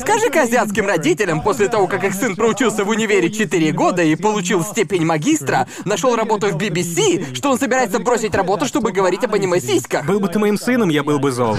Скажи-ка 0.00 0.42
азиатским 0.42 0.86
родителям, 0.86 1.42
после 1.42 1.68
того, 1.68 1.86
как 1.86 2.04
их 2.04 2.14
сын 2.14 2.34
проучился 2.34 2.84
в 2.84 2.88
универе 2.88 3.30
4 3.30 3.72
года 3.72 4.02
и 4.02 4.16
получил 4.16 4.64
степень 4.64 5.04
магистра, 5.04 5.68
нашел 5.84 6.16
работу 6.16 6.46
в 6.46 6.56
BBC, 6.56 7.34
что 7.34 7.50
он 7.50 7.58
собирается 7.58 7.98
бросить 7.98 8.34
работу, 8.34 8.64
чтобы 8.64 8.92
говорить 8.92 9.24
об 9.24 9.34
аниме-сиськах. 9.34 10.06
Был 10.06 10.18
бы 10.18 10.28
ты 10.28 10.38
моим 10.38 10.56
сыном, 10.56 10.88
я 10.88 11.02
был 11.02 11.18
бы 11.18 11.30
зол. 11.32 11.54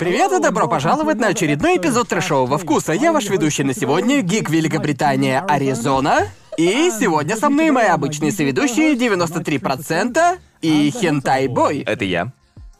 Привет 0.00 0.32
и 0.32 0.40
добро 0.40 0.66
пожаловать 0.66 1.18
на 1.18 1.28
очередной 1.28 1.76
эпизод 1.76 2.08
трэшового 2.08 2.58
вкуса. 2.58 2.92
Я 2.92 3.12
ваш 3.12 3.28
ведущий 3.30 3.62
на 3.62 3.72
сегодня, 3.72 4.20
Гик 4.20 4.50
Великобритания, 4.50 5.44
Аризона. 5.46 6.26
И 6.58 6.90
сегодня 6.98 7.36
со 7.36 7.48
мной 7.48 7.70
мои 7.70 7.86
обычные 7.86 8.32
соведущие 8.32 8.94
93% 8.94 10.38
и 10.60 10.90
Хентай 10.90 11.46
Бой. 11.46 11.84
Это 11.86 12.04
я. 12.04 12.32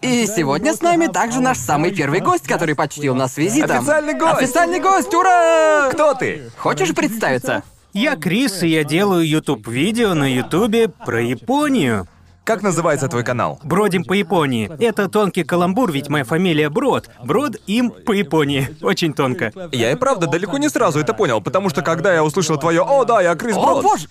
И 0.02 0.26
сегодня 0.26 0.74
с 0.74 0.82
нами 0.82 1.06
также 1.06 1.40
наш 1.40 1.58
самый 1.58 1.92
первый 1.92 2.20
гость, 2.20 2.48
который 2.48 2.74
почтил 2.74 3.14
нас 3.14 3.36
визитом. 3.36 3.78
Официальный 3.78 4.14
гость! 4.14 4.42
Официальный 4.42 4.80
гость, 4.80 5.14
ура! 5.14 5.90
Кто 5.92 6.14
ты? 6.14 6.50
Хочешь 6.58 6.92
представиться? 6.92 7.62
Я 7.92 8.16
Крис, 8.16 8.64
и 8.64 8.68
я 8.68 8.82
делаю 8.82 9.24
YouTube-видео 9.26 10.14
на 10.14 10.24
Ютубе 10.24 10.88
про 10.88 11.22
Японию. 11.22 12.08
Как 12.44 12.62
называется 12.62 13.06
твой 13.06 13.22
канал? 13.22 13.60
Бродим 13.62 14.02
по 14.02 14.14
Японии. 14.14 14.68
Это 14.80 15.08
тонкий 15.08 15.44
каламбур, 15.44 15.92
ведь 15.92 16.08
моя 16.08 16.24
фамилия 16.24 16.68
Брод. 16.68 17.08
Брод 17.22 17.56
им 17.68 17.90
по 17.90 18.10
Японии. 18.10 18.68
Очень 18.82 19.14
тонко. 19.14 19.52
Я 19.70 19.92
и 19.92 19.94
правда 19.94 20.26
далеко 20.26 20.58
не 20.58 20.68
сразу 20.68 20.98
это 20.98 21.14
понял, 21.14 21.40
потому 21.40 21.70
что 21.70 21.82
когда 21.82 22.12
я 22.12 22.24
услышал 22.24 22.58
твое 22.58 22.82
«О, 22.82 23.04
да, 23.04 23.22
я 23.22 23.36
Крис 23.36 23.56
О, 23.56 23.60
Брод», 23.60 23.82
боже! 23.84 24.08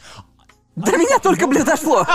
До 0.76 0.98
меня 0.98 1.20
только, 1.20 1.48
блин, 1.48 1.66
дошло. 1.66 2.06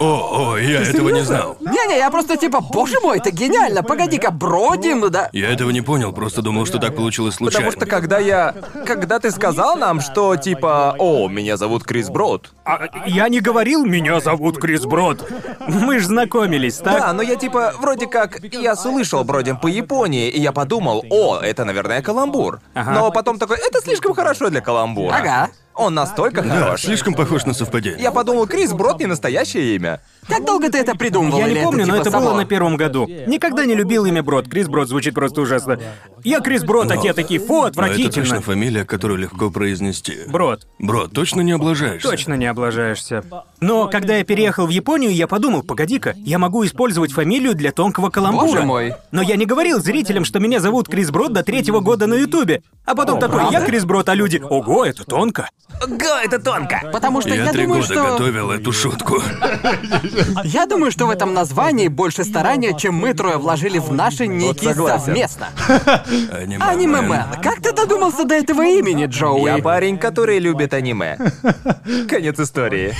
О, 0.00 0.52
о, 0.52 0.56
я 0.56 0.82
этого 0.82 1.10
не 1.10 1.22
знал. 1.22 1.56
Не-не, 1.60 1.96
я 1.96 2.10
просто 2.10 2.36
типа, 2.36 2.60
боже 2.60 2.98
мой, 3.00 3.18
это 3.18 3.30
гениально. 3.30 3.84
Погоди-ка, 3.84 4.32
бродим, 4.32 5.08
да? 5.10 5.30
Я 5.32 5.52
этого 5.52 5.70
не 5.70 5.80
понял, 5.80 6.12
просто 6.12 6.42
думал, 6.42 6.66
что 6.66 6.78
так 6.78 6.96
получилось 6.96 7.36
случайно. 7.36 7.70
Потому 7.70 7.86
что 7.86 7.90
когда 7.90 8.18
я... 8.18 8.54
Когда 8.84 9.20
ты 9.20 9.30
сказал 9.30 9.76
нам, 9.76 10.00
что 10.00 10.34
типа 10.36 10.96
«О, 10.98 11.28
меня 11.28 11.56
зовут 11.56 11.84
Крис 11.84 12.10
Брод», 12.10 12.50
А, 12.64 12.88
я 13.06 13.28
не 13.28 13.40
говорил, 13.40 13.84
меня 13.84 14.20
зовут 14.20 14.58
Крис 14.58 14.84
Брод. 14.84 15.30
Мы 15.68 16.00
ж 16.00 16.06
знакомились, 16.06 16.78
так? 16.78 17.00
Да, 17.00 17.12
но 17.12 17.22
я 17.22 17.36
типа, 17.36 17.74
вроде 17.78 18.06
как, 18.06 18.40
я 18.42 18.74
слышал 18.74 19.22
бродим 19.22 19.56
по 19.56 19.68
Японии, 19.68 20.28
и 20.28 20.40
я 20.40 20.50
подумал, 20.50 21.04
о, 21.10 21.38
это, 21.38 21.64
наверное, 21.64 22.02
каламбур. 22.02 22.60
Ага. 22.74 22.90
Но 22.90 23.10
потом 23.12 23.38
такой, 23.38 23.58
это 23.58 23.80
слишком 23.80 24.14
хорошо 24.14 24.50
для 24.50 24.60
каламбура. 24.60 25.14
Ага. 25.14 25.48
Он 25.78 25.94
настолько 25.94 26.42
Да, 26.42 26.48
хорош. 26.64 26.82
слишком 26.82 27.14
похож 27.14 27.46
на 27.46 27.54
совпадение. 27.54 28.02
Я 28.02 28.10
подумал, 28.10 28.48
Крис 28.48 28.72
Брод 28.72 28.98
не 28.98 29.06
настоящее 29.06 29.76
имя. 29.76 30.00
Как 30.28 30.44
долго 30.44 30.70
ты 30.70 30.78
это 30.78 30.94
придумывал? 30.94 31.38
Я 31.38 31.48
не 31.48 31.62
помню, 31.62 31.82
это, 31.84 31.92
но 31.92 31.98
типа, 31.98 32.08
это 32.08 32.16
было 32.18 32.26
само? 32.28 32.36
на 32.36 32.44
первом 32.44 32.76
году. 32.76 33.08
Никогда 33.26 33.64
не 33.64 33.74
любил 33.74 34.04
имя 34.04 34.22
Брод. 34.22 34.48
Крис 34.48 34.68
Брод 34.68 34.88
звучит 34.88 35.14
просто 35.14 35.40
ужасно. 35.40 35.78
Я 36.22 36.40
Крис 36.40 36.64
Брод, 36.64 36.90
а 36.90 36.96
те 36.96 37.12
такие, 37.12 37.40
фу, 37.40 37.62
Но 37.62 37.66
это 37.68 37.74
точно 37.74 37.84
отвратительно. 37.94 38.40
фамилия, 38.42 38.84
которую 38.84 39.18
легко 39.18 39.50
произнести. 39.50 40.18
Брод. 40.26 40.66
Бро, 40.78 41.08
точно 41.08 41.40
не 41.40 41.52
облажаешься? 41.52 42.08
Точно 42.08 42.34
не 42.34 42.46
облажаешься. 42.46 43.24
Но 43.60 43.88
когда 43.88 44.16
я 44.16 44.24
переехал 44.24 44.66
в 44.66 44.70
Японию, 44.70 45.14
я 45.14 45.26
подумал, 45.26 45.62
погоди-ка, 45.62 46.14
я 46.18 46.38
могу 46.38 46.64
использовать 46.64 47.12
фамилию 47.12 47.54
для 47.54 47.72
тонкого 47.72 48.10
каламбура. 48.10 48.46
Боже 48.46 48.62
мой. 48.62 48.94
Но 49.10 49.22
я 49.22 49.36
не 49.36 49.46
говорил 49.46 49.80
зрителям, 49.80 50.24
что 50.24 50.38
меня 50.38 50.60
зовут 50.60 50.88
Крис 50.88 51.10
Брод 51.10 51.32
до 51.32 51.42
третьего 51.42 51.80
года 51.80 52.06
на 52.06 52.14
Ютубе. 52.14 52.62
А 52.84 52.94
потом 52.94 53.18
такой, 53.18 53.50
я 53.50 53.60
Крис 53.62 53.84
Брод, 53.84 54.08
а 54.08 54.14
люди, 54.14 54.42
ого, 54.42 54.84
это 54.84 55.04
тонко. 55.04 55.48
Га, 55.86 56.22
это 56.22 56.38
тонко. 56.38 56.90
Потому 56.92 57.20
что 57.20 57.30
я, 57.30 57.44
Я 57.44 57.52
три 57.52 57.64
думаю, 57.64 57.82
года 57.82 57.94
что... 57.94 58.04
готовил 58.12 58.50
эту 58.50 58.72
шутку. 58.72 59.22
Я 60.44 60.66
думаю, 60.66 60.90
что 60.90 61.06
в 61.06 61.10
этом 61.10 61.34
названии 61.34 61.88
больше 61.88 62.24
старания, 62.24 62.76
чем 62.76 62.94
мы 62.94 63.14
трое 63.14 63.36
вложили 63.38 63.78
в 63.78 63.92
наши 63.92 64.26
ники 64.26 64.72
совместно. 64.74 65.48
Аниме. 66.32 66.64
Аниме-мен. 66.64 67.40
Как 67.42 67.60
ты 67.60 67.72
додумался 67.72 68.24
до 68.24 68.34
этого 68.34 68.62
имени, 68.62 69.06
Джоуи? 69.06 69.44
Я 69.56 69.58
парень, 69.58 69.98
который 69.98 70.38
любит 70.38 70.74
аниме. 70.74 71.18
Конец 72.08 72.38
истории. 72.38 72.94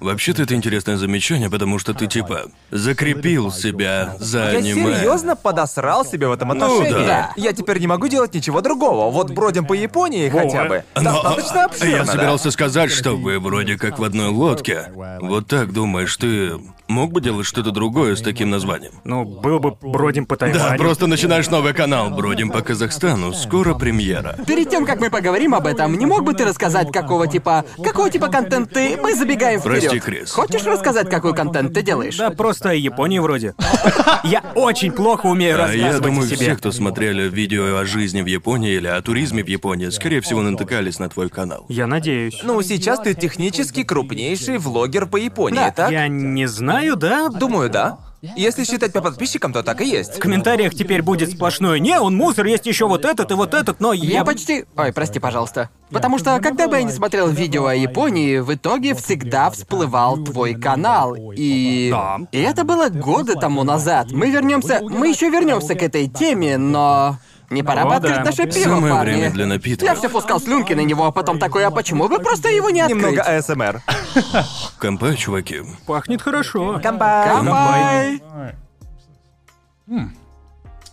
Вообще-то 0.00 0.42
это 0.42 0.54
интересное 0.54 0.96
замечание, 0.96 1.48
потому 1.48 1.78
что 1.78 1.94
ты 1.94 2.06
типа 2.06 2.46
закрепил 2.70 3.52
себя 3.52 4.16
за 4.18 4.50
Я 4.52 4.58
аниме. 4.58 4.96
серьезно 4.96 5.36
подосрал 5.36 6.04
себе 6.04 6.26
в 6.28 6.32
этом 6.32 6.50
отношении. 6.50 6.92
Ну 6.92 7.06
да. 7.06 7.32
Я 7.36 7.52
теперь 7.52 7.78
не 7.78 7.86
могу 7.86 8.08
делать 8.08 8.34
ничего 8.34 8.60
другого. 8.62 9.10
Вот 9.10 9.30
бродим 9.30 9.64
по 9.66 9.74
Японии 9.74 10.28
хотя 10.28 10.64
бы. 10.64 10.84
Но- 10.96 11.22
Достаточно 11.22 11.64
обширно. 11.66 11.90
Я 11.90 12.04
да? 12.04 12.12
собирался 12.12 12.50
сказать, 12.50 12.90
что 12.90 13.16
вы 13.16 13.38
вроде 13.38 13.76
как 13.78 13.98
в 13.98 14.04
одной 14.04 14.28
лодке. 14.28 14.86
Вот 15.20 15.46
так 15.46 15.72
думаешь, 16.00 16.16
ты 16.16 16.52
мог 16.90 17.12
бы 17.12 17.20
делать 17.20 17.46
что-то 17.46 17.70
другое 17.70 18.16
с 18.16 18.20
таким 18.22 18.50
названием? 18.50 18.92
Ну, 19.04 19.24
был 19.24 19.60
бы 19.60 19.72
бродим 19.80 20.26
по 20.26 20.36
Да, 20.36 20.46
Тайваню. 20.50 20.78
просто 20.78 21.06
начинаешь 21.06 21.48
новый 21.48 21.72
канал, 21.72 22.10
бродим 22.10 22.50
по 22.50 22.60
Казахстану, 22.60 23.32
скоро 23.32 23.74
премьера. 23.74 24.36
Перед 24.46 24.68
тем, 24.70 24.84
как 24.84 25.00
мы 25.00 25.10
поговорим 25.10 25.54
об 25.54 25.66
этом, 25.66 25.96
не 25.96 26.06
мог 26.06 26.24
бы 26.24 26.34
ты 26.34 26.44
рассказать, 26.44 26.90
какого 26.92 27.26
типа... 27.26 27.64
Какого 27.82 28.10
типа 28.10 28.28
контент 28.28 28.72
ты... 28.72 28.96
Мы 29.00 29.14
забегаем 29.14 29.60
вперед. 29.60 29.80
Прости, 29.80 30.00
Крис. 30.00 30.30
Хочешь 30.32 30.64
рассказать, 30.64 31.08
какой 31.08 31.34
контент 31.34 31.72
ты 31.72 31.82
делаешь? 31.82 32.16
Да, 32.16 32.30
просто 32.30 32.72
Япония 32.72 33.20
вроде. 33.20 33.54
Я 34.24 34.42
очень 34.54 34.92
плохо 34.92 35.26
умею 35.26 35.54
А 35.54 35.58
рассказывать 35.58 35.92
я 35.94 36.00
думаю, 36.00 36.30
о 36.30 36.34
все, 36.34 36.56
кто 36.56 36.72
смотрели 36.72 37.28
видео 37.28 37.78
о 37.78 37.84
жизни 37.86 38.22
в 38.22 38.26
Японии 38.26 38.72
или 38.74 38.86
о 38.88 39.00
туризме 39.00 39.42
в 39.44 39.48
Японии, 39.48 39.88
скорее 39.90 40.20
всего, 40.20 40.42
натыкались 40.42 40.98
на 40.98 41.08
твой 41.08 41.28
канал. 41.28 41.66
Я 41.68 41.86
надеюсь. 41.86 42.40
Ну, 42.42 42.60
сейчас 42.62 43.00
ты 43.00 43.14
технически 43.14 43.82
крупнейший 43.84 44.58
влогер 44.58 45.06
по 45.06 45.16
Японии, 45.16 45.56
Да, 45.56 45.70
так? 45.70 45.90
Я 45.90 46.08
не 46.08 46.46
знаю, 46.46 46.79
да? 46.96 47.28
Думаю, 47.28 47.70
да. 47.70 47.98
Если 48.36 48.64
считать 48.64 48.92
по 48.92 49.00
подписчикам, 49.00 49.52
то 49.52 49.62
так 49.62 49.80
и 49.80 49.88
есть. 49.88 50.16
В 50.16 50.20
комментариях 50.20 50.74
теперь 50.74 51.00
будет 51.00 51.30
сплошное 51.30 51.78
«Не, 51.78 51.98
он 51.98 52.16
мусор, 52.16 52.44
есть 52.44 52.66
еще 52.66 52.86
вот 52.86 53.06
этот 53.06 53.30
и 53.30 53.34
вот 53.34 53.54
этот, 53.54 53.80
но 53.80 53.94
я...» 53.94 54.18
Я 54.18 54.24
почти... 54.24 54.66
Ой, 54.76 54.92
прости, 54.92 55.18
пожалуйста. 55.18 55.70
Потому 55.90 56.18
что, 56.18 56.38
когда 56.40 56.68
бы 56.68 56.76
я 56.76 56.82
не 56.82 56.92
смотрел 56.92 57.28
видео 57.28 57.66
о 57.66 57.74
Японии, 57.74 58.38
в 58.38 58.52
итоге 58.54 58.94
всегда 58.94 59.50
всплывал 59.50 60.22
твой 60.22 60.54
канал. 60.54 61.16
И... 61.34 61.88
Да. 61.90 62.18
И 62.30 62.38
это 62.38 62.64
было 62.64 62.90
годы 62.90 63.36
тому 63.36 63.64
назад. 63.64 64.12
Мы 64.12 64.30
вернемся... 64.30 64.80
Мы 64.82 65.08
еще 65.08 65.30
вернемся 65.30 65.74
к 65.74 65.82
этой 65.82 66.06
теме, 66.06 66.58
но... 66.58 67.16
Не 67.50 67.64
пора 67.64 67.84
бы 67.84 67.96
открыть 67.96 68.16
да. 68.16 68.24
наше 68.24 68.46
пиво, 68.46 68.74
Самое 68.76 68.94
парни. 68.94 69.10
время 69.10 69.30
для 69.32 69.46
напитков. 69.46 69.88
Я 69.88 69.96
все 69.96 70.08
пускал 70.08 70.40
слюнки 70.40 70.72
на 70.72 70.80
него, 70.80 71.04
а 71.04 71.10
потом 71.10 71.38
такой, 71.40 71.64
а 71.66 71.70
почему 71.72 72.08
бы 72.08 72.18
просто 72.20 72.48
его 72.48 72.70
не 72.70 72.80
открыть? 72.80 73.02
Немного 73.02 73.22
АСМР. 73.22 73.82
Компа, 74.78 75.16
чуваки. 75.16 75.62
Пахнет 75.86 76.22
хорошо. 76.22 76.80
Камбай! 76.80 78.22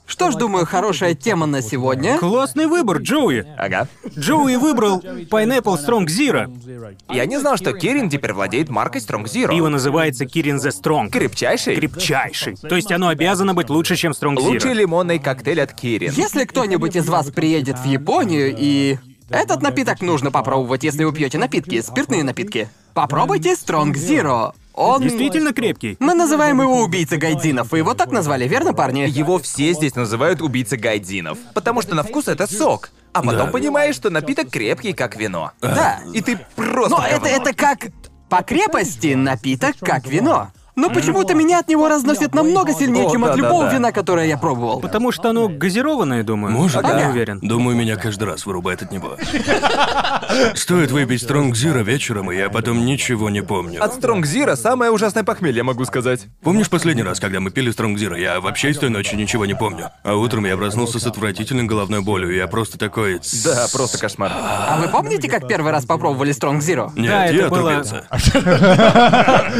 Что 0.07 0.31
ж, 0.31 0.35
думаю, 0.35 0.66
хорошая 0.66 1.13
тема 1.13 1.45
на 1.45 1.62
сегодня. 1.62 2.18
Классный 2.18 2.66
выбор, 2.66 2.97
Джоуи. 3.00 3.45
Ага. 3.57 3.90
Джоуи 4.18 4.56
выбрал 4.56 5.00
Pineapple 5.00 5.78
Strong 5.78 6.06
Zero. 6.06 6.97
Я 7.09 7.25
не 7.25 7.38
знал, 7.40 7.57
что 7.57 7.73
Кирин 7.73 8.09
теперь 8.09 8.31
владеет 8.31 8.69
маркой 8.69 9.01
Strong 9.01 9.25
Zero. 9.25 9.50
Пиво 9.50 9.67
называется 9.67 10.23
Kirin 10.23 10.57
the 10.57 10.72
Strong. 10.72 11.09
Крепчайший? 11.09 11.75
Крепчайший. 11.75 12.56
То 12.56 12.78
есть 12.78 12.91
оно 12.91 13.09
обязано 13.09 13.53
быть 13.53 13.69
лучше, 13.69 13.97
чем 13.97 14.13
Strong 14.13 14.40
Лучший 14.40 14.72
Zero. 14.72 14.75
лимонный 14.75 15.19
коктейль 15.19 15.62
от 15.62 15.73
Кирин. 15.73 16.13
Если 16.16 16.46
кто-нибудь 16.46 16.96
из 16.96 17.07
вас 17.09 17.29
приедет 17.29 17.78
в 17.78 17.85
Японию 17.85 18.56
и... 18.57 18.97
Этот 19.29 19.62
напиток 19.62 20.00
нужно 20.00 20.31
попробовать, 20.31 20.85
если 20.85 21.03
вы 21.03 21.12
пьете 21.12 21.38
напитки, 21.38 21.81
спиртные 21.81 22.23
напитки. 22.23 22.69
Попробуйте 22.94 23.56
Strong 23.56 23.94
Zero. 23.94 24.53
Он... 24.77 25.01
Действительно 25.01 25.53
крепкий. 25.53 25.97
Мы 25.99 26.13
называем 26.13 26.61
его 26.61 26.83
убийца 26.83 27.17
гайдинов, 27.17 27.71
вы 27.71 27.79
его 27.79 27.95
так 27.95 28.11
назвали, 28.11 28.47
верно, 28.47 28.73
парни? 28.73 29.09
Его 29.09 29.39
все 29.39 29.73
здесь 29.73 29.95
называют 29.95 30.39
убийцей 30.39 30.77
гайдинов. 30.77 31.39
Потому 31.55 31.81
что 31.81 31.95
на 31.95 32.03
вкус 32.03 32.27
это 32.27 32.45
сок. 32.45 32.91
А 33.11 33.23
потом 33.23 33.47
Да. 33.47 33.51
понимаешь, 33.51 33.95
что 33.95 34.11
напиток 34.11 34.51
крепкий, 34.51 34.93
как 34.93 35.16
вино. 35.16 35.51
Да. 35.61 35.99
И 36.13 36.21
ты 36.21 36.39
просто... 36.55 36.95
Но 36.95 37.03
это, 37.03 37.21
говно. 37.21 37.27
это 37.27 37.53
как... 37.53 37.87
По 38.29 38.43
крепости 38.43 39.16
напиток 39.16 39.77
как 39.79 40.05
вино. 40.05 40.51
Но 40.77 40.89
почему-то 40.91 41.33
меня 41.33 41.59
от 41.59 41.67
него 41.67 41.89
разносит 41.89 42.33
намного 42.35 42.71
сильнее, 42.71 43.07
О, 43.07 43.11
чем 43.11 43.25
от 43.25 43.35
любого 43.35 43.67
вина, 43.69 43.91
которое 43.91 44.27
я 44.27 44.38
пробовал. 44.38 44.79
Потому 44.79 45.11
что 45.11 45.31
оно 45.31 45.49
газированное, 45.49 46.23
думаю. 46.23 46.53
Может, 46.53 46.78
Я 46.78 46.81
да. 46.84 47.02
не 47.03 47.09
уверен. 47.11 47.40
Думаю, 47.41 47.75
меня 47.75 47.96
каждый 47.96 48.25
раз 48.25 48.46
вырубает 48.46 48.84
от 48.84 48.91
него. 48.91 49.17
Стоит 50.53 50.91
выпить 50.91 51.23
Стронг 51.23 51.55
Зира 51.55 51.79
вечером, 51.79 52.31
и 52.31 52.37
я 52.37 52.49
потом 52.49 52.85
ничего 52.85 53.29
не 53.31 53.41
помню. 53.41 53.84
От 53.84 53.96
Стронг 53.96 54.25
Зира 54.28 54.55
самое 54.55 54.91
ужасное 54.91 55.23
похмелье, 55.23 55.63
могу 55.63 55.84
сказать. 55.85 56.28
Помнишь 56.43 56.69
последний 56.69 57.03
раз, 57.03 57.19
когда 57.19 57.40
мы 57.40 57.49
пили 57.49 57.72
Стронг 57.72 57.97
Зира? 57.97 58.17
Я 58.19 58.40
вообще 58.40 58.69
из 58.69 58.78
той 58.78 58.90
ночи 58.90 59.16
ничего 59.16 59.46
не 59.47 59.55
помню. 59.55 59.90
А 60.03 60.13
утром 60.16 60.46
я 60.46 60.55
проснулся 60.57 60.99
с 60.99 61.07
отвратительной 61.07 61.63
головной 61.63 62.02
болью, 62.02 62.31
и 62.34 62.37
я 62.37 62.46
просто 62.47 62.78
такой... 62.78 63.19
Да, 63.43 63.66
просто 63.73 63.97
кошмар. 63.97 64.31
А 64.35 64.78
вы 64.79 64.90
помните, 64.90 65.28
как 65.28 65.47
первый 65.47 65.72
раз 65.72 65.85
попробовали 65.85 66.31
Strong 66.35 66.59
Zero? 66.59 66.91
Нет, 66.96 67.09
Да, 67.11 67.25
это 67.25 67.35
я 67.35 67.47
было- 67.49 67.78
отрубился. 67.79 68.05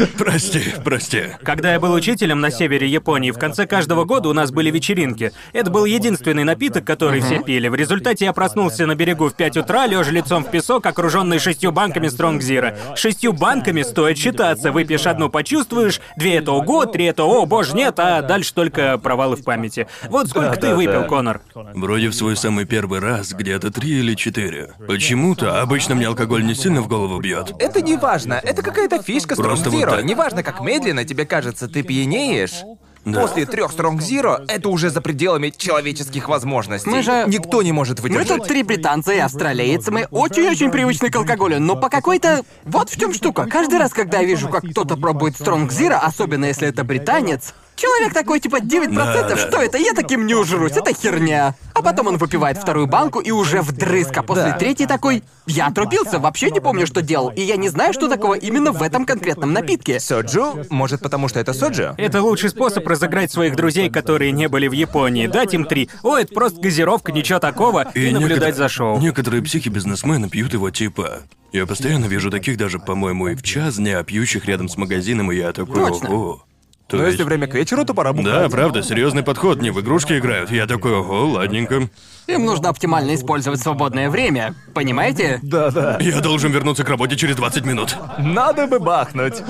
Прости, 0.18 0.62
возможности. 1.08 1.38
Когда 1.44 1.72
я 1.72 1.80
был 1.80 1.92
учителем 1.92 2.40
на 2.40 2.50
севере 2.50 2.86
Японии, 2.86 3.30
в 3.30 3.38
конце 3.38 3.66
каждого 3.66 4.04
года 4.04 4.28
у 4.28 4.32
нас 4.32 4.50
были 4.50 4.70
вечеринки. 4.70 5.32
Это 5.52 5.70
был 5.70 5.84
единственный 5.84 6.44
напиток, 6.44 6.84
который 6.84 7.20
все 7.20 7.42
пили. 7.42 7.68
В 7.68 7.74
результате 7.74 8.26
я 8.26 8.32
проснулся 8.32 8.86
на 8.86 8.94
берегу 8.94 9.28
в 9.28 9.34
5 9.34 9.58
утра, 9.58 9.86
лежа 9.86 10.10
лицом 10.10 10.44
в 10.44 10.50
песок, 10.50 10.86
окруженный 10.86 11.38
шестью 11.38 11.72
банками 11.72 12.08
Стронг 12.08 12.42
Зира. 12.42 12.76
Шестью 12.96 13.32
банками 13.32 13.82
стоит 13.82 14.18
считаться. 14.18 14.72
Выпьешь 14.72 15.06
одну, 15.06 15.28
почувствуешь, 15.28 16.00
две 16.16 16.36
это 16.36 16.52
ого, 16.52 16.86
три 16.86 17.06
это 17.06 17.24
о, 17.24 17.46
боже, 17.46 17.74
нет, 17.74 17.98
а 17.98 18.22
дальше 18.22 18.54
только 18.54 18.98
провалы 18.98 19.36
в 19.36 19.44
памяти. 19.44 19.86
Вот 20.08 20.28
сколько 20.28 20.56
ты 20.56 20.74
выпил, 20.74 21.04
Конор? 21.04 21.40
Вроде 21.54 22.08
в 22.08 22.14
свой 22.14 22.36
самый 22.36 22.64
первый 22.64 23.00
раз, 23.00 23.32
где-то 23.32 23.70
три 23.70 24.00
или 24.00 24.14
четыре. 24.14 24.72
Почему-то 24.86 25.60
обычно 25.60 25.94
мне 25.94 26.06
алкоголь 26.06 26.44
не 26.44 26.54
сильно 26.54 26.82
в 26.82 26.88
голову 26.88 27.20
бьет. 27.20 27.52
Это 27.58 27.80
не 27.80 27.96
важно, 27.96 28.34
это 28.42 28.62
какая-то 28.62 29.02
фишка 29.02 29.36
Просто 29.36 29.70
вот 29.70 29.84
так. 29.84 30.04
Неважно, 30.04 30.42
как 30.42 30.60
медленно 30.60 30.97
тебе 31.04 31.24
кажется, 31.26 31.68
ты 31.68 31.82
пьянеешь. 31.82 32.62
Да. 33.04 33.22
После 33.22 33.46
трех 33.46 33.72
Strong 33.72 33.98
Zero 34.00 34.44
это 34.48 34.68
уже 34.68 34.90
за 34.90 35.00
пределами 35.00 35.50
человеческих 35.56 36.28
возможностей. 36.28 36.90
Мы 36.90 37.02
же- 37.02 37.24
Никто 37.26 37.62
не 37.62 37.72
может 37.72 38.00
Мы 38.00 38.02
выдержать. 38.02 38.38
тут 38.38 38.48
три 38.48 38.62
британца 38.62 39.12
и 39.12 39.18
австралиец, 39.18 39.88
мы 39.88 40.06
очень-очень 40.10 40.70
привычны 40.70 41.08
к 41.08 41.16
алкоголю, 41.16 41.58
но 41.58 41.76
по 41.76 41.88
какой-то... 41.88 42.42
Вот 42.64 42.90
в 42.90 43.00
чем 43.00 43.14
штука. 43.14 43.46
Каждый 43.46 43.78
раз, 43.78 43.92
когда 43.92 44.18
я 44.18 44.26
вижу, 44.26 44.48
как 44.48 44.62
кто-то 44.62 44.96
пробует 44.96 45.36
Стронг 45.36 45.72
Зира, 45.72 45.96
особенно 45.98 46.44
если 46.46 46.68
это 46.68 46.84
британец, 46.84 47.54
человек 47.78 48.12
такой 48.12 48.40
типа 48.40 48.56
9%, 48.60 48.94
Да, 48.94 49.22
да. 49.28 49.36
что 49.36 49.62
это? 49.62 49.78
Я 49.78 49.92
таким 49.94 50.26
не 50.26 50.34
ужрусь, 50.34 50.72
это 50.72 50.92
херня. 50.92 51.54
А 51.74 51.80
потом 51.82 52.08
он 52.08 52.16
выпивает 52.18 52.58
вторую 52.58 52.86
банку 52.86 53.20
и 53.20 53.30
уже 53.30 53.62
вдрызг, 53.62 54.16
а 54.18 54.22
после 54.22 54.44
Да. 54.44 54.58
третьей 54.58 54.86
такой... 54.86 55.22
Я 55.46 55.68
отрубился, 55.68 56.18
вообще 56.18 56.50
не 56.50 56.60
помню, 56.60 56.86
что 56.86 57.00
делал, 57.00 57.30
и 57.30 57.40
я 57.40 57.56
не 57.56 57.68
знаю, 57.70 57.94
что 57.94 58.08
такого 58.08 58.34
именно 58.34 58.72
в 58.72 58.82
этом 58.82 59.06
конкретном 59.06 59.52
напитке. 59.54 59.98
Соджу? 59.98 60.64
Может, 60.68 61.00
потому 61.00 61.28
что 61.28 61.40
это 61.40 61.54
соджу? 61.54 61.94
Это 61.96 62.20
лучший 62.22 62.50
способ 62.50 62.86
разыграть 62.86 63.32
своих 63.32 63.56
друзей, 63.56 63.88
которые 63.88 64.32
не 64.32 64.48
были 64.48 64.68
в 64.68 64.72
Японии. 64.72 65.26
Дать 65.26 65.54
им 65.54 65.64
три. 65.64 65.88
О, 66.02 66.16
это 66.18 66.34
просто 66.34 66.60
газировка, 66.60 67.12
ничего 67.12 67.38
такого. 67.38 67.90
И, 67.94 68.10
наблюдать 68.10 68.54
некотор- 68.54 68.54
за 68.56 68.68
шоу. 68.68 68.98
Некоторые 69.00 69.42
психи-бизнесмены 69.42 70.28
пьют 70.28 70.52
его 70.52 70.70
типа. 70.70 71.20
Я 71.52 71.64
постоянно 71.66 72.04
вижу 72.06 72.30
таких 72.30 72.58
даже, 72.58 72.78
по-моему, 72.78 73.28
и 73.28 73.34
в 73.34 73.42
час 73.42 73.76
дня, 73.76 74.02
пьющих 74.02 74.44
рядом 74.44 74.68
с 74.68 74.76
магазином, 74.76 75.32
и 75.32 75.36
я 75.36 75.52
такой, 75.52 75.76
Точно. 75.76 76.10
ого. 76.10 76.44
То 76.88 76.96
Но 76.96 77.02
есть- 77.02 77.12
если 77.18 77.24
время 77.24 77.46
к 77.46 77.54
вечеру, 77.54 77.84
то 77.84 77.92
пора 77.92 78.12
бухать. 78.14 78.32
Да, 78.32 78.48
правда, 78.48 78.82
серьезный 78.82 79.22
подход, 79.22 79.60
не 79.60 79.70
в 79.70 79.78
игрушки 79.80 80.18
играют. 80.18 80.50
Я 80.50 80.66
такой, 80.66 80.92
ого, 80.96 81.26
ладненько. 81.28 81.88
Им 82.26 82.44
нужно 82.46 82.70
оптимально 82.70 83.14
использовать 83.14 83.60
свободное 83.60 84.08
время, 84.08 84.54
понимаете? 84.74 85.38
Да-да. 85.42 85.98
Я 86.00 86.20
должен 86.20 86.50
вернуться 86.50 86.84
к 86.84 86.88
работе 86.88 87.14
через 87.16 87.36
20 87.36 87.66
минут. 87.66 87.94
Надо 88.18 88.66
бы 88.66 88.78
бахнуть. 88.80 89.42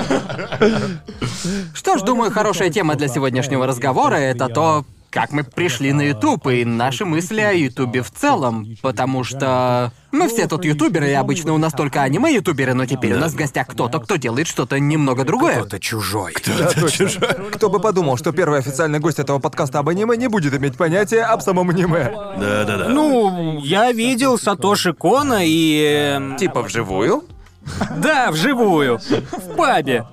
Что 1.74 1.96
ж, 1.98 2.02
думаю, 2.02 2.30
хорошая 2.32 2.70
тема 2.70 2.96
для 2.96 3.06
сегодняшнего 3.08 3.66
разговора— 3.66 4.14
это 4.16 4.48
то, 4.48 4.84
как 5.10 5.32
мы 5.32 5.44
пришли 5.44 5.92
на 5.92 6.02
YouTube 6.02 6.46
и 6.48 6.64
наши 6.64 7.04
мысли 7.04 7.40
о 7.40 7.52
Ютубе 7.52 8.02
в 8.02 8.10
целом. 8.10 8.66
Потому 8.82 9.24
что 9.24 9.92
мы 10.12 10.28
все 10.28 10.46
тут 10.46 10.64
ютуберы, 10.64 11.08
и 11.10 11.12
обычно 11.12 11.52
у 11.52 11.58
нас 11.58 11.72
только 11.72 12.02
аниме-ютуберы, 12.02 12.74
но 12.74 12.86
теперь 12.86 13.14
у 13.14 13.18
нас 13.18 13.32
в 13.32 13.36
гостях 13.36 13.66
кто-то, 13.68 14.00
кто 14.00 14.16
делает 14.16 14.46
что-то 14.46 14.78
немного 14.78 15.24
другое. 15.24 15.62
Это 15.62 15.78
чужой. 15.78 16.34
Кто 17.52 17.70
бы 17.70 17.80
подумал, 17.80 18.16
что 18.16 18.32
первый 18.32 18.58
официальный 18.58 18.98
гость 18.98 19.18
этого 19.18 19.38
подкаста 19.38 19.78
об 19.78 19.88
аниме 19.88 20.16
не 20.16 20.28
будет 20.28 20.54
иметь 20.54 20.76
понятия 20.76 21.22
об 21.22 21.40
самом 21.40 21.70
аниме. 21.70 22.12
Да-да-да. 22.38 22.88
Ну, 22.88 23.60
я 23.62 23.92
видел 23.92 24.38
Сатоши 24.38 24.92
Кона 24.92 25.40
и... 25.44 26.14
эм, 26.16 26.36
Типа 26.36 26.62
вживую? 26.62 27.24
Да, 27.98 28.30
вживую. 28.30 28.98
В 28.98 29.56
пабе. 29.56 30.06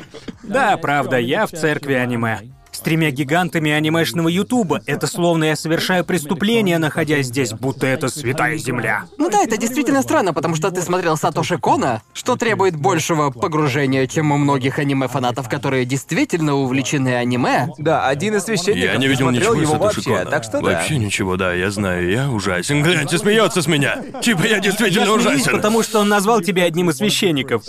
Да, 0.43 0.77
правда, 0.77 1.17
я 1.17 1.45
в 1.47 1.51
церкви 1.51 1.93
аниме. 1.93 2.41
Тремя 2.85 3.09
гигантами 3.09 3.71
анимешного 3.71 4.27
Ютуба. 4.29 4.79
Это 4.85 5.07
словно 5.07 5.45
я 5.45 5.55
совершаю 5.55 6.05
преступление, 6.05 6.77
находясь 6.77 7.25
здесь, 7.25 7.51
будто 7.51 7.87
это 7.87 8.09
святая 8.09 8.57
земля. 8.57 9.05
Ну 9.17 9.27
да, 9.31 9.41
это 9.43 9.57
действительно 9.57 10.03
странно, 10.03 10.35
потому 10.35 10.53
что 10.55 10.69
ты 10.69 10.83
смотрел 10.83 11.17
Сатоши 11.17 11.57
Кона, 11.57 12.03
что 12.13 12.35
требует 12.35 12.75
большего 12.75 13.31
погружения, 13.31 14.05
чем 14.05 14.31
у 14.31 14.37
многих 14.37 14.77
аниме-фанатов, 14.77 15.49
которые 15.49 15.85
действительно 15.85 16.53
увлечены 16.57 17.15
аниме. 17.15 17.69
Да, 17.79 18.07
один 18.07 18.35
из 18.35 18.43
священников 18.43 18.91
Я 18.91 18.97
не 18.97 19.07
видел 19.07 19.31
ничего 19.31 19.55
из 19.55 19.61
его 19.63 19.73
Сатоши 19.73 19.95
вообще, 20.01 20.17
Кона. 20.19 20.25
так 20.29 20.43
что 20.43 20.61
да. 20.61 20.71
Вообще 20.73 20.97
ничего, 20.99 21.37
да, 21.37 21.55
я 21.55 21.71
знаю, 21.71 22.07
я 22.07 22.29
ужасен. 22.29 22.83
Гляньте, 22.83 23.17
смеется 23.17 23.63
с 23.63 23.67
меня. 23.67 23.97
Типа 24.21 24.43
я 24.45 24.59
действительно 24.59 25.05
Я 25.05 25.19
смеюсь, 25.19 25.41
ужасен. 25.41 25.53
потому 25.53 25.81
что 25.81 26.01
он 26.01 26.07
назвал 26.09 26.41
тебя 26.41 26.65
одним 26.65 26.91
из 26.91 26.97
священников. 26.97 27.63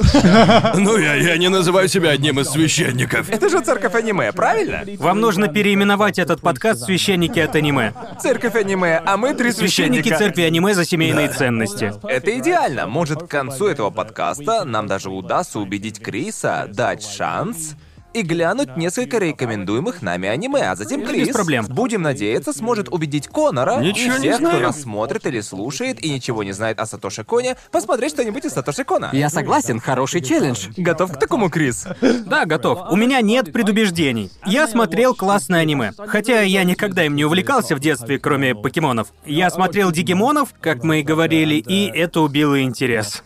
Ну, 0.74 0.98
я, 0.98 1.14
я 1.14 1.38
не 1.38 1.48
называю 1.48 1.88
себя 1.88 2.10
одним 2.10 2.38
из 2.40 2.48
священников. 2.50 3.30
Это 3.30 3.48
же 3.48 3.60
церковь 3.62 3.94
аниме, 3.94 4.30
правильно? 4.32 4.84
Вам 5.06 5.20
нужно 5.20 5.46
переименовать 5.46 6.18
этот 6.18 6.40
подкаст 6.40 6.82
«Священники 6.82 7.38
от 7.38 7.54
аниме». 7.54 7.92
Церковь 8.20 8.56
аниме, 8.56 9.00
а 9.06 9.16
мы 9.16 9.34
три 9.34 9.52
Священники 9.52 10.08
церкви 10.08 10.42
аниме 10.42 10.74
за 10.74 10.84
семейные 10.84 11.28
ценности. 11.28 11.92
Это 12.08 12.36
идеально. 12.36 12.88
Может, 12.88 13.22
к 13.22 13.28
концу 13.28 13.68
этого 13.68 13.90
подкаста 13.90 14.64
нам 14.64 14.88
даже 14.88 15.10
удастся 15.10 15.60
убедить 15.60 16.00
Криса 16.00 16.68
дать 16.68 17.04
шанс 17.04 17.76
и 18.16 18.22
глянуть 18.22 18.76
несколько 18.76 19.18
рекомендуемых 19.18 20.00
нами 20.00 20.28
аниме, 20.28 20.70
а 20.70 20.74
затем 20.74 21.02
Без 21.02 21.08
Крис, 21.08 21.28
проблем. 21.28 21.66
будем 21.68 22.02
надеяться, 22.02 22.52
сможет 22.52 22.88
убедить 22.88 23.28
Конора 23.28 23.78
Ничего 23.78 24.16
и 24.16 24.18
не 24.18 24.18
всех, 24.18 24.36
кто 24.38 24.58
нас 24.58 24.82
смотрит 24.82 25.26
или 25.26 25.40
слушает 25.40 26.02
и 26.02 26.10
ничего 26.10 26.42
не 26.42 26.52
знает 26.52 26.80
о 26.80 26.86
Сатоши 26.86 27.24
Коне, 27.24 27.56
посмотреть 27.70 28.12
что-нибудь 28.12 28.44
из 28.44 28.52
Сатоши 28.52 28.84
Кона. 28.84 29.10
Я 29.12 29.28
согласен, 29.28 29.80
хороший 29.80 30.22
челлендж. 30.22 30.68
Готов 30.76 31.12
к 31.12 31.18
такому, 31.18 31.50
Крис? 31.50 31.86
Да, 32.26 32.46
готов. 32.46 32.90
У 32.90 32.96
меня 32.96 33.20
нет 33.20 33.52
предубеждений. 33.52 34.30
Я 34.46 34.66
смотрел 34.66 35.14
классное 35.14 35.60
аниме. 35.60 35.92
Хотя 35.96 36.40
я 36.40 36.64
никогда 36.64 37.04
им 37.04 37.14
не 37.16 37.24
увлекался 37.24 37.76
в 37.76 37.80
детстве, 37.80 38.18
кроме 38.18 38.54
покемонов. 38.54 39.08
Я 39.26 39.50
смотрел 39.50 39.92
Дигимонов, 39.92 40.54
как 40.60 40.82
мы 40.82 41.00
и 41.00 41.02
говорили, 41.02 41.56
и 41.56 41.86
это 41.86 42.20
убило 42.20 42.62
интерес. 42.62 43.22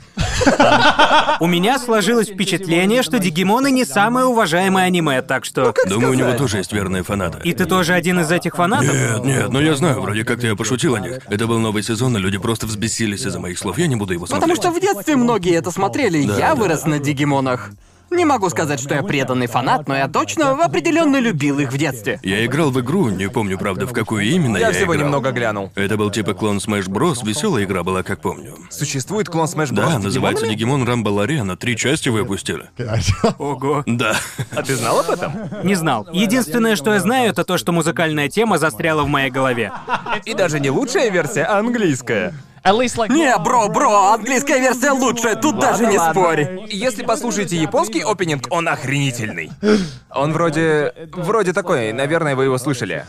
У 1.41 1.47
меня 1.47 1.79
сложилось 1.79 2.29
впечатление, 2.29 3.03
что 3.03 3.19
Дигимоны 3.19 3.71
не 3.71 3.85
самое 3.85 4.27
уважаемое 4.27 4.85
аниме, 4.85 5.23
так 5.23 5.45
что... 5.45 5.75
Думаю, 5.87 6.11
у 6.13 6.15
него 6.15 6.33
тоже 6.35 6.59
есть 6.59 6.73
верные 6.73 7.03
фанаты. 7.03 7.39
И 7.45 7.53
ты 7.53 7.65
тоже 7.65 7.95
один 7.95 8.21
из 8.21 8.31
этих 8.31 8.57
фанатов? 8.57 8.93
Нет, 8.93 9.25
нет, 9.25 9.49
но 9.51 9.61
я 9.61 9.75
знаю, 9.75 10.01
вроде 10.01 10.25
как-то 10.25 10.47
я 10.47 10.57
пошутил 10.57 10.95
о 10.95 11.01
них. 11.01 11.19
Это 11.29 11.47
был 11.47 11.59
новый 11.59 11.83
сезон, 11.83 12.17
и 12.17 12.21
люди 12.21 12.39
просто 12.39 12.67
взбесились 12.67 13.25
из-за 13.25 13.39
моих 13.41 13.59
слов. 13.59 13.79
Я 13.79 13.87
не 13.87 13.97
буду 13.97 14.13
его 14.13 14.27
смотреть. 14.27 14.43
Потому 14.43 14.57
что 14.57 14.71
в 14.79 14.81
детстве 14.81 15.17
многие 15.17 15.55
это 15.55 15.71
смотрели, 15.71 16.25
Да, 16.25 16.39
я 16.39 16.49
да. 16.51 16.55
вырос 16.55 16.85
на 16.85 16.99
Дигимонах. 16.99 17.71
Не 18.11 18.25
могу 18.25 18.51
сказать, 18.51 18.81
что 18.81 18.95
я 18.95 19.03
преданный 19.03 19.47
фанат, 19.47 19.87
но 19.89 19.97
я 19.97 20.09
точно 20.09 20.51
определенно 20.65 21.19
любил 21.19 21.59
их 21.61 21.73
в 21.73 21.79
детстве. 21.79 22.19
Я 22.23 22.45
играл 22.45 22.71
в 22.71 22.81
игру, 22.81 23.09
не 23.09 23.29
помню, 23.29 23.57
правда, 23.57 23.87
в 23.87 23.93
какую 23.93 24.25
именно 24.25 24.57
я, 24.57 24.69
Я 24.69 24.73
всего 24.73 24.95
играл. 24.97 25.07
немного 25.07 25.31
глянул. 25.31 25.71
Это 25.77 25.97
был 25.97 26.11
типа 26.11 26.35
клон 26.35 26.59
Smash 26.59 26.89
Bros. 26.89 27.25
Веселая 27.25 27.65
игра 27.65 27.83
была, 27.83 28.03
как 28.03 28.21
помню. 28.21 28.57
Существует 28.71 29.29
клон 29.29 29.47
Smash 29.47 29.71
Bros. 29.71 29.75
Да, 29.75 30.01
с 30.01 30.03
называется? 30.03 30.47
Digimon 30.47 30.85
Rumble 30.85 31.25
Arena. 31.27 31.57
Три 31.57 31.77
части 31.77 32.09
выпустили. 32.09 32.65
Ого. 33.39 33.85
Да. 33.87 34.17
А 34.57 34.63
ты 34.63 34.75
знал 34.77 35.01
об 35.01 35.11
этом? 35.11 35.33
Не 35.63 35.75
знал. 35.77 36.09
Единственное, 36.13 36.77
что 36.77 36.93
я 36.93 37.01
знаю, 37.01 37.31
это 37.31 37.45
то, 37.45 37.59
что 37.59 37.73
музыкальная 37.73 38.29
тема 38.29 38.59
застряла 38.59 39.03
в 39.03 39.09
моей 39.09 39.31
голове. 39.31 39.73
И 40.25 40.35
даже 40.35 40.59
не 40.61 40.71
лучшая 40.71 41.11
версия, 41.11 41.45
а 41.45 41.59
английская. 41.59 42.35
Не, 43.09 43.39
бро, 43.39 43.69
бро, 43.69 44.13
английская 44.13 44.61
версия 44.61 44.91
лучшая, 44.91 45.35
тут 45.35 45.59
даже 45.59 45.87
не 45.87 45.99
Ладно. 45.99 46.23
спорь. 46.23 46.61
Если 46.69 47.03
послушаете 47.03 47.57
японский 47.57 48.03
опенинг, 48.03 48.45
он 48.51 48.69
охренительный. 48.69 49.51
Он 50.11 50.33
вроде... 50.33 50.93
Вроде 51.13 51.53
такой, 51.53 51.93
наверное, 51.93 52.37
вы 52.37 52.45
его 52.45 52.59
слышали. 52.59 53.05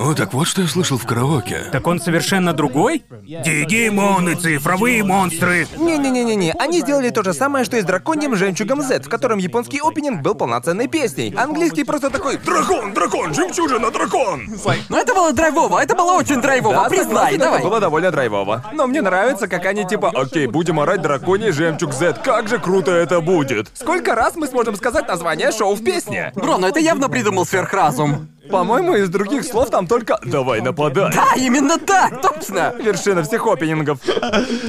О, 0.00 0.14
так 0.14 0.32
вот 0.32 0.46
что 0.48 0.62
я 0.62 0.66
слышал 0.66 0.96
в 0.96 1.04
караоке. 1.04 1.66
Так 1.72 1.86
он 1.86 2.00
совершенно 2.00 2.54
другой? 2.54 3.04
Дигимоны, 3.10 4.34
цифровые 4.34 5.04
монстры. 5.04 5.68
Не-не-не-не-не, 5.76 6.54
они 6.58 6.80
сделали 6.80 7.10
то 7.10 7.22
же 7.22 7.34
самое, 7.34 7.66
что 7.66 7.76
и 7.76 7.82
с 7.82 7.84
драконьим 7.84 8.34
жемчугом 8.34 8.80
Z, 8.80 9.00
в 9.02 9.10
котором 9.10 9.38
японский 9.38 9.78
опенинг 9.84 10.22
был 10.22 10.34
полноценной 10.34 10.88
песней. 10.88 11.34
Английский 11.36 11.84
просто 11.84 12.08
такой 12.08 12.38
«Дракон, 12.38 12.94
дракон, 12.94 13.34
жемчужина, 13.34 13.90
дракон!» 13.90 14.48
Но 14.88 14.98
это 14.98 15.12
было 15.12 15.34
драйвово, 15.34 15.82
это 15.82 15.94
было 15.94 16.12
очень 16.12 16.40
драйвово, 16.40 16.84
Да, 16.84 16.88
признай, 16.88 17.36
давай. 17.36 17.58
Это 17.58 17.68
было 17.68 17.78
довольно 17.78 18.10
драйвово. 18.10 18.64
Но 18.72 18.86
мне 18.86 19.02
нравится, 19.02 19.48
как 19.48 19.66
они 19.66 19.86
типа, 19.86 20.12
окей, 20.14 20.46
будем 20.46 20.80
орать 20.80 21.02
драконий 21.02 21.50
жемчуг 21.50 21.92
Z, 21.92 22.22
как 22.24 22.48
же 22.48 22.58
круто 22.58 22.90
это 22.90 23.20
будет. 23.20 23.68
Сколько 23.74 24.14
раз 24.14 24.34
мы 24.34 24.46
сможем 24.46 24.76
сказать 24.76 25.06
название 25.08 25.52
шоу 25.52 25.74
в 25.74 25.84
песне? 25.84 26.32
Бро, 26.36 26.56
ну 26.56 26.66
это 26.68 26.80
явно 26.80 27.10
придумал 27.10 27.44
сверхразум. 27.44 28.28
По-моему, 28.50 28.94
из 28.96 29.08
других 29.08 29.44
слов 29.44 29.70
там 29.70 29.86
только 29.86 30.18
«давай 30.24 30.60
нападай». 30.60 31.12
А, 31.16 31.36
именно 31.38 31.78
так, 31.78 32.20
точно! 32.20 32.74
Вершина 32.82 33.22
всех 33.22 33.46
опенингов. 33.46 33.98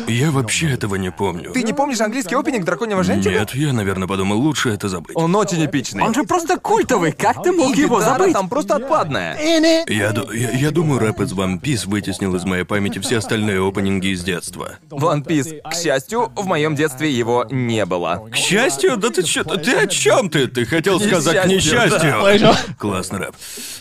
Я 0.07 0.31
вообще 0.31 0.71
этого 0.71 0.95
не 0.95 1.11
помню. 1.11 1.51
Ты 1.51 1.63
не 1.63 1.73
помнишь 1.73 1.99
английский 2.01 2.35
опенинг 2.35 2.65
«Драконьего 2.65 3.03
жемчуга»? 3.03 3.39
Нет, 3.39 3.53
я, 3.55 3.73
наверное, 3.73 4.07
подумал, 4.07 4.37
лучше 4.39 4.69
это 4.69 4.89
забыть. 4.89 5.15
Он 5.15 5.35
очень 5.35 5.65
эпичный. 5.65 6.03
Он 6.03 6.13
же 6.13 6.23
просто 6.23 6.57
культовый, 6.57 7.11
как 7.11 7.43
ты 7.43 7.51
мог 7.51 7.75
И 7.75 7.81
его 7.81 7.99
забыть? 8.01 8.33
там 8.33 8.49
просто 8.49 8.75
отпадная. 8.75 9.37
Я, 9.87 10.13
я, 10.33 10.51
я 10.51 10.71
думаю, 10.71 10.99
рэп 10.99 11.21
из 11.21 11.33
One 11.33 11.59
Piece 11.59 11.87
вытеснил 11.89 12.35
из 12.35 12.43
моей 12.45 12.63
памяти 12.63 12.99
все 12.99 13.17
остальные 13.17 13.67
опенинги 13.67 14.07
из 14.13 14.23
детства. 14.23 14.77
One 14.89 15.23
Piece. 15.25 15.59
К 15.69 15.73
счастью, 15.73 16.31
в 16.35 16.45
моем 16.45 16.75
детстве 16.75 17.11
его 17.11 17.45
не 17.49 17.85
было. 17.85 18.27
К 18.31 18.35
счастью, 18.35 18.97
да 18.97 19.09
ты 19.09 19.23
чё, 19.23 19.43
ты 19.43 19.71
о 19.75 19.87
чем 19.87 20.29
ты? 20.29 20.47
Ты 20.47 20.65
хотел 20.65 20.99
сказать 20.99 21.41
к 21.43 21.45
Несчастью, 21.47 22.13
несчастью. 22.23 22.75
Классный 22.77 23.19
рэп. 23.19 23.35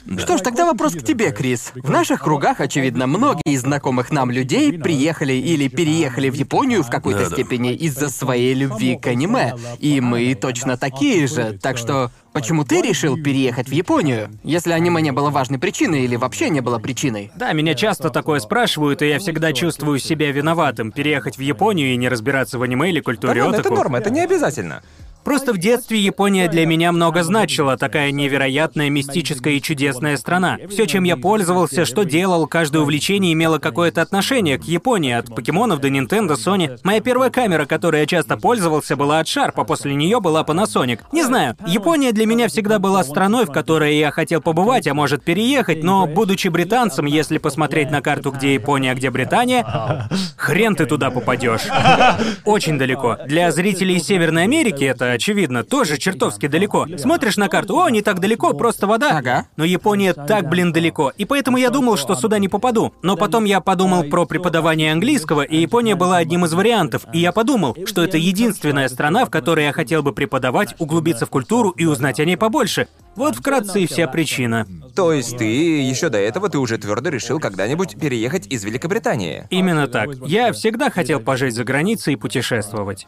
Да. 0.04 0.22
Что 0.22 0.38
ж, 0.38 0.40
тогда 0.40 0.66
вопрос 0.66 0.94
к 0.94 1.02
тебе, 1.02 1.30
Крис. 1.32 1.72
В 1.74 1.90
наших 1.90 2.22
кругах, 2.22 2.60
очевидно, 2.60 3.06
многие 3.06 3.42
из 3.52 3.62
знакомых 3.62 4.10
нам 4.10 4.30
людей 4.30 4.78
приехали 4.78 5.32
или 5.32 5.68
переехали 5.68 6.30
в 6.30 6.34
Японию 6.34 6.82
в 6.82 6.90
какой-то 6.90 7.24
Да-да. 7.24 7.34
степени 7.34 7.74
из-за 7.74 8.08
своей 8.08 8.54
любви 8.54 8.96
к 8.96 9.06
аниме. 9.06 9.54
И 9.78 10.00
мы 10.00 10.34
точно 10.34 10.76
такие 10.76 11.26
же. 11.26 11.58
Так 11.62 11.78
что, 11.78 12.10
почему 12.32 12.64
ты 12.64 12.82
решил 12.82 13.16
переехать 13.16 13.68
в 13.68 13.72
Японию? 13.72 14.30
Если 14.42 14.72
аниме 14.72 15.02
не 15.02 15.12
было 15.12 15.30
важной 15.30 15.58
причиной 15.58 16.04
или 16.04 16.16
вообще 16.16 16.50
не 16.50 16.60
было 16.60 16.78
причиной? 16.78 17.30
Да, 17.36 17.52
меня 17.52 17.74
часто 17.74 18.10
такое 18.10 18.40
спрашивают, 18.40 19.02
и 19.02 19.08
я 19.08 19.18
всегда 19.18 19.52
чувствую 19.52 19.98
себя 19.98 20.32
виноватым 20.32 20.92
переехать 20.92 21.38
в 21.38 21.40
Японию 21.40 21.92
и 21.92 21.96
не 21.96 22.08
разбираться 22.08 22.58
в 22.58 22.62
аниме 22.62 22.88
или 22.90 23.00
Да 23.00 23.04
культуре 23.04 23.42
ладно, 23.42 23.56
это 23.56 23.70
норма, 23.70 23.98
это 23.98 24.10
не 24.10 24.20
обязательно. 24.20 24.82
Просто 25.24 25.52
в 25.52 25.58
детстве 25.58 25.98
Япония 25.98 26.48
для 26.48 26.66
меня 26.66 26.92
много 26.92 27.22
значила, 27.22 27.76
такая 27.76 28.10
невероятная, 28.10 28.90
мистическая 28.90 29.54
и 29.54 29.62
чудесная 29.62 30.16
страна. 30.16 30.58
Все, 30.68 30.86
чем 30.86 31.04
я 31.04 31.16
пользовался, 31.16 31.84
что 31.84 32.04
делал, 32.04 32.46
каждое 32.46 32.82
увлечение 32.82 33.32
имело 33.32 33.58
какое-то 33.58 34.02
отношение 34.02 34.58
к 34.58 34.64
Японии, 34.64 35.12
от 35.12 35.34
покемонов 35.34 35.80
до 35.80 35.88
Nintendo, 35.88 36.36
Sony. 36.36 36.78
Моя 36.84 37.00
первая 37.00 37.30
камера, 37.30 37.66
которой 37.66 38.00
я 38.00 38.06
часто 38.06 38.36
пользовался, 38.36 38.96
была 38.96 39.20
от 39.20 39.26
Sharp, 39.26 39.52
а 39.56 39.64
после 39.64 39.94
нее 39.94 40.20
была 40.20 40.42
Panasonic. 40.42 41.00
Не 41.12 41.22
знаю, 41.22 41.56
Япония 41.66 42.12
для 42.12 42.26
меня 42.26 42.48
всегда 42.48 42.78
была 42.78 43.04
страной, 43.04 43.46
в 43.46 43.52
которой 43.52 43.96
я 43.98 44.10
хотел 44.10 44.40
побывать, 44.40 44.86
а 44.86 44.94
может 44.94 45.22
переехать, 45.22 45.82
но 45.82 46.06
будучи 46.06 46.48
британцем, 46.48 47.06
если 47.06 47.38
посмотреть 47.38 47.90
на 47.90 48.00
карту, 48.00 48.30
где 48.30 48.54
Япония, 48.54 48.92
а 48.92 48.94
где 48.94 49.10
Британия, 49.10 50.08
хрен 50.36 50.74
ты 50.74 50.86
туда 50.86 51.10
попадешь. 51.10 51.62
Очень 52.44 52.78
далеко. 52.78 53.18
Для 53.26 53.50
зрителей 53.50 53.98
Северной 54.00 54.44
Америки 54.44 54.84
это, 54.84 55.09
очевидно, 55.12 55.64
тоже 55.64 55.96
чертовски 55.98 56.46
далеко. 56.46 56.86
Смотришь 56.96 57.36
на 57.36 57.48
карту, 57.48 57.80
о, 57.80 57.88
не 57.90 58.02
так 58.02 58.20
далеко, 58.20 58.52
просто 58.52 58.86
вода. 58.86 59.18
Ага. 59.18 59.46
Но 59.56 59.64
Япония 59.64 60.14
так, 60.14 60.48
блин, 60.48 60.72
далеко. 60.72 61.12
И 61.16 61.24
поэтому 61.24 61.56
я 61.56 61.70
думал, 61.70 61.96
что 61.96 62.14
сюда 62.14 62.38
не 62.38 62.48
попаду. 62.48 62.94
Но 63.02 63.16
потом 63.16 63.44
я 63.44 63.60
подумал 63.60 64.04
про 64.04 64.26
преподавание 64.26 64.92
английского, 64.92 65.42
и 65.42 65.56
Япония 65.56 65.94
была 65.94 66.18
одним 66.18 66.44
из 66.44 66.52
вариантов. 66.52 67.02
И 67.12 67.18
я 67.18 67.32
подумал, 67.32 67.76
что 67.86 68.02
это 68.02 68.18
единственная 68.18 68.88
страна, 68.88 69.24
в 69.24 69.30
которой 69.30 69.64
я 69.64 69.72
хотел 69.72 70.02
бы 70.02 70.12
преподавать, 70.12 70.74
углубиться 70.78 71.26
в 71.26 71.30
культуру 71.30 71.70
и 71.70 71.86
узнать 71.86 72.20
о 72.20 72.24
ней 72.24 72.36
побольше. 72.36 72.88
Вот 73.16 73.36
вкратце 73.36 73.82
и 73.82 73.86
вся 73.86 74.06
причина. 74.06 74.66
То 74.94 75.12
есть 75.12 75.36
ты 75.36 75.44
еще 75.82 76.08
до 76.08 76.18
этого 76.18 76.48
ты 76.48 76.58
уже 76.58 76.78
твердо 76.78 77.10
решил 77.10 77.38
когда-нибудь 77.38 77.98
переехать 77.98 78.46
из 78.46 78.64
Великобритании. 78.64 79.46
Именно 79.50 79.88
так. 79.88 80.10
Я 80.26 80.52
всегда 80.52 80.90
хотел 80.90 81.20
пожить 81.20 81.54
за 81.54 81.64
границей 81.64 82.14
и 82.14 82.16
путешествовать. 82.16 83.06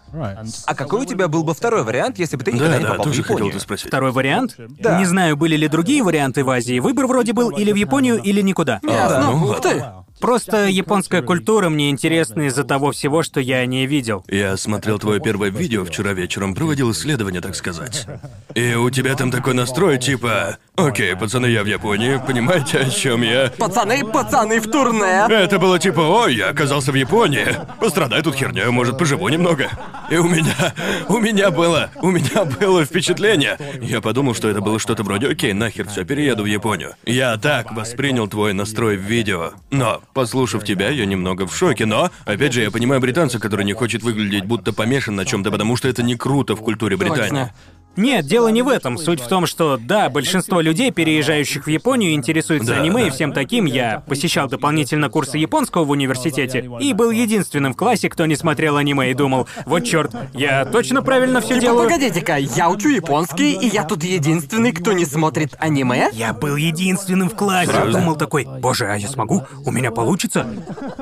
А 0.67 0.75
какой 0.75 1.03
у 1.03 1.05
тебя 1.05 1.29
был 1.29 1.45
бы 1.45 1.55
второй 1.55 1.83
вариант, 1.85 2.19
если 2.19 2.37
бы 2.37 2.45
ты 2.45 2.53
никогда 2.53 2.73
Да, 2.75 2.79
не 2.79 2.85
да, 2.85 2.91
попал 2.91 3.05
в 3.05 3.09
тоже 3.09 3.23
хотел 3.23 3.37
Японию? 3.37 3.55
это 3.55 3.63
спросить. 3.63 3.89
Второй 3.89 4.13
вариант? 4.13 4.57
Да. 4.59 4.99
Не 4.99 5.05
знаю, 5.05 5.37
были 5.37 5.57
ли 5.57 5.69
другие 5.69 6.03
варианты 6.03 6.45
в 6.45 6.51
Азии. 6.51 6.79
Выбор 6.79 7.07
вроде 7.07 7.33
был 7.33 7.51
или 7.51 7.73
в 7.73 7.77
Японию, 7.77 8.21
или 8.21 8.41
никуда. 8.43 8.81
Ясно. 8.83 9.31
ну 9.33 9.47
Ух 9.47 9.61
ты. 9.61 9.83
Просто 10.23 10.69
японская 10.69 11.21
культура 11.21 11.69
мне 11.69 11.91
интересна 11.91 12.43
из-за 12.43 12.62
того 12.62 12.93
всего, 12.93 13.25
что 13.25 13.41
я 13.41 13.57
о 13.57 13.67
ней 13.67 13.87
видел. 13.87 14.25
Я 14.29 14.57
смотрел 14.57 15.00
твое 15.00 15.21
первое 15.21 15.50
видео 15.50 15.85
вчера 15.85 16.12
вечером, 16.12 16.55
проводил 16.55 16.93
исследование, 16.93 17.41
так 17.41 17.57
сказать. 17.57 18.07
И 18.55 18.75
у 18.75 18.88
тебя 18.88 19.17
там 19.17 19.33
такой 19.33 19.55
настрой, 19.55 19.99
типа... 19.99 20.59
Окей, 20.87 21.15
пацаны, 21.15 21.47
я 21.47 21.62
в 21.62 21.67
Японии, 21.67 22.21
понимаете, 22.27 22.79
о 22.79 22.91
чем 22.91 23.23
я? 23.23 23.53
Пацаны, 23.57 24.05
пацаны 24.05 24.61
в 24.61 24.69
турне. 24.69 25.27
Это 25.29 25.59
было 25.59 25.79
типа, 25.79 26.01
ой, 26.01 26.35
я 26.35 26.49
оказался 26.49 26.91
в 26.91 26.97
Японии. 26.97 27.47
Пострадай 27.79 28.21
тут 28.23 28.35
херня, 28.35 28.69
может, 28.71 28.99
поживу 28.99 29.29
немного. 29.29 29.69
И 30.11 30.17
у 30.17 30.29
меня, 30.29 30.75
у 31.09 31.19
меня 31.19 31.51
было, 31.51 31.91
у 32.01 32.11
меня 32.11 32.45
было 32.45 32.85
впечатление. 32.85 33.59
Я 33.81 34.01
подумал, 34.01 34.35
что 34.35 34.49
это 34.49 34.61
было 34.61 34.79
что-то 34.81 35.05
вроде, 35.05 35.29
окей, 35.29 35.53
нахер 35.53 35.87
все, 35.89 36.05
перееду 36.05 36.43
в 36.43 36.47
Японию. 36.47 36.95
Я 37.07 37.37
так 37.37 37.73
воспринял 37.73 38.27
твой 38.27 38.53
настрой 38.53 38.97
в 38.97 39.03
видео. 39.03 39.53
Но, 39.71 40.03
послушав 40.15 40.65
тебя, 40.65 40.89
я 40.89 41.07
немного 41.07 41.47
в 41.47 41.57
шоке. 41.57 41.87
Но, 41.87 42.11
опять 42.25 42.53
же, 42.53 42.62
я 42.62 42.71
понимаю 42.71 43.01
британца, 43.01 43.39
который 43.39 43.65
не 43.65 43.73
хочет 43.73 44.03
выглядеть 44.03 44.45
будто 44.45 44.73
помешан 44.73 45.15
на 45.15 45.25
чем-то, 45.25 45.51
потому 45.53 45.77
что 45.77 45.89
это 45.89 46.03
не 46.03 46.17
круто 46.17 46.57
в 46.57 46.61
культуре 46.61 46.97
Британии. 46.97 47.29
Точно. 47.29 47.53
Нет, 47.97 48.27
дело 48.27 48.49
не 48.49 48.63
в 48.63 48.69
этом. 48.69 48.97
Суть 48.99 49.21
в 49.21 49.29
том, 49.29 49.47
что 49.47 49.77
да, 49.79 50.09
большинство 50.09 50.61
людей, 50.61 50.91
переезжающих 50.91 51.67
в 51.67 51.71
Японию, 51.71 52.13
интересуются 52.15 52.75
Да, 52.75 52.81
аниме 52.81 53.03
да. 53.03 53.07
и 53.09 53.11
всем 53.11 53.33
таким. 53.33 53.67
Я 53.67 54.03
посещал 54.07 54.49
дополнительно 54.49 55.09
курсы 55.11 55.39
японского 55.39 55.85
в 55.85 55.91
университете 55.91 56.69
и 56.81 56.93
был 56.95 57.11
единственным 57.11 57.75
в 57.75 57.77
классе, 57.77 58.09
кто 58.09 58.27
не 58.27 58.37
смотрел 58.37 58.77
аниме 58.77 59.11
и 59.11 59.15
думал, 59.15 59.47
вот 59.67 59.81
черт, 59.85 60.13
я 60.35 60.65
точно 60.65 61.03
правильно 61.03 61.41
все 61.41 61.55
Типа, 61.55 61.61
делаю. 61.61 61.89
погодите-ка, 61.89 62.37
я 62.37 62.71
учу 62.71 62.89
японский, 62.89 63.53
и 63.53 63.67
я 63.69 63.85
тут 63.85 64.03
единственный, 64.05 64.73
кто 64.73 64.93
не 64.93 65.05
смотрит 65.05 65.55
аниме? 65.59 66.09
Я 66.13 66.33
был 66.33 66.57
единственным 66.57 67.29
в 67.29 67.35
классе. 67.35 67.71
Правда? 67.73 67.99
Думал 67.99 68.17
такой, 68.17 68.47
боже, 68.47 68.87
а 68.87 68.97
я 68.97 69.09
смогу? 69.09 69.43
У 69.65 69.71
меня 69.71 69.91
получится? 69.91 70.47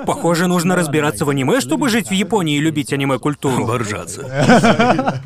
Похоже, 0.06 0.46
нужно 0.48 0.76
разбираться 0.76 1.24
в 1.24 1.30
аниме, 1.30 1.60
чтобы 1.60 1.88
жить 1.88 2.08
в 2.08 2.12
Японии 2.12 2.56
и 2.56 2.60
любить 2.60 2.92
аниме-культуру. 2.92 3.64
Боржаться. 3.66 5.20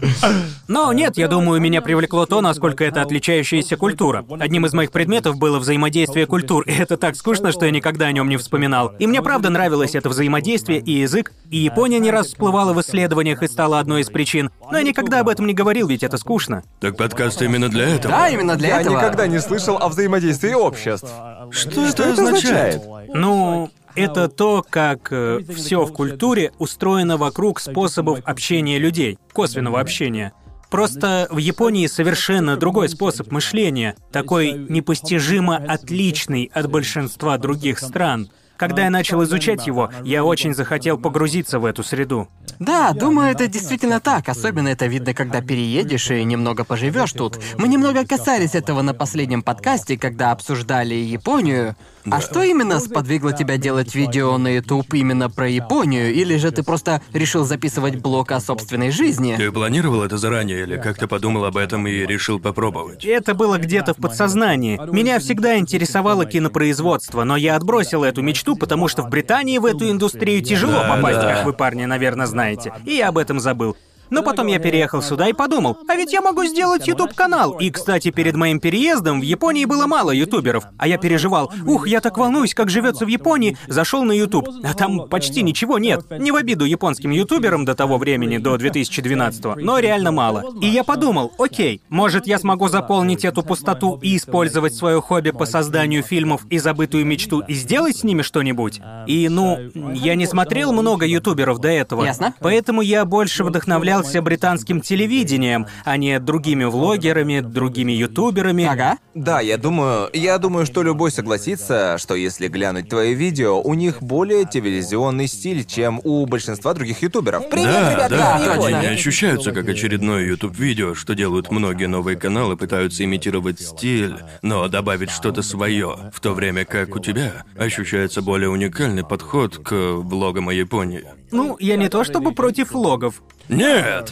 Но 0.68 0.92
нет, 0.92 1.16
я 1.16 1.28
думаю, 1.28 1.53
меня 1.60 1.82
привлекло 1.82 2.26
то, 2.26 2.40
насколько 2.40 2.84
это 2.84 3.02
отличающаяся 3.02 3.76
культура. 3.76 4.24
Одним 4.40 4.66
из 4.66 4.72
моих 4.72 4.90
предметов 4.92 5.36
было 5.36 5.58
взаимодействие 5.58 6.26
культур, 6.26 6.64
и 6.66 6.72
это 6.72 6.96
так 6.96 7.16
скучно, 7.16 7.52
что 7.52 7.64
я 7.66 7.70
никогда 7.70 8.06
о 8.06 8.12
нем 8.12 8.28
не 8.28 8.36
вспоминал. 8.36 8.92
И 8.98 9.06
мне 9.06 9.22
правда 9.22 9.50
нравилось 9.50 9.94
это 9.94 10.08
взаимодействие 10.08 10.80
и 10.80 10.92
язык, 10.92 11.32
и 11.50 11.58
Япония 11.58 11.98
не 11.98 12.10
раз 12.10 12.28
всплывала 12.28 12.72
в 12.72 12.80
исследованиях 12.80 13.42
и 13.42 13.48
стала 13.48 13.78
одной 13.80 14.02
из 14.02 14.10
причин. 14.10 14.50
Но 14.70 14.78
я 14.78 14.84
никогда 14.84 15.20
об 15.20 15.28
этом 15.28 15.46
не 15.46 15.54
говорил, 15.54 15.88
ведь 15.88 16.02
это 16.02 16.16
скучно. 16.18 16.62
Так 16.80 16.96
подкаст 16.96 17.40
именно 17.42 17.68
для 17.68 17.88
этого? 17.88 18.14
Да, 18.14 18.28
именно 18.28 18.56
для 18.56 18.68
Я 18.68 18.80
этого. 18.80 18.96
никогда 18.96 19.26
не 19.26 19.40
слышал 19.40 19.76
о 19.78 19.88
взаимодействии 19.88 20.52
обществ. 20.52 21.08
Что, 21.50 21.70
Что 21.88 22.02
это 22.04 22.12
означает? 22.12 22.82
Ну, 23.12 23.70
это 23.94 24.28
то, 24.28 24.64
как 24.68 25.12
все 25.54 25.84
в 25.84 25.92
культуре 25.92 26.52
устроено 26.58 27.16
вокруг 27.16 27.60
способов 27.60 28.20
общения 28.24 28.78
людей, 28.78 29.18
косвенного 29.32 29.80
общения. 29.80 30.32
Просто 30.74 31.28
в 31.30 31.36
Японии 31.36 31.86
совершенно 31.86 32.56
другой 32.56 32.88
способ 32.88 33.30
мышления, 33.30 33.94
такой 34.10 34.50
непостижимо 34.50 35.56
отличный 35.56 36.50
от 36.52 36.68
большинства 36.68 37.38
других 37.38 37.78
стран. 37.78 38.28
Когда 38.56 38.82
я 38.82 38.90
начал 38.90 39.22
изучать 39.22 39.68
его, 39.68 39.92
я 40.02 40.24
очень 40.24 40.52
захотел 40.52 40.98
погрузиться 40.98 41.60
в 41.60 41.64
эту 41.64 41.84
среду. 41.84 42.28
Да, 42.58 42.90
думаю, 42.90 43.30
это 43.30 43.46
действительно 43.46 44.00
так. 44.00 44.28
Особенно 44.28 44.66
это 44.66 44.86
видно, 44.86 45.14
когда 45.14 45.40
переедешь 45.40 46.10
и 46.10 46.24
немного 46.24 46.64
поживешь 46.64 47.12
тут. 47.12 47.38
Мы 47.56 47.68
немного 47.68 48.04
касались 48.04 48.56
этого 48.56 48.82
на 48.82 48.94
последнем 48.94 49.44
подкасте, 49.44 49.96
когда 49.96 50.32
обсуждали 50.32 50.94
Японию. 50.94 51.76
А 52.10 52.20
что 52.20 52.42
именно 52.42 52.80
сподвигло 52.80 53.32
тебя 53.32 53.56
делать 53.56 53.94
видео 53.94 54.36
на 54.36 54.48
YouTube 54.48 54.92
именно 54.94 55.30
про 55.30 55.48
Японию? 55.48 56.12
Или 56.12 56.36
же 56.36 56.50
ты 56.50 56.62
просто 56.62 57.00
решил 57.12 57.44
записывать 57.44 57.96
блог 57.96 58.32
о 58.32 58.40
собственной 58.40 58.90
жизни? 58.90 59.36
Ты 59.36 59.50
планировал 59.50 60.02
это 60.02 60.18
заранее 60.18 60.62
или 60.62 60.76
как-то 60.76 61.08
подумал 61.08 61.44
об 61.46 61.56
этом 61.56 61.86
и 61.86 62.06
решил 62.06 62.38
попробовать? 62.40 63.04
Это 63.04 63.34
было 63.34 63.58
где-то 63.58 63.94
в 63.94 63.96
подсознании. 63.96 64.78
Меня 64.92 65.18
всегда 65.18 65.58
интересовало 65.58 66.26
кинопроизводство, 66.26 67.24
но 67.24 67.36
я 67.36 67.56
отбросил 67.56 68.04
эту 68.04 68.22
мечту, 68.22 68.56
потому 68.56 68.88
что 68.88 69.02
в 69.02 69.08
Британии 69.08 69.58
в 69.58 69.66
эту 69.66 69.90
индустрию 69.90 70.42
тяжело 70.42 70.72
Да, 70.72 70.96
попасть, 70.96 71.20
да. 71.20 71.34
как 71.34 71.46
вы, 71.46 71.52
парни, 71.52 71.84
наверное, 71.84 72.26
знаете. 72.26 72.72
И 72.84 72.94
я 72.94 73.08
об 73.08 73.18
этом 73.18 73.40
забыл. 73.40 73.76
Но 74.10 74.22
потом 74.22 74.46
я 74.46 74.58
переехал 74.58 75.02
сюда 75.02 75.28
и 75.28 75.32
подумал, 75.32 75.78
а 75.88 75.94
ведь 75.96 76.12
я 76.12 76.20
могу 76.20 76.44
сделать 76.44 76.86
YouTube-канал. 76.86 77.58
И, 77.58 77.70
кстати, 77.70 78.10
перед 78.10 78.36
моим 78.36 78.60
переездом 78.60 79.20
в 79.20 79.24
Японии 79.24 79.64
было 79.64 79.86
мало 79.86 80.10
ютуберов. 80.10 80.64
А 80.78 80.86
я 80.86 80.98
переживал, 80.98 81.52
ух, 81.66 81.86
я 81.88 82.00
так 82.00 82.18
волнуюсь, 82.18 82.54
как 82.54 82.70
живется 82.70 83.04
в 83.04 83.08
Японии, 83.08 83.56
зашел 83.68 84.04
на 84.04 84.12
YouTube. 84.12 84.48
А 84.62 84.74
там 84.74 85.08
почти 85.08 85.42
ничего 85.42 85.78
нет. 85.78 86.04
Не 86.10 86.32
в 86.32 86.36
обиду 86.36 86.64
японским 86.64 87.10
ютуберам 87.10 87.64
до 87.64 87.74
того 87.74 87.98
времени, 87.98 88.38
до 88.38 88.56
2012 88.56 89.44
но 89.56 89.78
реально 89.78 90.12
мало. 90.12 90.44
И 90.60 90.66
я 90.66 90.84
подумал, 90.84 91.32
окей, 91.38 91.80
может 91.88 92.26
я 92.26 92.38
смогу 92.38 92.68
заполнить 92.68 93.24
эту 93.24 93.42
пустоту 93.42 93.98
и 94.02 94.16
использовать 94.16 94.74
свое 94.74 95.00
хобби 95.00 95.30
по 95.30 95.46
созданию 95.46 96.02
фильмов 96.02 96.46
и 96.50 96.58
забытую 96.58 97.04
мечту 97.04 97.40
и 97.40 97.54
сделать 97.54 97.98
с 97.98 98.04
ними 98.04 98.22
что-нибудь? 98.22 98.80
И, 99.06 99.28
ну, 99.28 99.58
я 99.94 100.14
не 100.14 100.26
смотрел 100.26 100.72
много 100.72 101.06
ютуберов 101.06 101.58
до 101.58 101.68
этого. 101.68 102.04
Ясно. 102.04 102.34
Поэтому 102.40 102.82
я 102.82 103.04
больше 103.04 103.44
вдохновлялся 103.44 104.03
занимался 104.04 104.22
британским 104.22 104.80
телевидением, 104.80 105.66
а 105.84 105.96
не 105.96 106.18
другими 106.20 106.64
влогерами, 106.64 107.40
другими 107.40 107.92
ютуберами. 107.92 108.64
Ага. 108.64 108.98
Да, 109.14 109.40
я 109.40 109.56
думаю, 109.56 110.10
я 110.12 110.38
думаю, 110.38 110.66
что 110.66 110.82
любой 110.82 111.10
согласится, 111.10 111.96
что 111.98 112.14
если 112.14 112.48
глянуть 112.48 112.88
твои 112.88 113.14
видео, 113.14 113.60
у 113.60 113.74
них 113.74 114.02
более 114.02 114.44
телевизионный 114.44 115.28
стиль, 115.28 115.64
чем 115.64 116.00
у 116.04 116.26
большинства 116.26 116.74
других 116.74 117.02
ютуберов. 117.02 117.48
Привет, 117.48 117.66
Да, 117.66 117.92
ребята, 117.92 118.16
да. 118.16 118.54
Япония. 118.54 118.76
они 118.76 118.86
ощущаются 118.88 119.52
как 119.52 119.68
очередное 119.68 120.24
YouTube-видео, 120.26 120.94
что 120.94 121.14
делают 121.14 121.50
многие 121.50 121.86
новые 121.86 122.16
каналы, 122.16 122.56
пытаются 122.56 123.04
имитировать 123.04 123.60
стиль, 123.60 124.16
но 124.42 124.68
добавить 124.68 125.10
что-то 125.10 125.42
свое, 125.42 126.10
в 126.12 126.20
то 126.20 126.34
время 126.34 126.64
как 126.64 126.96
у 126.96 126.98
тебя 126.98 127.44
ощущается 127.56 128.22
более 128.22 128.48
уникальный 128.50 129.04
подход 129.04 129.58
к 129.58 129.72
влогам 129.72 130.48
о 130.48 130.54
Японии. 130.54 131.04
Ну, 131.34 131.56
я 131.58 131.76
не 131.76 131.88
то 131.88 132.04
чтобы 132.04 132.32
против 132.32 132.72
влогов. 132.72 133.22
Нет! 133.48 134.10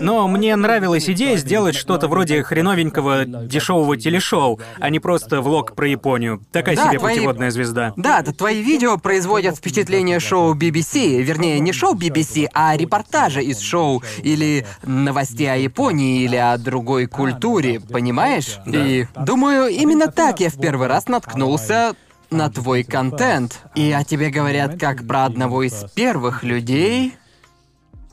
Но 0.00 0.26
мне 0.28 0.56
нравилась 0.56 1.08
идея 1.10 1.36
сделать 1.36 1.74
что-то 1.74 2.08
вроде 2.08 2.42
хреновенького 2.42 3.24
дешевого 3.24 3.96
телешоу, 3.96 4.60
а 4.80 4.90
не 4.90 4.98
просто 5.00 5.42
влог 5.42 5.74
про 5.74 5.88
Японию. 5.88 6.40
Такая 6.52 6.76
Да, 6.76 6.88
себе 6.88 6.98
твои- 6.98 7.16
путеводная 7.16 7.50
звезда. 7.50 7.92
Да, 7.96 8.22
да, 8.22 8.32
твои 8.32 8.62
видео 8.62 8.96
производят 8.96 9.56
впечатление 9.56 10.20
шоу 10.20 10.54
BBC, 10.54 11.20
вернее, 11.22 11.60
не 11.60 11.72
шоу 11.72 11.94
BBC, 11.94 12.46
а 12.54 12.76
репортажа 12.76 13.40
из 13.40 13.60
шоу 13.60 14.02
или 14.22 14.66
новостей 14.84 15.50
о 15.52 15.56
Японии 15.56 16.22
или 16.22 16.36
о 16.36 16.56
другой 16.56 17.06
культуре, 17.06 17.80
понимаешь? 17.80 18.58
И 18.66 19.06
думаю, 19.16 19.68
именно 19.68 20.06
так 20.10 20.40
я 20.40 20.48
в 20.48 20.58
первый 20.58 20.86
раз 20.88 21.08
наткнулся 21.08 21.94
на 22.30 22.50
твой 22.50 22.84
контент. 22.84 23.62
И 23.74 23.90
о 23.92 24.04
тебе 24.04 24.30
говорят 24.30 24.78
как 24.78 25.06
про 25.06 25.24
одного 25.24 25.62
из 25.62 25.84
первых 25.94 26.42
людей, 26.42 27.14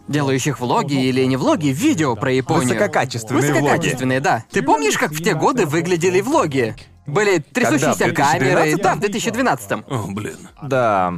делающих 0.08 0.60
влоги 0.60 0.96
или 0.96 1.24
не 1.26 1.38
влоги, 1.38 1.68
видео 1.68 2.16
про 2.16 2.32
Японию. 2.32 2.70
Высококачественные 2.70 3.42
влоги. 3.42 3.62
Высококачественные, 3.62 4.20
да. 4.20 4.46
Ты 4.52 4.62
помнишь, 4.62 4.98
как 4.98 5.12
в 5.12 5.24
те 5.24 5.34
годы 5.34 5.66
выглядели 5.66 6.22
влоги? 6.22 6.76
Были 7.08 7.40
трясущиеся 7.40 8.06
Когда? 8.06 8.26
В 8.26 8.32
камеры. 8.32 8.76
2012? 8.76 8.82
Да, 8.82 8.96
в 8.96 9.00
2012. 9.00 9.72
О, 9.72 10.08
блин. 10.12 10.38
Да. 10.62 11.14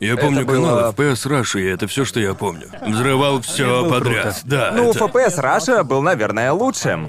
Я 0.00 0.16
помню 0.16 0.44
было- 0.44 0.54
канал 0.54 0.92
FPS 0.92 1.26
Rush, 1.26 1.60
и 1.60 1.64
это 1.64 1.86
все, 1.86 2.04
что 2.04 2.20
я 2.20 2.34
помню. 2.34 2.68
Взрывал 2.86 3.40
все 3.40 3.82
было 3.82 3.90
подряд. 3.90 4.40
Да. 4.44 4.72
Ну, 4.74 4.90
это... 4.90 5.04
FPS 5.04 5.40
Раша 5.40 5.84
был, 5.84 6.02
наверное, 6.02 6.52
лучшим. 6.52 7.06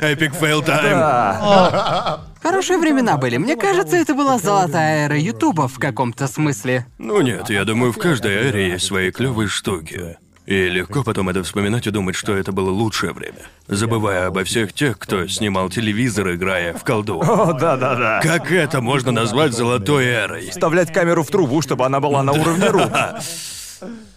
Epic 0.00 0.32
Fail 0.40 0.60
Time. 0.64 0.90
Да. 0.98 2.20
Хорошие 2.42 2.78
времена 2.78 3.16
были. 3.16 3.36
Мне 3.36 3.54
кажется, 3.56 3.96
это 3.96 4.14
была 4.14 4.38
золотая 4.38 5.06
эра 5.06 5.18
Ютуба 5.18 5.68
в 5.68 5.78
каком-то 5.78 6.26
смысле. 6.26 6.86
Ну 6.98 7.20
нет, 7.20 7.50
я 7.50 7.64
думаю, 7.64 7.92
в 7.92 7.98
каждой 7.98 8.32
эре 8.32 8.70
есть 8.70 8.86
свои 8.86 9.10
клевые 9.10 9.48
штуки. 9.48 10.16
И 10.46 10.68
легко 10.68 11.04
потом 11.04 11.28
это 11.28 11.42
вспоминать 11.42 11.86
и 11.86 11.90
думать, 11.90 12.16
что 12.16 12.34
это 12.34 12.50
было 12.50 12.70
лучшее 12.70 13.12
время. 13.12 13.42
Забывая 13.68 14.26
обо 14.26 14.42
всех 14.44 14.72
тех, 14.72 14.98
кто 14.98 15.26
снимал 15.28 15.68
телевизор, 15.70 16.34
играя 16.34 16.74
в 16.74 16.82
колду. 16.82 17.20
О, 17.20 17.52
да-да-да. 17.52 18.20
Как 18.22 18.50
это 18.50 18.80
можно 18.80 19.12
назвать 19.12 19.52
золотой 19.52 20.06
эрой? 20.06 20.50
Вставлять 20.50 20.92
камеру 20.92 21.22
в 21.22 21.28
трубу, 21.28 21.62
чтобы 21.62 21.86
она 21.86 22.00
была 22.00 22.22
на 22.22 22.32
уровне 22.32 22.68
рук. 22.68 22.90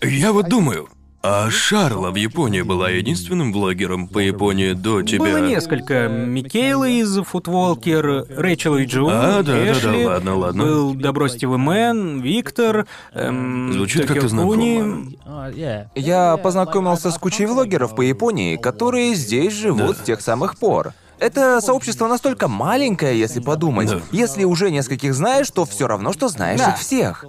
Я 0.02 0.34
вот 0.34 0.50
думаю, 0.50 0.90
а 1.24 1.50
Шарла 1.50 2.12
в 2.12 2.16
Японии 2.16 2.62
была 2.64 2.90
единственным 2.90 3.54
блогером 3.54 4.10
по 4.10 4.20
Японии 4.20 4.74
до 4.74 5.02
тебя? 5.04 5.20
Было 5.20 5.38
несколько. 5.38 6.10
Микейла 6.10 6.88
из 6.88 7.18
Футволкер, 7.24 8.26
Рэйчел 8.30 8.76
и 8.76 8.86
Джун, 8.86 9.10
А, 9.10 9.42
да, 9.42 9.44
да, 9.44 9.54
да, 9.54 9.72
Эшли, 9.72 10.06
ладно, 10.06 10.36
ладно. 10.36 10.64
был 10.64 10.94
Добростивый 10.94 11.58
Мэн, 11.58 12.20
Виктор, 12.20 12.86
эм, 13.14 13.72
Звучит 13.72 14.06
как-то 14.06 14.28
знакомо. 14.28 15.08
Я 15.96 16.38
познакомился 16.38 17.10
с 17.10 17.18
кучей 17.18 17.46
влогеров 17.46 17.96
по 17.96 18.02
Японии, 18.02 18.58
которые 18.58 19.16
здесь 19.16 19.54
живут 19.54 19.96
Да. 19.98 20.04
с 20.04 20.06
тех 20.06 20.20
самых 20.22 20.58
пор. 20.58 20.94
Это 21.20 21.62
сообщество 21.62 22.08
настолько 22.08 22.50
маленькое, 22.50 23.18
если 23.18 23.40
подумать. 23.40 23.90
Да. 23.90 24.02
Если 24.12 24.44
уже 24.44 24.72
нескольких 24.72 25.14
знаешь, 25.14 25.50
то 25.52 25.64
все 25.64 25.88
равно, 25.88 26.12
что 26.12 26.28
знаешь 26.28 26.60
Да. 26.60 26.72
их 26.72 26.80
всех. 26.80 27.24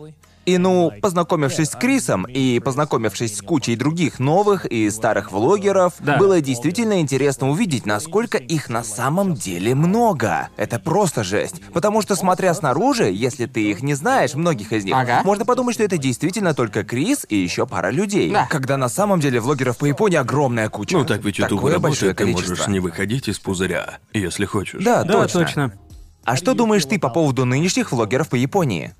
И 0.46 0.58
ну, 0.58 0.92
познакомившись 1.00 1.70
с 1.70 1.76
Крисом 1.76 2.24
и 2.28 2.60
познакомившись 2.60 3.36
с 3.38 3.42
кучей 3.42 3.76
других 3.76 4.18
новых 4.18 4.66
и 4.66 4.90
старых 4.90 5.32
влогеров, 5.32 5.94
Да. 6.00 6.18
было 6.18 6.40
действительно 6.40 7.00
интересно 7.00 7.48
увидеть, 7.50 7.86
насколько 7.86 8.36
их 8.38 8.68
на 8.68 8.84
самом 8.84 9.34
деле 9.34 9.74
много. 9.74 10.48
Это 10.56 10.78
просто 10.78 11.24
жесть. 11.24 11.62
Потому 11.72 12.02
что, 12.02 12.14
смотря 12.14 12.52
снаружи, 12.54 13.10
если 13.10 13.46
ты 13.46 13.70
их 13.70 13.82
не 13.82 13.94
знаешь, 13.94 14.34
многих 14.34 14.72
из 14.72 14.84
них, 14.84 14.94
Ага. 14.94 15.22
можно 15.24 15.44
подумать, 15.44 15.74
что 15.74 15.84
это 15.84 15.96
действительно 15.96 16.52
только 16.54 16.84
Крис 16.84 17.24
и 17.28 17.36
еще 17.36 17.66
пара 17.66 17.90
людей. 17.90 18.30
Да. 18.30 18.46
Когда 18.50 18.76
на 18.76 18.88
самом 18.88 19.20
деле 19.20 19.40
влогеров 19.40 19.78
по 19.78 19.86
Японии 19.86 20.16
огромная 20.18 20.68
куча. 20.68 20.96
Ну 20.98 21.04
так 21.04 21.24
ведь 21.24 21.38
YouTube 21.38 21.58
Такое 21.58 21.78
большое 21.78 22.10
работает, 22.10 22.16
ты 22.36 22.48
можешь 22.48 22.66
не 22.68 22.80
выходить 22.80 23.28
из 23.28 23.38
пузыря, 23.38 23.98
если 24.12 24.44
хочешь. 24.44 24.82
Да, 24.84 25.04
Да, 25.04 25.12
точно. 25.22 25.40
точно. 25.40 25.72
А 26.24 26.36
что 26.36 26.54
думаешь 26.54 26.84
ты 26.86 26.98
по 26.98 27.08
поводу 27.10 27.44
нынешних 27.44 27.92
влогеров 27.92 28.28
по 28.30 28.34
Японии? 28.36 28.94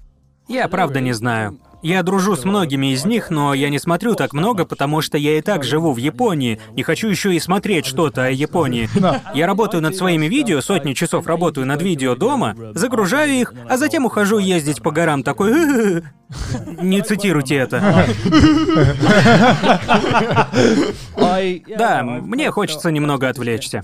Я 0.49 0.69
правда 0.69 1.01
не 1.01 1.13
знаю. 1.13 1.59
Я 1.85 2.03
дружу 2.03 2.35
с 2.35 2.47
многими 2.47 2.95
из 2.95 3.05
них, 3.05 3.29
но 3.29 3.53
я 3.53 3.69
не 3.69 3.79
смотрю 3.79 4.15
так 4.15 4.33
много, 4.33 4.65
потому 4.65 5.03
что 5.03 5.19
я 5.19 5.37
и 5.37 5.43
так 5.43 5.65
живу 5.65 5.93
в 5.93 5.99
Японии. 5.99 6.59
Не 6.73 6.83
хочу 6.83 7.09
еще 7.09 7.35
и 7.35 7.39
смотреть 7.39 7.85
что-то 7.85 8.25
о 8.25 8.31
Японии. 8.31 8.89
Я 9.35 9.47
работаю 9.47 9.83
над 9.83 9.95
своими 9.95 10.25
видео, 10.25 10.63
сотни 10.63 10.95
часов 10.95 11.27
работаю 11.27 11.67
над 11.67 11.83
видео 11.83 12.15
дома, 12.15 12.57
загружаю 12.73 13.33
их, 13.33 13.53
а 13.69 13.77
затем 13.77 14.07
ухожу 14.07 14.39
ездить 14.39 14.83
по 14.83 14.93
горам 14.93 15.23
такой... 15.23 16.03
Не 16.81 17.03
цитируйте 17.03 17.57
это. 17.57 18.07
Да, 21.77 22.03
мне 22.03 22.51
хочется 22.51 22.91
немного 22.91 23.29
отвлечься. 23.29 23.83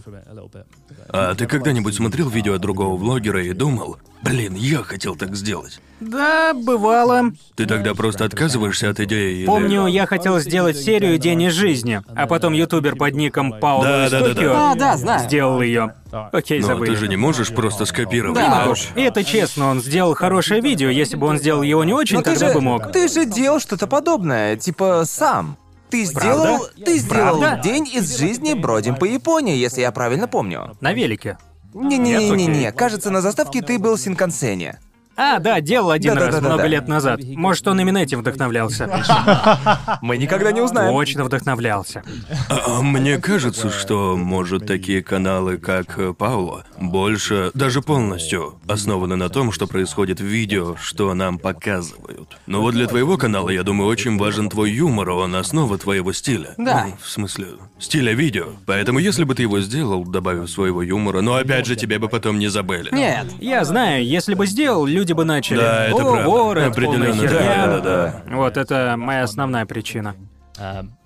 А 1.13 1.35
ты 1.35 1.47
когда-нибудь 1.47 1.95
смотрел 1.95 2.29
видео 2.29 2.55
от 2.55 2.61
другого 2.61 2.97
влогера 2.97 3.43
и 3.43 3.53
думал, 3.53 3.99
блин, 4.23 4.55
я 4.55 4.79
хотел 4.83 5.17
так 5.17 5.35
сделать? 5.35 5.81
Да, 5.99 6.55
бывало. 6.55 7.33
Ты 7.57 7.67
тогда 7.67 7.95
просто 7.95 8.25
отказываешься 8.25 8.89
от 8.89 9.01
идеи 9.01 9.39
или... 9.41 9.47
Помню, 9.47 9.87
я 9.87 10.07
хотел 10.07 10.39
сделать 10.39 10.77
серию 10.79 11.19
«День 11.19 11.43
из 11.43 11.53
жизни», 11.53 12.01
а 12.15 12.27
потом 12.27 12.53
ютубер 12.53 12.97
под 12.97 13.15
ником 13.15 13.53
Пауло 13.61 13.85
Да, 13.85 14.07
из 14.07 14.11
да, 14.11 14.21
да, 14.21 14.35
да. 14.35 14.71
А, 14.71 14.75
да, 14.77 14.97
знаю. 14.97 15.21
сделал 15.29 15.61
ее. 15.61 15.95
Окей, 16.33 16.61
Но 16.61 16.69
забыли. 16.69 16.91
ты 16.93 16.97
же 16.97 17.09
не 17.09 17.17
можешь 17.17 17.49
просто 17.53 17.85
скопировать. 17.85 18.39
Да 18.39 18.69
уж. 18.71 18.89
И 18.95 19.01
это 19.03 19.25
честно, 19.25 19.71
он 19.71 19.81
сделал 19.83 20.15
хорошее 20.15 20.61
видео. 20.61 20.89
Если 20.89 21.17
бы 21.17 21.27
он 21.27 21.39
сделал 21.39 21.63
его 21.63 21.85
не 21.85 21.93
очень, 21.93 22.17
Но 22.17 22.23
ты 22.23 22.31
тогда 22.33 22.49
же, 22.49 22.55
бы 22.55 22.61
мог. 22.61 22.93
ты 22.93 23.09
же 23.09 23.27
делал 23.27 23.61
что-то 23.61 23.87
подобное, 23.87 24.57
типа 24.57 25.03
сам. 25.07 25.57
Ты 25.91 26.05
сделал, 26.05 26.67
ты 26.85 26.99
сделал 26.99 27.39
Правда? 27.41 27.61
день 27.63 27.89
из 27.93 28.17
жизни 28.17 28.55
бродим 28.55 28.97
по 28.97 29.05
Японии, 29.05 29.57
если 29.57 29.81
я 29.81 29.93
правильно 29.93 30.29
помню. 30.29 30.77
На 30.81 30.93
велике. 30.93 31.37
Не-не-не-не-не, 31.75 32.47
Нет, 32.47 32.69
окей. 32.69 32.79
кажется, 32.79 33.11
на 33.11 33.21
заставке 33.21 33.63
ты 33.63 33.79
был 33.79 33.97
в 33.97 34.01
Синкансене. 34.01 34.79
А, 35.23 35.39
да, 35.39 35.61
делал 35.61 35.91
один 35.91 36.15
раз 36.15 36.21
Да-да-да-да-да. 36.21 36.55
много 36.55 36.67
лет 36.67 36.89
назад. 36.89 37.21
Может, 37.23 37.69
он 37.69 37.79
именно 37.79 37.99
этим 37.99 38.21
вдохновлялся. 38.21 38.89
Мы 40.01 40.17
никогда 40.17 40.51
не 40.51 40.63
узнаем. 40.63 40.95
Очень 40.95 41.23
вдохновлялся. 41.23 42.03
А 42.49 42.81
мне 42.81 43.19
кажется, 43.19 43.71
что, 43.71 44.17
может, 44.17 44.67
такие 44.67 45.03
каналы, 45.03 45.59
как 45.59 45.99
э, 45.99 46.15
Пауло, 46.15 46.65
больше, 46.81 47.51
даже 47.53 47.83
полностью, 47.83 48.55
основаны 48.67 49.17
на 49.17 49.29
том, 49.29 49.53
что 49.53 49.67
происходит 49.67 50.21
в 50.21 50.25
видео, 50.25 50.77
что 50.81 51.13
нам 51.13 51.39
показывают. 51.39 52.39
Но 52.47 52.63
вот 52.63 52.73
для 52.73 52.87
твоего 52.87 53.19
канала, 53.19 53.51
я 53.51 53.63
думаю, 53.63 53.91
очень 53.91 54.17
важен 54.17 54.49
твой 54.49 54.71
юмор, 54.71 55.11
он 55.11 55.35
основа 55.35 55.77
твоего 55.77 56.15
стиля. 56.15 56.55
Да. 56.57 56.87
Ну, 56.87 56.97
в 56.99 57.07
смысле, 57.07 57.49
стиля 57.79 58.15
видео. 58.15 58.47
Поэтому 58.65 58.99
если 58.99 59.25
бы 59.25 59.35
ты 59.35 59.43
его 59.43 59.61
сделал, 59.61 60.03
добавив 60.05 60.49
своего 60.49 60.81
юмора, 60.83 61.21
но 61.21 61.35
опять 61.35 61.67
же, 61.67 61.77
тебе 61.77 61.99
бы 61.99 62.09
потом 62.09 62.39
не 62.39 62.49
забыли. 62.49 62.89
Нет. 62.91 63.27
Я 63.39 63.67
знаю, 63.67 64.03
если 64.07 64.33
бы 64.33 64.47
сделал, 64.47 64.87
люди 64.87 65.10
бы 65.15 65.25
начали. 65.25 65.59
Да, 65.59 65.87
это 65.87 65.97
О, 65.97 66.13
правда. 66.13 66.29
вор, 66.29 66.59
это 66.59 66.81
полная 66.81 67.11
Определенно, 67.11 67.29
херня». 67.29 67.67
да, 67.67 67.81
да, 67.81 68.23
Вот 68.37 68.57
это 68.57 68.95
моя 68.97 69.25
основная 69.25 69.67
причина. 69.67 70.15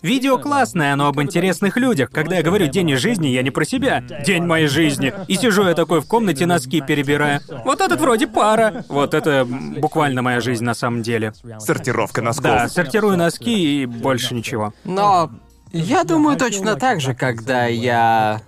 Видео 0.03 0.39
классное, 0.39 0.97
но 0.97 1.07
об 1.07 1.21
интересных 1.21 1.77
людях. 1.77 2.11
Когда 2.11 2.37
я 2.37 2.43
говорю 2.43 2.67
«день 2.67 2.91
из 2.91 2.99
жизни», 2.99 3.29
я 3.29 3.43
не 3.43 3.51
про 3.51 3.65
себя. 3.65 4.03
День 4.27 4.45
моей 4.45 4.67
жизни. 4.67 5.13
И 5.29 5.37
сижу 5.37 5.67
я 5.69 5.75
такой 5.75 6.01
в 6.01 6.07
комнате, 6.09 6.45
носки 6.45 6.81
перебирая. 6.81 7.41
Вот 7.65 7.81
этот 7.81 8.01
вроде 8.01 8.27
пара. 8.27 8.85
Вот 8.89 9.15
это 9.15 9.47
буквально 9.47 10.23
моя 10.23 10.41
жизнь 10.41 10.65
на 10.65 10.75
самом 10.75 11.03
деле. 11.03 11.33
Сортировка 11.59 12.21
носков. 12.21 12.45
Да, 12.45 12.69
сортирую 12.69 13.17
носки 13.17 13.83
и 13.83 13.87
больше 13.87 14.35
ничего. 14.35 14.75
Но 14.83 15.31
я 15.73 16.05
думаю 16.05 16.37
точно 16.37 16.77
так 16.77 17.01
же, 17.01 17.15
когда 17.15 17.67
я... 17.67 18.41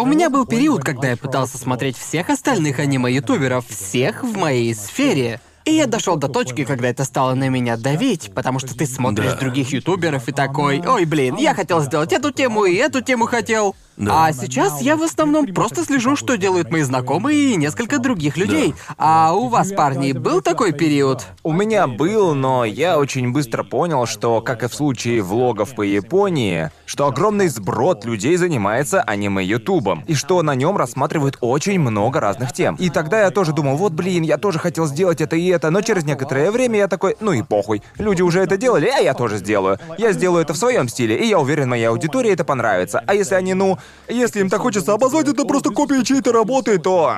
У 0.00 0.06
меня 0.06 0.30
был 0.30 0.46
период, 0.46 0.84
когда 0.84 1.10
я 1.10 1.16
пытался 1.16 1.58
смотреть 1.58 1.98
всех 1.98 2.30
остальных 2.30 2.78
аниме-ютуберов, 2.78 3.66
всех 3.66 4.22
в 4.22 4.36
моей 4.36 4.72
сфере. 4.72 5.40
И 5.64 5.72
я 5.72 5.86
дошел 5.86 6.14
до 6.14 6.28
точки, 6.28 6.64
когда 6.64 6.86
это 6.86 7.02
стало 7.02 7.34
на 7.34 7.48
меня 7.48 7.76
давить, 7.76 8.30
потому 8.32 8.60
что 8.60 8.78
ты 8.78 8.86
смотришь 8.86 9.32
Да. 9.32 9.38
других 9.38 9.72
ютуберов 9.72 10.28
и 10.28 10.32
такой, 10.32 10.80
ой, 10.86 11.04
блин, 11.04 11.34
я 11.34 11.52
хотел 11.52 11.80
сделать 11.80 12.12
эту 12.12 12.30
тему 12.30 12.64
и 12.64 12.76
эту 12.76 13.00
тему 13.00 13.26
хотел. 13.26 13.74
Да. 13.98 14.26
А 14.26 14.32
сейчас 14.32 14.80
я 14.80 14.96
в 14.96 15.02
основном 15.02 15.46
просто 15.46 15.84
слежу, 15.84 16.14
что 16.14 16.36
делают 16.36 16.70
мои 16.70 16.82
знакомые 16.82 17.52
и 17.52 17.56
несколько 17.56 17.98
других 17.98 18.36
людей. 18.36 18.74
А 18.96 19.32
у 19.34 19.48
вас, 19.48 19.72
парни, 19.72 20.12
был 20.12 20.40
такой 20.40 20.72
период? 20.72 21.26
У 21.42 21.52
меня 21.52 21.88
был, 21.88 22.34
но 22.34 22.64
я 22.64 22.98
очень 22.98 23.32
быстро 23.32 23.64
понял, 23.64 24.06
что, 24.06 24.40
как 24.40 24.62
и 24.62 24.68
в 24.68 24.74
случае 24.74 25.20
влогов 25.22 25.74
по 25.74 25.82
Японии, 25.82 26.70
что 26.86 27.06
огромный 27.06 27.48
сброд 27.48 28.04
людей 28.04 28.36
занимается 28.36 29.02
аниме-ютубом, 29.02 30.04
и 30.06 30.14
что 30.14 30.42
на 30.42 30.54
нем 30.54 30.76
рассматривают 30.76 31.38
очень 31.40 31.80
много 31.80 32.20
разных 32.20 32.52
тем. 32.52 32.76
И 32.76 32.90
тогда 32.90 33.22
я 33.22 33.30
тоже 33.30 33.52
думал, 33.52 33.76
вот 33.76 33.92
блин, 33.92 34.22
я 34.22 34.38
тоже 34.38 34.60
хотел 34.60 34.86
сделать 34.86 35.20
это 35.20 35.34
и 35.34 35.46
это, 35.48 35.70
но 35.70 35.80
через 35.80 36.04
некоторое 36.04 36.52
время 36.52 36.78
я 36.78 36.88
такой, 36.88 37.16
ну 37.18 37.32
и 37.32 37.42
похуй, 37.42 37.82
люди 37.98 38.22
уже 38.22 38.40
это 38.40 38.56
делали, 38.56 38.86
а 38.86 38.98
я 39.00 39.14
тоже 39.14 39.38
сделаю. 39.38 39.78
Я 39.98 40.12
сделаю 40.12 40.42
это 40.42 40.54
в 40.54 40.56
своем 40.56 40.88
стиле, 40.88 41.16
и 41.16 41.26
я 41.26 41.40
уверен, 41.40 41.68
моей 41.68 41.88
аудитории 41.88 42.30
это 42.30 42.44
понравится. 42.44 43.02
А 43.04 43.14
если 43.14 43.34
они, 43.34 43.54
ну, 43.54 43.78
если 44.08 44.40
им 44.40 44.48
так 44.48 44.60
хочется 44.60 44.92
обозвать 44.94 45.28
это 45.28 45.44
просто 45.44 45.70
копия 45.70 46.02
чьей-то 46.02 46.32
работы, 46.32 46.78
то... 46.78 47.14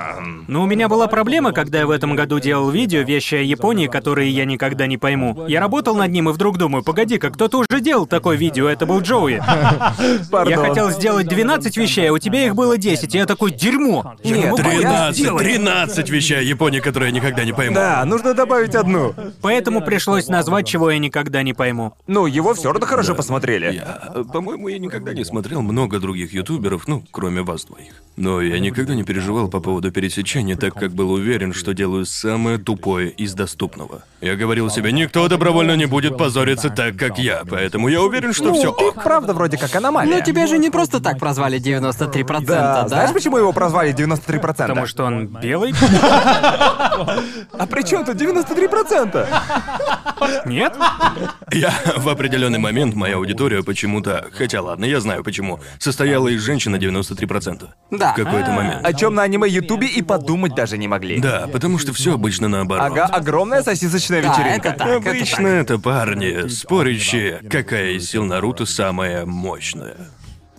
Но 0.49 0.63
у 0.63 0.67
меня 0.67 0.89
была 0.89 1.07
проблема, 1.07 1.53
когда 1.53 1.79
я 1.79 1.87
в 1.87 1.91
этом 1.91 2.17
году 2.17 2.41
делал 2.41 2.71
видео, 2.71 3.03
вещи 3.03 3.37
о 3.37 3.43
Японии, 3.43 3.87
которые 3.87 4.31
я 4.31 4.45
никогда 4.45 4.87
не 4.87 4.99
пойму. 4.99 5.47
Я 5.47 5.61
работал 5.61 5.95
над 5.95 6.11
ним 6.11 6.29
и 6.29 6.33
вдруг 6.33 6.59
думаю, 6.59 6.83
погоди-ка, 6.83 7.31
кто-то 7.31 7.59
уже 7.59 7.81
делал 7.81 8.07
такое 8.07 8.37
видео, 8.37 8.69
это 8.69 8.87
был 8.87 9.01
Джоуи. 9.01 9.43
Я 10.49 10.57
хотел 10.57 10.91
сделать 10.91 11.29
12 11.29 11.77
вещей, 11.77 12.11
а 12.11 12.13
у 12.13 12.19
тебя 12.19 12.45
их 12.47 12.55
было 12.55 12.77
10, 12.77 13.15
и 13.15 13.19
я 13.19 13.27
такой, 13.27 13.53
дерьмо. 13.53 14.15
Я 14.23 14.37
не 14.37 14.43
Нет, 14.43 14.55
это 14.55 14.63
13, 14.63 15.17
сделать. 15.17 15.45
13 15.45 16.11
вещей 16.11 16.39
о 16.39 16.43
Японии, 16.43 16.81
которые 16.81 17.11
я 17.11 17.15
никогда 17.15 17.45
не 17.45 17.53
пойму. 17.53 17.75
Да, 17.75 18.05
нужно 18.05 18.35
добавить 18.35 18.75
одну. 18.75 19.15
Поэтому 19.43 19.81
пришлось 19.81 20.29
назвать, 20.29 20.67
чего 20.67 20.91
я 20.91 20.99
никогда 20.99 21.43
не 21.43 21.55
пойму. 21.55 21.95
Ну, 22.07 22.27
его 22.27 22.55
все 22.55 22.73
равно 22.73 22.87
хорошо 22.87 23.15
посмотрели. 23.15 23.75
Я, 23.75 24.13
э, 24.15 24.25
по-моему, 24.33 24.69
я 24.69 24.79
никогда 24.79 25.13
не 25.15 25.25
смотрел 25.25 25.63
много 25.63 25.99
других 25.99 26.33
ютуберов, 26.33 26.60
ну, 26.87 27.05
кроме 27.11 27.43
вас 27.43 27.65
двоих. 27.65 27.93
Но 28.17 28.43
я 28.43 28.59
никогда 28.59 28.95
не 28.95 29.03
переживал 29.03 29.49
по 29.49 29.61
поводу 29.61 29.91
пересечения, 29.91 30.55
так 30.57 30.75
как 30.75 30.93
был 30.93 31.11
уверен, 31.11 31.55
что 31.55 31.73
делаю 31.73 32.05
самое 32.05 32.59
тупое 32.59 33.09
из 33.09 33.33
доступного. 33.33 34.03
Я 34.21 34.37
говорил 34.37 34.69
себе, 34.69 34.93
никто 34.93 35.27
добровольно 35.29 35.75
не 35.75 35.87
будет 35.87 36.19
позориться 36.19 36.69
так, 36.69 36.97
как 36.97 37.19
я, 37.19 37.43
поэтому 37.49 37.89
я 37.89 38.03
уверен, 38.03 38.35
что 38.35 38.53
все 38.53 38.73
Ты 38.73 38.85
ок. 38.89 39.03
правда 39.03 39.33
вроде 39.33 39.57
как 39.57 39.75
аномалия. 39.75 40.17
Но 40.17 40.21
тебя 40.21 40.47
же 40.47 40.59
не 40.59 40.69
просто 40.69 41.01
так 41.01 41.19
прозвали 41.19 41.59
93%, 41.59 42.45
Да, 42.45 42.83
да? 42.83 42.89
знаешь, 42.89 43.13
почему 43.15 43.39
его 43.39 43.53
прозвали 43.55 43.95
93%? 43.95 44.43
Потому 44.43 44.87
что 44.87 45.05
он 45.05 45.27
белый? 45.29 45.73
А 47.53 47.67
при 47.71 47.83
чем 47.83 48.05
тут 48.05 48.17
93%? 48.17 49.27
Нет? 50.47 50.75
Я 51.53 51.73
в 51.97 52.09
определенный 52.09 52.59
момент 52.59 52.95
моя 52.95 53.17
аудитория 53.17 53.63
почему-то, 53.63 54.27
хотя 54.37 54.61
ладно, 54.61 54.85
я 54.85 55.01
знаю 55.01 55.25
почему, 55.25 55.61
состояла 55.79 56.29
из 56.29 56.40
женщин 56.41 56.73
на 56.73 56.77
93%. 56.77 57.69
Да. 57.91 58.13
В 58.13 58.17
какой-то 58.17 58.51
момент. 58.53 58.85
О 58.85 58.93
чем 58.93 59.15
на 59.15 59.23
аниме 59.23 59.49
Ютубе 59.49 59.87
и 59.87 60.03
подумать 60.03 60.55
даже 60.55 60.79
не 60.79 60.89
могли. 60.89 61.21
Да, 61.21 61.49
потому 61.53 61.79
что 61.79 61.93
все 61.93 62.15
обычно 62.15 62.49
наоборот. 62.49 62.87
Ага, 62.91 63.07
огромная 63.07 63.63
сосисочная 63.63 64.23
Да, 64.23 64.29
вечеринка. 64.31 64.69
это 64.69 64.79
так, 64.79 64.89
это 65.03 65.11
Обычно 65.11 65.47
это 65.47 65.79
парни, 65.79 66.49
спорящие, 66.49 67.41
какая 67.49 67.93
из 67.93 68.09
сил 68.11 68.25
Наруто 68.25 68.67
самая 68.67 69.27
мощная. 69.27 69.97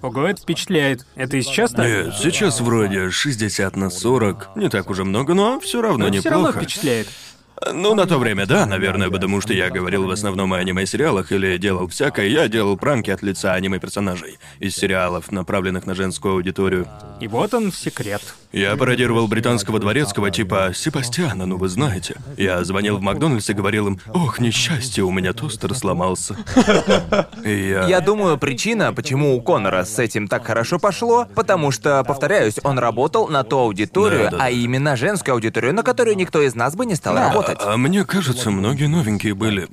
Ого, 0.02 0.26
это 0.28 0.42
впечатляет. 0.42 1.06
Это 1.16 1.38
и 1.38 1.44
сейчас 1.44 1.72
так? 1.72 1.86
Нет, 1.86 2.14
сейчас 2.20 2.60
вроде 2.60 3.12
60 3.12 3.76
на 3.76 3.90
40. 3.92 4.56
Не 4.56 4.68
так 4.70 4.90
уже 4.90 5.04
много, 5.04 5.36
но 5.36 5.60
все 5.60 5.80
равно 5.82 6.08
Но 6.08 6.12
все 6.20 6.30
равно 6.30 6.48
неплохо. 6.48 6.66
впечатляет. 6.66 7.08
Ну, 7.72 7.94
на 7.94 8.08
то 8.08 8.18
время, 8.18 8.46
да, 8.48 8.66
наверное, 8.66 9.10
потому 9.10 9.40
что 9.40 9.54
я 9.54 9.70
говорил 9.70 10.08
в 10.08 10.12
основном 10.12 10.52
о 10.54 10.58
аниме-сериалах 10.58 11.32
или 11.32 11.58
делал 11.58 11.88
всякое. 11.88 12.28
Я 12.28 12.48
делал 12.48 12.76
пранки 12.76 13.12
от 13.12 13.22
лица 13.22 13.54
аниме-персонажей 13.54 14.40
из 14.60 14.76
сериалов, 14.76 15.32
направленных 15.32 15.86
на 15.86 15.94
женскую 15.94 16.34
аудиторию. 16.34 16.88
И 17.20 17.28
вот 17.28 17.54
он 17.54 17.72
секрет. 17.72 18.22
Я 18.52 18.76
пародировал 18.76 19.28
британского 19.28 19.80
дворецкого 19.80 20.32
типа 20.32 20.72
Себастьяна, 20.74 21.46
ну 21.46 21.58
вы 21.58 21.70
знаете. 21.70 22.16
Я 22.36 22.64
звонил 22.64 22.98
в 22.98 23.02
Макдональдс 23.02 23.50
и 23.50 23.54
говорил 23.54 23.88
им, 23.88 24.00
ох, 24.14 24.40
несчастье, 24.40 25.04
у 25.04 25.12
меня 25.12 25.32
тостер 25.34 25.74
сломался. 25.76 26.36
Я... 27.46 27.86
Я 27.86 28.02
думаю, 28.02 28.38
причина, 28.38 28.92
почему 28.94 29.36
у 29.38 29.42
Конора 29.42 29.86
с 29.86 30.00
этим 30.00 30.28
так 30.28 30.46
хорошо 30.46 30.80
пошло, 30.80 31.28
потому 31.36 31.72
что, 31.72 32.04
повторяюсь, 32.04 32.56
он 32.64 32.80
работал 32.80 33.28
на 33.28 33.44
ту 33.44 33.60
аудиторию, 33.60 34.26
Да, 34.26 34.32
да, 34.32 34.38
да. 34.38 34.44
а 34.46 34.50
именно 34.50 34.96
женскую 34.96 35.34
аудиторию, 35.36 35.74
на 35.74 35.84
которую 35.84 36.18
никто 36.18 36.42
из 36.42 36.56
нас 36.56 36.76
бы 36.76 36.86
не 36.86 36.96
стал 36.96 37.16
работать. 37.16 37.51
А 37.60 37.78
мне 37.78 38.06
кажется, 38.06 38.52
многие 38.52 38.88
новенькие 38.88 39.34
были 39.34 39.68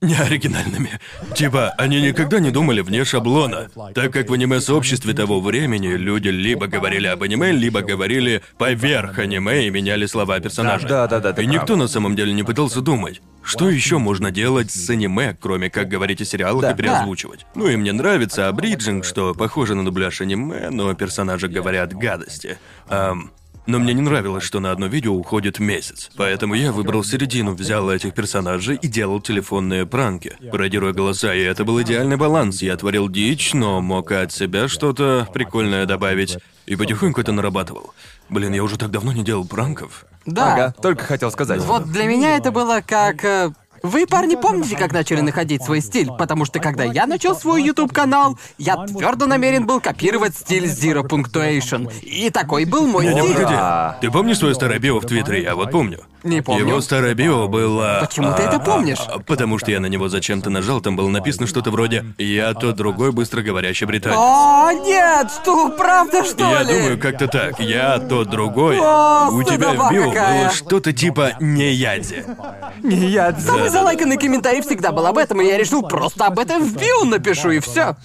неоригинальными. 0.00 0.90
Типа, 1.34 1.70
они 1.78 2.02
никогда 2.02 2.38
не 2.38 2.50
думали 2.50 2.82
вне 2.82 3.04
шаблона. 3.06 3.70
Так 3.94 4.12
как 4.12 4.28
в 4.28 4.32
аниме-сообществе 4.34 5.14
того 5.14 5.40
времени 5.40 5.88
люди 5.88 6.28
либо 6.28 6.66
говорили 6.66 7.06
об 7.06 7.22
аниме, 7.22 7.52
либо 7.52 7.80
говорили 7.80 8.42
поверх 8.58 9.18
аниме 9.18 9.66
и 9.66 9.70
меняли 9.70 10.04
слова 10.04 10.38
персонажа. 10.40 10.86
Да-да-да, 10.86 11.32
ты 11.32 11.42
И 11.42 11.46
прав. 11.46 11.56
никто 11.56 11.76
на 11.76 11.88
самом 11.88 12.16
деле 12.16 12.34
не 12.34 12.42
пытался 12.42 12.82
думать, 12.82 13.22
что 13.42 13.70
еще 13.70 13.96
можно 13.96 14.30
делать 14.30 14.70
с 14.70 14.90
аниме, 14.90 15.34
кроме 15.40 15.70
как 15.70 15.88
говорить 15.88 16.20
о 16.20 16.26
сериалах 16.26 16.60
Да. 16.62 16.72
и 16.72 16.76
переозвучивать. 16.76 17.46
Ну 17.54 17.66
и 17.68 17.76
мне 17.76 17.92
нравится 17.92 18.48
абриджинг, 18.48 19.06
что 19.06 19.32
похоже 19.34 19.74
на 19.74 19.86
дубляж 19.86 20.20
аниме, 20.20 20.68
но 20.68 20.92
персонажи 20.94 21.48
говорят 21.48 21.94
гадости. 21.94 22.58
Ам, 22.88 23.30
но 23.66 23.78
мне 23.78 23.94
не 23.94 24.02
нравилось, 24.02 24.44
что 24.44 24.60
на 24.60 24.70
одно 24.70 24.86
видео 24.86 25.14
уходит 25.14 25.58
месяц. 25.58 26.10
Поэтому 26.16 26.54
я 26.54 26.72
выбрал 26.72 27.04
середину, 27.04 27.54
взял 27.54 27.90
этих 27.90 28.14
персонажей 28.14 28.76
и 28.76 28.86
делал 28.88 29.20
телефонные 29.20 29.86
пранки, 29.86 30.36
пародируя 30.50 30.92
голоса, 30.92 31.34
и 31.34 31.40
это 31.40 31.64
был 31.64 31.80
идеальный 31.82 32.16
баланс. 32.16 32.62
Я 32.62 32.76
творил 32.76 33.08
дичь, 33.08 33.54
но 33.54 33.80
мог 33.80 34.12
от 34.12 34.32
себя 34.32 34.68
что-то 34.68 35.28
прикольное 35.32 35.86
добавить. 35.86 36.38
И 36.66 36.76
потихоньку 36.76 37.20
это 37.20 37.32
нарабатывал. 37.32 37.92
Блин, 38.30 38.54
я 38.54 38.64
уже 38.64 38.78
так 38.78 38.90
давно 38.90 39.12
не 39.12 39.22
делал 39.22 39.46
пранков. 39.46 40.06
Да. 40.24 40.54
Ага, 40.54 40.74
только 40.80 41.04
хотел 41.04 41.30
сказать. 41.30 41.60
Вот 41.60 41.90
для 41.90 42.04
меня 42.04 42.36
это 42.36 42.50
было 42.50 42.80
как... 42.86 43.22
э, 43.24 43.52
Вы, 43.84 44.06
парни, 44.06 44.34
помните, 44.34 44.76
как 44.76 44.92
начали 44.92 45.20
находить 45.20 45.62
свой 45.62 45.82
стиль? 45.82 46.08
Потому 46.18 46.46
что 46.46 46.58
когда 46.58 46.84
я 46.84 47.04
начал 47.06 47.36
свой 47.36 47.62
YouTube-канал, 47.62 48.38
я 48.56 48.76
твердо 48.86 49.26
намерен 49.26 49.66
был 49.66 49.78
копировать 49.78 50.34
стиль 50.34 50.64
Zero 50.64 51.02
Punctuation. 51.06 51.92
И 52.00 52.30
такой 52.30 52.64
был 52.64 52.86
мой 52.86 53.04
Не, 53.06 53.12
стиль. 53.20 53.34
погоди. 53.34 53.52
Да. 53.54 53.98
Ты 54.00 54.10
помнишь 54.10 54.38
свое 54.38 54.54
старое 54.54 54.78
био 54.78 54.98
в 55.00 55.04
Твиттере? 55.06 55.42
Я 55.42 55.54
вот 55.54 55.70
помню. 55.70 56.00
Не 56.22 56.40
помню. 56.40 56.66
Его 56.66 56.80
старое 56.80 57.12
био 57.14 57.46
было... 57.46 57.98
Почему 58.00 58.32
ты 58.34 58.42
это 58.44 58.58
помнишь? 58.58 58.96
а, 59.06 59.18
потому 59.18 59.58
что 59.58 59.70
я 59.70 59.80
на 59.80 59.86
него 59.86 60.08
зачем-то 60.08 60.48
нажал, 60.48 60.80
там 60.80 60.96
было 60.96 61.08
написано 61.10 61.46
что-то 61.46 61.70
вроде 61.70 62.06
«Я 62.16 62.54
тот 62.54 62.76
другой 62.76 63.12
быстроговорящий 63.12 63.86
британец». 63.86 64.16
О, 64.18 64.72
нет, 64.72 65.30
что, 65.30 65.68
правда, 65.68 66.24
что 66.24 66.50
Я 66.50 66.62
ли? 66.62 66.72
думаю, 66.78 66.98
как-то 66.98 67.28
так. 67.28 67.60
Я 67.60 67.98
тот 67.98 68.30
другой. 68.30 68.78
О, 68.80 69.28
У 69.32 69.42
тебя 69.42 69.74
в 69.74 69.92
био 69.92 70.08
какая. 70.08 70.44
было 70.44 70.54
что-то 70.54 70.94
типа 70.94 71.32
«не 71.40 71.74
яди». 71.74 72.24
Не 72.82 73.08
я. 73.08 73.38
Самый 73.38 73.68
залайканный 73.74 74.18
комментарий 74.18 74.62
всегда 74.62 74.92
был 74.92 75.04
об 75.04 75.18
этом, 75.18 75.40
и 75.40 75.46
я 75.46 75.58
решил 75.58 75.82
просто 75.82 76.26
об 76.26 76.38
этом 76.38 76.62
в 76.62 76.76
био 76.76 77.04
напишу, 77.04 77.50
и 77.50 77.58
все. 77.58 77.96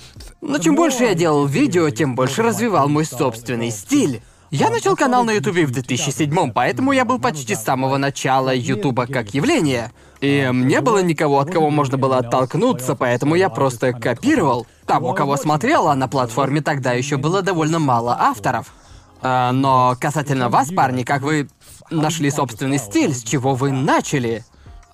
Но 0.41 0.57
чем 0.57 0.75
больше 0.75 1.03
я 1.03 1.13
делал 1.13 1.45
видео, 1.45 1.91
тем 1.91 2.15
больше 2.15 2.41
развивал 2.41 2.89
мой 2.89 3.05
собственный 3.05 3.69
стиль. 3.69 4.23
Я 4.49 4.71
начал 4.71 4.95
канал 4.95 5.23
на 5.25 5.33
Ютубе 5.33 5.67
в 5.67 5.71
2007 5.71 6.51
поэтому 6.53 6.91
я 6.91 7.05
был 7.05 7.19
почти 7.19 7.53
с 7.53 7.63
самого 7.63 7.97
начала 7.97 8.51
Ютуба 8.51 9.05
как 9.05 9.35
явления. 9.35 9.91
И 10.21 10.49
не 10.51 10.81
было 10.81 11.03
никого, 11.03 11.39
от 11.39 11.51
кого 11.51 11.69
можно 11.69 11.99
было 11.99 12.17
оттолкнуться, 12.17 12.95
поэтому 12.95 13.35
я 13.35 13.49
просто 13.49 13.93
копировал 13.93 14.65
того, 14.87 15.13
кого 15.13 15.37
смотрел, 15.37 15.87
а 15.87 15.95
на 15.95 16.07
платформе 16.07 16.61
тогда 16.61 16.93
еще 16.93 17.17
было 17.17 17.43
довольно 17.43 17.77
мало 17.77 18.17
авторов. 18.19 18.73
А, 19.21 19.51
но 19.51 19.95
касательно 20.01 20.49
вас, 20.49 20.69
парни, 20.71 21.03
как 21.03 21.21
вы 21.21 21.47
нашли 21.91 22.31
собственный 22.31 22.79
стиль, 22.79 23.13
с 23.13 23.21
чего 23.21 23.53
вы 23.53 23.71
начали? 23.71 24.43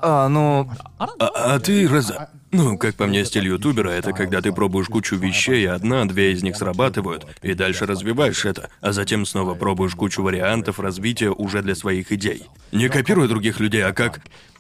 А, 0.08 0.30
ну, 0.30 0.70
А, 1.00 1.08
а 1.18 1.60
ты 1.60 1.88
раз... 1.88 2.14
Ну, 2.52 2.78
как 2.78 2.94
по 2.94 3.08
мне, 3.08 3.26
стиль 3.26 3.48
ютубера— 3.48 3.90
это 3.90 4.14
когда 4.14 4.40
ты 4.40 4.52
пробуешь 4.52 4.86
кучу 4.86 5.16
вещей, 5.16 5.68
одна-две 5.68 6.32
из 6.32 6.44
них 6.44 6.58
срабатывают, 6.58 7.26
и 7.42 7.56
дальше 7.56 7.88
развиваешь 7.88 8.46
это, 8.46 8.70
а 8.82 8.92
затем 8.92 9.26
снова 9.26 9.56
пробуешь 9.56 9.96
кучу 9.96 10.22
вариантов 10.22 10.80
развития 10.80 11.32
уже 11.32 11.64
для 11.64 11.74
своих 11.74 12.12
идей. 12.12 12.44
Не 12.72 12.88
копируя 12.88 13.28
других 13.28 13.60
людей, 13.60 13.84
а 13.84 13.94
как... 13.94 14.20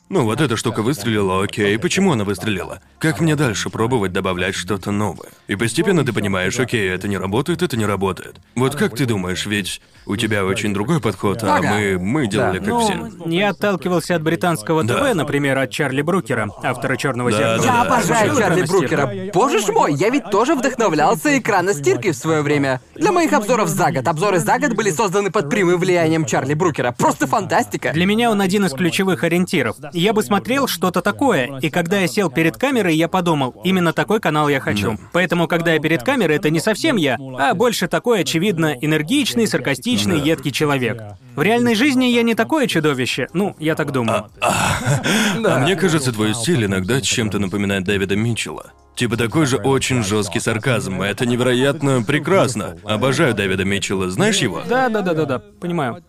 Ну, 0.10 0.24
вот 0.24 0.42
эта 0.42 0.58
штука 0.58 0.82
выстрелила, 0.82 1.44
окей, 1.44 1.78
почему 1.78 2.14
она 2.14 2.24
выстрелила? 2.24 2.82
Как 2.98 3.22
мне 3.22 3.36
дальше 3.36 3.70
пробовать 3.70 4.14
добавлять 4.14 4.56
что-то 4.56 4.90
новое? 4.90 5.30
И 5.48 5.56
постепенно 5.56 6.04
ты 6.04 6.12
понимаешь, 6.12 6.60
окей, 6.60 6.90
это 6.90 7.08
не 7.08 7.18
работает, 7.18 7.62
это 7.62 7.78
не 7.78 7.86
работает. 7.86 8.38
Вот 8.56 8.76
как 8.76 8.96
ты 8.96 9.06
думаешь, 9.06 9.46
ведь 9.46 9.80
у 10.06 10.16
тебя 10.16 10.46
очень 10.46 10.74
другой 10.74 11.00
подход, 11.02 11.44
а 11.44 11.58
Ага. 11.58 11.70
мы, 11.74 11.98
мы 12.00 12.28
делали 12.28 12.60
как 12.60 12.68
Ну, 12.68 12.80
все. 12.80 13.12
я 13.26 13.50
отталкивался 13.50 14.16
от 14.16 14.22
британского 14.24 14.84
ТВ, 14.84 14.88
Да. 14.88 15.14
например, 15.14 15.58
от 15.58 15.72
Чарли 15.72 16.02
Брукера, 16.02 16.50
автора 16.64 16.96
Черного 16.96 17.32
Да, 17.32 17.38
зеркала. 17.38 17.58
да, 17.58 17.64
Я 17.66 17.72
да. 17.72 17.82
обожаю 17.82 18.36
Чарли 18.38 18.62
экрана 18.62 18.68
Брукера. 18.68 19.12
Боже 19.34 19.60
ж 19.60 19.68
мой, 19.70 19.94
я 19.94 20.10
ведь 20.10 20.30
тоже 20.30 20.56
вдохновлялся 20.56 21.38
экраностиркой 21.38 22.12
в 22.12 22.16
свое 22.16 22.42
время. 22.42 22.82
Для 22.96 23.12
моих 23.12 23.34
обзоров 23.34 23.68
за 23.70 23.92
год. 23.92 24.08
Обзоры 24.08 24.40
за 24.40 24.60
год 24.60 24.74
были 24.74 24.92
созданы 24.92 25.32
под 25.32 25.50
прямым 25.50 25.80
влиянием 25.80 26.26
Чарли 26.26 26.54
Брукера. 26.54 26.92
Просто 26.98 27.26
фантастика. 27.28 27.92
Для 27.92 28.06
меня 28.06 28.30
он 28.32 28.42
один 28.42 28.66
из 28.66 28.72
ключевых 28.74 29.24
ориентиров. 29.24 29.76
я 29.94 30.14
бы 30.14 30.24
смотрел 30.24 30.68
что-то 30.68 31.02
такое. 31.02 31.60
И 31.62 31.70
когда 31.70 31.98
я 32.00 32.08
сел 32.08 32.30
перед 32.30 32.58
камерой, 32.58 32.96
я 32.96 33.08
подумал, 33.08 33.62
именно 33.64 33.94
такой 33.94 34.20
канал 34.20 34.50
я 34.50 34.60
хочу. 34.60 34.98
Поэтому, 35.14 35.48
когда 35.48 35.74
я 35.74 35.80
перед 35.80 36.04
камерой, 36.04 36.36
это 36.38 36.50
не 36.50 36.60
совсем 36.60 36.96
я, 36.98 37.18
а 37.40 37.54
больше 37.54 37.88
такой, 37.88 38.22
очевидно, 38.22 38.76
энергичный, 38.80 39.48
саркастичный, 39.48 39.95
едкий 39.96 40.52
человек. 40.52 41.02
В 41.36 41.42
реальной 41.42 41.76
жизни 41.76 42.06
я 42.06 42.24
не 42.24 42.36
такое 42.36 42.68
чудовище. 42.68 43.28
Ну, 43.34 43.56
я 43.60 43.76
так 43.76 43.92
думаю. 43.92 44.28
А 44.42 45.60
мне 45.60 45.76
кажется, 45.76 46.12
твой 46.12 46.34
стиль 46.34 46.66
иногда 46.66 47.02
чем-то 47.02 47.40
напоминает 47.40 47.84
Дэвида 47.84 48.16
Митчелла. 48.16 48.72
Типа 48.96 49.18
такой 49.18 49.46
же 49.46 49.58
очень 49.58 50.04
жесткий 50.04 50.40
сарказм. 50.40 51.02
Это 51.02 51.26
невероятно 51.26 52.02
прекрасно. 52.02 52.78
Обожаю 52.86 53.34
Дэвида 53.34 53.66
Митчелла. 53.66 54.10
Знаешь 54.10 54.38
его? 54.38 54.62
Да, 54.66 54.88
да, 54.88 55.02
да, 55.02 55.14
да, 55.14 55.26
да, 55.26 55.40
понимаю. 55.40 56.02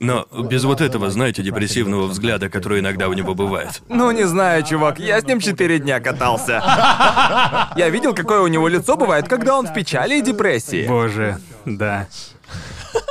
Но 0.00 0.26
без 0.50 0.64
вот 0.64 0.80
этого, 0.80 1.10
знаете, 1.10 1.42
депрессивного 1.42 2.08
взгляда, 2.08 2.48
который 2.48 2.80
иногда 2.80 3.08
у 3.08 3.12
него 3.12 3.36
бывает. 3.36 3.82
Ну, 3.88 4.10
не 4.10 4.24
знаю, 4.26 4.64
чувак, 4.64 4.98
я 4.98 5.20
с 5.20 5.24
ним 5.24 5.38
четыре 5.38 5.78
дня 5.78 6.00
катался. 6.00 6.60
Я 7.76 7.88
видел, 7.90 8.12
какое 8.12 8.40
у 8.40 8.48
него 8.48 8.66
лицо 8.66 8.96
бывает, 8.96 9.28
когда 9.28 9.56
он 9.56 9.68
в 9.68 9.72
печали 9.72 10.18
и 10.18 10.22
депрессии. 10.22 10.88
Боже, 10.88 11.38
да. 11.64 12.08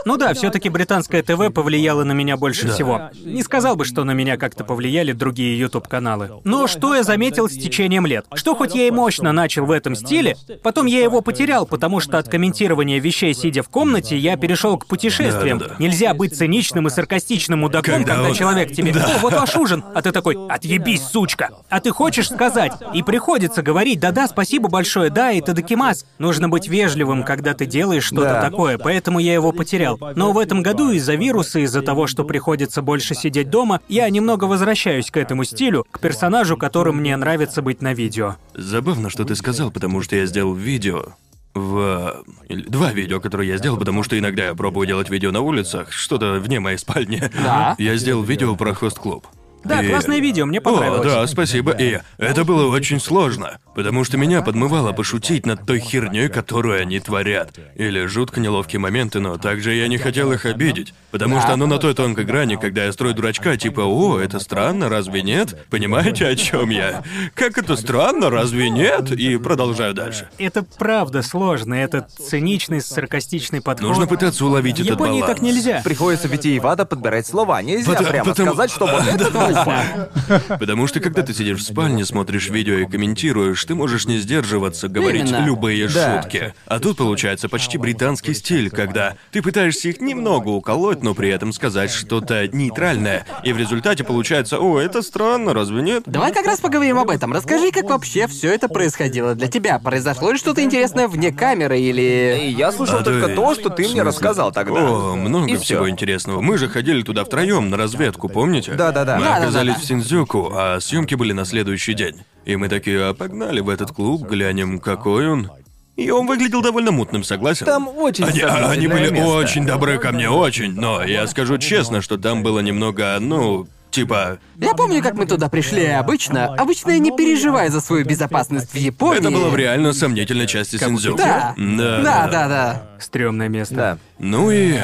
Ну 0.05 0.17
да, 0.17 0.33
все-таки 0.33 0.69
британское 0.69 1.21
ТВ 1.21 1.53
повлияло 1.53 2.03
на 2.03 2.13
меня 2.13 2.37
больше 2.37 2.69
всего. 2.69 3.09
Не 3.23 3.43
сказал 3.43 3.75
бы, 3.75 3.85
что 3.85 4.03
на 4.03 4.11
меня 4.11 4.37
как-то 4.37 4.63
повлияли 4.63 5.11
другие 5.11 5.57
YouTube-каналы. 5.59 6.41
Но 6.43 6.67
что 6.67 6.95
я 6.95 7.03
заметил 7.03 7.49
с 7.49 7.53
течением 7.53 8.05
лет? 8.05 8.25
Что 8.33 8.55
хоть 8.55 8.75
я 8.75 8.87
и 8.87 8.91
мощно 8.91 9.31
начал 9.31 9.65
в 9.65 9.71
этом 9.71 9.95
стиле, 9.95 10.35
потом 10.63 10.85
я 10.85 11.01
его 11.03 11.21
потерял, 11.21 11.65
потому 11.65 11.99
что 11.99 12.17
от 12.17 12.29
комментирования 12.29 12.99
вещей, 12.99 13.33
сидя 13.33 13.61
в 13.63 13.69
комнате, 13.69 14.17
я 14.17 14.37
перешел 14.37 14.77
к 14.77 14.85
путешествиям. 14.87 15.59
Да-да-да. 15.59 15.75
Нельзя 15.83 16.13
быть 16.13 16.35
циничным 16.35 16.87
и 16.87 16.89
саркастичным 16.89 17.59
мудаком, 17.59 17.95
Когда 17.95 18.13
когда, 18.15 18.29
он- 18.29 18.35
человек 18.35 18.71
тебе 18.71 18.91
«О, 18.93 19.19
вот 19.21 19.33
ваш 19.33 19.55
ужин», 19.55 19.83
а 19.93 20.01
ты 20.01 20.11
такой 20.11 20.37
«Отъебись, 20.49 21.03
сучка!» 21.03 21.49
А 21.69 21.79
ты 21.79 21.91
хочешь 21.91 22.29
сказать, 22.29 22.73
и 22.93 23.03
приходится 23.03 23.61
говорить 23.61 23.99
«Да-да, 23.99 24.27
спасибо 24.27 24.69
большое, 24.69 25.09
да, 25.09 25.31
и 25.31 25.41
тадакимас». 25.41 26.05
Нужно 26.17 26.49
быть 26.49 26.67
вежливым, 26.67 27.23
когда 27.23 27.53
ты 27.53 27.65
делаешь 27.65 28.05
что-то 28.05 28.21
Да. 28.23 28.41
такое, 28.41 28.77
поэтому 28.77 29.19
я 29.19 29.33
его 29.33 29.51
потерял. 29.51 29.68
Но 30.15 30.31
в 30.31 30.37
этом 30.37 30.61
году 30.61 30.91
из-за 30.91 31.15
вируса, 31.15 31.59
из-за 31.59 31.81
того, 31.81 32.07
что 32.07 32.23
приходится 32.23 32.81
больше 32.81 33.15
сидеть 33.15 33.49
дома, 33.49 33.81
я 33.87 34.09
немного 34.09 34.45
возвращаюсь 34.45 35.11
к 35.11 35.17
этому 35.17 35.43
стилю, 35.43 35.85
к 35.91 35.99
персонажу, 35.99 36.57
которым 36.57 36.97
мне 36.97 37.15
нравится 37.15 37.61
быть 37.61 37.81
на 37.81 37.93
видео. 37.93 38.35
Забавно, 38.53 39.09
что 39.09 39.25
ты 39.25 39.35
сказал, 39.35 39.71
потому 39.71 40.01
что 40.01 40.15
я 40.15 40.25
сделал 40.25 40.53
видео 40.53 41.13
в... 41.53 42.23
Два 42.47 42.91
видео, 42.91 43.19
которые 43.19 43.49
я 43.49 43.57
сделал, 43.57 43.77
потому 43.77 44.03
что 44.03 44.17
иногда 44.17 44.47
я 44.47 44.55
пробую 44.55 44.87
делать 44.87 45.09
видео 45.09 45.31
на 45.31 45.41
улицах, 45.41 45.91
что-то 45.91 46.39
вне 46.39 46.59
моей 46.59 46.77
спальни. 46.77 47.23
Да. 47.43 47.75
Я 47.77 47.95
сделал 47.97 48.23
видео 48.23 48.55
про 48.55 48.73
хост-клуб. 48.73 49.27
Да, 49.63 49.81
И- 49.83 49.89
классное 49.89 50.19
видео, 50.19 50.45
мне 50.45 50.59
О, 50.59 50.61
понравилось. 50.61 51.05
да, 51.05 51.27
спасибо. 51.27 51.71
И 51.73 51.99
это 52.17 52.43
было 52.45 52.67
очень 52.73 52.99
сложно, 52.99 53.59
потому 53.75 54.03
что 54.03 54.17
меня 54.17 54.41
подмывало 54.41 54.93
пошутить 54.93 55.45
над 55.45 55.65
той 55.65 55.79
херней, 55.79 56.29
которую 56.29 56.81
они 56.81 56.99
творят. 56.99 57.57
Или 57.75 58.05
жутко 58.05 58.39
неловкие 58.39 58.79
моменты, 58.79 59.19
но 59.19 59.37
также 59.37 59.73
я 59.73 59.87
не 59.87 59.97
хотел 59.97 60.31
их 60.31 60.45
обидеть. 60.45 60.93
Потому 61.11 61.39
что 61.41 61.53
оно 61.53 61.65
на 61.67 61.77
той 61.77 61.93
тонкой 61.93 62.25
грани, 62.25 62.55
когда 62.55 62.85
я 62.85 62.91
строю 62.93 63.13
дурачка, 63.15 63.57
типа, 63.57 63.81
о, 63.81 64.19
это 64.19 64.39
странно, 64.39 64.89
разве 64.89 65.21
нет? 65.21 65.57
Понимаете, 65.69 66.27
о 66.27 66.35
чем 66.35 66.69
я? 66.69 67.03
Как 67.35 67.57
это 67.57 67.75
странно, 67.75 68.29
разве 68.29 68.69
нет? 68.69 69.11
И 69.11 69.37
продолжаю 69.37 69.93
дальше. 69.93 70.29
Это 70.37 70.63
правда 70.77 71.21
сложно, 71.21 71.73
этот 71.73 72.11
циничный, 72.11 72.81
саркастичный 72.81 73.61
подход. 73.61 73.89
Нужно 73.89 74.07
пытаться 74.07 74.45
уловить 74.45 74.75
этот 74.79 74.91
Японии 74.93 75.21
баланс. 75.21 75.35
так 75.35 75.41
нельзя. 75.41 75.81
Приходится 75.83 76.27
витиевато 76.27 76.85
подбирать 76.85 77.27
слова. 77.27 77.61
Нельзя 77.61 77.91
Потому- 77.91 78.09
прямо 78.09 78.29
потому- 78.29 78.49
сказать, 78.51 78.71
что 78.71 78.85
вот 78.87 79.03
это 79.07 79.48
глупо. 79.53 80.57
Потому 80.59 80.87
что 80.87 80.99
когда 80.99 81.21
ты 81.23 81.33
сидишь 81.33 81.59
в 81.59 81.63
спальне, 81.63 82.05
смотришь 82.05 82.49
видео 82.49 82.75
и 82.75 82.85
комментируешь, 82.85 83.63
ты 83.65 83.75
можешь 83.75 84.05
не 84.05 84.17
сдерживаться, 84.19 84.87
говорить 84.87 85.29
Именно. 85.29 85.45
любые 85.45 85.87
Да. 85.87 86.21
шутки. 86.21 86.53
А 86.65 86.79
тут 86.79 86.97
получается 86.97 87.49
почти 87.49 87.77
британский 87.77 88.33
стиль, 88.33 88.69
когда 88.69 89.15
ты 89.31 89.41
пытаешься 89.41 89.89
их 89.89 90.01
немного 90.01 90.49
уколоть, 90.49 91.03
но 91.03 91.13
при 91.13 91.29
этом 91.29 91.53
сказать 91.53 91.91
что-то 91.91 92.47
нейтральное. 92.47 93.25
И 93.43 93.53
в 93.53 93.57
результате 93.57 94.03
получается, 94.03 94.59
о, 94.59 94.79
это 94.79 95.01
странно, 95.01 95.53
разве 95.53 95.81
нет? 95.81 96.03
Давай 96.05 96.33
как 96.33 96.45
раз 96.45 96.59
поговорим 96.59 96.97
об 96.99 97.09
этом. 97.09 97.33
Расскажи, 97.33 97.71
как 97.71 97.89
вообще 97.89 98.27
все 98.27 98.53
это 98.53 98.67
происходило 98.67 99.35
для 99.35 99.47
тебя. 99.47 99.79
Произошло 99.79 100.31
ли 100.31 100.37
что-то 100.37 100.61
интересное 100.63 101.07
вне 101.07 101.31
камеры 101.31 101.79
или... 101.79 102.53
я 102.57 102.71
слушал 102.71 102.95
А 102.95 103.03
то 103.03 103.05
только 103.11 103.31
и- 103.31 103.35
то, 103.35 103.55
что 103.55 103.69
ты 103.69 103.87
мне 103.87 104.03
рассказал 104.03 104.51
тогда. 104.51 104.79
О, 104.81 105.15
много 105.15 105.47
И 105.47 105.55
всего 105.57 105.83
всё. 105.85 105.89
интересного. 105.89 106.41
Мы 106.41 106.57
же 106.57 106.67
ходили 106.67 107.01
туда 107.01 107.23
втроем 107.25 107.69
на 107.69 107.77
разведку, 107.77 108.29
помните? 108.29 108.73
Да-да-да. 108.73 109.17
Мы 109.17 109.23
Да-да-да-да. 109.25 109.38
Оказались 109.41 109.75
в 109.75 109.85
Синдзюку, 109.85 110.51
а 110.53 110.79
съемки 110.79 111.15
были 111.15 111.33
на 111.33 111.45
следующий 111.45 111.93
день. 111.93 112.23
И 112.45 112.55
мы 112.55 112.69
такие, 112.69 113.03
а 113.05 113.13
погнали 113.13 113.59
в 113.59 113.69
этот 113.69 113.91
клуб, 113.91 114.23
глянем, 114.23 114.79
какой 114.79 115.29
он. 115.29 115.51
И 115.95 116.09
он 116.11 116.27
выглядел 116.27 116.61
довольно 116.61 116.91
мутным, 116.91 117.23
согласен? 117.25 117.65
Там 117.65 117.89
очень 117.89 118.23
Они, 118.23 118.39
а, 118.39 118.71
они 118.71 118.87
были 118.87 119.09
место. 119.09 119.27
очень 119.27 119.65
добры 119.65 119.97
ко 119.97 120.13
мне, 120.13 120.29
очень. 120.29 120.71
Но 120.71 121.03
я 121.03 121.27
скажу 121.27 121.57
честно, 121.57 122.01
что 122.01 122.17
там 122.17 122.41
было 122.41 122.61
немного, 122.61 123.17
ну, 123.19 123.67
типа... 123.91 124.39
Я 124.55 124.73
помню, 124.75 125.03
как 125.03 125.15
мы 125.15 125.25
туда 125.25 125.49
пришли, 125.49 125.83
и 125.83 125.87
обычно... 125.87 126.53
Обычно 126.55 126.91
я 126.91 126.99
не 126.99 127.11
переживаю 127.11 127.69
за 127.69 127.81
свою 127.81 128.05
безопасность 128.05 128.71
в 128.71 128.75
Японии. 128.77 129.19
Это 129.19 129.29
было 129.29 129.49
в 129.49 129.55
реально 129.57 129.91
сомнительной 129.91 130.47
части 130.47 130.77
Синдзюку. 130.77 131.17
Да. 131.17 131.53
Да. 131.57 132.01
Да, 132.01 132.27
да, 132.27 132.47
да. 132.47 132.83
Стрёмное 132.99 133.49
место. 133.49 133.75
Да. 133.75 133.97
Ну 134.19 134.51
и... 134.51 134.79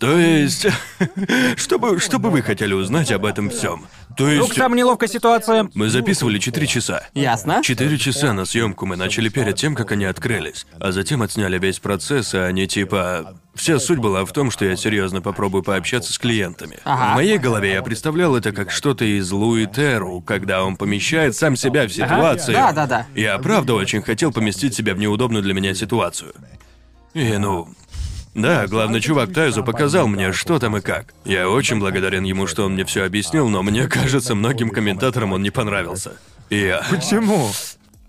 То 0.00 0.18
есть... 0.18 0.66
что, 1.56 1.78
бы, 1.78 2.00
что 2.00 2.18
бы 2.18 2.30
вы 2.30 2.40
хотели 2.40 2.72
узнать 2.72 3.12
об 3.12 3.26
этом 3.26 3.50
всем? 3.50 3.86
То 4.16 4.24
Ну, 4.24 4.30
есть... 4.30 4.54
самая 4.54 4.78
неловкая 4.78 5.10
ситуация. 5.10 5.68
Мы 5.74 5.90
записывали 5.90 6.38
4 6.38 6.66
часа. 6.66 7.02
Ясно? 7.12 7.60
Четыре 7.62 7.98
часа 7.98 8.32
на 8.32 8.46
съемку 8.46 8.86
мы 8.86 8.96
начали 8.96 9.28
перед 9.28 9.56
тем, 9.56 9.74
как 9.74 9.92
они 9.92 10.06
открылись, 10.06 10.66
а 10.80 10.90
затем 10.92 11.20
отсняли 11.20 11.58
весь 11.58 11.78
процесс, 11.78 12.34
и 12.34 12.38
они 12.38 12.66
типа... 12.66 13.36
Вся 13.54 13.78
суть 13.78 13.98
была 13.98 14.24
в 14.24 14.32
том, 14.32 14.50
что 14.50 14.64
я 14.64 14.74
серьезно 14.74 15.20
попробую 15.20 15.62
пообщаться 15.62 16.12
с 16.12 16.18
клиентами. 16.18 16.78
Ага. 16.84 17.12
В 17.12 17.14
моей 17.16 17.36
голове 17.36 17.72
я 17.72 17.82
представлял 17.82 18.34
это 18.36 18.52
как 18.52 18.70
что-то 18.70 19.04
из 19.04 19.30
Луи 19.32 19.66
Терру, 19.66 20.22
когда 20.22 20.64
он 20.64 20.76
помещает 20.76 21.36
сам 21.36 21.56
себя 21.56 21.86
в 21.86 21.92
ситуацию. 21.92 22.54
Да, 22.54 22.72
да, 22.72 22.86
да. 22.86 23.06
Я 23.14 23.36
правда 23.38 23.74
очень 23.74 24.00
хотел 24.02 24.32
поместить 24.32 24.74
себя 24.74 24.94
в 24.94 24.98
неудобную 24.98 25.42
для 25.42 25.52
меня 25.52 25.74
ситуацию. 25.74 26.32
И 27.12 27.36
ну... 27.36 27.68
Да, 28.34 28.66
главный 28.68 29.00
чувак 29.00 29.32
Тайзу 29.32 29.64
показал 29.64 30.06
мне, 30.06 30.32
что 30.32 30.58
там 30.58 30.76
и 30.76 30.80
как. 30.80 31.14
Я 31.24 31.48
очень 31.48 31.80
благодарен 31.80 32.22
ему, 32.24 32.46
что 32.46 32.64
он 32.64 32.74
мне 32.74 32.84
все 32.84 33.04
объяснил, 33.04 33.48
но 33.48 33.62
мне 33.62 33.88
кажется, 33.88 34.34
многим 34.34 34.70
комментаторам 34.70 35.32
он 35.32 35.42
не 35.42 35.50
понравился. 35.50 36.16
И 36.48 36.58
я... 36.58 36.84
Почему? 36.90 37.50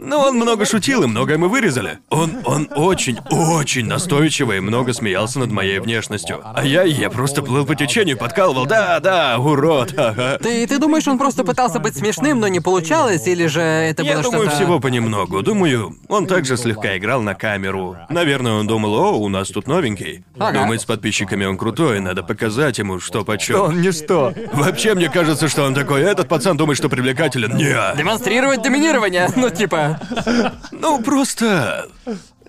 Ну, 0.03 0.17
он 0.17 0.35
много 0.35 0.65
шутил, 0.65 1.03
и 1.03 1.07
многое 1.07 1.37
мы 1.37 1.47
вырезали. 1.47 1.99
Он, 2.09 2.37
он 2.45 2.67
очень, 2.75 3.19
очень 3.29 3.85
настойчиво 3.85 4.53
и 4.53 4.59
много 4.59 4.93
смеялся 4.93 5.37
над 5.37 5.51
моей 5.51 5.77
внешностью. 5.77 6.41
А 6.43 6.65
я, 6.65 6.81
я 6.83 7.11
просто 7.11 7.43
плыл 7.43 7.67
по 7.67 7.75
течению, 7.75 8.17
подкалывал, 8.17 8.65
да, 8.65 8.99
да, 8.99 9.37
урод, 9.37 9.93
ага. 9.97 10.39
Ты, 10.41 10.65
ты 10.65 10.79
думаешь, 10.79 11.07
он 11.07 11.19
просто 11.19 11.43
пытался 11.43 11.79
быть 11.79 11.95
смешным, 11.95 12.39
но 12.39 12.47
не 12.47 12.59
получалось, 12.59 13.27
или 13.27 13.45
же 13.45 13.61
это 13.61 14.01
Я 14.01 14.13
было 14.13 14.23
думаю, 14.23 14.41
что-то... 14.49 14.55
всего 14.55 14.79
понемногу. 14.79 15.43
Думаю, 15.43 15.95
он 16.07 16.25
также 16.25 16.57
слегка 16.57 16.97
играл 16.97 17.21
на 17.21 17.35
камеру. 17.35 17.95
Наверное, 18.09 18.53
он 18.53 18.65
думал, 18.65 18.95
о, 18.95 19.11
у 19.11 19.29
нас 19.29 19.49
тут 19.49 19.67
новенький. 19.67 20.23
Ага. 20.39 20.61
Думает, 20.61 20.81
с 20.81 20.85
подписчиками 20.85 21.45
он 21.45 21.57
крутой, 21.57 21.99
надо 21.99 22.23
показать 22.23 22.79
ему, 22.79 22.99
что 22.99 23.23
почем. 23.23 23.61
Он 23.61 23.81
ничто. 23.81 24.33
Вообще, 24.51 24.95
мне 24.95 25.09
кажется, 25.09 25.47
что 25.47 25.63
он 25.63 25.75
такой, 25.75 26.01
этот 26.01 26.27
пацан 26.27 26.57
думает, 26.57 26.77
что 26.77 26.89
привлекателен. 26.89 27.55
Не. 27.55 27.95
Демонстрировать 27.95 28.63
доминирование, 28.63 29.29
ну 29.35 29.51
типа... 29.51 29.90
Ну, 30.71 31.01
просто... 31.01 31.87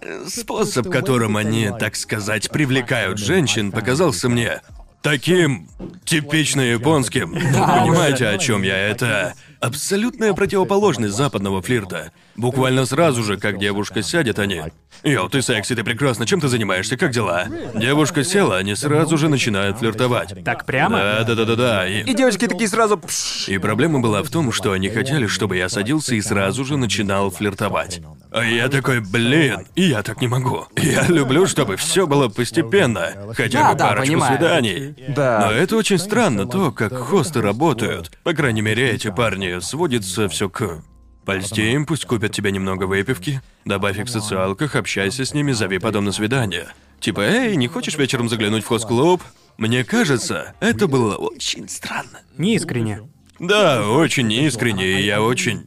э, 0.01 0.25
Способ, 0.29 0.91
которым 0.91 1.37
они, 1.37 1.71
так 1.79 1.97
сказать, 1.97 2.51
привлекают 2.51 3.19
женщин, 3.19 3.71
показался 3.73 4.29
мне 4.29 4.61
таким 5.03 5.69
типично 6.05 6.61
японским. 6.61 7.33
Понимаете, 7.33 8.29
о 8.29 8.39
чем 8.39 8.63
я? 8.63 8.77
Это 8.77 9.35
абсолютная 9.61 10.33
противоположность 10.33 11.15
западного 11.15 11.61
флирта. 11.63 12.13
Буквально 12.37 12.87
сразу 12.87 13.23
же, 13.23 13.37
как 13.37 13.59
девушка 13.59 14.03
сядет, 14.03 14.39
они... 14.39 14.63
Йоу, 15.05 15.29
ты 15.29 15.43
секси, 15.43 15.75
ты 15.75 15.83
прекрасно, 15.83 16.27
чем 16.27 16.41
ты 16.41 16.49
занимаешься, 16.49 16.97
как 16.97 17.11
дела? 17.11 17.47
Девушка 17.75 18.23
села, 18.23 18.59
они 18.59 18.75
сразу 18.77 19.19
же 19.19 19.29
начинают 19.29 19.79
флиртовать. 19.79 20.45
Так 20.45 20.65
прямо? 20.65 20.97
Да, 20.99 21.25
да, 21.25 21.35
да, 21.35 21.45
да, 21.45 21.57
да. 21.57 21.89
И... 21.89 22.03
И 22.05 22.15
девочки 22.15 22.47
такие 22.47 22.69
сразу... 22.69 22.97
«Пш». 22.97 23.49
И 23.49 23.59
проблема 23.59 24.01
была 24.01 24.23
в 24.23 24.31
том, 24.31 24.53
что 24.53 24.73
они 24.73 24.89
хотели, 24.91 25.27
чтобы 25.27 25.57
я 25.57 25.69
садился 25.69 26.15
и 26.15 26.21
сразу 26.21 26.65
же 26.65 26.77
начинал 26.77 27.31
флиртовать. 27.31 28.01
А 28.31 28.45
я 28.45 28.69
такой, 28.69 29.01
блин, 29.01 29.67
я 29.75 30.03
так 30.03 30.21
не 30.21 30.29
могу. 30.29 30.67
Я 30.77 31.07
люблю, 31.09 31.47
чтобы 31.47 31.77
все 31.77 32.07
было 32.07 32.29
постепенно, 32.29 33.13
хотя 33.37 33.61
Да, 33.63 33.73
бы 33.73 33.79
да, 33.79 33.89
парочку 33.89 34.07
понимаю. 34.15 34.37
свиданий. 34.39 34.95
Да. 35.09 35.47
Но 35.47 35.53
это 35.53 35.77
очень 35.77 35.99
странно, 35.99 36.47
то, 36.47 36.71
как 36.71 36.97
хосты 36.97 37.43
работают. 37.43 38.11
По 38.23 38.33
крайней 38.33 38.63
мере, 38.63 38.91
эти 38.91 39.11
парни 39.11 39.59
сводится 39.61 40.29
все 40.29 40.49
к 40.49 40.83
Польсти 41.25 41.73
им, 41.73 41.87
пусть 41.87 42.05
купят 42.05 42.33
тебе 42.33 42.51
немного 42.51 42.85
выпивки, 42.85 43.41
добавь 43.65 43.99
их 43.99 44.07
в 44.07 44.11
социалках, 44.11 44.75
общайся 44.75 45.25
с 45.25 45.35
ними, 45.35 45.53
зови 45.53 45.79
потом 45.79 46.05
на 46.05 46.13
свидание. 46.13 46.69
Типа, 46.99 47.21
эй, 47.21 47.57
не 47.57 47.69
хочешь 47.69 47.97
вечером 47.97 48.29
заглянуть 48.29 48.65
в 48.65 48.67
хост-клуб? 48.67 49.23
Мне 49.57 49.85
кажется, 49.85 50.55
это 50.61 50.89
было 50.89 51.15
очень 51.17 51.69
странно. 51.69 52.21
Неискренне. 52.39 53.03
Да, 53.39 53.89
очень 53.89 54.33
искренне, 54.33 55.01
и 55.01 55.05
я 55.05 55.23
очень... 55.23 55.67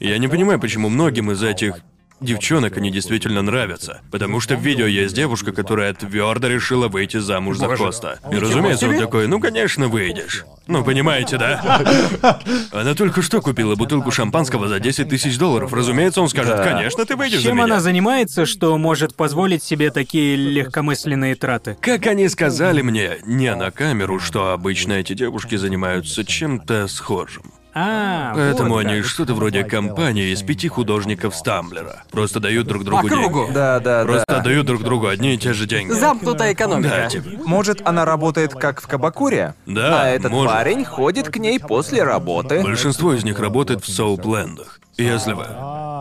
Я 0.00 0.18
не 0.18 0.28
понимаю, 0.28 0.58
почему 0.60 0.88
многим 0.88 1.30
из 1.30 1.42
этих 1.42 1.76
девчонок 2.24 2.76
они 2.76 2.90
действительно 2.90 3.42
нравятся. 3.42 4.00
Потому 4.10 4.40
что 4.40 4.56
в 4.56 4.60
видео 4.60 4.86
есть 4.86 5.14
девушка, 5.14 5.52
которая 5.52 5.94
твердо 5.94 6.48
решила 6.48 6.88
выйти 6.88 7.18
замуж 7.18 7.58
за 7.58 7.68
Коста. 7.68 8.18
И 8.30 8.36
разумеется, 8.36 8.88
он 8.88 8.98
такой, 8.98 9.26
ну 9.28 9.40
конечно 9.40 9.88
выйдешь. 9.88 10.44
Ну, 10.66 10.82
понимаете, 10.82 11.36
да? 11.36 12.40
Она 12.72 12.94
только 12.94 13.20
что 13.20 13.42
купила 13.42 13.74
бутылку 13.74 14.10
шампанского 14.10 14.66
за 14.66 14.80
10 14.80 15.08
тысяч 15.10 15.36
долларов. 15.36 15.72
Разумеется, 15.74 16.22
он 16.22 16.28
скажет, 16.28 16.58
конечно, 16.60 17.04
ты 17.04 17.16
выйдешь 17.16 17.40
за 17.40 17.48
Чем 17.48 17.56
меня. 17.56 17.64
она 17.64 17.80
занимается, 17.80 18.46
что 18.46 18.76
может 18.78 19.14
позволить 19.14 19.62
себе 19.62 19.90
такие 19.90 20.36
легкомысленные 20.36 21.34
траты? 21.34 21.76
Как 21.80 22.06
они 22.06 22.28
сказали 22.28 22.80
мне, 22.80 23.18
не 23.26 23.54
на 23.54 23.70
камеру, 23.70 24.18
что 24.18 24.52
обычно 24.52 24.94
эти 24.94 25.12
девушки 25.12 25.56
занимаются 25.56 26.24
чем-то 26.24 26.88
схожим. 26.88 27.42
А, 27.76 28.32
Поэтому 28.34 28.74
вот 28.74 28.86
они 28.86 29.02
что-то 29.02 29.34
вроде 29.34 29.64
компании 29.64 30.32
из 30.32 30.42
пяти 30.42 30.68
художников 30.68 31.34
Стамблера. 31.34 32.04
Просто 32.12 32.38
дают 32.38 32.68
друг 32.68 32.84
другу 32.84 33.02
По 33.02 33.08
кругу. 33.08 33.40
деньги. 33.44 33.54
Да, 33.54 33.80
да, 33.80 34.04
Просто 34.04 34.24
да. 34.28 34.40
дают 34.40 34.66
друг 34.66 34.82
другу 34.84 35.08
одни 35.08 35.34
и 35.34 35.38
те 35.38 35.52
же 35.52 35.66
деньги. 35.66 35.90
Замкнутая 35.92 36.52
экономика. 36.52 36.88
Да, 36.88 37.08
типа. 37.08 37.28
Может, 37.44 37.82
она 37.84 38.04
работает 38.04 38.54
как 38.54 38.80
в 38.80 38.86
Кабакуре? 38.86 39.54
Да, 39.66 40.02
А 40.02 40.06
этот 40.08 40.30
может. 40.30 40.52
парень 40.52 40.84
ходит 40.84 41.28
к 41.30 41.36
ней 41.38 41.58
после 41.58 42.04
работы. 42.04 42.62
Большинство 42.62 43.12
из 43.12 43.24
них 43.24 43.40
работает 43.40 43.82
в 43.84 43.92
соуплендах. 43.92 44.78
Если 44.96 45.32
вы... 45.32 45.44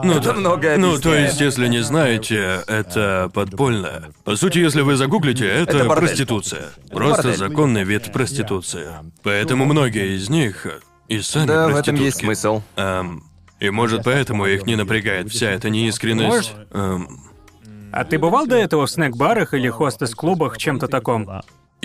Ну, 0.04 0.12
Это 0.18 0.22
да. 0.22 0.34
многое 0.34 0.78
Ну, 0.78 0.92
то 0.92 1.10
объясняет. 1.10 1.28
есть, 1.30 1.42
если 1.42 1.68
не 1.68 1.80
знаете, 1.82 2.60
это 2.68 3.32
подпольное. 3.34 4.12
По 4.26 4.36
сути, 4.36 4.60
если 4.60 4.82
вы 4.82 4.96
загуглите, 4.98 5.48
это, 5.48 5.78
Это 5.78 5.86
бордель. 5.86 6.08
проституция. 6.10 6.66
Просто 6.92 7.24
бордель. 7.24 7.38
законный 7.40 7.84
вид 7.84 8.12
проституции. 8.14 8.90
Поэтому 9.24 9.66
многие 9.66 10.16
из 10.18 10.30
них 10.30 10.68
и 11.08 11.22
сами 11.22 11.48
Да, 11.48 11.68
в 11.68 11.76
этом 11.76 11.96
есть 11.96 12.18
проститутки. 12.22 12.26
смысл. 12.26 12.62
Эм, 12.76 13.24
и 13.60 13.70
может 13.70 14.04
поэтому 14.04 14.46
их 14.46 14.66
не 14.66 14.76
напрягает 14.76 15.30
вся 15.32 15.50
эта 15.52 15.70
неискренность. 15.70 16.54
Может. 16.54 16.68
Эм, 16.72 17.08
А 17.92 18.04
ты 18.06 18.18
бывал 18.18 18.48
до 18.48 18.56
этого 18.56 18.86
в 18.88 18.90
снэк-барах 18.90 19.54
или 19.54 19.70
хостес-клубах, 19.70 20.58
чем-то 20.58 20.88
таком? 20.88 21.30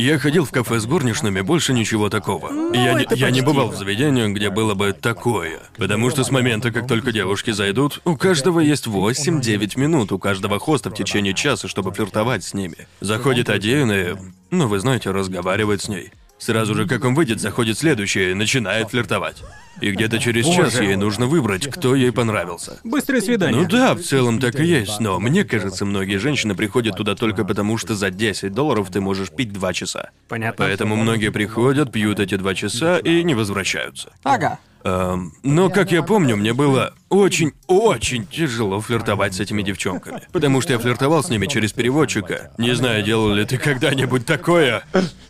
я 0.01 0.17
ходил 0.21 0.45
в 0.45 0.53
кафе 0.53 0.79
с 0.79 0.87
горничными, 0.87 1.41
больше 1.41 1.73
ничего 1.73 2.09
такого. 2.09 2.51
я 2.73 2.95
не, 2.95 3.03
это 3.03 3.17
я 3.17 3.31
не 3.31 3.41
почти. 3.41 3.47
бывал 3.47 3.69
в 3.71 3.77
заведениях, 3.77 4.31
где 4.31 4.49
было 4.49 4.75
бы 4.75 4.93
такое. 4.93 5.59
Потому 5.77 6.09
что 6.11 6.23
с 6.23 6.31
момента, 6.31 6.71
как 6.71 6.87
только 6.87 7.11
девушки 7.11 7.51
зайдут, 7.51 8.01
у 8.05 8.17
каждого 8.17 8.61
есть 8.61 8.87
8-9 8.87 9.77
минут, 9.79 10.13
у 10.13 10.19
каждого 10.21 10.61
хоста 10.61 10.91
в 10.91 10.95
течение 10.95 11.35
часа, 11.35 11.67
чтобы 11.67 11.93
флиртовать 11.93 12.45
с 12.45 12.55
ними. 12.55 12.87
Заходит 13.01 13.51
один 13.51 13.91
и, 13.91 14.15
ну 14.53 14.69
вы 14.69 14.79
знаете, 14.79 15.11
разговаривает 15.11 15.83
с 15.83 15.89
ней. 15.89 16.13
Сразу 16.39 16.75
же, 16.75 16.87
как 16.87 17.05
он 17.05 17.15
выйдет, 17.15 17.41
заходит 17.41 17.79
следующий 17.79 18.31
и 18.31 18.35
начинает 18.35 18.91
флиртовать. 18.91 19.43
И 19.81 19.91
где-то 19.91 20.19
через 20.19 20.47
час 20.47 20.81
ей 20.81 20.97
нужно 20.97 21.27
выбрать, 21.27 21.69
кто 21.69 21.95
ей 21.95 22.13
понравился. 22.13 22.81
Быстрое 22.85 23.21
свидание. 23.21 23.63
Ну 23.63 23.69
да, 23.69 23.95
в 23.95 24.01
целом 24.01 24.41
так 24.41 24.59
и 24.59 24.65
есть, 24.65 24.99
но 25.01 25.21
мне 25.21 25.45
кажется, 25.45 25.85
многие 25.85 26.19
женщины 26.19 26.55
приходят 26.55 26.97
туда 26.97 27.15
только 27.15 27.45
потому, 27.45 27.79
что 27.79 27.95
за 27.95 28.11
10 28.11 28.53
долларов 28.53 28.89
ты 28.91 29.01
можешь 29.01 29.31
пить 29.31 29.53
2 29.53 29.73
часа. 29.73 30.11
Понятно. 30.29 30.65
Поэтому 30.65 30.97
многие 30.97 31.31
приходят, 31.31 31.93
пьют 31.93 32.19
эти 32.19 32.37
2 32.37 32.55
часа 32.55 32.99
и 32.99 33.23
не 33.23 33.35
возвращаются. 33.35 34.13
Ага. 34.25 34.59
Эм, 34.85 35.33
но, 35.43 35.71
как 35.71 35.91
я 35.93 36.03
помню, 36.03 36.37
мне 36.37 36.53
было 36.55 36.95
очень-очень 37.09 38.27
тяжело 38.27 38.81
флиртовать 38.81 39.35
с 39.35 39.41
этими 39.41 39.63
девчонками. 39.63 40.23
Потому 40.33 40.61
что 40.61 40.73
я 40.73 40.79
флиртовал 40.79 41.23
с 41.23 41.31
ними 41.31 41.47
через 41.47 41.73
переводчика. 41.73 42.53
Не 42.59 42.75
знаю, 42.75 43.03
делал 43.03 43.33
ли 43.33 43.45
ты 43.45 43.59
когда-нибудь 43.59 44.25
такое. 44.27 44.83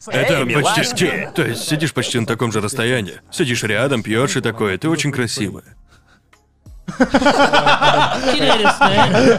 Это 0.06 0.46
почти... 0.46 1.28
То 1.34 1.44
есть 1.44 1.68
сидишь 1.68 1.94
почти 1.94 2.20
на 2.20 2.26
таком 2.26 2.52
же 2.52 2.60
расстоянии. 2.60 3.20
Сидишь 3.30 3.62
рядом, 3.62 4.02
пьешь 4.02 4.36
и 4.36 4.40
такое. 4.40 4.76
Ты 4.78 4.88
очень 4.88 5.12
красивая. 5.12 5.64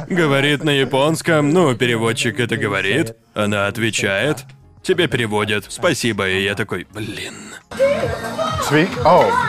Говорит 0.09 0.63
на 0.63 0.69
японском, 0.69 1.49
ну, 1.49 1.75
переводчик 1.75 2.39
это 2.39 2.57
говорит. 2.57 3.15
Она 3.33 3.67
отвечает. 3.67 4.45
Тебе 4.83 5.07
переводят. 5.07 5.65
Спасибо. 5.69 6.29
И 6.29 6.43
я 6.43 6.55
такой, 6.55 6.87
блин. 6.93 7.33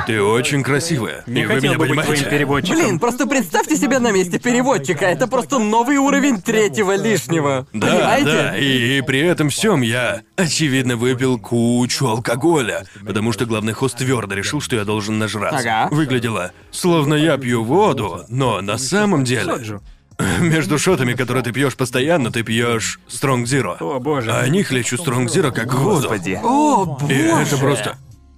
Ты 0.06 0.22
очень 0.22 0.62
красивая. 0.62 1.22
Не 1.26 1.42
и 1.42 1.46
вы 1.46 1.56
меня 1.56 1.72
бы 1.72 1.78
быть 1.78 1.90
понимаете? 1.90 2.14
твоим 2.14 2.30
переводчиком. 2.30 2.76
Блин, 2.78 2.98
просто 2.98 3.26
представьте 3.26 3.76
себя 3.76 4.00
на 4.00 4.12
месте 4.12 4.38
переводчика. 4.38 5.06
Это 5.06 5.26
просто 5.26 5.58
новый 5.58 5.96
уровень 5.98 6.40
третьего 6.40 6.96
лишнего. 6.96 7.66
Да, 7.72 7.86
Понимаете? 7.86 8.24
да, 8.26 8.56
и, 8.56 8.98
и 8.98 9.02
при 9.02 9.20
этом 9.20 9.50
всем 9.50 9.82
я, 9.82 10.22
очевидно, 10.36 10.96
выпил 10.96 11.38
кучу 11.38 12.06
алкоголя, 12.06 12.84
потому 13.06 13.32
что 13.32 13.46
главный 13.46 13.72
хост 13.72 13.98
твердо 13.98 14.34
решил, 14.34 14.60
что 14.60 14.76
я 14.76 14.84
должен 14.84 15.18
нажраться. 15.18 15.58
Ага. 15.58 15.94
Выглядело, 15.94 16.52
словно 16.70 17.14
я 17.14 17.36
пью 17.36 17.62
воду, 17.64 18.24
но 18.28 18.60
на 18.60 18.78
самом 18.78 19.24
деле... 19.24 19.80
Между 20.40 20.78
шотами, 20.78 21.14
которые 21.14 21.42
ты 21.42 21.52
пьешь 21.52 21.76
постоянно, 21.76 22.30
ты 22.30 22.42
пьешь 22.42 23.00
Стронг 23.08 23.46
Зиро. 23.46 23.76
О, 23.80 23.98
боже. 24.00 24.30
А 24.32 24.40
они 24.40 24.62
хлещут 24.62 25.00
Стронг 25.00 25.30
Зиро 25.30 25.50
как 25.50 25.72
воду. 25.74 26.00
Господи. 26.08 26.38
О, 26.42 26.84
боже. 26.84 27.14
И 27.14 27.18
это 27.18 27.56
просто... 27.56 27.96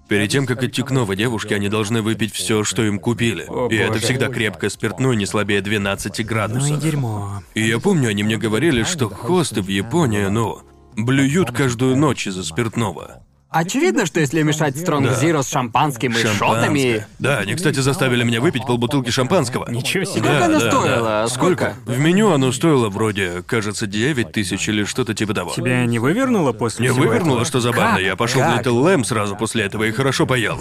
Перед 0.08 0.30
тем, 0.30 0.46
как 0.46 0.62
идти 0.62 0.82
к 0.82 0.90
новой 0.90 1.16
девушке, 1.16 1.54
они 1.54 1.70
должны 1.70 2.02
выпить 2.02 2.34
все, 2.34 2.64
что 2.64 2.82
им 2.84 2.98
купили. 2.98 3.46
О, 3.48 3.68
и 3.68 3.76
это 3.76 3.98
всегда 3.98 4.28
крепкое 4.28 4.68
спиртное, 4.68 5.14
не 5.14 5.24
слабее 5.24 5.62
12 5.62 6.18
Ну 6.18 6.22
и 6.22 6.26
градусов. 6.26 6.80
дерьмо. 6.80 7.42
И 7.54 7.66
я 7.66 7.78
помню, 7.78 8.10
они 8.10 8.22
мне 8.22 8.36
говорили, 8.36 8.82
что 8.82 9.08
хосты 9.08 9.62
в 9.62 9.68
Японии, 9.68 10.26
ну, 10.26 10.60
блюют 10.96 11.52
каждую 11.52 11.96
ночь 11.96 12.26
из-за 12.26 12.44
спиртного. 12.44 13.24
Очевидно, 13.52 14.06
что 14.06 14.20
если 14.20 14.42
мешать 14.42 14.78
Стронг 14.78 15.08
Да. 15.08 15.14
Зиро 15.14 15.42
с 15.42 15.48
шампанским 15.48 16.12
и 16.12 16.14
шотами... 16.14 16.36
Шампанское. 16.38 17.08
Да, 17.18 17.38
они, 17.38 17.54
кстати, 17.54 17.80
заставили 17.80 18.24
меня 18.24 18.40
выпить 18.40 18.64
полбутылки 18.66 19.10
шампанского. 19.10 19.70
Ничего 19.70 20.04
себе. 20.04 20.22
Сколько 20.22 20.38
Да, 20.38 20.44
оно 20.46 20.58
да, 20.60 20.70
стоило? 20.70 21.02
да. 21.08 21.28
Сколько? 21.28 21.74
В 21.86 21.98
меню 21.98 22.30
оно 22.32 22.50
стоило 22.52 22.88
вроде, 22.88 23.42
кажется, 23.46 23.86
9 23.86 24.32
тысяч 24.32 24.68
или 24.68 24.84
что-то 24.84 25.14
типа 25.14 25.34
того. 25.34 25.52
Тебя 25.54 25.84
не 25.86 25.98
вывернуло 25.98 26.52
после 26.52 26.86
Не 26.86 26.92
всего 26.92 27.04
вывернуло, 27.06 27.34
этого? 27.36 27.44
что 27.44 27.60
забавно. 27.60 27.96
Как? 27.96 28.00
Я 28.06 28.16
пошел 28.16 28.40
в 28.40 28.44
Как? 28.44 28.66
Little 28.66 28.82
Lamb 28.82 29.04
сразу 29.04 29.36
после 29.36 29.64
этого 29.64 29.84
и 29.84 29.92
хорошо 29.92 30.26
поел. 30.26 30.58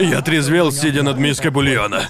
Я 0.00 0.22
трезвел, 0.22 0.70
сидя 0.72 1.02
над 1.02 1.18
миской 1.18 1.50
бульона. 1.50 2.08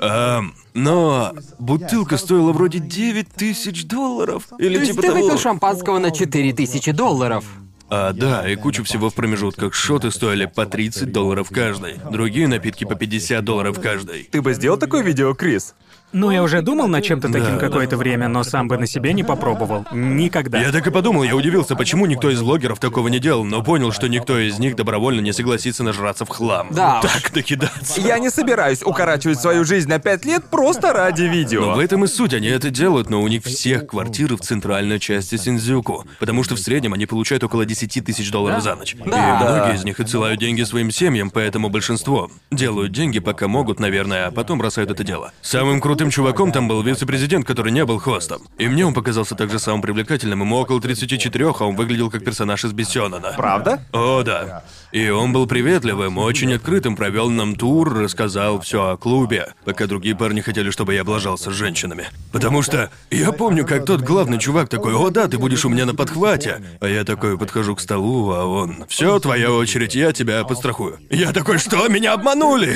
Ам, 0.00 0.54
но 0.74 1.32
бутылка 1.58 2.16
стоила 2.18 2.52
вроде 2.52 2.78
9 2.78 3.28
тысяч 3.34 3.86
долларов. 3.86 4.44
Или 4.58 4.74
То 4.74 4.80
есть 4.80 4.90
типа 4.92 5.02
ты 5.02 5.08
того. 5.08 5.22
выпил 5.22 5.38
шампанского 5.38 5.98
на 5.98 6.10
4000 6.10 6.92
долларов. 6.92 7.44
А, 7.90 8.12
да, 8.12 8.48
и 8.48 8.54
кучу 8.56 8.84
всего 8.84 9.08
в 9.10 9.14
промежутках. 9.14 9.74
Шоты 9.74 10.10
стоили 10.10 10.44
по 10.46 10.66
30 10.66 11.10
долларов 11.10 11.48
каждый. 11.50 11.94
Другие 12.10 12.46
напитки 12.46 12.84
по 12.84 12.94
50 12.94 13.42
долларов 13.44 13.80
каждый. 13.80 14.24
Ты 14.24 14.42
бы 14.42 14.52
сделал 14.52 14.78
такое 14.78 15.02
видео, 15.02 15.34
Крис? 15.34 15.74
Ну, 16.12 16.30
я 16.30 16.42
уже 16.42 16.62
думал 16.62 16.88
над 16.88 17.04
чем-то 17.04 17.28
таким 17.30 17.54
Да. 17.54 17.58
какое-то 17.58 17.96
время, 17.96 18.28
но 18.28 18.42
сам 18.42 18.66
бы 18.66 18.78
на 18.78 18.86
себе 18.86 19.12
не 19.12 19.22
попробовал. 19.24 19.84
Никогда. 19.92 20.58
Я 20.58 20.72
так 20.72 20.86
и 20.86 20.90
подумал, 20.90 21.22
я 21.22 21.36
удивился, 21.36 21.76
почему 21.76 22.06
никто 22.06 22.30
из 22.30 22.40
блогеров 22.40 22.78
такого 22.78 23.08
не 23.08 23.18
делал, 23.18 23.44
но 23.44 23.62
понял, 23.62 23.92
что 23.92 24.08
никто 24.08 24.38
из 24.38 24.58
них 24.58 24.74
добровольно 24.74 25.20
не 25.20 25.32
согласится 25.32 25.82
нажраться 25.84 26.24
в 26.24 26.28
хлам. 26.30 26.68
Да. 26.70 27.00
Так 27.02 27.34
накидаться. 27.34 28.00
Я 28.00 28.18
не 28.18 28.30
собираюсь 28.30 28.82
укорачивать 28.82 29.38
свою 29.40 29.64
жизнь 29.64 29.88
на 29.88 29.98
пять 29.98 30.24
лет 30.24 30.44
просто 30.50 30.92
ради 30.92 31.22
Но 31.24 31.32
видео. 31.32 31.74
в 31.74 31.78
этом 31.78 32.04
и 32.04 32.06
суть, 32.06 32.32
они 32.32 32.48
это 32.48 32.70
делают, 32.70 33.10
но 33.10 33.20
у 33.20 33.28
них 33.28 33.44
всех 33.44 33.86
квартиры 33.88 34.36
в 34.36 34.40
центральной 34.40 34.98
части 34.98 35.36
Синдзюку. 35.36 36.04
Потому 36.20 36.42
что 36.42 36.54
в 36.54 36.58
среднем 36.58 36.94
они 36.94 37.04
получают 37.04 37.44
около 37.44 37.66
10 37.66 38.04
тысяч 38.04 38.30
долларов 38.30 38.62
за 38.62 38.76
ночь. 38.76 38.96
Да. 39.04 39.40
И 39.40 39.42
многие 39.44 39.74
из 39.76 39.84
них 39.84 40.00
отсылают 40.00 40.40
деньги 40.40 40.62
своим 40.62 40.90
семьям, 40.90 41.30
поэтому 41.30 41.68
большинство 41.68 42.30
делают 42.50 42.92
деньги, 42.92 43.18
пока 43.18 43.46
могут, 43.48 43.78
наверное, 43.78 44.28
а 44.28 44.30
потом 44.30 44.58
бросают 44.58 44.90
это 44.90 45.04
дело. 45.04 45.32
Самым 45.42 45.80
крутым 45.80 45.97
чуваком 46.10 46.52
там 46.52 46.68
был 46.68 46.82
вице-президент, 46.82 47.46
который 47.46 47.72
не 47.72 47.84
был 47.84 47.98
хостом. 47.98 48.42
И 48.58 48.68
мне 48.68 48.86
он 48.86 48.94
показался 48.94 49.34
также 49.34 49.58
самым 49.58 49.82
привлекательным. 49.82 50.40
Ему 50.40 50.56
около 50.56 50.80
34, 50.80 51.44
а 51.60 51.64
он 51.64 51.76
выглядел 51.76 52.10
как 52.10 52.24
персонаж 52.24 52.64
из 52.64 52.72
Бессёнана. 52.72 53.34
Правда? 53.36 53.80
О, 53.92 54.22
да. 54.22 54.62
И 54.90 55.10
он 55.10 55.32
был 55.32 55.46
приветливым, 55.46 56.16
очень 56.16 56.54
открытым, 56.54 56.96
провел 56.96 57.28
нам 57.28 57.56
тур, 57.56 57.92
рассказал 57.92 58.60
все 58.60 58.90
о 58.90 58.96
клубе, 58.96 59.52
пока 59.64 59.86
другие 59.86 60.16
парни 60.16 60.40
хотели, 60.40 60.70
чтобы 60.70 60.94
я 60.94 61.02
облажался 61.02 61.50
с 61.50 61.54
женщинами. 61.54 62.06
Потому 62.32 62.62
что 62.62 62.90
я 63.10 63.32
помню, 63.32 63.66
как 63.66 63.84
тот 63.84 64.00
главный 64.00 64.38
чувак 64.38 64.70
такой, 64.70 64.94
о 64.94 65.10
да, 65.10 65.28
ты 65.28 65.36
будешь 65.36 65.64
у 65.66 65.68
меня 65.68 65.84
на 65.84 65.94
подхвате. 65.94 66.62
А 66.80 66.88
я 66.88 67.04
такой 67.04 67.36
подхожу 67.36 67.76
к 67.76 67.80
столу, 67.80 68.30
а 68.32 68.46
он, 68.46 68.86
все, 68.88 69.18
твоя 69.18 69.52
очередь, 69.52 69.94
я 69.94 70.12
тебя 70.12 70.42
подстрахую. 70.44 70.98
Я 71.10 71.32
такой, 71.32 71.58
что, 71.58 71.86
меня 71.88 72.14
обманули? 72.14 72.74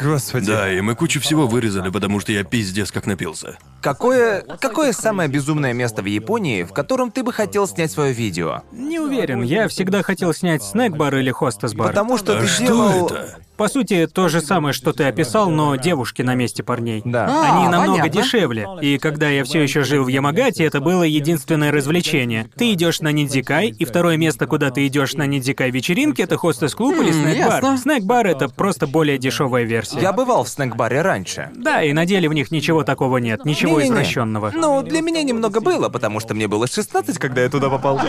Господи. 0.00 0.46
Да, 0.46 0.72
и 0.72 0.80
мы 0.80 0.94
кучу 0.96 1.20
всего 1.20 1.46
вырезали, 1.46 1.90
потому 1.90 2.18
что 2.18 2.32
я 2.32 2.44
пиздец 2.44 2.90
как 2.90 3.06
напился. 3.06 3.58
Какое, 3.82 4.40
какое 4.40 4.92
самое 4.92 5.28
безумное 5.28 5.72
место 5.72 6.02
в 6.02 6.06
Японии, 6.06 6.62
в 6.62 6.72
котором 6.72 7.12
ты 7.12 7.22
бы 7.22 7.32
хотел 7.32 7.68
снять 7.68 7.92
свое 7.92 8.12
видео? 8.12 8.62
Не 8.72 8.98
уверен, 8.98 9.42
я 9.42 9.68
всегда 9.68 10.02
хотел 10.02 10.32
снять 10.32 10.62
снэк-бар 10.62 11.11
или 11.18 11.30
хостес-бар. 11.30 11.88
Потому 11.88 12.16
что 12.18 12.36
А 12.36 12.40
ты 12.40 12.46
что 12.46 12.64
делал... 12.66 13.06
это? 13.06 13.36
По 13.56 13.68
сути, 13.68 14.08
то 14.12 14.28
же 14.28 14.40
самое, 14.40 14.72
что 14.72 14.92
ты 14.92 15.04
описал, 15.04 15.50
но 15.50 15.76
девушки 15.76 16.22
на 16.22 16.34
месте 16.34 16.62
парней. 16.62 17.02
Да. 17.04 17.26
А, 17.28 17.56
Они 17.58 17.68
намного 17.68 17.98
понятно. 18.00 18.22
дешевле. 18.22 18.66
И 18.80 18.98
когда 18.98 19.28
я 19.28 19.44
все 19.44 19.60
еще 19.62 19.84
жил 19.84 20.04
в 20.04 20.08
Ямагате, 20.08 20.64
это 20.64 20.80
было 20.80 21.02
единственное 21.02 21.70
развлечение. 21.70 22.48
Ты 22.56 22.72
идешь 22.72 23.00
на 23.00 23.12
ниндзикай, 23.12 23.68
и 23.68 23.84
второе 23.84 24.16
место, 24.16 24.46
куда 24.46 24.70
ты 24.70 24.86
идешь 24.86 25.14
на 25.14 25.26
ниндзикай 25.26 25.70
вечеринки, 25.70 26.22
это 26.22 26.36
хостес-клуб 26.36 26.96
или 27.00 27.12
снэк-бар. 27.12 27.78
Снэк-бар 27.78 28.26
это 28.26 28.48
просто 28.48 28.86
более 28.86 29.18
дешевая 29.18 29.64
версия. 29.64 30.00
Я 30.00 30.12
бывал 30.12 30.44
в 30.44 30.48
снэк-баре 30.48 31.02
раньше. 31.02 31.50
Да, 31.54 31.82
и 31.82 31.92
на 31.92 32.06
деле 32.06 32.28
в 32.28 32.32
них 32.32 32.50
ничего 32.50 32.82
такого 32.84 33.18
нет, 33.18 33.44
ничего 33.44 33.72
Не-не-не. 33.78 33.88
извращенного. 33.90 34.52
Ну, 34.54 34.82
для 34.82 35.00
меня 35.02 35.22
немного 35.22 35.60
было, 35.60 35.88
потому 35.88 36.20
что 36.20 36.34
мне 36.34 36.48
было 36.48 36.66
16, 36.66 37.18
когда 37.18 37.42
я 37.42 37.48
туда 37.48 37.68
попал. 37.68 38.00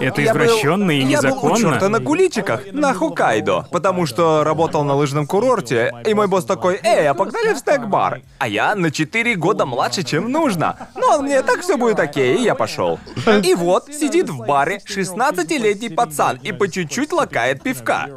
Это 0.00 0.24
извращенно 0.24 0.90
и 0.90 1.00
Я 1.04 1.20
был 1.22 1.38
у 1.44 1.54
незаконно. 1.56 1.88
на 1.88 2.00
куличиках, 2.00 2.62
на 2.72 2.92
Хоккайдо, 2.94 3.66
потому 3.70 4.06
что 4.06 4.42
работал 4.44 4.71
на 4.82 4.94
лыжном 4.94 5.26
курорте, 5.26 5.92
и 6.06 6.14
мой 6.14 6.26
босс 6.26 6.44
такой, 6.44 6.80
эй, 6.82 7.06
а 7.08 7.14
погнали 7.14 7.52
в 7.52 7.58
снэк-бар? 7.58 8.22
А 8.38 8.48
я 8.48 8.74
на 8.74 8.90
4 8.90 9.34
года 9.36 9.66
младше, 9.66 10.02
чем 10.02 10.32
нужно. 10.32 10.88
Но 10.94 11.16
он 11.16 11.24
мне, 11.24 11.42
так 11.42 11.60
все 11.60 11.76
будет 11.76 12.00
окей, 12.00 12.36
и 12.36 12.42
я 12.42 12.54
пошел. 12.54 12.98
И 13.44 13.54
вот, 13.54 13.92
сидит 13.92 14.30
в 14.30 14.38
баре 14.46 14.80
16-летний 14.86 15.90
пацан 15.90 16.38
и 16.42 16.52
по 16.52 16.68
чуть-чуть 16.68 17.12
лакает 17.12 17.62
пивка. 17.62 18.08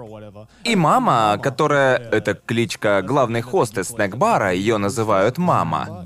И 0.64 0.76
мама, 0.76 1.40
которая... 1.42 1.98
Это 2.12 2.34
кличка 2.34 3.02
главной 3.02 3.42
хосты 3.42 3.84
снэк-бара, 3.84 4.52
ее 4.54 4.78
называют 4.78 5.38
мама. 5.38 6.06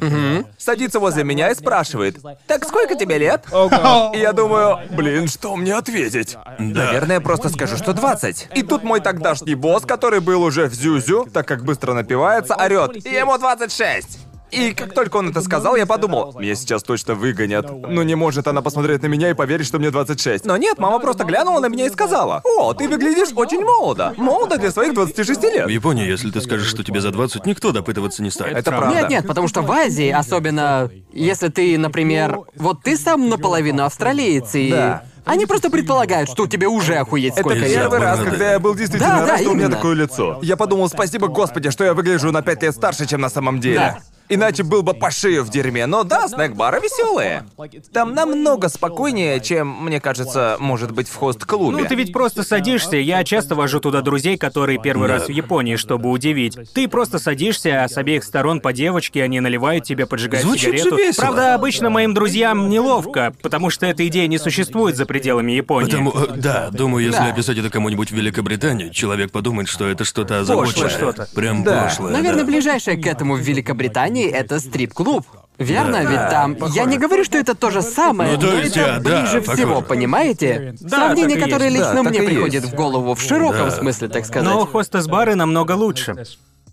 Садится 0.57 0.99
возле 0.99 1.23
меня 1.23 1.49
и 1.51 1.55
спрашивает, 1.55 2.17
так 2.47 2.65
сколько 2.65 2.95
тебе 2.95 3.17
лет? 3.17 3.45
И 4.13 4.19
я 4.19 4.33
думаю, 4.33 4.79
блин, 4.91 5.27
что 5.27 5.55
мне 5.55 5.75
ответить? 5.75 6.37
Наверное, 6.57 7.19
просто 7.19 7.49
скажу, 7.49 7.77
что 7.77 7.93
20. 7.93 8.49
И 8.55 8.63
тут 8.63 8.83
мой 8.83 8.99
тогдашний 8.99 9.55
босс, 9.55 9.85
который 9.85 10.19
был 10.19 10.43
уже 10.43 10.67
в 10.67 10.73
Зюзю, 10.73 11.27
так 11.31 11.47
как 11.47 11.63
быстро 11.63 11.93
напивается, 11.93 12.55
орет, 12.55 13.05
ему 13.05 13.37
26. 13.37 14.28
И 14.51 14.73
как 14.73 14.93
только 14.93 15.17
он 15.17 15.29
это 15.29 15.41
сказал, 15.41 15.75
я 15.75 15.85
подумал, 15.85 16.35
меня 16.39 16.55
сейчас 16.55 16.81
точно 16.83 17.13
выгонят. 17.15 17.69
Ну 17.69 18.01
не 18.03 18.15
может 18.15 18.47
она 18.47 18.61
посмотреть 18.61 19.01
на 19.03 19.07
меня 19.07 19.29
и 19.29 19.33
поверить, 19.33 19.67
что 19.67 19.79
мне 19.79 19.91
26. 19.91 20.45
Но 20.45 20.57
нет, 20.57 20.77
мама 20.79 20.99
просто 20.99 21.23
глянула 21.23 21.59
на 21.59 21.67
меня 21.67 21.85
и 21.85 21.89
сказала, 21.89 22.41
о, 22.43 22.73
ты 22.73 22.87
выглядишь 22.89 23.29
очень 23.35 23.61
молодо. 23.63 24.13
Молодо 24.17 24.57
для 24.57 24.71
своих 24.71 24.93
26 24.93 25.43
лет. 25.43 25.65
В 25.65 25.69
Японии, 25.69 26.05
если 26.07 26.31
ты 26.31 26.41
скажешь, 26.41 26.67
что 26.67 26.83
тебе 26.83 26.99
за 27.01 27.11
20, 27.11 27.45
никто 27.45 27.71
допытываться 27.71 28.23
не 28.23 28.31
станет. 28.31 28.57
Это 28.57 28.71
правда. 28.71 28.95
Нет, 28.95 29.09
нет, 29.09 29.27
потому 29.27 29.47
что 29.47 29.61
в 29.61 29.71
Азии, 29.71 30.09
особенно 30.09 30.89
если 31.13 31.49
ты, 31.49 31.77
например, 31.77 32.39
вот 32.55 32.81
ты 32.83 32.97
сам 32.97 33.29
наполовину 33.29 33.83
австралиец, 33.85 34.55
и 34.55 34.69
Да. 34.71 35.03
они 35.25 35.45
просто 35.45 35.69
предполагают, 35.69 36.29
что 36.29 36.43
у 36.43 36.47
тебя 36.47 36.69
уже 36.69 36.95
охуеть 36.95 37.33
Это 37.33 37.41
сколько 37.41 37.59
лет. 37.59 37.73
первый 37.73 37.99
раз, 37.99 38.19
когда 38.19 38.51
я 38.53 38.59
был 38.59 38.73
действительно 38.75 39.15
Да, 39.17 39.19
да, 39.21 39.31
рад, 39.33 39.41
что 39.41 39.49
у 39.51 39.53
меня 39.53 39.65
именно. 39.65 39.75
такое 39.75 39.93
лицо. 39.95 40.39
Я 40.41 40.57
подумал, 40.57 40.89
спасибо 40.89 41.27
господи, 41.27 41.69
что 41.69 41.83
я 41.83 41.93
выгляжу 41.93 42.31
на 42.31 42.41
пять 42.41 42.63
лет 42.63 42.73
старше, 42.75 43.05
чем 43.05 43.21
на 43.21 43.29
самом 43.29 43.59
деле. 43.59 43.75
Да. 43.79 43.99
Иначе 44.29 44.63
был 44.63 44.83
бы 44.83 44.93
по 44.93 45.09
шею 45.09 45.43
в 45.43 45.49
дерьме. 45.49 45.87
Но 45.87 46.03
да, 46.03 46.27
снэк-бары 46.27 46.79
веселые. 46.79 47.45
Там 47.91 48.13
намного 48.13 48.69
спокойнее, 48.69 49.39
чем, 49.39 49.67
мне 49.85 49.99
кажется, 49.99 50.55
может 50.59 50.91
быть 50.91 51.09
в 51.09 51.15
хост-клубе. 51.15 51.77
Ну, 51.81 51.85
ты 51.85 51.95
ведь 51.95 52.13
просто 52.13 52.43
садишься, 52.43 52.97
я 52.97 53.23
часто 53.23 53.55
вожу 53.55 53.79
туда 53.79 54.01
друзей, 54.01 54.37
которые 54.37 54.79
первый 54.79 55.07
раз 55.07 55.25
в 55.27 55.31
Японии, 55.31 55.75
чтобы 55.77 56.09
удивить. 56.09 56.57
Ты 56.73 56.87
просто 56.87 57.17
садишься, 57.17 57.83
а 57.83 57.87
с 57.89 57.97
обеих 57.97 58.23
сторон 58.23 58.61
по 58.61 58.71
девочке, 58.71 59.23
они 59.23 59.39
наливают 59.39 59.83
тебе, 59.85 60.05
поджигают 60.05 60.45
Звучит 60.45 60.73
же 60.73 60.77
сигарету. 60.77 60.97
весело. 60.97 61.21
Правда, 61.23 61.55
обычно 61.55 61.89
моим 61.89 62.13
друзьям 62.13 62.69
неловко, 62.69 63.33
потому 63.41 63.69
что 63.71 63.87
эта 63.87 64.07
идея 64.07 64.27
не 64.27 64.37
существует 64.37 64.95
за 64.95 65.05
пределами 65.07 65.53
Японии. 65.53 65.89
Потому, 65.89 66.11
э, 66.11 66.27
да, 66.35 66.69
думаю, 66.71 67.03
если 67.03 67.19
Да. 67.19 67.29
описать 67.31 67.57
это 67.57 67.69
кому-нибудь 67.71 68.11
в 68.11 68.15
Великобритании, 68.15 68.89
человек 68.89 69.31
подумает, 69.31 69.67
что 69.67 69.87
это 69.87 70.03
что-то 70.03 70.39
Пошлое 70.39 70.41
озабоченное. 70.41 70.89
что-то. 70.89 71.27
Прям 71.33 71.63
Да. 71.63 71.83
пошлое. 71.85 72.11
Наверное, 72.13 72.43
да. 72.43 72.47
ближайшее 72.51 72.95
к 72.97 73.07
этому 73.07 73.35
в 73.35 73.39
Великобритании 73.39 74.18
это 74.27 74.59
стрип-клуб. 74.59 75.25
Верно? 75.57 76.03
Да. 76.03 76.09
Ведь 76.09 76.29
там. 76.29 76.57
Я 76.73 76.85
не 76.85 76.97
говорю, 76.97 77.23
что 77.25 77.37
это 77.37 77.53
то 77.53 77.69
же 77.69 77.81
самое, 77.81 78.35
Ну, 78.35 78.39
то 78.39 78.47
но 78.47 78.53
есть, 78.59 78.77
это 78.77 78.95
а, 78.95 78.99
да, 79.01 79.21
ближе 79.21 79.41
всего, 79.41 79.67
похоже. 79.75 79.87
понимаете? 79.87 80.75
Да, 80.79 80.89
Сравнение, 81.07 81.37
которое 81.37 81.69
лично 81.69 81.95
Да, 81.95 82.03
мне 82.03 82.21
приходит 82.21 82.61
есть. 82.63 82.73
в 82.73 82.75
голову 82.77 83.13
в 83.13 83.21
широком 83.21 83.65
Да. 83.69 83.71
смысле, 83.71 84.07
так 84.07 84.25
сказать. 84.25 84.47
Но 84.49 84.65
хостес-бары 84.65 85.35
намного 85.35 85.73
лучше. 85.73 86.15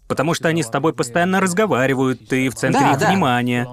Потому 0.06 0.34
что 0.34 0.46
они 0.48 0.62
с 0.62 0.68
тобой 0.68 0.92
постоянно 0.92 1.40
разговаривают, 1.40 2.28
ты 2.28 2.48
в 2.48 2.54
центре 2.54 2.80
Да, 2.80 2.92
их 2.92 2.98
да. 2.98 3.08
внимания. 3.10 3.66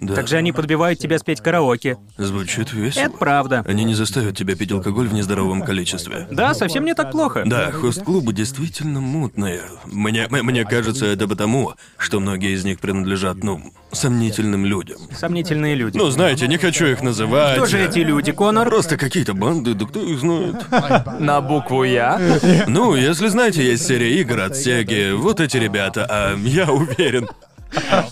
Да. 0.00 0.14
Также 0.14 0.38
они 0.38 0.50
подбивают 0.52 0.98
тебя 0.98 1.18
спеть 1.18 1.42
караоке. 1.42 1.98
Звучит 2.16 2.72
весело. 2.72 3.02
Это 3.02 3.16
правда. 3.18 3.64
Они 3.66 3.84
не 3.84 3.94
заставят 3.94 4.36
тебя 4.36 4.56
пить 4.56 4.72
алкоголь 4.72 5.08
в 5.08 5.12
нездоровом 5.12 5.62
количестве. 5.62 6.26
Да, 6.30 6.54
совсем 6.54 6.86
не 6.86 6.94
так 6.94 7.10
плохо. 7.12 7.42
Да, 7.44 7.70
хост-клубы 7.70 8.32
действительно 8.32 9.00
мутные. 9.00 9.60
Мне, 9.84 10.26
мне 10.30 10.64
кажется, 10.64 11.04
это 11.04 11.28
потому, 11.28 11.74
что 11.98 12.18
многие 12.18 12.54
из 12.54 12.64
них 12.64 12.80
принадлежат, 12.80 13.44
ну, 13.44 13.72
сомнительным 13.92 14.64
людям. 14.64 14.98
Сомнительные 15.14 15.74
люди. 15.74 15.98
Ну, 15.98 16.08
знаете, 16.08 16.48
не 16.48 16.56
хочу 16.56 16.86
их 16.86 17.02
называть. 17.02 17.56
Кто 17.56 17.66
же 17.66 17.78
эти 17.78 17.98
люди, 17.98 18.32
Конор? 18.32 18.68
Просто 18.68 18.96
какие-то 18.96 19.34
банды, 19.34 19.74
да 19.74 19.84
кто 19.84 20.00
их 20.00 20.18
знает. 20.20 20.56
На 21.20 21.42
букву 21.42 21.84
Я? 21.84 22.18
Ну, 22.66 22.94
если 22.94 23.28
знаете, 23.28 23.62
есть 23.62 23.86
серия 23.86 24.18
игр 24.20 24.40
от 24.40 24.56
Сеги, 24.56 25.12
вот 25.12 25.40
эти 25.40 25.58
ребята, 25.58 26.06
а 26.08 26.36
я 26.36 26.70
уверен. 26.72 27.28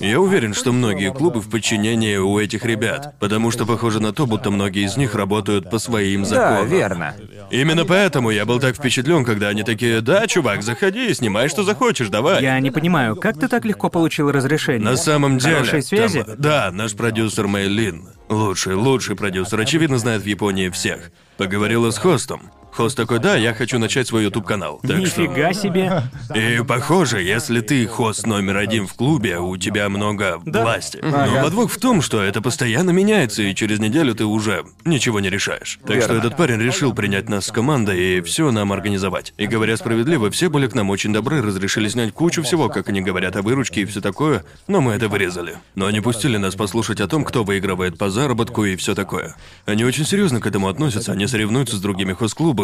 Я 0.00 0.20
уверен, 0.20 0.54
что 0.54 0.72
многие 0.72 1.12
клубы 1.12 1.40
в 1.40 1.50
подчинении 1.50 2.16
у 2.16 2.38
этих 2.38 2.64
ребят, 2.64 3.14
потому 3.18 3.50
что 3.50 3.66
похоже 3.66 4.00
на 4.00 4.12
то, 4.12 4.26
будто 4.26 4.50
многие 4.50 4.84
из 4.84 4.96
них 4.96 5.14
работают 5.14 5.70
по 5.70 5.78
своим 5.78 6.22
Да, 6.22 6.28
законам. 6.28 6.68
верно. 6.68 7.14
Именно 7.50 7.84
поэтому 7.84 8.30
я 8.30 8.44
был 8.46 8.60
так 8.60 8.76
впечатлен, 8.76 9.24
когда 9.24 9.48
они 9.48 9.62
такие, 9.62 10.00
да, 10.00 10.26
чувак, 10.26 10.62
заходи, 10.62 11.12
снимай, 11.14 11.48
что 11.48 11.64
захочешь, 11.64 12.08
давай. 12.08 12.42
Я 12.42 12.58
не 12.60 12.70
понимаю, 12.70 13.16
как 13.16 13.38
ты 13.38 13.48
так 13.48 13.64
легко 13.64 13.88
получил 13.88 14.30
разрешение? 14.30 14.84
На 14.88 14.96
самом 14.96 15.38
деле... 15.38 15.56
Хорошие 15.56 15.82
связи? 15.82 16.22
там- 16.22 16.36
да, 16.38 16.70
наш 16.72 16.94
продюсер 16.94 17.46
Мэйлин. 17.46 18.08
Лучший, 18.28 18.74
лучший 18.74 19.16
продюсер, 19.16 19.58
очевидно, 19.60 19.98
знает 19.98 20.22
в 20.22 20.26
Японии 20.26 20.68
всех. 20.68 21.10
Поговорила 21.38 21.90
с 21.90 21.98
хостом. 21.98 22.50
Хост 22.72 22.96
такой, 22.96 23.18
да, 23.18 23.34
я 23.34 23.54
хочу 23.54 23.78
начать 23.78 24.06
свой 24.06 24.24
YouTube-канал. 24.24 24.78
Так 24.82 25.04
что... 25.06 25.22
Нифига 25.22 25.52
себе. 25.52 26.02
И 26.34 26.62
похоже, 26.66 27.20
если 27.22 27.60
ты 27.60 27.84
хост 27.88 28.24
номер 28.26 28.56
один 28.58 28.86
в 28.86 28.94
клубе, 28.94 29.38
у 29.40 29.56
тебя 29.56 29.88
много 29.88 30.40
Да. 30.44 30.62
власти. 30.62 30.98
Но 31.02 31.42
подвох 31.42 31.72
в 31.72 31.78
том, 31.80 32.02
что 32.02 32.22
это 32.22 32.40
постоянно 32.40 32.90
меняется, 32.90 33.42
и 33.42 33.52
через 33.54 33.80
неделю 33.80 34.14
ты 34.14 34.24
уже 34.26 34.64
ничего 34.84 35.18
не 35.18 35.28
решаешь. 35.28 35.80
Так 35.86 36.02
что 36.02 36.12
Верно. 36.12 36.26
этот 36.26 36.36
парень 36.36 36.60
решил 36.60 36.94
принять 36.94 37.28
нас 37.28 37.46
с 37.46 37.50
командой 37.50 38.18
и 38.18 38.20
все 38.20 38.52
нам 38.52 38.72
организовать. 38.72 39.34
И 39.38 39.46
говоря 39.48 39.76
справедливо, 39.76 40.30
все 40.30 40.48
были 40.48 40.68
к 40.68 40.74
нам 40.74 40.90
очень 40.90 41.12
добры, 41.12 41.42
разрешили 41.42 41.88
снять 41.88 42.12
кучу 42.12 42.42
всего, 42.44 42.68
как 42.68 42.88
они 42.90 43.00
говорят 43.00 43.34
о 43.34 43.42
выручке 43.42 43.80
и 43.82 43.84
все 43.86 44.00
такое, 44.00 44.44
но 44.68 44.80
мы 44.80 44.92
это 44.92 45.08
вырезали. 45.08 45.56
Но 45.74 45.86
они 45.86 46.00
пустили 46.00 46.36
нас 46.36 46.54
послушать 46.54 47.00
о 47.00 47.08
том, 47.08 47.24
кто 47.24 47.42
выигрывает 47.42 47.98
по 47.98 48.08
заработку 48.08 48.64
и 48.64 48.76
все 48.76 48.94
такое. 48.94 49.34
Они 49.66 49.84
очень 49.84 50.04
серьезно 50.06 50.40
к 50.40 50.46
этому 50.46 50.68
относятся, 50.68 51.10
они 51.12 51.26
соревнуются 51.26 51.76
с 51.76 51.80
другими 51.80 52.12
хост-клубами, 52.12 52.57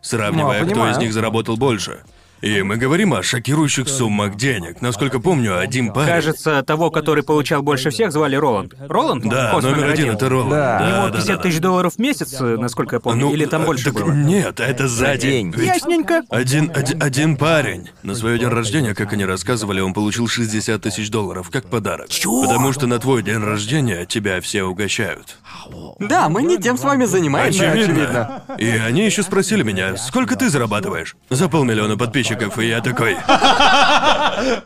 сравнивая, 0.00 0.60
Ну, 0.60 0.66
кто 0.66 0.74
понимаю. 0.74 0.94
из 0.94 0.98
них 0.98 1.12
заработал 1.12 1.56
больше. 1.56 2.00
И 2.40 2.62
мы 2.62 2.76
говорим 2.76 3.12
о 3.12 3.22
шокирующих 3.22 3.88
суммах 3.88 4.36
денег. 4.36 4.80
Насколько 4.80 5.20
помню, 5.20 5.58
один 5.58 5.92
парень... 5.92 6.08
Кажется, 6.08 6.62
того, 6.62 6.90
который 6.90 7.22
получал 7.22 7.62
больше 7.62 7.90
всех, 7.90 8.12
звали 8.12 8.36
Роланд. 8.36 8.74
Роланд? 8.78 9.24
Да, 9.28 9.50
Хост 9.52 9.66
номер 9.66 9.90
один 9.90 10.10
это 10.10 10.28
Роланд. 10.28 10.50
Да. 10.50 10.76
У 10.80 10.80
Да, 10.80 10.90
него 10.90 11.08
да, 11.08 11.16
50 11.18 11.36
да, 11.36 11.42
тысяч 11.42 11.56
да. 11.56 11.62
долларов 11.62 11.94
в 11.94 11.98
месяц, 11.98 12.40
э, 12.40 12.56
насколько 12.56 12.96
я 12.96 13.00
помню, 13.00 13.30
или 13.30 13.44
там 13.44 13.62
э, 13.62 13.66
больше 13.66 13.84
так 13.84 13.94
было? 13.94 14.12
Нет, 14.12 14.58
это 14.58 14.88
за 14.88 15.16
день. 15.16 15.52
Ведь 15.54 15.74
Ясненько. 15.76 16.22
Один, 16.30 16.72
один, 16.74 17.02
один 17.02 17.36
парень. 17.36 17.90
На 18.02 18.14
свой 18.14 18.38
день 18.38 18.48
рождения, 18.48 18.94
как 18.94 19.12
они 19.12 19.26
рассказывали, 19.26 19.80
он 19.80 19.92
получил 19.92 20.26
60 20.26 20.80
тысяч 20.80 21.10
долларов, 21.10 21.50
как 21.50 21.66
подарок. 21.68 22.08
Потому 22.08 22.72
что 22.72 22.86
на 22.86 22.98
твой 22.98 23.22
день 23.22 23.38
рождения 23.38 24.06
тебя 24.06 24.40
все 24.40 24.62
угощают. 24.64 25.38
Да, 25.98 26.28
мы 26.30 26.42
не 26.42 26.56
тем 26.58 26.78
с 26.78 26.82
вами 26.82 27.04
занимаемся. 27.04 27.70
Очевидно. 27.70 28.44
И 28.58 28.66
они 28.68 29.04
еще 29.04 29.22
спросили 29.22 29.62
меня, 29.62 29.96
сколько 29.96 30.36
ты 30.36 30.48
зарабатываешь? 30.48 31.16
За 31.28 31.48
полмиллиона 31.48 31.96
подписчиков, 31.98 32.29
и 32.32 32.68
я 32.68 32.80
такой. 32.80 33.16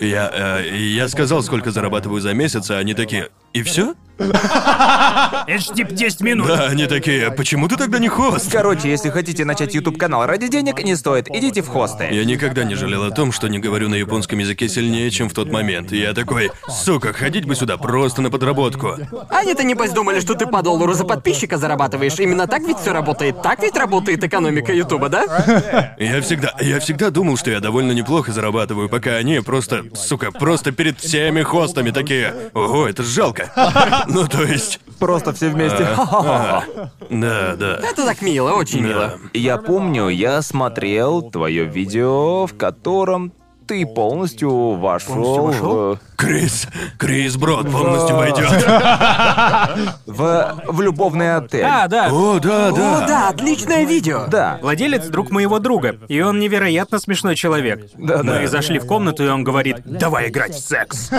Я, 0.00 0.30
э, 0.32 0.76
я 0.76 1.08
сказал, 1.08 1.42
сколько 1.42 1.70
зарабатываю 1.72 2.20
за 2.20 2.32
месяц, 2.32 2.70
а 2.70 2.78
они 2.78 2.94
такие. 2.94 3.30
И 3.52 3.62
все? 3.62 3.94
Это 4.18 5.58
ж 5.58 5.64
типа 5.74 5.92
10 5.92 6.20
минут. 6.20 6.46
Да, 6.46 6.66
они 6.66 6.86
такие, 6.86 7.30
почему 7.32 7.68
ты 7.68 7.76
тогда 7.76 7.98
не 7.98 8.08
хост? 8.08 8.50
Короче, 8.50 8.88
если 8.88 9.10
хотите 9.10 9.44
начать 9.44 9.74
YouTube 9.74 9.98
канал 9.98 10.26
ради 10.26 10.48
денег, 10.48 10.82
не 10.82 10.94
стоит, 10.94 11.28
идите 11.28 11.62
в 11.62 11.68
хосты. 11.68 12.08
Я 12.10 12.24
никогда 12.24 12.64
не 12.64 12.74
жалел 12.74 13.04
о 13.04 13.10
том, 13.10 13.32
что 13.32 13.48
не 13.48 13.58
говорю 13.58 13.88
на 13.88 13.96
японском 13.96 14.38
языке 14.38 14.68
сильнее, 14.68 15.10
чем 15.10 15.28
в 15.28 15.34
тот 15.34 15.50
момент. 15.50 15.92
Я 15.92 16.14
такой, 16.14 16.52
сука, 16.68 17.12
ходить 17.12 17.44
бы 17.44 17.54
сюда 17.54 17.76
просто 17.76 18.22
на 18.22 18.30
подработку. 18.30 18.96
Они-то 19.30 19.64
небось 19.64 19.90
думали, 19.90 20.20
что 20.20 20.34
ты 20.34 20.46
по 20.46 20.62
доллару 20.62 20.92
за 20.92 21.04
подписчика 21.04 21.58
зарабатываешь. 21.58 22.18
Именно 22.18 22.46
так 22.46 22.62
ведь 22.62 22.78
все 22.78 22.92
работает. 22.92 23.42
Так 23.42 23.62
ведь 23.62 23.76
работает 23.76 24.22
экономика 24.22 24.72
Ютуба, 24.72 25.08
да? 25.08 25.94
Я 25.98 26.20
всегда, 26.22 26.54
я 26.60 26.78
всегда 26.80 27.10
думал, 27.10 27.36
что 27.36 27.50
я 27.54 27.60
довольно 27.60 27.92
неплохо 27.92 28.32
зарабатываю, 28.32 28.88
пока 28.88 29.12
они 29.12 29.40
просто, 29.40 29.84
сука, 29.94 30.32
просто 30.32 30.72
перед 30.72 30.98
всеми 30.98 31.42
хостами 31.42 31.90
такие, 31.92 32.50
ого, 32.52 32.88
это 32.88 33.02
ж 33.02 33.06
жалко. 33.06 33.52
Ну, 34.08 34.26
то 34.26 34.42
есть, 34.42 34.80
Просто 34.98 35.32
все 35.32 35.48
вместе. 35.50 35.86
а, 35.96 36.62
да, 37.10 37.56
да. 37.56 37.80
Это 37.82 38.04
так 38.04 38.22
мило, 38.22 38.52
очень 38.52 38.82
Да. 38.82 38.88
мило. 38.88 39.18
Я 39.32 39.56
помню, 39.56 40.08
я 40.08 40.42
смотрел 40.42 41.22
твое 41.22 41.64
видео, 41.64 42.46
в 42.46 42.56
котором 42.56 43.32
ты 43.66 43.86
полностью 43.86 44.74
вошел 44.74 45.46
вошел? 45.46 45.94
в, 45.94 45.98
Крис, 46.16 46.68
Крис 46.98 47.36
Брод 47.36 47.70
полностью 47.70 48.16
пойдет. 48.16 48.64
в, 50.06 50.62
в 50.66 50.80
любовный 50.80 51.36
отель. 51.36 51.64
А, 51.64 51.88
да. 51.88 52.08
О, 52.10 52.38
да, 52.38 52.68
О, 52.68 52.72
да. 52.72 53.06
да, 53.06 53.28
отличное 53.30 53.84
видео. 53.84 54.26
Да. 54.28 54.58
Владелец 54.62 55.06
друг 55.06 55.30
моего 55.30 55.58
друга, 55.58 55.96
и 56.08 56.20
он 56.20 56.38
невероятно 56.38 56.98
смешной 56.98 57.36
человек. 57.36 57.86
Да-да. 57.96 58.40
Мы 58.40 58.46
зашли 58.46 58.78
в 58.78 58.86
комнату, 58.86 59.24
и 59.24 59.28
он 59.28 59.44
говорит, 59.44 59.78
давай 59.84 60.28
играть 60.28 60.54
в 60.54 60.60
секс. 60.60 61.10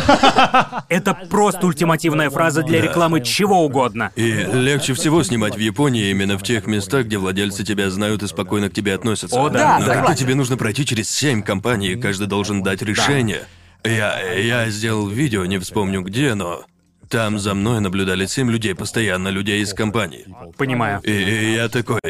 Это 0.89 1.13
просто 1.29 1.65
ультимативная 1.65 2.29
фраза 2.29 2.63
для 2.63 2.81
рекламы 2.81 3.21
чего 3.21 3.63
угодно. 3.63 4.11
И 4.15 4.31
легче 4.31 4.93
всего 4.93 5.23
снимать 5.23 5.55
в 5.55 5.59
Японии 5.59 6.09
именно 6.09 6.37
в 6.37 6.43
тех 6.43 6.67
местах, 6.67 7.05
где 7.05 7.17
владельцы 7.17 7.63
тебя 7.63 7.89
знают 7.89 8.23
и 8.23 8.27
спокойно 8.27 8.69
к 8.69 8.73
тебе 8.73 8.93
относятся. 8.93 9.39
О, 9.39 9.49
да. 9.49 9.79
Но 9.79 9.85
Да, 9.85 9.95
когда 9.95 10.15
тебе 10.15 10.35
нужно 10.35 10.57
пройти 10.57 10.85
через 10.85 11.09
семь 11.09 11.41
компаний, 11.41 11.95
каждый 11.95 12.27
должен 12.35 12.63
дать 12.63 12.81
решение. 12.81 13.43
Я, 13.85 14.19
я 14.33 14.69
сделал 14.69 15.07
видео, 15.07 15.45
не 15.45 15.57
вспомню 15.57 16.01
где, 16.01 16.33
но 16.33 16.65
там 17.09 17.39
за 17.39 17.53
мной 17.53 17.79
наблюдали 17.79 18.25
семь 18.25 18.51
людей, 18.51 18.75
постоянно 18.75 19.29
людей 19.29 19.61
из 19.61 19.73
компании. 19.73 20.25
Понимаю. 20.57 20.99
И, 21.03 21.11
и 21.11 21.53
я 21.53 21.69
такой, 21.69 22.01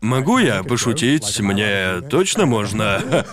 могу 0.00 0.38
я 0.38 0.62
пошутить? 0.62 1.40
Мне 1.40 2.00
точно 2.08 2.46
можно? 2.46 3.24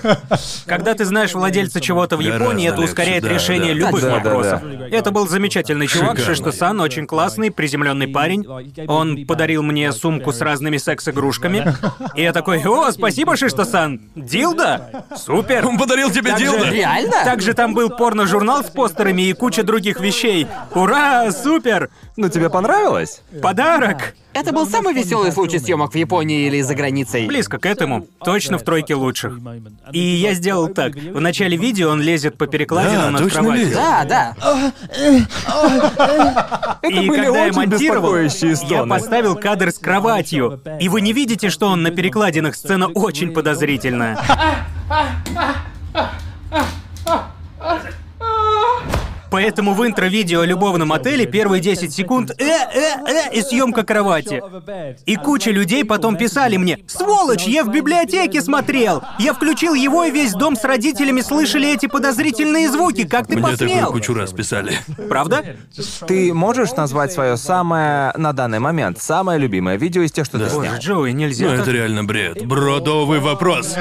Когда 0.66 0.94
ты 0.94 1.06
знаешь 1.06 1.34
владельца 1.34 1.80
чего-то 1.82 2.18
в 2.18 2.20
Гораздо 2.20 2.44
Японии, 2.44 2.68
это 2.68 2.78
легче, 2.78 2.92
ускоряет 2.92 3.24
да, 3.24 3.30
решение 3.30 3.74
да. 3.74 3.80
любых 3.80 4.02
Да, 4.02 4.08
да, 4.08 4.16
вопросов. 4.16 4.62
Это 4.92 5.12
был 5.12 5.28
замечательный 5.28 5.88
чувак, 5.88 6.18
Шикарный. 6.18 6.36
Шишто-сан, 6.36 6.80
очень 6.82 7.08
классный, 7.08 7.52
приземленный 7.52 8.08
парень. 8.08 8.46
Он 8.88 9.26
подарил 9.26 9.64
мне 9.64 9.92
сумку 9.92 10.32
с 10.32 10.42
разными 10.42 10.78
секс-игрушками. 10.78 11.74
И 12.16 12.22
я 12.22 12.34
такой, 12.34 12.62
о, 12.64 12.92
спасибо, 12.92 13.36
Шишто-сан! 13.36 14.02
Дилда? 14.16 15.06
Супер! 15.16 15.66
Он 15.66 15.78
подарил 15.78 16.12
тебе 16.12 16.32
Также- 16.32 16.46
дилдо? 16.46 16.70
Реально? 16.70 17.24
Также 17.24 17.54
там 17.54 17.74
был 17.74 17.90
порно-журнал 17.90 18.64
с 18.64 18.70
постерами 18.70 19.24
и 19.24 19.34
куча 19.34 19.64
других 19.64 20.00
вещей. 20.00 20.48
Ура, 20.74 21.32
супер! 21.32 21.90
Ну 22.16 22.30
тебе 22.30 22.50
понравилось? 22.50 23.22
Подарок! 23.42 24.14
Это 24.38 24.54
был 24.54 24.68
самый 24.68 24.94
веселый 24.94 25.32
случай 25.32 25.58
съемок 25.58 25.94
в 25.94 25.96
Японии 25.96 26.46
или 26.46 26.62
за 26.62 26.76
границей. 26.76 27.26
Близко 27.26 27.58
к 27.58 27.66
этому. 27.66 28.06
Точно 28.24 28.60
в 28.60 28.64
тройке 28.64 28.94
лучших. 28.94 29.40
И 29.92 30.00
я 30.00 30.34
сделал 30.36 30.68
так. 30.68 30.96
В 30.96 31.20
начале 31.20 31.58
видео 31.58 31.90
он 31.90 32.02
лезет 32.02 32.38
по 32.38 32.46
перекладинам 32.46 33.02
Да, 33.02 33.12
над 33.12 33.22
точно 33.24 33.40
кроватью. 33.40 33.66
лезет. 33.66 33.76
Да, 33.76 34.06
да. 34.06 34.36
И 36.88 37.08
когда 37.08 37.46
я 37.46 37.54
монтировал, 37.54 38.16
я 38.70 38.86
поставил 38.86 39.36
кадр 39.36 39.72
с 39.72 39.80
кроватью. 39.80 40.62
И 40.80 40.88
вы 40.88 41.02
не 41.02 41.14
видите, 41.14 41.50
что 41.50 41.68
он 41.68 41.82
на 41.82 41.90
перекладинах. 41.92 42.56
Сцена 42.56 42.88
очень 42.88 43.34
подозрительная. 43.34 44.20
Поэтому 49.30 49.74
в 49.74 49.86
интро-видео 49.86 50.42
о 50.42 50.46
любовном 50.46 50.94
отеле 50.94 51.26
первые 51.26 51.62
10 51.62 51.94
секунд 51.94 52.32
э, 52.32 52.44
э, 52.44 52.96
э, 53.08 53.34
и 53.34 53.42
съемка 53.42 53.84
кровати. 53.84 54.42
И 55.06 55.16
куча 55.16 55.52
людей 55.52 55.84
потом 55.84 56.16
писали 56.16 56.58
мне 56.58 56.80
«Сволочь, 56.88 57.46
я 57.46 57.64
в 57.64 57.72
библиотеке 57.72 58.42
смотрел! 58.42 59.04
Я 59.20 59.34
включил 59.34 59.74
его, 59.74 60.06
и 60.06 60.12
весь 60.12 60.34
дом 60.34 60.56
с 60.56 60.64
родителями 60.64 61.22
слышали 61.22 61.74
эти 61.74 61.88
подозрительные 61.88 62.70
звуки, 62.70 63.06
как 63.06 63.28
ты 63.28 63.36
Мне 63.36 63.44
такую 63.44 63.70
посмел?» 63.70 63.92
кучу 63.92 64.14
раз 64.14 64.32
писали. 64.32 64.74
Правда? 65.10 65.58
Ты 66.08 66.34
можешь 66.34 66.72
назвать 66.74 67.12
свое 67.12 67.38
самое, 67.38 68.14
на 68.16 68.34
данный 68.34 68.60
момент, 68.60 69.00
самое 69.02 69.40
любимое 69.40 69.78
видео 69.78 70.02
из 70.04 70.12
тех, 70.12 70.26
что 70.26 70.40
ты 70.40 70.50
снял? 70.50 70.62
Боже, 70.62 70.78
Джоуи, 70.80 71.12
нельзя 71.12 71.48
Ну 71.48 71.54
это 71.54 71.72
реально 71.72 72.04
бред. 72.04 72.46
Бродовый 72.46 73.20
вопрос. 73.20 73.76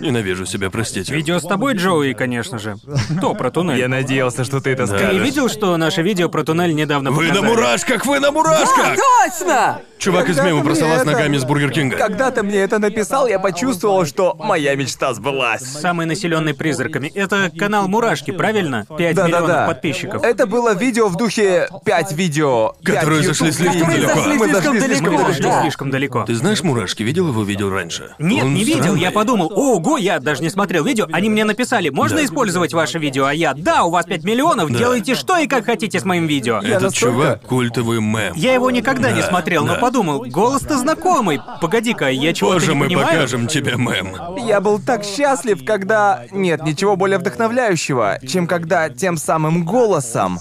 Ненавижу 0.00 0.46
себя, 0.46 0.70
простите. 0.70 1.14
Видео 1.14 1.38
с 1.38 1.42
тобой, 1.42 1.74
Джоуи, 1.74 2.12
конечно 2.12 2.58
же. 2.58 2.71
То 3.20 3.34
про 3.34 3.50
туннель. 3.50 3.78
Я 3.78 3.88
надеялся, 3.88 4.44
что 4.44 4.60
ты 4.60 4.70
это 4.70 4.86
Ты 4.86 4.98
скажешь. 4.98 5.22
видел, 5.22 5.48
что 5.48 5.76
наше 5.76 6.02
видео 6.02 6.28
про 6.28 6.44
туннель 6.44 6.74
недавно 6.74 7.10
Вы 7.10 7.28
на 7.28 7.34
показали? 7.34 7.50
мурашках, 7.54 8.06
вы 8.06 8.20
на 8.20 8.30
мурашках! 8.30 8.96
точно! 8.96 9.80
Чувак 9.98 10.28
из 10.28 10.36
мема 10.38 10.58
ты 10.58 10.64
про 10.64 10.72
мне 10.72 10.80
салат 10.80 11.02
с 11.02 11.04
ногами 11.04 11.36
с 11.36 11.44
Бургер 11.44 11.70
Кинга. 11.70 11.96
Когда 11.96 12.32
ты 12.32 12.42
мне 12.42 12.56
это 12.58 12.80
написал, 12.80 13.28
я 13.28 13.38
почувствовал, 13.38 14.04
что 14.04 14.34
моя 14.36 14.74
мечта 14.74 15.14
сбылась. 15.14 15.62
Самый 15.62 16.06
населенный 16.06 16.54
призраками. 16.54 17.06
Это 17.14 17.50
канал 17.56 17.86
Мурашки, 17.86 18.32
правильно? 18.32 18.84
5 18.88 18.98
миллионов 19.16 19.30
Да-да-да. 19.30 19.66
подписчиков. 19.68 20.24
Это 20.24 20.46
было 20.48 20.74
видео 20.74 21.06
в 21.08 21.16
духе 21.16 21.68
5 21.84 22.12
видео. 22.14 22.74
пять 22.84 22.96
Которые 22.96 23.22
зашли 23.22 23.46
YouTube 23.48 23.60
слишком 23.70 23.90
видео. 23.90 24.06
далеко. 24.08 24.14
Мы 24.16 24.22
Слишком 24.22 24.52
зашли 24.52 24.80
далеко, 24.80 24.86
слишком 24.86 25.04
Мы 25.12 25.18
далеко. 25.18 25.28
зашли 25.32 25.44
да. 25.44 25.62
слишком 25.62 25.90
далеко. 25.90 26.24
Ты 26.24 26.34
знаешь 26.34 26.62
Мурашки? 26.64 27.02
Видел 27.04 27.28
его 27.28 27.44
видео 27.44 27.70
раньше? 27.70 28.14
Нет, 28.18 28.42
Он 28.44 28.54
не 28.54 28.64
видел. 28.64 28.80
странный. 28.82 29.00
Я 29.02 29.10
подумал, 29.12 29.52
ого, 29.54 29.98
я 29.98 30.18
даже 30.18 30.42
не 30.42 30.50
смотрел 30.50 30.84
видео. 30.84 31.06
Они 31.12 31.30
мне 31.30 31.44
написали, 31.44 31.90
можно 31.90 32.16
Да. 32.16 32.24
Использовать 32.66 32.72
ваше 32.74 32.98
видео? 32.98 33.26
А 33.26 33.34
я, 33.34 33.54
да, 33.54 33.84
у 33.84 33.90
вас 33.90 34.06
5 34.06 34.24
миллионов, 34.24 34.70
делайте 34.70 35.14
что 35.14 35.36
и 35.38 35.46
как 35.46 35.64
хотите 35.66 35.98
с 36.00 36.04
моим 36.04 36.26
видео. 36.26 36.58
Этот 36.58 36.82
настолько- 36.82 36.98
чувак 36.98 37.42
культовый 37.42 38.00
мем. 38.00 38.32
Я 38.36 38.54
его 38.54 38.70
никогда 38.70 39.10
не 39.12 39.20
Да, 39.20 39.28
смотрел, 39.28 39.64
но 39.64 39.74
да. 39.74 39.80
подумал, 39.80 40.24
голос-то 40.28 40.78
знакомый. 40.78 41.40
Погоди-ка, 41.60 42.08
я 42.10 42.32
чего-то 42.32 42.56
Позже 42.56 42.72
не 42.72 42.78
мы 42.78 42.86
понимаю. 42.86 43.06
покажем 43.08 43.46
тебе 43.46 43.74
мем. 43.76 44.16
Я 44.46 44.60
был 44.60 44.78
так 44.80 45.04
счастлив, 45.04 45.64
когда... 45.64 46.24
Нет 46.30 46.62
ничего 46.64 46.96
более 46.96 47.18
вдохновляющего, 47.18 48.18
чем 48.26 48.46
когда 48.46 48.88
тем 48.88 49.16
самым 49.16 49.64
голосом 49.64 50.38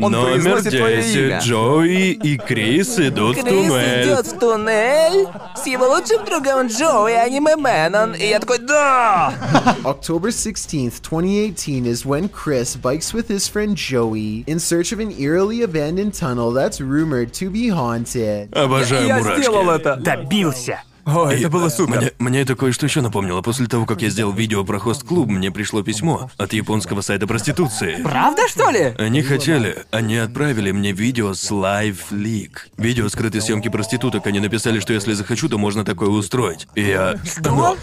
он 0.00 0.12
Номер 0.12 0.30
произносит 0.32 0.70
твое 0.78 0.96
10. 1.02 1.16
имя. 1.16 1.38
Джои 1.40 2.10
и 2.12 2.36
Крис 2.38 2.98
идут 2.98 3.36
в 3.36 3.42
туннель. 3.44 4.14
в 4.14 4.38
туннель 4.38 5.26
с 5.56 5.66
его 5.66 5.88
лучшим 5.88 6.24
другом 6.24 6.66
Джоуи, 6.66 7.12
аниме 7.12 7.56
Мэнон. 7.56 8.14
И 8.14 8.26
я 8.26 8.38
такой, 8.40 8.58
да! 8.58 9.32
October 9.84 10.30
16th, 10.30 11.00
2018 11.02 11.86
is 11.86 12.04
when 12.04 12.28
Chris 12.28 12.76
bikes 12.76 13.12
with 13.14 13.28
his 13.28 13.48
friend 13.48 13.76
Joey 13.76 14.44
in 14.46 14.58
search 14.58 14.92
of 14.92 15.00
an 15.00 15.12
eerily 15.18 15.62
abandoned 15.62 16.14
tunnel 16.14 16.52
that's 16.52 16.80
rumored 16.80 17.32
to 17.34 17.50
be 17.50 17.68
haunted. 17.68 18.50
Обожаю 18.52 19.06
Я 19.06 19.18
мурашки. 19.18 19.40
сделал 19.42 19.70
это. 19.70 19.96
Добился. 19.96 20.82
О, 21.06 21.30
И, 21.30 21.40
это 21.40 21.50
было 21.50 21.66
э, 21.66 21.70
супер. 21.70 21.98
Мне, 21.98 22.12
мне 22.18 22.40
это 22.40 22.54
кое-что 22.56 22.86
еще 22.86 23.00
напомнило. 23.00 23.42
После 23.42 23.66
того, 23.66 23.86
как 23.86 24.02
я 24.02 24.08
сделал 24.08 24.32
видео 24.32 24.64
про 24.64 24.78
хост-клуб, 24.78 25.28
мне 25.28 25.50
пришло 25.50 25.82
письмо 25.82 26.30
от 26.36 26.52
японского 26.52 27.00
сайта 27.00 27.26
проституции. 27.26 28.00
Правда, 28.02 28.42
что 28.48 28.70
ли? 28.70 28.94
Они 28.98 29.22
хотели, 29.22 29.84
они 29.90 30.16
отправили 30.16 30.70
мне 30.70 30.92
видео 30.92 31.34
с 31.34 31.50
Live 31.50 32.10
Leak. 32.10 32.50
Видео 32.78 33.08
скрытой 33.08 33.40
съемки 33.40 33.68
проституток. 33.68 34.26
Они 34.26 34.40
написали, 34.40 34.80
что 34.80 34.92
если 34.92 35.12
захочу, 35.12 35.48
то 35.48 35.58
можно 35.58 35.84
такое 35.84 36.08
устроить. 36.08 36.66
И 36.74 36.82
я... 36.82 37.16
Ну, 37.44 37.76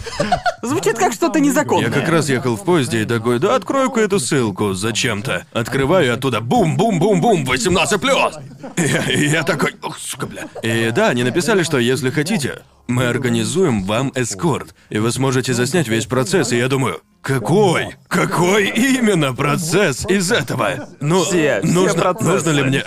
Звучит 0.62 0.98
как 0.98 1.12
что-то 1.12 1.40
незаконное. 1.40 1.88
я 1.88 1.92
как 1.92 2.08
раз 2.08 2.28
ехал 2.28 2.56
в 2.56 2.64
поезде 2.64 3.02
и 3.02 3.04
такой, 3.04 3.38
да 3.38 3.56
открою-ка 3.56 4.00
эту 4.00 4.20
ссылку 4.20 4.74
зачем-то. 4.74 5.44
Открываю 5.52 6.14
оттуда 6.14 6.40
бум-бум-бум-бум, 6.40 7.44
18 7.44 8.00
плюс. 8.00 8.34
И 8.76 8.82
я, 8.82 9.02
и 9.04 9.26
я 9.28 9.42
такой, 9.42 9.74
ох, 9.82 9.98
сука, 9.98 10.26
бля. 10.26 10.44
И 10.62 10.90
да, 10.92 11.08
они 11.08 11.24
написали, 11.24 11.62
что 11.62 11.78
если 11.78 12.10
хотите, 12.10 12.62
мы 12.86 13.11
организуем 13.12 13.84
вам 13.84 14.12
эскорт, 14.14 14.74
и 14.90 14.98
вы 14.98 15.12
сможете 15.12 15.54
заснять 15.54 15.88
весь 15.88 16.06
процесс. 16.06 16.52
И 16.52 16.56
я 16.58 16.68
думаю, 16.68 17.00
какой? 17.22 17.94
Какой 18.08 18.68
именно 18.68 19.32
процесс 19.32 20.04
из 20.08 20.32
этого? 20.32 20.88
Ну, 21.00 21.22
Все, 21.22 21.60
все 21.62 21.72
нужно, 21.72 22.00
процессы. 22.00 22.30
нужно 22.32 22.50
ли 22.50 22.62
мне... 22.64 22.84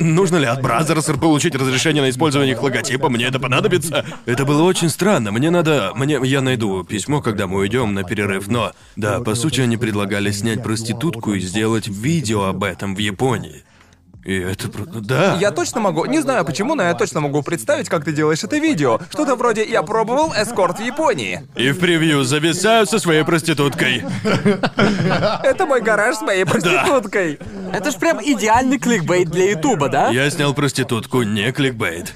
Нужно 0.00 0.36
ли 0.36 0.46
от 0.46 0.60
Brazzers 0.60 1.04
получить 1.20 1.54
разрешение 1.54 2.02
на 2.02 2.10
использование 2.10 2.54
их 2.54 2.62
логотипа? 2.62 3.08
Мне 3.08 3.26
это 3.26 3.38
понадобится? 3.38 4.04
Это 4.26 4.44
было 4.44 4.64
очень 4.64 4.88
странно. 4.88 5.30
Мне 5.30 5.50
надо... 5.50 5.92
Мне... 5.94 6.18
Я 6.24 6.40
найду 6.40 6.82
письмо, 6.82 7.22
когда 7.22 7.46
мы 7.46 7.58
уйдем 7.58 7.94
на 7.94 8.02
перерыв, 8.02 8.48
но... 8.48 8.72
Да, 8.96 9.20
по 9.20 9.36
сути, 9.36 9.60
они 9.60 9.76
предлагали 9.76 10.32
снять 10.32 10.60
проститутку 10.60 11.34
и 11.34 11.40
сделать 11.40 11.86
видео 11.86 12.46
об 12.46 12.64
этом 12.64 12.96
в 12.96 12.98
Японии. 12.98 13.62
И 14.24 14.36
это... 14.38 14.68
Да. 15.00 15.36
Я 15.40 15.50
точно 15.50 15.80
могу, 15.80 16.04
не 16.04 16.20
знаю 16.20 16.44
почему, 16.44 16.74
но 16.74 16.82
я 16.82 16.94
точно 16.94 17.20
могу 17.20 17.42
представить, 17.42 17.88
как 17.88 18.04
ты 18.04 18.12
делаешь 18.12 18.44
это 18.44 18.58
видео. 18.58 18.98
Что-то 19.10 19.36
вроде 19.36 19.64
«Я 19.64 19.82
пробовал 19.82 20.32
эскорт 20.32 20.78
в 20.78 20.82
Японии». 20.82 21.46
И 21.56 21.70
в 21.70 21.78
превью 21.78 22.24
зависаю 22.24 22.86
со 22.86 22.98
своей 22.98 23.24
проституткой. 23.24 24.04
Это 25.42 25.66
мой 25.66 25.80
гараж 25.80 26.16
с 26.16 26.20
моей 26.20 26.44
проституткой. 26.44 27.38
Это 27.72 27.90
ж 27.90 27.94
прям 27.94 28.20
идеальный 28.22 28.78
кликбейт 28.78 29.30
для 29.30 29.50
Ютуба, 29.52 29.88
да? 29.88 30.10
Я 30.10 30.28
снял 30.30 30.52
проститутку, 30.52 31.22
не 31.22 31.52
кликбейт. 31.52 32.12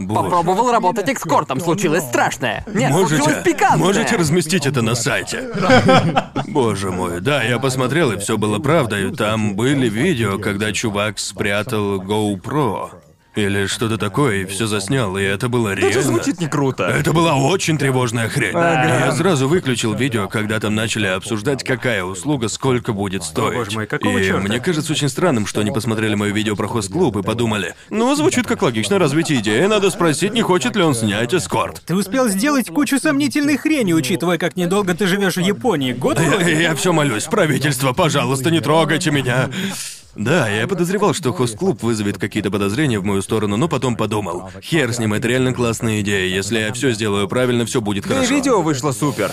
Боже. 0.00 0.22
Попробовал 0.22 0.72
работать 0.72 1.08
экскортом, 1.10 1.60
случилось 1.60 2.02
страшное. 2.04 2.64
Нет, 2.72 2.90
Можете, 2.90 3.22
случилось 3.22 3.44
пикантное. 3.44 3.78
можете 3.78 4.16
разместить 4.16 4.66
это 4.66 4.80
на 4.80 4.94
сайте. 4.94 5.50
Боже 6.48 6.90
мой, 6.90 7.20
да, 7.20 7.42
я 7.42 7.58
посмотрел, 7.58 8.10
и 8.12 8.18
все 8.18 8.38
было 8.38 8.58
правдой. 8.58 9.14
Там 9.14 9.54
были 9.54 9.88
видео, 9.88 10.38
когда 10.38 10.72
чувак 10.72 11.18
спрятал 11.18 12.00
GoPro. 12.00 12.90
Или 13.36 13.66
что-то 13.66 13.96
такое, 13.96 14.42
и 14.42 14.44
все 14.44 14.66
заснял, 14.66 15.16
и 15.16 15.22
это 15.22 15.48
было 15.48 15.72
реально. 15.74 15.90
Это 15.90 16.02
звучит 16.02 16.40
не 16.40 16.48
круто. 16.48 16.84
Это 16.84 17.12
была 17.12 17.34
очень 17.34 17.78
тревожная 17.78 18.28
хрень. 18.28 18.52
Я 18.52 19.12
сразу 19.12 19.48
выключил 19.48 19.94
видео, 19.94 20.28
когда 20.28 20.58
там 20.58 20.74
начали 20.74 21.06
обсуждать, 21.06 21.62
какая 21.64 22.02
услуга 22.02 22.48
сколько 22.48 22.92
будет 22.92 23.22
стоить. 23.22 23.56
боже 23.56 23.70
мой, 23.72 23.86
какого 23.86 24.18
и 24.18 24.26
чёрта? 24.26 24.48
мне 24.48 24.58
кажется 24.60 24.92
очень 24.92 25.08
странным, 25.08 25.46
что 25.46 25.60
они 25.60 25.70
посмотрели 25.70 26.14
мое 26.14 26.32
видео 26.32 26.56
про 26.56 26.66
хост-клуб 26.66 27.16
и 27.18 27.22
подумали, 27.22 27.74
ну, 27.88 28.14
звучит 28.14 28.46
как 28.46 28.62
логичное 28.62 28.98
развитие 28.98 29.40
идеи, 29.40 29.64
надо 29.66 29.90
спросить, 29.90 30.32
не 30.32 30.42
хочет 30.42 30.74
ли 30.76 30.82
он 30.82 30.94
снять 30.94 31.32
эскорт. 31.32 31.82
Ты 31.86 31.94
успел 31.94 32.28
сделать 32.28 32.68
кучу 32.68 32.98
сомнительной 32.98 33.56
хрени, 33.56 33.92
учитывая, 33.92 34.38
как 34.38 34.56
недолго 34.56 34.94
ты 34.94 35.06
живешь 35.06 35.36
в 35.36 35.40
Японии. 35.40 35.92
Год 35.92 36.18
Я, 36.18 36.30
вроде? 36.30 36.74
все 36.74 36.92
молюсь, 36.92 37.24
правительство, 37.24 37.92
пожалуйста, 37.92 38.50
не 38.50 38.60
трогайте 38.60 39.10
меня. 39.10 39.50
Да, 40.16 40.48
я 40.48 40.66
подозревал, 40.66 41.14
что 41.14 41.32
хост-клуб 41.32 41.82
вызовет 41.82 42.18
какие-то 42.18 42.50
подозрения 42.50 42.98
в 42.98 43.04
мою 43.04 43.22
сторону, 43.22 43.56
но 43.56 43.68
потом 43.68 43.96
подумал, 43.96 44.50
хер 44.62 44.92
с 44.92 44.98
ним, 44.98 45.14
это 45.14 45.28
реально 45.28 45.52
классная 45.52 46.00
идея. 46.00 46.26
Если 46.26 46.58
я 46.58 46.72
все 46.72 46.92
сделаю 46.92 47.28
правильно, 47.28 47.64
все 47.64 47.80
будет 47.80 48.04
Да 48.04 48.14
и 48.14 48.16
хорошо. 48.16 48.34
видео 48.34 48.62
вышло 48.62 48.92
супер. 48.92 49.32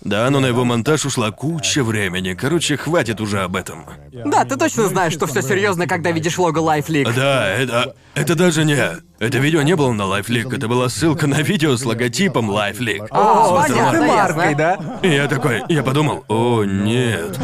Да, 0.00 0.28
но 0.30 0.40
на 0.40 0.46
его 0.46 0.64
монтаж 0.64 1.04
ушла 1.06 1.30
куча 1.30 1.84
времени. 1.84 2.34
Короче, 2.34 2.76
хватит 2.76 3.20
уже 3.20 3.40
об 3.40 3.56
этом. 3.56 3.86
Да, 4.24 4.44
ты 4.44 4.56
точно 4.56 4.88
знаешь, 4.88 5.12
что 5.12 5.26
все 5.26 5.42
серьезно, 5.42 5.86
когда 5.86 6.10
видишь 6.10 6.38
лого 6.38 6.58
LifeLeak. 6.58 7.12
Да, 7.14 7.48
это... 7.48 7.94
Это 8.14 8.34
даже 8.34 8.64
не... 8.64 8.76
Это 9.18 9.38
видео 9.38 9.62
не 9.62 9.74
было 9.76 9.92
на 9.92 10.02
LifeLeak, 10.02 10.54
это 10.54 10.68
была 10.68 10.90
ссылка 10.90 11.26
на 11.26 11.40
видео 11.40 11.74
с 11.76 11.86
логотипом 11.86 12.50
LifeLeak. 12.50 13.08
О, 13.10 13.62
С 13.64 13.68
понятно, 13.68 13.96
этой 13.96 14.08
маркой, 14.08 14.54
да? 14.54 14.78
И 15.02 15.08
я 15.08 15.26
такой, 15.26 15.62
я 15.70 15.82
подумал, 15.82 16.24
о, 16.28 16.64
нет. 16.64 17.38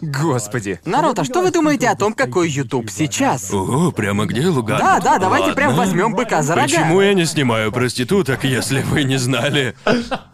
Господи. 0.00 0.80
Народ, 0.84 1.18
а 1.18 1.24
что 1.24 1.42
вы 1.42 1.50
думаете 1.50 1.88
о 1.88 1.96
том, 1.96 2.14
какой 2.14 2.48
YouTube 2.48 2.90
сейчас? 2.90 3.52
Ого, 3.52 3.90
прямо 3.90 4.26
где 4.26 4.46
Луган? 4.46 4.78
Да, 4.78 5.00
да, 5.00 5.18
давайте 5.18 5.48
Ладно. 5.48 5.56
прям 5.56 5.74
возьмем 5.74 6.14
быка 6.14 6.42
за 6.42 6.54
рога. 6.54 6.68
Почему 6.68 7.00
я 7.00 7.12
не 7.14 7.24
снимаю 7.24 7.72
проституток, 7.72 8.44
если 8.44 8.82
вы 8.82 9.02
не 9.02 9.18
знали? 9.18 9.74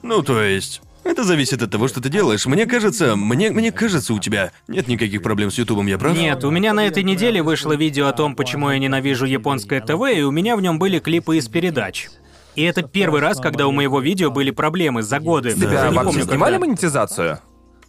Ну, 0.03 0.23
то 0.23 0.43
есть... 0.43 0.83
Это 1.03 1.25
зависит 1.25 1.63
от 1.63 1.71
того, 1.71 1.89
что 1.89 2.01
ты 2.01 2.09
делаешь. 2.09 2.47
Мне 2.47 2.67
кажется, 2.67 3.17
мне, 3.17 3.51
мне 3.51 3.73
кажется, 3.73 4.13
у 4.15 4.19
тебя 4.19 4.53
нет 4.69 4.87
никаких 4.89 5.23
проблем 5.23 5.51
с 5.51 5.59
Ютубом, 5.59 5.87
я 5.87 5.99
прав? 5.99 6.17
Нет, 6.17 6.45
у 6.45 6.51
меня 6.51 6.73
на 6.75 6.87
этой 6.87 7.03
неделе 7.03 7.43
вышло 7.43 7.73
видео 7.75 8.07
о 8.07 8.13
том, 8.13 8.37
почему 8.37 8.71
я 8.71 8.79
ненавижу 8.79 9.25
японское 9.27 9.81
ТВ, 9.81 10.03
и 10.15 10.23
у 10.23 10.31
меня 10.31 10.57
в 10.57 10.61
нем 10.63 10.79
были 10.79 10.99
клипы 10.99 11.39
из 11.39 11.49
передач. 11.49 12.09
И 12.57 12.63
это 12.63 12.83
первый 12.83 13.21
раз, 13.21 13.39
когда 13.41 13.67
у 13.67 13.73
моего 13.73 14.01
видео 14.01 14.31
были 14.31 14.51
проблемы 14.51 15.03
за 15.03 15.21
годы. 15.21 15.55
Тебя 15.55 15.85
Я 15.85 15.89
не 15.91 15.97
вообще 15.97 16.13
помню, 16.13 16.25
снимали 16.25 16.53
когда. 16.55 16.67
монетизацию? 16.67 17.39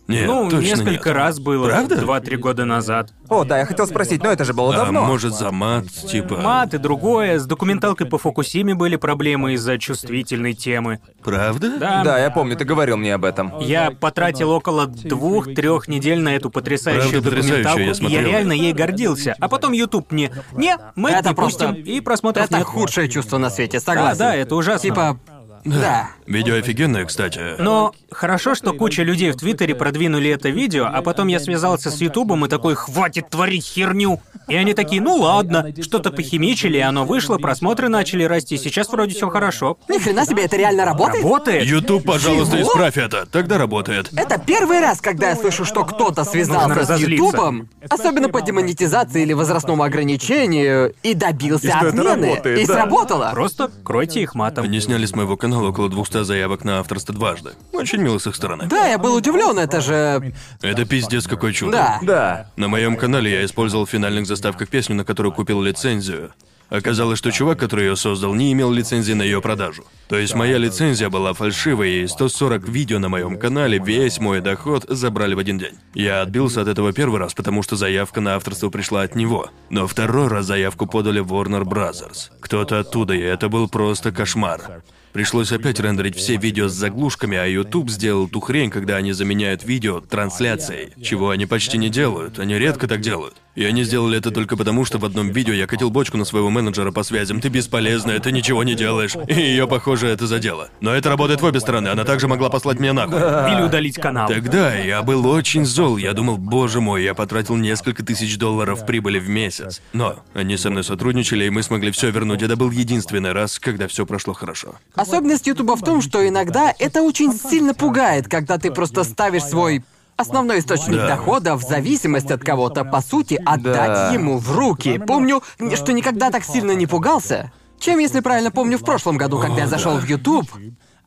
Нет, 0.08 0.28
Ну, 0.28 0.49
точно 0.49 0.66
несколько 0.66 1.10
нет. 1.10 1.18
раз 1.18 1.39
было. 1.39 1.68
Правда? 1.70 1.95
Два-три 1.95 2.36
года 2.36 2.66
назад. 2.66 3.14
О, 3.30 3.45
да, 3.45 3.60
я 3.60 3.66
хотел 3.66 3.88
спросить, 3.88 4.22
но 4.24 4.32
это 4.32 4.43
же 4.43 4.54
было 4.54 4.74
А 4.74 4.78
давно. 4.78 5.06
может 5.06 5.34
за 5.34 5.52
мат, 5.52 5.86
типа... 5.88 6.36
Мат 6.38 6.74
и 6.74 6.78
другое. 6.80 7.39
С 7.39 7.45
документалкой 7.45 8.08
по 8.08 8.18
Фукусиме 8.18 8.76
были 8.76 8.97
проблемы 8.97 9.54
из-за 9.54 9.78
чувствительной 9.78 10.54
темы. 10.54 10.99
Правда? 11.24 11.78
Да. 11.80 12.04
Да, 12.04 12.20
я 12.20 12.30
помню, 12.30 12.58
ты 12.58 12.66
говорил 12.66 12.97
мне 12.97 13.14
об 13.16 13.24
этом. 13.24 13.60
Я 13.62 13.91
потратил 13.91 14.49
около 14.52 14.88
двух-трех 14.88 15.88
недель 15.88 16.20
на 16.20 16.36
эту 16.36 16.49
потрясающую 16.49 17.22
Правда, 17.22 17.32
документалку, 17.41 17.80
я 17.80 17.91
и 17.91 18.12
я 18.12 18.22
реально 18.24 18.54
ей 18.54 18.74
гордился. 18.74 19.36
А 19.39 19.47
потом 19.47 19.72
YouTube 19.72 20.12
мне, 20.12 20.32
не, 20.54 20.76
мы 20.95 21.12
это 21.12 21.30
не 21.30 21.36
просто- 21.36 21.68
пустим, 21.70 21.84
и 21.86 22.02
просмотров 22.02 22.45
Это 22.45 22.58
нет. 22.58 22.66
худшее 22.68 23.08
чувство 23.08 23.38
на 23.38 23.49
свете, 23.49 23.78
Да, 23.80 23.86
согласен. 23.86 24.20
да, 24.20 24.36
это 24.36 24.56
ужасно. 24.56 24.82
Типа, 24.89 25.20
да. 25.66 26.09
Видео 26.26 26.55
офигенное, 26.55 27.05
кстати. 27.05 27.39
Но 27.59 27.93
хорошо, 28.09 28.55
что 28.55 28.74
куча 28.74 29.03
людей 29.03 29.32
в 29.32 29.38
Твиттере 29.38 29.76
продвинули 29.76 30.30
это 30.30 30.49
видео, 30.49 30.88
а 30.91 31.01
потом 31.01 31.28
я 31.28 31.39
связался 31.39 31.91
с 31.91 31.99
Ютубом 32.01 32.45
и 32.45 32.49
такой, 32.49 32.76
хватит 32.76 33.30
творить 33.30 33.66
херню. 33.66 34.20
И 34.47 34.55
они 34.55 34.74
такие, 34.74 35.01
ну 35.01 35.16
ладно, 35.16 35.74
что-то 35.82 36.12
похимичили, 36.12 36.78
и 36.78 36.82
оно 36.82 37.05
вышло, 37.05 37.38
просмотры 37.38 37.89
начали 37.89 38.24
расти, 38.24 38.57
сейчас 38.57 38.89
вроде 38.89 39.14
все 39.14 39.30
хорошо. 39.30 39.78
Ни 39.88 39.97
хрена 39.99 40.26
себе, 40.26 40.43
это 40.45 40.57
реально 40.57 40.86
работает? 40.86 41.24
Работает? 41.24 41.64
Ютуб, 41.66 42.05
пожалуйста, 42.05 42.57
Чего? 42.57 42.70
исправь 42.70 42.97
это. 42.97 43.26
Тогда 43.26 43.57
работает. 43.57 44.09
Это 44.14 44.39
первый 44.39 44.80
раз, 44.80 44.99
когда 44.99 45.30
я 45.30 45.36
слышу, 45.36 45.64
что 45.66 45.86
кто-то 45.86 46.24
связался 46.24 46.86
с. 46.86 46.99
Ютубом, 47.01 47.70
особенно 47.89 48.30
по 48.30 48.41
демонетизации 48.41 49.22
или 49.22 49.34
возрастному 49.34 49.84
ограничению, 49.84 50.93
и 51.03 51.14
добился 51.14 51.68
И 51.68 51.72
отмены. 51.72 52.03
работает, 52.30 52.59
и 52.59 52.66
да. 52.66 52.74
сработало. 52.74 53.30
Просто 53.34 53.72
кройте 53.84 54.22
их 54.22 54.36
матом. 54.36 54.66
Они 54.66 54.80
сняли 54.80 55.05
с 55.05 55.16
моего 55.16 55.38
канала 55.38 55.51
около 55.60 55.89
200 55.89 56.24
заявок 56.24 56.64
на 56.64 56.80
авторство 56.80 57.14
дважды. 57.14 57.52
Очень 57.74 58.02
мило 58.02 58.18
с 58.18 58.28
их 58.28 58.36
стороны. 58.36 58.66
Да, 58.68 58.88
я 58.88 58.97
был 58.97 59.16
удивлен, 59.16 59.58
это 59.60 59.82
же... 59.82 60.34
Это 60.62 60.86
пиздец 60.86 61.28
какой 61.28 61.54
чудо. 61.54 61.72
Да. 61.72 61.99
Да. 62.02 62.52
На 62.56 62.68
моем 62.68 62.95
канале 62.95 63.32
я 63.32 63.45
использовал 63.45 63.86
в 63.86 63.89
финальных 63.89 64.28
заставках 64.28 64.70
песню, 64.70 64.95
на 64.95 65.06
которую 65.06 65.34
купил 65.34 65.62
лицензию. 65.62 66.34
Оказалось, 66.72 67.20
что 67.20 67.34
чувак, 67.34 67.60
который 67.60 67.88
ее 67.88 67.97
создал, 67.97 68.34
не 68.34 68.54
имел 68.54 68.72
лицензии 68.72 69.12
на 69.12 69.24
ее 69.24 69.41
продажу. 69.41 69.84
То 70.08 70.18
есть 70.18 70.34
моя 70.36 70.58
лицензия 70.58 71.10
была 71.10 71.34
фальшивой, 71.34 72.04
и 72.04 72.08
140 72.08 72.66
видео 72.70 72.97
на 72.97 73.10
моем 73.10 73.38
канале, 73.38 73.78
весь 73.78 74.20
мой 74.22 74.39
доход 74.39 74.86
забрали 74.88 75.34
в 75.34 75.39
один 75.39 75.58
день. 75.58 75.74
Я 75.93 76.22
отбился 76.22 76.62
от 76.62 76.70
этого 76.70 76.93
первый 76.93 77.20
раз, 77.20 77.34
потому 77.34 77.62
что 77.62 77.76
заявка 77.76 78.22
на 78.22 78.36
авторство 78.36 78.70
пришла 78.70 79.02
от 79.02 79.16
него. 79.16 79.49
Но 79.70 79.86
второй 79.86 80.30
раз 80.30 80.45
заявку 80.45 80.88
подали 80.88 81.22
Warner 81.22 81.64
Brothers. 81.64 82.30
Кто-то 82.39 82.80
оттуда, 82.80 83.16
и 83.16 83.20
это 83.20 83.49
был 83.49 83.68
просто 83.68 84.14
кошмар. 84.14 84.82
Пришлось 85.14 85.51
опять 85.51 85.80
рендерить 85.80 86.16
все 86.16 86.38
видео 86.38 86.68
с 86.68 86.74
заглушками, 86.74 87.38
а 87.38 87.45
YouTube 87.45 87.89
сделал 87.89 88.28
ту 88.28 88.39
хрень, 88.39 88.70
когда 88.70 88.95
они 88.95 89.12
заменяют 89.12 89.64
видео 89.64 89.99
трансляцией, 89.99 90.93
чего 91.01 91.30
они 91.32 91.45
почти 91.45 91.78
не 91.78 91.89
делают, 91.89 92.39
они 92.39 92.57
редко 92.57 92.88
так 92.88 93.01
делают. 93.01 93.36
И 93.53 93.66
они 93.66 93.84
сделали 93.84 94.18
это 94.18 94.32
только 94.32 94.55
потому, 94.55 94.86
что 94.86 94.97
в 94.97 95.03
одном 95.03 95.30
видео 95.30 95.53
я 95.53 95.68
катил 95.68 95.89
бочку 95.89 96.16
на 96.16 96.24
своего 96.24 96.49
менеджера 96.49 96.91
по 96.91 97.03
связям. 97.03 97.41
Ты 97.41 97.49
бесполезная, 97.49 98.20
ты 98.20 98.32
ничего 98.32 98.64
не 98.64 98.76
делаешь. 98.76 99.14
И 99.28 99.34
ее, 99.34 99.68
похоже, 99.68 100.07
это 100.07 100.26
задело. 100.26 100.70
Но 100.80 100.93
это 100.93 101.09
работает 101.09 101.41
в 101.41 101.43
обе 101.43 101.59
стороны, 101.59 101.89
она 101.89 102.05
также 102.05 102.30
могла 102.30 102.49
послать 102.49 102.80
меня 102.80 102.93
нахуй. 102.93 103.18
Или 103.18 103.62
удалить 103.62 103.95
канал. 103.95 104.30
Тогда 104.30 104.74
я 104.74 105.01
был 105.03 105.28
очень 105.28 105.66
зол. 105.66 105.97
Я 105.97 106.14
думал, 106.14 106.38
боже 106.38 106.80
мой, 106.80 107.03
я 107.03 107.14
потратил 107.14 107.57
несколько 107.57 108.05
тысяч 108.05 108.38
долларов 108.38 108.86
прибыли 108.86 109.20
в 109.20 109.28
месяц. 109.28 109.82
Но 109.91 110.24
они 110.34 110.55
со 110.55 110.70
мной 110.70 110.86
сотрудничали, 110.86 111.45
и 111.45 111.49
мы 111.49 111.62
смогли 111.62 111.91
все 111.91 112.09
вернуть. 112.09 112.41
Это 112.41 112.55
был 112.55 112.72
единственный 112.72 113.34
раз, 113.34 113.59
когда 113.59 113.88
все 113.89 114.05
прошло 114.05 114.34
хорошо. 114.34 114.76
Особенность 115.02 115.47
Ютуба 115.47 115.76
в 115.76 115.82
том, 115.82 115.99
что 116.02 116.28
иногда 116.28 116.74
это 116.78 117.02
очень 117.02 117.34
сильно 117.34 117.74
пугает, 117.74 118.28
когда 118.28 118.60
ты 118.60 118.70
просто 118.70 119.04
ставишь 119.04 119.43
свой 119.43 119.84
основной 120.16 120.60
источник 120.60 120.97
Да. 120.97 121.08
дохода 121.08 121.56
в 121.56 121.64
зависимость 121.64 122.30
от 122.30 122.41
кого-то, 122.43 122.86
по 122.86 123.02
сути, 123.02 123.41
отдать 123.43 123.93
Да. 123.93 124.12
ему 124.14 124.38
в 124.38 124.56
руки. 124.56 124.99
Помню, 124.99 125.41
что 125.74 125.91
никогда 125.91 126.30
так 126.30 126.43
сильно 126.43 126.74
не 126.74 126.86
пугался, 126.86 127.52
чем, 127.80 127.97
если 127.97 128.20
правильно 128.20 128.52
помню, 128.52 128.78
в 128.78 128.84
прошлом 128.84 129.18
году, 129.18 129.39
когда 129.39 129.62
я 129.62 129.68
зашел 129.68 129.97
в 129.97 130.06
YouTube 130.06 130.47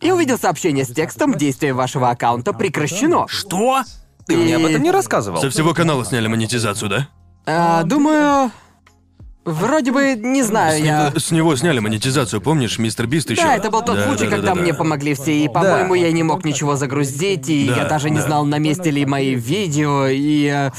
и 0.01 0.11
увидел 0.11 0.39
сообщение 0.39 0.85
с 0.85 0.89
текстом 0.89 1.35
«Действие 1.35 1.73
вашего 1.73 2.11
аккаунта 2.11 2.53
прекращено». 2.53 3.29
Что? 3.29 3.85
Ты 4.27 4.37
мне 4.37 4.57
об 4.57 4.65
этом 4.65 4.83
не 4.83 4.91
рассказывал. 4.91 5.41
Со 5.41 5.51
всего 5.51 5.73
канала 5.73 6.05
сняли 6.05 6.27
монетизацию, 6.27 6.89
да? 6.89 7.09
А, 7.47 7.85
думаю... 7.85 8.51
Вроде 9.45 9.93
бы, 9.93 10.15
не 10.15 10.43
знаю, 10.43 10.83
я... 10.83 11.13
С 11.17 11.31
него 11.31 11.55
сняли 11.57 11.79
монетизацию, 11.79 12.41
помнишь, 12.41 12.79
мистер 12.79 13.07
Бист 13.07 13.31
еще? 13.31 13.43
Да, 13.43 13.57
это 13.57 13.71
был 13.71 13.83
тот 13.83 13.97
Да, 13.97 14.05
случай, 14.07 14.25
да, 14.25 14.31
да, 14.31 14.37
когда 14.37 14.55
да, 14.55 14.61
мне 14.61 14.73
да. 14.73 14.79
помогли 14.79 15.15
все, 15.15 15.33
и, 15.35 15.49
по-моему, 15.49 15.95
я 15.95 16.11
не 16.13 16.23
мог 16.23 16.45
ничего 16.45 16.77
загрузить, 16.77 17.49
и 17.49 17.69
Да, 17.69 17.77
я 17.77 17.85
даже 17.85 18.09
не 18.11 18.19
да. 18.19 18.23
знал, 18.23 18.45
на 18.47 18.59
месте 18.59 18.91
ли 18.91 19.05
мои 19.05 19.35
видео, 19.35 20.07
и... 20.07 20.47
э, 20.47 20.71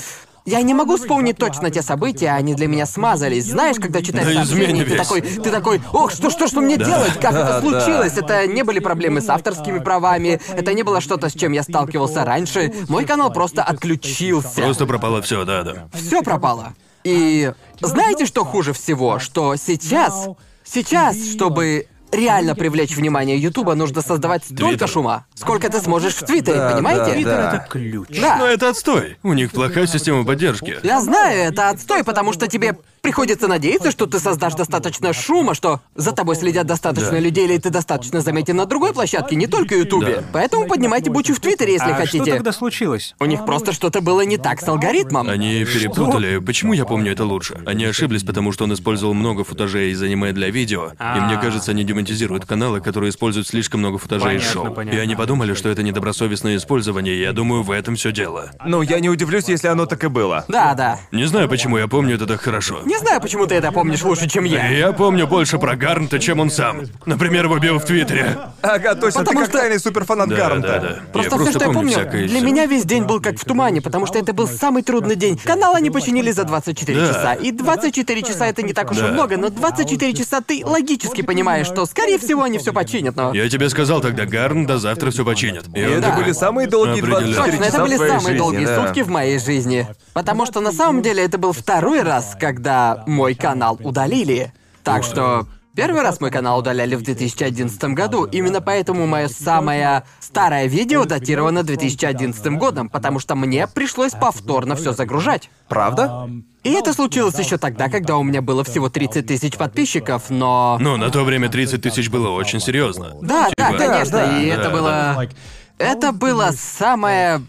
Я 0.45 0.61
не 0.63 0.73
могу 0.73 0.97
вспомнить 0.97 1.37
точно 1.37 1.69
те 1.69 1.83
события, 1.83 2.29
они 2.31 2.55
для 2.55 2.67
меня 2.67 2.87
смазались. 2.87 3.45
Знаешь, 3.45 3.77
когда 3.77 4.01
читаешь 4.01 4.27
На 4.27 4.33
сообщение, 4.45 4.65
измене 4.65 4.83
ты 4.85 4.89
весь. 4.91 5.01
такой, 5.01 5.21
ты 5.21 5.51
такой, 5.51 5.81
ох, 5.93 6.11
что, 6.11 6.31
что, 6.31 6.47
что 6.47 6.61
мне 6.61 6.77
делать? 6.77 7.13
Как 7.21 7.33
это 7.33 7.59
случилось? 7.61 8.17
Это 8.17 8.47
не 8.47 8.63
были 8.63 8.79
проблемы 8.79 9.21
с 9.21 9.29
авторскими 9.29 9.77
правами, 9.77 10.39
это 10.55 10.73
не 10.73 10.81
было 10.81 11.01
что-то, 11.01 11.29
с 11.29 11.33
чем 11.33 11.51
я 11.51 11.61
сталкивался 11.61 12.25
раньше. 12.25 12.73
Мой 12.89 13.05
канал 13.05 13.31
просто 13.31 13.61
отключился. 13.63 14.61
Просто 14.61 14.85
пропало 14.87 15.21
все, 15.21 15.45
да, 15.45 15.61
да. 15.61 15.87
Все 15.93 16.23
пропало. 16.23 16.73
И 17.05 17.53
знаете, 17.81 18.25
что 18.25 18.43
хуже 18.43 18.73
всего? 18.73 19.19
Что 19.19 19.55
сейчас, 19.55 20.27
сейчас, 20.63 21.15
чтобы 21.29 21.87
реально 22.11 22.55
привлечь 22.55 22.95
внимание 22.95 23.37
Ютуба, 23.37 23.75
нужно 23.75 24.01
создавать 24.01 24.43
столько 24.43 24.67
Твиттер. 24.69 24.87
шума, 24.87 25.25
сколько 25.35 25.69
ты 25.69 25.79
сможешь 25.81 26.15
в 26.15 26.25
Твиттере, 26.25 26.57
Да, 26.57 26.71
понимаете? 26.71 27.05
да, 27.05 27.11
Твиттер 27.11 27.35
да. 27.35 27.55
это 27.57 27.67
ключ. 27.69 28.19
Да. 28.21 28.37
Но 28.37 28.47
это 28.47 28.69
отстой. 28.69 29.17
У 29.21 29.33
них 29.33 29.51
плохая 29.51 29.85
система 29.85 30.25
поддержки. 30.25 30.77
Я 30.81 30.99
знаю, 31.01 31.49
это 31.51 31.69
отстой, 31.69 32.03
потому 32.03 32.33
что 32.33 32.47
тебе 32.47 32.77
приходится 33.05 33.47
надеяться, 33.47 33.91
что 33.91 34.07
ты 34.07 34.19
создашь 34.19 34.55
достаточно 34.55 35.13
шума, 35.13 35.53
что 35.53 35.79
за 35.95 36.11
тобой 36.11 36.35
следят 36.35 36.65
достаточно 36.65 37.11
Да. 37.11 37.19
людей, 37.19 37.45
или 37.45 37.57
ты 37.59 37.69
достаточно 37.69 38.21
заметен 38.21 38.55
на 38.55 38.65
другой 38.65 38.93
площадке, 38.93 39.35
не 39.35 39.45
только 39.45 39.75
Ютубе. 39.75 40.15
Да. 40.17 40.23
Поэтому 40.33 40.65
поднимайте 40.67 41.11
бучу 41.11 41.35
в 41.35 41.39
Твиттере, 41.39 41.73
если 41.73 41.91
а 41.91 41.95
хотите. 41.95 42.23
что 42.23 42.31
тогда 42.33 42.51
случилось? 42.51 43.13
У 43.19 43.25
них 43.25 43.45
просто 43.45 43.73
что-то 43.73 44.01
было 44.01 44.21
не 44.21 44.37
так 44.37 44.59
с 44.59 44.67
алгоритмом. 44.67 45.29
Они 45.29 45.63
перепутали. 45.65 46.39
Почему 46.39 46.73
я 46.73 46.85
помню 46.85 47.11
это 47.11 47.25
лучше? 47.25 47.61
Они 47.67 47.85
ошиблись, 47.85 48.23
потому 48.23 48.51
что 48.51 48.63
он 48.63 48.73
использовал 48.73 49.13
много 49.13 49.43
футажей 49.43 49.91
из 49.91 50.01
аниме 50.01 50.31
для 50.33 50.49
видео. 50.49 50.87
И 50.99 51.19
мне 51.19 51.35
А. 51.35 51.39
кажется, 51.41 51.71
они 51.71 51.83
демонетизируют 51.83 52.45
каналы, 52.45 52.81
которые 52.81 53.11
используют 53.11 53.47
слишком 53.47 53.81
много 53.81 53.99
футажей 53.99 54.37
из 54.37 54.41
Понятно, 54.41 54.51
шоу. 54.65 54.73
понятно. 54.73 54.97
И 54.97 54.99
они 54.99 55.15
подумали, 55.15 55.53
что 55.53 55.69
это 55.69 55.83
недобросовестное 55.83 56.57
использование, 56.57 57.15
и 57.15 57.21
я 57.21 57.33
думаю, 57.33 57.61
в 57.61 57.69
этом 57.69 57.95
все 57.97 58.11
дело. 58.11 58.49
Ну, 58.65 58.81
я 58.81 58.99
не 58.99 59.09
удивлюсь, 59.09 59.47
если 59.47 59.67
оно 59.67 59.85
так 59.85 60.03
и 60.03 60.07
было. 60.07 60.43
Да, 60.47 60.73
да. 60.73 60.99
Не 61.11 61.25
знаю, 61.25 61.47
почему 61.49 61.77
я 61.77 61.87
помню 61.87 62.15
это 62.15 62.25
так 62.25 62.41
хорошо. 62.41 62.81
Не 62.85 62.94
знаю, 62.99 63.21
почему 63.21 63.45
ты 63.47 63.55
это 63.55 63.71
помнишь 63.71 64.01
лучше, 64.03 64.27
чем 64.27 64.43
я. 64.43 64.67
Я 64.69 64.91
помню 64.93 65.27
больше 65.27 65.57
про 65.57 65.75
Гарнта, 65.75 66.19
чем 66.19 66.39
он 66.39 66.49
сам. 66.49 66.81
Например, 67.05 67.45
его 67.45 67.57
био 67.59 67.77
в 67.79 67.85
Твиттере. 67.85 68.37
Ага, 68.61 68.95
точно, 68.95 69.21
Потому 69.21 69.39
ты 69.41 69.45
как 69.45 69.49
что- 69.49 69.57
тайный 69.59 69.79
суперфанат 69.79 70.29
Да, 70.29 70.35
Гарнта. 70.35 70.67
да, 70.67 70.79
да. 70.79 70.99
Просто 71.13 71.35
я 71.35 71.41
все, 71.41 71.51
что 71.51 71.65
я 71.65 71.71
помню, 71.71 71.91
всякое 71.91 72.27
для 72.27 72.39
меня 72.41 72.65
весь 72.65 72.83
день 72.85 73.03
был 73.03 73.19
как 73.21 73.39
в 73.39 73.45
тумане, 73.45 73.81
потому 73.81 74.05
что 74.05 74.17
это 74.19 74.33
был 74.33 74.47
самый 74.47 74.83
трудный 74.83 75.15
день. 75.15 75.37
Канал 75.43 75.75
они 75.75 75.89
починили 75.89 76.31
за 76.31 76.43
24 76.43 76.99
Да. 76.99 77.07
часа. 77.07 77.33
И 77.33 77.51
24 77.51 78.21
часа 78.23 78.47
это 78.47 78.61
не 78.63 78.73
так 78.73 78.91
уж 78.91 78.97
и 78.97 79.01
Да. 79.01 79.07
много, 79.07 79.37
но 79.37 79.49
24 79.49 80.13
часа 80.13 80.41
ты 80.41 80.61
логически 80.65 81.21
понимаешь, 81.21 81.67
что, 81.67 81.85
скорее 81.85 82.17
всего, 82.19 82.43
они 82.43 82.57
все 82.57 82.73
починят, 82.73 83.15
но... 83.15 83.33
Я 83.33 83.49
тебе 83.49 83.69
сказал 83.69 84.01
тогда, 84.01 84.25
Гарн 84.25 84.65
до 84.65 84.77
завтра 84.77 85.11
все 85.11 85.23
починит. 85.25 85.65
И 85.73 85.79
это 85.79 86.01
такой, 86.01 86.23
были 86.23 86.33
самые 86.33 86.67
долгие 86.67 86.99
Определенно. 86.99 87.33
24 87.33 87.51
Точно, 87.51 87.63
это 87.63 87.71
часа 87.71 87.79
в 87.79 87.87
были 87.87 87.97
самые 87.97 88.19
жизни, 88.19 88.37
долгие 88.37 88.65
да. 88.65 88.85
сутки 88.85 88.99
в 89.01 89.09
моей 89.09 89.39
жизни. 89.39 89.87
Потому 90.13 90.45
что 90.45 90.59
на 90.61 90.71
самом 90.71 91.01
деле 91.01 91.23
это 91.23 91.37
был 91.37 91.51
второй 91.53 92.01
раз, 92.01 92.35
когда 92.39 92.84
мой 93.07 93.35
канал 93.35 93.79
удалили. 93.81 94.53
Так 94.83 95.03
что 95.03 95.47
первый 95.75 96.01
раз 96.01 96.21
мой 96.21 96.31
канал 96.31 96.59
удаляли 96.59 96.95
в 96.95 97.03
2011 97.03 97.83
году. 97.95 98.25
Именно 98.25 98.61
поэтому 98.61 99.05
мое 99.05 99.27
самое 99.27 100.03
старое 100.19 100.67
видео 100.67 101.05
датировано 101.05 101.63
2011 101.63 102.45
годом, 102.57 102.89
потому 102.89 103.19
что 103.19 103.35
мне 103.35 103.67
пришлось 103.67 104.13
повторно 104.13 104.75
все 104.75 104.93
загружать. 104.93 105.49
Правда? 105.67 106.29
И 106.63 106.71
это 106.71 106.93
случилось 106.93 107.37
еще 107.37 107.57
тогда, 107.57 107.89
когда 107.89 108.17
у 108.17 108.23
меня 108.23 108.41
было 108.41 108.63
всего 108.63 108.89
30 108.89 109.27
тысяч 109.27 109.55
подписчиков, 109.55 110.29
но... 110.29 110.77
Ну, 110.79 110.97
на 110.97 111.11
то 111.11 111.23
время 111.23 111.47
30 111.47 111.81
тысяч 111.81 112.09
было 112.09 112.29
очень 112.29 112.59
серьезно. 112.59 113.13
Да, 113.21 113.49
да, 113.55 113.69
Типа, 113.69 113.77
конечно, 113.77 114.17
да, 114.17 114.39
и 114.39 114.49
да, 114.49 114.53
это 114.55 114.63
да. 114.63 114.69
было... 114.71 115.29
Это 115.77 116.11
было 116.11 116.51
самое... 116.55 117.41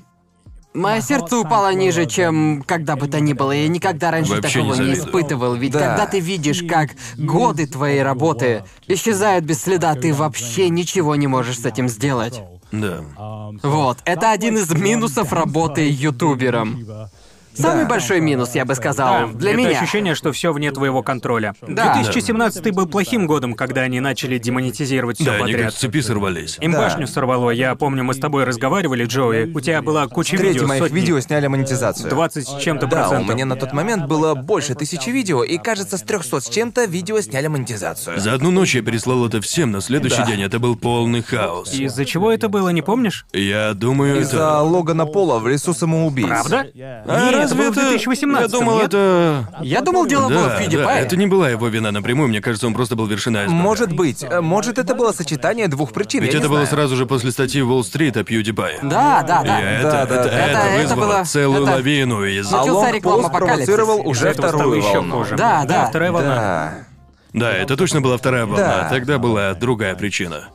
Мое 0.76 1.00
сердце 1.00 1.38
упало 1.38 1.72
ниже, 1.72 2.04
чем 2.06 2.62
когда 2.66 2.96
бы 2.96 3.08
то 3.08 3.18
ни 3.18 3.32
было. 3.32 3.52
Я 3.52 3.66
никогда 3.68 4.10
раньше 4.10 4.34
Вообще 4.34 4.58
такого 4.60 4.74
не 4.74 4.80
не, 4.80 4.86
завидую. 4.94 5.06
испытывал. 5.08 5.54
Ведь 5.54 5.72
Да. 5.72 5.78
когда 5.80 6.06
ты 6.06 6.20
видишь, 6.20 6.62
как 6.68 6.90
годы 7.16 7.66
твоей 7.66 8.02
работы 8.02 8.62
исчезают 8.86 9.44
без 9.46 9.62
следа, 9.62 9.94
ты 9.94 10.12
вообще 10.12 10.68
ничего 10.68 11.16
не 11.16 11.26
можешь 11.26 11.60
с 11.60 11.64
этим 11.64 11.88
сделать. 11.88 12.40
Да. 12.72 13.00
Вот, 13.62 13.98
это 14.04 14.32
один 14.32 14.58
из 14.58 14.70
минусов 14.70 15.32
работы 15.32 15.88
ютубером. 15.88 16.84
Самый 17.56 17.86
большой 17.86 18.20
минус, 18.20 18.54
я 18.54 18.64
бы 18.64 18.74
сказал, 18.74 19.28
для 19.30 19.50
это 19.52 19.58
меня. 19.58 19.70
ощущение, 19.80 20.14
что 20.14 20.32
все 20.32 20.52
вне 20.52 20.70
твоего 20.72 21.02
контроля. 21.02 21.54
Да. 21.66 21.94
2017 21.94 22.72
был 22.72 22.86
плохим 22.86 23.26
годом, 23.26 23.54
когда 23.54 23.82
они 23.82 24.00
начали 24.00 24.38
демонетизировать 24.38 25.16
все 25.16 25.24
Да, 25.26 25.32
они 25.32 25.52
как 25.52 25.52
подряд. 25.52 25.74
с 25.74 25.76
цепи 25.76 26.00
сорвались. 26.00 26.58
Им 26.60 26.72
Да. 26.72 26.78
башню 26.80 27.06
сорвало. 27.06 27.50
Я 27.50 27.74
помню, 27.74 28.04
мы 28.04 28.14
с 28.14 28.18
тобой 28.18 28.44
разговаривали, 28.44 29.04
Джоуи. 29.04 29.52
У 29.54 29.60
тебя 29.60 29.82
была 29.82 30.06
куча 30.06 30.36
Треть 30.36 30.54
видео, 30.54 30.66
моих 30.66 30.82
сотни, 30.82 30.96
видео 30.96 31.20
сняли 31.20 31.46
монетизацию. 31.46 32.10
20 32.10 32.46
с 32.46 32.56
чем-то 32.60 32.86
Да, 32.86 32.96
у 33.06 33.08
процентов. 33.10 33.34
меня 33.34 33.46
на 33.46 33.56
тот 33.56 33.72
момент 33.72 34.06
было 34.06 34.34
больше 34.34 34.74
тысячи 34.74 35.10
видео, 35.10 35.42
и 35.44 35.58
кажется, 35.58 35.98
с 35.98 36.02
300 36.02 36.40
с 36.40 36.48
чем-то 36.48 36.84
видео 36.84 37.20
сняли 37.20 37.46
монетизацию. 37.46 38.20
За 38.20 38.34
одну 38.34 38.50
ночь 38.50 38.74
я 38.74 38.82
переслал 38.82 39.26
это 39.26 39.40
всем, 39.40 39.70
на 39.72 39.80
следующий 39.80 40.18
Да. 40.18 40.26
день 40.26 40.42
это 40.42 40.58
был 40.58 40.76
полный 40.76 41.22
хаос. 41.22 41.72
Из-за 41.74 42.04
чего 42.04 42.30
это 42.32 42.48
было, 42.48 42.68
не 42.70 42.82
помнишь? 42.82 43.26
Я 43.32 43.72
думаю, 43.74 44.20
Из-за 44.20 44.36
это... 44.36 44.60
Логана 44.62 45.06
Пола 45.06 45.38
в 45.38 45.48
лесу 45.48 45.72
самоубийц. 45.74 46.26
Правда? 46.28 46.66
А 47.06 47.30
Нет, 47.54 47.60
это 47.60 47.64
разве 47.64 47.70
было 47.70 47.70
в 47.70 47.90
2018 47.90 48.52
Я 48.52 48.58
думал, 48.58 48.76
нет? 48.76 48.86
это... 48.86 49.48
Я 49.62 49.80
думал, 49.80 50.06
дело 50.06 50.28
было 50.28 50.44
в 50.44 50.48
Да, 50.48 50.60
PewDiePie. 50.62 50.84
да, 50.84 50.98
это 50.98 51.16
не 51.16 51.26
была 51.26 51.50
его 51.50 51.68
вина 51.68 51.90
напрямую, 51.92 52.28
мне 52.28 52.40
кажется, 52.40 52.66
он 52.66 52.74
просто 52.74 52.96
был 52.96 53.06
вершиной 53.06 53.40
айсберга. 53.42 53.62
Может 53.62 53.92
быть. 53.92 54.22
Э, 54.22 54.40
Может, 54.40 54.78
это 54.78 54.94
было 54.94 55.12
сочетание 55.12 55.68
двух 55.68 55.92
причин. 55.92 56.22
Ведь 56.22 56.32
я 56.32 56.38
это 56.38 56.46
не 56.48 56.50
было 56.50 56.60
знаю. 56.66 56.70
сразу 56.74 56.96
же 56.96 57.06
после 57.06 57.30
статьи 57.30 57.62
в 57.62 57.70
Уолл-стрит 57.70 58.16
о 58.16 58.20
PewDiePie. 58.20 58.78
Да, 58.82 59.22
да, 59.22 59.42
да. 59.42 59.60
И 59.60 59.64
это, 59.78 59.90
Да, 59.90 60.02
это, 60.02 60.14
да, 60.14 60.22
да. 60.24 60.28
это 60.30 60.36
Это- 60.36 60.58
это 60.68 60.82
вызвало 60.82 61.06
было- 61.16 61.24
целую 61.24 61.62
это- 61.62 61.72
лавину 61.72 62.24
из... 62.24 62.50
Начался 62.50 62.90
реклама 62.92 63.28
Из-за 63.58 63.72
уже 64.04 64.32
вторую 64.32 64.76
еще 64.78 64.94
волну. 64.98 65.18
хуже. 65.18 65.36
Да, 65.36 65.64
да. 65.66 65.86
вторая 65.86 66.12
волна. 66.12 66.34
Да. 66.34 66.74
Да, 67.32 67.52
это 67.52 67.76
точно 67.76 68.00
была 68.00 68.16
вторая 68.16 68.46
волна. 68.46 68.82
Да. 68.84 68.88
Тогда 68.88 69.18
была 69.18 69.52
другая 69.54 69.94
причина. 69.94 70.48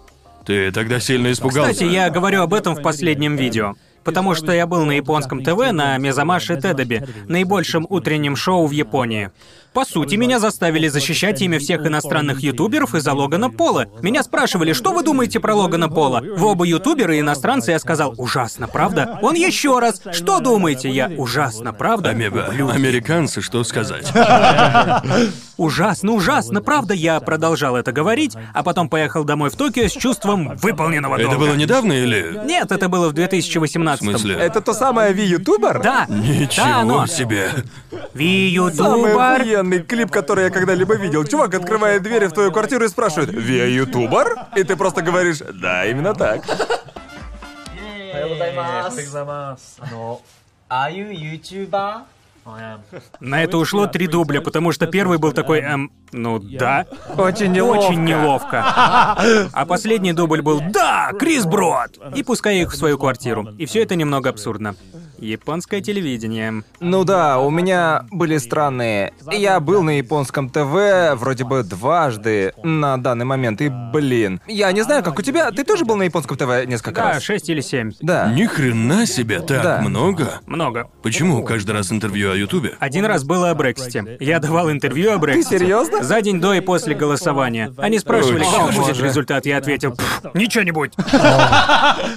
Ты 0.46 0.72
тогда 0.72 1.00
сильно 1.00 1.32
испугался. 1.32 1.74
Кстати, 1.74 1.90
я 1.90 2.10
говорю 2.10 2.42
об 2.42 2.54
этом 2.56 2.76
в 2.76 2.82
последнем 2.82 3.36
видео. 3.36 3.76
Потому 4.04 4.34
что 4.36 4.52
я 4.52 4.66
был 4.66 4.86
на 4.86 4.92
японском 4.92 5.44
ТВ 5.44 5.72
на 5.72 5.98
Мезамаши 5.98 6.60
Тедеби, 6.60 7.04
наибольшем 7.28 7.86
утреннем 7.90 8.36
шоу 8.36 8.66
в 8.68 8.72
Японии. 8.72 9.32
По 9.74 9.86
сути, 9.86 10.16
меня 10.16 10.38
заставили 10.40 10.90
защищать 10.90 11.42
имя 11.42 11.58
всех 11.58 11.86
иностранных 11.88 12.42
ютуберов 12.42 12.94
из-за 12.94 13.14
Логана 13.14 13.50
Пола. 13.50 13.86
Меня 14.02 14.22
спрашивали, 14.22 14.74
что 14.74 14.92
вы 14.92 15.02
думаете 15.02 15.40
про 15.40 15.56
Логана 15.56 15.88
Пола? 15.88 16.22
В 16.22 16.44
оба 16.44 16.66
ютубера 16.66 17.16
и 17.16 17.22
иностранцы 17.22 17.72
я 17.72 17.80
сказал, 17.80 18.14
ужасно, 18.18 18.68
правда? 18.68 19.18
Он 19.22 19.34
еще 19.34 19.80
раз, 19.80 20.02
что 20.12 20.42
думаете? 20.42 20.90
Я, 20.90 21.08
ужасно, 21.18 21.72
правда? 21.72 22.10
Амеба, 22.10 22.48
американцы, 22.48 23.42
что 23.42 23.64
сказать? 23.64 24.12
Ужасно, 25.58 26.14
ужасно, 26.14 26.60
правда? 26.64 26.96
Я 26.96 27.20
продолжал 27.20 27.76
это 27.76 27.92
говорить, 27.92 28.36
а 28.52 28.64
потом 28.64 28.90
поехал 28.90 29.24
домой 29.26 29.52
в 29.52 29.56
Токио 29.56 29.88
с 29.88 29.92
чувством 29.92 30.58
выполненного 30.58 31.20
долга. 31.20 31.34
Это 31.36 31.40
было 31.40 31.54
недавно 31.54 31.94
или... 31.94 32.42
Нет, 32.46 32.72
это 32.72 32.90
было 32.90 33.10
в 33.10 33.14
2018 33.14 34.02
В 34.02 34.10
смысле? 34.10 34.36
Это 34.38 34.62
то 34.62 34.74
самое 34.74 35.14
Ви-ютубер? 35.14 35.82
Да. 35.84 36.08
Ничего 36.10 36.66
Да, 36.66 36.80
оно. 36.80 37.06
себе. 37.06 37.52
Ви-ютубер 38.16 39.61
охуенный 39.62 39.84
клип, 39.84 40.12
который 40.12 40.46
я 40.46 40.50
когда-либо 40.50 40.96
видел. 40.96 41.24
Чувак 41.26 41.54
открывает 41.54 42.02
двери 42.04 42.26
в 42.28 42.32
твою 42.32 42.52
квартиру 42.52 42.86
и 42.86 42.88
спрашивает, 42.88 43.30
«Виа 43.32 43.66
ютубер?» 43.66 44.48
И 44.56 44.64
ты 44.64 44.76
просто 44.76 45.02
говоришь, 45.02 45.40
«Да, 45.54 45.86
именно 45.86 46.14
так». 46.14 46.44
Are 50.74 50.90
you 50.90 51.12
YouTuber? 51.12 52.04
На 53.20 53.44
это 53.44 53.58
ушло 53.58 53.88
три 53.88 54.08
дубля, 54.08 54.42
потому 54.42 54.72
что 54.72 54.88
первый 54.88 55.18
был 55.18 55.32
такой, 55.32 55.60
эм, 55.60 55.92
ну 56.12 56.40
да. 56.40 56.86
Очень 57.18 57.52
неловко. 57.52 57.88
Очень 57.88 58.04
неловко. 58.04 58.64
А 58.66 59.66
последний 59.68 60.14
дубль 60.14 60.42
был 60.42 60.62
«Да, 60.74 61.12
Крис 61.20 61.46
Брод!» 61.46 62.00
И 62.16 62.24
пускай 62.24 62.62
их 62.62 62.72
в 62.72 62.76
свою 62.76 62.98
квартиру. 62.98 63.48
И 63.58 63.66
все 63.66 63.84
это 63.84 63.96
немного 63.96 64.30
абсурдно. 64.30 64.76
Японское 65.20 65.82
телевидение. 65.82 66.64
Ну 66.80 67.04
да, 67.04 67.38
у 67.40 67.52
меня 67.52 68.06
были 68.10 68.40
странные... 68.40 69.14
Я 69.32 69.60
был 69.60 69.84
на 69.84 69.98
японском 70.00 70.50
ТВ 70.50 71.14
вроде 71.16 71.44
бы 71.44 71.62
дважды 71.62 72.54
на 72.64 72.98
данный 72.98 73.26
момент, 73.26 73.62
и, 73.62 73.70
блин... 73.70 74.42
Я 74.48 74.72
не 74.72 74.82
знаю, 74.82 75.04
как 75.04 75.20
у 75.20 75.22
тебя... 75.22 75.52
Ты 75.52 75.64
тоже 75.64 75.86
был 75.86 75.96
на 75.96 76.04
японском 76.04 76.38
ТВ 76.38 76.66
несколько 76.66 77.02
Да, 77.02 77.10
раз? 77.14 77.24
шесть 77.24 77.50
или 77.50 77.62
семь. 77.62 77.92
Да. 78.02 78.32
Ни 78.34 78.46
хрена 78.48 79.06
себе, 79.06 79.42
так 79.42 79.62
Да. 79.62 79.82
много? 79.82 80.42
Много. 80.48 80.90
Почему 81.04 81.44
каждый 81.44 81.72
раз 81.72 81.92
интервью 81.92 82.31
о 82.32 82.36
Ютубе? 82.36 82.74
Один 82.80 83.06
раз 83.06 83.24
было 83.24 83.50
о 83.50 83.56
Брексите. 83.56 84.18
Я 84.20 84.40
давал 84.40 84.72
интервью 84.72 85.12
о 85.14 85.18
Брексите. 85.18 85.60
серьезно? 85.60 86.04
За 86.04 86.22
день 86.22 86.40
до 86.42 86.54
и 86.54 86.60
после 86.62 86.96
голосования. 86.96 87.74
Они 87.78 88.00
спрашивали, 88.00 88.44
Ой, 88.44 88.52
как 88.52 88.66
боже. 88.68 88.82
будет 88.82 89.02
результат. 89.04 89.46
Я 89.46 89.58
ответил, 89.58 89.96
«Пф, 89.96 90.22
ничего 90.34 90.64
не 90.64 90.72
будет. 90.72 90.96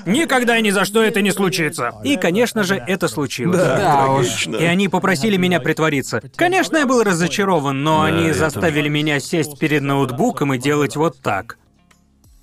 Никогда 0.06 0.56
и 0.58 0.62
ни 0.62 0.70
за 0.70 0.84
что 0.84 1.02
это 1.02 1.20
не 1.22 1.30
случится. 1.32 1.92
И, 2.04 2.16
конечно 2.16 2.62
же, 2.64 2.76
это 2.76 3.08
случилось. 3.08 3.58
Да 3.58 4.06
уж. 4.10 4.46
И 4.46 4.64
они 4.64 4.88
попросили 4.88 5.36
меня 5.36 5.60
притвориться. 5.60 6.22
Конечно, 6.36 6.76
я 6.78 6.86
был 6.86 7.02
разочарован, 7.02 7.82
но 7.82 8.02
они 8.02 8.32
заставили 8.32 8.88
меня 8.88 9.20
сесть 9.20 9.58
перед 9.58 9.82
ноутбуком 9.82 10.54
и 10.54 10.58
делать 10.58 10.96
вот 10.96 11.20
так. 11.20 11.58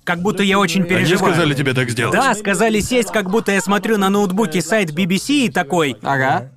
Как 0.04 0.18
будто 0.20 0.42
я 0.42 0.58
очень 0.58 0.80
Они 0.80 0.88
переживаю. 0.90 1.32
сказали 1.32 1.54
тебе 1.54 1.74
так 1.74 1.88
сделать? 1.88 2.12
Да, 2.14 2.34
сказали 2.34 2.80
сесть, 2.80 3.12
как 3.12 3.30
будто 3.30 3.52
я 3.52 3.60
смотрю 3.60 3.98
на 3.98 4.08
ноутбуке 4.10 4.60
сайт 4.60 4.90
BBC 4.90 5.46
и 5.46 5.48
такой. 5.48 5.96
Ага. 6.02 6.50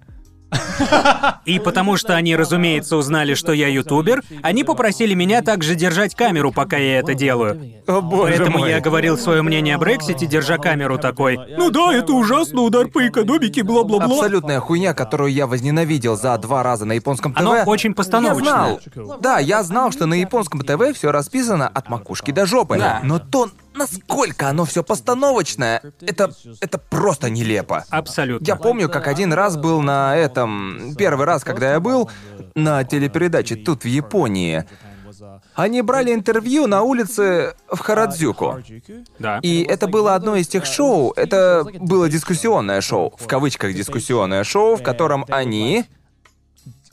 И 1.45 1.59
потому 1.59 1.97
что 1.97 2.15
они, 2.15 2.35
разумеется, 2.35 2.97
узнали, 2.97 3.33
что 3.33 3.53
я 3.53 3.67
ютубер, 3.67 4.23
они 4.41 4.63
попросили 4.63 5.13
меня 5.13 5.41
также 5.41 5.75
держать 5.75 6.15
камеру, 6.15 6.51
пока 6.51 6.77
я 6.77 6.99
это 6.99 7.13
делаю. 7.13 7.81
О 7.87 8.01
боже 8.01 8.35
Поэтому 8.37 8.59
мой. 8.59 8.69
я 8.69 8.79
говорил 8.79 9.17
свое 9.17 9.41
мнение 9.41 9.75
о 9.75 9.77
Брексите, 9.77 10.25
держа 10.25 10.57
камеру 10.57 10.97
такой. 10.97 11.39
Ну 11.57 11.69
да, 11.69 11.93
это 11.93 12.13
ужасно, 12.13 12.61
удар 12.61 12.87
по 12.87 13.07
экономике, 13.07 13.63
бла-бла-бла. 13.63 14.15
Абсолютная 14.15 14.59
хуйня, 14.59 14.93
которую 14.93 15.31
я 15.31 15.47
возненавидел 15.47 16.15
за 16.17 16.37
два 16.37 16.63
раза 16.63 16.85
на 16.85 16.93
японском 16.93 17.33
ТВ. 17.33 17.39
Оно 17.39 17.63
очень 17.65 17.93
постановочное. 17.93 18.79
Я 18.85 18.93
знал. 19.03 19.19
Да, 19.19 19.39
я 19.39 19.63
знал, 19.63 19.91
что 19.91 20.05
на 20.05 20.15
японском 20.15 20.61
ТВ 20.61 20.95
все 20.95 21.11
расписано 21.11 21.67
от 21.67 21.89
макушки 21.89 22.31
до 22.31 22.45
жопы. 22.45 22.77
Да. 22.77 22.99
Но 23.03 23.19
то, 23.19 23.49
насколько 23.75 24.49
оно 24.49 24.65
все 24.65 24.83
постановочное, 24.83 25.81
это, 26.01 26.31
это 26.61 26.77
просто 26.77 27.29
нелепо. 27.29 27.85
Абсолютно. 27.89 28.45
Я 28.45 28.55
помню, 28.55 28.89
как 28.89 29.07
один 29.07 29.33
раз 29.33 29.57
был 29.57 29.81
на 29.81 30.15
этом... 30.15 30.95
Первый 30.97 31.25
раз, 31.25 31.43
когда 31.43 31.73
я 31.73 31.79
был 31.79 32.09
на 32.55 32.83
телепередаче 32.83 33.55
тут, 33.55 33.83
в 33.83 33.87
Японии. 33.87 34.65
Они 35.53 35.81
брали 35.81 36.13
интервью 36.13 36.67
на 36.67 36.81
улице 36.81 37.55
в 37.67 37.79
Харадзюку. 37.79 38.61
Да. 39.19 39.39
И 39.41 39.63
это 39.63 39.87
было 39.87 40.15
одно 40.15 40.35
из 40.35 40.47
тех 40.47 40.65
шоу, 40.65 41.13
это 41.15 41.65
было 41.79 42.09
дискуссионное 42.09 42.81
шоу, 42.81 43.13
в 43.17 43.27
кавычках 43.27 43.73
дискуссионное 43.73 44.43
шоу, 44.43 44.75
в 44.75 44.83
котором 44.83 45.25
они 45.29 45.85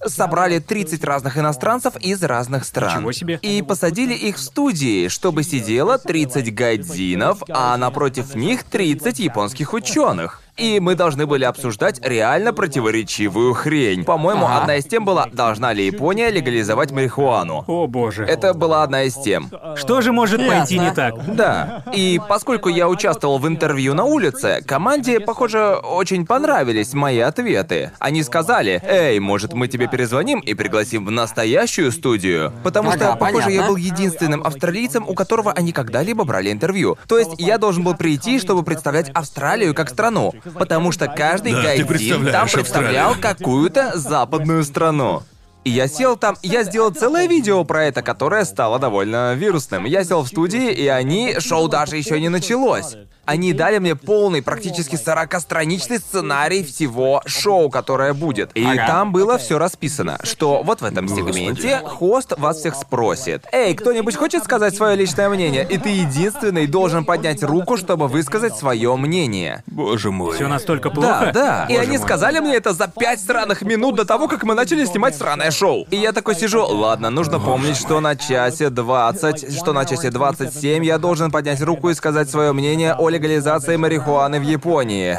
собрали 0.06 0.58
30 0.58 1.04
разных 1.04 1.38
иностранцев 1.38 1.96
из 1.96 2.22
разных 2.22 2.64
стран. 2.64 2.98
Ничего 2.98 3.12
себе. 3.12 3.38
И 3.42 3.62
посадили 3.62 4.14
их 4.14 4.36
в 4.36 4.40
студии, 4.40 5.08
чтобы 5.08 5.42
сидело 5.42 5.98
30 5.98 6.54
гайдзинов, 6.54 7.42
а 7.48 7.76
напротив 7.76 8.34
них 8.34 8.64
30 8.64 9.18
японских 9.18 9.72
ученых. 9.72 10.41
И 10.58 10.80
мы 10.80 10.94
должны 10.94 11.26
были 11.26 11.44
обсуждать 11.44 11.98
реально 12.06 12.52
противоречивую 12.52 13.54
хрень. 13.54 14.04
По-моему, 14.04 14.44
Ага. 14.44 14.58
одна 14.60 14.76
из 14.76 14.84
тем 14.84 15.04
была, 15.06 15.26
должна 15.32 15.72
ли 15.72 15.86
Япония 15.86 16.30
легализовать 16.30 16.90
марихуану. 16.90 17.64
О 17.66 17.86
боже. 17.86 18.24
Это 18.24 18.52
была 18.52 18.82
одна 18.82 19.04
из 19.04 19.14
тем. 19.14 19.50
Что 19.76 20.02
же 20.02 20.12
может 20.12 20.46
пойти 20.46 20.74
Ясно. 20.74 20.88
не 20.88 20.94
так? 20.94 21.34
Да. 21.36 21.82
И 21.94 22.20
поскольку 22.28 22.68
я 22.68 22.86
участвовал 22.88 23.38
в 23.38 23.48
интервью 23.48 23.94
на 23.94 24.04
улице, 24.04 24.62
команде, 24.66 25.20
похоже, 25.20 25.76
очень 25.76 26.26
понравились 26.26 26.92
мои 26.92 27.20
ответы. 27.20 27.92
Они 27.98 28.22
сказали, 28.22 28.80
«Эй, 28.86 29.18
может, 29.20 29.54
мы 29.54 29.68
тебе 29.68 29.88
перезвоним 29.88 30.40
и 30.40 30.52
пригласим 30.52 31.06
в 31.06 31.10
настоящую 31.10 31.90
студию?» 31.92 32.52
Потому 32.62 32.90
Ага, 32.90 32.98
что, 33.12 33.16
похоже, 33.16 33.50
я 33.52 33.62
понятно. 33.62 33.68
был 33.68 33.76
единственным 33.76 34.42
австралийцем, 34.46 35.08
у 35.08 35.14
которого 35.14 35.52
они 35.52 35.72
когда-либо 35.72 36.24
брали 36.24 36.52
интервью. 36.52 36.98
То 37.08 37.18
есть 37.18 37.30
я 37.38 37.56
должен 37.56 37.82
был 37.84 37.94
прийти, 37.96 38.38
чтобы 38.38 38.62
представлять 38.62 39.08
Австралию 39.14 39.74
как 39.74 39.88
страну. 39.88 40.32
Потому 40.54 40.92
что 40.92 41.08
каждый 41.08 41.52
Да, 41.52 41.58
ты 41.58 41.64
гайдин 41.64 41.86
там 41.86 41.94
представляешь 41.96 42.52
представлял 42.52 43.10
Австралию. 43.12 43.36
какую-то 43.38 43.98
западную 43.98 44.64
страну. 44.64 45.22
И 45.64 45.70
я 45.70 45.86
сел 45.86 46.16
там, 46.16 46.36
я 46.42 46.64
сделал 46.64 46.90
целое 46.90 47.28
видео 47.28 47.64
про 47.64 47.84
это, 47.84 48.02
которое 48.02 48.44
стало 48.44 48.80
довольно 48.80 49.34
вирусным. 49.34 49.84
Я 49.84 50.02
сел 50.02 50.22
в 50.22 50.28
студии, 50.28 50.72
и 50.72 50.88
они, 50.88 51.36
шоу 51.38 51.68
даже 51.68 51.96
еще 51.96 52.20
не 52.20 52.28
началось. 52.28 52.96
Они 53.24 53.52
дали 53.52 53.78
мне 53.78 53.94
полный, 53.94 54.42
практически 54.42 54.96
40-страничный 54.96 55.98
сценарий 55.98 56.64
всего 56.64 57.22
шоу, 57.24 57.70
которое 57.70 58.14
будет. 58.14 58.50
И 58.54 58.64
Ага. 58.64 58.86
там 58.86 59.12
было 59.12 59.38
все 59.38 59.58
расписано, 59.58 60.18
что 60.24 60.62
вот 60.64 60.80
в 60.80 60.84
этом 60.84 61.08
сегменте 61.08 61.80
хост 61.84 62.32
вас 62.36 62.58
всех 62.58 62.74
спросит. 62.74 63.44
Эй, 63.52 63.74
кто-нибудь 63.74 64.16
хочет 64.16 64.42
сказать 64.42 64.74
свое 64.74 64.96
личное 64.96 65.28
мнение? 65.28 65.64
И 65.70 65.78
ты 65.78 65.90
единственный 65.90 66.66
должен 66.66 67.04
поднять 67.04 67.44
руку, 67.44 67.76
чтобы 67.76 68.08
высказать 68.08 68.56
свое 68.56 68.96
мнение. 68.96 69.62
Боже 69.66 70.10
мой. 70.10 70.34
Все 70.34 70.48
настолько 70.48 70.90
плохо? 70.90 71.30
Да, 71.32 71.66
да. 71.66 71.66
И 71.68 71.76
они 71.76 71.98
сказали 71.98 72.40
мне 72.40 72.56
это 72.56 72.72
за 72.72 72.88
пять 72.88 73.20
сраных 73.20 73.62
минут 73.62 73.94
до 73.94 74.04
того, 74.04 74.26
как 74.26 74.42
мы 74.42 74.54
начали 74.54 74.84
снимать 74.84 75.16
сраное 75.16 75.52
шоу. 75.52 75.86
И 75.90 75.96
я 75.96 76.12
такой 76.12 76.34
сижу, 76.34 76.64
ладно, 76.66 77.10
нужно 77.10 77.38
помнить, 77.38 77.76
что 77.76 78.00
на 78.00 78.16
часе 78.16 78.68
20, 78.70 79.54
что 79.56 79.72
на 79.72 79.84
часе 79.84 80.10
27 80.10 80.84
я 80.84 80.98
должен 80.98 81.30
поднять 81.30 81.60
руку 81.62 81.88
и 81.90 81.94
сказать 81.94 82.28
свое 82.28 82.52
мнение 82.52 82.94
о 82.94 83.11
легализации 83.12 83.76
марихуаны 83.76 84.40
в 84.40 84.42
Японии. 84.42 85.18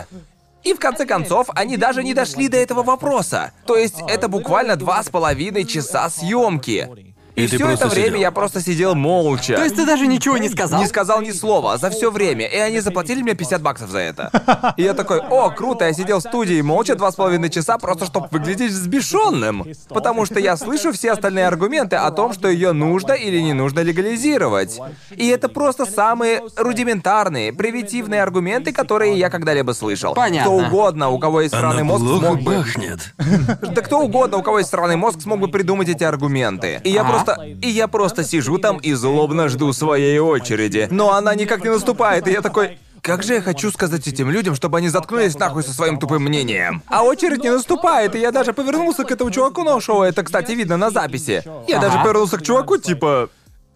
И 0.64 0.74
в 0.74 0.80
конце 0.80 1.06
концов, 1.06 1.48
они 1.56 1.78
даже 1.78 2.04
не 2.04 2.14
дошли 2.14 2.48
до 2.48 2.58
этого 2.58 2.84
вопроса. 2.84 3.52
То 3.66 3.76
есть 3.76 4.02
это 4.08 4.28
буквально 4.28 4.76
два 4.76 5.04
с 5.04 5.10
половиной 5.10 5.66
часа 5.66 6.10
съемки. 6.10 7.13
И, 7.36 7.46
И 7.46 7.48
ты 7.48 7.56
все 7.56 7.66
это 7.68 7.78
просто 7.78 7.88
время 7.88 8.08
сидел. 8.10 8.22
я 8.22 8.32
просто 8.32 8.62
сидел 8.62 8.96
молча. 8.96 9.56
То 9.56 9.64
есть 9.64 9.76
ты 9.76 9.86
даже 9.86 10.06
ничего 10.06 10.38
не 10.38 10.50
сказал? 10.50 10.80
Не 10.80 10.88
сказал 10.88 11.22
ни 11.22 11.32
слова 11.32 11.78
за 11.78 11.90
все 11.90 12.12
время, 12.12 12.46
и 12.46 12.58
они 12.58 12.80
заплатили 12.80 13.24
мне 13.24 13.34
50 13.34 13.62
баксов 13.62 13.90
за 13.90 14.00
это. 14.00 14.74
И 14.78 14.84
я 14.84 14.94
такой, 14.94 15.20
о, 15.20 15.50
круто, 15.50 15.86
я 15.86 15.94
сидел 15.94 16.20
в 16.20 16.22
студии 16.22 16.62
молча 16.62 16.96
два 16.96 17.12
с 17.12 17.16
половиной 17.16 17.50
часа, 17.50 17.78
просто 17.78 18.06
чтобы 18.06 18.28
выглядеть 18.30 18.72
взбешенным. 18.72 19.66
Потому 19.90 20.26
что 20.26 20.40
я 20.40 20.56
слышу 20.58 20.92
все 20.92 21.12
остальные 21.12 21.48
аргументы 21.48 21.96
о 21.96 22.12
том, 22.12 22.34
что 22.34 22.48
ее 22.48 22.72
нужно 22.72 23.14
или 23.14 23.40
не 23.40 23.54
нужно 23.54 23.80
легализировать. 23.80 24.80
И 25.12 25.28
это 25.28 25.50
просто 25.50 25.86
самые 25.86 26.42
рудиментарные, 26.56 27.52
примитивные 27.54 28.22
аргументы, 28.22 28.72
которые 28.72 29.18
я 29.18 29.30
когда-либо 29.30 29.72
слышал. 29.72 30.14
Понятно. 30.14 30.52
Кто 30.52 30.68
угодно, 30.68 31.10
у 31.10 31.20
кого 31.20 31.42
есть 31.42 31.56
странный 31.56 31.84
мозг, 31.84 32.04
смог 32.04 32.42
бы... 32.42 32.56
пахнет. 32.56 33.14
Да 33.62 33.82
кто 33.82 34.00
угодно, 34.02 34.38
у 34.38 34.44
кого 34.44 34.60
есть 34.60 34.68
странный 34.68 34.98
мозг, 34.98 35.22
смог 35.22 35.40
бы 35.40 35.48
придумать 35.48 35.90
эти 35.90 36.04
аргументы. 36.04 36.82
И 36.84 36.90
я 36.90 37.02
Ага. 37.02 37.23
Просто... 37.24 37.44
И 37.62 37.68
я 37.70 37.88
просто 37.88 38.24
сижу 38.24 38.58
там 38.58 38.78
и 38.78 38.94
злобно 38.94 39.50
жду 39.50 39.74
своей 39.74 40.20
очереди. 40.20 40.88
Но 40.92 41.14
она 41.14 41.36
никак 41.36 41.64
не 41.64 41.70
наступает, 41.70 42.28
и 42.28 42.32
я 42.32 42.42
такой... 42.42 42.78
Как 43.02 43.22
же 43.22 43.34
я 43.34 43.42
хочу 43.42 43.70
сказать 43.70 44.08
этим 44.08 44.30
людям, 44.32 44.56
чтобы 44.56 44.78
они 44.78 44.88
заткнулись 44.88 45.38
нахуй 45.38 45.62
со 45.64 45.74
своим 45.74 46.00
тупым 46.00 46.24
мнением. 46.24 46.82
А 46.88 47.04
очередь 47.04 47.44
не 47.44 47.52
наступает, 47.52 48.16
и 48.16 48.20
я 48.20 48.32
даже 48.32 48.54
повернулся 48.54 49.04
к 49.04 49.12
этому 49.12 49.30
чуваку 49.30 49.64
на 49.64 49.82
шоу, 49.82 50.04
это, 50.04 50.24
кстати, 50.24 50.54
видно 50.54 50.78
на 50.78 50.90
записи. 50.90 51.44
Я 51.68 51.80
даже 51.80 51.96
Ага. 51.96 52.04
повернулся 52.04 52.38
к 52.38 52.44
чуваку, 52.44 52.78
типа... 52.78 53.30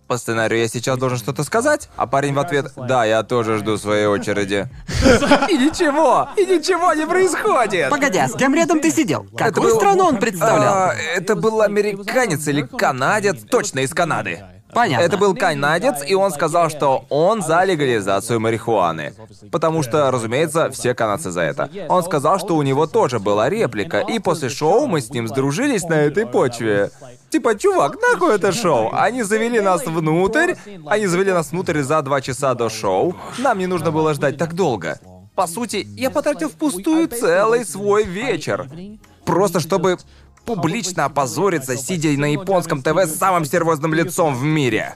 По 0.07 0.17
сценарию 0.17 0.61
я 0.61 0.69
сейчас 0.69 0.97
должен 0.97 1.17
что-то 1.17 1.43
сказать, 1.43 1.89
а 1.97 2.07
парень 2.07 2.33
в 2.33 2.39
ответ 2.39 2.71
«Да, 2.77 3.03
я 3.03 3.23
тоже 3.23 3.57
жду 3.57 3.77
своей 3.77 4.05
очереди». 4.05 4.69
И 5.49 5.57
ничего, 5.57 6.29
и 6.37 6.45
ничего 6.45 6.93
не 6.93 7.05
происходит. 7.05 7.89
Погоди, 7.89 8.17
а 8.17 8.27
с 8.29 8.33
кем 8.33 8.55
рядом 8.55 8.79
ты 8.79 8.89
сидел? 8.89 9.27
Какую 9.37 9.75
страну 9.75 10.05
он 10.05 10.17
представлял? 10.17 10.73
А, 10.73 10.93
это 10.93 11.35
был 11.35 11.61
американец 11.61 12.47
или 12.47 12.61
канадец, 12.61 13.43
точно 13.49 13.79
из 13.81 13.93
Канады. 13.93 14.43
Понятно. 14.77 15.03
Это 15.03 15.17
был 15.17 15.33
канадец, 15.33 16.07
и 16.07 16.13
он 16.13 16.29
сказал, 16.29 16.69
что 16.69 17.05
он 17.09 17.41
за 17.41 17.63
легализацию 17.63 18.39
марихуаны. 18.39 19.15
Потому 19.51 19.81
что, 19.81 20.11
разумеется, 20.11 20.69
все 20.69 20.93
канадцы 20.93 21.31
за 21.31 21.41
это. 21.41 21.67
Он 21.89 22.03
сказал, 22.03 22.37
что 22.37 22.55
у 22.55 22.61
него 22.61 22.85
тоже 22.85 23.17
была 23.17 23.49
реплика, 23.49 24.01
и 24.01 24.19
после 24.19 24.49
шоу 24.49 24.85
мы 24.85 25.01
с 25.01 25.09
ним 25.09 25.27
сдружились 25.27 25.83
на 25.85 25.95
этой 25.95 26.27
почве. 26.27 26.91
Типа, 27.31 27.55
чувак, 27.55 27.97
нахуй 27.99 28.35
это 28.35 28.51
шоу? 28.51 28.91
Они 28.93 29.23
завели 29.23 29.61
нас 29.61 29.83
внутрь, 29.83 30.53
они 30.85 31.07
завели 31.07 31.31
нас 31.31 31.49
внутрь 31.51 31.81
за 31.81 31.99
два 32.03 32.21
часа 32.21 32.53
до 32.53 32.69
шоу. 32.69 33.15
Нам 33.39 33.57
не 33.57 33.65
нужно 33.65 33.91
было 33.91 34.13
ждать 34.13 34.37
так 34.37 34.53
долго. 34.53 34.99
По 35.33 35.47
сути, 35.47 35.87
я 35.95 36.11
потратил 36.11 36.49
впустую 36.49 37.07
целый 37.07 37.65
свой 37.65 38.03
вечер. 38.03 38.69
Просто 39.25 39.59
чтобы 39.59 39.97
публично 40.47 41.05
опозориться, 41.05 41.75
сидя 41.77 42.09
на 42.17 42.31
японском 42.31 42.81
ТВ 42.81 42.97
с 43.05 43.17
самым 43.17 43.43
серьезным 43.45 43.93
лицом 43.93 44.33
в 44.33 44.43
мире. 44.43 44.95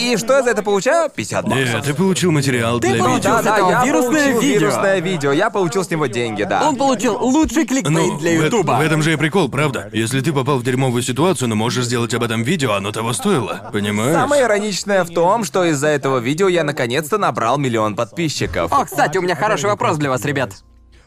И 0.00 0.16
что 0.16 0.34
я 0.34 0.42
за 0.44 0.50
это 0.50 0.62
получаю? 0.62 1.10
50 1.10 1.44
баксов. 1.44 1.74
Нет, 1.74 1.84
ты 1.84 1.92
получил 1.94 2.30
материал 2.30 2.78
для 2.78 2.96
получил 2.96 3.16
видео. 3.16 3.42
с 3.42 3.46
этого 3.46 3.70
я 3.70 3.84
вирусное 3.84 4.10
получил 4.22 4.40
видео. 4.40 4.58
вирусное 4.60 4.98
видео. 5.00 5.32
Я 5.32 5.50
получил 5.50 5.84
с 5.84 5.90
него 5.90 6.06
деньги, 6.06 6.44
да. 6.44 6.68
Он 6.68 6.76
получил 6.76 7.18
лучший 7.20 7.66
кликбейт 7.66 7.90
Ну, 8.12 8.18
для 8.18 8.38
в, 8.38 8.42
э- 8.42 8.44
Ютуба. 8.46 8.72
в 8.72 8.80
этом 8.80 9.02
же 9.02 9.12
и 9.12 9.16
прикол, 9.16 9.48
правда? 9.48 9.90
Если 9.92 10.20
ты 10.20 10.32
попал 10.32 10.58
в 10.58 10.62
дерьмовую 10.62 11.02
ситуацию, 11.02 11.48
но 11.48 11.56
можешь 11.56 11.84
сделать 11.86 12.14
об 12.14 12.22
этом 12.22 12.44
видео, 12.44 12.74
оно 12.74 12.92
того 12.92 13.12
стоило. 13.12 13.68
Понимаешь? 13.72 14.14
Самое 14.14 14.42
ироничное 14.44 15.02
в 15.04 15.10
том, 15.10 15.44
что 15.44 15.64
из-за 15.64 15.88
этого 15.88 16.18
видео 16.18 16.46
я 16.48 16.62
наконец-то 16.62 17.18
набрал 17.18 17.58
миллион 17.58 17.96
подписчиков. 17.96 18.72
О, 18.72 18.84
кстати, 18.84 19.18
у 19.18 19.22
меня 19.22 19.34
хороший 19.34 19.66
вопрос 19.66 19.96
для 19.96 20.10
вас, 20.10 20.24
ребят. 20.24 20.52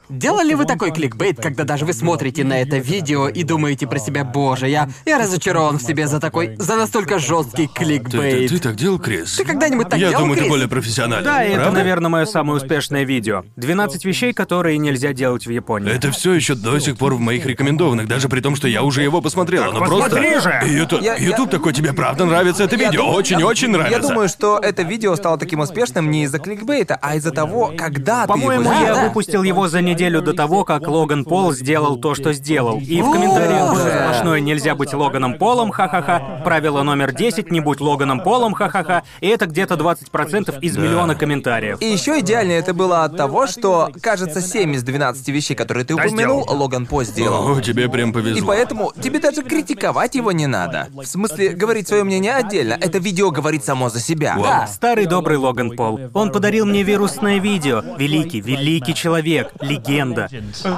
Делали 0.10 0.54
вы 0.54 0.66
такой 0.66 0.92
кликбейт, 0.92 1.42
когда 1.42 1.64
даже 1.66 1.86
вы 1.86 1.92
смотрите 1.94 2.44
на 2.46 2.62
это 2.62 2.78
видео 2.78 3.28
и 3.28 3.44
думаете 3.44 3.88
про 3.88 4.00
себя, 4.00 4.24
боже, 4.24 4.70
я, 4.70 4.88
я 5.06 5.18
разочарован 5.18 5.80
в 5.80 5.84
себе 5.84 6.08
за 6.08 6.20
такой, 6.20 6.56
за 6.58 6.76
настолько 6.78 7.20
жесткий 7.20 7.68
Ты, 7.68 7.74
ты- 7.74 7.84
кликбейт. 7.86 8.50
ты 8.50 8.60
так 8.60 8.76
делал, 8.76 9.00
Крис? 9.00 9.36
Ты 9.36 9.44
когда-нибудь 9.44 9.90
так 9.90 10.00
Я 10.00 10.10
делал, 10.10 10.22
думаю, 10.22 10.36
ты 10.36 10.42
Крис? 10.44 10.50
более 10.52 10.68
профессионален. 10.70 11.26
Да, 11.26 11.44
и 11.44 11.50
это, 11.50 11.62
правда? 11.64 11.80
наверное, 11.80 12.10
мое 12.10 12.26
самое 12.26 12.58
успешное 12.58 13.04
видео. 13.04 13.44
12 13.58 14.06
вещей, 14.06 14.32
которые 14.34 14.78
нельзя 14.78 15.12
делать 15.14 15.46
в 15.46 15.50
Японии. 15.50 15.92
Это 15.92 16.12
все 16.12 16.34
еще 16.34 16.56
до 16.56 16.80
сих 16.80 16.98
пор 16.98 17.14
в 17.16 17.20
моих 17.20 17.46
рекомендованных, 17.46 18.08
даже 18.08 18.30
при 18.30 18.40
том, 18.40 18.56
что 18.56 18.68
я 18.68 18.84
уже 18.84 19.04
его 19.04 19.22
посмотрел. 19.22 19.64
Оно 19.64 19.80
посмотри 19.80 20.32
просто. 20.32 20.62
же! 20.64 20.70
Ютуб, 20.70 21.02
Я- 21.02 21.16
я- 21.16 21.28
Ютуб 21.30 21.50
такой, 21.50 21.74
тебе 21.74 21.92
правда 21.94 22.26
нравится 22.26 22.64
это 22.64 22.76
Я 22.78 22.86
видео? 22.86 23.02
думаю- 23.02 23.18
Очень-очень 23.18 23.68
я- 23.68 23.74
нравится. 23.78 24.00
Я 24.02 24.08
думаю, 24.08 24.30
что 24.30 24.58
это 24.58 24.84
видео 24.84 25.16
стало 25.18 25.38
таким 25.38 25.60
успешным 25.60 26.10
не 26.10 26.24
из-за 26.24 26.40
кликбейта, 26.40 26.98
а 27.02 27.16
из-за 27.16 27.32
того, 27.32 27.74
когда 27.78 28.22
ты 28.22 28.28
По-моему, 28.30 28.62
его 28.64 28.72
Да, 28.74 28.82
я 28.82 28.96
да. 28.96 29.04
выпустил 29.04 29.44
его 29.44 29.68
за 29.68 29.82
неделю 29.98 30.22
до 30.22 30.34
того, 30.34 30.64
как 30.64 30.88
Логан 30.88 31.26
Пол 31.26 31.54
сделал 31.54 31.98
то, 31.98 32.14
что 32.14 32.32
сделал. 32.32 32.80
И 32.80 33.02
в 33.02 33.12
комментариях 33.12 33.74
было 33.74 33.90
сплошное 33.90 34.40
«нельзя 34.40 34.76
быть 34.76 34.94
Логаном 34.94 35.40
Полом, 35.40 35.72
ха-ха-ха», 35.72 36.42
правило 36.44 36.84
номер 36.84 37.14
10 37.14 37.52
«не 37.52 37.62
будь 37.62 37.82
Логаном 37.82 38.20
Полом, 38.20 38.54
ха-ха-ха», 38.54 39.02
и 39.22 39.28
это 39.28 39.48
где-то 39.48 39.74
20% 39.74 40.60
из 40.62 40.78
миллиона 40.78 41.16
комментариев. 41.16 41.82
И 41.82 41.86
еще 41.86 42.20
идеальнее 42.20 42.60
это 42.60 42.76
было 42.76 43.06
от 43.06 43.18
того, 43.18 43.48
что, 43.48 43.90
кажется, 44.02 44.40
7 44.40 44.76
из 44.76 44.84
12 44.84 45.28
вещей, 45.30 45.56
которые 45.56 45.84
ты 45.84 45.96
упомянул. 45.96 46.46
Логан 46.48 46.86
По 46.86 47.04
сделал. 47.04 47.58
О, 47.58 47.62
тебе 47.62 47.90
прям 47.90 48.12
И 48.12 48.14
повезло. 48.14 48.48
поэтому 48.48 48.94
тебе 49.02 49.20
даже 49.20 49.42
критиковать 49.42 50.14
его 50.14 50.32
не 50.32 50.46
надо. 50.46 50.90
В 50.94 51.06
смысле, 51.06 51.50
говорить 51.50 51.88
свое 51.88 52.04
мнение 52.04 52.34
отдельно. 52.34 52.78
Это 52.80 53.00
видео 53.00 53.32
говорит 53.32 53.66
само 53.66 53.90
за 53.90 54.00
себя. 54.00 54.38
Да. 54.38 54.68
Старый 54.68 55.08
добрый 55.08 55.38
Логан 55.38 55.72
Пол. 55.76 56.00
Он 56.14 56.32
подарил 56.32 56.68
мне 56.68 56.84
вирусное 56.84 57.40
видео. 57.40 57.84
Великий, 57.98 58.42
великий 58.42 58.94
человек, 58.94 59.52
легенда. 59.62 59.87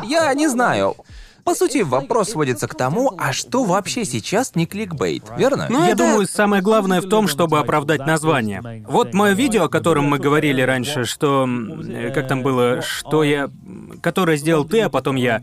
Я 0.04 0.34
не 0.34 0.48
знаю. 0.48 0.96
По 1.46 1.56
сути, 1.56 1.80
вопрос 1.80 2.32
сводится 2.32 2.68
к 2.68 2.76
тому, 2.76 3.14
а 3.18 3.34
что 3.34 3.64
вообще 3.64 4.06
сейчас 4.06 4.56
не 4.56 4.66
кликбейт, 4.68 5.24
верно? 5.38 5.68
Ну, 5.70 5.80
Я 5.80 5.90
это- 5.94 5.98
думаю, 5.98 6.28
самое 6.28 6.62
главное 6.62 7.02
в 7.02 7.10
том, 7.10 7.28
чтобы 7.28 7.58
оправдать 7.60 8.06
название. 8.06 8.84
Вот 8.88 9.14
мое 9.14 9.34
видео, 9.34 9.64
о 9.64 9.70
котором 9.70 10.06
мы 10.06 10.20
говорили 10.20 10.62
раньше, 10.62 11.06
что... 11.06 11.48
э, 11.48 12.12
Как 12.14 12.28
там 12.28 12.44
было? 12.44 12.82
Что 12.82 13.24
я... 13.24 13.50
Которое 14.02 14.38
сделал 14.38 14.66
ты, 14.66 14.82
а 14.82 14.90
потом 14.90 15.16
я. 15.16 15.42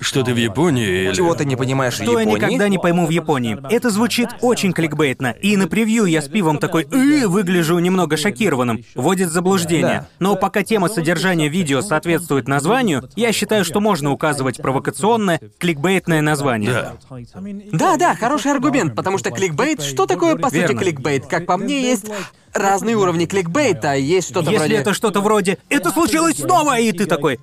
Что 0.00 0.22
ты 0.22 0.32
в 0.32 0.36
Японии 0.36 0.86
или... 1.04 1.14
Чего 1.14 1.34
ты 1.34 1.44
не 1.44 1.56
понимаешь 1.56 1.94
в 1.94 1.96
Что 1.96 2.12
я 2.12 2.20
Японии? 2.20 2.36
никогда 2.36 2.68
не 2.68 2.78
пойму 2.78 3.06
в 3.06 3.10
Японии. 3.10 3.58
Это 3.70 3.90
звучит 3.90 4.28
очень 4.40 4.72
кликбейтно. 4.72 5.34
И 5.42 5.56
на 5.56 5.66
превью 5.66 6.04
я 6.04 6.22
с 6.22 6.28
пивом 6.28 6.58
такой 6.58 6.86
«Э, 6.90 7.26
выгляжу 7.26 7.78
немного 7.78 8.16
шокированным. 8.16 8.84
Вводит 8.94 9.30
заблуждение. 9.30 10.00
Да. 10.00 10.08
Но 10.20 10.36
пока 10.36 10.62
тема 10.62 10.88
содержания 10.88 11.48
видео 11.48 11.82
соответствует 11.82 12.46
названию, 12.46 13.08
я 13.16 13.32
считаю, 13.32 13.64
что 13.64 13.80
можно 13.80 14.12
указывать 14.12 14.58
провокационное, 14.58 15.40
кликбейтное 15.58 16.22
название. 16.22 16.70
Да. 16.70 16.94
Да, 17.72 17.96
да, 17.96 18.14
хороший 18.14 18.52
аргумент, 18.52 18.94
потому 18.94 19.18
что 19.18 19.30
кликбейт, 19.30 19.82
что 19.82 20.06
такое 20.06 20.36
по 20.36 20.50
сути 20.50 20.60
Верно. 20.60 20.80
кликбейт? 20.80 21.26
Как 21.26 21.46
по 21.46 21.56
мне, 21.56 21.82
есть 21.82 22.06
разные 22.52 22.96
уровни 22.96 23.26
кликбейта, 23.26 23.94
есть 23.94 24.28
что-то 24.28 24.50
Если 24.50 24.66
вроде... 24.66 24.76
это 24.76 24.94
что-то 24.94 25.20
вроде 25.20 25.58
«Это 25.68 25.90
случилось 25.90 26.36
снова!» 26.36 26.78
и 26.78 26.92
ты 26.92 27.06
такой 27.06 27.40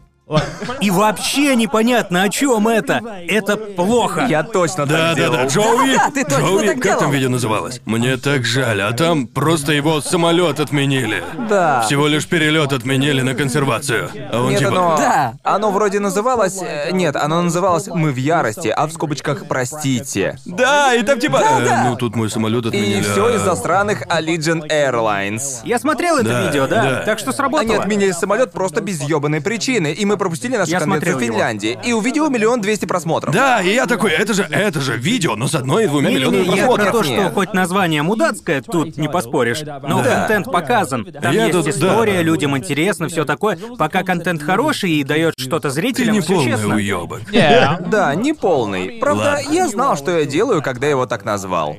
И 0.79 0.89
вообще 0.91 1.55
непонятно, 1.55 2.23
о 2.23 2.29
чем 2.29 2.67
это. 2.67 3.01
Это 3.27 3.57
плохо. 3.57 4.25
Я 4.29 4.43
точно 4.43 4.85
Да, 4.85 4.97
так 4.97 5.07
да, 5.09 5.15
делал. 5.15 5.35
да, 5.37 5.45
Джоуи. 5.47 5.95
Да, 5.95 6.09
ты 6.13 6.23
точно 6.23 6.39
Джоуи, 6.45 6.65
так 6.67 6.75
как 6.75 6.83
делал. 6.83 6.99
там 6.99 7.11
видео 7.11 7.29
называлось? 7.29 7.81
Мне 7.85 8.17
так 8.17 8.45
жаль, 8.45 8.81
а 8.81 8.91
там 8.93 9.27
просто 9.27 9.71
его 9.73 10.01
самолет 10.01 10.59
отменили. 10.59 11.23
Да. 11.49 11.81
Всего 11.81 12.07
лишь 12.07 12.27
перелет 12.27 12.73
отменили 12.73 13.21
на 13.21 13.33
консервацию. 13.35 14.09
А 14.31 14.41
он 14.41 14.49
Нет, 14.49 14.59
типа. 14.59 14.71
оно... 14.71 14.97
Да. 14.97 15.33
Оно 15.43 15.71
вроде 15.71 15.99
называлось... 15.99 16.59
э, 16.61 16.91
Нет, 16.91 17.15
оно 17.15 17.41
называлось 17.41 17.87
«Мы 17.87 18.11
в 18.11 18.15
ярости», 18.17 18.67
а 18.69 18.87
в 18.87 18.91
скобочках 18.91 19.47
«Простите». 19.47 20.37
Да, 20.45 20.93
и 20.95 21.03
там 21.03 21.19
типа... 21.19 21.41
«Э, 21.43 21.83
ну 21.89 21.95
тут 21.95 22.15
мой 22.15 22.29
самолет 22.29 22.65
отменили. 22.65 22.99
И 22.99 23.01
все 23.01 23.25
а- 23.27 23.35
из-за 23.35 23.55
сраных 23.55 24.03
Allegiant 24.07 24.67
Airlines. 24.69 25.59
Я 25.63 25.79
смотрел 25.79 26.17
это 26.17 26.29
Да, 26.29 26.41
видео, 26.47 26.67
да, 26.67 26.81
да. 26.83 26.95
так 27.05 27.19
что 27.19 27.31
сработало. 27.31 27.61
Они 27.61 27.75
отменили 27.75 28.11
самолет 28.11 28.51
просто 28.51 28.81
без 28.81 29.01
ёбаной 29.01 29.41
причины, 29.41 29.91
и 29.93 30.05
мы 30.05 30.17
пропустили 30.21 30.55
нашу 30.55 30.71
Я 30.71 30.79
конвенцию 30.79 31.11
смотрел 31.13 31.17
в 31.17 31.21
его. 31.21 31.33
Финляндии. 31.33 31.79
И 31.83 31.93
у 31.93 31.99
видео 32.01 32.27
миллион 32.29 32.61
двести 32.61 32.85
просмотров. 32.85 33.33
Да, 33.33 33.61
и 33.61 33.73
я 33.73 33.85
такой, 33.87 34.11
это 34.11 34.33
же, 34.33 34.43
это 34.43 34.79
же 34.79 34.95
видео, 34.97 35.35
но 35.35 35.47
с 35.47 35.55
одной 35.55 35.85
и 35.85 35.87
двумя 35.87 36.09
Не, 36.09 36.15
не, 36.15 36.19
миллионами 36.19 36.41
не, 36.47 36.55
я 36.57 36.65
про 36.67 36.75
просмотров. 36.75 36.91
то, 36.91 37.03
что 37.03 37.13
нет. 37.23 37.33
хоть 37.33 37.53
название 37.53 38.03
мудацкое, 38.03 38.61
тут 38.61 38.97
не 38.97 39.09
поспоришь. 39.09 39.61
Но 39.61 40.01
Да. 40.03 40.19
контент 40.19 40.51
показан. 40.51 41.05
Там 41.05 41.33
Я 41.33 41.45
есть 41.45 41.51
тут- 41.53 41.65
да. 41.65 41.71
история, 41.71 42.21
людям 42.21 42.57
интересно, 42.57 43.07
все 43.09 43.25
такое. 43.25 43.57
Пока 43.77 44.03
контент 44.03 44.41
хороший 44.43 44.91
и 44.91 45.03
дает 45.03 45.33
что-то 45.37 45.69
Ты 45.69 45.75
зрителям, 45.75 46.13
не 46.15 46.21
все 46.21 46.35
полный 46.35 46.51
честно. 46.51 46.75
уёбок. 46.75 47.21
Да, 47.31 48.13
не 48.15 48.33
полный. 48.33 48.99
Правда, 48.99 49.37
Ладно. 49.43 49.51
я 49.53 49.67
знал, 49.67 49.97
что 49.97 50.17
я 50.17 50.25
делаю, 50.25 50.61
когда 50.61 50.87
его 50.87 51.05
так 51.05 51.25
назвал. 51.25 51.77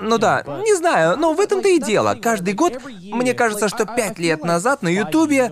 Ну 0.00 0.18
да, 0.18 0.42
не 0.64 0.74
знаю, 0.76 1.16
но 1.16 1.34
в 1.34 1.40
этом-то 1.40 1.68
и 1.68 1.78
дело. 1.78 2.16
Каждый 2.20 2.54
год, 2.54 2.80
мне 3.02 3.34
кажется, 3.34 3.68
что 3.68 3.84
пять 3.86 4.18
лет 4.18 4.44
назад 4.44 4.82
на 4.82 4.88
Ютубе 4.88 5.50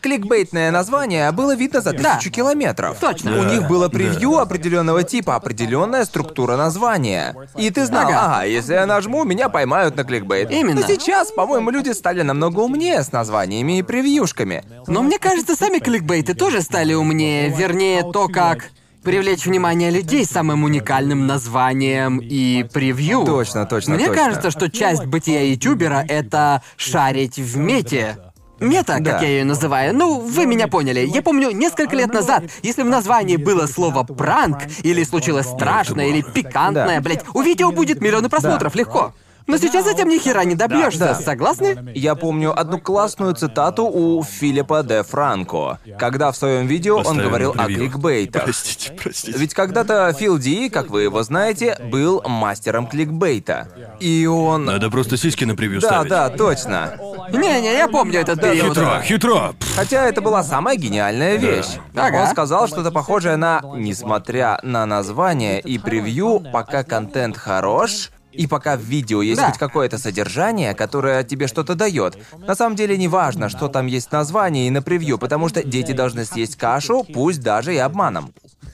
кликбейтное 0.00 0.70
название 0.70 1.30
было 1.32 1.54
видно 1.54 1.80
за 1.80 1.92
тысячу 1.92 2.30
километров. 2.30 2.98
Точно. 3.00 3.38
У 3.40 3.44
них 3.44 3.68
было 3.68 3.88
превью 3.88 4.38
определенного 4.38 5.02
типа, 5.02 5.36
определенная 5.36 6.04
структура 6.04 6.56
названия. 6.56 7.34
И 7.56 7.70
ты 7.70 7.86
знал, 7.86 8.08
Ага. 8.08 8.20
ага, 8.36 8.44
если 8.44 8.74
я 8.74 8.86
нажму, 8.86 9.24
меня 9.24 9.48
поймают 9.48 9.96
на 9.96 10.04
кликбейт. 10.04 10.50
Именно. 10.50 10.80
Но 10.80 10.86
сейчас, 10.86 11.30
по-моему, 11.30 11.70
люди 11.70 11.90
стали 11.90 12.22
намного 12.22 12.60
умнее 12.60 13.02
с 13.02 13.12
названиями 13.12 13.78
и 13.78 13.82
превьюшками. 13.82 14.64
Но 14.86 15.02
мне 15.02 15.18
кажется, 15.18 15.54
сами 15.56 15.78
кликбейты 15.78 16.34
тоже 16.34 16.62
стали 16.62 16.94
умнее. 16.94 17.48
Вернее, 17.48 18.02
то, 18.12 18.28
как 18.28 18.64
привлечь 19.02 19.46
внимание 19.46 19.90
людей 19.90 20.24
самым 20.24 20.64
уникальным 20.64 21.26
названием 21.26 22.18
и 22.22 22.64
превью. 22.72 23.24
Точно, 23.24 23.66
точно, 23.66 23.94
Мне 23.94 24.06
точно. 24.06 24.22
кажется, 24.24 24.50
что 24.50 24.70
часть 24.70 25.04
бытия 25.06 25.42
ютубера— 25.42 26.04
это 26.08 26.62
шарить 26.76 27.38
в 27.38 27.56
мете. 27.56 28.16
Мета, 28.60 28.98
Да. 29.00 29.12
как 29.12 29.22
я 29.22 29.28
ее 29.28 29.44
называю. 29.44 29.92
Ну, 29.92 30.20
вы 30.20 30.46
меня 30.46 30.68
поняли. 30.68 31.00
Я 31.00 31.20
помню, 31.22 31.50
несколько 31.50 31.96
лет 31.96 32.12
назад, 32.14 32.44
если 32.62 32.82
в 32.82 32.86
названии 32.86 33.36
было 33.36 33.66
слово 33.66 34.04
«пранк», 34.04 34.58
или 34.84 35.02
случилось 35.02 35.46
страшное, 35.46 36.06
или 36.06 36.22
пикантное, 36.22 36.96
Да. 36.96 37.00
блять, 37.00 37.24
у 37.34 37.42
видео 37.42 37.72
будет 37.72 38.00
миллионы 38.00 38.28
просмотров, 38.28 38.76
легко. 38.76 39.14
Но 39.46 39.56
сейчас 39.56 39.86
этим 39.86 40.08
ни 40.08 40.18
хера 40.18 40.44
не 40.44 40.54
добьешься, 40.54 40.98
Да. 40.98 41.14
согласны? 41.14 41.92
Я 41.94 42.14
помню 42.14 42.58
одну 42.58 42.78
классную 42.78 43.34
цитату 43.34 43.84
у 43.86 44.22
Филиппа 44.22 44.82
де 44.82 45.02
Франко, 45.02 45.78
когда 45.98 46.30
в 46.32 46.36
своем 46.36 46.66
видео 46.66 46.96
он 46.98 47.04
Поставим 47.04 47.24
говорил 47.28 47.54
о 47.56 47.66
кликбейтах. 47.66 48.44
Простите, 48.44 48.92
простите. 48.92 49.38
Ведь 49.38 49.54
когда-то 49.54 50.12
Фил 50.12 50.38
Ди, 50.38 50.68
как 50.68 50.90
вы 50.90 51.02
его 51.02 51.22
знаете, 51.22 51.78
был 51.90 52.22
мастером 52.26 52.86
кликбейта. 52.86 53.68
И 54.00 54.26
он... 54.26 54.64
Надо 54.64 54.90
просто 54.90 55.16
сиськи 55.16 55.44
на 55.44 55.54
превью 55.56 55.80
Да, 55.80 55.88
ставить. 55.88 56.10
да, 56.10 56.28
точно. 56.30 56.98
Не-не, 57.32 57.74
я 57.76 57.88
помню 57.88 58.20
этот 58.20 58.40
период. 58.40 58.68
Хитро, 58.76 59.00
хитро. 59.02 59.54
Хотя 59.76 60.06
это 60.06 60.20
была 60.20 60.42
самая 60.42 60.76
гениальная 60.76 61.36
вещь. 61.36 61.78
Ага. 61.94 62.22
Он 62.22 62.26
сказал 62.28 62.68
что-то 62.68 62.90
похожее 62.90 63.36
на 63.36 63.60
«Несмотря 63.76 64.58
на 64.62 64.86
название 64.86 65.60
и 65.60 65.78
превью, 65.78 66.42
пока 66.52 66.84
контент 66.84 67.36
хорош, 67.36 68.10
и 68.32 68.46
пока 68.46 68.76
в 68.76 68.80
видео 68.80 69.22
есть 69.22 69.40
Да. 69.40 69.48
хоть 69.50 69.58
какое-то 69.58 69.98
содержание, 69.98 70.74
которое 70.74 71.22
тебе 71.24 71.46
что-то 71.46 71.74
дает. 71.74 72.16
На 72.46 72.54
самом 72.54 72.76
деле 72.76 72.96
не 72.96 73.08
важно, 73.08 73.48
что 73.48 73.68
там 73.68 73.86
есть 73.86 74.08
в 74.08 74.12
названии 74.12 74.66
и 74.66 74.70
на 74.70 74.82
превью, 74.82 75.18
потому 75.18 75.48
что 75.48 75.62
дети 75.62 75.92
должны 75.92 76.24
съесть 76.24 76.56
кашу, 76.56 77.04
пусть 77.04 77.40
даже 77.42 77.74
и 77.74 77.78
обманом. 77.78 78.32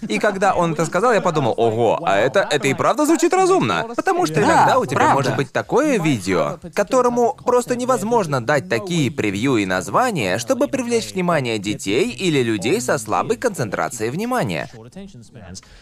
И 0.08 0.20
когда 0.20 0.54
он 0.54 0.74
это 0.74 0.86
сказал, 0.86 1.12
я 1.12 1.20
подумал, 1.20 1.54
ого, 1.56 1.98
а 2.04 2.16
это, 2.18 2.46
это 2.48 2.68
и 2.68 2.74
правда 2.74 3.04
звучит 3.04 3.32
разумно. 3.34 3.84
Потому 3.96 4.26
что 4.26 4.36
Да, 4.36 4.42
иногда 4.42 4.78
у 4.78 4.86
тебя 4.86 4.96
правда. 4.98 5.14
может 5.14 5.36
быть 5.36 5.50
такое 5.52 5.98
видео, 5.98 6.60
которому 6.72 7.36
просто 7.44 7.74
невозможно 7.74 8.40
дать 8.40 8.68
такие 8.68 9.10
превью 9.10 9.56
и 9.56 9.66
названия, 9.66 10.38
чтобы 10.38 10.68
привлечь 10.68 11.12
внимание 11.14 11.58
детей 11.58 12.10
или 12.12 12.44
людей 12.44 12.80
со 12.80 12.96
слабой 12.96 13.36
концентрацией 13.38 14.10
внимания. 14.10 14.70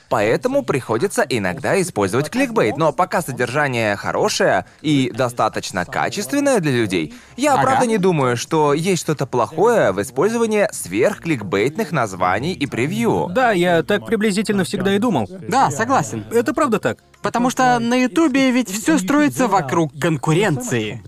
Поэтому 0.08 0.62
приходится 0.62 1.22
иногда 1.28 1.80
использовать 1.80 2.30
кликбейт, 2.30 2.76
но 2.78 2.92
пока 2.92 3.20
содержание 3.20 3.65
хорошее 3.96 4.64
и 4.82 5.10
достаточно 5.14 5.84
качественное 5.84 6.60
для 6.60 6.72
людей, 6.72 7.14
я 7.36 7.54
Ага. 7.54 7.62
правда 7.62 7.86
не 7.86 7.98
думаю, 7.98 8.36
что 8.36 8.72
есть 8.74 9.02
что-то 9.02 9.26
плохое 9.26 9.92
в 9.92 10.00
использовании 10.00 10.68
сверхкликбейтных 10.72 11.92
названий 11.92 12.52
и 12.52 12.66
превью. 12.66 13.28
Да, 13.30 13.52
я 13.52 13.82
так 13.82 14.06
приблизительно 14.06 14.64
всегда 14.64 14.94
и 14.94 14.98
думал. 14.98 15.28
Да, 15.48 15.70
согласен. 15.70 16.24
Это 16.30 16.54
правда 16.54 16.78
так. 16.78 16.98
Потому 17.22 17.50
что 17.50 17.78
на 17.78 17.94
Ютубе 17.94 18.50
ведь 18.50 18.70
все 18.70 18.98
строится 18.98 19.48
вокруг 19.48 19.92
конкуренции. 19.98 21.02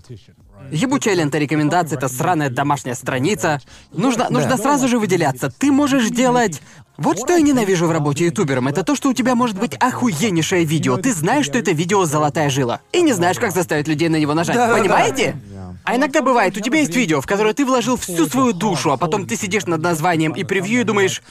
Ебучая 0.71 1.15
лента 1.15 1.37
рекомендаций— 1.37 1.97
это 1.97 2.07
сраная 2.07 2.49
домашняя 2.49 2.95
страница. 2.95 3.61
Нужно, 3.91 4.27
нужно 4.29 4.57
сразу 4.57 4.87
же 4.87 4.99
выделяться. 4.99 5.49
Ты 5.49 5.71
можешь 5.71 6.09
делать... 6.09 6.61
Вот 6.97 7.17
что 7.17 7.31
я 7.31 7.39
ненавижу 7.39 7.87
в 7.87 7.91
работе 7.91 8.25
ютубером, 8.25 8.67
это 8.67 8.83
то, 8.83 8.93
что 8.93 9.07
у 9.07 9.13
тебя 9.13 9.33
может 9.33 9.57
быть 9.57 9.73
охуеннейшее 9.75 10.65
видео. 10.65 10.97
Ты 10.97 11.13
знаешь, 11.13 11.45
что 11.45 11.57
это 11.57 11.71
видео 11.71 12.03
золотая 12.03 12.49
жила. 12.49 12.81
И 12.91 13.01
не 13.01 13.13
знаешь, 13.13 13.39
как 13.39 13.53
заставить 13.53 13.87
людей 13.87 14.09
на 14.09 14.17
него 14.17 14.33
нажать. 14.33 14.57
Да-да-да. 14.57 14.81
Понимаете? 14.81 15.37
А 15.85 15.95
иногда 15.95 16.21
бывает, 16.21 16.57
у 16.57 16.59
тебя 16.59 16.79
есть 16.79 16.93
видео, 16.93 17.21
в 17.21 17.25
которое 17.25 17.53
ты 17.53 17.65
вложил 17.65 17.95
всю 17.95 18.25
свою 18.27 18.51
душу, 18.51 18.91
а 18.91 18.97
потом 18.97 19.25
ты 19.25 19.37
сидишь 19.37 19.65
над 19.65 19.81
названием 19.81 20.33
и 20.33 20.43
превью 20.43 20.81
и 20.81 20.83
думаешь... 20.83 21.21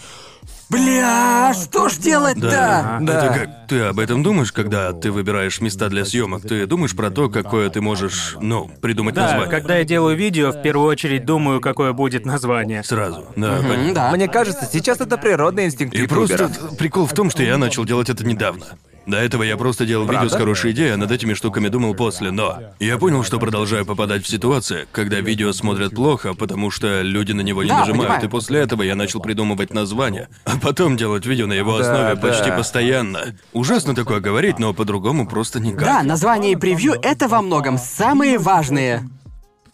Бля, 0.70 1.54
что 1.54 1.88
ж 1.88 1.96
делать-то? 1.96 2.40
Да. 2.50 2.98
Да. 3.00 3.24
Это 3.26 3.38
как 3.38 3.66
ты 3.68 3.80
об 3.84 3.98
этом 3.98 4.22
думаешь, 4.22 4.52
когда 4.52 4.92
ты 4.92 5.10
выбираешь 5.10 5.60
места 5.62 5.88
для 5.88 6.04
съемок? 6.04 6.42
Ты 6.42 6.66
думаешь 6.66 6.94
про 6.94 7.10
то, 7.10 7.30
какое 7.30 7.70
ты 7.70 7.80
можешь, 7.80 8.36
ну, 8.40 8.70
придумать 8.82 9.14
Да, 9.14 9.22
название? 9.22 9.48
когда 9.50 9.78
я 9.78 9.84
делаю 9.84 10.14
видео, 10.16 10.50
в 10.52 10.60
первую 10.60 10.86
очередь 10.88 11.24
думаю, 11.24 11.60
какое 11.62 11.94
будет 11.94 12.26
название. 12.26 12.82
Сразу. 12.84 13.26
Да, 13.34 13.58
М, 13.58 13.62
понятно. 13.66 13.94
Да. 13.94 14.10
Мне 14.12 14.28
кажется, 14.28 14.68
сейчас 14.70 15.00
это 15.00 15.16
природный 15.16 15.64
инстинкт 15.66 15.94
И 15.94 16.00
ютубера. 16.02 16.36
просто 16.48 16.76
прикол 16.76 17.06
в 17.06 17.14
том, 17.14 17.30
что 17.30 17.42
я 17.42 17.56
начал 17.56 17.84
делать 17.86 18.10
это 18.10 18.24
недавно. 18.26 18.66
До 19.08 19.16
этого 19.16 19.42
я 19.42 19.56
просто 19.56 19.86
делал 19.86 20.06
видео 20.06 20.28
с 20.28 20.34
хорошей 20.34 20.72
идеей, 20.72 20.90
а 20.90 20.96
над 20.98 21.10
этими 21.10 21.32
штуками 21.32 21.68
думал 21.68 21.94
после, 21.94 22.30
но 22.30 22.58
я 22.78 22.98
понял, 22.98 23.24
что 23.24 23.38
продолжаю 23.38 23.86
попадать 23.86 24.22
в 24.22 24.28
ситуации, 24.28 24.86
когда 24.92 25.20
видео 25.20 25.52
смотрят 25.52 25.94
плохо, 25.94 26.34
потому 26.34 26.70
что 26.70 27.00
люди 27.00 27.32
на 27.32 27.40
него 27.40 27.62
не 27.62 27.70
Да, 27.70 27.80
нажимают, 27.80 28.08
понимаю. 28.08 28.26
и 28.26 28.28
после 28.28 28.60
этого 28.60 28.82
я 28.82 28.94
начал 28.94 29.20
придумывать 29.20 29.72
название, 29.72 30.28
а 30.44 30.58
потом 30.60 30.98
делать 30.98 31.24
видео 31.24 31.46
на 31.46 31.54
его 31.54 31.78
Да, 31.78 31.84
основе 31.86 32.16
почти 32.20 32.50
да. 32.50 32.56
постоянно. 32.58 33.20
Ужасно 33.54 33.94
такое 33.94 34.20
говорить, 34.20 34.58
но 34.58 34.74
по-другому 34.74 35.26
просто 35.26 35.58
никак. 35.58 35.84
Да, 35.84 36.02
название 36.02 36.52
и 36.52 36.56
превью— 36.56 36.92
это 37.02 37.28
во 37.28 37.40
многом 37.40 37.78
самые 37.78 38.36
важные 38.38 39.08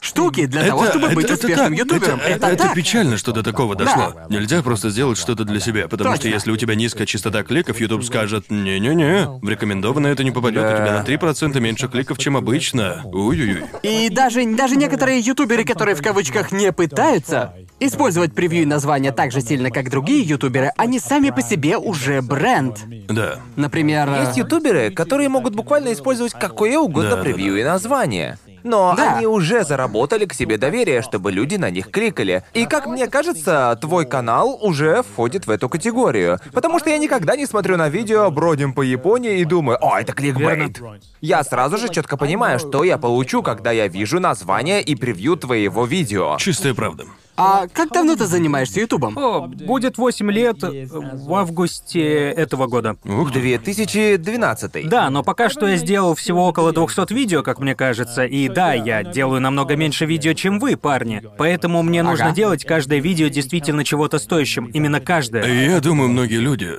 штуки 0.05 0.46
для 0.46 0.64
того, 0.64 0.86
чтобы 0.86 1.09
быть 1.11 1.30
успешным 1.30 1.72
ютубером. 1.72 2.20
Это, 2.20 2.34
Это, 2.34 2.46
это 2.48 2.62
так. 2.64 2.74
печально, 2.74 3.16
что 3.16 3.32
до 3.32 3.42
такого 3.42 3.74
дошло. 3.74 4.14
Нельзя 4.28 4.62
просто 4.62 4.90
сделать 4.90 5.18
что-то 5.18 5.44
для 5.44 5.61
себя, 5.61 5.88
потому 5.88 6.11
что 6.14 6.22
Точно. 6.22 6.34
если 6.34 6.50
у 6.50 6.57
тебя 6.57 6.74
низкая 6.74 7.07
частота 7.07 7.42
кликов, 7.42 7.80
YouTube 7.80 8.05
скажет 8.05 8.50
«Не-не-не, 8.50 9.38
в 9.40 9.48
рекомендованное 9.48 10.12
это 10.12 10.24
не 10.24 10.30
попадет, 10.30 10.64
у 10.64 10.76
тебя 10.76 11.02
на 11.02 11.05
3% 11.05 11.59
меньше 11.61 11.88
кликов, 11.88 12.18
чем 12.18 12.36
обычно». 12.36 13.02
Уй-уй-уй. 13.05 13.64
И 13.82 14.09
даже, 14.11 14.44
даже 14.55 14.76
некоторые 14.76 15.20
ютуберы, 15.20 15.64
которые 15.64 15.94
в 15.94 16.02
кавычках 16.02 16.52
не 16.52 16.72
пытаются 16.72 17.55
использовать 17.80 18.34
превью 18.34 18.62
и 18.62 18.66
название 18.66 19.12
так 19.12 19.32
же 19.32 19.40
сильно, 19.40 19.70
как 19.70 19.90
другие 19.90 20.22
ютуберы, 20.22 20.72
они 20.76 20.98
сами 20.98 21.30
по 21.30 21.42
себе 21.42 21.76
уже 21.76 22.22
бренд. 22.22 22.78
Да. 23.09 23.38
Например... 23.57 24.09
Есть 24.24 24.36
ютуберы, 24.36 24.90
которые 24.90 25.28
могут 25.28 25.55
буквально 25.55 25.92
использовать 25.92 26.32
какое 26.32 26.78
угодно 26.78 27.11
Да, 27.11 27.16
да, 27.16 27.22
превью 27.22 27.57
и 27.59 27.64
название. 27.64 28.38
Но 28.64 28.94
Да. 28.96 29.16
они 29.18 29.26
уже 29.26 29.62
заработали 29.62 30.24
к 30.24 30.32
себе 30.34 30.56
доверие, 30.56 31.02
чтобы 31.02 31.30
люди 31.30 31.56
на 31.56 31.70
них 31.70 31.90
кликали. 31.90 32.42
И 32.54 32.64
как 32.66 32.86
мне 32.86 33.06
кажется, 33.06 33.78
твой 33.80 34.06
канал 34.06 34.58
уже 34.60 35.02
входит 35.02 35.46
в 35.46 35.50
эту 35.50 35.68
категорию. 35.68 36.40
Потому 36.52 36.78
что 36.80 36.88
я 36.90 36.98
никогда 36.98 37.36
не 37.36 37.46
смотрю 37.46 37.76
на 37.76 37.88
видео 37.90 38.30
«Бродим 38.30 38.72
по 38.72 38.80
Японии» 38.80 39.38
и 39.40 39.44
думаю, 39.44 39.78
о, 39.80 40.00
это 40.00 40.12
кликбейт. 40.14 40.80
Я 41.20 41.44
сразу 41.44 41.76
же 41.78 41.88
четко 41.90 42.16
понимаю, 42.16 42.58
что 42.58 42.82
я 42.84 42.96
получу, 42.98 43.42
когда 43.42 43.70
я 43.70 43.86
вижу 43.86 44.18
название 44.18 44.82
и 44.82 44.94
превью 44.94 45.36
твоего 45.36 45.84
видео. 45.84 46.36
Чистая 46.38 46.72
правда. 46.74 47.04
А 47.37 47.66
как 47.66 47.91
давно 47.91 48.14
ты 48.16 48.26
занимаешься 48.26 48.80
Ютубом? 48.80 49.18
О, 49.18 49.49
будет 49.49 49.99
8 49.99 50.30
лет 50.30 50.59
в 50.62 51.35
августе 51.35 52.01
этого 52.30 52.66
года. 52.66 52.97
Ух 53.05 53.32
ты. 53.32 53.41
2012. 53.41 54.89
Да, 54.89 55.11
но 55.11 55.22
пока 55.22 55.49
что 55.49 55.66
я 55.66 55.76
сделал 55.76 56.14
всего 56.14 56.47
около 56.47 56.72
200 56.72 57.12
видео, 57.12 57.43
как 57.43 57.59
мне 57.59 57.74
кажется, 57.74 58.24
и 58.24 58.49
да, 58.49 58.72
я 58.74 59.03
делаю 59.03 59.41
намного 59.41 59.76
меньше 59.76 60.07
видео, 60.07 60.32
чем 60.35 60.59
вы, 60.59 60.76
парни. 60.76 61.22
Поэтому 61.39 61.82
мне 61.82 62.03
нужно 62.03 62.26
Ага. 62.26 62.35
делать 62.35 62.64
каждое 62.64 63.01
видео 63.01 63.28
действительно 63.28 63.85
чего-то 63.85 64.18
стоящим, 64.18 64.66
именно 64.66 65.01
каждое. 65.01 65.45
Я 65.45 65.80
думаю, 65.80 66.11
многие 66.11 66.39
люди... 66.39 66.70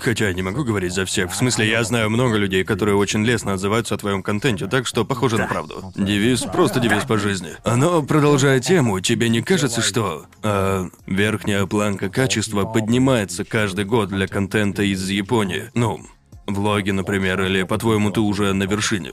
Хотя 0.00 0.28
я 0.28 0.34
не 0.34 0.42
могу 0.42 0.64
говорить 0.64 0.92
за 0.92 1.04
всех. 1.04 1.32
В 1.32 1.34
смысле, 1.34 1.68
я 1.68 1.82
знаю 1.84 2.10
много 2.10 2.36
людей, 2.36 2.64
которые 2.64 2.96
очень 2.96 3.24
лестно 3.24 3.54
отзываются 3.54 3.94
о 3.94 3.98
твоем 3.98 4.22
контенте, 4.22 4.66
так 4.66 4.86
что 4.86 5.04
похоже 5.04 5.38
на 5.38 5.46
правду. 5.46 5.92
Девиз, 5.96 6.42
просто 6.42 6.80
девиз 6.80 7.04
по 7.04 7.18
жизни. 7.18 7.50
Но, 7.64 8.02
продолжая 8.02 8.60
тему, 8.60 9.00
тебе 9.00 9.28
не 9.28 9.42
кажется, 9.42 9.82
что 9.82 10.26
э, 10.42 10.88
верхняя 11.06 11.66
планка 11.66 12.08
качества 12.08 12.64
поднимается 12.64 13.44
каждый 13.44 13.84
год 13.84 14.08
для 14.08 14.28
контента 14.28 14.82
из 14.82 15.08
Японии? 15.08 15.70
Ну, 15.74 16.00
влоги, 16.46 16.90
например, 16.90 17.42
или, 17.42 17.62
по-твоему, 17.64 18.10
ты 18.10 18.20
уже 18.20 18.52
на 18.52 18.64
вершине? 18.64 19.12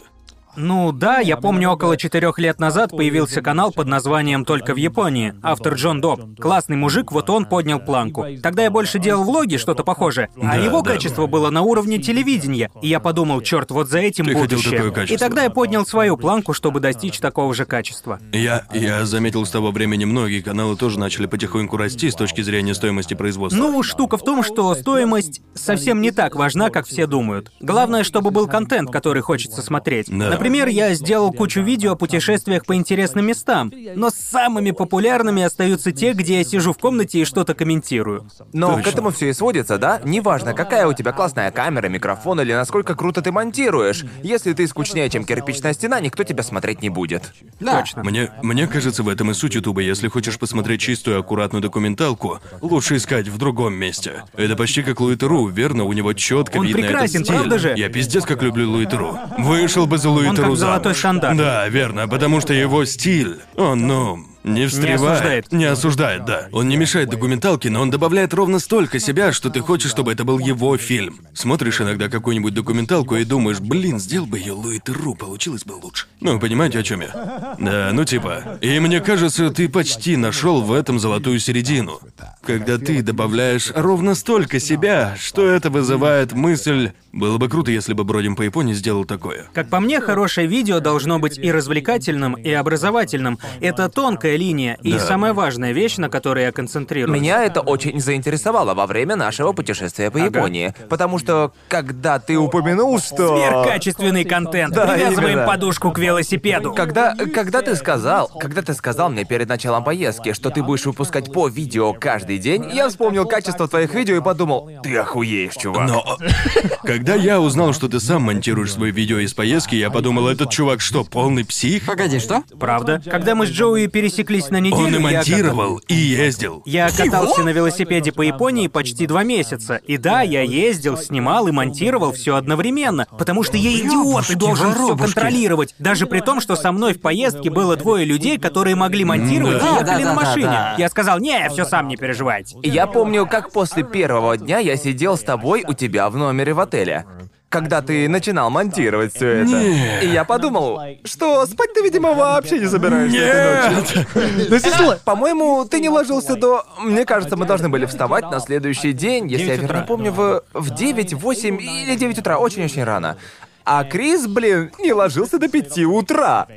Ну 0.58 0.91
да, 0.91 1.20
я 1.20 1.38
помню, 1.38 1.70
около 1.72 1.97
четырех 1.97 2.39
лет 2.39 2.60
назад 2.60 2.91
появился 2.91 3.41
канал 3.41 3.72
под 3.72 3.88
названием 3.88 4.45
«Только 4.45 4.74
в 4.74 4.78
Японии». 4.78 5.34
Автор 5.43 5.74
Джон 5.74 6.01
Доб. 6.01 6.39
Классный 6.39 6.78
мужик, 6.78 7.12
вот 7.12 7.30
он 7.30 7.45
поднял 7.45 7.80
планку. 7.80 8.26
Тогда 8.41 8.64
я 8.64 8.72
больше 8.72 8.99
делал 8.99 9.24
влоги, 9.24 9.58
что-то 9.58 9.84
похожее. 9.84 10.30
А 10.38 10.53
Да, 10.53 10.56
его 10.56 10.82
да. 10.82 10.91
качество 10.93 11.28
было 11.28 11.49
на 11.49 11.62
уровне 11.62 11.97
телевидения. 11.99 12.72
И 12.82 12.88
я 12.88 12.99
подумал, 12.99 13.41
черт, 13.41 13.72
вот 13.72 13.89
за 13.89 13.99
этим 13.99 14.26
Ты 14.26 14.34
будущее. 14.34 14.82
такое 14.82 15.06
И 15.06 15.18
тогда 15.18 15.43
я 15.43 15.49
поднял 15.49 15.86
свою 15.86 16.18
планку, 16.18 16.53
чтобы 16.53 16.80
достичь 16.80 17.20
такого 17.20 17.53
же 17.53 17.66
качества. 17.66 18.20
Я, 18.32 18.64
я 18.74 19.06
заметил 19.06 19.45
с 19.45 19.49
того 19.49 19.72
времени, 19.72 20.06
многие 20.06 20.41
каналы 20.41 20.76
тоже 20.76 20.99
начали 20.99 21.26
потихоньку 21.26 21.78
расти 21.78 22.10
с 22.10 22.16
точки 22.16 22.41
зрения 22.41 22.74
стоимости 22.74 23.14
производства. 23.14 23.60
Ну, 23.60 23.84
штука 23.84 24.18
в 24.18 24.24
том, 24.24 24.43
что 24.43 24.74
стоимость 24.76 25.41
совсем 25.53 26.01
не 26.01 26.12
так 26.12 26.36
важна, 26.36 26.70
как 26.70 26.88
все 26.88 27.08
думают. 27.08 27.51
Главное, 27.60 28.03
чтобы 28.03 28.32
был 28.32 28.47
контент, 28.47 28.89
который 28.91 29.22
хочется 29.22 29.62
смотреть. 29.62 30.08
Да. 30.10 30.30
Например, 30.30 30.45
я 30.54 30.93
сделал 30.93 31.32
кучу 31.32 31.62
видео 31.62 31.93
о 31.93 31.96
путешествиях 31.96 32.66
по 32.66 32.76
интересным 32.76 33.26
местам, 33.26 33.72
но 33.96 34.10
самыми 34.10 34.72
популярными 34.72 35.43
остаются 35.43 35.91
те, 35.91 36.14
где 36.14 36.38
я 36.38 36.43
сижу 36.43 36.74
в 36.74 36.78
комнате 36.78 37.20
и 37.20 37.26
что-то 37.26 37.54
комментирую. 37.54 38.28
Но 38.54 38.74
к 38.74 38.76
Точно. 38.78 38.89
этому 38.89 39.10
все 39.12 39.30
и 39.30 39.34
сводится, 39.34 39.78
да? 39.78 40.02
Неважно, 40.04 40.54
какая 40.54 40.88
у 40.88 40.93
тебя 40.93 41.12
классная 41.12 41.52
камера, 41.52 41.88
микрофон 41.88 42.41
или 42.41 42.54
насколько 42.54 42.96
круто 42.96 43.22
ты 43.22 43.32
монтируешь. 43.32 44.06
Если 44.24 44.54
ты 44.54 44.68
скучнее, 44.68 45.10
чем 45.10 45.26
кирпичная 45.26 45.74
стена, 45.74 46.00
никто 46.00 46.24
тебя 46.24 46.43
смотреть 46.43 46.82
не 46.82 46.89
будет. 46.89 47.34
Да. 47.60 47.80
Точно. 47.80 48.04
Мне, 48.04 48.32
мне 48.41 48.68
кажется, 48.68 49.04
в 49.04 49.10
этом 49.10 49.32
и 49.32 49.34
суть 49.34 49.56
Ютуба. 49.56 49.82
Если 49.82 50.08
хочешь 50.08 50.38
посмотреть 50.38 50.82
чистую, 50.82 51.20
аккуратную 51.20 51.62
документалку, 51.62 52.39
лучше 52.62 52.98
искать 52.98 53.28
в 53.28 53.38
другом 53.38 53.74
месте. 53.74 54.24
Это 54.36 54.56
почти 54.56 54.84
как 54.84 55.00
Луи 55.00 55.16
Теру, 55.16 55.48
верно? 55.48 55.84
У 55.86 55.93
него 55.93 56.14
четко 56.14 56.58
Он 56.58 56.66
видно 56.66 56.84
прекрасен, 56.84 57.22
этот 57.22 57.28
стиль. 57.28 57.36
правда 57.36 57.60
же? 57.60 57.74
Я 57.76 57.89
пиздец 57.89 58.26
как 58.26 58.43
люблю 58.43 58.70
Луи 58.70 58.86
Теру. 58.86 59.18
Вышел 59.38 59.86
бы 59.88 59.98
за 59.98 60.10
Луи 60.10 60.35
Он 60.44 60.50
как 60.50 60.58
золотой 60.58 60.96
стандарт. 60.96 61.38
Да, 61.38 61.68
верно, 61.68 62.08
потому 62.08 62.42
что 62.42 62.54
его 62.54 62.86
стиль, 62.86 63.40
он, 63.56 63.88
ну, 63.88 64.26
не 64.46 64.68
встревает. 64.68 65.02
осуждает. 65.02 65.52
Не 65.52 65.66
осуждает, 65.66 66.26
да. 66.26 66.48
Он 66.52 66.70
не 66.70 66.78
мешает 66.78 67.10
документалке, 67.10 67.70
но 67.70 67.82
он 67.82 67.89
добавляет 67.89 68.34
ровно 68.34 68.60
столько 68.60 69.00
себя, 69.00 69.34
что 69.34 69.50
ты 69.50 69.60
хочешь, 69.60 69.91
чтобы 69.91 70.12
это 70.12 70.24
был 70.24 70.39
его 70.39 70.78
фильм. 70.78 71.20
Смотришь 71.34 71.82
иногда 71.82 72.10
какую-нибудь 72.10 72.54
документалку 72.54 73.16
и 73.16 73.24
думаешь, 73.24 73.60
блин, 73.60 74.00
сделал 74.00 74.28
бы 74.28 74.38
ее 74.39 74.54
Луи 74.54 74.80
Теру, 74.80 75.16
получилось 75.16 75.66
бы 75.66 75.74
лучше. 75.74 76.06
Ну, 76.22 76.39
понимаете, 76.39 76.80
о 76.80 76.84
чем 76.84 77.02
я? 77.02 77.56
Да, 77.60 77.89
ну 77.91 78.06
типа. 78.06 78.60
И 78.62 78.80
мне 78.80 79.02
кажется, 79.02 79.50
ты 79.50 79.68
почти 79.68 80.16
нашел 80.16 80.62
в 80.62 80.72
этом 80.72 81.00
золотую 81.00 81.39
середину. 81.39 82.00
Когда 82.43 82.78
ты 82.78 83.02
добавляешь 83.02 83.72
ровно 83.74 84.14
столько 84.14 84.60
себя, 84.60 85.16
что 85.20 85.46
это 85.48 85.70
вызывает 85.70 86.34
мысль... 86.34 86.91
Было 87.12 87.38
бы 87.38 87.48
круто, 87.48 87.72
если 87.72 87.93
бы 87.93 88.04
Бродим 88.04 88.36
по 88.36 88.41
Японии 88.41 88.74
сделал 88.74 89.06
такое. 89.06 89.46
Как 89.54 89.70
по 89.70 89.80
мне, 89.80 90.02
хорошее 90.02 90.48
видео 90.48 90.82
должно 90.82 91.18
быть 91.18 91.38
и 91.38 91.50
развлекательным, 91.50 92.34
и 92.34 92.52
образовательным. 92.52 93.39
Это 93.62 93.88
тонкая 93.88 94.35
линия 94.38 94.78
и 94.82 94.94
Да. 94.94 95.00
самая 95.00 95.34
важная 95.34 95.72
вещь, 95.72 95.98
на 95.98 96.10
которой 96.10 96.44
я 96.46 96.52
концентрируюсь. 96.52 97.20
Меня 97.20 97.44
это 97.44 97.62
очень 97.62 98.00
заинтересовало 98.00 98.74
во 98.74 98.86
время 98.88 99.16
нашего 99.16 99.52
путешествия 99.54 100.12
по 100.12 100.18
Ага. 100.20 100.28
Японии. 100.40 100.74
Потому 100.90 101.20
что, 101.20 101.52
когда 101.68 102.20
ты 102.20 102.38
упомянул, 102.38 103.00
что... 103.00 103.38
Сверхкачественный 103.38 104.24
контент. 104.26 104.74
Да, 104.74 104.88
Привязываем 104.88 105.34
именно. 105.34 105.48
подушку 105.48 105.92
к 105.92 106.00
велосипеду. 106.00 106.74
Когда, 106.74 107.16
когда 107.16 107.62
ты 107.62 107.76
сказал, 107.76 108.28
когда 108.40 108.62
ты 108.62 108.74
сказал 108.74 109.10
мне 109.10 109.26
перед 109.26 109.48
началом 109.48 109.84
поездки, 109.84 110.34
что 110.34 110.50
ты 110.50 110.64
будешь 110.64 110.86
выпускать 110.86 111.32
по 111.32 111.48
видео 111.48 111.94
каждый 111.94 112.38
день, 112.38 112.70
я 112.74 112.90
вспомнил 112.90 113.26
качество 113.26 113.68
твоих 113.68 113.94
видео 113.94 114.16
и 114.18 114.22
подумал, 114.22 114.70
ты 114.84 114.96
охуеешь, 114.98 115.54
чувак. 115.56 115.88
Но 115.90 116.18
когда 116.84 117.16
я 117.16 117.40
узнал, 117.40 117.74
что 117.74 117.88
ты 117.88 118.00
сам 118.00 118.24
монтируешь 118.24 118.74
свои 118.74 118.92
видео 118.92 119.20
из 119.20 119.34
поездки, 119.34 119.76
я 119.76 119.90
подумал, 119.90 120.28
этот 120.28 120.50
чувак 120.50 120.82
что, 120.82 121.04
полный 121.04 121.46
псих? 121.46 121.86
Погоди, 121.86 122.20
что? 122.20 122.44
Правда? 122.60 123.02
Когда 123.10 123.36
мы 123.36 123.48
с 123.48 123.50
Джоуи 123.50 123.88
пересеклись 124.26 124.49
на 124.51 124.59
неделю, 124.59 124.97
Он 124.99 125.07
и 125.07 125.11
я 125.11 125.17
монтировал, 125.17 125.78
и 125.88 125.93
ездил. 125.93 126.61
Я 126.65 126.89
катался 126.89 127.43
на 127.43 127.49
велосипеде 127.49 128.11
по 128.11 128.21
Японии 128.21 128.67
почти 128.67 129.07
два 129.07 129.23
месяца. 129.23 129.76
И 129.86 129.97
да, 129.97 130.21
я 130.21 130.41
ездил, 130.41 130.97
снимал 130.97 131.47
и 131.47 131.51
монтировал 131.51 132.11
все 132.11 132.36
одновременно. 132.36 133.07
Потому 133.17 133.43
что 133.43 133.57
я 133.57 133.71
идиот 133.71 134.30
и 134.30 134.36
должен 134.36 134.71
все 134.73 134.82
воробушки. 134.82 135.13
контролировать. 135.13 135.76
Даже 135.80 136.07
при 136.07 136.19
том, 136.19 136.41
что 136.41 136.55
со 136.55 136.71
мной 136.71 136.93
в 136.93 137.01
поездке 137.01 137.49
было 137.49 137.76
двое 137.76 138.05
людей, 138.05 138.38
которые 138.38 138.76
могли 138.76 139.05
монтировать 139.05 139.59
Да, 139.59 139.67
и 139.67 139.80
ехали 139.80 139.86
да, 139.86 139.97
на 139.99 140.05
да, 140.05 140.13
машине. 140.13 140.45
да. 140.45 140.76
Я 140.78 140.89
сказал, 140.89 141.19
не, 141.19 141.32
я 141.32 141.49
все 141.49 141.65
сам, 141.65 141.88
не 141.88 141.97
переживайте. 141.97 142.57
Я 142.63 142.88
помню, 142.88 143.26
как 143.28 143.51
после 143.51 143.84
первого 143.84 144.38
дня 144.38 144.59
я 144.59 144.78
сидел 144.78 145.17
с 145.17 145.21
тобой 145.21 145.63
у 145.67 145.73
тебя 145.73 146.09
в 146.09 146.17
номере 146.17 146.53
в 146.53 146.59
отеле. 146.59 147.05
Когда 147.50 147.82
ты 147.82 148.10
начинал 148.10 148.50
монтировать 148.50 149.16
все 149.16 149.43
это. 149.43 149.52
Нет. 149.52 150.04
И 150.04 150.08
я 150.08 150.24
подумал, 150.26 150.82
что 151.06 151.46
спать 151.46 151.74
ты, 151.74 151.82
видимо, 151.82 152.14
вообще 152.14 152.60
не 152.60 152.68
собираешься 152.68 153.18
этой 153.18 153.76
ночью. 153.76 155.00
По-моему, 155.06 155.66
ты 155.66 155.80
не 155.80 155.89
ложился 155.89 156.36
до... 156.36 156.66
Мне 156.80 157.06
кажется, 157.06 157.38
мы 157.38 157.46
должны 157.46 157.70
были 157.70 157.86
вставать 157.86 158.30
на 158.30 158.39
следующий 158.39 158.93
день, 158.93 159.28
если 159.28 159.48
я 159.48 159.56
верно 159.56 159.86
помню, 159.88 160.12
в, 160.12 160.43
в 160.54 160.70
9, 160.74 161.14
8 161.14 161.62
или 161.62 161.96
9 161.96 162.20
утра, 162.20 162.38
очень-очень 162.38 162.84
рано. 162.84 163.18
А 163.64 163.84
Крис, 163.84 164.28
блин, 164.28 164.72
не 164.80 164.93
ложился 164.93 165.39
до 165.39 165.48
5 165.48 165.80
утра. 165.86 166.48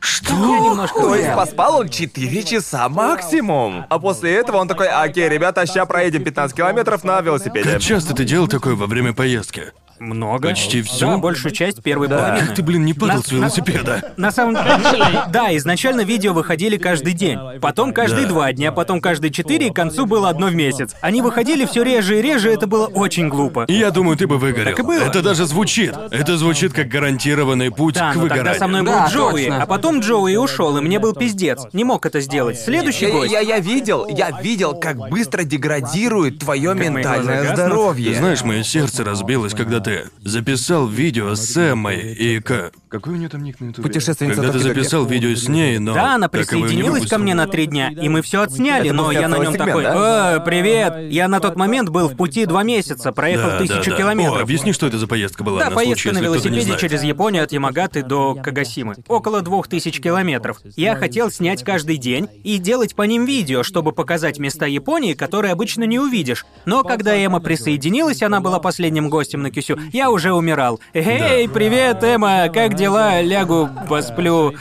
Что? 0.00 0.32
Я 0.34 0.58
немножко 0.58 1.00
То 1.00 1.14
есть 1.14 1.32
поспал 1.32 1.76
он 1.76 1.88
4 1.88 2.42
часа 2.42 2.88
максимум. 2.88 3.86
А 3.88 3.98
после 4.00 4.34
этого 4.34 4.56
он 4.56 4.66
такой, 4.66 4.88
окей, 4.88 5.28
ребята, 5.28 5.64
ща 5.64 5.86
проедем 5.86 6.24
15 6.24 6.56
километров 6.56 7.04
на 7.04 7.20
велосипеде. 7.20 7.70
Как 7.70 7.80
часто 7.80 8.12
ты 8.12 8.24
делал 8.24 8.48
такое 8.48 8.74
во 8.74 8.86
время 8.86 9.12
поездки? 9.12 9.72
Много. 10.02 10.48
Почти 10.48 10.82
всё? 10.82 11.06
Да, 11.12 11.18
большую 11.18 11.52
часть 11.52 11.82
первой 11.82 12.08
половины. 12.08 12.46
Как 12.46 12.54
ты, 12.56 12.62
блин, 12.62 12.84
не 12.84 12.92
падал 12.94 13.16
На- 13.18 13.22
с 13.22 13.30
велосипеда? 13.30 14.12
На 14.16 14.30
самом 14.32 14.54
деле, 14.54 15.04
да, 15.32 15.56
изначально 15.56 16.00
видео 16.02 16.32
выходили 16.32 16.76
каждый 16.76 17.12
день, 17.12 17.38
потом 17.60 17.92
каждые 17.92 18.22
Да. 18.26 18.28
два 18.30 18.52
дня, 18.52 18.72
потом 18.72 19.00
каждые 19.00 19.30
четыре, 19.30 19.68
и 19.68 19.70
к 19.70 19.74
концу 19.76 20.06
было 20.06 20.28
одно 20.28 20.48
в 20.48 20.54
месяц. 20.54 20.94
Они 21.00 21.22
выходили 21.22 21.64
все 21.66 21.82
реже 21.84 22.18
и 22.18 22.22
реже, 22.22 22.50
это 22.52 22.66
было 22.66 22.86
очень 22.86 23.28
глупо. 23.28 23.64
И 23.68 23.74
я 23.74 23.90
думаю, 23.90 24.16
ты 24.16 24.26
бы 24.26 24.38
выгорел. 24.38 24.70
Так 24.70 24.80
и 24.80 24.82
было. 24.82 25.02
Это 25.04 25.22
даже 25.22 25.46
звучит. 25.46 25.94
Это 26.10 26.36
звучит 26.36 26.72
как 26.72 26.88
гарантированный 26.88 27.70
путь 27.70 27.94
Да, 27.94 28.12
к 28.12 28.16
но 28.16 28.22
тогда 28.22 28.34
выгоранию. 28.34 28.58
со 28.58 28.66
мной 28.68 28.82
был 28.82 28.92
Да, 28.92 29.06
Джоуи, 29.08 29.42
точно. 29.44 29.62
а 29.62 29.66
потом 29.66 30.00
Джоуи 30.00 30.36
ушел, 30.36 30.76
и 30.78 30.80
мне 30.80 30.98
был 30.98 31.12
пиздец. 31.12 31.66
Не 31.72 31.84
мог 31.84 32.04
это 32.06 32.20
сделать. 32.20 32.58
Следующий 32.60 33.06
Я, 33.06 33.12
гость. 33.12 33.32
я, 33.32 33.40
я 33.40 33.58
видел, 33.60 34.06
я 34.08 34.30
видел, 34.42 34.74
как 34.74 34.96
быстро 35.10 35.44
деградирует 35.44 36.40
твое 36.40 36.74
ментальное 36.74 37.54
здоровье. 37.54 38.12
Ты 38.12 38.18
знаешь, 38.18 38.42
мое 38.42 38.62
сердце 38.62 39.04
разбилось, 39.04 39.54
когда 39.54 39.80
ты 39.80 39.91
записал 40.22 40.86
видео 40.86 41.34
с 41.34 41.56
Эммой 41.56 42.12
и 42.14 42.40
к... 42.40 42.72
Какой 42.88 43.14
у 43.14 43.16
нее 43.16 43.28
там 43.28 43.42
ник 43.42 43.58
на 43.60 43.66
ютубе? 43.66 43.88
Путешественница 43.88 44.36
Когда 44.36 44.52
ты 44.52 44.58
Токио. 44.58 44.74
записал 44.74 45.06
видео 45.06 45.34
с 45.34 45.48
ней, 45.48 45.78
но... 45.78 45.94
Да, 45.94 46.14
она 46.14 46.28
так 46.28 46.40
его 46.52 46.58
и 46.58 46.60
не 46.60 46.66
присоединилась 46.66 47.08
ко 47.08 47.18
мне 47.18 47.34
на 47.34 47.46
три 47.46 47.66
дня, 47.66 47.90
и 47.90 48.08
мы 48.08 48.20
все 48.22 48.42
отсняли, 48.42 48.88
Это 48.88 48.96
был 48.98 49.04
но 49.04 49.12
я 49.12 49.28
на 49.28 49.36
нем 49.36 49.52
сегмент, 49.52 49.58
такой, 49.58 49.82
да? 49.84 50.36
«Э, 50.36 50.40
привет. 50.44 51.10
Я 51.10 51.28
на 51.28 51.40
тот 51.40 51.56
момент 51.56 51.88
был 51.88 52.08
в 52.08 52.16
пути 52.16 52.44
два 52.46 52.62
месяца, 52.62 53.12
проехал 53.12 53.50
Да, 53.50 53.58
тысячу 53.58 53.90
да, 53.90 53.96
километров. 53.96 54.38
О, 54.38 54.42
объясни, 54.42 54.72
что 54.72 54.86
это 54.86 54.98
за 54.98 55.06
поездка 55.06 55.42
была, 55.42 55.60
Да, 55.60 55.70
на 55.70 55.76
поездка 55.76 56.02
случай, 56.02 56.14
на 56.14 56.18
если 56.18 56.32
кто-то 56.34 56.48
не 56.50 56.54
велосипеде 56.56 56.66
знает. 56.78 56.80
через 56.80 57.02
Японию 57.02 57.44
от 57.44 57.52
Ямагаты 57.52 58.02
до 58.02 58.34
Кагасимы. 58.34 58.94
Около 59.08 59.40
двух 59.42 59.68
тысяч 59.68 60.00
километров. 60.00 60.58
Я 60.76 60.96
хотел 60.96 61.30
снять 61.30 61.64
каждый 61.64 61.96
день 61.96 62.28
и 62.44 62.58
делать 62.58 62.94
по 62.94 63.02
ним 63.02 63.24
видео, 63.24 63.62
чтобы 63.62 63.92
показать 63.92 64.38
места 64.38 64.66
Японии, 64.66 65.14
которые 65.14 65.52
обычно 65.52 65.84
не 65.84 65.98
увидишь. 65.98 66.44
Но 66.66 66.82
когда 66.84 67.16
Эма 67.16 67.40
присоединилась, 67.40 68.22
она 68.22 68.40
была 68.40 68.58
последним 68.58 69.08
гостем 69.08 69.42
на 69.42 69.50
Кюсю, 69.76 69.88
я 69.92 70.10
уже 70.10 70.32
умирал. 70.32 70.80
Эй, 70.94 71.48
привет, 71.48 72.02
Эма, 72.02 72.48
как 72.48 72.74
дела? 72.74 73.20
Лягу, 73.20 73.68
посплю. 73.88 74.54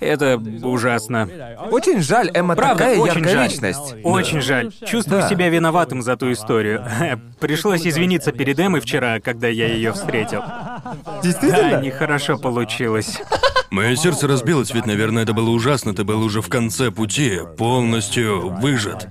Это 0.00 0.36
ужасно. 0.62 1.28
Очень 1.70 2.00
жаль, 2.02 2.30
Эмма 2.34 2.54
Правда, 2.56 2.78
такая 2.84 2.98
очень 2.98 3.14
яркая 3.20 3.34
жаль. 3.34 3.48
личность. 3.48 3.94
Очень 4.02 4.40
жаль. 4.40 4.72
Чувствую 4.84 5.22
Да. 5.22 5.28
себя 5.28 5.48
виноватым 5.48 6.02
за 6.02 6.16
ту 6.16 6.32
историю. 6.32 6.84
Пришлось 7.40 7.86
извиниться 7.86 8.32
перед 8.32 8.58
Эмой 8.58 8.80
вчера, 8.80 9.20
когда 9.20 9.48
я 9.48 9.68
ее 9.68 9.92
встретил. 9.92 10.40
Да, 10.40 10.94
Действительно? 11.22 11.80
нехорошо 11.80 12.36
получилось. 12.38 13.20
Мое 13.70 13.96
сердце 13.96 14.26
разбилось, 14.28 14.72
ведь, 14.72 14.86
наверное, 14.86 15.22
это 15.24 15.32
было 15.32 15.50
ужасно. 15.50 15.94
Ты 15.94 16.04
был 16.04 16.22
уже 16.22 16.40
в 16.40 16.48
конце 16.48 16.90
пути, 16.90 17.40
полностью 17.58 18.48
выжат. 18.60 19.08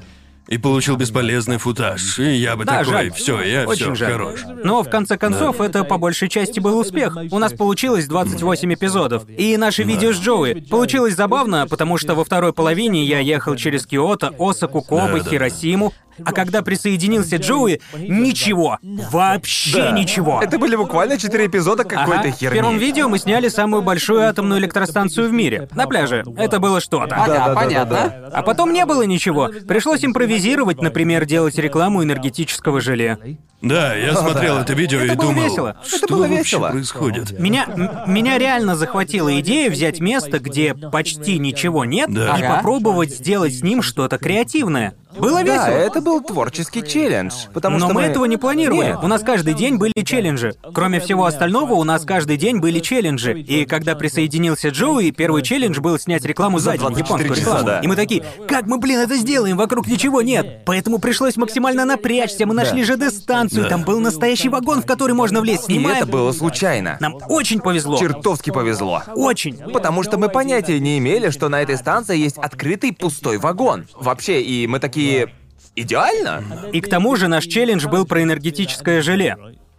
И 0.47 0.57
получил 0.59 0.95
бесполезный 0.95 1.57
футаж. 1.57 2.19
И 2.19 2.35
я 2.35 2.55
бы 2.55 2.65
Да, 2.65 2.79
такой, 2.79 2.85
жаль. 2.93 3.11
все, 3.13 3.41
я 3.41 3.65
Очень 3.65 3.85
все, 3.85 3.95
жаль. 3.95 4.11
хорош. 4.11 4.41
Но 4.63 4.83
в 4.83 4.89
конце 4.89 5.17
концов, 5.17 5.59
это 5.59 5.83
по 5.83 5.97
большей 5.97 6.29
части 6.29 6.59
был 6.59 6.77
успех. 6.77 7.17
У 7.31 7.39
нас 7.39 7.53
получилось 7.53 8.05
28 8.05 8.73
эпизодов. 8.75 9.27
И 9.27 9.57
наше 9.57 9.83
видео 9.83 10.13
с 10.13 10.17
Джоуи. 10.19 10.61
Получилось 10.69 11.15
забавно, 11.15 11.65
потому 11.67 11.97
что 11.97 12.13
во 12.15 12.23
второй 12.23 12.53
половине 12.53 13.03
я 13.05 13.19
ехал 13.19 13.55
через 13.55 13.85
Киото, 13.87 14.33
Осаку, 14.37 14.81
Кобе, 14.81 15.13
Да-да-да. 15.13 15.29
Хиросиму. 15.29 15.93
А 16.23 16.31
когда 16.31 16.61
присоединился 16.61 17.37
Джоуи, 17.37 17.81
ничего. 17.97 18.77
Вообще 18.81 19.91
ничего. 19.91 20.41
Это 20.41 20.57
были 20.57 20.75
буквально 20.75 21.17
четыре 21.17 21.47
эпизода 21.47 21.83
какой-то 21.83 22.21
Ага. 22.21 22.31
херни. 22.31 22.49
В 22.49 22.53
первом 22.53 22.77
видео 22.77 23.09
мы 23.09 23.17
сняли 23.17 23.47
самую 23.49 23.81
большую 23.81 24.21
атомную 24.27 24.59
электростанцию 24.59 25.29
в 25.29 25.33
мире. 25.33 25.67
На 25.73 25.87
пляже. 25.87 26.23
Это 26.37 26.59
было 26.59 26.79
что-то. 26.79 27.15
Ага, 27.15 27.53
понятно. 27.53 28.29
А 28.33 28.41
потом 28.43 28.71
не 28.73 28.85
было 28.85 29.03
ничего. 29.03 29.49
Пришлось 29.67 30.03
импровизировать, 30.05 30.81
например, 30.81 31.25
делать 31.25 31.57
рекламу 31.57 32.03
энергетического 32.03 32.81
желе. 32.81 33.37
Да, 33.61 33.95
я 33.95 34.13
смотрел 34.13 34.57
это 34.59 34.73
видео 34.73 34.99
Это 34.99 35.13
и 35.13 35.15
было 35.15 35.27
думал, 35.33 35.43
весело. 35.49 35.77
что 35.87 35.97
Это 35.97 36.07
было 36.13 36.21
вообще 36.27 36.37
весело. 36.37 36.69
происходит? 36.69 37.39
Меня, 37.39 37.65
меня 38.05 38.37
реально 38.37 38.75
захватила 38.75 39.39
идея 39.39 39.71
взять 39.71 39.99
место, 40.01 40.39
где 40.39 40.75
почти 40.75 41.39
ничего 41.39 41.83
нет, 41.83 42.11
Да. 42.13 42.37
и 42.37 42.43
Ага. 42.43 42.57
попробовать 42.57 43.15
сделать 43.15 43.55
с 43.57 43.63
ним 43.63 43.81
что-то 43.81 44.17
креативное. 44.19 44.93
Было 45.17 45.43
Да, 45.43 45.67
весело. 45.67 45.77
это 45.77 46.01
был 46.01 46.21
творческий 46.21 46.83
челлендж. 46.85 47.33
Потому 47.53 47.77
Но 47.77 47.85
что 47.87 47.93
мы 47.95 48.01
этого 48.01 48.25
не 48.25 48.37
планировали. 48.37 48.87
Нет. 48.89 48.99
У 49.03 49.07
нас 49.07 49.21
каждый 49.21 49.53
день 49.53 49.77
были 49.77 49.93
челленджи. 50.03 50.53
Кроме 50.73 50.99
всего 50.99 51.25
остального, 51.25 51.73
у 51.73 51.83
нас 51.83 52.03
каждый 52.05 52.37
день 52.37 52.59
были 52.59 52.79
челленджи. 52.79 53.39
И 53.39 53.65
когда 53.65 53.95
присоединился 53.95 54.69
Джоуи, 54.69 55.11
первый 55.11 55.41
челлендж 55.41 55.79
был 55.79 55.97
снять 55.99 56.25
рекламу 56.25 56.59
за 56.59 56.71
день, 56.71 56.81
24 56.81 57.05
японскую 57.05 57.35
часа, 57.35 57.49
рекламу. 57.59 57.65
да. 57.67 57.79
И 57.79 57.87
мы 57.87 57.95
такие, 57.95 58.23
как 58.47 58.65
мы, 58.67 58.77
блин, 58.77 58.99
это 58.99 59.15
сделаем? 59.15 59.57
Вокруг 59.57 59.87
ничего 59.87 60.21
нет. 60.21 60.63
Поэтому 60.65 60.99
пришлось 60.99 61.37
максимально 61.37 61.85
напрячься. 61.85 62.45
Мы 62.45 62.53
нашли 62.53 62.83
ЖД-станцию, 62.83 63.63
Да. 63.63 63.69
там 63.69 63.83
был 63.83 63.99
настоящий 63.99 64.49
вагон, 64.49 64.81
в 64.81 64.85
который 64.85 65.13
можно 65.13 65.41
влезть. 65.41 65.69
И 65.69 65.73
Снимаем. 65.73 65.97
это 65.97 66.05
было 66.05 66.31
случайно. 66.31 66.97
Нам 66.99 67.15
очень 67.29 67.59
повезло. 67.59 67.97
Чертовски 67.97 68.49
повезло. 68.51 69.01
Очень. 69.15 69.57
Потому 69.71 70.03
что 70.03 70.17
мы 70.17 70.29
понятия 70.29 70.79
не 70.79 70.97
имели, 70.97 71.29
что 71.29 71.49
на 71.49 71.61
этой 71.61 71.77
станции 71.77 72.17
есть 72.17 72.37
открытый 72.37 72.93
пустой 72.93 73.37
вагон. 73.37 73.85
Вообще, 73.95 74.41
и 74.41 74.67
мы 74.67 74.79
такие... 74.79 75.04
Идеально? 75.75 76.43
И 76.71 76.79
к 76.81 76.89
тому 76.89 77.15
же 77.15 77.27
наш 77.27 77.45
челлендж 77.45 77.85
был 77.87 78.05
про 78.05 78.23
энергетическое 78.23 79.01
желе. 79.01 79.35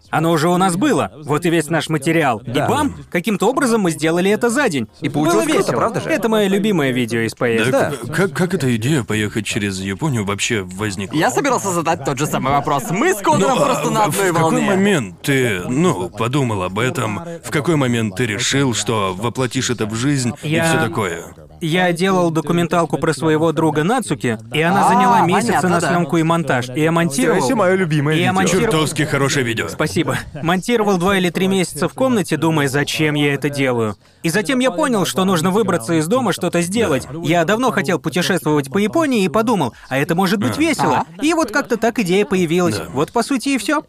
Оно 0.08 0.30
уже 0.30 0.48
у 0.48 0.56
нас 0.56 0.76
было. 0.76 1.10
Вот 1.24 1.44
и 1.46 1.50
весь 1.50 1.68
наш 1.68 1.88
материал. 1.88 2.38
И 2.46 2.52
бам! 2.52 2.94
Каким-то 3.10 3.48
образом 3.50 3.80
мы 3.80 3.90
сделали 3.90 4.30
это 4.30 4.50
за 4.50 4.68
день. 4.68 4.86
И 5.00 5.08
получилось 5.08 5.46
было 5.46 5.54
круто, 5.54 5.58
весело. 5.66 5.76
правда 5.76 6.00
же? 6.00 6.08
Это 6.10 6.28
мое 6.28 6.46
любимое 6.46 6.92
видео 6.92 7.20
из 7.26 7.34
поездки. 7.34 7.72
Да, 7.72 7.90
к- 7.90 8.14
Как, 8.14 8.32
как 8.32 8.54
эта 8.54 8.74
идея 8.76 9.02
поехать 9.02 9.44
через 9.46 9.80
Японию 9.80 10.24
вообще 10.24 10.62
возникла? 10.62 11.16
Я 11.16 11.30
собирался 11.30 11.70
задать 11.72 12.04
тот 12.04 12.18
же 12.18 12.26
самый 12.26 12.52
вопрос. 12.52 12.84
Мы 12.90 13.14
с 13.14 13.18
Конором 13.18 13.56
Ну, 13.58 13.62
а 13.62 13.66
просто 13.66 13.90
на 13.90 14.04
в- 14.04 14.08
одной 14.10 14.30
в 14.30 14.34
какой 14.34 14.50
волне. 14.52 14.66
момент 14.66 15.22
ты, 15.22 15.62
ну, 15.68 16.08
подумал 16.08 16.62
об 16.62 16.78
этом? 16.78 17.20
В 17.42 17.50
какой 17.50 17.74
момент 17.74 18.14
ты 18.14 18.26
решил, 18.26 18.74
что 18.74 19.12
воплотишь 19.18 19.70
это 19.70 19.86
в 19.86 19.94
жизнь 19.96 20.32
Я- 20.42 20.64
и 20.64 20.68
все 20.68 20.78
такое? 20.86 21.24
Я 21.60 21.92
делал 21.92 22.30
документалку 22.30 22.98
про 22.98 23.12
своего 23.14 23.52
друга 23.52 23.82
Нацуки, 23.84 24.38
и 24.52 24.60
она 24.60 24.86
А, 24.86 24.88
заняла 24.88 25.20
месяц 25.22 25.46
понятно, 25.48 25.68
на 25.68 25.80
да. 25.80 25.88
съемку 25.88 26.16
и 26.18 26.22
монтаж. 26.22 26.68
И 26.74 26.80
я 26.80 26.92
монтировал. 26.92 27.40
Все 27.42 27.54
мое 27.54 27.74
любимое 27.74 28.14
И 28.14 28.18
я 28.18 28.24
видео. 28.26 28.34
монтировал. 28.34 28.64
Чертовски 28.64 29.02
хорошее 29.04 29.44
видео. 29.46 29.68
Спасибо. 29.68 30.18
Монтировал 30.42 30.98
два 30.98 31.16
или 31.16 31.30
три 31.30 31.48
месяца 31.48 31.88
в 31.88 31.94
комнате, 31.94 32.36
думая, 32.36 32.68
зачем 32.68 33.14
я 33.14 33.34
это 33.34 33.48
делаю. 33.50 33.96
И 34.22 34.28
затем 34.28 34.58
я 34.58 34.70
понял, 34.70 35.06
что 35.06 35.24
нужно 35.24 35.50
выбраться 35.50 35.94
из 35.94 36.06
дома, 36.06 36.32
что-то 36.32 36.60
сделать. 36.62 37.06
Я 37.22 37.44
давно 37.44 37.70
хотел 37.70 37.98
путешествовать 37.98 38.70
по 38.70 38.78
Японии 38.78 39.24
и 39.24 39.28
подумал, 39.28 39.72
а 39.88 39.98
это 39.98 40.14
может 40.14 40.38
быть 40.40 40.58
весело. 40.58 41.04
И 41.22 41.32
вот 41.34 41.50
как-то 41.52 41.76
так 41.76 41.98
идея 42.00 42.24
появилась. 42.24 42.80
Вот 42.92 43.12
по 43.12 43.22
сути 43.22 43.50
и 43.50 43.58
все. 43.58 43.82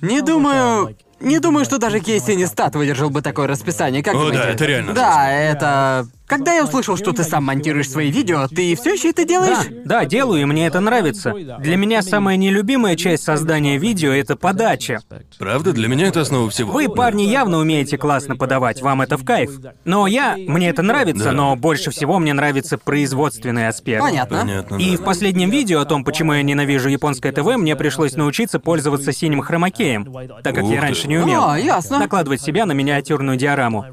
Не 0.00 0.20
думаю... 0.22 0.96
Не 1.20 1.40
думаю, 1.40 1.64
что 1.64 1.78
даже 1.78 1.98
Кейси 1.98 2.30
Нестат 2.36 2.76
выдержал 2.76 3.10
бы 3.10 3.22
такое 3.22 3.48
расписание, 3.48 4.04
как 4.04 4.14
О, 4.14 4.18
думаете? 4.18 4.38
да, 4.38 4.48
это 4.50 4.64
реально 4.66 4.92
Да, 4.92 5.32
это... 5.32 6.06
Когда 6.28 6.54
я 6.54 6.64
услышал, 6.64 6.96
что 6.98 7.12
ты 7.12 7.24
сам 7.24 7.44
монтируешь 7.44 7.90
свои 7.90 8.10
видео, 8.10 8.46
ты 8.48 8.76
все 8.76 8.92
еще 8.92 9.10
это 9.10 9.24
делаешь? 9.24 9.66
Да, 9.86 10.04
делаю, 10.04 10.42
и 10.42 10.44
мне 10.44 10.66
это 10.66 10.78
нравится. 10.80 11.34
Для 11.58 11.76
меня 11.76 12.02
самая 12.02 12.36
нелюбимая 12.36 12.96
часть 12.96 13.24
создания 13.24 13.78
видео— 13.78 14.12
это 14.12 14.36
подача. 14.36 15.00
Правда, 15.38 15.72
для 15.72 15.88
меня 15.88 16.06
это 16.08 16.20
основа 16.20 16.50
всего. 16.50 16.72
Вы, 16.72 16.90
парни, 16.90 17.22
явно 17.22 17.58
умеете 17.58 17.96
классно 17.96 18.36
подавать, 18.36 18.82
вам 18.82 19.00
это 19.00 19.16
в 19.16 19.24
кайф. 19.24 19.50
Но 19.86 20.06
я, 20.06 20.36
мне 20.36 20.68
это 20.68 20.82
нравится, 20.82 21.24
Да. 21.24 21.32
но 21.32 21.56
больше 21.56 21.90
всего 21.90 22.18
мне 22.18 22.34
нравится 22.34 22.76
производственный 22.76 23.66
аспект. 23.66 24.02
Понятно. 24.02 24.40
Понятно. 24.40 24.76
И 24.76 24.96
да. 24.96 25.02
в 25.02 25.04
последнем 25.06 25.48
видео 25.48 25.80
о 25.80 25.86
том, 25.86 26.04
почему 26.04 26.34
я 26.34 26.42
ненавижу 26.42 26.90
японское 26.90 27.32
ТВ, 27.32 27.56
мне 27.56 27.74
пришлось 27.74 28.16
научиться 28.16 28.58
пользоваться 28.58 29.12
синим 29.12 29.40
хромакеем, 29.40 30.04
так 30.42 30.54
как 30.54 30.64
Ух 30.64 30.70
я 30.72 30.80
ты. 30.80 30.82
раньше 30.82 31.08
не 31.08 31.16
умел. 31.16 31.48
А, 31.48 31.58
ясно. 31.58 31.98
Накладывать 31.98 32.42
себя 32.42 32.66
на 32.66 32.72
миниатюрную 32.72 33.38
диораму. 33.38 33.86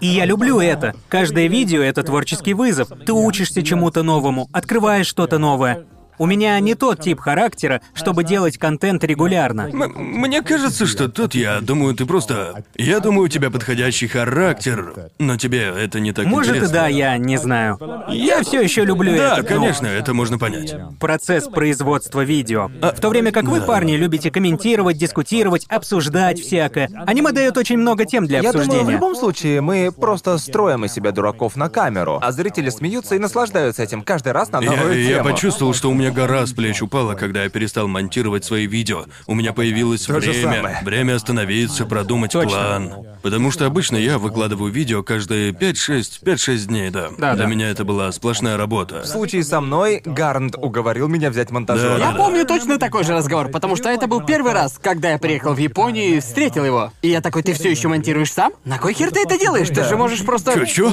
И 0.00 0.06
я 0.06 0.26
люблю 0.26 0.60
это. 0.60 0.94
Каждое 1.08 1.46
видео— 1.46 1.61
это 1.70 2.02
творческий 2.02 2.54
вызов. 2.54 2.88
Ты 3.06 3.12
учишься 3.12 3.62
чему-то 3.62 4.02
новому, 4.02 4.48
открываешь 4.52 5.06
что-то 5.06 5.38
новое. 5.38 5.86
У 6.22 6.26
меня 6.26 6.60
не 6.60 6.76
тот 6.76 7.00
тип 7.00 7.18
характера, 7.18 7.80
чтобы 7.94 8.22
делать 8.22 8.56
контент 8.56 9.02
регулярно. 9.02 9.62
М- 9.62 9.92
мне 9.96 10.40
кажется, 10.42 10.86
что 10.86 11.08
тут 11.08 11.34
я 11.34 11.60
думаю, 11.60 11.96
ты 11.96 12.06
просто. 12.06 12.62
Я 12.76 13.00
думаю, 13.00 13.24
у 13.24 13.28
тебя 13.28 13.50
подходящий 13.50 14.06
характер, 14.06 15.10
но 15.18 15.36
тебе 15.36 15.62
это 15.64 15.98
не 15.98 16.12
так 16.12 16.26
Может 16.26 16.52
и 16.54 16.58
интересно. 16.58 16.74
да, 16.78 16.86
я 16.86 17.18
не 17.18 17.38
знаю. 17.38 17.76
Я 18.08 18.44
все 18.44 18.60
еще 18.60 18.84
люблю 18.84 19.16
Да, 19.16 19.32
этот, 19.38 19.50
ну, 19.50 19.56
конечно, 19.56 19.88
это 19.88 20.14
можно 20.14 20.38
понять. 20.38 20.72
процесс 21.00 21.48
производства 21.48 22.20
видео. 22.20 22.68
В 22.80 23.00
то 23.00 23.08
время 23.08 23.32
как 23.32 23.46
вы, 23.46 23.60
парни, 23.60 23.94
любите 23.96 24.30
комментировать, 24.30 24.98
дискутировать, 24.98 25.66
обсуждать 25.68 26.38
всякое. 26.38 26.88
Аниме 27.04 27.32
дает 27.32 27.56
очень 27.56 27.78
много 27.78 28.04
тем 28.04 28.28
для 28.28 28.38
Я 28.42 28.52
думаю, 28.52 28.66
в 28.66 28.68
обсуждения. 28.68 28.92
любом 28.92 29.16
случае, 29.16 29.60
мы 29.60 29.90
просто 29.90 30.38
строим 30.38 30.84
из 30.84 30.92
себя 30.92 31.10
дураков 31.10 31.56
на 31.56 31.68
камеру, 31.68 32.20
а 32.22 32.30
зрители 32.30 32.70
смеются 32.70 33.16
и 33.16 33.18
наслаждаются 33.18 33.82
этим 33.82 34.02
каждый 34.02 34.30
раз 34.30 34.52
на 34.52 34.60
Я, 34.60 34.70
новую 34.70 35.02
я 35.02 35.16
тему. 35.16 35.30
почувствовал, 35.30 35.74
что 35.74 35.90
у 35.90 35.94
меня 35.94 36.11
гора 36.12 36.46
с 36.46 36.52
плеч 36.52 36.82
упала, 36.82 37.14
когда 37.14 37.44
я 37.44 37.48
перестал 37.50 37.88
монтировать 37.88 38.44
свои 38.44 38.66
видео. 38.66 39.04
У 39.26 39.34
меня 39.34 39.52
появилось 39.52 40.02
То 40.02 40.14
время, 40.14 40.80
время 40.84 41.16
остановиться, 41.16 41.86
продумать 41.86 42.32
Точно. 42.32 42.50
план. 42.50 42.92
Потому 43.22 43.50
что 43.50 43.66
обычно 43.66 43.96
я 43.96 44.18
выкладываю 44.18 44.72
видео 44.72 45.02
каждые 45.02 45.52
5-6, 45.52 46.22
5-6 46.24 46.66
дней, 46.66 46.90
да. 46.90 47.08
Да, 47.18 47.34
Для 47.34 47.44
да. 47.44 47.50
меня 47.50 47.70
это 47.70 47.84
была 47.84 48.10
сплошная 48.12 48.56
работа. 48.56 49.02
В 49.02 49.06
случае 49.06 49.44
со 49.44 49.60
мной 49.60 50.02
Гарнт 50.04 50.56
уговорил 50.56 51.08
меня 51.08 51.30
взять 51.30 51.50
монтажера. 51.50 51.98
Я 51.98 52.10
Да. 52.12 52.16
помню 52.16 52.44
точно 52.44 52.78
такой 52.78 53.04
же 53.04 53.12
разговор, 53.14 53.48
потому 53.48 53.76
что 53.76 53.88
это 53.88 54.06
был 54.06 54.22
первый 54.22 54.52
раз, 54.52 54.78
когда 54.82 55.10
я 55.12 55.18
приехал 55.18 55.54
в 55.54 55.58
Японию 55.58 56.16
и 56.16 56.20
встретил 56.20 56.64
его. 56.64 56.92
И 57.02 57.08
я 57.08 57.20
такой, 57.20 57.42
ты 57.42 57.52
все 57.54 57.70
еще 57.70 57.88
монтируешь 57.88 58.32
сам? 58.32 58.52
На 58.64 58.78
кой 58.78 58.92
хер 58.94 59.10
ты 59.10 59.20
это 59.22 59.38
делаешь? 59.38 59.68
Ты 59.68 59.84
же 59.84 59.96
можешь 59.96 60.24
просто... 60.24 60.52
Чё, 60.54 60.64
чё? 60.64 60.92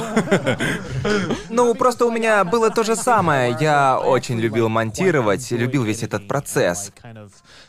Ну, 1.48 1.74
просто 1.74 2.06
у 2.06 2.10
меня 2.10 2.44
было 2.44 2.70
то 2.70 2.84
же 2.84 2.96
самое. 2.96 3.56
Я 3.60 3.98
очень 3.98 4.38
любил 4.38 4.68
монтировать, 4.68 4.99
любил 5.04 5.84
весь 5.84 6.02
этот 6.02 6.26
процесс. 6.28 6.92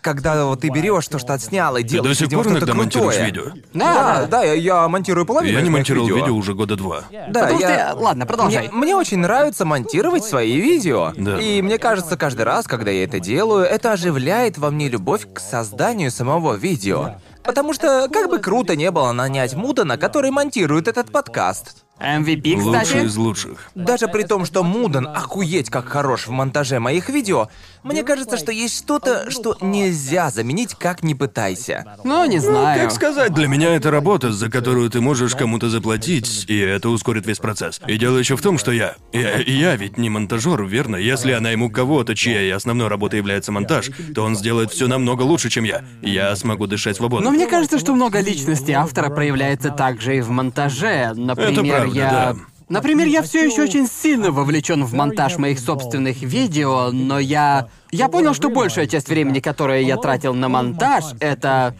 Когда 0.01 0.45
вот 0.45 0.61
ты 0.61 0.69
берешь 0.69 1.07
то, 1.07 1.19
что 1.19 1.33
отснял, 1.33 1.77
и 1.77 1.83
Ты 1.83 1.89
делаешь 1.89 2.17
до 2.17 2.25
сих 2.25 2.33
пор 2.33 2.47
иногда 2.47 2.73
монтируешь 2.73 3.17
видео? 3.19 3.43
Да, 3.73 4.25
да, 4.29 4.43
я, 4.43 4.53
я 4.53 4.87
монтирую 4.87 5.25
половину. 5.25 5.57
Я 5.57 5.61
не 5.63 5.69
монтировал 5.69 6.07
видео 6.07 6.35
уже 6.35 6.53
года 6.53 6.75
два. 6.75 7.03
Да, 7.11 7.41
Потому 7.41 7.59
что 7.59 7.69
я... 7.69 7.75
я- 7.87 7.93
Ладно, 7.93 8.25
продолжай. 8.25 8.67
Мне, 8.69 8.77
мне 8.77 8.95
очень 8.95 9.19
нравится 9.19 9.65
монтировать 9.65 10.23
свои 10.23 10.59
видео. 10.59 11.13
Да. 11.17 11.39
И 11.39 11.61
мне 11.61 11.77
кажется, 11.77 12.17
каждый 12.17 12.43
раз, 12.43 12.67
когда 12.67 12.91
я 12.91 13.03
это 13.03 13.19
делаю, 13.19 13.65
это 13.65 13.91
оживляет 13.93 14.57
во 14.57 14.71
мне 14.71 14.89
любовь 14.89 15.27
к 15.33 15.39
созданию 15.39 16.09
самого 16.11 16.55
видео. 16.55 17.15
Потому 17.43 17.73
что, 17.73 18.07
как 18.11 18.29
бы 18.29 18.39
круто 18.39 18.75
не 18.75 18.91
было 18.91 19.11
нанять 19.11 19.55
Мудана, 19.55 19.97
который 19.97 20.31
монтирует 20.31 20.87
этот 20.87 21.11
подкаст. 21.11 21.83
MVP, 22.01 22.55
Лучший 22.55 22.83
кстати. 22.83 23.05
из 23.05 23.15
лучших. 23.15 23.71
Даже 23.75 24.07
при 24.07 24.23
том, 24.23 24.45
что 24.45 24.63
Мудан 24.63 25.07
охуеть 25.07 25.69
как 25.69 25.87
хорош 25.87 26.27
в 26.27 26.31
монтаже 26.31 26.79
моих 26.79 27.09
видео, 27.09 27.49
мне 27.83 28.03
кажется, 28.03 28.37
что 28.37 28.51
есть 28.51 28.77
что-то, 28.77 29.29
что 29.31 29.57
нельзя 29.61 30.29
заменить, 30.29 30.75
как 30.75 31.03
ни 31.03 31.13
пытайся. 31.13 31.97
Ну, 32.03 32.25
не 32.25 32.39
знаю. 32.39 32.79
Как 32.81 32.91
сказать, 32.91 33.33
для 33.33 33.47
меня 33.47 33.75
это 33.75 33.91
работа, 33.91 34.31
за 34.31 34.49
которую 34.49 34.89
ты 34.89 35.01
можешь 35.01 35.35
кому-то 35.35 35.69
заплатить, 35.69 36.45
и 36.47 36.57
это 36.57 36.89
ускорит 36.89 37.25
весь 37.25 37.39
процесс. 37.39 37.79
И 37.87 37.97
дело 37.97 38.17
еще 38.17 38.35
в 38.35 38.41
том, 38.41 38.57
что 38.57 38.71
я, 38.71 38.95
я, 39.13 39.37
я 39.37 39.75
ведь 39.75 39.97
не 39.97 40.09
монтажер, 40.09 40.63
верно? 40.65 40.95
Если 40.95 41.31
я 41.31 41.39
найму 41.39 41.69
кого-то, 41.69 42.15
чьей 42.15 42.53
основной 42.53 42.87
работой 42.87 43.17
является 43.17 43.51
монтаж, 43.51 43.89
то 44.13 44.23
он 44.23 44.35
сделает 44.35 44.71
все 44.71 44.87
намного 44.87 45.23
лучше, 45.23 45.49
чем 45.49 45.63
я. 45.63 45.83
Я 46.01 46.35
смогу 46.35 46.67
дышать 46.67 46.97
свободно. 46.97 47.29
Но 47.29 47.35
мне 47.35 47.47
кажется, 47.47 47.79
что 47.79 47.93
много 47.93 48.19
личности 48.21 48.71
автора 48.71 49.09
проявляется 49.09 49.69
также 49.71 50.17
и 50.17 50.21
в 50.21 50.29
монтаже. 50.29 51.13
Например, 51.15 51.90
я. 51.93 52.09
да. 52.11 52.35
Например, 52.69 53.05
я 53.05 53.21
все 53.21 53.45
еще 53.45 53.63
очень 53.63 53.85
сильно 53.85 54.31
вовлечен 54.31 54.85
в 54.85 54.93
монтаж 54.93 55.37
моих 55.37 55.59
собственных 55.59 56.21
видео, 56.21 56.91
но 56.91 57.19
я. 57.19 57.67
Я 57.91 58.07
понял, 58.07 58.33
что 58.33 58.49
большая 58.49 58.87
часть 58.87 59.09
времени, 59.09 59.41
которое 59.41 59.81
я 59.81 59.97
тратил 59.97 60.33
на 60.33 60.47
монтаж, 60.47 61.03
это. 61.19 61.75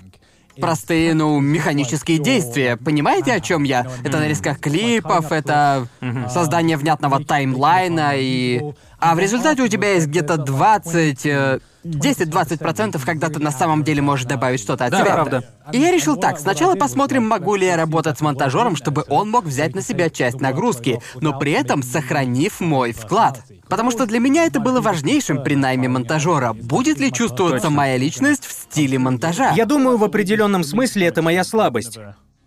простые, 0.59 1.13
ну, 1.13 1.39
механические 1.39 2.19
действия. 2.19 2.75
Понимаете, 2.75 3.33
о 3.33 3.39
чем 3.39 3.63
я? 3.63 3.87
Это 4.03 4.19
нарезка 4.19 4.53
клипов, 4.53 5.31
это 5.31 5.87
создание 6.29 6.75
внятного 6.75 7.23
таймлайна 7.23 8.11
и... 8.15 8.61
А 8.99 9.15
в 9.15 9.19
результате 9.19 9.63
у 9.63 9.67
тебя 9.67 9.93
есть 9.93 10.07
где-то 10.07 10.37
20... 10.37 11.61
э, 11.83 11.87
10-20%, 11.87 13.03
когда 13.05 13.29
ты 13.29 13.39
на 13.39 13.51
самом 13.51 13.83
деле 13.83 14.01
можешь 14.01 14.25
добавить 14.25 14.59
что-то 14.59 14.85
от 14.85 14.91
Да, 14.91 15.01
себя. 15.01 15.13
правда. 15.13 15.43
И 15.71 15.79
я 15.79 15.91
решил 15.91 16.17
так, 16.17 16.39
сначала 16.39 16.75
посмотрим, 16.75 17.27
могу 17.27 17.55
ли 17.55 17.65
я 17.65 17.77
работать 17.77 18.17
с 18.17 18.21
монтажером, 18.21 18.75
чтобы 18.75 19.05
он 19.07 19.29
мог 19.29 19.45
взять 19.45 19.75
на 19.75 19.81
себя 19.81 20.09
часть 20.09 20.39
нагрузки, 20.41 21.01
но 21.21 21.37
при 21.37 21.51
этом 21.53 21.83
сохранив 21.83 22.59
мой 22.59 22.91
вклад. 22.91 23.41
Потому 23.69 23.91
что 23.91 24.05
для 24.05 24.19
меня 24.19 24.45
это 24.45 24.59
было 24.59 24.81
важнейшим 24.81 25.43
при 25.43 25.55
найме 25.55 25.87
монтажера. 25.87 26.53
Будет 26.53 26.99
ли 26.99 27.11
чувствоваться 27.11 27.69
моя 27.69 27.97
личность 27.97 28.45
в 28.45 28.51
стиле 28.51 28.99
монтажа? 28.99 29.53
Я 29.55 29.65
думаю, 29.65 29.97
в 29.97 30.03
определенном 30.03 30.63
смысле 30.63 31.07
это 31.07 31.21
моя 31.21 31.43
слабость. 31.43 31.97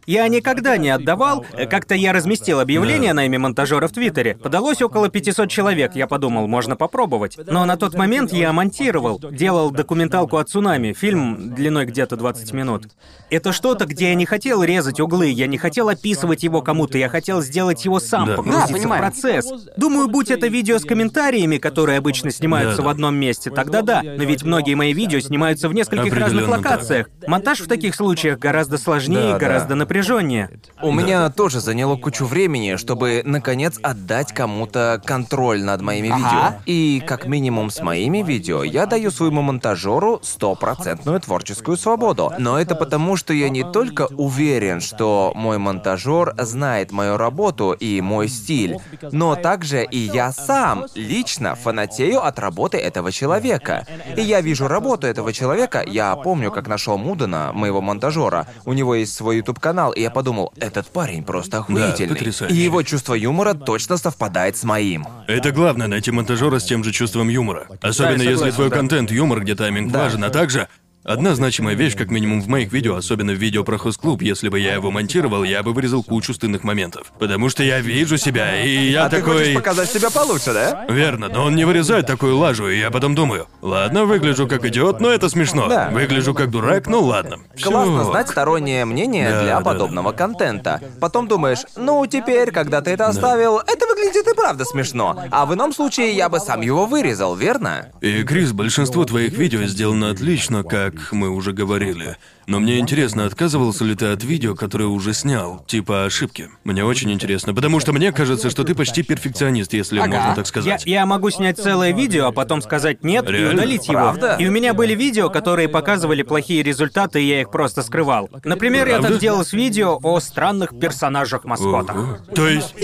Я 0.07 0.29
никогда 0.29 0.77
не 0.77 0.91
отдавал. 0.91 1.45
э, 1.53 1.67
Как-то 1.67 1.95
я 1.95 2.13
разместил 2.13 2.61
объявление 2.61 3.13
о 3.13 3.15
найме 3.15 3.39
монтажера 3.39 3.89
в 3.89 3.93
Твиттере. 3.93 4.37
Подалось 4.37 4.83
около 4.83 5.09
500 5.09 5.49
человек. 5.51 5.95
Я 5.95 6.07
подумал, 6.07 6.47
можно 6.47 6.77
попробовать. 6.77 7.39
Но 7.47 7.65
на 7.65 7.77
тот 7.77 7.95
момент 7.95 8.33
я 8.33 8.53
монтировал. 8.53 9.19
Делал 9.19 9.71
документалку 9.71 10.37
о 10.37 10.45
цунами. 10.45 10.93
Фильм 10.93 11.55
длиной 11.55 11.87
где-то 11.87 12.17
20 12.17 12.53
минут. 12.53 12.89
Это 13.31 13.53
что-то, 13.53 13.87
где 13.87 14.09
я 14.11 14.15
не 14.15 14.27
хотел 14.27 14.63
резать 14.63 15.01
углы, 15.01 15.29
я 15.29 15.47
не 15.47 15.59
хотел 15.59 15.89
описывать 15.89 16.43
его 16.45 16.63
кому-то, 16.63 16.99
я 16.99 17.09
хотел 17.09 17.43
сделать 17.43 17.85
его 17.85 17.99
сам, 17.99 18.27
Да. 18.27 18.37
погрузиться 18.37 18.89
Да, 18.89 18.95
в 18.95 18.99
процесс. 18.99 19.47
Думаю, 19.77 20.09
будь 20.09 20.31
это 20.31 20.47
видео 20.47 20.79
с 20.79 20.85
комментариями, 20.85 21.57
которые 21.59 21.99
обычно 21.99 22.31
снимаются 22.31 22.77
Да-да. 22.79 22.89
в 22.89 22.91
одном 22.91 23.17
месте, 23.17 23.51
тогда 23.51 23.83
да. 23.83 24.03
Но 24.05 24.25
ведь 24.25 24.43
многие 24.45 24.75
мои 24.75 24.93
видео 24.93 25.19
снимаются 25.21 25.69
в 25.69 25.75
нескольких 25.75 26.13
разных 26.15 26.49
локациях. 26.49 27.09
Монтаж 27.27 27.61
в 27.61 27.69
таких 27.69 27.95
случаях 27.95 28.39
гораздо 28.39 28.79
сложнее 28.79 29.31
Да, 29.31 29.37
и 29.37 29.41
гораздо 29.41 29.69
да. 29.71 29.77
Напряженнее. 29.95 30.51
У 30.83 30.91
меня 30.91 31.31
тоже 31.31 31.61
заняло 31.61 31.97
кучу 31.97 32.25
времени, 32.25 32.77
чтобы 32.77 33.23
наконец 33.25 33.79
отдать 33.81 34.33
кому-то 34.33 35.01
контроль 35.05 35.63
над 35.63 35.83
моими 35.83 36.09
Ага. 36.11 36.19
видео. 36.19 36.63
И 36.67 37.03
как 37.07 37.27
минимум 37.27 37.71
с 37.71 37.81
моими 37.81 38.23
видео 38.23 38.65
я 38.65 38.87
даю 38.87 39.13
своему 39.13 39.43
монтажеру 39.43 40.19
стопроцентную 40.23 41.21
творческую 41.21 41.77
свободу. 41.77 42.33
Но 42.39 42.59
это 42.59 42.75
потому, 42.75 43.17
что 43.17 43.33
я 43.33 43.49
не 43.49 43.63
только 43.63 44.09
уверен, 44.17 44.81
что 44.81 45.33
мой 45.37 45.59
монтажер 45.59 46.35
знает 46.39 46.91
мою 46.91 47.17
работу 47.17 47.73
и 47.73 48.01
мой 48.01 48.29
стиль, 48.29 48.79
но 49.13 49.37
также 49.37 49.85
и 49.85 49.99
я 49.99 50.33
сам 50.33 50.87
лично 50.97 51.55
фанатею 51.55 52.25
от 52.25 52.39
работы 52.41 52.79
этого 52.79 53.13
человека. 53.13 53.87
И 54.17 54.23
я 54.23 54.41
вижу 54.41 54.67
работу 54.67 55.07
этого 55.07 55.33
человека. 55.33 55.85
Я 55.87 56.17
помню, 56.17 56.51
как 56.51 56.67
нашел 56.67 56.99
Мудана, 56.99 57.53
моего 57.53 57.81
монтажера. 57.81 58.49
У 58.65 58.73
него 58.73 58.97
есть 58.97 59.15
свой 59.15 59.37
YouTube 59.37 59.61
канал, 59.61 59.84
и 59.93 60.01
я 60.03 60.11
подумал, 60.11 60.53
этот 60.59 60.87
парень 60.87 61.23
просто 61.25 61.59
охуительный. 61.59 62.17
потрясающе. 62.17 62.55
и 62.55 62.59
его 62.59 62.83
чувство 62.83 63.15
юмора 63.15 63.55
точно 63.55 63.97
совпадает 63.97 64.57
с 64.57 64.65
моим. 64.65 65.07
Это 65.27 65.53
главное, 65.53 65.87
найти 65.87 66.11
монтажера 66.11 66.59
с 66.59 66.65
тем 66.65 66.85
же 66.85 66.93
чувством 66.93 67.29
юмора. 67.29 67.67
Особенно 67.81 68.23
если 68.23 68.35
согласен, 68.35 68.55
твой 68.55 68.71
да. 68.71 68.77
контент 68.77 69.11
юмор, 69.11 69.41
где 69.41 69.55
тайминг 69.55 69.93
Да. 69.93 70.01
важен, 70.05 70.25
а 70.25 70.31
также... 70.31 70.69
Одна 71.05 71.35
значимая 71.35 71.75
вещь, 71.75 71.97
как 71.99 72.11
минимум 72.11 72.41
в 72.41 72.49
моих 72.49 72.73
видео, 72.73 72.97
особенно 72.97 73.33
в 73.33 73.37
видео 73.37 73.63
про 73.63 73.77
хост-клуб, 73.77 74.23
если 74.23 74.49
бы 74.49 74.59
я 74.59 74.73
его 74.73 74.91
монтировал, 74.91 75.45
я 75.45 75.63
бы 75.63 75.75
вырезал 75.75 76.03
кучу 76.03 76.33
стынных 76.33 76.65
моментов. 76.65 77.13
Потому 77.19 77.51
что 77.51 77.63
я 77.63 77.81
вижу 77.81 78.17
себя, 78.17 78.59
и 78.65 78.89
я 78.89 79.05
А 79.05 79.11
ты 79.11 79.19
такой... 79.19 79.37
хочешь 79.37 79.55
показать 79.55 79.91
себя 79.91 80.09
получше, 80.09 80.55
да? 80.55 80.87
Верно, 80.89 81.29
но 81.29 81.45
он 81.45 81.57
не 81.57 81.67
вырезает 81.67 82.07
такую 82.07 82.39
лажу, 82.39 82.71
и 82.71 82.79
я 82.79 82.91
потом 82.91 83.15
думаю, 83.15 83.49
ладно, 83.61 84.07
выгляжу 84.07 84.49
как 84.49 84.65
идиот, 84.65 85.01
но 85.01 85.11
это 85.11 85.29
смешно. 85.29 85.69
Да. 85.69 85.91
Выгляжу 85.93 86.33
как 86.33 86.51
дурак, 86.51 86.87
ну 86.87 87.03
ладно. 87.03 87.37
Классно 87.63 88.01
Всё. 88.01 88.11
знать 88.11 88.29
стороннее 88.31 88.87
мнение 88.87 89.29
Да, 89.29 89.43
для 89.43 89.59
да, 89.59 89.61
подобного 89.61 90.13
контента. 90.13 90.81
Потом 91.03 91.29
думаешь, 91.29 91.59
ну 91.77 92.07
теперь, 92.07 92.51
когда 92.51 92.81
ты 92.81 92.93
это 92.93 93.09
оставил, 93.09 93.59
это 93.59 93.87
выглядит 93.87 94.27
и 94.27 94.35
правда 94.35 94.65
смешно. 94.65 95.23
А 95.31 95.45
в 95.45 95.53
ином 95.53 95.75
случае 95.75 96.13
я 96.13 96.31
бы 96.31 96.41
сам 96.41 96.63
его 96.63 96.87
вырезал, 96.87 97.35
верно? 97.37 97.91
И, 98.01 98.23
Крис, 98.23 98.53
большинство 98.53 99.05
твоих 99.05 99.35
видео 99.37 99.65
сделано 99.65 100.09
отлично, 100.09 100.63
как 100.63 100.94
мы 101.13 101.29
уже 101.31 101.53
говорили. 101.53 102.17
Но 102.47 102.61
мне 102.61 102.79
интересно, 102.79 103.25
отказывался 103.27 103.85
ли 103.85 103.95
ты 103.95 104.07
от 104.07 104.23
видео, 104.25 104.55
которое 104.55 104.87
уже 104.87 105.15
снял, 105.15 105.65
типа 105.67 106.05
ошибки? 106.05 106.51
Мне 106.65 106.85
очень 106.85 107.11
интересно, 107.13 107.55
потому 107.55 107.81
что 107.81 107.93
мне 107.93 108.13
кажется, 108.13 108.51
что 108.51 108.65
ты 108.65 108.75
почти 108.75 109.03
перфекционист, 109.03 109.73
если 109.73 109.99
Ага. 109.99 110.09
можно 110.09 110.29
так 110.35 110.39
Я, 110.39 110.45
сказать. 110.45 110.87
я 110.87 111.07
могу 111.07 111.31
снять 111.31 111.59
целое 111.59 111.93
видео, 111.93 112.27
а 112.27 112.33
потом 112.33 112.63
сказать 112.63 113.03
нет 113.05 113.29
и 113.29 113.33
Реально? 113.33 113.55
удалить 113.55 113.89
его. 113.89 113.95
Правда? 114.01 114.37
И 114.39 114.47
у 114.47 114.51
меня 114.51 114.75
были 114.75 114.95
видео, 114.95 115.31
которые 115.31 115.69
показывали 115.69 116.23
плохие 116.23 116.63
результаты, 116.63 117.23
и 117.23 117.27
я 117.27 117.41
их 117.41 117.51
просто 117.51 117.83
скрывал. 117.83 118.29
Например, 118.45 118.87
я 118.87 118.95
Правда? 118.95 119.09
так 119.13 119.19
делал 119.21 119.45
с 119.45 119.53
видео 119.53 119.99
о 120.03 120.21
странных 120.21 120.79
персонажах-маскотах. 120.79 122.21
То 122.35 122.49
есть... 122.49 122.75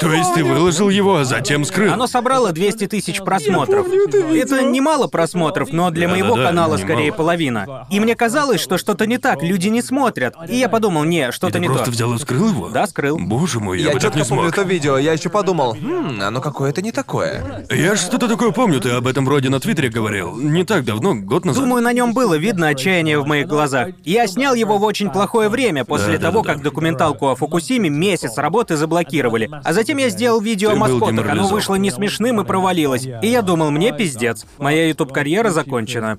То 0.00 0.12
есть 0.12 0.34
ты 0.34 0.44
выложил 0.44 0.88
его, 0.88 1.16
а 1.16 1.24
затем 1.24 1.64
скрыл? 1.64 1.92
Оно 1.92 2.06
собрало 2.06 2.52
200 2.52 2.86
тысяч 2.86 3.18
просмотров. 3.20 3.86
Это 3.88 4.62
немало 4.62 5.08
просмотров, 5.08 5.72
но 5.72 5.90
для 5.90 6.08
моего 6.08 6.30
Да-да-да, 6.30 6.48
канала 6.48 6.76
немало. 6.76 6.84
скорее 6.86 7.12
половина. 7.12 7.86
И 7.90 7.98
мне 8.00 8.14
казалось, 8.14 8.60
что 8.60 8.78
что-то 8.78 9.06
не 9.08 9.18
так, 9.18 9.42
люди 9.42 9.68
не 9.68 9.82
смотрят. 9.82 10.34
И 10.48 10.56
я 10.56 10.68
подумал, 10.68 11.04
не, 11.04 11.32
что-то 11.32 11.54
ты 11.54 11.60
не 11.60 11.66
просто 11.66 11.86
то. 11.86 11.90
взял 11.90 12.14
и 12.14 12.18
скрыл 12.18 12.48
его? 12.50 12.68
Да, 12.68 12.86
скрыл. 12.86 13.18
Боже 13.18 13.58
мой, 13.60 13.78
я, 13.78 13.88
Я 13.88 13.94
бы 13.94 14.00
так 14.00 14.02
четко 14.12 14.18
не 14.18 14.24
помню 14.28 14.42
смог. 14.50 14.54
то 14.54 14.62
видео, 14.62 14.98
я 14.98 15.12
еще 15.12 15.28
подумал, 15.28 15.74
хм, 15.74 16.20
оно 16.22 16.40
какое-то 16.40 16.82
не 16.82 16.92
такое. 16.92 17.66
Я 17.70 17.96
что-то 17.96 18.28
такое 18.28 18.50
помню, 18.52 18.80
ты 18.80 18.90
об 18.90 19.06
этом 19.06 19.24
вроде 19.24 19.48
на 19.48 19.58
Твиттере 19.60 19.88
говорил. 19.88 20.36
Не 20.36 20.64
так 20.64 20.84
давно, 20.84 21.14
год 21.14 21.44
назад. 21.44 21.62
Думаю, 21.64 21.82
на 21.82 21.92
нем 21.92 22.14
было 22.14 22.34
видно 22.34 22.68
отчаяние 22.68 23.18
в 23.20 23.26
моих 23.26 23.46
глазах. 23.48 23.88
Я 24.04 24.26
снял 24.26 24.54
его 24.54 24.78
в 24.78 24.82
очень 24.84 25.10
плохое 25.10 25.48
время, 25.48 25.84
после 25.84 26.14
Да, 26.14 26.18
да, 26.18 26.26
того, 26.30 26.42
да, 26.42 26.48
как 26.52 26.58
да. 26.58 26.64
документалку 26.64 27.28
о 27.28 27.34
Фукусиме 27.34 27.88
месяц 27.88 28.36
работы 28.38 28.76
заблокировали. 28.76 29.50
А 29.64 29.72
затем 29.72 29.98
я 29.98 30.08
сделал 30.10 30.40
видео 30.40 30.70
Ты 30.70 30.76
о 30.76 30.78
был 30.78 30.80
маскотах, 30.86 31.08
оно 31.08 31.22
деморализован. 31.22 31.54
вышло 31.54 31.74
не 31.76 31.90
смешным 31.90 32.40
и 32.40 32.44
провалилось. 32.44 33.06
И 33.22 33.26
я 33.28 33.42
думал, 33.42 33.70
мне 33.70 33.92
пиздец. 33.92 34.44
Моя 34.58 34.86
YouTube-карьера 34.88 35.50
закончена. 35.50 36.16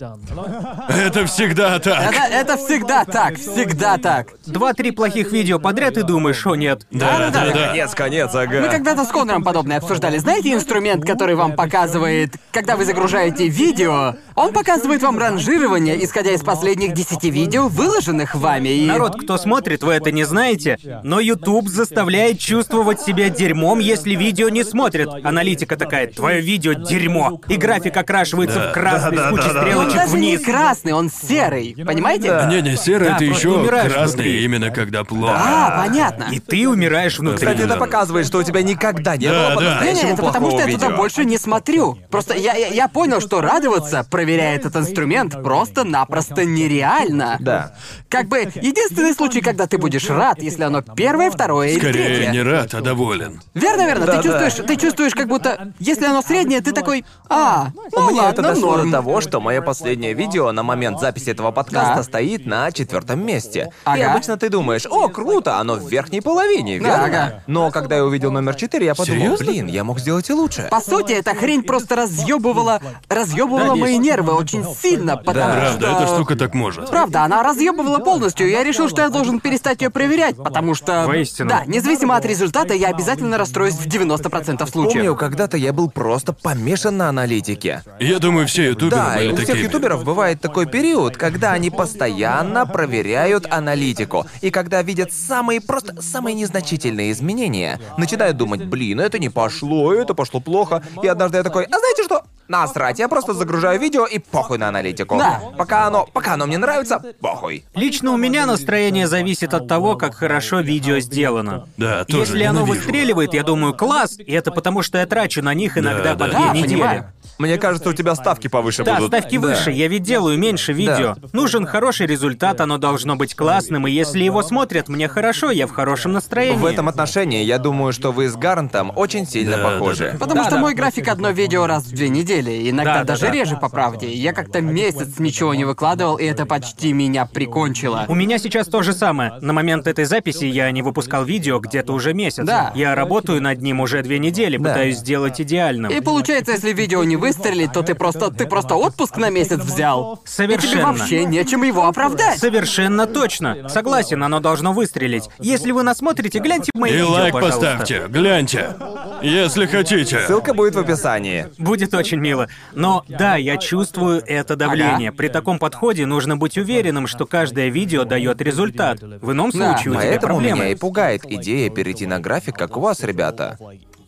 Это 0.90 1.26
всегда 1.26 1.80
так. 1.80 2.14
Это, 2.14 2.34
это 2.34 2.58
всегда 2.80 3.06
так, 3.06 3.38
всегда 3.38 3.98
так. 3.98 4.28
Два-три 4.46 4.92
плохих 4.92 5.32
видео 5.32 5.60
подряд 5.60 5.98
и 5.98 6.04
думаешь, 6.04 6.46
о 6.48 6.56
нет. 6.56 6.86
Да, 6.92 7.30
да, 7.30 7.46
да. 7.46 7.68
Конец, 7.68 7.94
конец, 7.94 8.34
ага. 8.34 8.62
Мы 8.62 8.70
когда-то 8.70 9.04
с 9.04 9.10
Конором 9.10 9.44
подобное 9.44 9.78
обсуждали. 9.78 10.18
Знаете 10.18 10.54
инструмент, 10.54 11.06
который 11.06 11.36
вам 11.36 11.54
показывает, 11.54 12.36
когда 12.52 12.76
вы 12.78 12.86
загружаете 12.86 13.48
видео? 13.48 14.16
Он 14.36 14.54
показывает 14.54 15.02
вам 15.02 15.20
ранжирование, 15.20 16.04
исходя 16.04 16.32
из 16.32 16.42
последних 16.42 16.94
10 16.94 17.24
видео, 17.26 17.68
выложенных 17.68 18.36
вами. 18.36 18.70
И... 18.70 18.86
Народ, 18.86 19.22
кто 19.22 19.38
смотрит, 19.38 19.84
вы 19.84 19.94
это 19.94 20.12
не 20.12 20.24
знаете, 20.24 20.78
но 21.04 21.20
YouTube 21.20 21.68
заставляет 21.68 22.40
чувствовать 22.40 23.02
себя 23.02 23.30
дерьмом, 23.30 23.80
если 23.80 24.16
видео 24.16 24.50
не 24.50 24.64
смотрят. 24.64 25.10
Аналитика 25.24 25.76
такая, 25.76 26.08
твое 26.08 26.42
видео 26.42 26.74
дерьмо. 26.74 27.42
И 27.48 27.58
график 27.58 27.98
окрашивается 27.98 28.70
в 28.70 28.72
красный 28.72 29.18
с 29.18 29.30
кучей 29.30 29.50
Он 29.50 29.62
стрелочек 29.62 29.96
даже 29.96 30.18
не 30.18 30.38
вниз. 30.38 30.46
красный, 30.46 30.94
он 30.94 31.10
серый. 31.10 31.76
Понимаете? 31.86 32.48
Не-не, 32.50 32.69
серый 32.78 33.10
Да, 33.10 33.16
это 33.16 33.26
просто 33.26 33.40
еще 33.48 33.50
умираешь 33.60 33.92
красный, 33.94 34.14
внутри. 34.24 34.44
именно 34.44 34.70
когда 34.72 35.04
плохо. 35.04 35.36
А, 35.38 35.84
понятно. 35.86 36.28
И 36.32 36.40
ты 36.40 36.68
умираешь 36.70 37.18
внутри. 37.20 37.48
Кстати, 37.48 37.62
это 37.66 37.76
показывает, 37.78 38.26
что 38.28 38.38
у 38.40 38.44
тебя 38.44 38.62
никогда 38.62 39.18
не 39.18 39.28
Да, 39.28 39.34
было 39.34 39.50
да. 39.50 39.56
по-настоящему 39.56 40.02
Не-не, 40.04 40.14
это 40.14 40.24
потому 40.24 40.46
плохого 40.48 40.62
что 40.62 40.70
я 40.70 40.76
туда 40.76 40.86
видео. 40.88 40.98
больше 40.98 41.26
не 41.26 41.38
смотрю. 41.38 41.98
Просто 42.10 42.34
я, 42.36 42.54
я, 42.56 42.68
я 42.68 42.88
понял, 42.88 43.22
что 43.22 43.42
радоваться, 43.42 44.06
проверяя 44.10 44.56
этот 44.56 44.76
инструмент, 44.76 45.42
просто-напросто 45.44 46.46
нереально. 46.46 47.38
Да. 47.40 47.76
Как 48.10 48.28
бы 48.28 48.40
единственный 48.40 49.14
случай, 49.14 49.42
когда 49.42 49.68
ты 49.68 49.78
будешь 49.78 50.10
рад, 50.10 50.42
если 50.42 50.64
оно 50.64 50.82
первое, 50.82 51.30
второе 51.32 51.70
или 51.70 51.80
Скорее 51.80 52.06
третье. 52.16 52.32
не 52.32 52.42
рад, 52.42 52.74
а 52.74 52.82
доволен. 52.82 53.42
Верно, 53.54 53.86
верно. 53.86 54.06
Да, 54.06 54.18
ты 54.18 54.24
чувствуешь, 54.28 54.54
ты 54.68 54.76
чувствуешь, 54.76 55.14
как 55.16 55.28
будто, 55.28 55.74
если 55.80 56.06
оно 56.06 56.22
среднее, 56.22 56.62
ты 56.62 56.72
такой, 56.72 57.06
а, 57.30 57.70
ну 57.76 57.82
У 58.08 58.10
меня 58.12 58.24
ладно, 58.24 58.42
это 58.42 58.42
дошло 58.54 58.72
норм. 58.78 58.92
до 58.92 58.98
того, 58.98 59.22
что 59.22 59.40
мое 59.40 59.62
последнее 59.62 60.14
видео 60.14 60.52
на 60.52 60.64
момент 60.64 61.00
записи 61.00 61.30
этого 61.30 61.52
подкаста 61.52 61.96
Да. 61.98 62.04
стоит 62.04 62.46
на 62.46 62.59
четвертом 62.72 63.26
месте. 63.26 63.70
И 63.70 63.72
Ага. 63.86 64.12
обычно 64.12 64.38
ты 64.38 64.50
думаешь, 64.50 64.86
о, 64.90 65.08
круто, 65.10 65.58
оно 65.58 65.76
в 65.76 65.90
верхней 65.90 66.22
половине, 66.22 66.80
Да, 66.80 66.88
верно? 66.88 67.04
ага. 67.06 67.44
Но 67.48 67.72
когда 67.72 67.96
я 67.98 68.06
увидел 68.06 68.32
номер 68.32 68.56
4, 68.56 68.86
я 68.86 68.96
подумал, 68.96 69.22
Серьезно? 69.38 69.46
блин, 69.46 69.68
я 69.68 69.84
мог 69.84 70.00
сделать 70.00 70.30
и 70.30 70.34
лучше. 70.34 70.68
По 70.70 70.80
сути, 70.82 71.14
эта 71.14 71.34
хрень 71.36 71.64
просто 71.64 71.96
разъебывала, 71.96 72.80
разъебывала 73.10 73.76
мои 73.76 73.98
нервы 73.98 74.34
очень 74.34 74.64
сильно, 74.76 75.18
потому 75.18 75.52
Правда, 75.54 75.72
что... 75.80 75.92
эта 76.04 76.08
штука 76.08 76.36
так 76.36 76.54
может. 76.54 76.90
Правда, 76.90 77.24
она 77.24 77.44
разъебывала 77.44 78.00
полностью. 78.00 78.48
и 78.48 78.52
Я 78.52 78.64
решил, 78.64 78.90
что 78.90 79.02
я 79.02 79.10
должен 79.10 79.40
перестать 79.40 79.82
ее 79.82 79.90
проверять, 79.90 80.36
потому 80.38 80.76
что. 80.76 81.06
Воистину. 81.08 81.50
Да, 81.50 81.64
независимо 81.66 82.16
от 82.16 82.26
результата, 82.26 82.74
я 82.74 82.88
обязательно 82.90 83.38
расстроюсь 83.38 83.76
в 83.76 83.88
90% 83.88 84.70
случаев. 84.70 84.94
Помню, 84.94 85.16
когда-то 85.16 85.58
я 85.58 85.74
был 85.74 85.90
просто 85.90 86.34
помешан 86.34 86.98
на 86.98 87.10
аналитике. 87.10 87.84
Я 88.00 88.20
думаю, 88.20 88.48
все 88.48 88.66
ютуберы 88.70 88.90
Да, 89.02 89.16
и 89.16 89.20
были 89.28 89.32
у 89.32 89.36
всех 89.36 89.48
такими. 89.50 89.66
ютуберов 89.68 90.04
бывает 90.04 90.42
такой 90.42 90.66
период, 90.66 91.18
когда 91.18 91.52
они 91.52 91.70
постоянно 91.70 92.49
проверяют 92.66 93.46
аналитику. 93.52 94.26
И 94.42 94.50
когда 94.52 94.82
видят 94.82 95.12
самые 95.14 95.62
просто 95.62 96.02
самые 96.02 96.34
незначительные 96.36 97.12
изменения, 97.12 97.80
начинают 97.98 98.38
думать, 98.38 98.64
блин, 98.66 99.00
это 99.00 99.20
не 99.20 99.30
пошло, 99.30 99.94
это 99.94 100.14
пошло 100.14 100.40
плохо. 100.40 100.84
И 101.04 101.08
однажды 101.08 101.38
я 101.38 101.44
такой, 101.44 101.66
а 101.66 101.78
знаете 101.80 102.04
что? 102.04 102.24
насрать, 102.50 102.98
я 102.98 103.08
просто 103.08 103.34
загружаю 103.34 103.80
видео 103.80 104.06
и 104.08 104.18
похуй 104.18 104.58
на 104.58 104.68
аналитику. 104.70 105.18
Да. 105.20 105.40
Пока 105.56 105.86
оно, 105.86 106.08
пока 106.12 106.34
оно 106.34 106.48
мне 106.48 106.58
нравится, 106.58 107.00
похуй. 107.22 107.64
Лично 107.76 108.12
у 108.12 108.18
меня 108.18 108.48
настроение 108.48 109.08
зависит 109.08 109.54
от 109.54 109.68
того, 109.68 109.96
как 109.96 110.16
хорошо 110.16 110.60
видео 110.62 111.00
сделано. 111.00 111.68
Да, 111.78 112.06
тоже 112.06 112.22
Если 112.34 112.44
оно 112.44 112.62
ненавижу. 112.62 112.80
выстреливает, 112.82 113.34
я 113.36 113.44
думаю, 113.44 113.76
класс, 113.76 114.18
и 114.18 114.32
это 114.34 114.52
потому, 114.52 114.82
что 114.82 114.98
я 114.98 115.06
трачу 115.06 115.44
на 115.44 115.54
них 115.54 115.78
иногда 115.78 116.16
Да, 116.16 116.26
по 116.26 116.32
да. 116.32 116.52
две 116.52 116.62
недели. 116.64 116.74
понимаю. 116.80 117.14
Мне 117.40 117.58
кажется, 117.58 117.90
у 117.90 117.94
тебя 117.94 118.16
ставки 118.16 118.50
повыше 118.50 118.84
Да, 118.84 118.96
будут. 118.96 119.08
ставки 119.14 119.38
выше, 119.38 119.72
я 119.72 119.88
ведь 119.88 120.04
делаю 120.04 120.38
меньше 120.38 120.74
видео. 120.74 121.16
Нужен 121.32 121.66
хороший 121.66 122.06
результат, 122.06 122.60
оно 122.60 122.78
должно 122.78 123.16
быть 123.16 123.34
классным, 123.34 123.88
и 123.88 123.92
если 123.92 124.22
его 124.24 124.44
смотрят 124.44 124.90
мне 124.90 125.08
хорошо, 125.08 125.50
я 125.50 125.66
в 125.66 125.72
хорошем 125.72 126.12
настроении. 126.12 126.58
В 126.60 126.66
этом 126.66 126.90
отношении 126.90 127.44
я 127.44 127.58
думаю, 127.58 127.94
что 127.94 128.12
вы 128.12 128.28
с 128.28 128.36
Гарнтом 128.36 128.92
очень 128.94 129.26
сильно 129.26 129.56
Да, 129.56 129.64
похожи. 129.70 130.04
да, 130.06 130.12
да. 130.12 130.18
Потому 130.18 130.36
Да, 130.42 130.44
что 130.48 130.56
да. 130.56 130.62
мой 130.62 130.74
график 130.76 131.08
одно 131.08 131.30
видео 131.30 131.66
раз 131.66 131.86
в 131.86 131.92
две 131.94 132.10
недели, 132.10 132.70
иногда 132.70 132.94
Да, 132.96 133.00
да, 133.00 133.06
даже 133.06 133.28
да. 133.28 133.32
реже 133.32 133.56
по 133.56 133.70
правде. 133.70 134.12
Я 134.12 134.34
как-то 134.34 134.60
месяц 134.60 135.18
ничего 135.20 135.54
не 135.54 135.64
выкладывал, 135.64 136.18
и 136.18 136.26
это 136.26 136.46
почти 136.46 136.92
меня 136.92 137.26
прикончило. 137.26 138.04
У 138.10 138.16
меня 138.16 138.38
сейчас 138.38 138.68
то 138.68 138.82
же 138.84 138.92
самое. 138.92 139.34
На 139.40 139.54
момент 139.54 139.88
этой 139.88 140.04
записи 140.04 140.44
я 140.44 140.70
не 140.72 140.82
выпускал 140.82 141.24
видео 141.24 141.60
где-то 141.60 141.94
уже 141.94 142.14
месяц. 142.14 142.44
Да. 142.46 142.74
Я 142.76 142.96
работаю 142.96 143.42
над 143.42 143.62
ним 143.62 143.80
уже 143.80 144.02
две 144.02 144.20
недели, 144.20 144.58
пытаюсь 144.58 144.98
сделать 144.98 145.40
идеальным. 145.40 145.90
И 145.90 146.02
получается, 146.02 146.52
если 146.52 146.74
видео 146.74 147.04
не 147.06 147.16
выстрелит, 147.38 147.74
то 147.74 147.82
ты 147.84 147.96
просто 147.96 148.32
ты 148.32 148.46
просто 148.46 148.76
отпуск 148.76 149.18
на 149.18 149.30
месяц 149.30 149.60
взял. 149.60 150.16
И 150.16 150.18
тебе 150.18 150.28
Совершенно. 150.60 150.86
вообще 150.94 151.26
нечем 151.26 151.64
его 151.64 151.86
оправдать. 151.88 152.40
Совершенно 152.40 153.06
точно. 153.08 153.70
Согласен, 153.70 154.24
оно 154.24 154.40
должно 154.40 154.74
выстрелить. 154.74 155.30
Если 155.40 155.72
вы 155.72 155.84
нас 155.84 155.98
смотрите, 155.98 156.40
гляньте 156.40 156.72
мои 156.74 156.92
И 156.92 156.94
видео, 156.96 157.10
лайк 157.12 157.34
пожалуйста. 157.34 157.60
поставьте, 157.60 158.04
гляньте. 158.08 158.76
Если 159.22 159.66
хотите. 159.66 160.22
Ссылка 160.28 160.54
будет 160.54 160.76
в 160.76 160.80
описании. 160.80 161.48
Будет 161.58 161.94
очень 161.94 162.20
мило. 162.20 162.48
Но 162.74 163.04
да, 163.08 163.36
я 163.36 163.58
чувствую 163.58 164.24
это 164.26 164.56
давление. 164.56 165.10
Ага. 165.10 165.18
При 165.18 165.28
таком 165.28 165.60
подходе 165.60 166.06
нужно 166.06 166.38
быть 166.38 166.58
уверенным, 166.58 167.08
что 167.08 167.26
каждое 167.26 167.70
видео 167.70 168.04
дает 168.06 168.42
результат. 168.42 169.00
В 169.02 169.32
ином 169.32 169.52
Да. 169.52 169.76
случае 169.76 169.92
у 169.92 169.96
тебя 169.96 170.10
Поэтому 170.10 170.34
проблемы. 170.36 170.60
меня 170.60 170.70
и 170.72 170.76
пугает 170.76 171.26
идея 171.26 171.70
перейти 171.70 172.06
на 172.06 172.20
график, 172.20 172.56
как 172.58 172.78
у 172.78 172.80
вас, 172.80 173.02
ребята. 173.02 173.58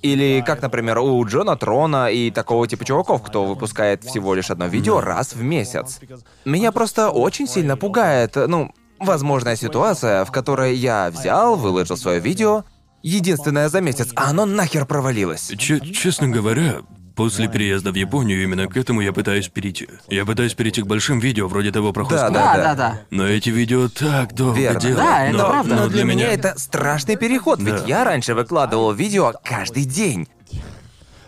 Или 0.02 0.44
как, 0.45 0.61
например, 0.61 0.98
у 0.99 1.23
Джона 1.26 1.56
Трона 1.56 2.10
и 2.10 2.32
такого 2.32 2.68
типа 2.68 2.86
чуваков, 2.86 3.22
кто 3.22 3.45
выпускает 3.45 4.03
всего 4.03 4.34
лишь 4.34 4.49
одно 4.49 4.65
видео 4.68 4.99
раз 4.99 5.34
в 5.34 5.44
месяц. 5.44 5.99
Меня 6.45 6.72
просто 6.72 7.10
очень 7.11 7.48
сильно 7.48 7.78
пугает, 7.78 8.36
ну, 8.36 8.72
возможная 8.99 9.56
ситуация, 9.56 10.26
в 10.26 10.32
которой 10.32 10.76
я 10.76 11.11
взял, 11.11 11.56
выложил 11.56 11.98
свое 11.98 12.19
видео, 12.19 12.64
единственное 13.03 13.69
за 13.69 13.82
месяц, 13.82 14.10
а 14.15 14.30
оно 14.32 14.45
нахер 14.45 14.86
провалилось. 14.86 15.52
Че- 15.57 15.80
честно 15.80 16.28
говоря, 16.30 16.82
после 17.23 17.48
переезда 17.48 17.91
в 17.91 17.95
Японию 17.95 18.41
именно 18.43 18.68
к 18.68 18.76
этому 18.76 19.02
я 19.02 19.14
пытаюсь 19.14 19.48
перейти. 19.48 19.88
Я 20.10 20.26
пытаюсь 20.26 20.53
перейти 20.53 20.81
к 20.81 20.88
большим 20.88 21.19
видео, 21.19 21.48
вроде 21.48 21.72
того 21.72 21.93
про 21.93 22.06
Да. 22.06 22.30
Да, 22.30 22.56
да, 22.57 22.76
да. 22.76 23.02
Но 23.11 23.27
эти 23.27 23.49
видео 23.49 23.88
так 23.89 24.34
долго 24.34 24.60
Верно. 24.60 24.80
делают. 24.80 24.98
Да, 24.99 25.26
это 25.26 25.38
но, 25.38 25.49
правда. 25.49 25.76
но 25.76 25.81
Но 25.84 25.88
для 25.89 26.03
меня 26.03 26.31
это 26.31 26.53
страшный 26.57 27.15
переход, 27.18 27.60
ведь 27.60 27.76
Да. 27.81 27.84
я 27.85 28.03
раньше 28.03 28.34
выкладывал 28.34 28.91
видео 28.93 29.34
каждый 29.43 29.85
день. 29.85 30.27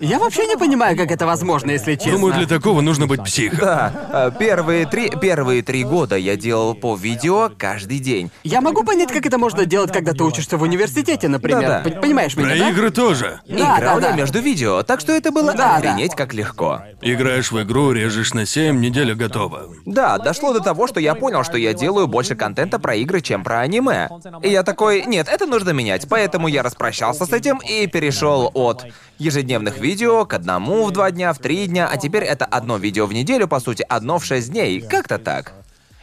Я 0.04 0.20
вообще 0.20 0.46
не 0.48 0.58
понимаю, 0.58 0.98
как 0.98 1.12
это 1.12 1.26
возможно, 1.26 1.72
если 1.72 1.96
честно. 1.96 2.12
Думаю, 2.12 2.34
для 2.34 2.46
такого 2.46 2.82
нужно 2.82 3.08
быть 3.08 3.24
психом. 3.24 3.60
Да, 3.60 3.94
э, 4.12 4.32
первые 4.38 4.86
три, 4.86 5.10
первые 5.10 5.64
три 5.64 5.86
года 5.86 6.18
я 6.18 6.36
делал 6.36 6.76
по 6.76 6.98
видео 6.98 7.50
каждый 7.58 8.00
день. 8.00 8.30
Я 8.44 8.60
могу 8.60 8.84
понять, 8.84 9.14
как 9.14 9.26
это 9.26 9.38
можно 9.38 9.66
делать, 9.66 9.94
когда 9.94 10.12
ты 10.12 10.22
учишься 10.26 10.58
в 10.58 10.62
университете, 10.62 11.30
например. 11.30 11.62
Да-да. 11.62 12.02
Понимаешь 12.02 12.36
меня, 12.36 12.50
Про 12.50 12.58
да? 12.58 12.70
игры 12.72 12.90
тоже. 12.92 13.40
Да, 13.48 13.78
Играл 13.80 14.02
да, 14.02 14.08
я 14.08 14.12
да. 14.12 14.18
между 14.18 14.42
видео, 14.42 14.84
так 14.84 15.00
что 15.00 15.14
это 15.14 15.32
было 15.32 15.54
Да, 15.54 15.80
да. 15.80 15.92
охренеть 15.92 16.16
как 16.16 16.34
легко. 16.34 16.82
Играешь 17.02 17.54
в 17.54 17.62
игру, 17.64 17.94
режешь 17.94 18.34
на 18.34 18.46
7, 18.46 18.82
неделя 18.82 19.16
готова. 19.16 19.70
Да, 19.86 20.18
дошло 20.18 20.52
до 20.52 20.60
того, 20.60 20.88
что 20.88 21.00
я 21.00 21.16
понял, 21.16 21.46
что 21.46 21.58
я 21.58 21.74
делаю 21.74 22.08
больше 22.08 22.36
контента 22.36 22.78
про 22.78 22.96
игры, 22.96 23.22
чем 23.22 23.42
про 23.46 23.62
аниме. 23.62 24.10
И 24.42 24.50
я 24.50 24.64
такой, 24.64 25.06
нет, 25.06 25.30
это 25.30 25.46
нужно 25.46 25.70
менять, 25.70 26.10
поэтому 26.10 26.50
я 26.50 26.62
распрощался 26.62 27.26
с 27.26 27.32
этим 27.32 27.60
и 27.60 27.88
перешел 27.88 28.52
от 28.54 28.86
ежедневных 29.18 29.78
видео 29.78 29.93
к 29.98 30.34
одному 30.34 30.86
в 30.86 30.92
два 30.92 31.12
дня, 31.12 31.34
в 31.34 31.40
три 31.40 31.68
дня, 31.68 31.88
а 31.92 31.98
теперь 31.98 32.24
это 32.24 32.46
одно 32.46 32.78
видео 32.78 33.06
в 33.06 33.14
неделю, 33.14 33.48
по 33.48 33.60
сути, 33.60 33.86
одно 33.88 34.20
в 34.20 34.26
шесть 34.26 34.52
дней, 34.52 34.82
как-то 34.82 35.20
так. 35.20 35.54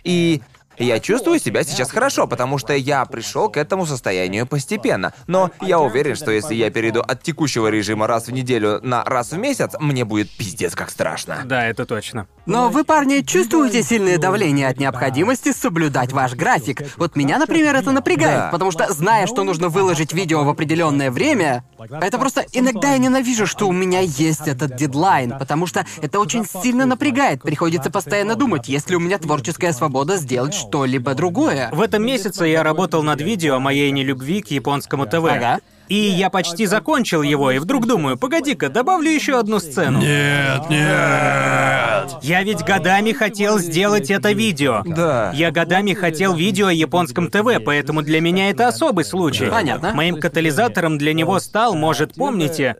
И 0.04 0.40
я 0.84 1.00
чувствую 1.00 1.38
себя 1.38 1.64
сейчас 1.64 1.90
хорошо, 1.90 2.26
потому 2.26 2.58
что 2.58 2.74
я 2.74 3.04
пришел 3.04 3.48
к 3.48 3.56
этому 3.56 3.86
состоянию 3.86 4.46
постепенно. 4.46 5.12
Но 5.26 5.50
я 5.60 5.78
уверен, 5.80 6.16
что 6.16 6.30
если 6.30 6.54
я 6.54 6.70
перейду 6.70 7.00
от 7.00 7.22
текущего 7.22 7.68
режима 7.68 8.06
раз 8.06 8.26
в 8.28 8.32
неделю 8.32 8.80
на 8.82 9.04
раз 9.04 9.32
в 9.32 9.38
месяц, 9.38 9.72
мне 9.78 10.04
будет 10.04 10.30
пиздец 10.30 10.74
как 10.74 10.90
страшно. 10.90 11.42
Да, 11.44 11.66
это 11.66 11.84
точно. 11.86 12.26
Но 12.46 12.68
вы, 12.68 12.84
парни, 12.84 13.20
чувствуете 13.20 13.82
сильное 13.82 14.18
давление 14.18 14.68
от 14.68 14.78
необходимости 14.78 15.52
соблюдать 15.52 16.12
ваш 16.12 16.34
график. 16.34 16.82
Вот 16.96 17.16
меня, 17.16 17.38
например, 17.38 17.76
это 17.76 17.90
напрягает, 17.92 18.38
Да. 18.38 18.48
потому 18.50 18.70
что, 18.70 18.92
зная, 18.92 19.26
что 19.26 19.44
нужно 19.44 19.68
выложить 19.68 20.12
видео 20.12 20.44
в 20.44 20.48
определенное 20.48 21.10
время, 21.10 21.64
это 22.00 22.18
просто 22.18 22.44
иногда 22.52 22.92
я 22.92 22.98
ненавижу, 22.98 23.46
что 23.46 23.68
у 23.68 23.72
меня 23.72 24.00
есть 24.00 24.48
этот 24.48 24.76
дедлайн, 24.76 25.38
потому 25.38 25.66
что 25.66 25.84
это 26.02 26.18
очень 26.20 26.44
сильно 26.44 26.86
напрягает. 26.86 27.42
Приходится 27.42 27.90
постоянно 27.90 28.34
думать, 28.34 28.68
есть 28.68 28.90
ли 28.90 28.96
у 28.96 29.00
меня 29.00 29.18
творческая 29.18 29.72
свобода 29.72 30.16
сделать 30.16 30.54
что-либо 30.70 31.14
другое. 31.14 31.68
В 31.72 31.80
этом 31.80 32.06
месяце 32.06 32.46
я 32.46 32.62
работал 32.62 33.02
над 33.02 33.20
видео 33.20 33.56
о 33.56 33.58
моей 33.58 33.90
нелюбви 33.90 34.40
к 34.40 34.52
японскому 34.52 35.04
ТВ. 35.04 35.24
Ага. 35.24 35.58
И 35.90 35.96
я 35.96 36.30
почти 36.30 36.66
закончил 36.66 37.22
его, 37.22 37.50
и 37.50 37.58
вдруг 37.58 37.84
думаю, 37.84 38.16
погоди-ка, 38.16 38.68
добавлю 38.68 39.10
еще 39.10 39.36
одну 39.40 39.58
сцену. 39.58 39.98
Нет, 39.98 40.70
нет. 40.70 42.16
Я 42.22 42.44
ведь 42.44 42.62
годами 42.62 43.10
хотел 43.10 43.58
сделать 43.58 44.08
это 44.08 44.30
видео. 44.30 44.82
Да. 44.86 45.32
Я 45.34 45.50
годами 45.50 45.94
хотел 45.94 46.34
видео 46.34 46.68
о 46.68 46.72
японском 46.72 47.28
ТВ, 47.28 47.64
поэтому 47.64 48.02
для 48.02 48.20
меня 48.20 48.50
это 48.50 48.68
особый 48.68 49.04
случай. 49.04 49.46
Понятно. 49.46 49.92
Моим 49.92 50.20
катализатором 50.20 50.96
для 50.96 51.12
него 51.12 51.40
стал, 51.40 51.74
может, 51.74 52.14
помните... 52.14 52.76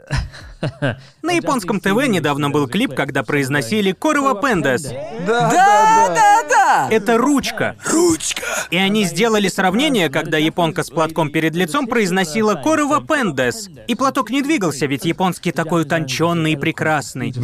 На 1.23 1.33
японском 1.33 1.81
ТВ 1.81 2.07
недавно 2.07 2.51
был 2.51 2.69
клип, 2.69 2.95
когда 2.95 3.23
произносили 3.23 3.93
Корова 3.93 4.41
Пендес. 4.43 4.83
Да, 5.27 5.51
да, 5.51 6.43
да! 6.49 6.89
Это 6.91 7.17
ручка. 7.17 7.77
Ручка. 7.87 8.43
И 8.71 8.77
они 8.77 9.05
сделали 9.05 9.49
сравнение, 9.49 10.11
когда 10.11 10.37
японка 10.37 10.83
с 10.83 10.91
платком 10.91 11.31
перед 11.31 11.55
лицом 11.55 11.87
произносила 11.87 12.57
Корова 12.57 13.00
Пендес. 13.07 13.69
И 13.87 13.95
платок 13.95 14.31
не 14.31 14.43
двигался, 14.43 14.87
ведь 14.87 15.05
японский 15.05 15.53
такой 15.53 15.83
утонченный 15.83 16.53
и 16.53 16.57
прекрасный. 16.57 17.35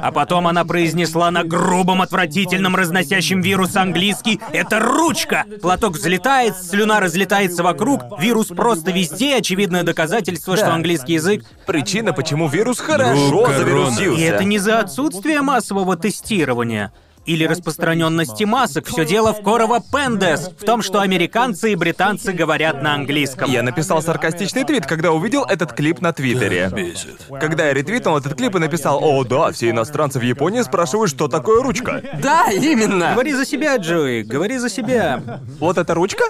А 0.00 0.12
потом 0.12 0.46
она 0.46 0.64
произнесла 0.64 1.30
на 1.30 1.44
грубом, 1.44 2.02
отвратительном, 2.02 2.76
разносящем 2.76 3.40
вирус 3.40 3.76
английский 3.76 4.40
«Это 4.52 4.80
ручка!» 4.80 5.44
Платок 5.60 5.94
взлетает, 5.94 6.56
слюна 6.56 7.00
разлетается 7.00 7.62
вокруг, 7.62 8.20
вирус 8.20 8.48
просто 8.48 8.90
везде, 8.90 9.36
очевидное 9.36 9.82
доказательство, 9.82 10.56
что 10.56 10.72
английский 10.72 11.14
язык... 11.14 11.44
Причина, 11.66 12.12
почему 12.12 12.48
вирус 12.48 12.78
хорошо 12.78 13.46
завирусился. 13.46 14.20
И 14.20 14.22
это 14.22 14.44
не 14.44 14.58
за 14.58 14.80
отсутствие 14.80 15.42
массового 15.42 15.96
тестирования 15.96 16.92
или 17.30 17.44
распространенности 17.44 18.42
масок. 18.42 18.86
Все 18.86 19.04
дело 19.04 19.32
в 19.32 19.42
Корова 19.42 19.80
Пендес, 19.80 20.50
в 20.58 20.64
том, 20.64 20.82
что 20.82 21.00
американцы 21.00 21.72
и 21.72 21.76
британцы 21.76 22.32
говорят 22.32 22.82
на 22.82 22.94
английском. 22.94 23.48
Я 23.48 23.62
написал 23.62 24.02
саркастичный 24.02 24.64
твит, 24.64 24.86
когда 24.86 25.12
увидел 25.12 25.44
этот 25.44 25.72
клип 25.72 26.00
на 26.00 26.12
Твиттере. 26.12 26.70
Бесит. 26.74 27.20
Когда 27.40 27.66
я 27.66 27.74
ретвитнул 27.74 28.16
этот 28.16 28.34
клип 28.34 28.56
и 28.56 28.58
написал 28.58 28.98
«О, 29.02 29.22
да, 29.22 29.52
все 29.52 29.70
иностранцы 29.70 30.18
в 30.18 30.22
Японии 30.22 30.62
спрашивают, 30.62 31.10
что 31.10 31.28
такое 31.28 31.62
ручка». 31.62 32.02
Да, 32.20 32.50
именно! 32.50 33.12
Говори 33.12 33.32
за 33.32 33.46
себя, 33.46 33.76
Джои, 33.76 34.22
говори 34.22 34.58
за 34.58 34.68
себя. 34.68 35.22
Вот 35.60 35.78
эта 35.78 35.94
ручка? 35.94 36.24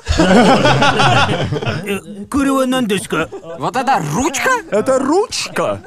Нандеска. 2.67 3.29
Вот 3.59 3.77
это 3.77 4.03
ручка? 4.15 4.51
Это 4.71 4.99
ручка! 4.99 5.81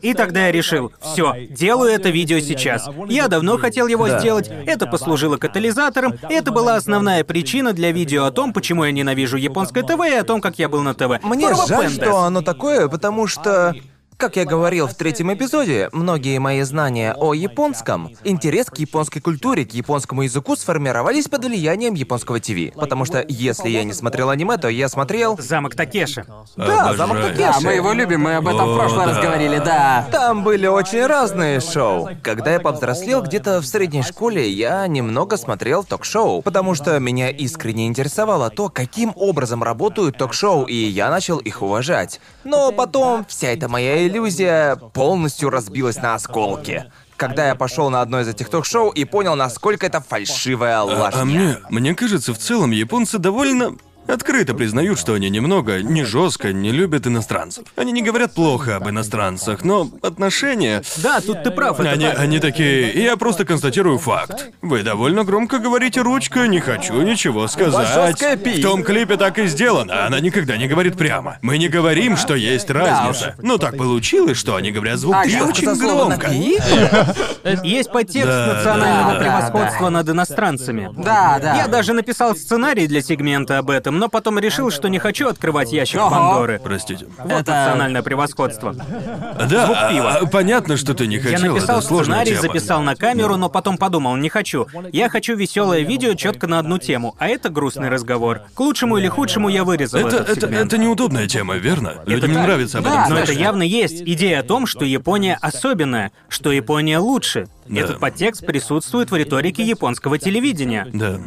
И 0.00 0.14
тогда 0.14 0.46
я 0.46 0.52
решил, 0.52 0.92
все, 1.00 1.46
делаю 1.50 1.90
это 1.90 2.10
видео 2.10 2.38
сейчас. 2.40 2.88
Я 3.08 3.28
давно 3.28 3.58
хотел 3.58 3.86
его 3.86 4.08
Да. 4.08 4.18
сделать, 4.18 4.47
это 4.66 4.86
послужило 4.86 5.36
катализатором, 5.36 6.14
и 6.28 6.32
это 6.32 6.50
была 6.50 6.76
основная 6.76 7.24
причина 7.24 7.72
для 7.72 7.92
видео 7.92 8.24
о 8.24 8.30
том, 8.30 8.52
почему 8.52 8.84
я 8.84 8.92
ненавижу 8.92 9.36
японское 9.36 9.82
ТВ 9.82 10.00
и 10.06 10.14
о 10.14 10.24
том, 10.24 10.40
как 10.40 10.58
я 10.58 10.68
был 10.68 10.82
на 10.82 10.94
ТВ. 10.94 11.22
Мне 11.22 11.48
Корова 11.48 11.66
жаль, 11.66 11.88
Пендес. 11.88 11.96
что 11.96 12.18
оно 12.18 12.42
такое, 12.42 12.88
потому 12.88 13.26
что... 13.26 13.74
Как 14.18 14.34
я 14.34 14.44
говорил 14.44 14.88
в 14.88 14.94
третьем 14.94 15.32
эпизоде, 15.32 15.90
многие 15.92 16.40
мои 16.40 16.62
знания 16.62 17.14
о 17.16 17.34
японском, 17.34 18.10
интерес 18.24 18.66
к 18.66 18.76
японской 18.78 19.20
культуре, 19.20 19.64
к 19.64 19.70
японскому 19.70 20.22
языку 20.22 20.56
сформировались 20.56 21.28
под 21.28 21.44
влиянием 21.44 21.94
японского 21.94 22.40
ТВ. 22.40 22.74
Потому 22.74 23.04
что 23.04 23.24
если 23.28 23.68
я 23.68 23.84
не 23.84 23.92
смотрел 23.92 24.30
аниме, 24.30 24.56
то 24.56 24.66
я 24.68 24.88
смотрел... 24.88 25.38
Замок 25.38 25.76
Такеши. 25.76 26.26
Да, 26.56 26.94
замок 26.94 27.18
Обожаю. 27.18 27.36
Такеши. 27.36 27.52
Да, 27.52 27.60
мы 27.60 27.74
его 27.74 27.92
любим, 27.92 28.22
мы 28.22 28.34
об 28.34 28.48
этом 28.48 28.66
в 28.66 28.72
О, 28.72 28.76
прошлый 28.76 29.06
раз 29.06 29.22
говорили, 29.22 29.58
да. 29.58 30.08
Там 30.10 30.42
были 30.42 30.66
очень 30.66 31.06
разные 31.06 31.60
шоу. 31.60 32.08
Когда 32.20 32.54
я 32.54 32.58
повзрослел 32.58 33.22
где-то 33.22 33.60
в 33.60 33.66
средней 33.66 34.02
школе, 34.02 34.50
я 34.50 34.84
немного 34.88 35.36
смотрел 35.36 35.84
ток-шоу, 35.84 36.42
потому 36.42 36.74
что 36.74 36.98
меня 36.98 37.30
искренне 37.30 37.86
интересовало 37.86 38.50
то, 38.50 38.68
каким 38.68 39.12
образом 39.14 39.62
работают 39.62 40.18
ток-шоу, 40.18 40.64
и 40.64 40.74
я 40.74 41.08
начал 41.08 41.38
их 41.38 41.62
уважать. 41.62 42.20
Но 42.42 42.72
потом 42.72 43.24
вся 43.28 43.50
эта 43.50 43.68
моя 43.68 44.07
иллюзия 44.08 44.76
полностью 44.76 45.50
разбилась 45.50 45.96
на 45.96 46.14
осколки. 46.14 46.90
когда 47.16 47.48
я 47.48 47.54
пошел 47.56 47.90
на 47.90 48.00
одно 48.00 48.20
из 48.20 48.28
этих 48.28 48.48
ток-шоу 48.48 48.90
и 48.90 49.04
понял, 49.04 49.34
насколько 49.34 49.84
это 49.86 50.00
фальшивая 50.00 50.78
А, 50.78 50.82
ложь. 50.84 51.14
а 51.14 51.24
мне, 51.24 51.58
мне 51.68 51.92
кажется, 51.94 52.32
в 52.32 52.38
целом 52.38 52.70
японцы 52.70 53.18
довольно 53.18 53.74
открыто 54.08 54.54
признают, 54.54 54.98
что 54.98 55.14
они 55.14 55.30
немного, 55.30 55.82
не 55.82 56.04
жестко, 56.04 56.52
не 56.52 56.72
любят 56.72 57.06
иностранцев. 57.06 57.64
Они 57.76 57.92
не 57.92 58.02
говорят 58.02 58.34
плохо 58.34 58.76
об 58.76 58.88
иностранцах, 58.88 59.64
но 59.64 59.88
отношения... 60.02 60.82
Да, 60.96 61.20
тут 61.20 61.42
ты 61.42 61.50
прав, 61.50 61.78
Они, 61.80 62.06
они 62.06 62.40
такие, 62.40 63.02
я 63.02 63.16
просто 63.16 63.44
констатирую 63.44 63.98
факт. 63.98 64.50
Вы 64.62 64.82
довольно 64.82 65.24
громко 65.24 65.58
говорите 65.58 66.00
ручка, 66.00 66.46
не 66.46 66.60
хочу 66.60 67.00
ничего 67.02 67.46
сказать. 67.48 68.20
В 68.20 68.62
том 68.62 68.82
клипе 68.82 69.16
так 69.16 69.38
и 69.38 69.46
сделано, 69.46 70.06
она 70.06 70.20
никогда 70.20 70.56
не 70.56 70.66
говорит 70.66 70.96
прямо. 70.96 71.38
Мы 71.42 71.58
не 71.58 71.68
говорим, 71.68 72.16
что 72.16 72.34
есть 72.34 72.70
разница. 72.70 73.34
Но 73.42 73.58
так 73.58 73.76
получилось, 73.76 74.36
что 74.36 74.56
они 74.56 74.70
говорят 74.70 74.98
звук 74.98 75.14
А 75.16 75.24
«пи» 75.24 75.32
я 75.32 75.44
очень 75.44 75.74
громко. 75.78 76.28
Есть 77.62 77.90
подтекст 77.90 78.28
национального 78.28 79.18
превосходства 79.18 79.88
над 79.88 80.08
иностранцами. 80.08 80.90
Да, 80.96 81.38
да. 81.40 81.56
Я 81.56 81.68
даже 81.68 81.92
написал 81.92 82.36
сценарий 82.36 82.86
для 82.86 83.00
сегмента 83.02 83.58
об 83.58 83.70
этом, 83.70 83.97
но 83.98 84.08
потом 84.08 84.38
решил, 84.38 84.70
что 84.70 84.88
не 84.88 84.98
хочу 84.98 85.28
открывать 85.28 85.72
ящик 85.72 86.00
Ого. 86.00 86.10
Пандоры. 86.10 86.60
Простите. 86.62 87.06
Вот 87.18 87.30
Это- 87.32 87.52
национальное 87.52 88.02
превосходство. 88.02 88.72
Да, 88.74 89.88
пива. 89.90 90.18
а, 90.22 90.26
понятно, 90.26 90.76
что 90.76 90.94
ты 90.94 91.06
не 91.06 91.16
Я 91.16 91.22
хотел, 91.22 91.54
написал 91.54 91.78
это 91.78 91.86
сложная 91.86 92.20
сценарий, 92.24 92.30
тема. 92.40 92.42
записал 92.54 92.82
на 92.82 92.96
камеру, 92.96 93.36
но 93.36 93.48
потом 93.48 93.76
подумал, 93.78 94.16
не 94.16 94.28
хочу. 94.28 94.66
Я 94.92 95.08
хочу 95.08 95.36
веселое 95.36 95.80
видео 95.80 96.14
четко 96.14 96.46
на 96.46 96.58
одну 96.58 96.78
тему, 96.78 97.14
а 97.18 97.28
это 97.28 97.48
грустный 97.48 97.88
разговор. 97.88 98.42
К 98.54 98.60
лучшему 98.60 98.96
или 98.98 99.08
худшему 99.08 99.48
я 99.48 99.64
вырезал 99.64 100.00
Это, 100.00 100.16
этот 100.16 100.28
это, 100.30 100.40
сегмент. 100.46 100.66
это 100.72 100.78
неудобная 100.78 101.26
тема, 101.26 101.56
верно? 101.56 101.96
Людям 102.06 102.30
не 102.32 102.38
нравится 102.38 102.78
об 102.78 102.84
Да, 102.84 102.90
этом 102.90 103.02
Но 103.02 103.08
слышать. 103.16 103.30
это 103.30 103.38
явно 103.40 103.62
есть 103.62 104.02
идея 104.02 104.40
о 104.40 104.42
том, 104.42 104.66
что 104.66 104.84
Япония 104.84 105.38
особенная, 105.40 106.12
что 106.28 106.52
Япония 106.52 106.98
лучше. 106.98 107.48
Да. 107.66 107.80
Этот 107.80 107.98
подтекст 108.00 108.46
присутствует 108.46 109.10
в 109.10 109.16
риторике 109.16 109.62
японского 109.62 110.18
телевидения. 110.18 110.86
Да. 110.92 111.18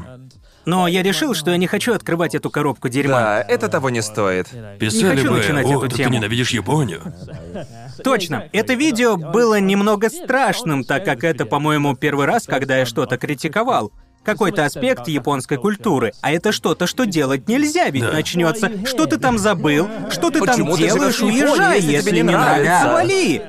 Но 0.65 0.87
я 0.87 1.01
решил, 1.03 1.33
что 1.33 1.51
я 1.51 1.57
не 1.57 1.67
хочу 1.67 1.93
открывать 1.93 2.35
эту 2.35 2.49
коробку 2.49 2.87
дерьма. 2.89 3.19
Да, 3.19 3.41
это 3.47 3.67
того 3.67 3.89
не 3.89 4.01
стоит. 4.01 4.47
Писали 4.79 5.17
хочу 5.17 5.29
бы, 5.31 5.37
начинать 5.37 5.65
о, 5.65 5.77
эту 5.85 5.89
ты 5.89 5.95
тему». 5.95 6.13
ненавидишь 6.15 6.51
Японию. 6.51 7.01
Точно. 8.03 8.45
Это 8.51 8.73
видео 8.73 9.17
было 9.17 9.59
немного 9.59 10.09
страшным, 10.09 10.83
так 10.83 11.03
как 11.05 11.23
это, 11.23 11.45
по-моему, 11.45 11.95
первый 11.95 12.25
раз, 12.25 12.45
когда 12.45 12.77
я 12.77 12.85
что-то 12.85 13.17
критиковал. 13.17 13.91
Какой-то 14.23 14.65
аспект 14.65 15.07
японской 15.07 15.57
культуры. 15.57 16.11
А 16.21 16.31
это 16.31 16.51
что-то, 16.51 16.85
что 16.85 17.05
делать 17.07 17.47
нельзя, 17.47 17.89
ведь 17.89 18.03
Да. 18.03 18.11
начнется. 18.11 18.69
Что 18.85 19.07
ты 19.07 19.17
там 19.17 19.39
забыл? 19.39 19.89
Что 20.11 20.29
ты 20.29 20.37
Почему 20.39 20.67
там 20.73 20.77
ты 20.77 20.83
делаешь? 20.83 21.17
живешь 21.17 21.33
в 21.33 21.35
Японии, 21.35 21.51
Уезжай, 21.53 21.81
если 21.81 22.01
тебе 22.09 22.11
не 22.21 22.27
не 22.27 22.31
нравится? 22.31 22.63
нравится, 22.85 22.93
вали. 22.93 23.41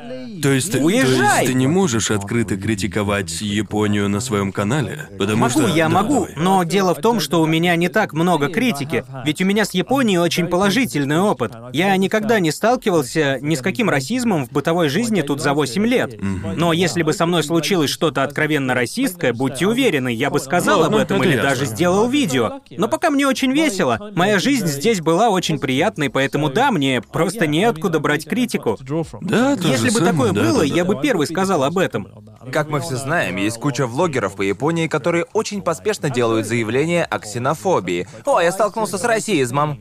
То 0.43 0.53
есть, 0.53 0.73
ты- 0.73 0.79
то 0.79 0.85
Уезжай! 0.85 1.41
есть 1.43 1.47
ты 1.53 1.55
не 1.55 1.67
можешь 1.67 2.11
открыто 2.11 2.57
критиковать 2.57 3.41
Японию 3.41 4.09
на 4.09 4.21
своем 4.21 4.53
канале? 4.53 5.09
Потому 5.19 5.39
Могу, 5.39 5.51
что... 5.61 5.69
я 5.69 5.89
да, 5.89 5.95
могу, 5.95 6.15
давай. 6.27 6.33
но 6.37 6.65
дело 6.65 6.95
в 6.95 6.99
том, 7.01 7.21
что 7.21 7.41
у 7.43 7.47
меня 7.47 7.77
не 7.77 7.89
так 7.89 8.13
много 8.13 8.49
критики, 8.49 9.05
ведь 9.25 9.41
у 9.41 9.45
меня 9.45 9.65
с 9.65 9.73
Японией 9.75 10.19
очень 10.19 10.47
положительный 10.47 11.21
опыт. 11.21 11.53
Я 11.73 11.97
никогда 11.97 12.41
не 12.41 12.51
сталкивался 12.51 13.39
ни 13.41 13.55
с 13.55 13.61
каким 13.61 13.89
расизмом 13.91 14.47
в 14.47 14.51
бытовой 14.51 14.89
жизни 14.89 15.23
тут 15.23 15.41
за 15.41 15.55
8 15.55 15.87
лет. 15.87 16.15
Но 16.57 16.73
если 16.73 17.03
бы 17.03 17.13
со 17.13 17.27
мной 17.27 17.43
случилось 17.45 17.91
что-то 17.91 18.23
откровенно 18.23 18.75
расистское, 18.75 19.33
будьте 19.33 19.67
уверены, 19.67 20.13
я 20.13 20.31
бы 20.31 20.39
сказал 20.41 20.81
Ну, 20.81 20.87
об 20.87 20.93
ну, 20.93 20.99
этом 20.99 21.17
это 21.21 21.29
или 21.29 21.37
ясно. 21.37 21.51
даже 21.51 21.67
сделал 21.67 22.09
видео. 22.09 22.61
Но 22.71 22.89
пока 22.89 23.11
мне 23.11 23.27
очень 23.27 23.53
весело. 23.53 24.11
Моя 24.15 24.39
жизнь 24.39 24.67
здесь 24.67 25.01
была 25.01 25.29
очень 25.31 25.59
приятной, 25.59 26.11
поэтому 26.11 26.51
да, 26.51 26.71
мне 26.71 27.01
просто 27.01 27.47
неоткуда 27.47 28.01
брать 28.01 28.27
критику. 28.27 28.79
Да, 29.21 29.57
то 29.57 29.69
Если 29.69 29.91
бы 29.91 30.01
самое, 30.01 30.32
да, 30.33 30.43
было, 30.43 30.59
да, 30.61 30.65
я 30.65 30.85
да. 30.85 30.93
бы 30.95 31.01
первый 31.01 31.27
сказал 31.27 31.65
об 31.65 31.79
этом. 31.79 32.09
Как 32.53 32.69
мы 32.69 32.81
все 32.81 32.97
знаем, 32.97 33.37
есть 33.37 33.59
куча 33.61 33.87
влогеров 33.87 34.37
по 34.37 34.43
Японии, 34.43 34.87
которые 34.89 35.25
очень 35.33 35.63
поспешно 35.63 36.11
делают 36.11 36.47
заявления 36.47 37.05
о 37.05 37.19
ксенофобии. 37.19 38.07
О, 38.25 38.41
я 38.41 38.51
столкнулся 38.53 38.99
с 38.99 39.05
расизмом. 39.05 39.79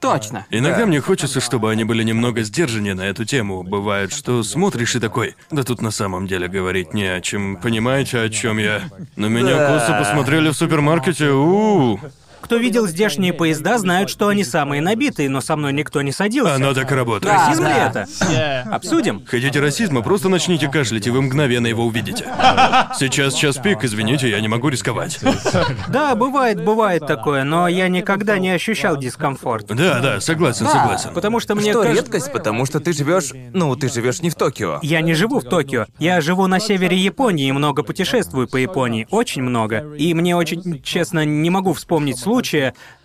Точно. 0.00 0.46
Иногда 0.50 0.80
Да. 0.80 0.86
мне 0.86 1.00
хочется, 1.00 1.40
чтобы 1.40 1.70
они 1.70 1.84
были 1.84 2.02
немного 2.02 2.42
сдержаннее 2.42 2.92
на 2.92 3.02
эту 3.06 3.24
тему. 3.24 3.62
Бывает, 3.62 4.12
что 4.12 4.42
смотришь 4.42 4.94
и 4.96 5.00
такой, 5.00 5.34
да 5.50 5.62
тут 5.62 5.80
на 5.80 5.90
самом 5.90 6.26
деле 6.26 6.46
говорить 6.46 6.92
не 6.92 7.04
о 7.06 7.22
чем. 7.22 7.56
Понимаете, 7.56 8.20
о 8.20 8.28
чем 8.28 8.58
я? 8.58 8.82
На 9.16 9.26
меня 9.26 9.56
Да. 9.56 9.72
косо 9.78 9.98
посмотрели 9.98 10.50
в 10.50 10.54
супермаркете. 10.54 11.30
у 11.30 11.98
Кто 12.44 12.56
видел 12.56 12.86
здешние 12.86 13.32
поезда, 13.32 13.78
знают, 13.78 14.10
что 14.10 14.28
они 14.28 14.44
самые 14.44 14.82
набитые, 14.82 15.30
но 15.30 15.40
со 15.40 15.56
мной 15.56 15.72
никто 15.72 16.02
не 16.02 16.12
садился. 16.12 16.56
Оно 16.56 16.74
так 16.74 16.92
и 16.92 16.94
работает. 16.94 17.34
Да. 17.34 17.46
Расизм 17.46 17.64
ли 17.64 17.72
это? 17.72 18.68
Обсудим. 18.70 19.24
Хотите 19.26 19.60
расизма, 19.60 20.02
просто 20.02 20.28
начните 20.28 20.68
кашлять, 20.68 21.06
и 21.06 21.10
вы 21.10 21.22
мгновенно 21.22 21.66
его 21.66 21.86
увидите. 21.86 22.24
Сейчас 22.98 23.32
час 23.32 23.56
пик, 23.56 23.82
извините, 23.82 24.28
я 24.28 24.42
не 24.42 24.48
могу 24.48 24.68
рисковать. 24.68 25.18
Да, 25.88 26.14
бывает, 26.14 26.62
бывает 26.62 27.06
такое, 27.06 27.44
но 27.44 27.66
я 27.66 27.88
никогда 27.88 28.38
не 28.38 28.50
ощущал 28.50 28.98
дискомфорт. 28.98 29.68
Да, 29.68 30.00
да, 30.00 30.20
согласен, 30.20 30.66
согласен. 30.66 31.14
Потому 31.14 31.40
что 31.40 31.54
мне 31.54 31.70
Что 31.70 31.82
кажется... 31.82 32.02
редкость, 32.02 32.30
потому 32.30 32.66
что 32.66 32.78
ты 32.78 32.92
живешь, 32.92 33.30
ну, 33.54 33.74
ты 33.74 33.88
живешь 33.88 34.20
не 34.20 34.28
в 34.28 34.34
Токио. 34.34 34.80
Я 34.82 35.00
не 35.00 35.14
живу 35.14 35.40
в 35.40 35.44
Токио. 35.44 35.86
Я 35.98 36.20
живу 36.20 36.46
на 36.46 36.60
севере 36.60 36.98
Японии 36.98 37.48
и 37.48 37.52
много 37.52 37.82
путешествую 37.82 38.48
по 38.48 38.58
Японии. 38.58 39.06
Очень 39.10 39.42
много. 39.42 39.94
И 39.96 40.12
мне 40.12 40.36
очень, 40.36 40.82
честно, 40.82 41.24
не 41.24 41.48
могу 41.48 41.72
вспомнить 41.72 42.18
случая, 42.18 42.33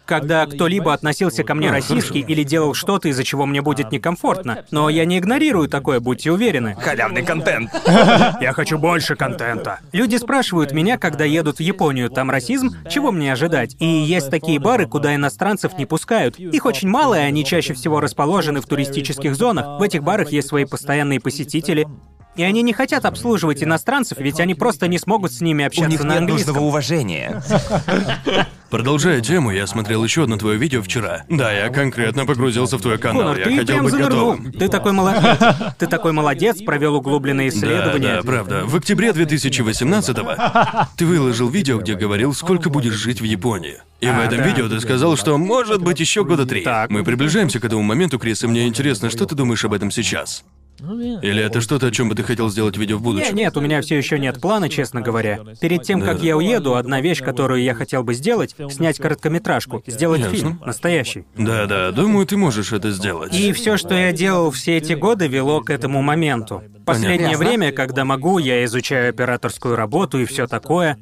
когда 0.09 0.47
кто-либо 0.47 0.91
относился 0.91 1.43
ко 1.43 1.53
мне 1.53 1.69
российски 1.69 2.17
или 2.17 2.41
делал 2.43 2.73
что-то, 2.73 3.09
из-за 3.09 3.23
чего 3.23 3.45
мне 3.45 3.61
будет 3.61 3.91
некомфортно. 3.91 4.65
Но 4.71 4.89
я 4.89 5.05
не 5.05 5.19
игнорирую 5.19 5.69
такое, 5.69 5.99
будьте 5.99 6.31
уверены. 6.31 6.75
Халявный 6.81 7.23
контент. 7.23 7.69
Я 8.41 8.53
хочу 8.53 8.79
больше 8.79 9.15
контента. 9.15 9.81
Люди 9.91 10.15
спрашивают 10.15 10.71
меня, 10.71 10.97
когда 10.97 11.25
едут 11.25 11.57
в 11.57 11.59
Японию, 11.59 12.09
там 12.09 12.31
расизм, 12.31 12.71
чего 12.89 13.11
мне 13.11 13.31
ожидать? 13.31 13.75
И 13.79 13.85
есть 13.85 14.31
такие 14.31 14.59
бары, 14.59 14.87
куда 14.87 15.13
иностранцев 15.13 15.77
не 15.77 15.85
пускают. 15.85 16.39
Их 16.39 16.65
очень 16.65 16.89
мало, 16.89 17.13
и 17.13 17.21
они 17.21 17.45
чаще 17.45 17.75
всего 17.75 17.99
расположены 17.99 18.61
в 18.61 18.65
туристических 18.65 19.35
зонах. 19.35 19.79
В 19.79 19.83
этих 19.83 20.01
барах 20.01 20.31
есть 20.31 20.47
свои 20.47 20.65
постоянные 20.65 21.19
посетители. 21.19 21.87
И 22.35 22.41
они 22.43 22.63
не 22.63 22.73
хотят 22.73 23.05
обслуживать 23.05 23.61
иностранцев, 23.61 24.17
ведь 24.19 24.39
они 24.39 24.55
просто 24.55 24.87
не 24.87 24.97
смогут 24.97 25.33
с 25.33 25.41
ними 25.41 25.63
У 25.63 25.67
общаться 25.67 25.91
них 25.91 26.03
на 26.03 26.13
нет 26.13 26.17
английском. 26.19 26.53
нужного 26.53 26.67
уважения. 26.67 27.43
Продолжая 28.69 29.21
тему, 29.21 29.49
я 29.51 29.65
смотрел 29.65 30.03
еще 30.03 30.23
одно 30.23 30.37
твое 30.37 30.57
видео 30.57 30.81
вчера. 30.83 31.23
Да, 31.27 31.51
я 31.51 31.69
конкретно 31.69 32.25
погрузился 32.25 32.77
в 32.77 32.81
твой 32.81 32.97
канал. 32.99 33.21
Конор, 33.23 33.37
я 33.39 33.43
ты 33.45 33.51
хотел 33.57 33.65
прям 33.65 33.83
быть 33.85 33.93
занырнул. 33.93 34.31
готовым. 34.33 34.51
Ты 34.53 34.67
такой 34.69 34.91
молодец. 34.93 35.37
Ты 35.79 35.87
такой 35.87 36.11
молодец, 36.11 36.61
провел 36.61 36.95
углубленные 36.95 37.49
Да, 37.49 37.57
исследования. 37.57 38.15
да, 38.17 38.21
правда. 38.21 38.63
В 38.65 38.75
октябре 38.75 39.09
2018-го 39.09 40.87
ты 40.97 41.05
выложил 41.05 41.49
видео, 41.49 41.79
где 41.79 41.95
говорил, 41.95 42.33
сколько 42.33 42.69
будешь 42.69 42.93
жить 42.93 43.21
в 43.21 43.23
Японии. 43.23 43.77
И 44.01 44.05
в 44.07 44.11
А, 44.17 44.23
этом 44.25 44.37
да. 44.37 44.43
видео 44.47 44.69
ты 44.69 44.79
сказал, 44.79 45.17
что 45.17 45.37
может 45.37 45.81
быть 45.81 45.99
еще 45.99 46.23
года 46.23 46.45
три. 46.45 46.61
Так. 46.61 46.89
Мы 46.91 47.03
приближаемся 47.03 47.59
к 47.59 47.65
этому 47.65 47.81
моменту, 47.81 48.19
Крис, 48.19 48.43
и 48.43 48.47
мне 48.47 48.67
интересно, 48.67 49.09
что 49.09 49.25
ты 49.25 49.35
думаешь 49.35 49.65
об 49.65 49.73
этом 49.73 49.91
сейчас? 49.91 50.43
Или 50.79 51.43
это 51.43 51.61
что-то, 51.61 51.87
о 51.87 51.91
чем 51.91 52.09
бы 52.09 52.15
ты 52.15 52.23
хотел 52.23 52.49
сделать 52.49 52.77
видео 52.77 52.97
в 52.97 53.01
будущем? 53.01 53.35
нет, 53.35 53.55
у 53.57 53.61
меня 53.61 53.81
все 53.81 53.97
еще 53.97 54.17
нет 54.19 54.39
плана, 54.41 54.69
честно 54.69 55.01
говоря. 55.01 55.39
Перед 55.59 55.83
тем, 55.83 56.01
как 56.01 56.19
Да. 56.19 56.25
я 56.25 56.37
уеду, 56.37 56.75
одна 56.75 57.01
вещь, 57.01 57.21
которую 57.21 57.61
я 57.63 57.73
хотел 57.73 58.03
бы 58.03 58.13
сделать, 58.13 58.55
снять 58.69 58.97
короткометражку, 58.97 59.83
сделать 59.87 60.21
Ясно. 60.21 60.35
фильм, 60.35 60.61
настоящий. 60.65 61.25
Да, 61.37 61.65
да, 61.65 61.91
думаю, 61.91 62.25
ты 62.25 62.37
можешь 62.37 62.71
это 62.73 62.91
сделать. 62.91 63.33
И 63.37 63.51
все, 63.53 63.77
что 63.77 63.93
я 63.93 64.11
делал 64.11 64.51
все 64.51 64.77
эти 64.77 64.93
годы, 64.93 65.27
вело 65.27 65.61
к 65.61 65.69
этому 65.69 66.01
моменту. 66.01 66.63
Последнее 66.85 67.31
Ясно. 67.31 67.45
время, 67.45 67.71
когда 67.71 68.05
могу, 68.05 68.39
я 68.39 68.63
изучаю 68.65 69.09
операторскую 69.09 69.75
работу 69.75 70.19
и 70.19 70.25
все 70.25 70.47
такое. 70.47 70.97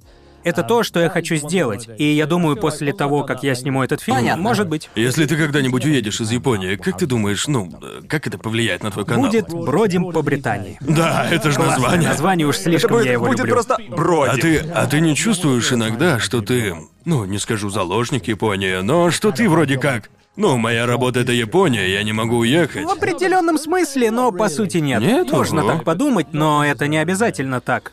Это 0.47 0.63
то, 0.63 0.83
что 0.83 0.99
я 0.99 1.09
хочу 1.09 1.35
сделать. 1.35 1.87
И 1.97 2.03
я 2.05 2.25
думаю, 2.25 2.55
после 2.57 2.93
того, 2.93 3.23
как 3.23 3.43
я 3.43 3.55
сниму 3.55 3.83
этот 3.83 4.01
фильм, 4.01 4.17
Понятно. 4.17 4.41
может 4.43 4.67
быть, 4.67 4.89
Если 4.95 5.25
ты 5.25 5.35
когда-нибудь 5.37 5.85
уедешь 5.85 6.21
из 6.21 6.31
Японии, 6.31 6.75
как 6.75 6.97
ты 6.97 7.05
думаешь, 7.05 7.47
ну, 7.47 7.71
как 8.07 8.27
это 8.27 8.37
повлияет 8.37 8.83
на 8.83 8.91
твой 8.91 9.05
канал? 9.05 9.25
будет 9.25 9.49
бродим 9.49 10.11
по 10.11 10.21
Британии. 10.21 10.77
Да, 10.81 11.27
это 11.29 11.51
же 11.51 11.57
Классное 11.57 11.79
название. 11.81 12.09
название 12.09 12.47
уж 12.47 12.55
Это 12.55 12.63
слишком 12.65 12.91
я 12.91 12.97
будет, 12.99 13.11
его 13.13 13.25
будет 13.25 13.39
люблю. 13.39 13.53
просто 13.53 13.75
А 13.75 13.95
бродик. 13.95 14.41
ты, 14.41 14.57
а 14.73 14.85
ты 14.87 14.99
не 15.01 15.15
чувствуешь 15.15 15.71
иногда, 15.71 16.19
что 16.19 16.41
ты, 16.41 16.75
ну, 17.05 17.25
не 17.25 17.39
скажу 17.39 17.69
заложник 17.69 18.27
Японии, 18.27 18.77
но 18.81 19.11
что 19.11 19.31
ты 19.31 19.49
вроде 19.49 19.77
как, 19.77 20.09
ну, 20.37 20.57
моя 20.57 20.85
работа 20.85 21.19
это 21.19 21.31
Япония, 21.33 21.87
я 21.91 22.03
не 22.03 22.13
могу 22.13 22.37
уехать. 22.37 22.85
В 22.85 22.89
определенном 22.89 23.57
смысле, 23.57 24.11
но 24.11 24.31
по 24.31 24.47
сути 24.49 24.77
нет. 24.77 25.01
Нет? 25.01 25.31
Можно 25.31 25.61
Ого. 25.63 25.71
так 25.73 25.83
подумать, 25.83 26.27
но 26.31 26.63
это 26.65 26.87
не 26.87 26.97
обязательно 26.97 27.59
так. 27.59 27.91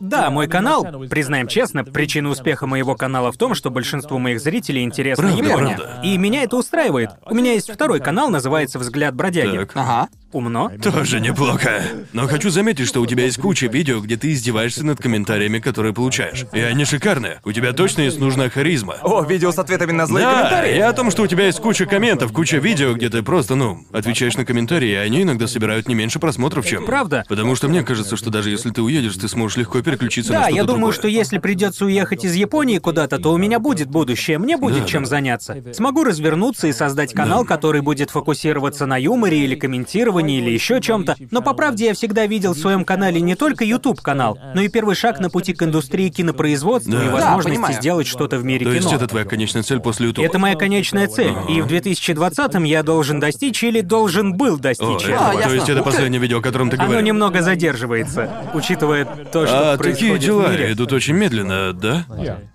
Да, 0.00 0.30
мой 0.30 0.48
канал, 0.48 0.84
признаем 1.08 1.46
честно, 1.46 1.84
причина 1.84 2.28
успеха 2.30 2.66
моего 2.66 2.96
канала 2.96 3.30
в 3.30 3.36
том, 3.36 3.54
что 3.54 3.70
большинству 3.70 4.18
моих 4.18 4.40
зрителей 4.40 4.82
интересна 4.82 5.28
Правда, 5.28 5.44
Япония. 5.44 5.76
правда. 5.76 6.00
И 6.02 6.18
меня 6.18 6.42
это 6.42 6.56
устраивает. 6.56 7.10
У 7.24 7.34
меня 7.36 7.52
есть 7.52 7.70
второй 7.72 8.00
канал, 8.00 8.28
называется 8.28 8.80
«Взгляд 8.80 9.14
бродяги». 9.14 9.58
Так. 9.58 9.70
Ага. 9.76 10.08
Умно. 10.32 10.72
Тоже 10.82 11.20
неплохо. 11.20 11.82
Но 12.14 12.26
хочу 12.26 12.48
заметить, 12.50 12.88
что 12.88 13.00
у 13.02 13.06
тебя 13.06 13.24
есть 13.26 13.36
куча 13.38 13.66
видео, 13.66 14.00
где 14.00 14.16
ты 14.16 14.32
издеваешься 14.32 14.84
над 14.84 14.98
комментариями, 15.00 15.58
которые 15.58 15.92
получаешь. 15.92 16.46
И 16.52 16.58
они 16.60 16.84
шикарные. 16.86 17.40
У 17.44 17.52
тебя 17.52 17.72
точно 17.74 18.00
есть 18.00 18.18
нужная 18.18 18.48
харизма. 18.48 18.96
О, 19.02 19.22
видео 19.22 19.52
с 19.52 19.58
ответами 19.58 19.92
на 19.92 20.06
злые 20.06 20.24
Да, 20.24 20.32
комментарии. 20.38 20.76
и 20.78 20.80
о 20.80 20.92
том, 20.94 21.10
что 21.10 21.22
у 21.22 21.26
тебя 21.26 21.44
есть 21.46 21.60
куча 21.60 21.71
комментов, 21.80 22.32
куча 22.32 22.58
видео, 22.58 22.92
где 22.94 23.08
ты 23.08 23.22
просто, 23.22 23.54
ну, 23.54 23.84
отвечаешь 23.92 24.36
на 24.36 24.44
комментарии, 24.44 24.90
и 24.90 24.94
они 24.94 25.22
иногда 25.22 25.46
собирают 25.46 25.88
не 25.88 25.94
меньше 25.94 26.18
просмотров, 26.18 26.66
чем... 26.66 26.84
Правда? 26.84 27.24
Потому 27.28 27.54
что 27.56 27.68
мне 27.68 27.82
кажется, 27.82 28.16
что 28.16 28.30
даже 28.30 28.50
если 28.50 28.70
ты 28.70 28.82
уедешь, 28.82 29.16
ты 29.16 29.28
сможешь 29.28 29.56
легко 29.56 29.80
переключиться 29.82 30.32
на 30.32 30.38
Да, 30.40 30.44
что-то 30.44 30.56
я 30.56 30.62
думаю, 30.64 30.78
другое. 30.78 30.92
что 30.94 31.08
если 31.08 31.38
придется 31.38 31.84
уехать 31.86 32.24
из 32.24 32.34
Японии 32.34 32.78
куда-то, 32.78 33.18
то 33.18 33.32
у 33.32 33.36
меня 33.38 33.58
будет 33.58 33.88
будущее, 33.88 34.38
мне 34.38 34.56
будет 34.56 34.82
Да, 34.82 34.88
чем 34.88 35.02
да. 35.04 35.08
заняться. 35.08 35.56
Смогу 35.72 36.04
развернуться 36.04 36.66
и 36.68 36.72
создать 36.72 37.12
канал, 37.12 37.44
который 37.44 37.80
будет 37.80 38.10
фокусироваться 38.10 38.86
на 38.86 38.96
юморе 38.96 39.38
или 39.44 39.54
комментировании 39.54 40.38
или 40.38 40.50
еще 40.50 40.80
чем-то. 40.80 41.16
Но 41.30 41.42
по 41.42 41.54
правде 41.54 41.86
я 41.86 41.94
всегда 41.94 42.26
видел 42.26 42.54
в 42.54 42.58
своем 42.58 42.84
канале 42.84 43.20
не 43.20 43.34
только 43.34 43.64
YouTube 43.64 44.00
канал, 44.00 44.38
но 44.54 44.60
и 44.62 44.68
первый 44.68 44.94
шаг 44.94 45.20
на 45.20 45.30
пути 45.30 45.54
к 45.54 45.62
индустрии 45.62 46.08
кинопроизводства 46.08 46.92
Да. 46.92 47.02
и 47.02 47.06
Да, 47.06 47.12
возможности 47.12 47.56
понимаю. 47.56 47.74
сделать 47.74 48.06
что-то 48.06 48.38
в 48.38 48.44
мире 48.44 48.66
То 48.66 48.72
есть 48.72 48.86
кино. 48.88 48.96
это 48.96 49.06
твоя 49.08 49.24
конечная 49.24 49.62
цель 49.62 49.80
после 49.80 50.08
YouTube? 50.08 50.24
Это 50.24 50.38
моя 50.38 50.56
конечная 50.56 51.06
цель. 51.08 51.32
И 51.48 51.61
в 51.62 51.66
2020-м 51.70 52.64
я 52.64 52.82
должен 52.82 53.20
достичь 53.20 53.62
или 53.64 53.80
должен 53.80 54.34
был 54.36 54.54
О, 54.54 54.58
достичь 54.58 55.04
это- 55.04 55.12
этого. 55.12 55.28
А, 55.28 55.32
то 55.32 55.38
ясно. 55.40 55.54
есть 55.54 55.68
это 55.68 55.82
последнее 55.82 56.20
видео, 56.20 56.38
о 56.38 56.42
котором 56.42 56.70
ты 56.70 56.76
Оно 56.76 56.86
говорил? 56.86 57.04
немного 57.06 57.42
задерживается, 57.42 58.30
учитывая 58.54 59.04
то, 59.04 59.46
что 59.46 59.72
А 59.72 59.76
такие 59.76 59.94
происходит 59.94 60.20
дела 60.24 60.42
в 60.42 60.50
мире. 60.52 60.72
идут 60.72 60.92
очень 60.92 61.14
медленно, 61.14 61.72
да? 61.72 62.04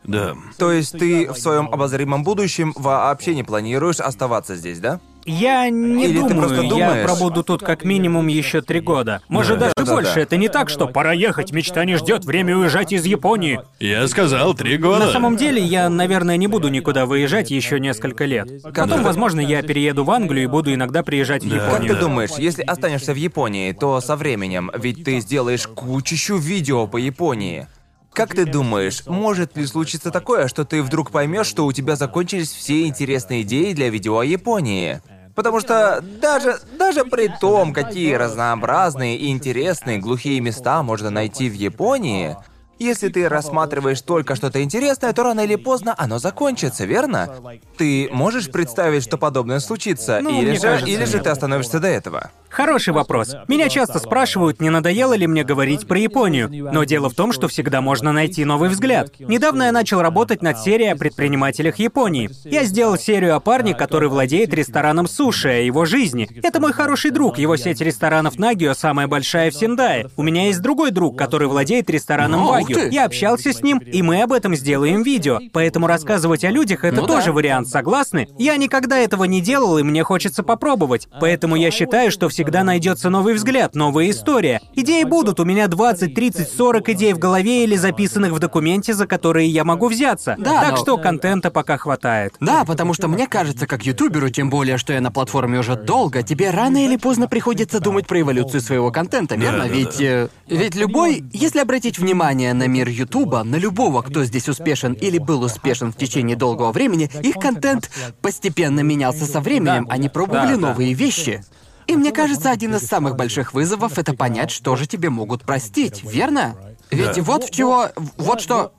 Да. 0.04 0.34
То 0.58 0.72
есть 0.72 0.98
ты 0.98 1.32
в 1.32 1.38
своем 1.38 1.68
обозримом 1.70 2.24
будущем 2.24 2.74
вообще 2.76 3.36
не 3.36 3.44
планируешь 3.44 4.00
оставаться 4.00 4.56
здесь, 4.56 4.80
да? 4.80 5.00
Я 5.30 5.70
не 5.70 6.06
Или 6.06 6.14
ты 6.22 6.30
думаю, 6.30 6.38
просто 6.40 6.62
я 6.64 6.70
думаешь? 6.70 7.06
пробуду 7.06 7.44
тут 7.44 7.62
как 7.62 7.84
минимум 7.84 8.28
еще 8.28 8.62
три 8.62 8.80
года. 8.80 9.22
Может, 9.28 9.56
Да. 9.60 9.66
даже 9.66 9.74
Да-да-да. 9.76 9.94
больше. 9.96 10.20
Это 10.22 10.38
не 10.38 10.48
так, 10.48 10.70
что 10.70 10.88
пора 10.88 11.12
ехать, 11.12 11.52
мечта 11.52 11.84
не 11.84 11.98
ждет, 11.98 12.24
время 12.24 12.56
уезжать 12.58 12.94
из 12.94 13.06
Японии. 13.06 13.60
Я 13.82 14.08
сказал, 14.08 14.54
три 14.54 14.78
года. 14.78 15.06
На 15.06 15.12
самом 15.12 15.36
деле, 15.36 15.62
я, 15.62 15.90
наверное, 15.90 16.38
не 16.38 16.48
буду 16.48 16.70
никуда 16.70 17.06
выезжать 17.06 17.52
еще 17.52 17.78
несколько 17.80 18.24
лет. 18.24 18.48
Потом, 18.74 19.04
возможно, 19.04 19.42
я 19.42 19.62
перееду 19.62 20.06
в 20.06 20.12
Англию 20.12 20.46
и 20.46 20.48
буду 20.48 20.74
иногда 20.74 21.04
приезжать 21.04 21.44
в 21.44 21.50
Да. 21.50 21.58
Как 21.58 21.68
Японию. 21.74 21.94
ты 21.94 22.00
думаешь, 22.00 22.32
если 22.38 22.62
останешься 22.64 23.12
в 23.14 23.18
Японии, 23.18 23.74
то 23.74 24.00
со 24.00 24.16
временем, 24.16 24.72
ведь 24.78 25.04
ты 25.04 25.20
сделаешь 25.20 25.68
кучищу 25.68 26.38
видео 26.38 26.88
по 26.88 26.96
Японии. 26.96 27.68
Как 28.14 28.34
ты 28.34 28.46
думаешь, 28.46 29.04
может 29.06 29.58
ли 29.58 29.66
случиться 29.68 30.10
такое, 30.10 30.48
что 30.48 30.64
ты 30.66 30.82
вдруг 30.82 31.12
поймешь, 31.12 31.46
что 31.48 31.66
у 31.66 31.74
тебя 31.74 31.96
закончились 31.96 32.52
все 32.52 32.88
интересные 32.88 33.42
идеи 33.44 33.74
для 33.74 33.90
видео 33.90 34.20
о 34.20 34.24
Японии? 34.26 35.02
Потому 35.38 35.60
что 35.60 36.04
даже, 36.20 36.58
даже 36.80 37.06
при 37.06 37.28
том, 37.28 37.72
какие 37.72 38.16
разнообразные 38.16 39.18
и 39.18 39.30
интересные 39.30 40.00
глухие 40.00 40.40
места 40.40 40.82
можно 40.82 41.12
найти 41.12 41.48
в 41.48 41.54
Японии, 41.54 42.36
если 42.80 43.10
ты 43.10 43.30
рассматриваешь 43.30 44.02
только 44.02 44.36
что-то 44.36 44.64
интересное, 44.64 45.14
то 45.14 45.22
рано 45.22 45.42
или 45.42 45.56
поздно 45.56 45.94
оно 45.96 46.18
закончится, 46.18 46.86
верно? 46.86 47.36
Ты 47.78 48.10
можешь 48.12 48.50
представить, 48.50 49.04
что 49.04 49.20
подобное 49.20 49.60
случится, 49.60 50.22
Ну, 50.24 50.42
или, 50.42 50.56
же, 50.56 50.62
кажется, 50.62 50.92
или 50.92 51.06
же 51.06 51.20
ты 51.20 51.30
остановишься 51.30 51.80
до 51.80 51.88
этого? 51.88 52.32
Хороший 52.50 52.94
вопрос. 52.94 53.36
Меня 53.48 53.70
часто 53.70 54.00
спрашивают, 54.00 54.62
не 54.62 54.70
надоело 54.70 55.14
ли 55.14 55.28
мне 55.28 55.44
говорить 55.44 55.88
про 55.88 56.00
Японию. 56.00 56.50
Но 56.74 56.84
дело 56.86 57.10
в 57.10 57.14
том, 57.14 57.32
что 57.32 57.48
всегда 57.48 57.82
можно 57.82 58.12
найти 58.12 58.46
новый 58.46 58.70
взгляд. 58.70 59.12
Недавно 59.20 59.64
я 59.64 59.72
начал 59.72 60.02
работать 60.02 60.42
над 60.42 60.58
серией 60.60 60.92
о 60.94 60.96
предпринимателях 60.96 61.78
Японии. 61.78 62.30
Я 62.46 62.64
сделал 62.64 62.98
серию 62.98 63.36
о 63.36 63.40
парне, 63.40 63.74
который 63.74 64.10
владеет 64.10 64.54
рестораном 64.54 65.08
суши, 65.08 65.50
о 65.50 65.62
его 65.62 65.86
жизни. 65.86 66.30
Это 66.42 66.60
мой 66.60 66.74
хороший 66.74 67.12
друг, 67.12 67.38
его 67.38 67.58
сеть 67.58 67.82
ресторанов 67.82 68.40
Нагио 68.40 68.74
самая 68.74 69.08
большая 69.08 69.52
в 69.52 69.56
Синдае. 69.56 70.10
У 70.16 70.24
меня 70.24 70.46
есть 70.46 70.62
другой 70.62 70.92
друг, 70.92 71.18
который 71.18 71.48
владеет 71.48 71.90
рестораном 71.90 72.46
Вагю. 72.46 72.90
Я 72.90 73.06
общался 73.06 73.52
с 73.54 73.62
ним, 73.62 73.80
и 73.80 74.02
мы 74.02 74.22
об 74.22 74.32
этом 74.32 74.56
сделаем 74.56 75.04
видео. 75.04 75.40
Поэтому 75.54 75.88
рассказывать 75.88 76.44
о 76.44 76.50
людях 76.50 76.84
это 76.84 77.02
Ну 77.02 77.08
да. 77.08 77.16
тоже 77.16 77.32
вариант, 77.32 77.68
согласны? 77.68 78.28
Я 78.38 78.58
никогда 78.58 78.98
этого 78.98 79.26
не 79.26 79.42
делал, 79.42 79.78
и 79.78 79.84
мне 79.84 80.04
хочется 80.04 80.44
попробовать. 80.44 81.08
Поэтому 81.20 81.56
я 81.56 81.72
считаю, 81.72 82.12
что 82.12 82.30
всегда 82.38 82.64
найдется 82.64 83.10
новый 83.10 83.34
взгляд, 83.34 83.74
новая 83.74 84.12
история. 84.12 84.62
Идеи 84.76 85.06
будут, 85.06 85.40
у 85.40 85.44
меня 85.44 85.68
20, 85.68 86.14
30, 86.14 86.48
40 86.48 86.90
идей 86.90 87.14
в 87.14 87.18
голове 87.18 87.64
или 87.64 87.76
записанных 87.76 88.32
в 88.32 88.38
документе, 88.38 88.94
за 88.94 89.08
которые 89.08 89.50
я 89.50 89.64
могу 89.64 89.88
взяться. 89.88 90.36
Да, 90.38 90.62
так 90.62 90.72
но- 90.74 90.78
что 90.78 90.98
контента 90.98 91.50
пока 91.50 91.78
хватает. 91.78 92.36
Да, 92.40 92.64
потому 92.64 92.94
что 92.94 93.08
мне 93.08 93.26
кажется, 93.26 93.66
как 93.66 93.88
ютуберу, 93.88 94.30
тем 94.30 94.52
более, 94.52 94.78
что 94.78 94.94
я 94.94 95.02
на 95.02 95.10
платформе 95.12 95.58
уже 95.58 95.76
долго, 95.76 96.22
тебе 96.22 96.52
рано 96.52 96.86
или 96.86 96.96
поздно 96.96 97.28
приходится 97.28 97.80
думать 97.80 98.06
про 98.06 98.22
эволюцию 98.22 98.62
своего 98.62 98.92
контента, 98.92 99.36
верно? 99.36 99.64
да, 99.64 99.68
ведь, 99.68 99.98
да. 99.98 100.04
э, 100.04 100.28
ведь 100.46 100.76
любой, 100.76 101.24
если 101.34 101.58
обратить 101.58 101.98
внимание 101.98 102.54
на 102.54 102.68
мир 102.68 102.88
Ютуба, 102.88 103.42
на 103.42 103.56
любого, 103.56 104.04
кто 104.04 104.24
здесь 104.26 104.48
успешен 104.48 104.94
или 104.94 105.18
был 105.18 105.42
успешен 105.42 105.92
в 105.92 105.98
течение 105.98 106.36
долгого 106.38 106.72
времени, 106.72 107.10
их 107.24 107.34
контент 107.38 107.90
постепенно 108.22 108.82
менялся 108.82 109.26
со 109.26 109.42
временем, 109.42 109.88
они 109.90 110.08
пробовали 110.08 110.54
Да, 110.54 110.62
да. 110.62 110.68
новые 110.68 110.94
вещи. 110.94 111.42
И 111.88 111.96
мне 111.96 112.12
кажется, 112.12 112.52
один 112.52 112.76
из 112.76 112.86
самых 112.86 113.16
больших 113.16 113.54
вызовов 113.54 113.98
это 113.98 114.14
понять, 114.14 114.52
что 114.52 114.76
же 114.76 114.88
тебе 114.88 115.10
могут 115.10 115.44
простить, 115.44 116.04
верно? 116.04 116.56
Ведь 116.92 117.16
Да. 117.16 117.24
вот 117.24 117.44
в 117.46 117.52
чего, 117.52 117.90
вот 118.18 118.42
что 118.42 118.74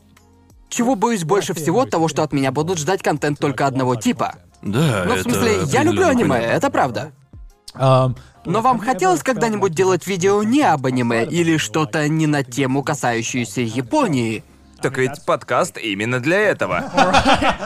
чего 0.68 0.94
боюсь 0.94 1.24
больше 1.24 1.54
всего 1.54 1.86
того, 1.86 2.08
что 2.08 2.22
от 2.22 2.32
меня 2.32 2.52
будут 2.52 2.78
ждать 2.78 3.02
контент 3.02 3.38
только 3.38 3.66
одного 3.66 3.96
типа. 3.96 4.34
Да, 4.60 5.04
Ну, 5.06 5.12
в 5.12 5.14
это 5.14 5.22
смысле, 5.22 5.60
я 5.66 5.82
люблю 5.82 6.06
аниме, 6.08 6.28
понятно. 6.28 6.52
это 6.52 6.70
правда. 6.70 7.12
Но 8.44 8.60
вам 8.62 8.78
хотелось 8.78 9.22
когда-нибудь 9.22 9.72
делать 9.74 10.06
видео 10.06 10.42
не 10.42 10.62
об 10.62 10.86
аниме 10.86 11.24
или 11.24 11.56
что-то 11.58 12.08
не 12.08 12.26
на 12.26 12.42
тему, 12.44 12.82
касающуюся 12.82 13.60
Японии? 13.60 14.42
Так 14.80 14.96
ведь 14.98 15.24
подкаст 15.24 15.76
именно 15.78 16.20
для 16.20 16.38
этого. 16.38 16.84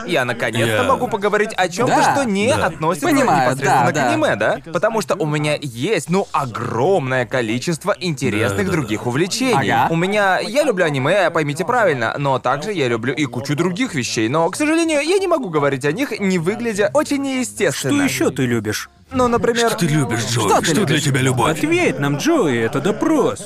Я 0.07 0.25
наконец-то 0.25 0.75
Я- 0.77 0.83
могу 0.83 1.07
поговорить 1.07 1.51
о 1.55 1.69
чем-то, 1.69 1.95
Да, 1.95 2.13
что 2.15 2.23
не 2.25 2.47
да. 2.55 2.65
относится 2.67 3.07
Понимаю, 3.07 3.51
непосредственно 3.51 3.85
да, 3.85 3.91
к 3.91 3.93
да. 3.93 4.09
аниме, 4.09 4.35
да? 4.35 4.57
Потому 4.71 5.01
что 5.01 5.15
у 5.15 5.25
меня 5.25 5.57
есть, 5.61 6.09
ну, 6.09 6.27
огромное 6.31 7.25
количество 7.25 7.95
интересных 7.99 8.65
Да, 8.65 8.71
да, 8.71 8.71
других 8.71 9.05
увлечений. 9.05 9.71
Ага. 9.71 9.93
У 9.93 9.95
меня... 9.95 10.39
Я 10.39 10.63
люблю 10.63 10.85
аниме, 10.85 11.29
поймите 11.29 11.65
правильно, 11.65 12.15
но 12.17 12.39
также 12.39 12.73
я 12.73 12.87
люблю 12.87 13.13
и 13.13 13.25
кучу 13.25 13.55
других 13.55 13.93
вещей, 13.93 14.27
но, 14.29 14.49
к 14.49 14.55
сожалению, 14.55 15.01
я 15.01 15.17
не 15.19 15.27
могу 15.27 15.49
говорить 15.49 15.85
о 15.85 15.91
них, 15.91 16.19
не 16.19 16.39
выглядя 16.39 16.89
очень 16.93 17.21
неестественно. 17.21 17.93
Что 17.93 18.03
еще 18.03 18.29
ты 18.31 18.45
любишь? 18.45 18.89
Ну, 19.13 19.27
например... 19.27 19.67
Что 19.69 19.77
ты 19.77 19.87
любишь, 19.87 20.25
Джой? 20.25 20.49
Что 20.49 20.59
ты 20.59 20.65
Что, 20.65 20.73
для 20.73 20.83
любишь? 20.85 21.03
тебя 21.03 21.21
любовь? 21.21 21.51
Ответь 21.57 21.99
нам, 21.99 22.17
Джои, 22.17 22.57
это 22.59 22.79
допрос. 22.81 23.43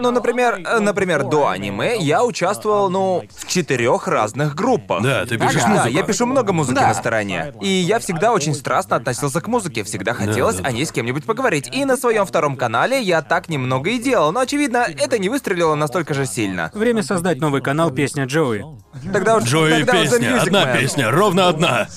Ну, 0.00 0.10
например, 0.10 0.60
э, 0.66 0.78
например, 0.80 1.24
до 1.24 1.48
аниме 1.48 1.96
я 1.98 2.24
участвовал, 2.24 2.90
ну, 2.90 3.24
в 3.36 3.46
четырех 3.46 4.08
разных 4.08 4.54
группах. 4.54 5.02
Да, 5.02 5.24
ты 5.26 5.38
пишешь 5.38 5.62
Ага. 5.62 5.74
Да, 5.74 5.74
музыку. 5.84 5.88
я 5.96 6.02
пишу 6.02 6.26
много 6.26 6.52
музыки 6.52 6.74
Да. 6.76 6.88
на 6.88 6.94
стороне. 6.94 7.52
И 7.60 7.68
я 7.68 7.98
всегда 7.98 8.32
очень 8.32 8.54
страстно 8.54 8.96
относился 8.96 9.40
к 9.40 9.46
музыке, 9.48 9.84
всегда 9.84 10.12
хотелось 10.14 10.60
о 10.62 10.72
ней 10.72 10.84
с 10.86 10.92
кем-нибудь 10.92 11.24
поговорить. 11.24 11.68
И 11.72 11.84
на 11.84 11.96
своем 11.96 12.26
втором 12.26 12.56
канале 12.56 13.00
я 13.00 13.22
так 13.22 13.48
немного 13.48 13.90
и 13.90 13.98
делал, 13.98 14.32
но 14.32 14.40
очевидно, 14.40 14.86
это 14.98 15.18
не 15.18 15.28
выстрелило 15.28 15.74
настолько 15.74 16.14
же 16.14 16.26
сильно. 16.26 16.70
Время 16.74 17.02
создать 17.02 17.38
новый 17.40 17.60
канал 17.62 17.90
«Песня 17.90 18.24
Джои». 18.24 18.64
Тогда 19.12 19.36
уж 19.36 19.44
Джои 19.44 19.82
тогда 19.82 19.92
уж 20.00 20.08
The 20.08 20.10
песня, 20.10 20.28
Music 20.30 20.38
одна 20.46 20.64
Man. 20.64 20.78
песня, 20.78 21.10
ровно 21.10 21.48
одна. 21.48 21.88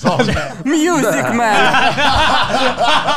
Music 0.64 1.32
Man! 1.32 1.56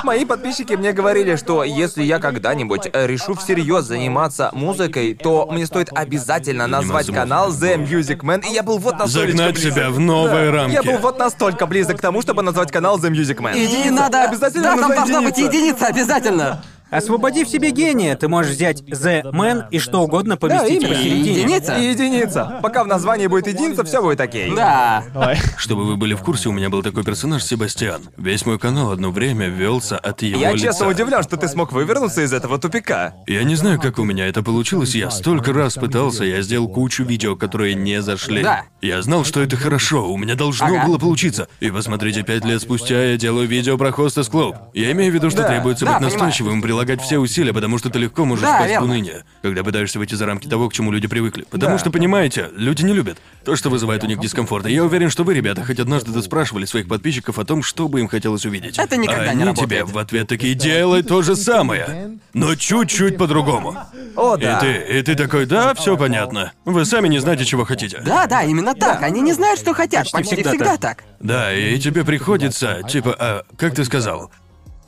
Мои 0.04 0.26
подписчики 0.26 0.74
мне 0.74 0.92
говорили, 0.94 1.36
что 1.36 1.64
если 1.64 2.04
я 2.04 2.20
когда-нибудь 2.20 2.90
э, 2.92 3.08
решу 3.08 3.36
всерьез 3.36 3.86
заниматься 3.86 4.50
музыкой, 4.54 5.14
то 5.14 5.48
мне 5.52 5.66
стоит 5.66 5.90
обязательно 5.94 6.68
назвать 6.68 7.08
канал 7.08 7.50
The 7.52 7.78
Music 7.78 8.22
Man, 8.22 8.44
и 8.50 8.54
я 8.54 8.64
был 8.64 8.78
вот 8.78 8.98
настолько 8.98 9.32
Загнать 9.32 9.54
близок. 9.56 9.74
себя 9.74 9.90
в 9.90 10.00
новые 10.00 10.52
Да. 10.52 10.58
рамки. 10.58 10.74
Я 10.74 10.84
был 10.84 10.98
вот 10.98 11.20
настолько 11.20 11.66
близок 11.68 11.98
к 11.98 12.02
тому, 12.02 12.22
чтобы 12.22 12.42
назвать 12.42 12.72
канал 12.72 12.98
The 13.00 13.10
Music 13.12 13.38
Man. 13.38 13.58
И 13.58 13.90
надо... 13.90 14.24
Обязательно 14.24 14.64
да, 14.64 14.78
там 14.78 14.96
должна 14.96 15.22
быть 15.22 15.38
единица. 15.38 15.58
единица, 15.58 15.86
обязательно. 15.88 16.64
Освободи 16.92 17.46
в 17.46 17.48
себе 17.50 17.72
гения, 17.72 18.16
ты 18.18 18.28
можешь 18.28 18.52
взять 18.52 18.82
«The 18.82 19.24
Man» 19.32 19.64
и 19.72 19.80
что 19.80 20.02
угодно 20.02 20.36
поместить 20.36 20.84
именно. 20.84 20.90
посередине. 20.96 21.42
Единица? 21.42 21.78
И 21.78 21.86
единица. 21.90 22.60
Пока 22.62 22.84
в 22.84 22.88
названии 22.88 23.28
будет 23.28 23.48
единица, 23.48 23.86
все 23.86 24.02
будет 24.02 24.20
окей. 24.20 24.54
Да. 24.54 25.04
Чтобы 25.58 25.86
вы 25.86 25.96
были 25.96 26.14
в 26.16 26.22
курсе, 26.22 26.50
у 26.50 26.52
меня 26.52 26.70
был 26.70 26.84
такой 26.84 27.04
персонаж 27.06 27.44
Себастьян. 27.44 28.02
Весь 28.18 28.46
мой 28.46 28.60
канал 28.60 28.92
одно 28.92 29.10
время 29.12 29.48
велся 29.48 29.98
от 29.98 30.22
его 30.22 30.38
Я 30.40 30.52
лица. 30.52 30.68
честно 30.68 30.88
удивлен, 30.90 31.24
что 31.24 31.38
ты 31.38 31.48
смог 31.48 31.72
вывернуться 31.72 32.24
из 32.24 32.34
этого 32.34 32.58
тупика. 32.60 33.14
Я 33.26 33.44
не 33.44 33.56
знаю, 33.56 33.80
как 33.80 33.98
у 33.98 34.04
меня 34.04 34.28
это 34.28 34.44
получилось. 34.44 34.94
Я 34.94 35.12
столько 35.12 35.54
раз 35.54 35.76
пытался, 35.76 36.26
я 36.26 36.42
сделал 36.42 36.68
кучу 36.68 37.04
видео, 37.06 37.38
которые 37.38 37.74
не 37.74 38.02
зашли. 38.02 38.44
Да. 38.44 38.64
Я 38.82 39.02
знал, 39.02 39.24
что 39.24 39.42
это 39.42 39.56
хорошо, 39.56 40.12
у 40.12 40.18
меня 40.18 40.36
должно 40.36 40.66
Ага. 40.66 40.86
было 40.88 40.98
получиться. 40.98 41.48
И 41.62 41.72
посмотрите, 41.72 42.24
пять 42.24 42.44
лет 42.44 42.62
спустя 42.62 43.02
я 43.12 43.18
делаю 43.18 43.48
видео 43.48 43.78
про 43.78 43.90
Hostess 43.92 44.30
Club. 44.30 44.56
Я 44.74 44.92
имею 44.92 45.12
в 45.12 45.16
виду, 45.16 45.30
что 45.30 45.44
Да. 45.44 45.48
требуется 45.48 45.86
Да, 45.86 45.94
быть 45.94 46.02
настойчивым, 46.02 46.62
прилагать 46.62 46.81
прилагать 46.82 47.02
все 47.02 47.20
усилия, 47.20 47.54
потому 47.54 47.78
что 47.78 47.90
ты 47.90 48.00
легко 48.00 48.26
можешь 48.26 48.44
Да, 48.44 48.58
впасть 48.58 48.80
в 48.80 48.84
уныние, 48.84 49.24
когда 49.44 49.64
пытаешься 49.64 50.00
выйти 50.00 50.16
за 50.16 50.26
рамки 50.26 50.48
того, 50.48 50.68
к 50.70 50.74
чему 50.74 50.92
люди 50.92 51.08
привыкли. 51.08 51.46
Потому 51.50 51.78
что, 51.78 51.92
понимаете, 51.92 52.50
люди 52.56 52.84
не 52.84 52.94
любят 52.94 53.20
то, 53.46 53.56
что 53.56 53.70
вызывает 53.70 54.04
у 54.04 54.08
них 54.08 54.20
дискомфорт. 54.20 54.66
И 54.66 54.74
я 54.74 54.84
уверен, 54.84 55.10
что 55.10 55.24
вы, 55.24 55.34
ребята, 55.36 55.64
хоть 55.64 55.80
однажды 55.80 56.20
спрашивали 56.22 56.66
своих 56.66 56.88
подписчиков 56.88 57.38
о 57.38 57.46
том, 57.46 57.62
что 57.62 57.88
бы 57.88 58.00
им 58.00 58.08
хотелось 58.08 58.46
увидеть. 58.46 58.80
Это 58.80 58.98
никогда 58.98 59.22
а 59.22 59.26
не 59.26 59.32
они 59.32 59.44
работает. 59.46 59.70
тебе 59.70 59.84
в 59.84 59.98
ответ 59.98 60.28
такие 60.28 60.56
делай 60.56 61.04
то 61.04 61.22
же 61.22 61.36
самое, 61.36 62.18
но 62.34 62.56
чуть-чуть 62.56 63.18
по-другому. 63.18 63.78
О, 64.16 64.36
И 64.38 64.42
да. 64.42 64.60
ты, 64.60 64.74
и 64.74 65.02
ты 65.04 65.16
такой, 65.16 65.46
да, 65.46 65.74
все 65.76 65.96
понятно. 65.98 66.52
Вы 66.66 66.86
сами 66.86 67.08
не 67.08 67.20
знаете, 67.20 67.46
чего 67.46 67.64
хотите. 67.66 68.02
Да, 68.04 68.26
да, 68.26 68.44
именно 68.44 68.74
так. 68.74 69.04
Они 69.04 69.22
не 69.22 69.34
знают, 69.34 69.60
что 69.60 69.74
хотят. 69.74 70.12
Почти 70.12 70.18
Почти, 70.18 70.36
всегда 70.36 70.50
всегда, 70.50 70.78
так. 70.78 70.98
так. 70.98 71.04
Да, 71.20 71.54
и 71.54 71.78
тебе 71.80 72.04
приходится, 72.04 72.82
типа, 72.88 73.16
а, 73.20 73.44
как 73.58 73.76
ты 73.76 73.86
сказал? 73.86 74.32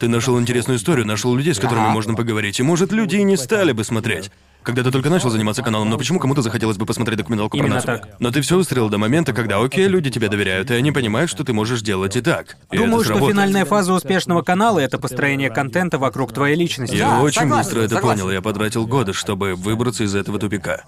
Ты 0.03 0.09
нашел 0.09 0.37
интересную 0.37 0.79
историю, 0.79 1.07
нашел 1.07 1.33
людей, 1.33 1.53
с 1.53 1.59
которыми 1.59 1.87
можно 1.87 2.13
поговорить, 2.13 2.59
и 2.59 2.61
может 2.61 2.91
люди 2.91 3.15
и 3.15 3.23
не 3.23 3.37
стали 3.37 3.71
бы 3.71 3.85
смотреть. 3.85 4.31
Когда 4.63 4.83
ты 4.83 4.91
только 4.91 5.09
начал 5.09 5.29
заниматься 5.29 5.61
каналом, 5.61 5.89
но 5.89 5.97
почему 5.97 6.19
кому-то 6.19 6.41
захотелось 6.41 6.77
бы 6.77 6.85
посмотреть 6.85 7.17
документалку 7.19 7.57
Именно 7.57 7.81
про 7.81 7.91
нацию? 7.91 7.99
так. 7.99 8.19
Но 8.19 8.31
ты 8.31 8.41
все 8.41 8.55
выстроил 8.55 8.89
до 8.89 8.97
момента, 8.97 9.33
когда, 9.33 9.61
окей, 9.61 9.87
люди 9.87 10.09
тебе 10.09 10.29
доверяют, 10.29 10.71
и 10.71 10.73
они 10.73 10.91
понимают, 10.91 11.29
что 11.29 11.43
ты 11.43 11.53
можешь 11.53 11.81
делать 11.81 12.15
и 12.15 12.21
так. 12.21 12.57
И 12.71 12.77
Думаю, 12.77 12.95
это 12.95 13.03
что 13.03 13.13
сработает. 13.13 13.33
финальная 13.35 13.65
фаза 13.65 13.93
успешного 13.93 14.41
канала— 14.41 14.79
это 14.79 14.97
построение 14.99 15.49
контента 15.49 15.97
вокруг 15.97 16.33
твоей 16.33 16.55
личности. 16.55 16.95
Я 16.95 17.09
Да, 17.09 17.19
очень 17.21 17.41
согласен, 17.41 17.63
быстро 17.69 17.81
это 17.81 17.95
согласен. 17.95 18.21
понял. 18.21 18.31
Я 18.33 18.41
потратил 18.41 18.87
годы, 18.87 19.13
чтобы 19.13 19.55
выбраться 19.55 20.03
из 20.03 20.15
этого 20.15 20.39
тупика. 20.39 20.83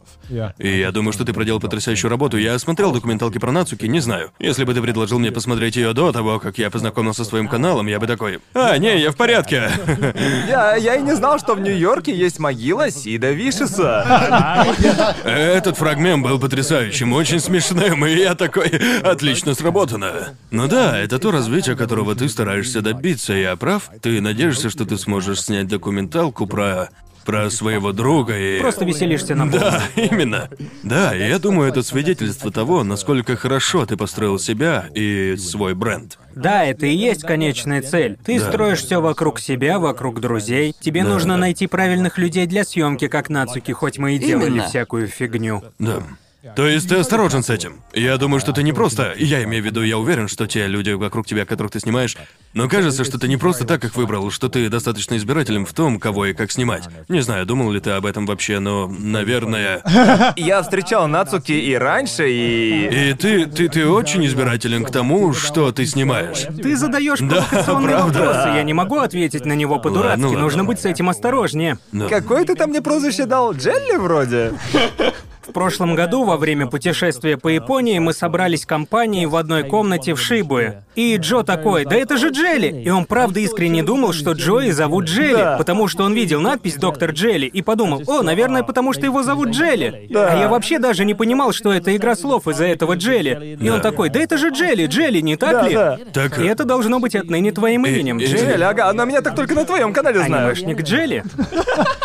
И 0.57 0.79
я 0.79 0.91
думаю, 0.91 1.11
что 1.13 1.25
ты 1.25 1.33
проделал 1.33 1.59
потрясающую 1.59 2.09
работу. 2.09 2.37
Я 2.37 2.57
смотрел 2.59 2.91
документалки 2.93 3.37
про 3.37 3.51
Нацуки, 3.51 3.85
не 3.85 3.99
знаю. 3.99 4.31
Если 4.39 4.63
бы 4.63 4.73
ты 4.73 4.81
предложил 4.81 5.19
мне 5.19 5.31
посмотреть 5.31 5.75
ее 5.75 5.93
до 5.93 6.11
того, 6.11 6.39
как 6.39 6.57
я 6.57 6.69
познакомился 6.69 7.23
с 7.25 7.27
твоим 7.27 7.47
каналом, 7.47 7.87
я 7.87 7.99
бы 7.99 8.07
такой. 8.07 8.39
А, 8.53 8.77
не, 8.77 8.99
я 9.01 9.11
в 9.11 9.15
порядке. 9.15 9.69
Я, 10.47 10.75
я 10.75 10.95
и 10.95 11.01
не 11.01 11.15
знал, 11.15 11.39
что 11.39 11.55
в 11.55 11.59
Нью-Йорке 11.59 12.15
есть 12.15 12.39
могила 12.39 12.89
Сида 12.89 13.31
Вишеса. 13.31 13.64
Этот 15.23 15.77
фрагмент 15.77 16.23
был 16.23 16.39
потрясающим, 16.39 17.13
очень 17.13 17.39
смешным, 17.39 18.05
и 18.05 18.15
я 18.15 18.35
такой, 18.35 18.69
отлично 19.03 19.53
сработано. 19.53 20.35
Ну 20.51 20.67
да, 20.67 20.97
это 20.97 21.19
то 21.19 21.31
развитие, 21.31 21.75
которого 21.75 22.15
ты 22.15 22.29
стараешься 22.29 22.81
добиться, 22.81 23.33
я 23.33 23.55
прав? 23.55 23.89
Ты 24.01 24.21
надеешься, 24.21 24.69
что 24.69 24.85
ты 24.85 24.97
сможешь 24.97 25.41
снять 25.41 25.67
документалку 25.67 26.47
про... 26.47 26.89
про 27.25 27.49
своего 27.49 27.91
друга 27.91 28.37
и... 28.37 28.59
Просто 28.59 28.85
веселишься 28.85 29.35
на 29.35 29.49
Да, 29.49 29.83
именно. 29.95 30.49
Да, 30.83 31.15
и 31.15 31.27
я 31.27 31.39
думаю, 31.39 31.69
это 31.69 31.81
свидетельство 31.83 32.51
того, 32.51 32.83
насколько 32.83 33.35
хорошо 33.35 33.85
ты 33.85 33.97
построил 33.97 34.39
себя 34.39 34.85
и 34.93 35.35
свой 35.37 35.73
бренд. 35.73 36.17
Да, 36.35 36.63
это 36.63 36.85
и 36.85 36.95
есть 36.95 37.21
конечная 37.21 37.81
цель. 37.81 38.17
Ты 38.23 38.39
строишь 38.39 38.83
все 38.83 39.01
вокруг 39.01 39.39
себя, 39.39 39.79
вокруг 39.79 40.19
друзей. 40.19 40.75
Тебе 40.79 41.03
нужно 41.03 41.37
найти 41.37 41.67
правильных 41.67 42.17
людей 42.17 42.45
для 42.45 42.63
съемки, 42.63 43.07
как 43.07 43.29
Нацуки, 43.29 43.71
хоть 43.71 43.97
мы 43.97 44.15
и 44.15 44.19
делали 44.19 44.47
Именно. 44.47 44.67
всякую 44.67 45.07
фигню. 45.07 45.63
Да. 45.79 46.03
То 46.55 46.67
есть 46.67 46.89
ты 46.89 46.95
осторожен 46.95 47.43
с 47.43 47.49
этим. 47.49 47.81
Я 47.93 48.17
думаю, 48.17 48.39
что 48.39 48.51
ты 48.53 48.61
не 48.63 48.73
просто... 48.73 49.13
Я 49.17 49.43
имею 49.43 49.63
в 49.63 49.65
виду, 49.65 49.81
я 49.81 49.97
уверен, 49.97 50.27
что 50.27 50.47
те 50.47 50.67
люди 50.67 50.91
вокруг 50.91 51.25
тебя, 51.25 51.45
которых 51.45 51.71
ты 51.71 51.79
снимаешь... 51.79 52.15
Но 52.53 52.69
кажется, 52.69 53.03
что 53.03 53.17
ты 53.19 53.27
не 53.27 53.35
просто 53.35 53.65
так 53.65 53.83
их 53.83 53.95
выбрал, 53.95 54.31
что 54.31 54.47
ты 54.47 54.69
достаточно 54.69 55.17
избирателен 55.17 55.65
в 55.65 55.73
том, 55.73 55.99
кого 55.99 56.27
и 56.27 56.33
как 56.33 56.51
снимать. 56.51 56.87
Не 57.09 57.21
знаю, 57.21 57.45
думал 57.45 57.71
ли 57.71 57.81
ты 57.81 57.91
об 57.91 58.05
этом 58.05 58.25
вообще, 58.25 58.59
но, 58.59 58.87
наверное... 58.87 59.81
Я 60.37 60.61
встречал 60.61 61.07
Нацуки 61.07 61.51
и 61.51 61.73
раньше, 61.75 62.29
и... 62.29 63.09
И 63.09 63.13
ты, 63.13 63.45
ты, 63.47 63.67
ты 63.67 63.87
очень 63.87 64.25
избирателен 64.25 64.85
к 64.85 64.91
тому, 64.91 65.33
что 65.33 65.71
ты 65.71 65.85
снимаешь. 65.85 66.45
Ты 66.61 66.77
задаешь 66.77 67.19
Да, 67.19 67.41
провокационные 67.41 67.89
правда. 67.95 68.19
вопросы, 68.19 68.47
я 68.55 68.63
не 68.63 68.73
могу 68.73 68.99
ответить 68.99 69.45
на 69.45 69.53
него 69.53 69.79
по-дурацки, 69.79 70.23
ладно. 70.23 70.39
нужно 70.39 70.63
быть 70.63 70.79
с 70.79 70.85
этим 70.85 71.09
осторожнее. 71.09 71.77
Да. 71.91 72.07
Какой 72.07 72.45
ты 72.45 72.55
там 72.55 72.69
мне 72.69 72.81
прозвище 72.81 73.25
дал? 73.25 73.53
Джелли 73.53 73.97
вроде? 73.97 74.53
В 75.47 75.51
прошлом 75.51 75.95
году, 75.95 76.23
во 76.23 76.37
время 76.37 76.65
путешествия 76.67 77.37
по 77.37 77.47
Японии, 77.49 77.99
мы 77.99 78.13
собрались 78.13 78.65
компанией 78.65 79.27
в 79.27 79.35
одной 79.35 79.63
комнате 79.63 80.15
в 80.15 80.19
Шибуе. 80.19 80.83
И 80.95 81.15
Джо 81.17 81.43
такой, 81.43 81.85
да 81.85 81.95
это 81.95 82.17
же 82.17 82.29
Джелли! 82.29 82.81
И 82.83 82.89
он 82.89 83.05
правда 83.05 83.39
искренне 83.39 83.83
думал, 83.83 84.11
что 84.13 84.31
Джои 84.31 84.71
зовут 84.71 85.05
Джелли, 85.05 85.57
потому 85.57 85.87
что 85.87 86.03
он 86.03 86.13
видел 86.13 86.41
надпись 86.41 86.75
«Доктор 86.75 87.11
Джелли» 87.11 87.45
и 87.45 87.61
подумал, 87.61 88.01
о, 88.07 88.23
наверное, 88.23 88.63
потому 88.63 88.91
что 88.93 89.05
его 89.05 89.21
зовут 89.23 89.49
Джелли. 89.49 90.09
А 90.15 90.35
я 90.39 90.47
вообще 90.49 90.79
даже 90.79 91.05
не 91.05 91.13
понимал, 91.13 91.51
что 91.53 91.71
это 91.71 91.95
игра 91.95 92.15
слов 92.15 92.47
из-за 92.47 92.65
этого 92.65 92.95
Джелли. 92.95 93.57
И 93.61 93.69
он 93.69 93.81
такой, 93.81 94.09
да 94.09 94.19
это 94.19 94.37
же 94.37 94.49
Джелли, 94.49 94.87
Джелли, 94.87 95.19
не 95.21 95.35
так 95.35 95.67
ли? 95.67 95.75
да. 95.75 95.99
Так... 96.11 96.39
И 96.39 96.45
это 96.45 96.63
должно 96.63 96.99
быть 96.99 97.15
отныне 97.15 97.51
твоим 97.51 97.85
именем, 97.85 98.17
и- 98.17 98.25
Джелли. 98.25 98.45
Джелли, 98.45 98.63
ага, 98.63 98.89
она 98.89 99.05
меня 99.05 99.21
так 99.21 99.35
только 99.35 99.53
на 99.53 99.65
твоем 99.65 99.93
канале 99.93 100.23
знает. 100.23 100.57
Анимешник 100.57 100.81
Джелли. 100.81 101.23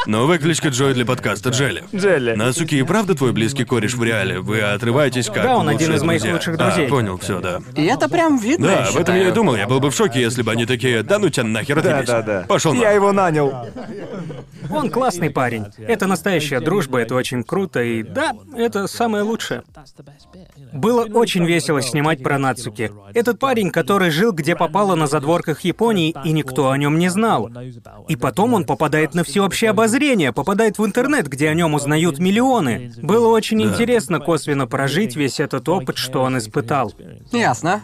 Новая 0.06 0.38
кличка 0.38 0.68
Джой 0.68 0.94
для 0.94 1.06
подкаста 1.06 1.50
Джелли. 1.50 1.84
Джелли. 1.94 2.34
Нацуки 2.34 2.74
и 2.74 2.82
правда 2.82 3.14
твой 3.14 3.29
близкий 3.32 3.64
кореш 3.64 3.94
в 3.94 4.02
реале? 4.02 4.40
Вы 4.40 4.60
отрываетесь 4.60 5.26
как 5.26 5.42
Да, 5.42 5.56
он 5.56 5.68
один 5.68 5.94
из 5.94 6.02
моих 6.02 6.20
друзья. 6.20 6.34
лучших 6.34 6.56
друзей. 6.56 6.86
А, 6.86 6.88
понял, 6.88 7.18
все, 7.18 7.40
да. 7.40 7.60
И 7.76 7.84
это 7.84 8.08
прям 8.08 8.38
видно, 8.38 8.68
Да, 8.68 8.88
об 8.88 8.96
этом 8.96 9.14
я 9.16 9.28
и 9.28 9.32
думал. 9.32 9.56
Я 9.56 9.66
был 9.66 9.80
бы 9.80 9.90
в 9.90 9.94
шоке, 9.94 10.20
если 10.20 10.42
бы 10.42 10.52
они 10.52 10.66
такие, 10.66 11.02
да 11.02 11.18
ну 11.18 11.28
тебя 11.28 11.44
нахер 11.44 11.82
Да, 11.82 11.90
отъебись». 11.90 12.08
да, 12.08 12.22
да. 12.22 12.44
Пошел 12.48 12.72
Я 12.74 12.92
его 12.92 13.12
нанял. 13.12 13.54
Он 14.70 14.90
классный 14.90 15.30
парень. 15.30 15.66
Это 15.78 16.06
настоящая 16.06 16.60
дружба, 16.60 16.98
это 16.98 17.14
очень 17.14 17.42
круто, 17.42 17.82
и 17.82 18.02
да, 18.02 18.32
это 18.56 18.86
самое 18.86 19.24
лучшее. 19.24 19.62
Было 20.72 21.04
очень 21.04 21.44
весело 21.44 21.82
снимать 21.82 22.22
про 22.22 22.38
Нацуки. 22.38 22.92
Этот 23.14 23.38
парень, 23.38 23.70
который 23.70 24.10
жил 24.10 24.32
где 24.32 24.54
попало 24.54 24.94
на 24.94 25.06
задворках 25.06 25.60
Японии, 25.62 26.14
и 26.24 26.32
никто 26.32 26.70
о 26.70 26.78
нем 26.78 26.98
не 26.98 27.08
знал. 27.08 27.50
И 28.08 28.16
потом 28.16 28.54
он 28.54 28.64
попадает 28.64 29.14
на 29.14 29.24
всеобщее 29.24 29.70
обозрение, 29.70 30.32
попадает 30.32 30.78
в 30.78 30.86
интернет, 30.86 31.28
где 31.28 31.48
о 31.48 31.54
нем 31.54 31.74
узнают 31.74 32.18
миллионы. 32.18 32.92
Было 33.20 33.36
очень 33.36 33.62
интересно 33.62 34.18
косвенно 34.18 34.66
прожить 34.66 35.14
весь 35.14 35.40
этот 35.40 35.68
опыт, 35.68 35.98
что 35.98 36.22
он 36.22 36.38
испытал. 36.38 36.94
Ясно. 37.32 37.82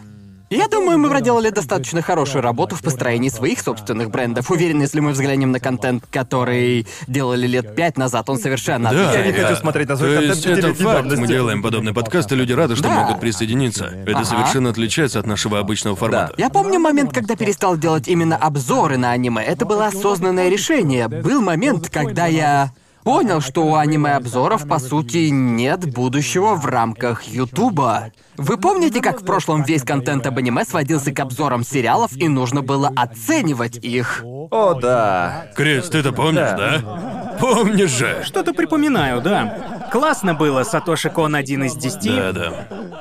Я 0.49 0.67
думаю, 0.69 0.97
мы 0.97 1.09
проделали 1.09 1.49
достаточно 1.49 2.01
хорошую 2.01 2.41
работу 2.41 2.75
в 2.75 2.81
построении 2.81 3.27
своих 3.29 3.59
собственных 3.59 4.09
брендов. 4.09 4.49
Уверен, 4.49 4.81
если 4.81 4.99
мы 5.01 5.11
взглянем 5.11 5.51
на 5.51 5.59
контент, 5.59 6.05
который 6.09 6.87
делали 7.05 7.45
лет 7.45 7.75
пять 7.75 7.97
назад, 7.97 8.29
он 8.29 8.39
совершенно 8.39 8.89
Да, 8.89 9.09
отличается. 9.09 9.31
не 9.41 9.45
хочу 9.45 9.55
смотреть 9.61 9.89
на 9.89 9.97
свой 9.97 10.09
То 10.09 10.15
контент 10.15 10.35
есть 10.45 10.45
это 10.47 10.73
факт. 10.73 11.17
Мы 11.17 11.27
делаем 11.27 11.61
подобный 11.61 11.93
подкаст, 11.93 12.31
и 12.31 12.35
люди 12.35 12.53
рады, 12.53 12.75
что 12.77 12.85
Да. 12.85 12.91
могут 13.03 13.19
присоединиться. 13.19 13.91
Это 14.05 14.19
Ага. 14.19 14.25
совершенно 14.25 14.69
отличается 14.71 15.19
от 15.19 15.27
нашего 15.27 15.59
обычного 15.59 15.95
формата. 15.97 16.33
Я 16.37 16.49
помню 16.49 16.79
момент, 16.79 17.13
когда 17.13 17.35
перестал 17.35 17.77
делать 17.77 18.07
именно 18.07 18.37
обзоры 18.37 18.97
на 18.97 19.11
аниме. 19.11 19.43
Это 19.43 19.65
было 19.65 19.87
осознанное 19.87 20.47
решение. 20.49 21.09
Был 21.09 21.41
момент, 21.41 21.89
когда 21.89 22.25
я 22.25 22.71
понял, 23.07 23.39
что 23.39 23.65
у 23.65 23.75
аниме-обзоров, 23.75 24.67
по 24.67 24.79
сути, 24.79 25.29
нет 25.29 25.93
будущего 25.93 26.55
в 26.55 26.65
рамках 26.65 27.23
Ютуба. 27.23 28.11
Вы 28.35 28.57
помните, 28.57 28.99
как 28.99 29.21
в 29.21 29.25
прошлом 29.25 29.63
весь 29.63 29.83
контент 29.83 30.27
об 30.27 30.37
аниме 30.37 30.65
сводился 30.65 31.13
к 31.13 31.19
обзорам 31.21 31.63
сериалов, 31.63 32.11
и 32.17 32.27
нужно 32.27 32.63
было 32.63 32.91
оценивать 32.93 33.77
их? 33.77 34.23
О, 34.25 34.73
да. 34.73 35.45
Крис, 35.55 35.87
ты 35.87 35.99
это 35.99 36.11
помнишь, 36.11 36.51
да? 36.57 37.37
Помнишь 37.39 37.91
же? 37.91 38.23
Что-то 38.25 38.53
припоминаю, 38.53 39.21
да. 39.21 39.87
Классно 39.89 40.33
было, 40.33 40.63
Сатоши 40.63 41.09
Кон 41.09 41.33
один 41.33 41.63
из 41.63 41.77
десяти. 41.77 42.13
Да, 42.13 42.33
да. 42.33 42.53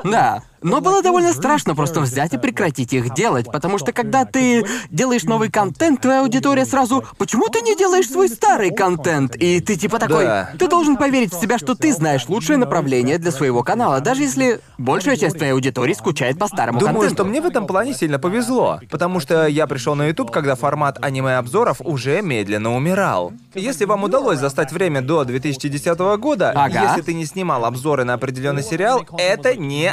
Да. 0.04 0.42
Но 0.62 0.80
было 0.80 1.02
довольно 1.02 1.32
страшно 1.32 1.74
просто 1.74 2.00
взять 2.00 2.32
и 2.34 2.38
прекратить 2.38 2.92
их 2.92 3.14
делать, 3.14 3.46
потому 3.50 3.78
что 3.78 3.92
когда 3.92 4.24
ты 4.24 4.64
делаешь 4.90 5.24
новый 5.24 5.50
контент, 5.50 6.00
твоя 6.00 6.20
аудитория 6.20 6.64
сразу 6.64 7.04
«Почему 7.18 7.48
ты 7.48 7.60
не 7.60 7.76
делаешь 7.76 8.08
свой 8.08 8.28
старый 8.28 8.70
контент?» 8.70 9.36
И 9.36 9.60
ты 9.60 9.76
типа 9.76 9.98
такой 9.98 10.24
Да. 10.24 10.50
«Ты 10.58 10.68
должен 10.68 10.96
поверить 10.96 11.32
в 11.32 11.40
себя, 11.40 11.58
что 11.58 11.74
ты 11.74 11.92
знаешь 11.92 12.28
лучшее 12.28 12.56
направление 12.56 13.18
для 13.18 13.30
своего 13.30 13.62
канала, 13.62 14.00
даже 14.00 14.22
если 14.22 14.60
большая 14.78 15.16
часть 15.16 15.36
твоей 15.36 15.52
аудитории 15.52 15.92
скучает 15.94 16.38
по 16.38 16.46
старому 16.48 16.78
Думаю, 16.78 16.94
контенту». 16.96 17.14
что 17.16 17.24
мне 17.24 17.40
в 17.40 17.46
этом 17.46 17.66
плане 17.66 17.94
сильно 17.94 18.18
повезло, 18.18 18.80
потому 18.90 19.20
что 19.20 19.46
я 19.46 19.66
пришел 19.66 19.94
на 19.94 20.06
YouTube, 20.08 20.30
когда 20.30 20.54
формат 20.54 20.98
аниме-обзоров 21.04 21.80
уже 21.80 22.22
медленно 22.22 22.74
умирал. 22.74 23.32
Если 23.54 23.84
вам 23.84 24.04
удалось 24.04 24.38
застать 24.38 24.72
время 24.72 25.00
до 25.02 25.24
2010 25.24 25.98
года, 26.18 26.52
Ага. 26.54 26.82
если 26.88 27.02
ты 27.02 27.14
не 27.14 27.24
снимал 27.26 27.64
обзоры 27.64 28.04
на 28.04 28.14
определенный 28.14 28.62
сериал, 28.62 29.06
это 29.18 29.54
не 29.56 29.92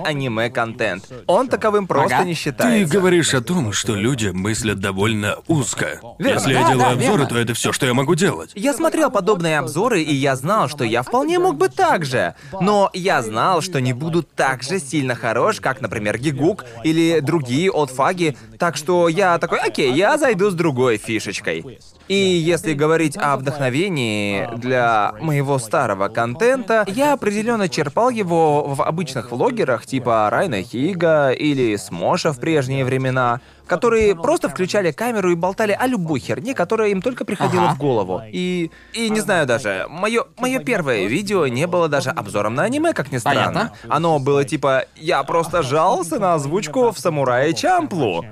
аниме-контент. 0.58 1.06
Он 1.28 1.48
таковым 1.48 1.88
просто 1.88 2.16
Ага. 2.18 2.26
не 2.26 2.34
Ты 2.34 2.40
считается. 2.40 2.94
говоришь 2.94 3.34
о 3.34 3.42
том, 3.42 3.72
что 3.74 3.96
люди 3.96 4.28
мыслят 4.28 4.80
довольно 4.80 5.38
узко. 5.48 6.00
Верно. 6.20 6.34
Если 6.40 6.54
я 6.54 6.62
Да, 6.64 6.68
делаю 6.70 6.80
да, 6.80 6.92
обзоры, 6.92 7.12
верно. 7.20 7.26
то 7.28 7.38
это 7.38 7.54
все, 7.54 7.72
что 7.72 7.86
я 7.86 7.94
могу 7.94 8.16
делать. 8.16 8.52
Я 8.56 8.74
смотрел 8.74 9.10
подобные 9.12 9.60
обзоры, 9.60 10.02
и 10.02 10.14
я 10.14 10.36
знал, 10.36 10.70
что 10.70 10.84
я 10.84 11.04
вполне 11.04 11.40
мог 11.40 11.58
бы 11.58 11.70
так 11.70 12.06
же. 12.06 12.36
Но 12.62 12.90
я 12.94 13.22
знал, 13.22 13.62
что 13.62 13.82
не 13.82 13.94
буду 13.94 14.24
так 14.24 14.64
же 14.64 14.80
сильно 14.80 15.16
хорош, 15.16 15.60
как, 15.60 15.82
например, 15.82 16.18
Гигук 16.18 16.66
или 16.84 17.20
другие 17.20 17.72
отфаги. 17.72 18.38
Так 18.60 18.78
что 18.78 19.08
я 19.10 19.38
такой, 19.40 19.60
окей, 19.60 19.92
я 19.94 20.18
зайду 20.18 20.50
с 20.50 20.54
другой 20.54 20.98
фишечкой. 20.98 21.80
И 22.08 22.16
если 22.16 22.74
говорить 22.74 23.18
о 23.18 23.38
вдохновении 23.38 24.50
для 24.58 25.14
моего 25.22 25.58
старого 25.58 26.10
контента, 26.10 26.84
я 26.88 27.14
определенно 27.14 27.70
черпал 27.70 28.10
его 28.10 28.64
в 28.64 28.82
обычных 28.82 29.32
влогерах 29.32 29.86
типа 29.86 30.28
Брайана 30.30 30.62
Хига 30.64 31.32
или 31.32 31.76
Смоша 31.78 32.34
в 32.34 32.40
прежние 32.40 32.84
времена, 32.84 33.40
которые 33.76 34.16
просто 34.16 34.50
включали 34.50 34.92
камеру 34.92 35.32
и 35.32 35.36
болтали 35.36 35.72
о 35.80 35.88
любой 35.88 36.20
херне, 36.20 36.54
которая 36.54 36.90
им 36.90 37.02
только 37.02 37.26
приходила 37.26 37.66
Ага. 37.66 37.76
в 37.76 37.78
голову. 37.78 38.22
И. 38.32 38.72
И 38.94 39.10
не 39.10 39.20
знаю 39.20 39.46
даже, 39.48 39.86
мое, 39.90 40.24
мое 40.38 40.60
первое 40.60 41.06
видео 41.08 41.48
не 41.48 41.68
было 41.68 41.88
даже 41.90 42.10
обзором 42.10 42.56
на 42.56 42.64
аниме, 42.64 42.94
как 42.94 43.12
ни 43.12 43.18
странно. 43.18 43.44
Понятно. 43.46 43.72
Оно 43.90 44.20
было 44.20 44.44
типа 44.46 44.86
«Я 44.96 45.24
просто 45.24 45.64
жаловался 45.64 46.20
на 46.20 46.36
озвучку 46.36 46.92
в 46.92 47.00
Самурае 47.00 47.54
Чамплу». 47.54 48.26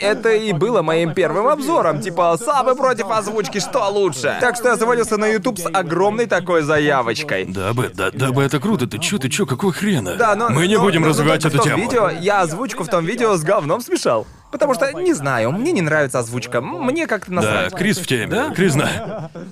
Это 0.00 0.30
и 0.32 0.52
было 0.52 0.82
моим 0.82 1.14
первым 1.14 1.48
обзором, 1.48 2.00
типа 2.00 2.36
«Самый 2.42 2.76
против 2.76 3.10
озвучки, 3.10 3.58
что 3.60 3.88
лучше?» 3.88 4.36
Так 4.40 4.56
что 4.56 4.68
я 4.68 4.76
завалился 4.76 5.16
на 5.16 5.26
YouTube 5.26 5.58
с 5.58 5.66
огромной 5.66 6.26
такой 6.26 6.62
заявочкой. 6.62 7.44
Да 7.46 7.72
бы, 7.72 7.90
да, 7.94 8.10
да 8.10 8.32
бы 8.32 8.42
это 8.42 8.60
круто. 8.60 8.86
Ты 8.86 8.98
чё, 8.98 9.18
ты 9.18 9.28
чё, 9.28 9.46
какого 9.46 9.72
хрена? 9.72 10.14
Да, 10.16 10.34
но... 10.34 10.48
Мы 10.50 10.66
не 10.66 10.76
но- 10.76 10.82
будем 10.82 11.00
но- 11.02 11.06
но 11.08 11.12
развивать 11.12 11.42
только 11.42 11.56
эту 11.58 11.66
в 11.66 11.68
том 11.68 11.78
тему. 11.78 11.90
видео, 11.90 12.10
я 12.20 12.40
озвучку 12.40 12.84
в 12.84 12.88
том 12.88 13.04
видео 13.04 13.36
с 13.36 13.42
говном 13.42 13.80
смешал. 13.80 14.26
Потому 14.52 14.74
что, 14.74 14.92
не 14.92 15.14
знаю, 15.14 15.50
мне 15.50 15.72
не 15.72 15.80
нравится 15.80 16.18
озвучка. 16.20 16.60
Мне 16.60 17.06
как-то 17.06 17.30
Да, 17.30 17.36
насрать. 17.36 17.74
Крис 17.74 17.98
в 17.98 18.06
теме. 18.06 18.52
Крис 18.54 18.72
знает. 18.74 19.02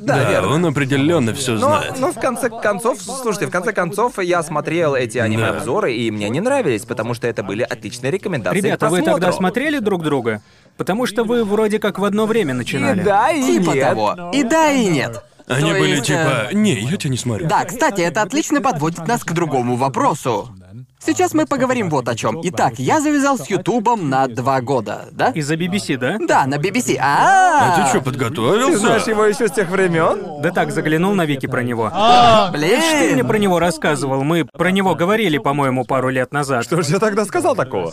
Да, 0.00 0.30
верно. 0.30 0.54
он 0.54 0.66
определенно 0.66 1.34
все 1.34 1.52
Но, 1.52 1.58
знает. 1.58 1.98
но 1.98 2.12
в 2.12 2.20
конце 2.20 2.50
концов, 2.50 3.00
слушайте, 3.00 3.46
в 3.46 3.50
конце 3.50 3.72
концов, 3.72 4.18
я 4.18 4.42
смотрел 4.42 4.94
эти 4.94 5.18
аниме-обзоры, 5.18 5.94
и 5.94 6.10
мне 6.10 6.28
не 6.28 6.40
нравились, 6.40 6.82
потому 6.84 7.14
что 7.14 7.26
это 7.26 7.42
были 7.42 7.62
отличные 7.62 8.10
рекомендации 8.12 8.58
Ребята, 8.60 8.86
к 8.86 8.90
вы 8.90 9.02
тогда 9.02 9.32
смотрели 9.32 9.78
друг 9.78 10.02
друга? 10.04 10.42
Потому 10.76 11.06
что 11.06 11.24
вы 11.24 11.44
вроде 11.44 11.78
как 11.78 11.98
в 11.98 12.04
одно 12.04 12.26
время 12.26 12.52
И 12.52 12.56
начинали. 12.58 13.02
да, 13.02 13.30
и 13.30 13.42
Типа 13.42 13.70
нет. 13.72 13.88
того. 13.88 14.30
И 14.34 14.42
да, 14.42 14.70
и 14.70 14.86
нет. 14.86 15.24
Они 15.46 15.72
То 15.72 15.78
были 15.78 15.96
есть, 15.96 16.10
э, 16.10 16.48
типа... 16.48 16.54
Не, 16.54 16.78
я 16.78 16.96
тебя 16.96 17.10
не 17.10 17.16
смотрю. 17.16 17.48
Да, 17.48 17.64
кстати, 17.64 18.02
это 18.02 18.22
отлично 18.22 18.60
подводит 18.60 19.06
нас 19.08 19.24
к 19.24 19.32
другому 19.32 19.74
вопросу. 19.76 20.48
Сейчас 21.04 21.32
мы 21.32 21.46
поговорим 21.46 21.88
вот 21.88 22.08
о 22.08 22.14
чем. 22.14 22.40
Итак, 22.44 22.74
я 22.78 23.00
завязал 23.00 23.38
с 23.38 23.48
Ютубом 23.48 24.10
на 24.10 24.28
два 24.28 24.60
года, 24.60 25.08
да? 25.12 25.30
Из-за 25.30 25.54
BBC, 25.54 25.96
да? 25.96 26.18
Да, 26.20 26.44
на 26.46 26.56
BBC. 26.56 26.98
А 27.00 27.72
А, 27.72 27.76
ты 27.76 27.88
что, 27.88 28.00
Ты 28.00 28.04
знаешь 28.04 28.04
подготовился? 28.04 29.10
его 29.10 29.24
еще 29.24 29.48
с 29.48 29.52
тех 29.52 29.70
времен? 29.70 30.42
Да 30.42 30.50
так, 30.50 30.70
заглянул 30.72 31.14
на 31.14 31.24
Вики 31.24 31.46
про 31.46 31.62
него. 31.62 31.90
Ты 32.52 32.56
мне 32.56 33.14
Блин. 33.14 33.26
про 33.26 33.38
него 33.38 33.58
рассказывал, 33.58 34.22
мы 34.24 34.44
про 34.44 34.70
него 34.70 34.94
говорили, 34.94 35.38
по-моему, 35.38 35.86
пару 35.86 36.10
лет 36.10 36.32
назад. 36.32 36.64
Что 36.64 36.82
же 36.82 36.92
я 36.92 36.98
тогда 36.98 37.24
сказал 37.24 37.56
такого? 37.56 37.90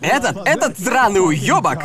Этот, 0.00 0.44
этот 0.44 0.78
сраный 0.80 1.20
уёбок. 1.20 1.78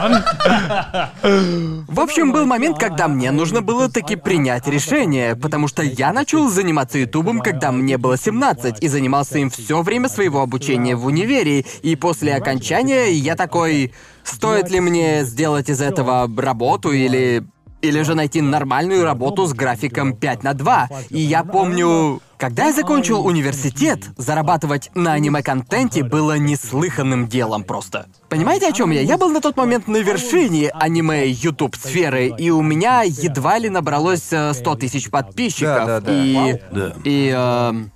В 1.87 1.99
общем, 1.99 2.31
был 2.31 2.45
момент, 2.45 2.79
когда 2.79 3.07
мне 3.07 3.29
нужно 3.31 3.61
было 3.61 3.89
таки 3.89 4.15
принять 4.15 4.67
решение, 4.67 5.35
потому 5.35 5.67
что 5.67 5.83
я 5.83 6.11
начал 6.11 6.49
заниматься 6.49 6.97
Ютубом, 6.97 7.41
когда 7.41 7.71
мне 7.71 7.97
было 7.99 8.17
17, 8.17 8.81
и 8.83 8.87
занимался 8.87 9.37
им 9.37 9.51
все 9.67 9.81
время 9.81 10.07
своего 10.07 10.41
обучения 10.41 10.95
в 10.95 11.05
универе. 11.05 11.65
И 11.81 11.97
после 11.97 12.33
окончания 12.35 13.11
я 13.11 13.35
такой, 13.35 13.93
стоит 14.23 14.69
ли 14.69 14.79
мне 14.79 15.25
сделать 15.25 15.69
из 15.69 15.81
этого 15.81 16.29
работу 16.37 16.93
или... 16.93 17.43
Или 17.79 18.01
же 18.01 18.15
найти 18.15 18.41
нормальную 18.41 19.03
работу 19.03 19.45
с 19.45 19.53
графиком 19.53 20.13
5 20.15 20.41
на 20.41 20.55
2. 20.55 20.89
И 21.09 21.19
я 21.19 21.43
помню, 21.43 22.21
когда 22.37 22.67
я 22.67 22.73
закончил 22.73 23.23
университет, 23.23 24.05
зарабатывать 24.17 24.89
на 24.95 25.13
аниме-контенте 25.13 26.03
было 26.03 26.39
неслыханным 26.39 27.27
делом 27.27 27.63
просто. 27.63 28.07
Понимаете, 28.29 28.69
о 28.69 28.71
чем 28.71 28.89
я? 28.89 29.01
Я 29.01 29.19
был 29.19 29.29
на 29.29 29.41
тот 29.41 29.57
момент 29.57 29.87
на 29.87 29.97
вершине 29.97 30.71
аниме-ютуб-сферы, 30.73 32.33
и 32.35 32.49
у 32.49 32.63
меня 32.63 33.03
едва 33.03 33.59
ли 33.59 33.69
набралось 33.69 34.29
э, 34.31 34.53
100 34.53 34.75
тысяч 34.75 35.11
подписчиков. 35.11 35.85
Да-да-да. 35.85 36.23
И... 36.25 36.61
Да. 36.71 36.93
И... 37.03 37.27
эм, 37.29 37.91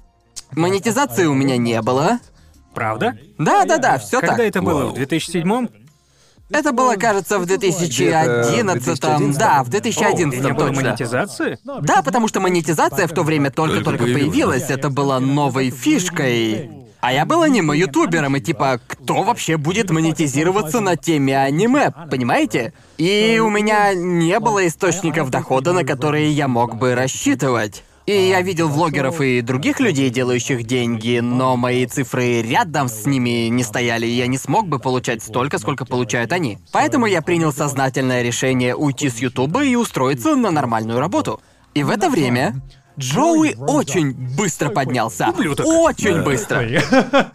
монетизации 0.56 1.26
у 1.26 1.34
меня 1.34 1.58
не 1.58 1.82
было. 1.82 2.20
Правда? 2.74 3.18
Да-да-да, 3.38 3.98
все 3.98 4.20
Когда 4.22 4.38
так. 4.38 4.46
это 4.46 4.62
было? 4.62 4.86
В 4.86 4.94
2007 4.94 5.68
Это 6.52 6.72
было, 6.72 6.96
кажется, 6.96 7.38
в 7.38 7.46
2011. 7.46 8.64
2011? 8.66 9.38
Да, 9.38 9.64
в 9.64 9.68
И 9.68 9.72
2011 9.72 10.44
не 10.44 10.54
было 10.54 10.68
точно. 10.68 10.84
монетизации? 10.84 11.60
Да, 11.82 12.02
потому 12.02 12.28
что 12.28 12.40
монетизация 12.40 13.08
в 13.08 13.12
то 13.14 13.24
время 13.24 13.52
только-только 13.52 14.00
Только 14.00 14.14
появилась. 14.14 14.70
Это 14.70 14.90
было 14.90 15.20
новой 15.20 15.70
фишкой. 15.70 16.70
А 17.02 17.12
я 17.12 17.26
был 17.26 17.42
аниме-ютубером, 17.42 18.36
и 18.38 18.42
типа, 18.42 18.80
кто 18.86 19.24
вообще 19.24 19.58
будет 19.58 19.90
монетизироваться 19.90 20.82
на 20.82 20.96
теме 20.96 21.36
аниме, 21.36 21.92
понимаете? 22.12 22.74
И 22.98 23.42
у 23.44 23.50
меня 23.50 23.96
не 23.96 24.40
было 24.40 24.68
источников 24.68 25.32
дохода, 25.32 25.74
на 25.74 25.84
которые 25.84 26.32
я 26.32 26.48
мог 26.48 26.78
бы 26.78 26.94
рассчитывать. 26.94 27.84
И 28.12 28.28
я 28.28 28.42
видел 28.42 28.68
влогеров 28.68 29.22
и 29.22 29.40
других 29.40 29.80
людей, 29.80 30.10
делающих 30.10 30.66
деньги, 30.66 31.20
но 31.20 31.56
мои 31.56 31.86
цифры 31.86 32.42
рядом 32.42 32.90
с 32.90 33.06
ними 33.06 33.48
не 33.48 33.64
стояли, 33.64 34.06
и 34.06 34.10
я 34.10 34.28
не 34.28 34.38
смог 34.38 34.68
бы 34.68 34.80
получать 34.80 35.24
столько, 35.24 35.60
сколько 35.60 35.86
получают 35.86 36.34
они. 36.34 36.58
Поэтому 36.74 37.06
я 37.06 37.22
принял 37.22 37.54
сознательное 37.54 38.22
решение 38.22 38.76
уйти 38.76 39.10
с 39.10 39.20
Ютуба 39.20 39.64
и 39.64 39.76
устроиться 39.76 40.36
на 40.36 40.52
нормальную 40.52 41.00
работу. 41.00 41.40
И 41.74 41.84
в 41.84 41.90
это 41.90 42.10
время 42.10 42.62
Джоуи 43.00 43.56
очень 43.58 44.12
быстро 44.12 44.68
поднялся. 44.72 45.30
Очень 45.30 46.22
быстро. 46.24 46.68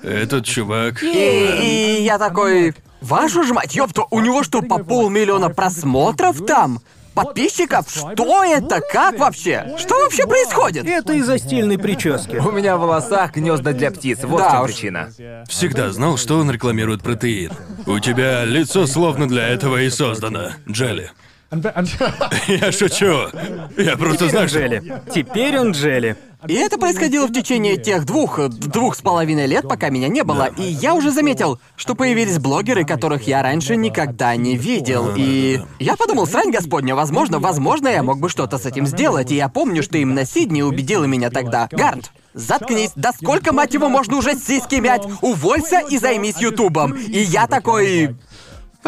Этот 0.02 0.44
чувак... 0.44 1.02
И, 1.02 1.98
и 1.98 2.02
я 2.04 2.18
такой, 2.18 2.74
вашу 3.00 3.44
ж 3.44 3.52
мать, 3.52 3.74
ёпта, 3.74 4.02
у 4.10 4.20
него 4.20 4.42
что, 4.42 4.60
по 4.60 4.76
полмиллиона 4.76 5.48
просмотров 5.48 6.44
там? 6.44 6.80
Подписчиков? 7.16 7.86
Что 7.88 8.44
это? 8.44 8.80
Как 8.92 9.18
вообще? 9.18 9.74
Что 9.78 10.02
вообще 10.02 10.26
происходит? 10.26 10.86
Это 10.86 11.14
из-за 11.14 11.38
стильной 11.38 11.78
прически. 11.78 12.36
У 12.36 12.52
меня 12.52 12.76
в 12.76 12.80
волосах 12.80 13.32
гнезда 13.34 13.72
для 13.72 13.90
птиц. 13.90 14.18
Вот 14.22 14.38
Да 14.38 14.48
в 14.48 14.52
чем 14.52 14.62
уж. 14.62 14.70
причина. 14.70 15.44
Всегда 15.48 15.90
знал, 15.92 16.18
что 16.18 16.38
он 16.38 16.50
рекламирует 16.50 17.02
протеин. 17.02 17.52
У 17.86 17.98
тебя 18.00 18.44
лицо 18.44 18.86
словно 18.86 19.26
для 19.26 19.48
этого 19.48 19.80
и 19.82 19.88
создано, 19.88 20.50
Джелли. 20.68 21.10
Я 22.48 22.72
шучу. 22.72 23.28
Я 23.76 23.96
просто 23.96 24.28
знаю, 24.28 24.48
что... 24.48 24.58
Джелли. 24.58 25.00
Теперь 25.14 25.58
он 25.58 25.70
Джелли. 25.72 26.16
И 26.48 26.54
это 26.54 26.78
происходило 26.78 27.26
в 27.26 27.32
течение 27.32 27.76
тех 27.76 28.04
двух, 28.04 28.38
двух 28.48 28.96
с 28.96 29.02
половиной 29.02 29.46
лет, 29.46 29.68
пока 29.68 29.88
меня 29.88 30.08
не 30.08 30.22
было. 30.22 30.50
И 30.56 30.62
я 30.62 30.94
уже 30.94 31.10
заметил, 31.10 31.58
что 31.76 31.94
появились 31.94 32.38
блогеры, 32.38 32.84
которых 32.84 33.26
я 33.26 33.42
раньше 33.42 33.76
никогда 33.76 34.36
не 34.36 34.56
видел. 34.56 35.12
И 35.16 35.60
я 35.78 35.96
подумал, 35.96 36.26
срань 36.26 36.50
господня, 36.50 36.94
возможно, 36.94 37.38
возможно, 37.38 37.88
я 37.88 38.02
мог 38.02 38.18
бы 38.18 38.28
что-то 38.28 38.58
с 38.58 38.66
этим 38.66 38.86
сделать. 38.86 39.30
И 39.30 39.36
я 39.36 39.48
помню, 39.48 39.82
что 39.82 39.98
именно 39.98 40.24
Сидни 40.24 40.62
убедила 40.62 41.04
меня 41.04 41.30
тогда. 41.30 41.68
Гарнт, 41.70 42.12
заткнись, 42.34 42.92
да 42.96 43.12
сколько, 43.12 43.52
мать 43.52 43.74
его, 43.74 43.88
можно 43.88 44.16
уже 44.16 44.34
сиськи 44.34 44.76
мять? 44.76 45.02
Уволься 45.22 45.80
и 45.88 45.98
займись 45.98 46.38
Ютубом. 46.38 46.92
И 46.92 47.18
я 47.18 47.46
такой... 47.46 48.16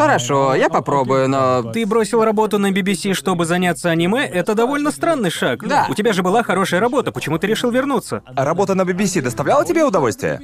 Хорошо, 0.01 0.55
я 0.55 0.69
попробую, 0.69 1.27
но... 1.29 1.63
Ты 1.71 1.85
бросил 1.85 2.23
работу 2.23 2.57
на 2.57 2.71
BBC, 2.71 3.13
чтобы 3.13 3.45
заняться 3.45 3.89
аниме? 3.89 4.25
Это 4.25 4.55
довольно 4.55 4.91
странный 4.91 5.29
шаг. 5.29 5.67
Да. 5.67 5.87
У 5.89 5.93
тебя 5.93 6.13
же 6.13 6.23
была 6.23 6.43
хорошая 6.43 6.79
работа, 6.79 7.11
почему 7.11 7.37
ты 7.37 7.47
решил 7.47 7.71
вернуться? 7.71 8.21
Работа 8.35 8.75
на 8.75 8.83
BBC 8.83 9.21
доставляла 9.21 9.65
тебе 9.65 9.83
удовольствие? 9.83 10.39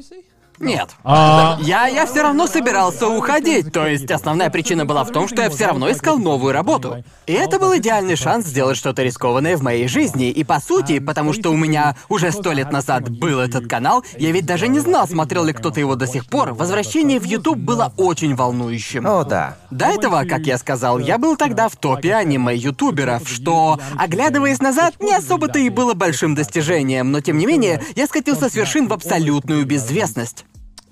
Нет. 0.59 0.89
Я, 1.03 1.87
я 1.87 2.05
все 2.05 2.21
равно 2.21 2.47
собирался 2.47 3.07
уходить. 3.07 3.71
То 3.71 3.87
есть 3.87 4.09
основная 4.09 4.49
причина 4.49 4.85
была 4.85 5.03
в 5.03 5.11
том, 5.11 5.27
что 5.27 5.41
я 5.41 5.49
все 5.49 5.67
равно 5.67 5.91
искал 5.91 6.17
новую 6.17 6.53
работу. 6.53 7.03
И 7.27 7.33
это 7.33 7.59
был 7.59 7.75
идеальный 7.77 8.15
шанс 8.15 8.45
сделать 8.45 8.77
что-то 8.77 9.03
рискованное 9.03 9.57
в 9.57 9.63
моей 9.63 9.87
жизни. 9.87 10.29
И 10.29 10.43
по 10.43 10.59
сути, 10.59 10.99
потому 10.99 11.33
что 11.33 11.49
у 11.49 11.57
меня 11.57 11.95
уже 12.09 12.31
сто 12.31 12.51
лет 12.51 12.71
назад 12.71 13.09
был 13.09 13.39
этот 13.39 13.67
канал, 13.67 14.03
я 14.17 14.31
ведь 14.31 14.45
даже 14.45 14.67
не 14.67 14.79
знал, 14.79 15.07
смотрел 15.07 15.43
ли 15.43 15.53
кто-то 15.53 15.79
его 15.79 15.95
до 15.95 16.07
сих 16.07 16.25
пор. 16.27 16.53
Возвращение 16.53 17.19
в 17.19 17.23
YouTube 17.23 17.57
было 17.57 17.93
очень 17.97 18.35
волнующим. 18.35 19.05
О, 19.05 19.23
да. 19.23 19.57
До 19.71 19.85
этого, 19.85 20.23
как 20.23 20.41
я 20.41 20.57
сказал, 20.57 20.99
я 20.99 21.17
был 21.17 21.35
тогда 21.35 21.67
в 21.67 21.75
топе 21.75 22.13
аниме-ютуберов, 22.13 23.27
что, 23.27 23.79
оглядываясь 23.97 24.61
назад, 24.61 24.95
не 24.99 25.13
особо-то 25.13 25.59
и 25.59 25.69
было 25.69 25.93
большим 25.93 26.35
достижением, 26.35 27.11
но 27.11 27.21
тем 27.21 27.37
не 27.37 27.45
менее, 27.45 27.81
я 27.95 28.07
скатился 28.07 28.49
с 28.49 28.55
вершин 28.55 28.87
в 28.87 28.93
абсолютную 28.93 29.65
безвестность. 29.65 30.44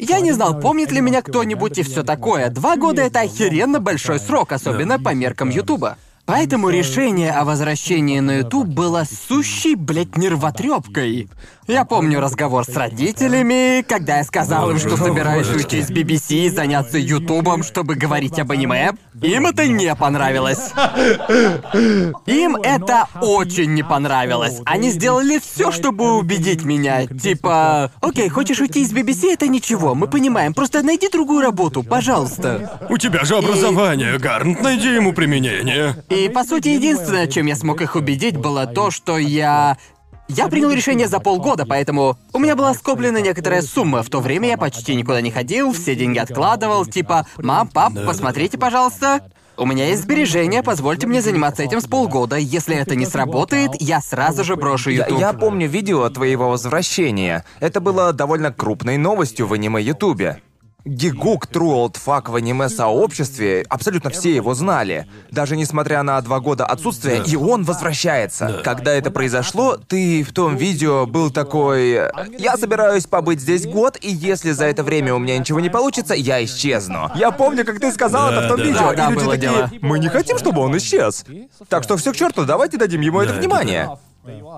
Я 0.06 0.20
не 0.20 0.34
знал, 0.34 0.60
помнит 0.60 0.92
ли 0.92 1.00
меня 1.00 1.22
кто-нибудь 1.22 1.78
и 1.78 1.84
все 1.84 2.04
такое. 2.04 2.50
Два 2.50 2.76
года— 2.76 3.02
это 3.04 3.22
охеренно 3.22 3.80
большой 3.80 4.20
срок, 4.20 4.52
особенно 4.52 5.00
по 5.00 5.14
меркам 5.14 5.50
Ютуба. 5.50 5.98
Поэтому 6.26 6.70
решение 6.70 7.32
о 7.32 7.44
возвращении 7.44 8.20
на 8.20 8.38
Ютуб 8.38 8.68
было 8.68 9.06
сущей, 9.30 9.76
блядь, 9.76 10.18
нервотрепкой. 10.18 11.30
Я 11.68 11.86
помню 11.86 12.20
разговор 12.20 12.66
с 12.66 12.76
родителями, 12.76 13.84
когда 13.88 14.18
я 14.18 14.24
сказал 14.26 14.70
им, 14.72 14.78
что 14.78 14.98
собираюсь 14.98 15.48
уйти 15.48 15.78
из 15.78 15.90
BBC 15.90 16.48
и 16.48 16.50
заняться 16.50 16.98
Ютубом, 16.98 17.64
чтобы 17.64 17.96
говорить 17.96 18.38
об 18.38 18.52
аниме. 18.52 18.92
Им 19.22 19.48
это 19.48 19.66
не 19.68 19.96
понравилось. 19.96 20.72
Им 22.26 22.58
это 22.58 23.08
очень 23.22 23.74
не 23.74 23.84
понравилось. 23.84 24.60
Они 24.66 24.92
сделали 24.92 25.40
все, 25.40 25.72
чтобы 25.72 26.18
убедить 26.18 26.66
меня. 26.66 27.08
Типа, 27.08 27.92
окей, 28.02 28.28
хочешь 28.28 28.60
уйти 28.60 28.82
из 28.82 28.92
BBC, 28.92 29.32
это 29.32 29.48
ничего, 29.48 29.96
мы 29.96 30.08
понимаем. 30.08 30.54
Просто 30.54 30.84
найди 30.84 31.08
другую 31.08 31.42
работу, 31.42 31.82
пожалуйста. 31.82 32.82
У 32.90 32.98
тебя 32.98 33.24
же 33.24 33.38
образование, 33.38 34.18
Гарнт, 34.20 34.62
найди 34.62 34.94
ему 34.94 35.14
применение. 35.14 35.96
И 36.10 36.28
по 36.28 36.44
сути, 36.44 36.70
единственное, 36.70 37.28
чем 37.28 37.46
я 37.46 37.56
смог 37.56 37.82
их 37.82 37.96
убедить, 37.96 38.36
было 38.36 38.68
то, 38.68 38.92
что 38.92 39.18
я 39.18 39.78
Я 40.28 40.48
принял 40.48 40.72
решение 40.72 41.08
за 41.08 41.20
полгода, 41.20 41.66
поэтому 41.66 42.18
у 42.32 42.40
меня 42.40 42.56
была 42.56 42.74
скоплена 42.74 43.20
некоторая 43.20 43.62
сумма. 43.62 44.04
В 44.04 44.10
то 44.10 44.20
время 44.20 44.50
я 44.50 44.58
почти 44.58 44.96
никуда 44.96 45.22
не 45.22 45.32
ходил, 45.32 45.74
все 45.74 45.96
деньги 45.96 46.18
откладывал, 46.18 46.86
типа 46.86 47.28
«Мам, 47.38 47.68
пап, 47.68 47.94
посмотрите, 48.06 48.58
пожалуйста». 48.58 49.22
У 49.56 49.68
меня 49.68 49.86
есть 49.88 50.02
сбережения, 50.02 50.64
позвольте 50.64 51.06
мне 51.06 51.22
заниматься 51.22 51.62
этим 51.62 51.80
с 51.80 51.86
полгода. 51.86 52.38
Если 52.38 52.76
это 52.76 52.96
не 52.96 53.06
сработает, 53.06 53.72
я 53.80 54.02
сразу 54.02 54.44
же 54.44 54.56
брошу 54.56 54.90
Я, 54.90 55.04
YouTube. 55.04 55.20
я 55.20 55.34
помню 55.34 55.68
видео 55.68 56.10
твоего 56.10 56.50
возвращения. 56.50 57.46
Это 57.60 57.80
было 57.80 58.14
довольно 58.14 58.52
крупной 58.52 58.98
новостью 58.98 59.46
в 59.46 59.54
аниме-ютубе. 59.54 60.42
Гигук 60.86 61.48
True 61.48 61.86
Old 61.86 61.98
Fuck 62.06 62.30
в 62.32 62.36
аниме-сообществе, 62.36 63.66
абсолютно 63.70 64.10
все 64.10 64.36
его 64.36 64.54
знали. 64.54 65.08
Даже 65.32 65.56
несмотря 65.56 66.04
на 66.04 66.20
два 66.22 66.40
года 66.40 66.66
отсутствия, 66.66 67.24
и 67.26 67.36
он 67.36 67.64
возвращается. 67.64 68.62
Когда 68.64 68.94
это 68.94 69.12
произошло, 69.12 69.78
ты 69.78 70.24
в 70.24 70.34
том 70.34 70.56
видео 70.56 71.06
был 71.06 71.32
такой... 71.32 72.02
Я 72.38 72.58
собираюсь 72.58 73.06
побыть 73.06 73.40
здесь 73.40 73.66
год, 73.66 73.98
и 74.02 74.10
если 74.10 74.52
за 74.52 74.66
это 74.66 74.84
время 74.84 75.14
у 75.14 75.20
меня 75.20 75.38
ничего 75.38 75.60
не 75.60 75.70
получится, 75.70 76.14
я 76.14 76.44
исчезну. 76.44 77.12
Я 77.16 77.32
помню, 77.32 77.66
как 77.66 77.80
ты 77.80 77.92
сказал 77.92 78.30
Да, 78.30 78.38
это 78.38 78.46
в 78.46 78.48
том 78.50 78.58
да. 78.58 78.64
видео, 78.64 78.80
Да, 78.80 78.94
да, 78.94 79.06
и 79.06 79.10
люди 79.12 79.24
было 79.24 79.34
такие, 79.34 79.52
дело. 79.52 79.70
мы 79.82 80.00
не 80.00 80.10
хотим, 80.10 80.38
чтобы 80.38 80.62
он 80.62 80.78
исчез. 80.78 81.26
Так 81.70 81.84
что 81.84 81.98
все 81.98 82.12
к 82.12 82.16
черту, 82.16 82.46
давайте 82.46 82.78
дадим 82.78 83.02
ему 83.02 83.22
это 83.22 83.34
это 83.34 83.40
внимание. 83.40 83.90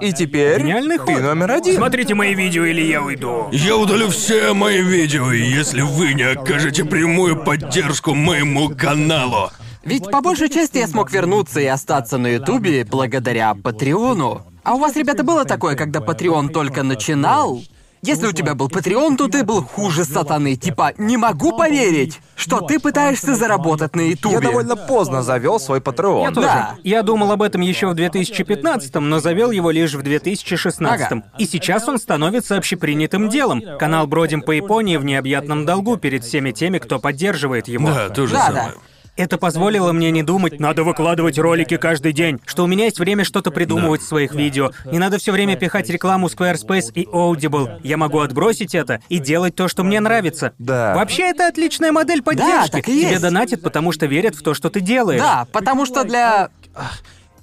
И 0.01 0.13
теперь 0.13 0.59
Гениальный 0.61 0.97
ты 0.97 1.13
ход. 1.15 1.21
номер 1.23 1.51
один. 1.51 1.75
Смотрите 1.77 2.13
мои 2.13 2.35
видео, 2.35 2.65
или 2.65 2.81
я 2.81 3.01
уйду. 3.01 3.47
Я 3.51 3.77
удалю 3.77 4.09
все 4.09 4.53
мои 4.53 4.81
видео, 4.81 5.31
если 5.31 5.81
вы 5.81 6.13
не 6.13 6.23
окажете 6.23 6.85
прямую 6.85 7.43
поддержку 7.43 8.13
моему 8.13 8.69
каналу. 8.69 9.49
Ведь 9.83 10.09
по 10.11 10.21
большей 10.21 10.49
части 10.49 10.77
я 10.77 10.87
смог 10.87 11.11
вернуться 11.11 11.59
и 11.59 11.65
остаться 11.65 12.17
на 12.17 12.27
Ютубе 12.27 12.85
благодаря 12.85 13.55
Патреону. 13.55 14.45
А 14.63 14.75
у 14.75 14.79
вас, 14.79 14.95
ребята, 14.95 15.23
было 15.23 15.45
такое, 15.45 15.75
когда 15.75 16.01
Патреон 16.01 16.49
только 16.49 16.83
начинал? 16.83 17.61
Если 18.01 18.27
у 18.27 18.31
тебя 18.31 18.53
был 18.53 18.69
Патреон, 18.69 19.17
то 19.17 19.27
ты 19.27 19.43
был 19.43 19.63
хуже 19.63 20.05
сатаны. 20.05 20.55
Типа, 20.55 20.93
не 20.97 21.17
могу 21.17 21.57
поверить, 21.57 22.19
что 22.35 22.61
ты 22.61 22.79
пытаешься 22.79 23.35
заработать 23.35 23.95
на 23.95 24.01
Ютубе. 24.01 24.35
Я 24.35 24.41
довольно 24.41 24.75
поздно 24.75 25.23
завел 25.23 25.59
свой 25.59 25.79
Patreon. 25.79 26.23
Я 26.23 26.31
тоже. 26.31 26.47
Да. 26.47 26.75
Я 26.83 27.01
думал 27.01 27.31
об 27.31 27.41
этом 27.41 27.61
еще 27.61 27.87
в 27.87 27.95
2015, 27.95 28.93
но 28.95 29.19
завел 29.19 29.51
его 29.51 29.71
лишь 29.71 29.93
в 29.93 30.03
2016. 30.03 31.05
Ага. 31.11 31.23
И 31.39 31.45
сейчас 31.45 31.87
он 31.87 31.97
становится 31.97 32.57
общепринятым 32.57 33.29
делом. 33.29 33.63
Канал 33.79 34.05
Бродим 34.07 34.41
по 34.41 34.51
Японии 34.51 34.97
в 34.97 35.05
необъятном 35.05 35.65
долгу 35.65 35.97
перед 35.97 36.23
всеми 36.23 36.51
теми, 36.51 36.77
кто 36.77 36.99
поддерживает 36.99 37.67
его. 37.67 37.87
Да, 37.87 38.09
то 38.09 38.27
же 38.27 38.33
Да, 38.33 38.45
самое. 38.47 38.65
да. 38.67 38.73
Это 39.17 39.37
позволило 39.37 39.93
мне 39.93 40.11
не 40.11 40.23
думать, 40.23 40.59
надо 40.59 40.83
выкладывать 40.83 41.39
ролики 41.39 41.77
каждый 41.77 42.11
день, 42.11 42.39
что 42.45 42.65
у 42.65 42.67
меня 42.67 42.85
есть 42.85 42.99
время 42.99 43.23
что-то 43.23 43.49
придумывать 43.49 44.01
в 44.01 44.07
своих 44.07 44.35
видео. 44.35 44.71
Не 44.85 44.99
надо 44.99 45.19
все 45.19 45.31
время 45.31 45.55
пихать 45.55 45.89
рекламу 45.89 46.27
Squarespace 46.27 46.91
и 46.93 47.05
Audible. 47.05 47.79
Я 47.83 47.95
могу 47.95 48.19
отбросить 48.19 48.75
это 48.75 48.99
и 49.07 49.19
делать 49.19 49.55
то, 49.55 49.69
что 49.69 49.83
мне 49.83 50.01
нравится. 50.01 50.53
Да. 50.59 50.93
Вообще, 50.95 51.29
это 51.29 51.47
отличная 51.47 51.93
модель 51.93 52.21
поддержки. 52.21 52.71
так 52.71 52.89
и 52.89 52.99
Тебе 52.99 53.11
есть. 53.11 53.21
донатят, 53.21 53.61
потому 53.61 53.93
что 53.93 54.05
верят 54.05 54.35
в 54.35 54.41
то, 54.43 54.53
что 54.53 54.69
ты 54.69 54.81
делаешь. 54.81 55.21
Да, 55.21 55.47
потому 55.51 55.85
что 55.85 56.03
для... 56.03 56.49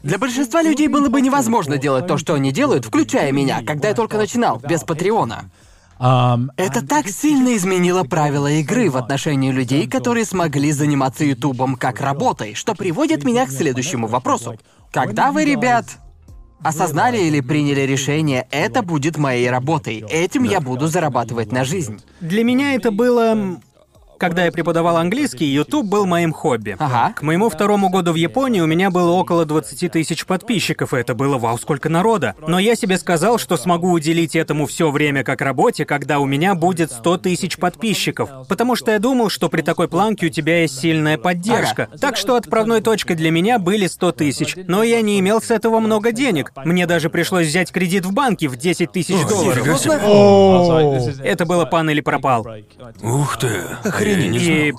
Для 0.02 0.18
большинства 0.18 0.62
людей 0.62 0.88
было 0.88 1.08
бы 1.08 1.20
невозможно 1.20 1.78
делать 1.78 2.06
то, 2.08 2.18
что 2.18 2.34
они 2.34 2.50
делают, 2.52 2.84
включая 2.84 3.30
меня, 3.32 3.62
когда 3.64 3.88
я 3.88 3.94
только 3.94 4.18
начинал, 4.18 4.58
без 4.58 4.82
Патреона. 4.82 5.48
Это 6.02 6.84
так 6.84 7.08
сильно 7.08 7.56
изменило 7.56 8.02
правила 8.02 8.50
игры 8.50 8.90
в 8.90 8.96
отношении 8.96 9.52
людей, 9.52 9.88
которые 9.88 10.24
смогли 10.24 10.72
заниматься 10.72 11.24
Ютубом 11.24 11.76
как 11.76 12.00
работой, 12.00 12.54
что 12.54 12.74
приводит 12.74 13.22
меня 13.22 13.46
к 13.46 13.52
следующему 13.52 14.08
вопросу. 14.08 14.56
Когда 14.90 15.30
вы, 15.30 15.44
ребят, 15.44 15.86
осознали 16.60 17.18
или 17.18 17.40
приняли 17.40 17.82
решение, 17.82 18.48
это 18.50 18.82
будет 18.82 19.16
моей 19.16 19.48
работой, 19.48 20.04
этим 20.10 20.42
я 20.42 20.60
буду 20.60 20.88
зарабатывать 20.88 21.52
на 21.52 21.62
жизнь? 21.64 22.02
Для 22.20 22.42
меня 22.42 22.74
это 22.74 22.90
было... 22.90 23.60
Когда 24.22 24.44
я 24.44 24.52
преподавал 24.52 24.98
английский, 24.98 25.46
YouTube 25.46 25.84
был 25.84 26.06
моим 26.06 26.32
хобби. 26.32 26.76
Ага. 26.78 27.12
К 27.12 27.22
моему 27.22 27.50
второму 27.50 27.88
году 27.88 28.12
в 28.12 28.14
Японии 28.14 28.60
у 28.60 28.66
меня 28.66 28.88
было 28.88 29.10
около 29.10 29.44
20 29.44 29.90
тысяч 29.90 30.26
подписчиков, 30.26 30.94
и 30.94 30.98
это 30.98 31.16
было 31.16 31.38
вау, 31.38 31.58
сколько 31.58 31.88
народа. 31.88 32.36
Но 32.46 32.60
я 32.60 32.76
себе 32.76 32.98
сказал, 32.98 33.38
что 33.38 33.56
смогу 33.56 33.90
уделить 33.90 34.36
этому 34.36 34.66
все 34.66 34.92
время 34.92 35.24
как 35.24 35.40
работе, 35.40 35.84
когда 35.84 36.20
у 36.20 36.26
меня 36.26 36.54
будет 36.54 36.92
100 36.92 37.18
тысяч 37.18 37.56
подписчиков. 37.56 38.30
Потому 38.48 38.76
что 38.76 38.92
я 38.92 39.00
думал, 39.00 39.28
что 39.28 39.48
при 39.48 39.62
такой 39.62 39.88
планке 39.88 40.26
у 40.26 40.28
тебя 40.28 40.62
есть 40.62 40.78
сильная 40.78 41.18
поддержка. 41.18 41.88
Так 42.00 42.16
что 42.16 42.36
отправной 42.36 42.80
точкой 42.80 43.16
для 43.16 43.32
меня 43.32 43.58
были 43.58 43.88
100 43.88 44.12
тысяч. 44.12 44.54
Но 44.68 44.84
я 44.84 45.02
не 45.02 45.18
имел 45.18 45.42
с 45.42 45.50
этого 45.50 45.80
много 45.80 46.12
денег. 46.12 46.52
Мне 46.64 46.86
даже 46.86 47.10
пришлось 47.10 47.48
взять 47.48 47.72
кредит 47.72 48.06
в 48.06 48.12
банке 48.12 48.46
в 48.46 48.56
10 48.56 48.92
тысяч 48.92 49.20
долларов. 49.28 49.66
Это 51.24 51.44
было 51.44 51.64
пан 51.64 51.90
или 51.90 52.00
пропал. 52.00 52.46
Ух 53.02 53.36
ты. 53.36 53.50
Не 54.16 54.68
И... 54.68 54.74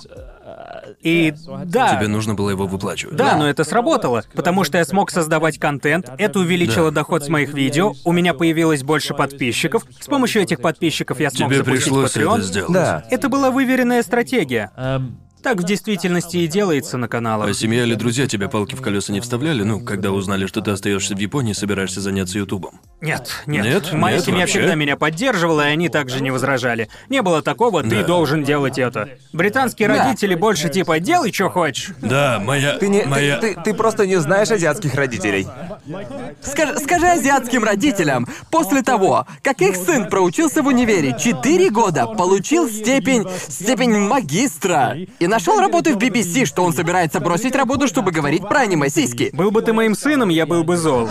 И 1.00 1.34
да. 1.64 1.96
Тебе 1.96 2.08
нужно 2.08 2.34
было 2.34 2.50
его 2.50 2.66
выплачивать. 2.66 3.16
Да, 3.16 3.36
но 3.36 3.48
это 3.48 3.64
сработало, 3.64 4.22
потому 4.34 4.64
что 4.64 4.78
я 4.78 4.84
смог 4.84 5.10
создавать 5.10 5.58
контент, 5.58 6.10
это 6.18 6.38
увеличило 6.38 6.90
Да. 6.90 6.96
доход 6.96 7.24
с 7.24 7.28
моих 7.28 7.52
видео, 7.54 7.94
у 8.04 8.12
меня 8.12 8.34
появилось 8.34 8.82
больше 8.82 9.14
подписчиков, 9.14 9.84
с 10.00 10.06
помощью 10.06 10.42
этих 10.42 10.60
подписчиков 10.60 11.20
я 11.20 11.30
смог 11.30 11.48
Тебе 11.48 11.58
запустить 11.58 11.84
пришлось 11.84 12.16
Patreon. 12.16 12.34
это 12.34 12.42
сделать. 12.42 12.72
Да. 12.72 13.04
Это 13.10 13.28
была 13.28 13.50
выверенная 13.50 14.02
стратегия. 14.02 14.70
Так 15.44 15.58
в 15.60 15.62
действительности 15.62 16.38
и 16.38 16.46
делается 16.46 16.96
на 16.96 17.04
А 17.04 17.08
каналах. 17.08 17.54
семья 17.54 17.82
или 17.84 17.94
друзья 17.94 18.26
тебе 18.26 18.48
палки 18.48 18.74
в 18.74 18.80
колеса 18.80 19.12
не 19.12 19.20
вставляли, 19.20 19.62
ну, 19.62 19.78
когда 19.78 20.10
узнали, 20.10 20.46
что 20.46 20.62
ты 20.62 20.70
остаешься 20.70 21.14
в 21.14 21.18
Японии 21.18 21.50
и 21.50 21.54
собираешься 21.54 22.00
заняться 22.00 22.38
Ютубом? 22.38 22.80
Нет, 23.02 23.28
нет. 23.46 23.64
Нет? 23.66 23.92
Моя 23.92 24.16
Нет, 24.16 24.24
семья 24.24 24.40
вообще? 24.40 24.60
всегда 24.60 24.74
меня 24.74 24.96
поддерживала, 24.96 25.68
и 25.68 25.72
они 25.72 25.90
также 25.90 26.22
не 26.22 26.30
возражали. 26.30 26.88
Не 27.10 27.20
было 27.20 27.42
такого, 27.42 27.82
ты 27.82 27.90
Да. 28.00 28.04
должен 28.04 28.42
делать 28.42 28.78
это. 28.78 29.10
Британские 29.34 29.88
Да. 29.88 30.02
родители 30.06 30.34
больше 30.34 30.70
типа 30.70 30.98
делай, 30.98 31.30
что 31.30 31.50
хочешь. 31.50 31.90
Да, 32.00 32.40
моя... 32.42 32.78
Ты, 32.78 32.88
не, 32.88 33.02
ты- 33.02 33.08
моя... 33.08 33.36
ты, 33.36 33.54
ты 33.62 33.74
просто 33.74 34.06
не 34.06 34.16
знаешь 34.20 34.50
азиатских 34.50 34.94
родителей. 34.94 35.46
Скажи, 36.42 36.78
скажи 36.80 37.06
азиатским 37.06 37.64
родителям, 37.64 38.26
после 38.50 38.80
того, 38.82 39.26
как 39.42 39.60
их 39.60 39.76
сын 39.76 40.08
проучился 40.08 40.62
в 40.62 40.66
универе 40.68 41.14
4 41.20 41.68
года, 41.68 42.06
получил 42.06 42.66
степень, 42.70 43.26
степень 43.48 43.98
магистра 43.98 44.96
и 45.18 45.26
нашел 45.34 45.58
работу 45.58 45.90
в 45.90 45.96
BBC, 45.96 46.44
что 46.44 46.62
он 46.62 46.72
собирается 46.72 47.18
бросить 47.18 47.56
работу, 47.56 47.88
чтобы 47.88 48.12
говорить 48.12 48.42
про 48.48 48.60
аниме-сиськи. 48.60 49.30
Был 49.32 49.50
бы 49.50 49.62
ты 49.62 49.72
моим 49.72 49.96
сыном, 49.96 50.28
я 50.28 50.46
был 50.46 50.62
бы 50.62 50.76
зол. 50.76 51.08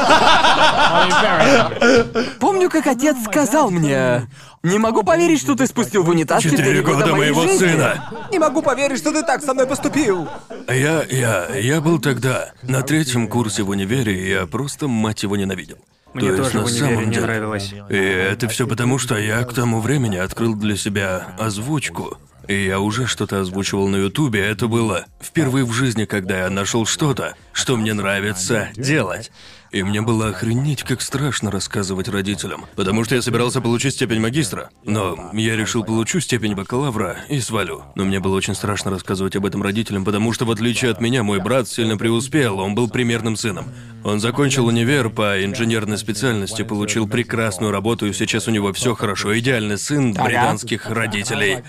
Помню, 2.40 2.70
как 2.70 2.88
отец 2.88 3.18
сказал 3.26 3.70
мне, 3.70 4.30
не 4.64 4.78
могу 4.80 5.04
поверить, 5.04 5.42
что 5.42 5.56
ты 5.56 5.68
спустил 5.68 6.04
в 6.04 6.10
унитаз 6.10 6.42
4, 6.44 6.58
Четыре 6.58 6.82
года 6.82 7.14
моего 7.14 7.42
жизни». 7.42 7.58
сына. 7.58 8.10
Не 8.32 8.40
могу 8.40 8.62
поверить, 8.62 8.98
что 8.98 9.12
ты 9.12 9.24
так 9.24 9.44
со 9.44 9.54
мной 9.54 9.68
поступил. 9.68 10.30
Я, 10.70 11.04
я, 11.10 11.48
я 11.58 11.82
был 11.82 12.00
тогда 12.00 12.54
на 12.62 12.82
третьем 12.82 13.28
курсе 13.28 13.64
в 13.64 13.70
универе, 13.70 14.14
и 14.18 14.30
я 14.30 14.46
просто, 14.46 14.88
мать 14.88 15.24
его, 15.24 15.36
ненавидел. 15.36 15.78
Мне 16.14 16.30
То 16.30 16.36
есть 16.36 16.52
тоже 16.54 16.58
на 16.60 16.64
в 16.64 16.66
универе 16.68 16.88
самом 16.96 17.06
не 17.10 17.14
деле. 17.14 17.26
нравилось. 17.26 17.74
И 17.90 17.96
это 17.98 18.48
все 18.48 18.68
потому, 18.68 19.00
что 19.00 19.18
я 19.18 19.44
к 19.44 19.54
тому 19.54 19.82
времени 19.82 20.16
открыл 20.16 20.56
для 20.56 20.78
себя 20.78 21.28
озвучку. 21.38 22.18
И 22.48 22.66
я 22.66 22.80
уже 22.80 23.08
что-то 23.08 23.40
озвучивал 23.40 23.88
на 23.88 23.98
Ютубе. 23.98 24.42
Это 24.42 24.68
было 24.68 25.06
впервые 25.22 25.66
в 25.66 25.72
жизни, 25.72 26.06
когда 26.06 26.42
я 26.44 26.50
нашел 26.50 26.86
что-то, 26.86 27.36
что 27.54 27.78
мне 27.78 27.94
нравится 27.94 28.70
делать. 28.76 29.32
И 29.74 29.82
мне 29.82 30.02
было 30.02 30.28
охренеть, 30.28 30.84
как 30.84 31.02
страшно 31.02 31.50
рассказывать 31.50 32.08
родителям. 32.08 32.66
Потому 32.76 33.04
что 33.04 33.16
я 33.16 33.24
собирался 33.24 33.60
получить 33.60 33.96
степень 33.96 34.20
магистра. 34.20 34.70
Но 34.84 35.32
я 35.34 35.56
решил 35.56 35.84
получу 35.84 36.20
степень 36.20 36.54
бакалавра 36.54 37.18
и 37.28 37.40
свалю. 37.40 37.82
Но 37.96 38.06
мне 38.06 38.20
было 38.20 38.36
очень 38.36 38.54
страшно 38.54 38.92
рассказывать 38.92 39.36
об 39.36 39.48
этом 39.48 39.64
родителям, 39.64 40.06
потому 40.06 40.32
что 40.32 40.46
в 40.46 40.52
отличие 40.52 40.92
от 40.92 41.02
меня, 41.02 41.24
мой 41.24 41.40
брат 41.40 41.68
сильно 41.68 41.98
преуспел, 41.98 42.60
он 42.60 42.76
был 42.76 42.88
примерным 42.88 43.36
сыном. 43.36 43.66
Он 44.04 44.20
закончил 44.20 44.68
универ 44.68 45.10
по 45.10 45.44
инженерной 45.44 45.98
специальности, 45.98 46.62
получил 46.62 47.08
прекрасную 47.08 47.72
работу, 47.72 48.06
и 48.06 48.14
сейчас 48.14 48.48
у 48.48 48.52
него 48.52 48.74
все 48.74 48.94
хорошо. 48.94 49.38
Идеальный 49.40 49.80
сын 49.80 50.14
британских 50.14 50.86
родителей. 50.92 51.64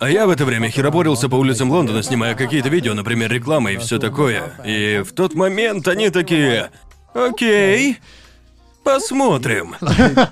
А 0.00 0.08
я 0.08 0.26
в 0.26 0.30
это 0.30 0.44
время 0.44 0.70
хероборился 0.70 1.28
по 1.28 1.34
улицам 1.34 1.70
Лондона, 1.70 2.02
снимая 2.02 2.34
какие-то 2.36 2.68
видео, 2.68 2.94
например, 2.94 3.32
рекламы 3.32 3.74
и 3.74 3.76
все 3.78 3.98
такое. 3.98 4.52
И 4.64 5.02
в 5.04 5.12
тот 5.12 5.34
момент 5.34 5.88
они 5.88 6.10
такие... 6.10 6.70
Окей, 7.14 7.98
посмотрим. 8.84 9.74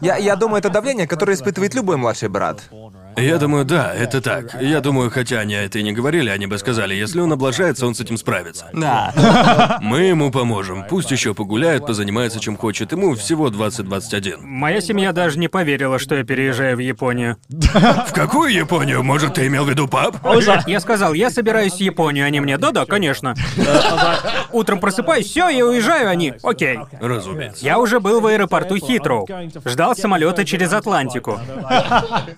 Я, 0.01 0.17
я 0.19 0.37
думаю, 0.37 0.59
это 0.59 0.71
давление, 0.71 1.09
которое 1.09 1.33
испытывает 1.35 1.75
любой 1.75 1.97
младший 1.97 2.29
брат. 2.29 2.63
Я 3.17 3.39
думаю, 3.39 3.65
да, 3.65 3.95
это 3.95 4.21
так. 4.21 4.61
Я 4.61 4.81
думаю, 4.81 5.11
хотя 5.11 5.41
они 5.41 5.55
это 5.55 5.79
и 5.79 5.83
не 5.83 5.93
говорили, 5.93 6.29
они 6.29 6.47
бы 6.47 6.59
сказали, 6.59 6.95
если 6.95 7.21
он 7.21 7.33
облажается, 7.33 7.87
он 7.87 7.95
с 7.95 8.01
этим 8.01 8.19
справится. 8.19 8.69
Да. 8.75 9.79
Мы 9.83 10.03
ему 10.03 10.31
поможем. 10.31 10.85
Пусть 10.89 11.11
еще 11.11 11.33
погуляет, 11.33 11.87
позанимается 11.87 12.41
чем 12.41 12.57
хочет. 12.57 12.93
Ему 12.93 13.15
всего 13.15 13.49
20-21. 13.49 14.41
Моя 14.43 14.83
семья 14.83 15.13
даже 15.13 15.39
не 15.39 15.49
поверила, 15.49 15.99
что 15.99 16.15
я 16.15 16.25
переезжаю 16.25 16.77
в 16.77 16.81
Японию. 16.81 17.39
В 17.49 18.13
какую 18.13 18.53
Японию? 18.53 19.03
Может, 19.03 19.35
ты 19.35 19.47
имел 19.47 19.65
в 19.65 19.71
виду 19.71 19.89
пап? 19.89 20.17
Я 20.67 20.81
сказал, 20.81 21.15
я 21.15 21.31
собираюсь 21.31 21.75
в 21.75 21.81
Японию, 21.81 22.27
они 22.27 22.41
мне, 22.41 22.59
да-да, 22.59 22.85
конечно. 22.85 23.35
Утром 24.53 24.79
просыпаюсь, 24.79 25.27
все, 25.27 25.49
я 25.49 25.65
уезжаю, 25.65 26.09
они, 26.11 26.35
окей. 26.43 26.79
Разумеется. 27.01 27.65
Я 27.65 27.79
уже 27.79 27.99
был 27.99 28.21
в 28.21 28.27
аэропорту 28.27 28.77
Хитроу. 28.77 29.27
Ждал 29.65 29.97
самолета 29.97 30.45
через 30.45 30.73
Атлантику. 30.75 31.41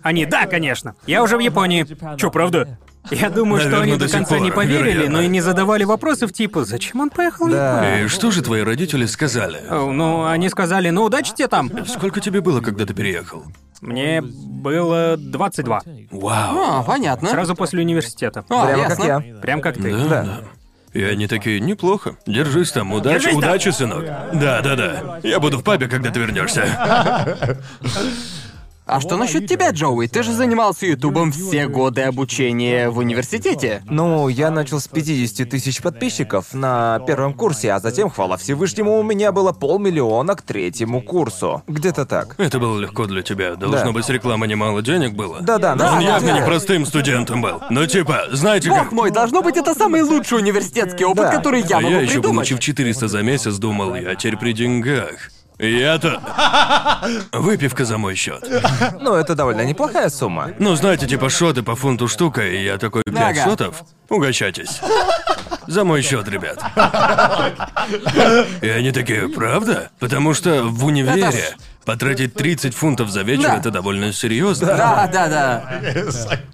Они, 0.02 0.24
да, 0.24 0.46
конечно. 0.46 0.67
Я 1.06 1.22
уже 1.22 1.36
в 1.36 1.40
Японии. 1.40 1.86
Чё, 2.16 2.30
правда? 2.30 2.78
Я 3.10 3.30
думаю, 3.30 3.60
что 3.60 3.70
Наверное, 3.70 3.84
они 3.84 3.92
до 3.94 3.98
до 4.00 4.08
сих 4.08 4.16
конца 4.18 4.34
пор, 4.34 4.44
не 4.44 4.50
поверили, 4.50 4.90
вероятно. 4.92 5.16
но 5.18 5.22
и 5.22 5.28
не 5.28 5.40
задавали 5.40 5.84
вопросов 5.84 6.32
типа, 6.32 6.64
зачем 6.66 7.00
он 7.00 7.08
поехал 7.10 7.46
в 7.46 7.50
Японию? 7.50 8.04
И 8.04 8.08
что 8.08 8.30
же 8.30 8.42
твои 8.42 8.60
родители 8.62 9.06
сказали? 9.06 9.60
О, 9.70 9.90
Ну, 9.90 10.26
они 10.26 10.48
сказали, 10.50 10.90
ну, 10.90 11.04
удачи 11.04 11.32
тебе 11.32 11.48
там. 11.48 11.70
Сколько 11.86 12.20
тебе 12.20 12.42
было, 12.42 12.60
когда 12.60 12.84
ты 12.84 12.92
переехал? 12.92 13.44
Мне 13.80 14.20
было 14.20 15.16
22. 15.16 15.80
Вау. 16.10 16.80
О, 16.80 16.82
понятно. 16.82 17.30
Сразу 17.30 17.54
после 17.54 17.80
университета. 17.82 18.44
О, 18.50 18.66
Прямо 18.66 18.82
ясно. 18.82 18.96
как 18.96 19.06
я. 19.06 19.34
Прям 19.40 19.60
как 19.62 19.76
ты. 19.76 19.90
Да, 20.08 20.22
да. 20.22 20.40
И 20.92 21.02
они 21.02 21.28
такие, 21.28 21.60
неплохо. 21.60 22.16
Держись 22.26 22.72
там, 22.72 22.92
удачи, 22.92 23.14
Держись 23.20 23.30
там. 23.30 23.38
удачи, 23.38 23.68
сынок. 23.68 24.04
Да, 24.34 24.60
да, 24.62 24.74
да. 24.74 25.20
Я 25.22 25.38
буду 25.38 25.58
в 25.58 25.62
пабе, 25.62 25.86
когда 25.86 26.10
ты 26.10 26.18
вернешься. 26.20 26.66
А 28.88 29.00
что 29.02 29.18
насчет 29.18 29.46
тебя, 29.46 29.70
Джоуи? 29.70 30.06
Ты 30.06 30.22
же 30.22 30.32
занимался 30.32 30.86
Ютубом 30.86 31.30
все 31.30 31.66
годы 31.68 32.00
обучения 32.02 32.88
в 32.88 32.96
университете. 32.98 33.82
Ну, 33.84 34.28
я 34.28 34.50
начал 34.50 34.80
с 34.80 34.88
50 34.88 35.48
тысяч 35.50 35.82
подписчиков 35.82 36.54
на 36.54 36.98
первом 37.06 37.34
курсе, 37.34 37.72
а 37.72 37.80
затем, 37.80 38.08
хвала 38.08 38.38
Всевышнему, 38.38 38.98
у 38.98 39.02
меня 39.02 39.30
было 39.30 39.52
полмиллиона 39.52 40.34
к 40.36 40.42
третьему 40.42 41.02
курсу. 41.02 41.62
Где-то 41.68 42.06
так. 42.06 42.34
Это 42.38 42.58
было 42.58 42.78
легко 42.78 43.04
для 43.06 43.20
тебя. 43.22 43.56
Должно 43.56 43.84
Да. 43.88 43.92
быть, 43.92 44.08
реклама 44.08 44.46
немало 44.46 44.80
денег 44.80 45.12
было. 45.12 45.40
Да-да, 45.42 45.74
на 45.74 45.84
Он 45.84 45.90
самом 45.90 46.04
явно 46.04 46.26
деле. 46.28 46.40
не 46.40 46.46
простым 46.46 46.86
студентом 46.86 47.42
был. 47.42 47.60
Ну 47.68 47.86
типа, 47.86 48.22
знаете 48.32 48.70
Бог 48.70 48.78
как? 48.84 48.92
мой, 48.92 49.10
должно 49.10 49.42
быть, 49.42 49.58
это 49.58 49.74
самый 49.74 50.00
лучший 50.00 50.38
университетский 50.38 51.04
опыт, 51.04 51.24
Да. 51.24 51.36
который 51.36 51.60
я 51.68 51.76
а 51.76 51.80
могу 51.80 51.94
я 51.94 52.00
еще, 52.00 52.14
придумать. 52.14 52.36
получив 52.36 52.60
400 52.60 53.08
за 53.08 53.22
месяц, 53.22 53.56
думал, 53.56 53.94
я 53.96 54.14
теперь 54.14 54.38
при 54.38 54.52
деньгах. 54.52 55.30
Я-то... 55.58 56.20
Выпивка 57.32 57.84
за 57.84 57.98
мой 57.98 58.14
счет. 58.14 58.44
Ну, 59.00 59.14
это 59.14 59.34
довольно 59.34 59.62
неплохая 59.64 60.08
сумма. 60.08 60.52
Ну, 60.58 60.74
знаете, 60.76 61.06
типа 61.06 61.28
шоты 61.30 61.62
по 61.62 61.74
фунту 61.76 62.08
штука, 62.08 62.46
и 62.46 62.62
я 62.64 62.78
такой, 62.78 63.02
пять 63.04 63.38
Ага. 63.38 63.50
шотов? 63.50 63.82
Угощайтесь. 64.08 64.80
За 65.66 65.84
мой 65.84 66.00
счет, 66.00 66.26
ребят. 66.28 66.58
И 68.62 68.68
они 68.68 68.90
такие, 68.90 69.28
правда? 69.28 69.90
Потому 69.98 70.32
что 70.32 70.62
в 70.62 70.84
универе 70.86 71.30
потратить 71.88 72.34
30 72.34 72.74
фунтов 72.74 73.08
за 73.08 73.22
вечер 73.22 73.44
Да. 73.44 73.56
это 73.56 73.70
довольно 73.70 74.12
серьезно. 74.12 74.66
Да, 74.66 75.08
да, 75.10 75.26
да. 75.26 75.80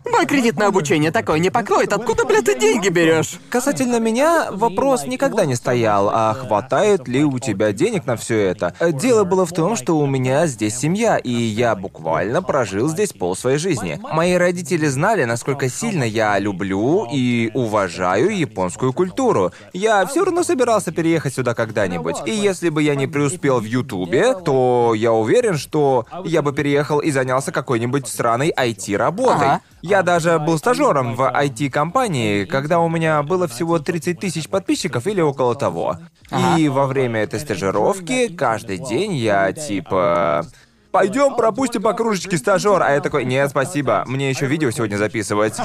Мой 0.05 0.27
кредит 0.27 0.57
на 0.57 0.69
обучение 0.69 1.11
такое 1.11 1.41
не 1.41 1.51
покроет. 1.51 1.93
Откуда, 1.93 2.25
блядь, 2.25 2.45
ты 2.45 2.57
деньги 2.57 2.89
берешь? 2.89 3.41
Касательно 3.49 3.99
меня, 3.99 4.53
вопрос 4.53 5.07
никогда 5.07 5.45
не 5.45 5.57
стоял, 5.57 6.09
а 6.13 6.35
хватает 6.35 7.09
ли 7.09 7.25
у 7.25 7.41
тебя 7.41 7.73
денег 7.73 8.07
на 8.07 8.15
все 8.15 8.39
это. 8.39 8.75
Э, 8.79 8.93
Дело 8.93 9.25
было 9.25 9.45
в 9.45 9.51
том, 9.51 9.75
что 9.75 9.99
у 9.99 10.07
меня 10.07 10.47
здесь 10.47 10.77
семья, 10.77 11.17
и 11.19 11.33
я 11.33 11.75
буквально 11.75 12.41
прожил 12.41 12.89
здесь 12.89 13.13
пол 13.13 13.35
своей 13.35 13.59
жизни. 13.59 13.99
Мои 14.13 14.35
родители 14.35 14.87
знали, 14.87 15.25
насколько 15.25 15.69
сильно 15.69 16.05
я 16.05 16.39
люблю 16.39 17.09
и 17.13 17.51
уважаю 17.55 18.39
японскую 18.39 18.93
культуру. 18.93 19.51
Я 19.73 20.07
все 20.07 20.25
равно 20.25 20.45
собирался 20.45 20.93
переехать 20.93 21.35
сюда 21.35 21.55
когда-нибудь. 21.55 22.19
И 22.27 22.31
если 22.31 22.69
бы 22.69 22.85
я 22.85 22.95
не 22.95 23.09
преуспел 23.09 23.59
в 23.59 23.65
Ютубе, 23.65 24.35
то 24.35 24.93
я 24.95 25.24
уверен, 25.25 25.59
что 25.59 26.07
я 26.25 26.43
бы 26.43 26.53
переехал 26.53 27.01
и 27.01 27.11
занялся 27.11 27.51
какой-нибудь 27.51 28.07
сраной 28.07 28.53
IT-работой. 28.57 29.47
Ага. 29.47 29.61
Я 29.83 30.03
даже 30.03 30.39
был 30.39 30.57
стажером 30.59 31.15
в 31.17 31.23
IT-компании, 31.23 32.45
когда 32.45 32.79
у 32.81 32.89
меня 32.89 33.23
было 33.23 33.49
всего 33.49 33.79
30 33.79 34.21
тысяч 34.21 34.49
подписчиков 34.49 35.07
или 35.07 35.21
около 35.21 35.55
того. 35.55 35.99
И 36.57 36.69
во 36.69 36.87
время 36.87 37.23
этой 37.23 37.41
стажировки 37.41 38.29
каждый 38.29 38.79
день 38.79 39.15
я 39.15 39.53
типа... 39.53 40.47
Пойдем 40.95 41.35
пропустим 41.35 41.83
по 41.83 41.93
кружечке 41.93 42.39
стажер, 42.39 42.81
а 42.81 42.93
я 42.93 43.01
такой, 43.01 43.25
нет, 43.25 43.51
спасибо, 43.51 44.05
мне 44.07 44.31
еще 44.31 44.47
видео 44.47 44.71
сегодня 44.71 44.97
записывать. 44.97 45.59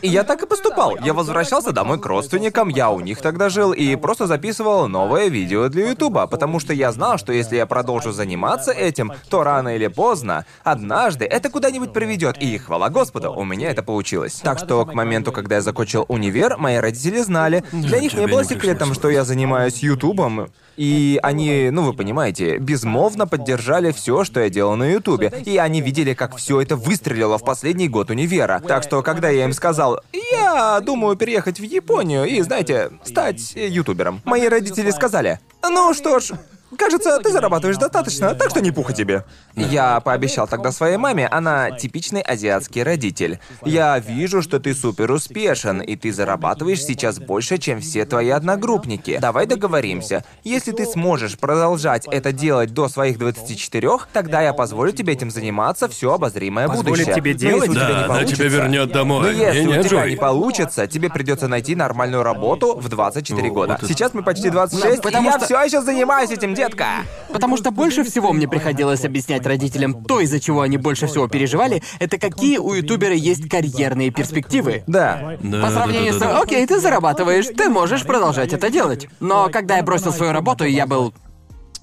И 0.00 0.06
я 0.06 0.22
так 0.22 0.44
и 0.44 0.46
поступал. 0.46 0.96
Я 1.02 1.12
возвращался 1.12 1.72
домой 1.72 1.98
к 1.98 2.06
родственникам, 2.06 2.68
я 2.68 2.90
у 2.90 3.00
них 3.00 3.20
тогда 3.20 3.48
жил, 3.48 3.72
и 3.72 3.96
просто 3.96 4.28
записывал 4.28 4.86
новое 4.86 5.26
видео 5.26 5.68
для 5.68 5.88
Ютуба, 5.88 6.28
потому 6.28 6.60
что 6.60 6.72
я 6.72 6.92
знал, 6.92 7.18
что 7.18 7.32
если 7.32 7.56
я 7.56 7.66
продолжу 7.66 8.12
заниматься 8.12 8.70
этим, 8.70 9.12
то 9.28 9.42
рано 9.42 9.74
или 9.74 9.88
поздно, 9.88 10.46
однажды 10.62 11.24
это 11.24 11.50
куда-нибудь 11.50 11.92
приведет. 11.92 12.38
И 12.38 12.58
хвала 12.58 12.90
Господу, 12.90 13.32
у 13.32 13.42
меня 13.44 13.70
это 13.70 13.82
получилось. 13.82 14.34
Так 14.34 14.60
что 14.60 14.86
к 14.86 14.94
моменту, 14.94 15.32
когда 15.32 15.56
я 15.56 15.62
закончил 15.62 16.04
универ, 16.06 16.58
мои 16.58 16.76
родители 16.76 17.20
знали. 17.22 17.64
Для 17.72 17.98
них 17.98 18.14
не 18.14 18.28
было 18.28 18.44
секретом, 18.44 18.94
что 18.94 19.10
я 19.10 19.24
занимаюсь 19.24 19.82
Ютубом. 19.82 20.48
И 20.76 21.18
они, 21.22 21.70
ну 21.72 21.84
вы 21.84 21.94
понимаете, 21.94 22.58
безмолвно 22.58 23.26
поддержали 23.26 23.95
все, 23.96 24.22
что 24.24 24.40
я 24.40 24.48
делал 24.48 24.76
на 24.76 24.92
Ютубе. 24.92 25.32
И 25.44 25.56
они 25.56 25.80
видели, 25.80 26.14
как 26.14 26.36
все 26.36 26.60
это 26.60 26.76
выстрелило 26.76 27.38
в 27.38 27.44
последний 27.44 27.88
год 27.88 28.10
универа. 28.10 28.62
Так 28.66 28.84
что, 28.84 29.02
когда 29.02 29.28
я 29.28 29.44
им 29.44 29.52
сказал, 29.52 30.00
я 30.32 30.80
думаю 30.80 31.16
переехать 31.16 31.58
в 31.58 31.64
Японию 31.64 32.24
и, 32.24 32.40
знаете, 32.42 32.90
стать 33.04 33.52
э, 33.56 33.66
ютубером, 33.68 34.20
мои 34.24 34.46
родители 34.46 34.90
сказали, 34.90 35.40
ну 35.62 35.92
что 35.94 36.20
ж, 36.20 36.32
Кажется, 36.76 37.18
ты 37.20 37.30
зарабатываешь 37.30 37.76
достаточно, 37.78 38.34
так 38.34 38.50
что 38.50 38.60
не 38.60 38.70
пуха 38.72 38.92
тебе. 38.92 39.24
Я 39.54 40.00
пообещал 40.00 40.48
тогда 40.48 40.72
своей 40.72 40.96
маме, 40.96 41.28
она 41.28 41.70
типичный 41.70 42.20
азиатский 42.20 42.82
родитель. 42.82 43.38
Я 43.64 43.98
вижу, 44.00 44.42
что 44.42 44.58
ты 44.58 44.74
супер 44.74 45.12
успешен, 45.12 45.80
и 45.80 45.94
ты 45.96 46.12
зарабатываешь 46.12 46.82
сейчас 46.82 47.18
больше, 47.20 47.58
чем 47.58 47.80
все 47.80 48.04
твои 48.04 48.30
одногруппники. 48.30 49.18
Давай 49.20 49.46
договоримся. 49.46 50.24
Если 50.42 50.72
ты 50.72 50.86
сможешь 50.86 51.38
продолжать 51.38 52.06
это 52.10 52.32
делать 52.32 52.74
до 52.74 52.88
своих 52.88 53.18
24, 53.18 53.88
тогда 54.12 54.42
я 54.42 54.52
позволю 54.52 54.90
тебе 54.92 55.12
этим 55.12 55.30
заниматься 55.30 55.88
все 55.88 56.12
обозримое 56.14 56.66
Позволит 56.66 56.88
будущее. 56.90 57.14
тебе 57.14 57.32
Но 57.32 57.38
делать? 57.38 57.62
если 57.62 57.70
у 57.70 57.74
тебя 57.74 57.86
Да, 57.86 57.88
не 57.92 57.98
она 57.98 58.06
получится- 58.08 58.36
тебя 58.36 58.48
вернет 58.48 58.92
домой. 58.92 59.22
но 59.22 59.30
если 59.30 59.60
Не-не, 59.60 59.78
у 59.78 59.82
тебя 59.82 60.00
Джой. 60.00 60.10
не 60.10 60.16
получится, 60.16 60.86
тебе 60.88 61.10
придется 61.10 61.46
найти 61.46 61.76
нормальную 61.76 62.24
работу 62.24 62.74
в 62.76 62.88
24 62.88 63.50
года. 63.50 63.78
Сейчас 63.86 64.12
мы 64.14 64.22
почти 64.24 64.50
26, 64.50 65.00
потому 65.00 65.28
и 65.28 65.32
я 65.32 65.36
что- 65.38 65.46
все 65.46 65.62
еще 65.62 65.80
занимаюсь 65.82 66.30
этим, 66.30 66.55
детка. 66.56 67.04
Потому 67.32 67.56
что 67.56 67.70
больше 67.70 68.02
всего 68.02 68.32
мне 68.32 68.48
приходилось 68.48 69.04
объяснять 69.04 69.46
родителям 69.46 70.04
то, 70.04 70.20
из-за 70.20 70.40
чего 70.40 70.62
они 70.62 70.78
больше 70.78 71.06
всего 71.06 71.28
переживали, 71.28 71.82
это 72.00 72.18
какие 72.18 72.58
у 72.58 72.72
ютубера 72.72 73.14
есть 73.14 73.48
карьерные 73.48 74.10
перспективы. 74.10 74.82
Да. 74.86 75.36
Да, 75.42 75.62
По 75.62 75.70
сравнению 75.70 76.12
да, 76.12 76.18
с... 76.18 76.20
да, 76.20 76.32
да. 76.32 76.40
Окей, 76.40 76.66
ты 76.66 76.80
зарабатываешь, 76.80 77.46
ты 77.46 77.68
можешь 77.68 78.02
продолжать 78.04 78.52
это 78.52 78.70
делать. 78.70 79.08
Но 79.20 79.48
когда 79.50 79.76
я 79.76 79.82
бросил 79.82 80.12
свою 80.12 80.32
работу, 80.32 80.64
я 80.64 80.86
был... 80.86 81.14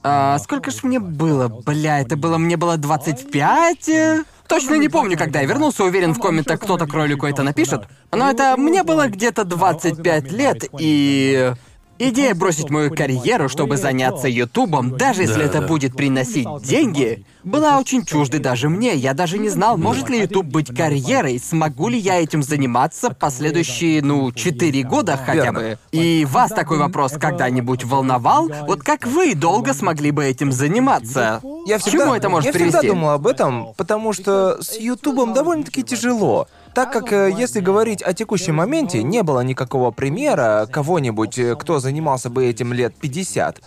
а, 0.03 0.39
сколько 0.39 0.71
ж 0.71 0.83
мне 0.83 0.99
было? 0.99 1.47
Бля, 1.47 2.01
это 2.01 2.17
было... 2.17 2.37
Мне 2.37 2.57
было 2.57 2.77
25? 2.77 3.89
э? 3.89 4.23
Точно 4.47 4.75
не 4.75 4.89
помню, 4.89 5.17
когда 5.17 5.39
я 5.39 5.45
вернулся, 5.47 5.83
уверен, 5.83 6.13
в 6.13 6.19
комментах 6.19 6.59
кто-то 6.59 6.85
кролику 6.85 7.25
это 7.25 7.43
напишет. 7.43 7.83
Но 8.11 8.29
это... 8.29 8.55
Мне 8.57 8.83
было 8.83 9.07
где-то 9.07 9.45
25 9.45 10.31
лет, 10.31 10.65
и... 10.79 11.53
Идея 12.09 12.35
бросить 12.35 12.69
мою 12.69 12.93
карьеру, 12.93 13.47
чтобы 13.47 13.77
заняться 13.77 14.27
Ютубом, 14.27 14.97
даже 14.97 15.21
если 15.21 15.45
это 15.45 15.61
будет 15.61 15.95
приносить 15.95 16.47
деньги, 16.61 17.23
была 17.43 17.79
очень 17.79 18.05
чуждой 18.05 18.39
даже 18.39 18.69
мне. 18.69 18.95
Я 18.95 19.13
даже 19.13 19.37
не 19.37 19.49
знал, 19.49 19.77
может 19.77 20.09
ли 20.09 20.19
Ютуб 20.21 20.45
быть 20.45 20.75
карьерой, 20.75 21.39
смогу 21.39 21.89
ли 21.89 21.97
я 21.97 22.21
этим 22.21 22.43
заниматься 22.43 23.09
последующие, 23.09 24.01
ну, 24.01 24.31
четыре 24.31 24.83
года 24.83 25.17
хотя 25.17 25.33
Верно. 25.45 25.59
бы. 25.59 25.77
И 25.91 26.25
вас 26.29 26.51
такой 26.51 26.77
вопрос 26.77 27.13
когда-нибудь 27.13 27.83
волновал? 27.83 28.49
Вот 28.67 28.83
как 28.83 29.05
вы 29.05 29.35
долго 29.35 29.73
смогли 29.73 30.11
бы 30.11 30.23
этим 30.25 30.51
заниматься? 30.51 31.41
Я 31.65 31.77
К 31.77 31.81
всегда, 31.81 32.05
чему 32.05 32.13
это 32.15 32.29
может 32.29 32.47
я 32.47 32.53
привести? 32.53 32.77
всегда 32.77 32.93
думал 32.93 33.09
об 33.11 33.27
этом, 33.27 33.73
потому 33.77 34.13
что 34.13 34.61
с 34.61 34.77
Ютубом 34.77 35.33
довольно-таки 35.33 35.83
тяжело. 35.83 36.47
Так 36.73 36.91
как, 36.91 37.13
э, 37.13 37.31
если 37.37 37.59
говорить 37.59 38.01
о 38.01 38.13
текущем 38.13 38.55
моменте, 38.55 39.03
не 39.03 39.21
было 39.21 39.41
никакого 39.41 39.91
примера 39.91 40.67
кого-нибудь, 40.71 41.37
э, 41.37 41.55
кто 41.55 41.79
занимался 41.79 42.29
бы 42.31 42.45
этим 42.45 42.73
лет 42.73 42.95
50. 42.99 43.61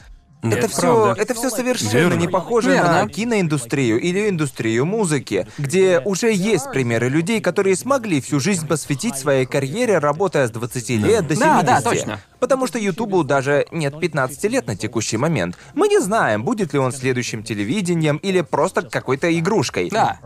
Это 0.54 0.66
Это 0.66 0.68
все, 0.68 1.14
это 1.16 1.34
все 1.34 1.50
совершенно 1.50 1.92
Верно. 1.92 2.20
не 2.20 2.28
похоже 2.28 2.70
Верно. 2.72 3.02
на 3.02 3.08
киноиндустрию 3.08 4.00
или 4.00 4.28
индустрию 4.28 4.84
музыки, 4.86 5.46
где 5.58 6.00
уже 6.04 6.32
есть 6.32 6.70
примеры 6.70 7.08
людей, 7.08 7.40
которые 7.40 7.76
смогли 7.76 8.20
всю 8.20 8.40
жизнь 8.40 8.66
посвятить 8.66 9.16
своей 9.16 9.46
карьере, 9.46 9.98
работая 9.98 10.46
с 10.46 10.50
20 10.50 10.90
лет 10.90 11.26
до 11.26 11.36
70. 11.36 11.38
Да, 11.38 11.62
да, 11.62 11.80
точно. 11.80 12.20
Потому 12.40 12.66
что 12.66 12.78
Ютубу 12.78 13.24
даже 13.24 13.66
нет 13.70 13.98
15 13.98 14.44
лет 14.44 14.66
на 14.66 14.76
текущий 14.76 15.16
момент. 15.16 15.56
Мы 15.74 15.88
не 15.88 16.00
знаем, 16.00 16.44
будет 16.44 16.72
ли 16.72 16.78
он 16.78 16.92
следующим 16.92 17.42
телевидением 17.42 18.18
или 18.18 18.42
просто 18.42 18.82
какой-то 18.82 19.36
игрушкой. 19.38 19.88
Да. 19.90 20.18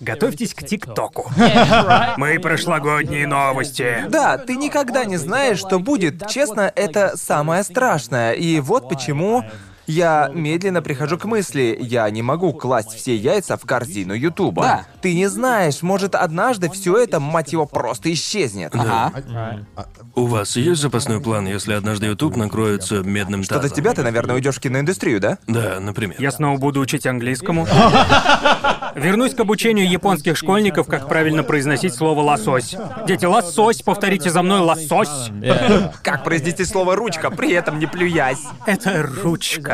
Готовьтесь 0.00 0.54
к 0.54 0.64
ТикТоку. 0.64 1.30
Мы 2.16 2.38
прошлогодние 2.38 3.26
новости. 3.26 4.04
Да, 4.08 4.38
ты 4.38 4.56
никогда 4.56 5.04
не 5.04 5.16
знаешь, 5.16 5.58
что 5.58 5.78
будет. 5.78 6.28
Честно, 6.28 6.70
это 6.74 7.16
самое 7.16 7.62
страшное. 7.62 8.32
И 8.32 8.60
вот 8.60 8.88
почему 8.88 9.44
я 9.86 10.30
медленно 10.32 10.82
прихожу 10.82 11.18
к 11.18 11.24
мысли, 11.24 11.76
я 11.80 12.08
не 12.10 12.22
могу 12.22 12.52
класть 12.52 12.92
все 12.92 13.16
яйца 13.16 13.56
в 13.56 13.62
корзину 13.62 14.14
Ютуба. 14.14 14.62
Да. 14.62 14.86
Ты 15.00 15.14
не 15.14 15.26
знаешь, 15.26 15.82
может 15.82 16.14
однажды 16.14 16.70
все 16.70 16.96
это, 16.96 17.20
мать 17.20 17.52
его, 17.52 17.66
просто 17.66 18.12
исчезнет. 18.12 18.74
Ага. 18.74 19.12
У 20.14 20.26
вас 20.26 20.56
есть 20.56 20.80
запасной 20.80 21.20
план, 21.20 21.46
если 21.46 21.74
однажды 21.74 22.06
YouTube 22.06 22.36
накроется 22.36 23.02
медным 23.02 23.42
Что 23.42 23.54
тазом? 23.56 23.70
до 23.70 23.74
тебя, 23.74 23.92
ты, 23.94 24.02
наверное, 24.02 24.36
уйдешь 24.36 24.56
в 24.56 24.60
киноиндустрию, 24.60 25.20
да? 25.20 25.38
Да, 25.46 25.80
например. 25.80 26.16
Я 26.18 26.30
снова 26.30 26.58
буду 26.58 26.80
учить 26.80 27.06
английскому. 27.06 27.66
Вернусь 28.94 29.34
к 29.34 29.40
обучению 29.40 29.90
японских 29.90 30.36
школьников, 30.36 30.86
как 30.86 31.08
правильно 31.08 31.42
произносить 31.42 31.94
слово 31.94 32.20
«лосось». 32.20 32.76
Дети, 33.06 33.24
лосось, 33.24 33.82
повторите 33.82 34.30
за 34.30 34.42
мной 34.42 34.60
«лосось». 34.60 35.30
Как 36.02 36.22
произнести 36.22 36.64
слово 36.64 36.94
ручка, 36.94 37.30
при 37.30 37.52
этом 37.52 37.78
не 37.78 37.86
плюясь? 37.86 38.38
Это 38.66 39.02
ручка. 39.02 39.73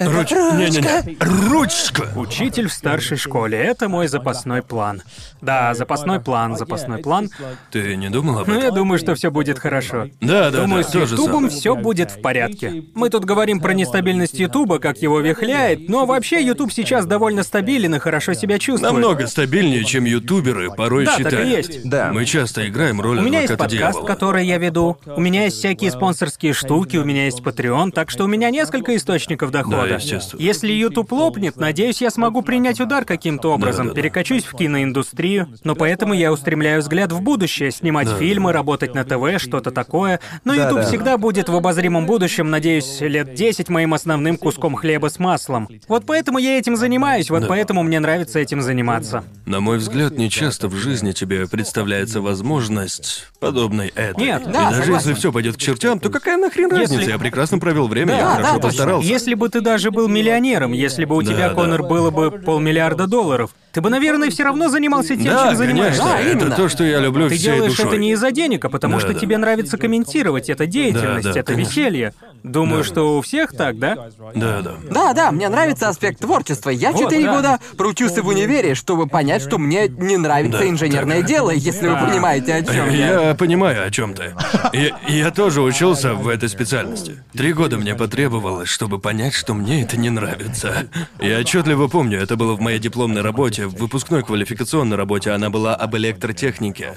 Руч... 0.00 0.30
Не-не-не. 0.30 1.16
Ручка! 1.48 2.08
Учитель 2.16 2.68
в 2.68 2.72
старшей 2.72 3.16
школе. 3.16 3.56
Это 3.58 3.88
мой 3.88 4.08
запасной 4.08 4.62
план. 4.62 5.02
Да, 5.40 5.74
запасной 5.74 6.20
план, 6.20 6.56
запасной 6.56 6.98
план. 6.98 7.30
Ты 7.70 7.96
не 7.96 8.08
думал 8.10 8.40
об 8.40 8.48
Ну, 8.48 8.54
этом? 8.54 8.64
я 8.64 8.70
думаю, 8.72 8.98
что 8.98 9.14
все 9.14 9.30
будет 9.30 9.58
хорошо. 9.58 10.08
Да, 10.20 10.50
да, 10.50 10.62
Думаю, 10.62 10.82
да, 10.84 10.90
с 11.06 11.10
Ютубом 11.12 11.48
все 11.50 11.76
будет 11.76 12.10
в 12.10 12.20
порядке. 12.20 12.84
Мы 12.94 13.10
тут 13.10 13.24
говорим 13.24 13.60
про 13.60 13.74
нестабильность 13.74 14.38
Ютуба, 14.38 14.78
как 14.78 14.98
его 14.98 15.20
вихляет, 15.20 15.88
но 15.88 16.06
вообще 16.06 16.42
Ютуб 16.44 16.72
сейчас 16.72 17.06
довольно 17.06 17.42
стабилен 17.42 17.94
и 17.94 17.98
хорошо 17.98 18.32
себя 18.34 18.58
чувствует. 18.58 18.92
Намного 18.92 19.26
стабильнее, 19.26 19.84
чем 19.84 20.04
ютуберы 20.04 20.70
порой 20.70 21.04
Да, 21.04 21.12
так 21.12 21.20
и 21.20 21.24
считают. 21.30 21.48
есть. 21.48 21.88
Да. 21.88 22.10
Мы 22.12 22.24
часто 22.24 22.66
играем 22.68 23.00
роль 23.00 23.18
У 23.18 23.22
меня 23.22 23.40
есть 23.42 23.50
подкаст, 23.56 23.70
дьявола. 23.72 24.06
который 24.06 24.46
я 24.46 24.58
веду. 24.58 24.96
У 25.06 25.20
меня 25.20 25.44
есть 25.44 25.58
всякие 25.58 25.90
спонсорские 25.90 26.52
штуки, 26.52 26.96
у 26.96 27.04
меня 27.04 27.26
есть 27.26 27.40
Patreon, 27.40 27.90
так 27.92 28.10
что 28.10 28.24
у 28.24 28.26
меня 28.26 28.50
несколько 28.50 28.96
источников 29.04 29.50
дохода. 29.50 29.86
Да, 29.88 29.94
естественно. 29.96 30.40
Если 30.40 30.72
YouTube 30.72 31.12
лопнет, 31.12 31.56
надеюсь, 31.56 32.00
я 32.00 32.10
смогу 32.10 32.40
принять 32.40 32.80
удар 32.80 33.04
каким-то 33.04 33.52
образом, 33.52 33.88
Да-да-да. 33.88 34.00
перекачусь 34.00 34.44
в 34.44 34.56
киноиндустрию. 34.56 35.48
Но 35.62 35.74
поэтому 35.74 36.14
я 36.14 36.32
устремляю 36.32 36.80
взгляд 36.80 37.12
в 37.12 37.20
будущее, 37.20 37.70
снимать 37.70 38.08
фильмы, 38.08 38.52
работать 38.52 38.94
на 38.94 39.04
ТВ, 39.04 39.40
что-то 39.42 39.70
такое. 39.70 40.20
Но 40.44 40.54
YouTube 40.54 40.76
Да-да. 40.76 40.86
всегда 40.88 41.18
будет 41.18 41.48
в 41.50 41.54
обозримом 41.54 42.06
будущем, 42.06 42.50
надеюсь, 42.50 43.00
лет 43.00 43.34
10 43.34 43.68
моим 43.68 43.92
основным 43.94 44.36
куском 44.38 44.74
хлеба 44.74 45.08
с 45.10 45.18
маслом. 45.18 45.68
Вот 45.88 46.06
поэтому 46.06 46.38
я 46.38 46.58
этим 46.58 46.76
занимаюсь, 46.76 47.28
вот 47.30 47.46
поэтому 47.46 47.82
мне 47.82 48.00
нравится 48.00 48.38
этим 48.38 48.62
заниматься. 48.62 49.24
На 49.44 49.60
мой 49.60 49.76
взгляд, 49.78 50.16
не 50.16 50.30
часто 50.30 50.68
в 50.68 50.74
жизни 50.74 51.12
тебе 51.12 51.46
представляется 51.46 52.20
возможность 52.22 53.28
подобной 53.40 53.88
этой. 53.88 54.24
Нет, 54.24 54.42
И 54.42 54.44
да, 54.46 54.70
даже 54.70 54.82
согласен. 54.82 54.94
если 55.10 55.14
все 55.14 55.32
пойдет 55.32 55.56
к 55.56 55.58
чертям, 55.58 55.98
то 56.00 56.08
какая 56.08 56.36
нахрен 56.38 56.70
Если- 56.70 56.94
разница? 56.94 57.10
Я 57.10 57.18
прекрасно 57.18 57.58
провел 57.58 57.88
время, 57.88 58.08
Да, 58.12 58.16
я 58.16 58.22
да, 58.24 58.30
хорошо 58.36 58.52
точно. 58.54 58.68
постарался. 58.68 58.93
Если 59.00 59.34
бы 59.34 59.48
ты 59.48 59.60
даже 59.60 59.90
был 59.90 60.08
миллионером, 60.08 60.72
если 60.72 61.04
бы 61.04 61.16
у 61.16 61.22
тебя, 61.22 61.48
да. 61.48 61.54
Конор, 61.54 61.82
было 61.82 62.10
бы 62.10 62.30
полмиллиарда 62.30 63.06
долларов, 63.06 63.54
ты 63.74 63.80
бы, 63.80 63.90
наверное, 63.90 64.30
все 64.30 64.44
равно 64.44 64.68
занимался 64.68 65.16
тем, 65.16 65.24
Да, 65.24 65.48
чем 65.48 65.56
занимаешься. 65.56 66.00
конечно, 66.00 66.22
Да, 66.24 66.30
именно. 66.30 66.46
это 66.46 66.56
то, 66.56 66.68
что 66.68 66.84
я 66.84 67.00
люблю 67.00 67.28
Ты 67.28 67.34
всей 67.34 67.44
делаешь 67.56 67.72
душой. 67.72 67.86
это 67.86 67.96
не 67.98 68.12
из-за 68.12 68.30
денег, 68.30 68.64
а 68.64 68.68
потому 68.68 68.94
Да, 68.94 69.00
что 69.00 69.12
да. 69.12 69.18
тебе 69.18 69.36
нравится 69.36 69.76
комментировать. 69.76 70.48
Это 70.48 70.66
деятельность, 70.66 71.26
Да, 71.26 71.32
да, 71.34 71.40
это 71.40 71.52
конечно. 71.52 71.70
веселье. 71.70 72.14
Думаю, 72.44 72.84
что 72.84 73.18
у 73.18 73.20
всех 73.20 73.50
так, 73.52 73.78
да? 73.80 73.96
Да, 74.34 74.60
да. 74.62 74.74
Да, 74.90 75.12
да, 75.12 75.32
мне 75.32 75.48
нравится 75.48 75.88
аспект 75.88 76.20
творчества. 76.20 76.70
Я 76.70 76.92
Вот, 76.92 77.02
четыре 77.02 77.24
да. 77.26 77.34
года 77.34 77.58
проучился 77.76 78.22
в 78.22 78.28
универе, 78.28 78.74
чтобы 78.76 79.06
понять, 79.08 79.42
что 79.42 79.58
мне 79.58 79.88
не 79.88 80.16
нравится 80.18 80.58
Да, 80.60 80.68
инженерное 80.68 81.22
дело, 81.22 81.50
если 81.50 81.88
вы 81.88 81.94
Да. 81.94 82.04
понимаете, 82.06 82.54
о 82.54 82.62
чем 82.62 82.90
я. 82.90 83.28
Я 83.28 83.34
понимаю, 83.34 83.84
о 83.86 83.90
чем 83.90 84.14
ты. 84.14 84.34
Я, 84.72 84.96
я 85.08 85.30
тоже 85.32 85.62
учился 85.62 86.14
в 86.14 86.28
этой 86.28 86.48
специальности. 86.48 87.24
Три 87.32 87.52
года 87.52 87.76
мне 87.76 87.96
потребовалось, 87.96 88.68
чтобы 88.68 89.00
понять, 89.00 89.34
что 89.34 89.52
мне 89.54 89.82
это 89.82 89.96
не 89.96 90.10
нравится. 90.10 90.86
Я 91.20 91.38
отчетливо 91.40 91.88
помню, 91.88 92.20
это 92.20 92.36
было 92.36 92.54
в 92.54 92.60
моей 92.60 92.78
дипломной 92.78 93.22
работе, 93.22 93.63
в 93.66 93.74
выпускной 93.76 94.22
квалификационной 94.22 94.96
работе, 94.96 95.30
она 95.30 95.50
была 95.50 95.74
об 95.74 95.96
электротехнике. 95.96 96.94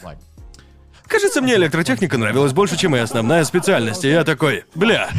Кажется, 1.08 1.42
мне 1.42 1.56
электротехника 1.56 2.18
нравилась 2.18 2.52
больше, 2.52 2.76
чем 2.78 2.92
моя 2.92 3.04
основная 3.04 3.46
специальность, 3.46 4.04
и 4.04 4.10
я 4.10 4.26
такой, 4.26 4.66
бля. 4.76 5.10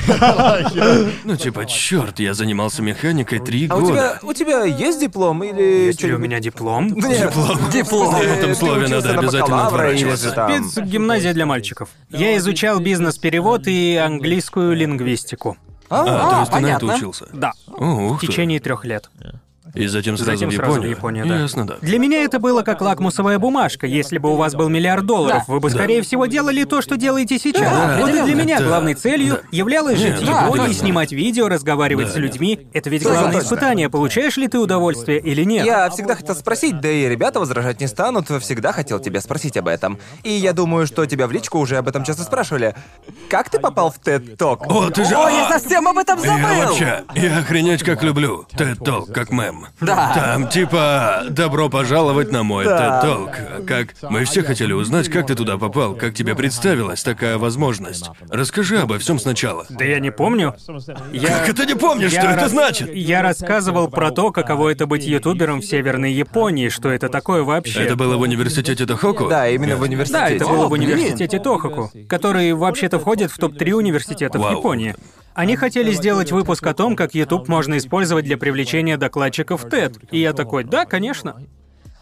Ну 1.24 1.36
типа, 1.36 1.64
черт, 1.64 2.20
я 2.20 2.34
занимался 2.34 2.82
механикой 2.82 3.38
три 3.38 3.66
А 3.70 3.76
у 3.76 3.80
тебя, 3.80 3.88
года. 3.88 4.20
у 4.22 4.32
тебя 4.34 4.64
есть 4.64 5.00
диплом 5.00 5.42
или 5.44 5.86
Есть 5.86 6.02
ли 6.02 6.12
у 6.12 6.18
меня 6.18 6.40
диплом? 6.40 6.88
Нет. 6.94 7.32
Диплом. 7.72 8.14
В 8.14 8.20
этом 8.20 8.54
слове 8.54 8.86
надо 8.88 9.14
на 9.14 9.20
обязательно 9.20 9.66
отворачиваться. 9.66 10.30
там- 10.32 10.68
Спецгимназия 10.68 11.32
для 11.32 11.46
мальчиков. 11.46 11.88
Я 12.10 12.36
изучал 12.36 12.80
бизнес-перевод 12.80 13.66
и 13.66 13.96
английскую 13.96 14.76
лингвистику. 14.76 15.56
А, 15.90 16.04
то 16.04 16.40
есть 16.40 16.52
ты 16.52 16.60
на 16.60 16.66
это 16.66 16.80
понятно. 16.80 16.94
учился? 16.96 17.28
Да. 17.32 17.52
О, 17.66 18.10
ух 18.10 18.18
В 18.18 18.20
ты. 18.20 18.26
течение 18.26 18.60
трех 18.60 18.84
лет. 18.84 19.08
И 19.74 19.86
затем 19.86 20.16
сразу 20.16 20.32
Затем 20.32 20.50
в 20.50 20.54
сразу 20.54 20.80
в 20.80 20.84
Японию. 20.84 21.26
Да. 21.26 21.38
Ясно, 21.40 21.66
да. 21.66 21.76
Для 21.80 21.98
меня 21.98 22.22
это 22.24 22.38
было 22.38 22.62
как 22.62 22.80
лакмусовая 22.80 23.38
бумажка. 23.38 23.86
Если 23.86 24.18
бы 24.18 24.32
у 24.32 24.36
вас 24.36 24.54
был 24.54 24.68
миллиард 24.68 25.06
долларов, 25.06 25.44
Да. 25.46 25.52
вы 25.52 25.60
бы, 25.60 25.70
скорее 25.70 26.02
всего, 26.02 26.26
делали 26.26 26.64
то, 26.64 26.80
что 26.82 26.96
делаете 26.96 27.38
сейчас. 27.38 27.62
Да, 27.62 27.98
вот 28.00 28.10
и 28.10 28.22
для 28.22 28.34
меня 28.34 28.56
Это- 28.56 28.64
главной 28.66 28.94
целью 28.94 29.34
да. 29.34 29.40
являлось 29.52 29.98
жить 29.98 30.16
в 30.20 30.26
да, 30.26 30.44
Японии, 30.44 30.66
точно. 30.68 30.74
снимать 30.80 31.12
видео, 31.12 31.48
разговаривать 31.48 32.10
с 32.12 32.16
людьми. 32.16 32.68
Это 32.72 32.90
ведь 32.90 33.02
главное 33.02 33.32
точно. 33.32 33.46
испытание. 33.46 33.88
Получаешь 33.90 34.36
ли 34.36 34.48
ты 34.48 34.58
удовольствие 34.58 35.18
или 35.20 35.44
нет? 35.44 35.64
Я 35.66 35.88
всегда 35.90 36.14
хотел 36.16 36.34
спросить, 36.34 36.80
да 36.80 36.88
и 36.90 37.08
ребята 37.08 37.40
возражать 37.40 37.80
не 37.80 37.86
станут, 37.86 38.28
всегда 38.40 38.72
хотел 38.72 38.98
тебя 39.00 39.20
спросить 39.20 39.56
об 39.56 39.68
этом. 39.68 39.98
И 40.22 40.30
я 40.32 40.52
думаю, 40.52 40.86
что 40.86 41.04
тебя 41.06 41.26
в 41.26 41.32
личку 41.32 41.58
уже 41.58 41.76
об 41.76 41.88
этом 41.88 42.04
часто 42.04 42.22
спрашивали. 42.22 42.74
Как 43.28 43.50
ты 43.50 43.58
попал 43.58 43.90
в 43.90 43.98
TED 43.98 44.36
Talk? 44.36 44.64
О, 44.66 44.90
ты 44.90 45.04
же... 45.04 45.14
О, 45.14 45.28
я 45.28 45.48
совсем 45.48 45.86
об 45.88 45.98
этом 45.98 46.18
Я 46.22 46.24
забыл! 46.36 46.66
вообще, 46.68 47.04
я 47.14 47.38
охренеть 47.38 47.82
как 47.82 48.02
люблю 48.02 48.46
TED 48.56 48.78
Talk, 48.78 49.12
как 49.12 49.30
мем. 49.30 49.57
Да. 49.80 50.12
Там 50.14 50.48
типа 50.48 51.24
«Добро 51.30 51.68
пожаловать 51.68 52.32
на 52.32 52.42
мой 52.42 52.64
Да. 52.64 53.02
TED 53.02 53.06
Talk». 53.06 53.64
Как 53.66 54.10
мы 54.10 54.24
все 54.24 54.42
хотели 54.42 54.72
узнать, 54.72 55.08
как 55.08 55.26
ты 55.26 55.34
туда 55.34 55.56
попал, 55.58 55.94
как 55.94 56.14
тебе 56.14 56.34
представилась 56.34 57.02
такая 57.02 57.38
возможность. 57.38 58.10
Расскажи 58.30 58.78
обо 58.78 58.98
всем 58.98 59.18
сначала. 59.18 59.66
Да 59.68 59.84
я 59.84 60.00
не 60.00 60.10
помню. 60.10 60.54
Я... 61.12 61.28
Как 61.40 61.48
это 61.50 61.66
не 61.66 61.74
помнишь, 61.74 62.12
Я 62.12 62.20
что 62.22 62.30
это 62.30 62.40
рас- 62.42 62.50
значит? 62.50 62.94
Я 62.94 63.22
рассказывал 63.22 63.88
про 63.88 64.10
то, 64.10 64.30
каково 64.32 64.70
это 64.72 64.86
быть 64.86 65.04
ютубером 65.04 65.60
в 65.60 65.64
Северной 65.64 66.12
Японии, 66.12 66.68
что 66.68 66.90
это 66.90 67.08
такое 67.08 67.42
вообще. 67.42 67.82
Это 67.82 67.96
было 67.96 68.16
в 68.16 68.20
университете 68.22 68.86
Тохоку? 68.86 69.28
Да, 69.28 69.48
именно 69.48 69.76
в 69.76 69.80
Да, 69.80 69.84
университете. 69.86 70.36
это 70.36 70.46
было 70.46 70.66
в 70.68 70.72
университете 70.72 71.38
Тохоку, 71.38 71.90
который 72.08 72.52
вообще-то 72.52 72.98
входит 72.98 73.30
в 73.30 73.38
топ-3 73.38 73.72
университетов 73.72 74.42
Вау. 74.42 74.58
Японии. 74.58 74.94
Они 75.38 75.54
хотели 75.54 75.92
сделать 75.92 76.32
выпуск 76.32 76.66
о 76.66 76.74
том, 76.74 76.96
как 76.96 77.14
YouTube 77.14 77.46
можно 77.46 77.78
использовать 77.78 78.24
для 78.24 78.36
привлечения 78.36 78.96
докладчиков 78.96 79.66
TED. 79.66 80.08
И 80.10 80.18
я 80.18 80.32
такой, 80.32 80.64
да, 80.64 80.84
конечно. 80.84 81.40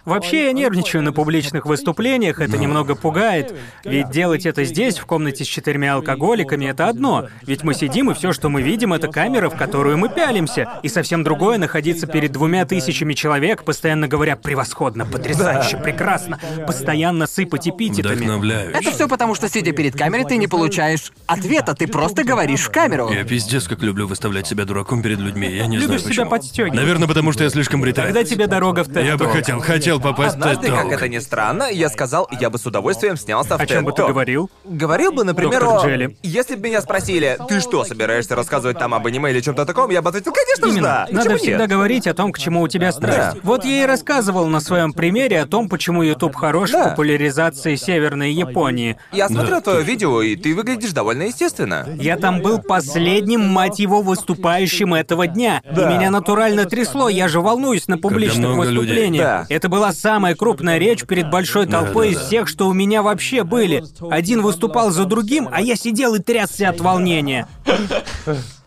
Вообще 0.07 0.47
я 0.47 0.53
нервничаю 0.53 1.03
на 1.03 1.13
публичных 1.13 1.67
выступлениях, 1.67 2.41
это 2.41 2.57
немного 2.57 2.95
пугает. 2.95 3.53
Ведь 3.85 4.11
делать 4.11 4.47
это 4.47 4.65
здесь, 4.65 4.99
в 4.99 5.05
комнате 5.05 5.45
с 5.45 5.49
четырьмя 5.49 5.95
алкоголиками, 5.95 6.67
это 6.67 6.89
одно. 6.89 7.27
Ведь 7.43 7.65
мы 7.65 7.75
сидим, 7.75 8.11
и 8.13 8.15
все, 8.15 8.33
что 8.33 8.49
мы 8.49 8.63
видим, 8.63 8.93
это 8.93 9.09
камера, 9.09 9.51
в 9.51 9.57
которую 9.57 9.99
мы 9.99 10.09
пялимся. 10.09 10.71
И 10.85 10.89
совсем 10.89 11.25
другое 11.25 11.59
находиться 11.59 12.07
перед 12.07 12.31
двумя 12.31 12.65
тысячами 12.65 13.15
человек, 13.15 13.65
постоянно 13.65 14.07
говоря 14.07 14.37
«превосходно», 14.37 15.05
«потрясающе», 15.05 15.77
«прекрасно», 15.79 16.39
постоянно 16.67 17.27
сыпать 17.27 17.67
эпитетами. 17.69 18.73
Это 18.73 18.93
все 18.93 19.09
потому, 19.09 19.35
что 19.35 19.49
сидя 19.49 19.73
перед 19.73 19.97
камерой, 19.97 20.25
ты 20.25 20.37
не 20.37 20.47
получаешь 20.47 21.13
ответа, 21.27 21.75
ты 21.75 21.89
просто 21.89 22.23
говоришь 22.23 22.61
в 22.61 22.71
камеру. 22.71 23.11
Я 23.13 23.25
пиздец 23.25 23.67
как 23.67 23.83
люблю 23.83 24.07
выставлять 24.07 24.47
себя 24.47 24.65
дураком 24.65 25.03
перед 25.03 25.19
людьми, 25.19 25.49
я 25.49 25.67
не 25.67 25.79
Любишь 25.79 25.87
знаю 25.87 25.99
себя 25.99 26.09
почему. 26.11 26.31
подстёгивать. 26.31 26.79
Наверное, 26.79 27.09
потому 27.09 27.33
что 27.33 27.43
я 27.43 27.51
слишком 27.51 27.81
британец. 27.81 28.15
Когда 28.15 28.23
тебе 28.23 28.47
дорога 28.47 28.85
в 28.85 28.89
TED 28.89 29.05
Я 29.05 29.17
бы 29.17 29.27
хотел, 29.29 29.61
хотел 29.61 29.96
хотел 29.99 30.13
попасть 30.15 30.37
в 30.37 30.39
Однажды, 30.41 30.69
TED 30.69 30.77
как 30.77 30.93
это 30.93 31.09
ни 31.09 31.19
странно, 31.19 31.65
я 31.71 31.89
сказал, 31.89 32.29
я 32.41 32.51
бы 32.51 32.59
с 32.59 32.67
удовольствием 32.67 33.17
снялся 33.17 33.57
в 33.57 33.61
О 33.61 33.67
чем 33.67 33.85
бы 33.85 33.93
ты 33.93 34.03
TED 34.03 34.05
Talk. 34.07 34.09
говорил? 34.09 34.51
Говорил 34.65 35.13
бы, 35.13 35.25
например, 35.25 35.61
Доктор 35.61 35.79
о... 35.81 35.87
Джелли. 35.87 36.17
Если 36.23 36.55
бы 36.55 36.63
меня 36.69 36.81
спросили, 36.81 37.39
ты 37.49 37.61
что, 37.61 37.85
собираешься 37.85 38.35
рассказывать 38.35 38.79
там 38.79 38.95
об 38.95 39.07
аниме 39.07 39.31
или 39.31 39.41
чем-то 39.41 39.65
таком, 39.67 39.91
я 39.91 40.03
бы 40.03 40.09
ответил, 40.11 40.33
конечно 40.33 40.69
же, 40.75 40.81
да. 40.83 41.07
Надо 41.11 41.31
Почему 41.31 41.39
всегда 41.39 41.59
нет? 41.65 41.71
говорить 41.71 42.07
о 42.07 42.15
том, 42.15 42.33
к 42.33 42.39
чему 42.39 42.63
у 42.63 42.69
тебя 42.69 42.93
страсть. 42.93 43.35
Да. 43.35 43.35
Вот 43.43 43.65
я 43.65 43.85
и 43.85 43.87
рассказывал 43.87 44.47
на 44.47 44.61
своем 44.61 44.93
примере 44.93 45.41
о 45.41 45.47
том, 45.47 45.69
почему 45.69 46.03
YouTube 46.03 46.35
хорош 46.35 46.71
Да. 46.71 46.87
в 46.87 46.91
популяризации 46.91 47.77
Северной 47.77 48.33
Японии. 48.33 48.97
Я 49.13 49.29
смотрел 49.29 49.61
твое 49.61 49.83
видео, 49.83 50.23
и 50.23 50.37
ты 50.37 50.55
выглядишь 50.55 50.93
довольно 50.93 51.25
естественно. 51.25 51.87
Я 51.99 52.17
там 52.17 52.41
был 52.41 52.59
последним, 52.61 53.47
мать 53.49 53.79
его, 53.79 54.03
выступающим 54.03 54.95
этого 54.95 55.27
дня. 55.27 55.63
И 55.65 55.75
меня 55.79 56.11
натурально 56.11 56.65
трясло, 56.67 57.09
я 57.09 57.29
же 57.29 57.41
волнуюсь 57.41 57.87
на 57.89 57.99
публичных 57.99 58.49
много 58.49 58.65
людей. 58.65 58.79
выступлениях. 58.81 59.25
Да. 59.25 59.47
Это 59.49 59.69
была 59.69 59.86
самая 59.93 60.35
крупная 60.35 60.79
речь 60.79 61.05
перед 61.05 61.31
большой 61.31 61.67
толпой 61.67 62.11
из 62.11 62.21
всех, 62.21 62.49
что 62.49 62.69
у 62.69 62.73
меня 62.73 63.03
вообще 63.03 63.45
были. 63.45 63.85
Один 64.11 64.43
выступал 64.43 64.91
за 64.91 65.05
другим, 65.05 65.49
а 65.53 65.61
я 65.61 65.77
сидел 65.77 66.15
и 66.15 66.19
трясся 66.19 66.69
от 66.69 66.81
волнения. 66.81 67.49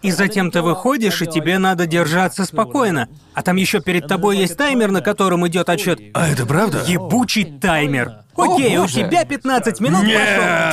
И 0.01 0.11
затем 0.11 0.49
ты 0.49 0.61
выходишь, 0.61 1.21
и 1.21 1.27
тебе 1.27 1.57
надо 1.57 1.85
держаться 1.85 2.45
спокойно. 2.45 3.09
А 3.33 3.41
там 3.41 3.57
еще 3.57 3.81
перед 3.81 4.07
тобой 4.07 4.37
есть 4.37 4.55
таймер, 4.55 4.91
на 4.91 5.01
котором 5.01 5.45
идет 5.47 5.67
отчет. 5.69 5.99
А 6.13 6.29
это 6.29 6.45
правда? 6.45 6.83
Ебучий 6.87 7.59
таймер. 7.59 8.23
Окей, 8.41 8.77
у 8.77 8.81
боже. 8.81 8.93
тебя 8.93 9.25
15 9.25 9.79
минут 9.79 10.03
Нет! 10.03 10.21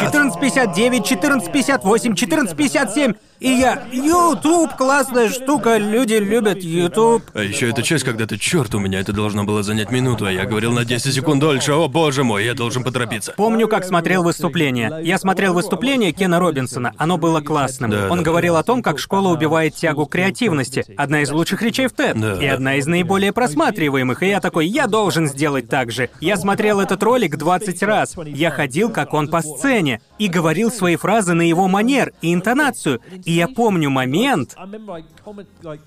пошло. 0.00 0.30
14.59, 0.40 1.02
14.58, 1.02 2.14
14.57. 2.14 3.16
И 3.38 3.50
я, 3.50 3.82
YouTube, 3.92 4.76
классная 4.76 5.28
штука, 5.28 5.76
люди 5.76 6.14
любят 6.14 6.62
YouTube. 6.62 7.22
А 7.34 7.42
еще 7.42 7.68
эта 7.68 7.82
часть, 7.82 8.02
когда 8.02 8.26
ты, 8.26 8.38
черт, 8.38 8.74
у 8.74 8.78
меня 8.78 9.00
это 9.00 9.12
должно 9.12 9.44
было 9.44 9.62
занять 9.62 9.90
минуту, 9.90 10.24
а 10.24 10.32
я 10.32 10.46
говорил 10.46 10.72
на 10.72 10.86
10 10.86 11.12
секунд 11.12 11.40
дольше. 11.40 11.72
О 11.72 11.86
боже 11.86 12.24
мой, 12.24 12.46
я 12.46 12.54
должен 12.54 12.82
поторопиться. 12.82 13.34
Помню, 13.36 13.68
как 13.68 13.84
смотрел 13.84 14.22
выступление. 14.22 15.00
Я 15.02 15.18
смотрел 15.18 15.52
выступление 15.52 16.12
Кена 16.12 16.40
Робинсона. 16.40 16.94
Оно 16.96 17.18
было 17.18 17.42
классным. 17.42 17.90
Да, 17.90 18.08
Он 18.10 18.18
да, 18.18 18.24
говорил 18.24 18.56
о 18.56 18.62
том, 18.62 18.82
как 18.82 18.98
школа 18.98 19.28
убивает 19.28 19.74
тягу 19.74 20.06
к 20.06 20.12
креативности. 20.12 20.86
Одна 20.96 21.20
из 21.20 21.30
лучших 21.30 21.60
речей 21.60 21.88
в 21.88 21.92
TED. 21.92 22.18
Да, 22.18 22.42
и 22.42 22.46
одна 22.46 22.76
из 22.76 22.86
наиболее 22.86 23.32
просматриваемых. 23.32 24.22
И 24.22 24.28
я 24.28 24.40
такой, 24.40 24.66
я 24.66 24.86
должен 24.86 25.26
сделать 25.28 25.68
так 25.68 25.92
же. 25.92 26.08
Я 26.20 26.38
смотрел 26.38 26.80
этот 26.80 27.02
ролик 27.02 27.36
20 27.58 27.82
раз. 27.82 28.14
Я 28.26 28.50
ходил, 28.50 28.90
как 28.90 29.14
он 29.14 29.28
по 29.28 29.42
сцене. 29.42 30.00
И 30.18 30.28
говорил 30.28 30.70
свои 30.70 30.96
фразы 30.96 31.34
на 31.34 31.42
его 31.42 31.68
манер 31.68 32.12
и 32.22 32.32
интонацию. 32.32 33.00
И 33.24 33.32
я 33.32 33.48
помню 33.48 33.90
момент, 33.90 34.56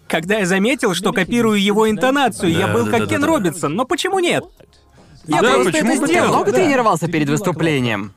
когда 0.08 0.40
я 0.40 0.46
заметил, 0.46 0.94
что 0.94 1.14
копирую 1.14 1.62
его 1.62 1.90
интонацию. 1.90 2.52
я 2.52 2.68
был 2.68 2.86
да, 2.86 2.91
как 2.91 3.00
да, 3.02 3.08
Кен. 3.08 3.24
Робинсон. 3.24 3.76
Но 3.76 3.86
почему 3.86 4.20
нет? 4.20 4.44
Я 5.26 5.41
Да, 5.41 5.54
просто 5.54 5.78
это 5.78 5.86
бы 5.86 5.91
Ты 5.91 6.08
сделал. 6.08 6.30
много 6.30 6.52
тренировался 6.52 7.08
перед 7.08 7.30
выступлением? 7.30 8.14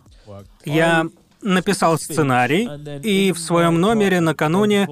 Я 0.64 1.06
написал 1.42 1.98
сценарий, 1.98 2.68
и 3.02 3.32
в 3.32 3.38
своем 3.38 3.80
номере 3.80 4.20
накануне 4.20 4.88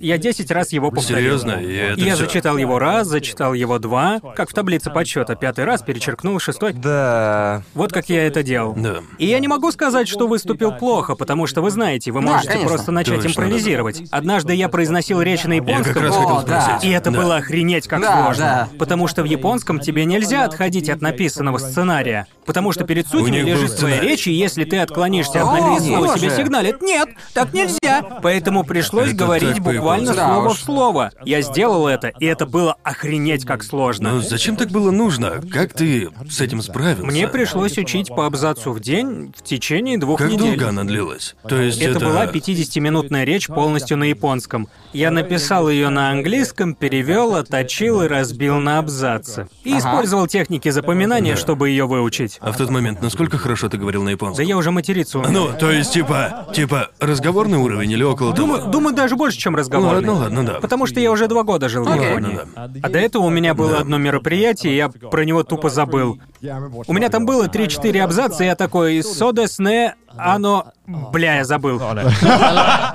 я 0.00 0.18
10 0.18 0.50
раз 0.50 0.72
его 0.72 0.90
повторил. 0.90 1.18
Серьезно? 1.38 1.52
И 1.52 1.74
это 1.74 2.00
Я 2.00 2.14
всё? 2.14 2.24
зачитал 2.24 2.56
его 2.56 2.78
раз, 2.78 3.06
зачитал 3.06 3.54
его 3.54 3.78
два, 3.78 4.20
как 4.34 4.50
в 4.50 4.54
таблице 4.54 4.90
подсчета. 4.90 5.34
Пятый 5.34 5.64
раз 5.64 5.82
перечеркнул 5.82 6.38
шестой. 6.40 6.72
Да. 6.72 7.62
Вот 7.74 7.92
как 7.92 8.08
я 8.08 8.26
это 8.26 8.42
делал. 8.42 8.74
Да. 8.76 8.96
И 9.18 9.26
я 9.26 9.38
не 9.38 9.48
могу 9.48 9.70
сказать, 9.72 10.08
что 10.08 10.26
выступил 10.26 10.72
плохо, 10.72 11.14
потому 11.14 11.46
что 11.46 11.60
вы 11.62 11.70
знаете, 11.70 12.10
вы 12.12 12.20
Да, 12.22 12.26
можете 12.32 12.48
конечно. 12.48 12.68
просто 12.68 12.92
начать 12.92 13.16
Точно, 13.22 13.28
импровизировать. 13.30 14.02
Однажды 14.10 14.54
я 14.54 14.68
произносил 14.68 15.20
речь 15.22 15.44
на 15.44 15.54
Я 15.54 15.60
как 15.60 15.68
японском, 15.68 16.02
раз 16.02 16.16
О, 16.16 16.20
хотел 16.20 16.42
да. 16.46 16.60
спросить. 16.62 16.84
и 16.84 16.90
это 16.92 17.10
Да. 17.10 17.18
было 17.18 17.36
охренеть 17.36 17.86
как 17.88 18.00
Да, 18.00 18.22
сложно. 18.24 18.44
да. 18.44 18.68
Потому 18.78 19.06
что 19.08 19.22
в 19.22 19.26
японском 19.26 19.80
тебе 19.80 20.04
нельзя 20.04 20.44
отходить 20.44 20.88
от 20.88 21.00
написанного 21.00 21.58
сценария. 21.58 22.26
Потому 22.46 22.72
что 22.72 22.84
перед 22.84 23.08
был 23.10 23.26
лежит 23.26 23.76
твоя 23.76 24.00
речь, 24.00 24.26
и 24.26 24.32
если 24.32 24.64
ты 24.64 24.78
отклонишься 24.78 25.42
от 25.42 25.52
написанного, 25.60 26.18
тебе 26.18 26.30
сигналит. 26.30 26.82
Нет, 26.82 27.08
так 27.34 27.52
нельзя. 27.52 28.02
Поэтому 28.22 28.64
пришлось 28.64 29.08
Это 29.08 29.16
говорить 29.16 29.54
так 29.56 29.62
буквально. 29.98 30.14
Да 30.14 30.26
слово 30.34 30.48
уж. 30.48 30.56
в 30.58 30.62
слово. 30.62 31.10
Я 31.24 31.42
сделал 31.42 31.86
это, 31.88 32.08
и 32.08 32.24
это 32.26 32.46
было 32.46 32.76
охренеть 32.82 33.44
как 33.44 33.62
сложно. 33.62 34.12
Ну 34.14 34.20
зачем 34.20 34.56
так 34.56 34.68
было 34.70 34.90
нужно? 34.90 35.40
Как 35.52 35.72
ты 35.72 36.08
с 36.28 36.40
этим 36.40 36.62
справился? 36.62 37.04
Мне 37.06 37.28
пришлось 37.28 37.78
учить 37.78 38.08
по 38.08 38.26
абзацу 38.26 38.72
в 38.72 38.80
день 38.80 39.32
в 39.36 39.42
течение 39.42 39.98
двух 39.98 40.18
Как 40.18 40.30
недель. 40.30 40.48
долго 40.56 40.68
она 40.68 40.84
длилась? 40.84 41.34
То 41.48 41.60
есть 41.60 41.80
Это 41.80 41.96
это... 41.98 42.06
была 42.06 42.26
50-минутная 42.26 43.24
речь 43.24 43.46
полностью 43.48 43.96
на 43.96 44.04
японском. 44.04 44.68
Я 44.92 45.10
написал 45.10 45.68
ее 45.68 45.88
на 45.88 46.10
английском, 46.10 46.74
перевел, 46.74 47.34
отточил 47.36 48.02
и 48.02 48.08
разбил 48.08 48.56
на 48.58 48.78
абзацы. 48.78 49.48
И 49.64 49.76
использовал 49.78 50.26
техники 50.26 50.68
запоминания, 50.70 51.36
чтобы 51.36 51.70
ее 51.70 51.86
выучить. 51.86 52.38
А 52.40 52.52
в 52.52 52.56
тот 52.56 52.70
момент 52.70 53.02
насколько 53.02 53.38
хорошо 53.38 53.68
ты 53.68 53.76
говорил 53.78 54.02
на 54.02 54.06
Да 54.08 54.12
японском? 54.12 54.44
я 54.46 54.56
уже 54.56 54.70
материться 54.70 55.18
умею. 55.18 55.32
Ну, 55.32 55.48
то 55.58 55.70
есть 55.70 55.92
типа, 55.92 56.48
типа 56.54 56.90
разговорный 56.98 57.58
уровень 57.58 57.90
или 57.92 58.02
около 58.02 58.34
того? 58.34 58.46
Думаю, 58.46 58.70
думаю, 58.70 58.94
даже 58.96 59.16
больше, 59.16 59.38
чем 59.38 59.54
разговорный. 59.88 60.08
Ладно, 60.08 60.38
ладно, 60.38 60.52
да. 60.54 60.60
Потому 60.60 60.86
что 60.86 61.00
я 61.00 61.10
уже 61.10 61.26
два 61.28 61.42
года 61.42 61.68
жил 61.68 61.84
в 61.84 61.90
Окей. 61.90 62.08
Японии. 62.10 62.40
Ладно, 62.54 62.80
А 62.82 62.88
до 62.88 62.98
этого 62.98 63.24
у 63.24 63.30
меня 63.30 63.54
было 63.54 63.78
одно 63.78 63.98
мероприятие, 63.98 64.72
и 64.72 64.76
я 64.76 64.88
про 64.88 65.24
него 65.24 65.42
тупо 65.42 65.70
забыл. 65.70 66.18
У 66.42 66.92
меня 66.92 67.08
там 67.08 67.26
было 67.26 67.46
3-4 67.46 67.98
абзаца, 68.00 68.44
и 68.44 68.46
я 68.46 68.56
такой 68.56 69.02
«Содесне, 69.02 69.94
оно...» 70.16 70.72
Бля, 71.12 71.36
я 71.36 71.44
забыл. 71.44 71.80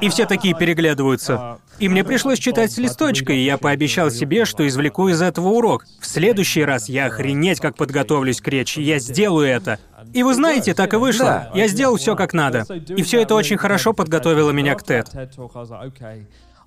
И 0.01 0.09
все 0.09 0.25
такие 0.25 0.53
переглядываются. 0.53 1.59
И 1.79 1.89
мне 1.89 2.03
пришлось 2.03 2.39
читать 2.39 2.71
с 2.71 2.77
листочка, 2.77 3.33
и 3.33 3.43
я 3.43 3.57
пообещал 3.57 4.09
себе, 4.09 4.45
что 4.45 4.65
извлеку 4.65 5.09
из 5.09 5.21
этого 5.21 5.49
урок. 5.49 5.85
В 5.99 6.05
следующий 6.05 6.63
раз 6.63 6.87
я 6.87 7.07
охренеть 7.07 7.59
как 7.59 7.75
подготовлюсь 7.75 8.39
к 8.39 8.47
речи, 8.47 8.79
я 8.79 8.99
сделаю 8.99 9.47
это. 9.47 9.79
И 10.13 10.23
вы 10.23 10.33
знаете, 10.33 10.73
так 10.73 10.93
и 10.93 10.97
вышло. 10.97 11.25
Да. 11.25 11.51
Я 11.53 11.67
сделал 11.67 11.97
все 11.97 12.15
как 12.15 12.33
надо. 12.33 12.65
И 12.87 13.01
все 13.03 13.21
это 13.21 13.35
очень 13.35 13.57
хорошо 13.57 13.91
подготовило 13.91 14.51
меня 14.51 14.75
к 14.75 14.83
TED. 14.83 15.05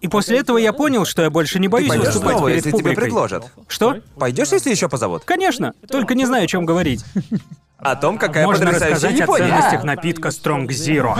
И 0.01 0.09
после 0.09 0.39
этого 0.39 0.59
я 0.59 0.73
понял, 0.73 1.05
что 1.05 1.23
я 1.23 1.31
больше 1.31 1.59
не 1.59 1.69
боюсь 1.69 1.89
Пойдешь 1.89 2.07
выступать 2.07 2.37
снова, 2.37 2.49
перед 2.49 2.57
если 2.65 2.71
тебе 2.71 2.79
публикой. 2.79 3.03
предложат? 3.03 3.53
Что? 3.67 3.97
Пойдешь, 4.17 4.53
если 4.53 4.71
еще 4.71 4.89
позовут? 4.89 5.25
Конечно, 5.25 5.75
только 5.91 6.15
не 6.15 6.25
знаю, 6.25 6.45
о 6.45 6.47
чем 6.47 6.65
говорить. 6.67 7.05
О 7.79 7.95
том, 7.95 8.19
какая 8.19 8.45
Можно 8.45 8.67
потрясающая 8.67 8.95
рассказать 8.95 9.21
о 9.21 9.37
ценностях 9.37 9.85
напитка 9.85 10.29
Strong 10.31 10.67
Zero. 10.67 11.17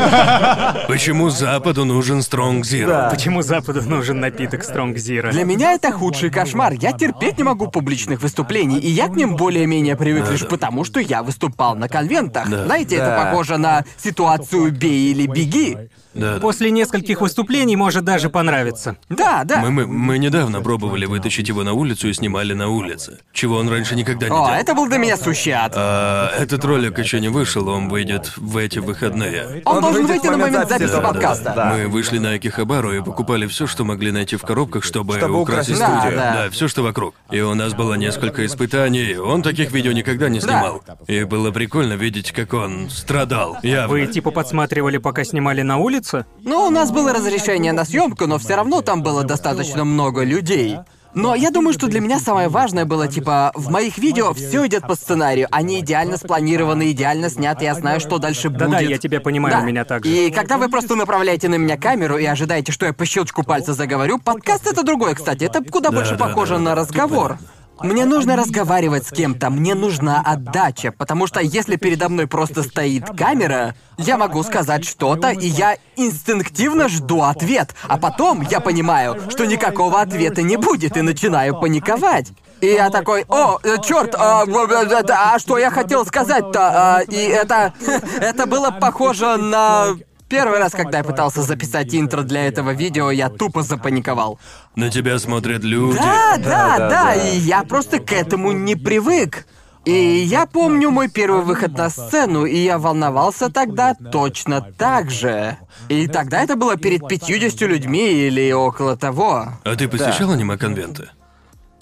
Почему 0.89 1.31
Западу 1.31 1.85
нужен 1.85 2.19
Strong 2.19 2.63
Zero? 2.63 3.11
Почему 3.11 3.43
Западу 3.43 3.81
нужен 3.83 4.19
напиток 4.19 4.63
Strong 4.63 4.97
Zero? 4.97 5.31
Для 5.31 5.45
меня 5.45 5.75
это 5.75 5.93
худший 5.93 6.31
кошмар. 6.31 6.73
Я 6.73 6.91
терпеть 6.93 7.39
не 7.39 7.45
могу 7.45 7.69
публичных 7.69 8.21
выступлений, 8.23 8.81
и 8.81 8.91
я 8.91 9.07
к 9.07 9.15
ним 9.15 9.37
более-менее 9.37 9.95
привык 9.95 10.29
лишь 10.33 10.49
потому, 10.49 10.83
что 10.83 10.99
я 10.99 11.23
выступал 11.23 11.77
на 11.77 11.89
конвентах. 11.89 12.49
Да. 12.51 12.65
Знаете, 12.65 12.97
это 12.97 13.25
похоже 13.25 13.57
на 13.57 13.85
ситуацию 13.97 14.73
«бей 14.73 15.13
или 15.13 15.29
беги». 15.29 15.77
Да. 16.15 16.39
После 16.41 16.71
нескольких 16.71 17.21
выступлений 17.21 17.77
может 17.77 18.05
даже 18.05 18.29
понравиться. 18.29 18.97
Да, 19.09 19.45
да. 19.45 19.61
Мы, 19.61 19.71
мы, 19.71 19.87
мы 19.87 20.19
недавно 20.19 20.61
пробовали 20.61 21.07
вытащить 21.07 21.49
его 21.49 21.63
на 21.63 21.75
улицу 21.75 22.09
и 22.09 22.13
снимали 22.13 22.55
на 22.55 22.69
улице, 22.69 23.21
чего 23.33 23.57
он 23.57 23.69
раньше 23.69 23.95
никогда 23.95 24.27
не 24.27 24.33
О, 24.33 24.47
делал. 24.47 24.61
это 24.61 24.75
был 24.75 24.89
для 24.89 24.99
меня 24.99 25.17
сущий 25.17 25.53
ад. 25.53 25.75
А, 25.77 26.31
этот 26.49 26.65
ролик 26.65 26.99
еще 26.99 27.21
не 27.21 27.29
вышел, 27.29 27.69
он 27.69 27.89
выйдет 27.91 28.33
в 28.39 28.57
эти 28.57 28.79
выходные. 28.79 29.61
Он, 29.67 29.77
Он 29.77 29.83
должен 29.83 30.07
выйти 30.07 30.27
на 30.29 30.39
момент 30.39 30.69
записи, 30.69 30.91
да, 30.91 31.01
да, 31.03 31.09
подкаста. 31.09 31.53
да. 31.55 31.75
Мы 31.75 31.89
вышли 31.89 32.17
на 32.19 32.31
Акихабару 32.33 32.93
и 32.95 33.03
покупали 33.03 33.47
все, 33.47 33.67
что 33.67 33.85
могли 33.85 34.11
найти 34.11 34.37
в 34.37 34.43
коробках, 34.43 34.83
чтобы, 34.83 35.19
Чтобы 35.19 35.41
украсить 35.43 35.77
студию. 35.77 35.99
студию. 36.01 36.17
Да, 36.19 36.33
да. 36.45 36.51
все, 36.51 36.69
что 36.69 36.83
вокруг. 36.83 37.15
И 37.31 37.41
у 37.43 37.53
нас 37.55 37.75
было 37.75 37.95
несколько 37.95 38.47
испытаний. 38.47 39.17
Он 39.19 39.43
таких 39.43 39.73
видео 39.73 39.93
никогда 39.93 40.31
не 40.31 40.41
снимал. 40.41 40.83
И 41.07 41.25
было 41.25 41.51
прикольно 41.51 41.93
видеть, 41.95 42.33
как 42.33 42.55
он 42.55 42.89
страдал. 42.89 43.59
Явно. 43.63 43.89
Вы 43.89 44.07
типа 44.07 44.31
подсматривали, 44.31 44.97
пока 44.97 45.25
снимали 45.25 45.61
на 45.61 45.77
улице? 45.77 46.25
Ну, 46.43 46.67
у 46.67 46.71
нас 46.71 46.91
было 46.91 47.13
разрешение 47.13 47.73
на 47.73 47.85
съемку, 47.85 48.27
но 48.27 48.39
все 48.39 48.57
равно 48.57 48.81
там 48.81 49.03
было 49.03 49.23
достаточно 49.25 49.85
много 49.85 50.25
людей. 50.25 50.79
Но 51.15 51.35
я 51.35 51.51
думаю, 51.51 51.73
что 51.73 51.89
для 51.89 52.01
меня 52.01 52.21
самое 52.21 52.49
важное 52.49 52.85
было, 52.85 53.09
типа, 53.09 53.53
в 53.55 53.71
моих 53.71 53.99
видео 53.99 54.33
все 54.35 54.67
идет 54.67 54.87
по 54.87 54.95
сценарию. 54.95 55.49
Они 55.51 55.81
идеально 55.81 56.17
спланированы, 56.17 56.91
идеально 56.93 57.31
сняты, 57.31 57.65
я 57.65 57.75
знаю, 57.75 58.01
что 58.01 58.19
дальше 58.19 58.51
будет. 58.51 58.59
Да-да, 58.59 58.81
я 58.81 58.99
тебя 58.99 59.21
понимаю, 59.21 59.57
Да. 59.57 59.63
у 59.63 59.65
меня 59.65 59.85
так 59.85 60.05
же. 60.05 60.11
И 60.11 60.31
когда 60.31 60.59
вы 60.59 60.69
просто 60.69 60.97
направляете 60.97 61.49
на 61.49 61.57
меня 61.57 61.77
камеру 61.77 62.19
и 62.19 62.25
ожидаете, 62.25 62.73
что 62.73 62.87
я 62.87 62.93
по 62.93 63.05
щелчку 63.05 63.43
пальца 63.43 63.73
заговорю, 63.73 64.19
подкаст 64.19 64.67
это 64.67 64.83
другое, 64.83 65.15
кстати. 65.15 65.45
Это 65.45 65.63
куда 65.65 65.91
больше 65.91 66.17
да, 66.17 66.27
похоже 66.27 66.55
да. 66.55 66.61
на 66.61 66.75
разговор. 66.75 67.39
Мне 67.81 68.05
нужно 68.05 68.37
разговаривать 68.37 69.07
с 69.07 69.11
кем-то, 69.11 69.51
мне 69.51 69.75
нужна 69.75 70.21
отдача, 70.25 70.93
потому 70.93 71.27
что 71.27 71.41
если 71.41 71.77
передо 71.77 72.09
мной 72.09 72.27
просто 72.27 72.63
стоит 72.63 73.05
камера, 73.17 73.75
я 73.97 74.17
могу 74.17 74.43
сказать 74.43 74.85
что-то, 74.85 75.31
и 75.31 75.47
я 75.47 75.77
инстинктивно 75.97 76.89
жду 76.89 77.23
ответ, 77.23 77.75
а 77.89 77.97
потом 77.99 78.43
я 78.43 78.61
понимаю, 78.61 79.17
что 79.31 79.45
никакого 79.47 80.01
ответа 80.01 80.43
не 80.43 80.57
будет, 80.57 80.97
и 80.97 81.03
начинаю 81.03 81.59
паниковать. 81.59 82.33
И 82.61 82.67
я 82.67 82.91
такой, 82.91 83.25
о, 83.29 83.59
черт, 83.85 84.15
а, 84.17 84.45
а 84.45 85.39
что 85.39 85.59
я 85.59 85.71
хотел 85.71 86.05
сказать-то? 86.05 86.61
А, 86.61 87.01
и 87.03 87.17
это, 87.17 87.73
это 88.21 88.47
было 88.47 88.71
похоже 88.71 89.37
на 89.37 89.97
Первый 90.29 90.59
раз, 90.59 90.73
когда 90.73 90.99
я 90.99 91.05
пытался 91.05 91.43
записать 91.43 91.95
интро 91.95 92.23
для 92.23 92.47
этого 92.47 92.71
видео, 92.71 93.11
я 93.11 93.31
тупо 93.31 93.63
запаниковал. 93.63 94.39
На 94.77 94.91
тебя 94.91 95.19
смотрят 95.19 95.65
люди. 95.65 95.97
Да, 95.97 96.37
да, 96.37 96.45
да, 96.45 96.79
да, 96.79 96.89
да. 96.89 97.15
и 97.15 97.39
я 97.39 97.63
просто 97.65 97.99
к 97.99 98.13
этому 98.13 98.53
не 98.53 98.77
привык. 98.77 99.47
И 99.87 99.93
я 99.93 100.45
помню 100.45 100.91
мой 100.91 101.09
первый 101.09 101.43
выход 101.43 101.77
на 101.79 101.89
сцену, 101.89 102.45
и 102.45 102.57
я 102.59 102.79
волновался 102.79 103.51
тогда 103.51 103.95
точно 103.95 104.61
так 104.61 105.11
же. 105.11 105.57
И 105.89 106.07
тогда 106.09 106.43
это 106.43 106.57
было 106.57 106.77
перед 106.77 107.09
50 107.09 107.61
людьми 107.63 108.11
или 108.11 108.53
около 108.53 108.99
того. 108.99 109.49
А 109.65 109.77
ты 109.77 109.89
посещал 109.89 110.33
аниме-конвенты? 110.33 111.09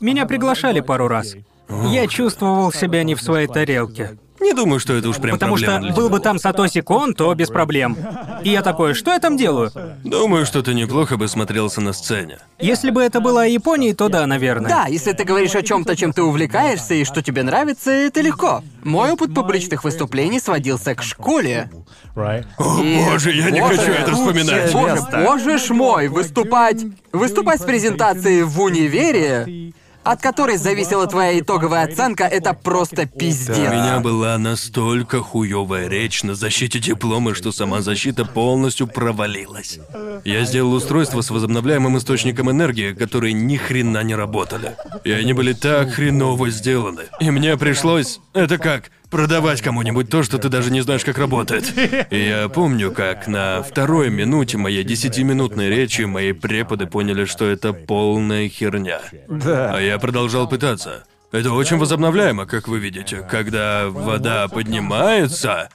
Меня 0.01 0.27
приглашали 0.27 0.81
пару 0.81 1.09
раз. 1.09 1.35
Я 1.69 2.07
чувствовал 2.07 2.71
себя 2.71 3.03
не 3.03 3.17
в 3.17 3.23
своей 3.23 3.49
тарелке. 3.49 4.19
Не 4.41 4.53
думаю, 4.53 4.81
что 4.81 4.93
это 4.95 5.09
уж 5.09 5.17
прям 5.17 5.37
Потому 5.39 5.55
проблема 5.57 5.79
что 5.79 5.83
для 5.87 5.95
был 5.95 6.07
тебя. 6.09 6.17
бы 6.19 6.21
там 6.23 6.39
Сатоси 6.39 6.81
Кон, 6.83 7.15
то 7.15 7.35
без 7.35 7.49
проблем. 7.49 7.97
И 8.45 8.51
я 8.51 8.63
такой, 8.63 8.95
что 8.95 9.13
я 9.13 9.19
там 9.19 9.37
делаю? 9.37 9.73
Думаю, 10.05 10.45
что 10.47 10.63
ты 10.63 10.75
неплохо 10.75 11.17
бы 11.17 11.27
смотрелся 11.29 11.81
на 11.81 11.93
сцене. 11.93 12.39
Если 12.59 12.91
бы 12.91 13.03
это 13.03 13.21
было 13.21 13.43
о 13.43 13.47
Японии, 13.47 13.93
то 13.93 14.09
да, 14.09 14.27
наверное. 14.27 14.69
Да, 14.69 14.87
если 14.89 15.13
ты 15.13 15.25
говоришь 15.25 15.55
о 15.55 15.63
чем-то, 15.63 15.97
чем 15.97 16.13
ты 16.13 16.23
увлекаешься 16.23 16.95
и 16.95 17.05
что 17.05 17.23
тебе 17.23 17.43
нравится, 17.43 17.91
это 17.91 18.21
легко. 18.21 18.63
Мой 18.85 19.11
опыт 19.13 19.35
публичных 19.35 19.85
выступлений 19.85 20.41
сводился 20.41 20.95
к 20.95 21.03
школе. 21.03 21.71
О 22.15 22.81
И- 22.83 23.05
боже, 23.05 23.33
я 23.33 23.51
не 23.51 23.61
Боже, 23.61 23.77
хочу 23.79 23.93
это 23.93 24.13
вспоминать. 24.13 24.73
Боже, 24.73 25.03
боже 25.25 25.59
ж 25.59 25.71
мой, 25.71 26.09
выступать... 26.09 26.85
Выступать 27.13 27.61
с 27.61 27.65
презентацией 27.65 28.43
в 28.43 28.61
универе, 28.61 29.73
от 30.07 30.23
которой 30.23 30.57
зависела 30.57 31.09
твоя 31.09 31.41
итоговая 31.41 31.85
оценка, 31.85 32.25
это 32.25 32.55
просто 32.55 33.07
пиздец. 33.07 33.59
У 33.59 33.61
меня 33.61 33.99
была 33.99 34.39
настолько 34.39 35.21
хуёвая 35.21 35.89
речь 35.89 36.23
на 36.23 36.37
защите 36.37 36.79
диплома, 36.79 37.35
что 37.35 37.51
сама 37.51 37.81
защита 37.81 38.25
полностью 38.25 38.87
провалилась. 38.87 39.81
Я 40.25 40.45
сделал 40.45 40.75
устройство 40.75 41.23
с 41.23 41.31
возобновляемым 41.31 41.99
источником 41.99 42.49
энергии, 42.53 42.93
которые 42.93 43.33
ни 43.33 43.57
хрена 43.57 44.05
не 44.05 44.15
работали. 44.15 44.77
И 45.03 45.11
они 45.11 45.33
были 45.33 45.53
так 45.53 45.91
хреново 45.91 46.51
сделаны. 46.51 47.03
И 47.19 47.33
мне 47.33 47.57
пришлось... 47.57 48.21
Это 48.33 48.59
как? 48.59 48.93
Продавать 49.11 49.63
кому-нибудь 49.63 50.11
то, 50.11 50.23
что 50.23 50.39
ты 50.39 50.49
даже 50.49 50.71
не 50.71 50.81
знаешь, 50.81 51.05
как 51.05 51.19
работает. 51.19 51.73
И 52.11 52.19
я 52.19 52.49
помню, 52.49 52.91
как 52.93 53.27
на 53.29 53.63
второй 53.63 54.11
минуте 54.11 54.59
моей 54.59 54.85
десятиминутной 54.85 55.69
речи 55.69 56.03
мои 56.03 56.33
преподы 56.33 56.87
поняли, 56.87 57.25
что 57.25 57.45
это 57.47 57.73
полная 57.73 58.49
херня. 58.49 59.01
А 59.29 59.79
я 59.79 59.99
продолжал 59.99 60.49
пытаться. 60.49 61.05
Это 61.33 61.53
очень 61.53 61.77
возобновляемо, 61.77 62.47
как 62.47 62.69
вы 62.69 62.79
видите. 62.79 63.27
Когда 63.31 63.89
вода 63.89 64.49
поднимается, 64.49 65.69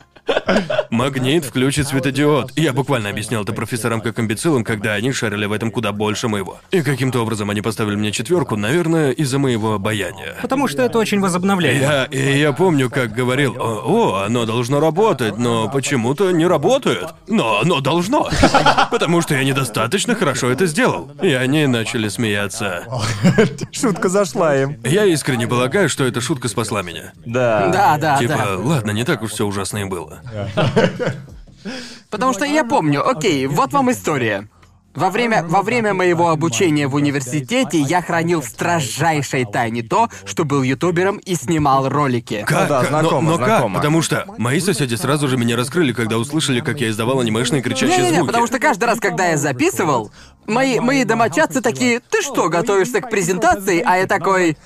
магнит 0.89 1.45
включит 1.45 1.87
светодиод. 1.87 2.51
Я 2.55 2.73
буквально 2.73 3.09
объяснял 3.09 3.43
это 3.43 3.53
профессорам 3.53 4.01
как 4.01 4.19
имбецилам, 4.19 4.63
когда 4.63 4.93
они 4.93 5.11
шарили 5.11 5.45
в 5.45 5.51
этом 5.51 5.71
куда 5.71 5.91
больше 5.91 6.27
моего. 6.27 6.59
И 6.71 6.81
каким-то 6.81 7.19
образом 7.21 7.49
они 7.49 7.61
поставили 7.61 7.95
мне 7.95 8.11
четверку, 8.11 8.55
наверное, 8.55 9.11
из-за 9.11 9.39
моего 9.39 9.73
обаяния. 9.73 10.35
Потому 10.41 10.67
что 10.67 10.81
это 10.81 10.97
очень 10.99 11.19
возобновляемо. 11.19 11.81
Я, 11.81 12.05
и 12.05 12.39
я 12.39 12.51
помню, 12.53 12.89
как 12.89 13.13
говорил, 13.13 13.55
о, 13.57 13.81
«О, 13.85 14.23
оно 14.25 14.45
должно 14.45 14.79
работать, 14.79 15.37
но 15.37 15.69
почему-то 15.69 16.31
не 16.31 16.45
работает. 16.45 17.09
Но 17.27 17.59
оно 17.61 17.79
должно. 17.81 18.29
Потому 18.91 19.21
что 19.21 19.35
я 19.35 19.43
недостаточно 19.43 20.15
хорошо 20.15 20.49
это 20.49 20.65
сделал. 20.65 21.11
И 21.21 21.31
они 21.31 21.67
начали 21.67 22.07
смеяться. 22.09 22.83
Шутка 23.71 24.09
зашла 24.09 24.55
им. 24.55 24.77
Я 24.83 25.05
искренне 25.05 25.47
полагаю, 25.47 25.89
что 25.89 26.05
эта 26.05 26.21
шутка 26.21 26.47
спасла 26.47 26.81
меня. 26.81 27.13
Да. 27.25 27.69
Да, 27.71 27.97
да, 27.97 28.17
Типа, 28.17 28.37
да. 28.37 28.57
ладно, 28.57 28.91
не 28.91 29.03
так 29.03 29.21
уж 29.21 29.31
все 29.31 29.45
ужасно 29.45 29.79
и 29.79 29.83
было. 29.85 30.20
Потому 32.09 32.33
что 32.33 32.45
я 32.45 32.63
помню, 32.63 33.07
окей, 33.07 33.45
вот 33.47 33.71
вам 33.73 33.91
история. 33.91 34.47
Во 34.93 35.09
время, 35.09 35.45
во 35.47 35.61
время 35.61 35.93
моего 35.93 36.29
обучения 36.31 36.85
в 36.85 36.95
университете 36.95 37.79
я 37.79 38.01
хранил 38.01 38.41
в 38.41 38.45
строжайшей 38.45 39.45
тайне 39.45 39.83
то, 39.83 40.09
что 40.25 40.43
был 40.43 40.63
ютубером 40.63 41.15
и 41.19 41.35
снимал 41.35 41.87
ролики. 41.87 42.43
Как? 42.45 42.67
да, 42.67 42.79
Как? 42.81 42.89
знакомо, 42.89 43.21
но, 43.21 43.31
но 43.31 43.37
как? 43.37 43.47
знакомо. 43.47 43.75
Потому 43.77 44.01
что 44.01 44.25
мои 44.37 44.59
соседи 44.59 44.95
сразу 44.95 45.29
же 45.29 45.37
меня 45.37 45.55
раскрыли, 45.55 45.93
когда 45.93 46.17
услышали, 46.17 46.59
как 46.59 46.81
я 46.81 46.89
издавал 46.89 47.21
анимешные 47.21 47.61
кричащие 47.61 47.99
Не-не-не, 47.99 48.15
звуки. 48.17 48.27
потому 48.27 48.47
что 48.47 48.59
каждый 48.59 48.83
раз, 48.83 48.99
когда 48.99 49.27
я 49.27 49.37
записывал, 49.37 50.11
мои, 50.45 50.81
мои 50.81 51.05
домочадцы 51.05 51.61
такие, 51.61 52.01
ты 52.01 52.21
что, 52.21 52.49
готовишься 52.49 52.99
к 52.99 53.09
презентации? 53.09 53.81
А 53.85 53.95
я 53.95 54.07
такой, 54.07 54.57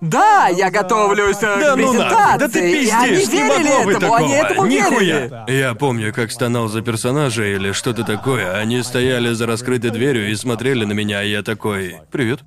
да, 0.00 0.48
я 0.48 0.70
готовлюсь 0.70 1.36
э, 1.42 1.60
Да 1.60 1.74
к 1.74 1.76
ну 1.76 1.90
презентации. 1.92 2.14
нахуй, 2.14 2.38
да 2.38 2.48
ты 2.48 2.58
и 2.58 2.88
они 2.90 3.08
пиздишь, 3.16 3.32
не 3.32 3.42
верили 3.42 3.68
могло 3.68 3.84
быть 3.84 3.96
этому, 3.96 4.14
они 4.14 4.28
такого. 4.28 4.44
этому 4.46 4.66
верили. 4.66 5.24
Нихуя. 5.28 5.44
Я 5.48 5.74
помню, 5.74 6.12
как 6.14 6.30
стонал 6.32 6.68
за 6.68 6.80
персонажа 6.82 7.44
или 7.44 7.72
что-то 7.72 8.04
такое. 8.04 8.56
Они 8.56 8.82
стояли 8.82 9.32
за 9.32 9.46
раскрытой 9.46 9.90
дверью 9.90 10.30
и 10.30 10.34
смотрели 10.36 10.84
на 10.84 10.92
меня, 10.92 11.22
и 11.22 11.30
я 11.30 11.42
такой, 11.42 11.96
привет. 12.10 12.40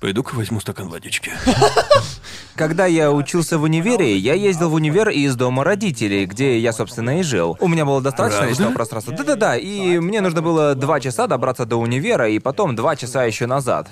Пойду-ка 0.00 0.34
возьму 0.34 0.60
стакан 0.60 0.88
водички. 0.88 1.30
Когда 2.56 2.86
я 2.86 3.12
учился 3.12 3.58
в 3.58 3.62
универе, 3.62 4.16
я 4.16 4.34
ездил 4.34 4.68
в 4.70 4.74
универ 4.74 5.08
из 5.10 5.36
дома 5.36 5.62
родителей, 5.64 6.26
где 6.26 6.58
я, 6.58 6.72
собственно, 6.72 7.20
и 7.20 7.22
жил. 7.22 7.56
У 7.60 7.68
меня 7.68 7.84
было 7.84 8.00
достаточно 8.00 8.38
Правда? 8.40 8.50
личного 8.50 8.72
пространства. 8.72 9.14
Да-да-да, 9.14 9.56
и 9.56 9.98
мне 9.98 10.20
нужно 10.20 10.42
было 10.42 10.74
два 10.74 11.00
часа 11.00 11.26
добраться 11.26 11.64
до 11.66 11.76
универа, 11.76 12.28
и 12.28 12.38
потом 12.38 12.74
два 12.74 12.96
часа 12.96 13.24
еще 13.24 13.46
назад. 13.46 13.88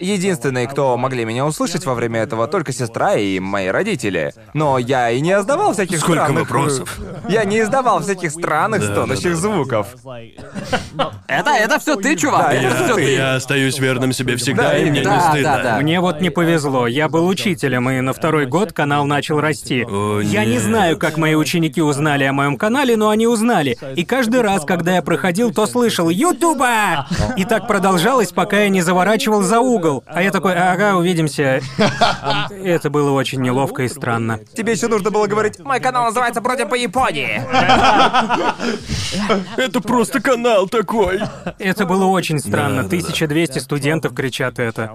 Единственные, 0.00 0.66
кто 0.68 0.96
могли 0.96 1.24
меня 1.24 1.44
услышать 1.46 1.84
во 1.84 1.94
время 1.94 2.20
этого, 2.20 2.46
только 2.46 2.72
сестра 2.72 3.14
и 3.14 3.38
мои 3.40 3.68
родители. 3.68 4.32
Но 4.54 4.78
я 4.78 5.10
и 5.10 5.20
не 5.20 5.32
издавал 5.32 5.72
всяких 5.72 5.98
Сколько 5.98 6.22
странных... 6.24 6.42
вопросов? 6.50 6.98
Я 7.28 7.44
не 7.44 7.60
издавал 7.60 8.00
всяких 8.00 8.30
странных 8.30 8.80
Да, 8.80 8.92
стонущих 8.92 9.22
да, 9.24 9.30
да. 9.30 9.36
звуков. 9.36 9.86
Это, 11.26 11.50
это 11.50 11.78
все 11.78 11.96
ты, 11.96 12.16
чувак. 12.16 12.42
Да, 12.48 12.52
это 12.52 12.66
это 12.68 12.84
все 12.84 12.86
Я, 12.88 12.94
ты. 13.06 13.12
я 13.14 13.34
остаюсь 13.34 13.78
верным 13.78 14.12
себе 14.12 14.36
всегда, 14.36 14.70
Да, 14.70 14.78
и 14.78 14.90
мне 14.90 15.00
не 15.00 15.04
да, 15.04 15.30
стыдно. 15.30 15.42
да, 15.56 15.62
да. 15.62 15.78
Мне 15.80 16.00
вот 16.00 16.20
не 16.20 16.30
повезло. 16.30 16.86
Я 16.86 17.08
был 17.08 17.26
учителем, 17.26 17.88
и 17.90 18.00
на 18.00 18.12
второй 18.12 18.46
год 18.46 18.72
канал 18.72 19.04
начал 19.04 19.40
расти. 19.40 19.84
О, 19.84 20.20
я 20.20 20.44
не 20.44 20.58
знаю, 20.58 20.96
как 20.98 21.16
мои 21.16 21.34
ученики 21.34 21.82
узнали 21.82 22.24
о 22.24 22.32
моем 22.32 22.56
канале, 22.56 22.96
но 22.96 23.10
они 23.10 23.26
узнали. 23.26 23.78
И 23.96 24.04
каждый 24.04 24.42
раз, 24.42 24.64
когда 24.64 24.94
я 24.96 25.02
проходил, 25.02 25.52
то 25.52 25.66
слышал 25.66 26.08
«Ютуба!» 26.08 27.06
И 27.36 27.44
так 27.44 27.66
продолжалось, 27.66 28.32
пока 28.32 28.60
я 28.60 28.68
не 28.68 28.80
заворачивал 28.80 29.42
за 29.42 29.60
угол. 29.60 29.87
А 30.06 30.22
я 30.22 30.30
такой 30.30 30.54
«Ага, 30.54 30.96
увидимся». 30.96 31.60
Это 32.50 32.90
было 32.90 33.10
очень 33.12 33.40
неловко 33.40 33.82
и 33.82 33.88
странно. 33.88 34.40
Тебе 34.54 34.72
еще 34.72 34.88
нужно 34.88 35.10
было 35.10 35.26
говорить, 35.26 35.58
мой 35.60 35.80
канал 35.80 36.04
называется 36.04 36.40
«Бродим 36.40 36.68
по 36.68 36.74
Японии». 36.74 37.42
Это 39.56 39.80
просто 39.80 40.20
канал 40.20 40.68
такой. 40.68 41.20
Это 41.58 41.86
было 41.86 42.04
очень 42.06 42.38
странно. 42.38 42.82
Да, 42.82 42.82
да, 42.82 42.82
да. 42.82 42.86
1200 42.88 43.58
студентов 43.58 44.14
кричат 44.14 44.58
это. 44.58 44.90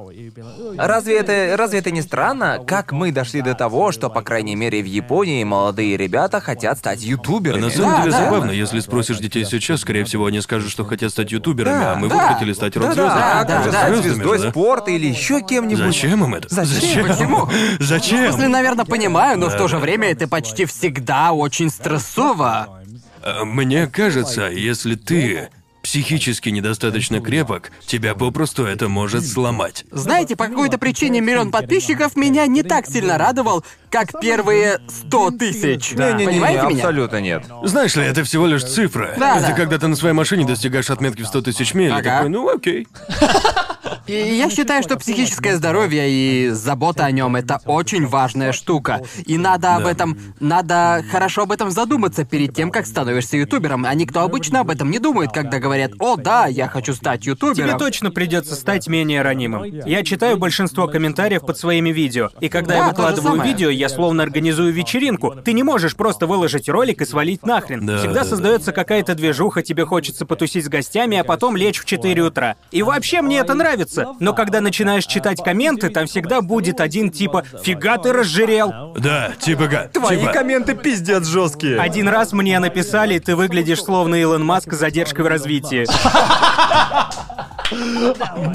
Разве 0.77 1.17
это, 1.17 1.55
разве 1.57 1.79
это 1.79 1.91
не 1.91 2.01
странно, 2.01 2.59
как 2.65 2.91
мы 2.91 3.11
дошли 3.11 3.41
до 3.41 3.53
того, 3.53 3.91
что, 3.91 4.09
по 4.09 4.21
крайней 4.21 4.55
мере, 4.55 4.81
в 4.81 4.85
Японии 4.85 5.43
молодые 5.43 5.97
ребята 5.97 6.39
хотят 6.39 6.77
стать 6.77 7.01
А 7.03 7.05
ютуберами? 7.05 7.61
на 7.61 7.69
самом 7.69 7.91
Да, 7.91 7.99
деле 8.01 8.11
да. 8.11 8.23
забавно, 8.25 8.51
если 8.51 8.79
спросишь 8.79 9.17
детей 9.19 9.45
сейчас, 9.45 9.81
скорее 9.81 10.03
всего, 10.05 10.25
они 10.25 10.41
скажут, 10.41 10.71
что 10.71 10.85
хотят 10.85 11.11
стать 11.11 11.31
ютуберами, 11.31 11.79
Да, 11.79 11.93
а 11.93 11.95
мы 11.95 12.07
да. 12.09 12.15
вот 12.15 12.23
хотели 12.33 12.53
стать 12.53 12.73
Да, 12.73 12.81
рок-звездами. 12.81 13.19
да, 13.19 13.43
да, 13.43 13.71
да. 13.89 13.95
звездой 13.95 14.39
же, 14.39 14.51
да? 14.83 14.91
спорта 14.91 14.91
или 14.91 15.07
еще 15.07 15.41
кем-нибудь? 15.41 15.85
Зачем 15.85 16.23
им 16.23 16.35
это? 16.35 16.47
Зачем? 16.49 17.07
Почему? 17.07 17.49
Зачем? 17.79 18.23
Если, 18.23 18.45
наверное, 18.47 18.85
понимаю, 18.85 19.37
но 19.39 19.49
в 19.49 19.55
то 19.57 19.67
же 19.67 19.77
время 19.77 20.09
это 20.11 20.27
почти 20.27 20.65
всегда 20.65 21.31
очень 21.31 21.69
стрессово. 21.69 22.81
А, 23.21 23.45
Мне 23.45 23.87
кажется, 23.87 24.47
если 24.49 24.95
ты 24.95 25.49
психически 25.81 26.47
недостаточно 26.47 27.19
крепок, 27.19 27.71
тебя 27.85 28.15
попросту 28.15 28.63
это 28.65 28.87
может 28.87 29.27
сломать. 29.27 29.83
Знаете, 29.91 30.37
по 30.37 30.47
какой-то 30.47 30.77
причине 30.77 31.19
миллион 31.19 31.51
подписчиков 31.51 32.15
меня 32.15 32.47
не 32.47 32.63
так 32.63 32.87
сильно 32.87 33.17
радовал, 33.17 33.65
как 33.89 34.17
первые 34.21 34.79
сто 34.87 35.29
тысяч. 35.29 35.91
Не-не-не, 35.91 36.25
Понимаете 36.25 36.67
меня? 36.67 36.75
абсолютно 36.77 37.19
нет. 37.19 37.43
Знаешь 37.63 37.95
ли, 37.97 38.03
это 38.05 38.23
всего 38.23 38.47
лишь 38.47 38.63
цифра. 38.63 39.13
Да, 39.17 39.37
это 39.39 39.47
да. 39.49 39.53
когда 39.53 39.77
ты 39.77 39.87
на 39.87 39.97
своей 39.97 40.15
машине 40.15 40.45
достигаешь 40.45 40.89
отметки 40.89 41.21
в 41.21 41.27
100 41.27 41.41
тысяч 41.41 41.73
миль, 41.73 41.89
и 41.89 41.93
Ага. 41.93 42.03
такой, 42.03 42.29
ну 42.29 42.47
окей. 42.49 42.87
И 44.07 44.13
я 44.13 44.49
считаю, 44.49 44.83
что 44.83 44.97
психическое 44.97 45.55
здоровье 45.57 46.09
и 46.09 46.49
забота 46.49 47.05
о 47.05 47.11
нем 47.11 47.35
это 47.35 47.59
очень 47.65 48.05
важная 48.05 48.51
штука. 48.51 49.01
И 49.25 49.37
надо 49.37 49.75
об 49.75 49.83
Да. 49.83 49.91
этом, 49.91 50.17
надо 50.39 51.03
хорошо 51.11 51.43
об 51.43 51.51
этом 51.51 51.71
задуматься 51.71 52.25
перед 52.25 52.53
тем, 52.53 52.69
как 52.71 52.85
становишься 52.85 53.37
ютубером. 53.37 53.85
А 53.85 53.93
никто 53.93 54.21
обычно 54.21 54.59
об 54.61 54.69
этом 54.69 54.91
не 54.91 54.99
думает, 54.99 55.31
когда 55.31 55.59
говорят, 55.59 55.91
о 55.99 56.17
да, 56.17 56.47
я 56.47 56.67
хочу 56.67 56.93
стать 56.93 57.21
Тебе 57.21 57.31
ютубером. 57.31 57.77
точно 57.79 58.11
придется 58.11 58.55
стать 58.55 58.87
менее 58.87 59.21
ранимым. 59.21 59.63
Я 59.85 60.03
читаю 60.03 60.37
большинство 60.37 60.87
комментариев 60.87 61.41
под 61.45 61.57
своими 61.57 61.89
видео, 61.91 62.29
и 62.39 62.49
когда 62.49 62.73
Да, 62.73 62.79
я 62.79 62.87
выкладываю 62.89 63.41
видео, 63.41 63.69
я 63.69 63.89
словно 63.89 64.23
организую 64.23 64.73
вечеринку. 64.73 65.35
Ты 65.43 65.53
не 65.53 65.63
можешь 65.63 65.95
просто 65.95 66.27
выложить 66.27 66.67
ролик 66.69 67.01
и 67.01 67.05
свалить 67.05 67.43
нахрен. 67.45 67.85
Да, 67.85 67.97
Всегда 67.99 68.23
да, 68.23 68.29
создается 68.29 68.71
какая-то 68.71 69.15
движуха, 69.15 69.61
тебе 69.61 69.85
хочется 69.85 70.25
потусить 70.25 70.65
с 70.65 70.69
гостями, 70.69 71.17
а 71.17 71.23
потом 71.23 71.55
лечь 71.55 71.79
в 71.79 71.85
4 71.85 72.21
утра. 72.23 72.55
И 72.71 72.83
вообще 72.83 73.21
мне 73.21 73.39
это 73.39 73.53
нравится. 73.53 73.92
Но 74.19 74.33
когда 74.33 74.61
начинаешь 74.61 75.05
читать 75.05 75.43
комменты, 75.43 75.89
там 75.89 76.07
всегда 76.07 76.41
будет 76.41 76.79
один 76.79 77.11
типа 77.11 77.43
«Фига 77.63 77.97
ты 77.97 78.13
разжирел!» 78.13 78.93
Да, 78.97 79.31
типа 79.39 79.67
га. 79.67 79.87
Твои 79.87 80.19
типа, 80.19 80.31
комменты 80.31 80.75
пиздец 80.75 81.25
жесткие. 81.25 81.79
Один 81.79 82.07
раз 82.07 82.33
мне 82.33 82.59
написали 82.59 83.19
«Ты 83.19 83.35
выглядишь 83.35 83.81
словно 83.83 84.15
Илон 84.15 84.43
Маск 84.45 84.73
с 84.73 84.77
задержкой 84.77 85.25
в 85.25 85.27
развитии». 85.27 85.85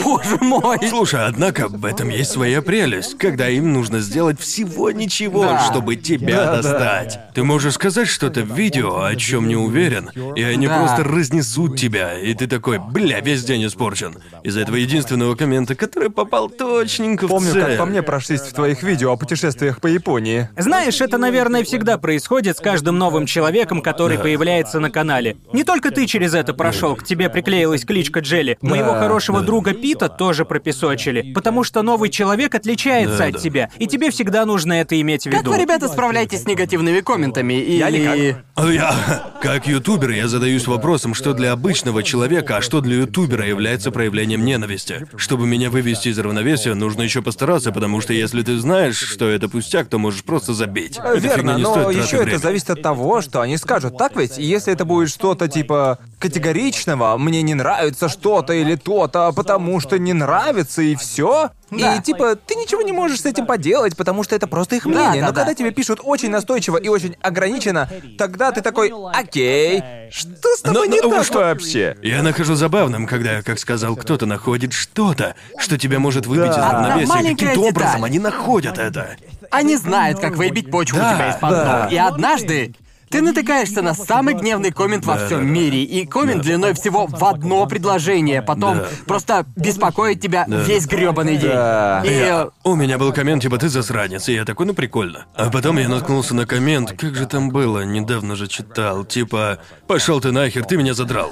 Боже 0.04 0.38
мой! 0.40 0.78
Слушай, 0.88 1.26
однако 1.26 1.68
в 1.68 1.84
этом 1.84 2.08
есть 2.08 2.30
своя 2.30 2.62
прелесть, 2.62 3.16
когда 3.18 3.48
им 3.48 3.72
нужно 3.72 4.00
сделать 4.00 4.40
всего 4.40 4.90
ничего, 4.90 5.42
Да. 5.42 5.60
чтобы 5.70 5.96
тебя 5.96 6.46
достать. 6.52 7.18
Ты 7.34 7.42
можешь 7.44 7.74
сказать 7.74 8.08
что-то 8.08 8.42
в 8.42 8.52
видео, 8.56 9.02
о 9.04 9.14
чем 9.16 9.48
не 9.48 9.56
уверен, 9.56 10.10
и 10.36 10.42
они 10.42 10.66
Да. 10.66 10.78
просто 10.78 11.04
разнесут 11.04 11.78
тебя, 11.78 12.18
и 12.18 12.34
ты 12.34 12.46
такой, 12.46 12.78
бля, 12.78 13.20
весь 13.20 13.44
день 13.44 13.66
испорчен. 13.66 14.16
Из-за 14.42 14.60
этого 14.60 14.76
единственного 14.76 15.34
коммента, 15.34 15.74
который 15.74 16.10
попал 16.10 16.48
точненько 16.48 17.26
в 17.26 17.30
Помню, 17.30 17.52
цель. 17.52 17.62
как 17.64 17.78
по 17.78 17.86
мне 17.86 18.02
прошлись 18.02 18.40
в 18.40 18.52
твоих 18.52 18.82
видео 18.82 19.12
о 19.12 19.16
путешествиях 19.16 19.80
по 19.80 19.86
Японии. 19.86 20.48
Знаешь, 20.56 21.00
это, 21.00 21.18
наверное, 21.18 21.64
всегда 21.64 21.98
происходит 21.98 22.56
с 22.56 22.60
каждым 22.60 22.98
новым 22.98 23.26
человеком, 23.26 23.82
который 23.82 24.18
появляется 24.18 24.80
на 24.80 24.90
канале. 24.90 25.36
Не 25.52 25.64
только 25.64 25.90
ты 25.90 26.06
через 26.06 26.34
это 26.34 26.54
прошел, 26.54 26.96
к 26.96 27.04
тебе 27.04 27.28
приклеилась 27.28 27.84
кличка 27.84 28.20
Джелли. 28.20 28.58
Моего 28.62 28.94
хорошего 29.08 29.40
друга 29.40 29.72
Пита 29.74 30.08
тоже 30.08 30.44
пропесочили, 30.44 31.32
потому 31.32 31.64
что 31.64 31.82
новый 31.82 32.10
человек 32.10 32.54
отличается 32.54 33.18
Да, 33.18 33.24
от 33.26 33.32
да. 33.32 33.38
тебя, 33.38 33.70
и 33.78 33.86
тебе 33.86 34.10
всегда 34.10 34.44
нужно 34.44 34.74
это 34.74 35.00
иметь 35.00 35.26
в 35.26 35.30
Как 35.30 35.40
виду. 35.40 35.50
вы, 35.52 35.58
ребята, 35.58 35.88
справляетесь 35.88 36.42
с 36.42 36.46
негативными 36.46 37.00
комментами? 37.00 37.54
Я 37.54 37.88
Или... 37.88 37.98
никак. 38.28 38.44
А 38.54 38.66
Я, 38.70 39.32
как 39.42 39.66
ютубер, 39.66 40.10
я 40.10 40.28
задаюсь 40.28 40.66
вопросом, 40.66 41.14
что 41.14 41.32
для 41.32 41.52
обычного 41.52 42.02
человека, 42.02 42.56
а 42.56 42.62
что 42.62 42.80
для 42.80 42.96
ютубера 42.96 43.46
является 43.46 43.90
проявлением 43.90 44.44
ненависти. 44.44 45.06
Чтобы 45.16 45.46
меня 45.46 45.70
вывести 45.70 46.08
из 46.08 46.18
равновесия, 46.18 46.74
нужно 46.74 47.02
еще 47.02 47.22
постараться, 47.22 47.72
потому 47.72 48.00
что 48.00 48.12
если 48.12 48.42
ты 48.42 48.58
знаешь, 48.58 48.96
что 48.98 49.28
это 49.28 49.48
пустяк, 49.48 49.88
то 49.88 49.98
можешь 49.98 50.22
просто 50.24 50.52
забить. 50.54 50.96
Фигня 50.96 51.14
Верно, 51.18 51.56
не 51.56 51.62
но 51.62 51.90
еще 51.90 52.16
это 52.16 52.24
времени. 52.24 52.36
зависит 52.40 52.70
от 52.70 52.82
того, 52.82 53.20
что 53.20 53.40
они 53.40 53.56
скажут. 53.56 53.96
Так 53.96 54.16
ведь? 54.16 54.38
И 54.38 54.44
Если 54.44 54.72
это 54.72 54.84
будет 54.84 55.08
что-то 55.10 55.48
типа 55.48 55.98
категоричного, 56.18 57.16
мне 57.18 57.42
не 57.42 57.54
нравится 57.54 58.08
что-то 58.08 58.52
или 58.52 58.74
то-то, 59.06 59.32
потому 59.32 59.78
что 59.80 59.98
не 59.98 60.12
нравится 60.12 60.82
и 60.82 60.96
все. 60.96 61.50
Да. 61.70 61.96
И 61.96 62.02
типа 62.02 62.34
ты 62.34 62.54
ничего 62.54 62.80
не 62.82 62.92
можешь 62.92 63.20
с 63.20 63.26
этим 63.26 63.44
поделать, 63.46 63.94
потому 63.96 64.24
что 64.24 64.34
это 64.34 64.46
просто 64.46 64.76
их 64.76 64.86
мнение. 64.86 65.20
да, 65.20 65.26
Но 65.28 65.32
да. 65.32 65.40
когда 65.40 65.54
тебе 65.54 65.70
пишут 65.70 66.00
очень 66.02 66.30
настойчиво 66.30 66.78
и 66.78 66.88
очень 66.88 67.14
ограниченно, 67.20 67.88
тогда 68.16 68.50
ты 68.52 68.62
такой, 68.62 68.90
окей, 69.12 69.82
что 70.10 70.48
с 70.56 70.62
тобой 70.62 70.88
Но- 70.88 70.92
не 70.94 71.00
но 71.02 71.10
так 71.10 71.24
что- 71.24 71.38
вообще? 71.40 71.96
Я 72.02 72.22
нахожу 72.22 72.54
забавным, 72.54 73.06
когда, 73.06 73.42
как 73.42 73.58
сказал 73.58 73.94
кто-то, 73.96 74.24
находит 74.26 74.72
что-то, 74.72 75.34
что 75.58 75.78
тебя 75.78 75.98
может 75.98 76.26
выбить 76.26 76.50
из 76.50 76.56
Да. 76.56 76.72
равновесия. 76.72 77.06
маленькая 77.12 77.46
Каким-то 77.48 77.68
образом 77.68 78.04
они 78.04 78.18
находят 78.18 78.78
это. 78.78 79.16
Они 79.50 79.76
знают, 79.76 80.18
как 80.20 80.36
выбить 80.36 80.70
почву 80.70 80.98
Да, 80.98 81.12
у 81.12 81.14
тебя 81.16 81.30
из-под 81.30 81.50
да. 81.50 81.82
ног. 81.84 81.92
И 81.92 81.96
однажды 81.96 82.74
ты 83.10 83.22
натыкаешься 83.22 83.82
на 83.82 83.94
самый 83.94 84.34
гневный 84.34 84.70
коммент 84.70 85.04
во 85.04 85.16
всем 85.16 85.46
мире, 85.46 85.82
и 85.82 86.06
коммент 86.06 86.42
длиной 86.42 86.74
всего 86.74 87.06
в 87.06 87.24
одно 87.24 87.66
предложение, 87.66 88.42
потом 88.42 88.80
просто 89.06 89.46
беспокоит 89.56 90.20
тебя 90.20 90.44
весь 90.48 90.86
грёбаный 90.86 91.36
день. 91.36 91.50
Да. 91.50 92.02
И 92.04 92.46
У 92.64 92.74
меня 92.74 92.98
был 92.98 93.12
коммент, 93.12 93.42
типа, 93.42 93.58
ты 93.58 93.68
засранец, 93.68 94.28
и 94.28 94.34
я 94.34 94.44
такой, 94.44 94.66
ну 94.66 94.74
прикольно. 94.74 95.26
А 95.34 95.50
потом 95.50 95.78
я 95.78 95.88
наткнулся 95.88 96.34
на 96.34 96.46
коммент, 96.46 96.92
как 96.92 97.14
же 97.14 97.26
там 97.26 97.50
было, 97.50 97.84
недавно 97.84 98.36
же 98.36 98.46
читал, 98.46 99.04
типа, 99.04 99.58
пошел 99.86 100.20
ты 100.20 100.32
нахер, 100.32 100.64
ты 100.64 100.76
меня 100.76 100.94
задрал. 100.94 101.30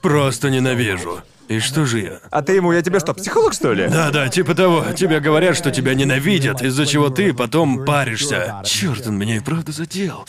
Просто 0.00 0.50
ненавижу. 0.50 1.22
И 1.52 1.58
что 1.58 1.84
же 1.84 2.00
я? 2.00 2.20
А 2.30 2.40
ты 2.40 2.54
ему, 2.54 2.72
я 2.72 2.80
тебе 2.80 2.98
что, 2.98 3.12
психолог 3.12 3.52
что 3.52 3.74
ли? 3.74 3.86
Да-да, 3.86 4.28
типа 4.28 4.54
того. 4.54 4.86
Тебе 4.96 5.20
говорят, 5.20 5.54
что 5.54 5.70
тебя 5.70 5.92
ненавидят, 5.92 6.62
из-за 6.62 6.86
чего 6.86 7.10
ты 7.10 7.34
потом 7.34 7.84
паришься. 7.84 8.62
Черт, 8.64 9.06
он 9.06 9.18
меня 9.18 9.36
и 9.36 9.40
правда 9.40 9.70
задел. 9.70 10.24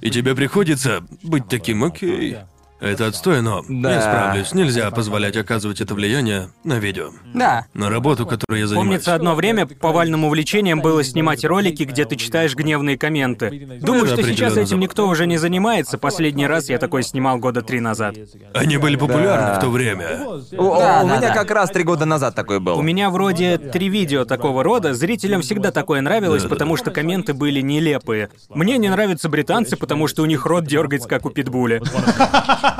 И 0.00 0.10
тебе 0.10 0.34
приходится 0.34 1.04
быть 1.22 1.46
таким, 1.46 1.84
окей. 1.84 2.38
Это 2.82 3.06
отстой, 3.06 3.42
но 3.42 3.64
Да. 3.68 3.94
я 3.94 4.00
справлюсь. 4.00 4.52
Нельзя 4.52 4.90
позволять 4.90 5.36
оказывать 5.36 5.80
это 5.80 5.94
влияние 5.94 6.48
на 6.64 6.78
видео. 6.78 7.10
да. 7.32 7.66
На 7.74 7.88
работу, 7.90 8.26
которой 8.26 8.60
я 8.60 8.66
занимаюсь. 8.66 8.86
Помнится, 8.88 9.14
одно 9.14 9.34
время 9.34 9.66
повальным 9.66 10.24
увлечением 10.24 10.80
было 10.80 11.04
снимать 11.04 11.44
ролики, 11.44 11.84
где 11.84 12.04
ты 12.04 12.16
читаешь 12.16 12.54
гневные 12.54 12.98
комменты. 12.98 13.50
Думаю, 13.80 14.04
Это 14.04 14.14
что 14.14 14.22
сейчас 14.24 14.24
определенно 14.26 14.52
этим 14.52 14.66
забавно. 14.66 14.82
никто 14.82 15.08
уже 15.08 15.26
не 15.26 15.38
занимается. 15.38 15.96
Последний 15.98 16.46
раз 16.46 16.68
я 16.68 16.78
такой 16.78 17.02
снимал 17.04 17.38
года 17.38 17.62
три 17.62 17.80
назад. 17.80 18.16
Они 18.54 18.76
были 18.78 18.96
популярны 18.96 19.46
Да. 19.46 19.54
в 19.58 19.60
то 19.60 19.68
время. 19.70 20.20
У, 20.26 20.32
Да, 20.56 21.02
у 21.04 21.08
да, 21.08 21.16
меня 21.18 21.20
да. 21.28 21.34
как 21.34 21.50
раз 21.52 21.70
три 21.70 21.84
года 21.84 22.04
назад 22.04 22.34
такой 22.34 22.58
был. 22.60 22.78
У 22.78 22.82
меня 22.82 23.10
вроде 23.10 23.58
три 23.58 23.88
видео 23.88 24.24
такого 24.24 24.62
рода, 24.64 24.92
зрителям 24.92 25.42
всегда 25.42 25.70
такое 25.70 26.00
нравилось, 26.00 26.42
Да-да-да. 26.42 26.54
потому 26.56 26.76
что 26.76 26.90
комменты 26.90 27.32
были 27.32 27.60
нелепые. 27.60 28.30
Мне 28.50 28.76
не 28.78 28.88
нравятся 28.88 29.28
британцы, 29.28 29.76
потому 29.76 30.08
что 30.08 30.22
у 30.22 30.26
них 30.26 30.44
рот 30.46 30.64
дергается, 30.66 31.08
как 31.08 31.24
у 31.26 31.30
питбуля. 31.30 31.80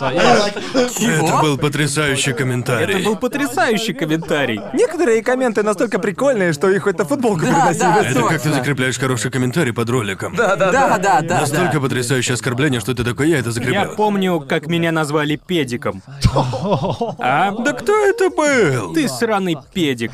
Это 0.00 1.38
был 1.40 1.58
потрясающий 1.58 2.32
комментарий. 2.32 2.94
Это 2.94 3.04
был 3.04 3.16
потрясающий 3.16 3.92
комментарий. 3.92 4.60
Некоторые 4.72 5.22
комменты 5.22 5.62
настолько 5.62 5.98
прикольные, 5.98 6.52
что 6.52 6.68
их 6.70 6.82
хоть 6.84 6.98
на 6.98 7.04
футболку 7.04 7.40
приносили. 7.40 8.10
Это 8.10 8.22
как 8.22 8.40
ты 8.40 8.52
закрепляешь 8.52 8.98
хороший 8.98 9.30
комментарий 9.30 9.72
под 9.72 9.88
роликом. 9.90 10.34
Да, 10.34 10.56
да, 10.56 10.70
Да, 10.72 10.98
да, 10.98 11.20
да, 11.20 11.40
Настолько 11.40 11.80
потрясающее 11.80 12.34
оскорбление, 12.34 12.80
что 12.80 12.94
ты 12.94 13.04
такой, 13.04 13.28
я 13.30 13.38
это 13.38 13.48
Я 13.48 13.52
закреплю. 13.52 13.96
помню, 13.96 14.40
как 14.40 14.66
меня 14.66 14.92
назвали 14.92 15.36
педиком. 15.36 16.02
А 17.18 17.50
Да 17.52 17.72
кто 17.72 17.92
это 18.06 18.30
был? 18.30 18.92
ты 18.94 19.08
сраный 19.08 19.56
педик. 19.72 20.12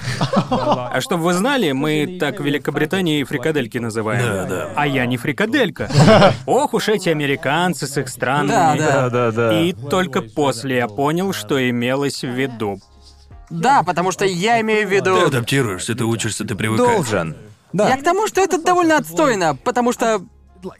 А 0.50 1.00
чтобы 1.00 1.24
вы 1.24 1.34
знали, 1.34 1.72
мы 1.72 2.18
так 2.20 2.40
в 2.40 2.44
Великобритании 2.44 3.24
фрикадельки 3.24 3.78
называем. 3.78 4.22
Да, 4.22 4.44
да. 4.44 4.68
А 4.74 4.86
я 4.86 5.06
не 5.06 5.16
фрикаделька. 5.16 5.90
Ох 6.46 6.74
уж 6.74 6.88
эти 6.88 7.08
американцы 7.08 7.86
с 7.86 7.96
их 7.96 8.08
странами. 8.08 8.78
Да, 8.78 9.07
да. 9.07 9.07
Да, 9.10 9.30
да. 9.30 9.60
И 9.60 9.72
только 9.72 10.22
после 10.22 10.76
я 10.76 10.88
понял, 10.88 11.32
что 11.32 11.68
имелось 11.68 12.22
в 12.22 12.28
виду. 12.28 12.80
Да, 13.50 13.82
потому 13.82 14.12
что 14.12 14.24
я 14.24 14.60
имею 14.60 14.86
в 14.86 14.90
Ты 14.90 14.96
виду... 14.96 15.26
адаптируешься, 15.26 15.94
ты 15.94 16.04
учишься, 16.04 16.44
ты 16.44 16.54
привыкаешь. 16.54 16.94
Должен. 16.94 17.36
Я 17.72 17.96
к 17.96 18.02
тому, 18.02 18.26
что 18.26 18.40
это 18.40 18.62
довольно 18.62 18.96
отстойно, 18.96 19.56
потому 19.56 19.92
что 19.92 20.22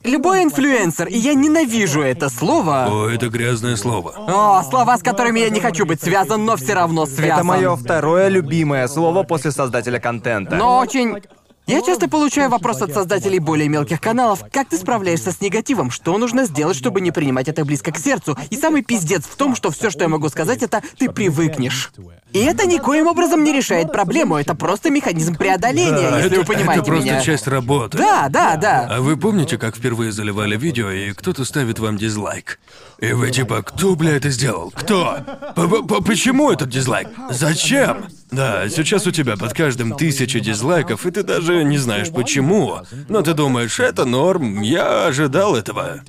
любой 0.05 0.43
инфлюенсер, 0.43 1.07
и 1.09 1.17
я 1.17 1.35
ненавижу 1.35 2.03
это 2.03 2.29
слово. 2.29 2.89
О, 2.91 3.09
это 3.09 3.29
грязное 3.29 3.77
слово. 3.77 4.15
О, 4.17 4.63
слова, 4.65 4.99
с 4.99 5.03
которыми 5.03 5.41
я 5.41 5.51
не 5.51 5.61
хочу 5.61 5.87
быть 5.87 6.03
связан, 6.03 6.45
но 6.45 6.57
все 6.57 6.75
равно 6.75 7.07
связан. 7.07 7.37
Это 7.37 7.45
мое 7.45 7.77
второе 7.77 8.29
любимое 8.29 8.89
слово 8.89 9.23
после 9.23 9.51
создателя 9.51 9.99
контента. 9.99 10.57
Но 10.57 10.79
очень... 10.79 11.23
Я 11.69 11.83
часто 11.83 12.09
получаю 12.09 12.49
вопрос 12.51 12.81
от 12.83 12.93
создателей 12.93 13.39
более 13.39 13.69
мелких 13.69 14.01
каналов, 14.01 14.43
как 14.51 14.69
ты 14.71 14.79
справляешься 14.79 15.33
с 15.33 15.41
негативом, 15.43 15.91
что 15.91 16.17
нужно 16.17 16.47
сделать, 16.47 16.77
чтобы 16.77 17.01
не 17.03 17.11
принимать 17.11 17.47
это 17.49 17.65
близко 17.65 17.93
к 17.93 17.99
сердцу. 17.99 18.37
И 18.51 18.57
самый 18.57 18.83
пиздец 18.83 19.25
в 19.25 19.37
том, 19.37 19.55
что 19.55 19.71
все, 19.71 19.91
что 19.91 20.03
я 20.05 20.09
могу 20.09 20.29
сказать, 20.31 20.63
это 20.63 20.83
ты 20.99 21.11
привыкнешь. 21.11 21.93
И 22.33 22.39
это 22.39 22.67
никоим 22.67 23.07
образом 23.07 23.45
не 23.45 23.53
решает 23.53 23.93
проблему, 23.93 24.37
это 24.37 24.55
просто 24.55 24.91
механизм 24.91 25.35
преодоления, 25.37 26.17
если 26.17 26.27
это, 26.27 26.41
вы 26.41 26.45
понимаете 26.45 26.83
это 26.83 26.91
просто 26.91 27.09
меня. 27.11 27.21
часть 27.21 27.47
работы. 27.47 27.99
Да, 27.99 28.29
да, 28.29 28.57
да. 28.57 28.87
А 28.91 29.01
вы 29.01 29.17
помните, 29.17 29.57
как 29.59 29.77
впервые 29.77 30.11
заливали 30.13 30.57
видео, 30.57 30.91
и 30.91 31.13
кто-то 31.13 31.45
ставит 31.45 31.79
вам 31.79 31.97
дизлайк? 31.97 32.59
И 32.99 33.13
вы 33.13 33.31
типа, 33.31 33.63
кто, 33.63 33.95
бля, 33.95 34.17
это 34.17 34.31
сделал? 34.31 34.73
Кто? 34.75 35.19
П- 35.55 35.69
п- 35.69 36.03
Почему 36.03 36.51
этот 36.51 36.69
дизлайк? 36.69 37.09
Зачем? 37.31 38.07
Да, 38.31 38.69
сейчас 38.69 39.07
у 39.07 39.11
тебя 39.11 39.37
под 39.37 39.55
каждым 39.55 39.97
тысяча 39.97 40.41
дизлайков, 40.41 41.07
и 41.07 41.11
ты 41.11 41.23
даже 41.23 41.65
не 41.65 41.79
знаешь 41.79 42.11
почему. 42.11 42.79
Но 43.09 43.23
ты 43.23 43.35
думаешь, 43.35 43.81
это 43.81 44.05
норм, 44.05 44.61
я 44.61 45.07
ожидал 45.07 45.57
этого. 45.57 46.01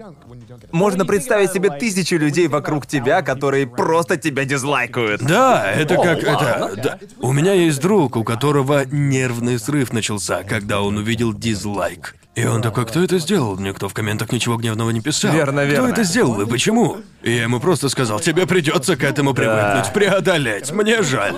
Можно 0.71 1.05
представить 1.05 1.51
себе 1.51 1.69
тысячи 1.69 2.13
людей 2.15 2.47
вокруг 2.47 2.85
тебя, 2.85 3.21
которые 3.21 3.67
просто 3.67 4.17
тебя 4.17 4.45
дизлайкают. 4.45 5.21
Да, 5.21 5.71
это 5.71 5.95
как 5.95 6.19
это. 6.19 6.73
да. 6.75 6.99
У 7.19 7.31
меня 7.31 7.53
есть 7.53 7.81
друг, 7.81 8.15
у 8.15 8.23
которого 8.23 8.85
нервный 8.85 9.59
срыв 9.59 9.93
начался, 9.93 10.43
когда 10.43 10.81
он 10.81 10.97
увидел 10.97 11.33
дизлайк. 11.33 12.15
И 12.39 12.45
он 12.45 12.61
такой, 12.61 12.85
кто 12.85 13.03
это 13.03 13.19
сделал? 13.19 13.59
Никто 13.59 13.89
в 13.89 13.93
комментах 13.93 14.31
ничего 14.31 14.55
гневного 14.55 14.91
не 14.91 15.01
писал. 15.01 15.33
Верно, 15.33 15.63
Кто 15.63 15.71
верно. 15.71 15.87
это 15.89 16.03
сделал 16.03 16.39
и 16.39 16.45
почему? 16.45 16.99
И 17.21 17.31
я 17.35 17.43
ему 17.43 17.59
просто 17.59 17.89
сказал, 17.89 18.21
тебе 18.21 18.47
придется 18.47 18.95
к 18.95 19.03
этому 19.03 19.33
привыкнуть, 19.33 19.91
преодолеть. 19.91 20.71
Мне 20.71 21.03
жаль. 21.03 21.35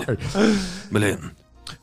Блин. 0.92 1.32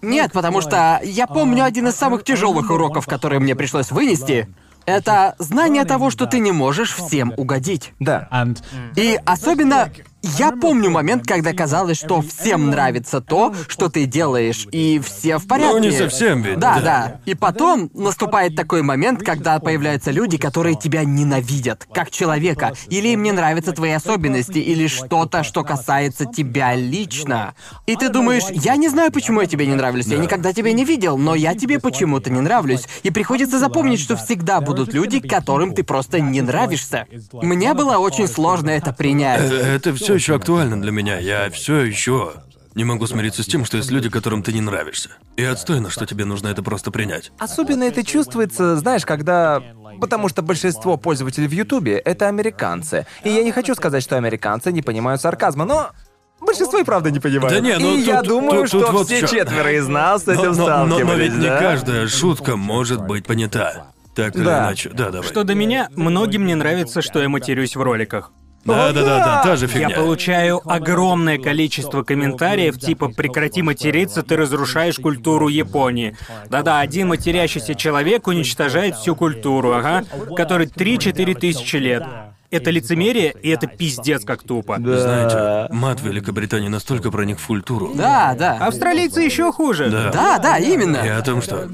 Нет, 0.02 0.32
потому 0.32 0.62
что 0.62 1.02
я 1.04 1.28
помню 1.28 1.66
один 1.66 1.90
из 1.90 1.96
самых 1.96 2.24
тяжелых 2.24 2.70
уроков, 2.70 3.08
которые 3.08 3.42
мне 3.42 3.56
пришлось 3.56 3.92
вынести. 3.92 4.48
Это 4.86 5.36
знание 5.38 5.84
того, 5.84 6.12
что 6.12 6.26
ты 6.26 6.40
не 6.40 6.54
можешь 6.54 6.94
всем 6.94 7.34
угодить. 7.36 7.92
Да. 8.00 8.30
И 8.96 9.20
особенно 9.26 9.92
я 10.22 10.52
помню 10.52 10.90
момент, 10.90 11.26
когда 11.26 11.54
казалось, 11.54 11.98
что 11.98 12.22
всем 12.22 12.70
нравится 12.70 13.22
то, 13.22 13.54
что 13.68 13.90
ты 13.90 14.06
делаешь, 14.06 14.68
и 14.72 15.00
все 15.00 15.38
в 15.38 15.48
порядке. 15.48 15.74
Ну, 15.74 15.80
не 15.80 15.92
совсем 15.92 16.42
ведь, 16.42 16.60
Да, 16.60 16.76
да. 16.76 16.82
да. 16.82 17.22
И 17.26 17.36
потом 17.36 17.90
наступает 17.94 18.56
такой 18.56 18.82
момент, 18.82 19.22
когда 19.24 19.60
появляются 19.60 20.12
люди, 20.12 20.38
которые 20.38 20.76
тебя 20.76 21.04
ненавидят, 21.04 21.88
как 21.94 22.12
человека, 22.12 22.74
или 22.90 23.10
им 23.10 23.24
не 23.24 23.32
нравятся 23.32 23.72
твои 23.72 23.92
особенности, 23.92 24.58
или 24.60 24.88
что-то, 24.88 25.44
что 25.44 25.64
касается 25.64 26.26
тебя 26.26 26.76
лично. 26.76 27.54
И 27.86 27.96
ты 27.96 28.10
думаешь, 28.10 28.44
я 28.52 28.76
не 28.76 28.90
знаю, 28.90 29.12
почему 29.12 29.42
я 29.42 29.48
тебе 29.48 29.66
не 29.68 29.76
нравлюсь, 29.76 30.08
я 30.08 30.18
никогда 30.18 30.54
тебя 30.54 30.74
не 30.74 30.86
видел, 30.86 31.18
но 31.18 31.36
я 31.36 31.56
тебе 31.56 31.80
почему-то 31.80 32.30
не 32.30 32.42
нравлюсь. 32.42 32.86
И 33.04 33.10
приходится 33.10 33.60
запомнить, 33.60 34.00
что 34.00 34.16
всегда 34.16 34.60
будут 34.62 34.94
люди, 34.94 35.20
которым 35.20 35.74
ты 35.74 35.84
просто 35.84 36.20
не 36.20 36.42
нравишься. 36.42 37.08
Мне 37.34 37.74
было 37.74 37.98
очень 37.98 38.28
сложно 38.28 38.70
это 38.70 38.92
принять. 38.94 39.42
Э, 39.52 39.76
Это 39.76 39.94
все 39.94 40.09
еще 40.16 40.36
актуально 40.36 40.82
для 40.82 40.92
меня. 40.92 41.18
Я 41.20 41.50
все 41.50 41.80
еще 41.82 42.34
Не 42.76 42.84
могу 42.86 43.08
смириться 43.08 43.42
с 43.44 43.48
тем, 43.48 43.66
что 43.66 43.78
есть 43.78 43.90
люди, 43.92 44.10
которым 44.10 44.44
ты 44.44 44.54
не 44.54 44.62
нравишься. 44.62 45.10
И 45.38 45.44
отстойно, 45.44 45.90
что 45.90 46.06
тебе 46.06 46.24
нужно 46.26 46.48
это 46.50 46.62
просто 46.64 46.92
принять. 46.92 47.32
Особенно 47.40 47.84
это 47.84 48.06
чувствуется, 48.06 48.78
знаешь, 48.78 49.06
когда... 49.06 49.62
Потому 50.00 50.30
что 50.30 50.42
большинство 50.44 50.96
пользователей 50.96 51.48
в 51.48 51.52
Ютубе— 51.52 51.98
это 52.06 52.28
американцы. 52.30 53.06
И 53.24 53.30
я 53.30 53.44
не 53.44 53.52
хочу 53.52 53.74
сказать, 53.76 54.04
что 54.04 54.18
американцы 54.18 54.72
не 54.72 54.82
понимают 54.82 55.20
сарказма, 55.20 55.66
но... 55.66 55.90
Большинство 56.40 56.80
и 56.80 56.84
правда 56.84 57.12
не 57.12 57.20
понимают. 57.20 57.54
Да 57.54 57.60
не, 57.60 57.78
ну 57.78 57.98
и 57.98 58.02
я 58.02 58.20
тут- 58.20 58.30
думаю, 58.30 58.62
тут- 58.62 58.72
тут 58.72 58.84
что 58.84 58.92
вот 58.94 59.08
все 59.08 59.22
чё. 59.22 59.28
четверо 59.28 59.74
из 59.74 59.88
нас 59.90 60.24
с 60.24 60.28
этим 60.30 60.52
Но, 60.54 60.68
но- 60.68 60.86
но- 60.86 61.00
но 61.00 61.14
ведь 61.16 61.34
не 61.34 61.48
да? 61.48 61.60
каждая 61.60 62.08
шутка 62.08 62.56
может 62.56 63.06
быть 63.06 63.26
понята. 63.26 63.88
Так 64.16 64.36
или 64.36 64.46
Да. 64.46 64.60
иначе. 64.68 64.90
Да, 64.90 65.10
давай. 65.10 65.28
Что 65.28 65.44
до 65.44 65.54
меня, 65.56 65.90
многим 65.96 66.46
не 66.46 66.56
нравится, 66.56 67.02
что 67.02 67.20
я 67.22 67.28
матерюсь 67.28 67.76
в 67.76 67.82
роликах. 67.82 68.32
Да, 68.70 68.94
да, 68.94 69.04
да, 69.04 69.20
да, 69.20 69.44
та 69.44 69.56
же 69.56 69.68
фигня. 69.68 69.90
Я 69.90 69.96
получаю 69.96 70.62
огромное 70.66 71.38
количество 71.38 72.04
комментариев 72.04 72.78
типа 72.78 73.10
«прекрати 73.10 73.62
материться, 73.62 74.24
ты 74.24 74.36
разрушаешь 74.38 74.98
культуру 74.98 75.48
Японии». 75.48 76.16
Да-да, 76.50 76.80
один 76.80 77.08
матерящийся 77.10 77.76
человек 77.76 78.28
уничтожает 78.28 78.96
всю 78.96 79.16
культуру, 79.16 79.74
ага, 79.74 80.06
который 80.36 80.68
3-4 80.68 81.36
тысячи 81.36 81.76
лет. 81.78 82.04
Это 82.52 82.72
лицемерие, 82.72 83.36
и 83.44 83.50
это 83.50 83.68
пиздец 83.68 84.26
как 84.26 84.44
тупо. 84.44 84.78
Знаете, 84.80 85.72
мат 85.72 86.00
в 86.00 86.06
Великобритании 86.06 86.68
настолько 86.68 87.12
проник 87.12 87.40
в 87.40 87.46
культуру. 87.46 87.92
Да, 87.94 88.36
да. 88.38 88.58
Австралийцы 88.60 89.22
еще 89.22 89.52
хуже. 89.52 89.90
Да. 89.90 90.12
Да, 90.12 90.40
да, 90.40 90.58
именно. 90.58 90.98
И 90.98 91.10
о 91.10 91.22
том, 91.22 91.42
что... 91.42 91.70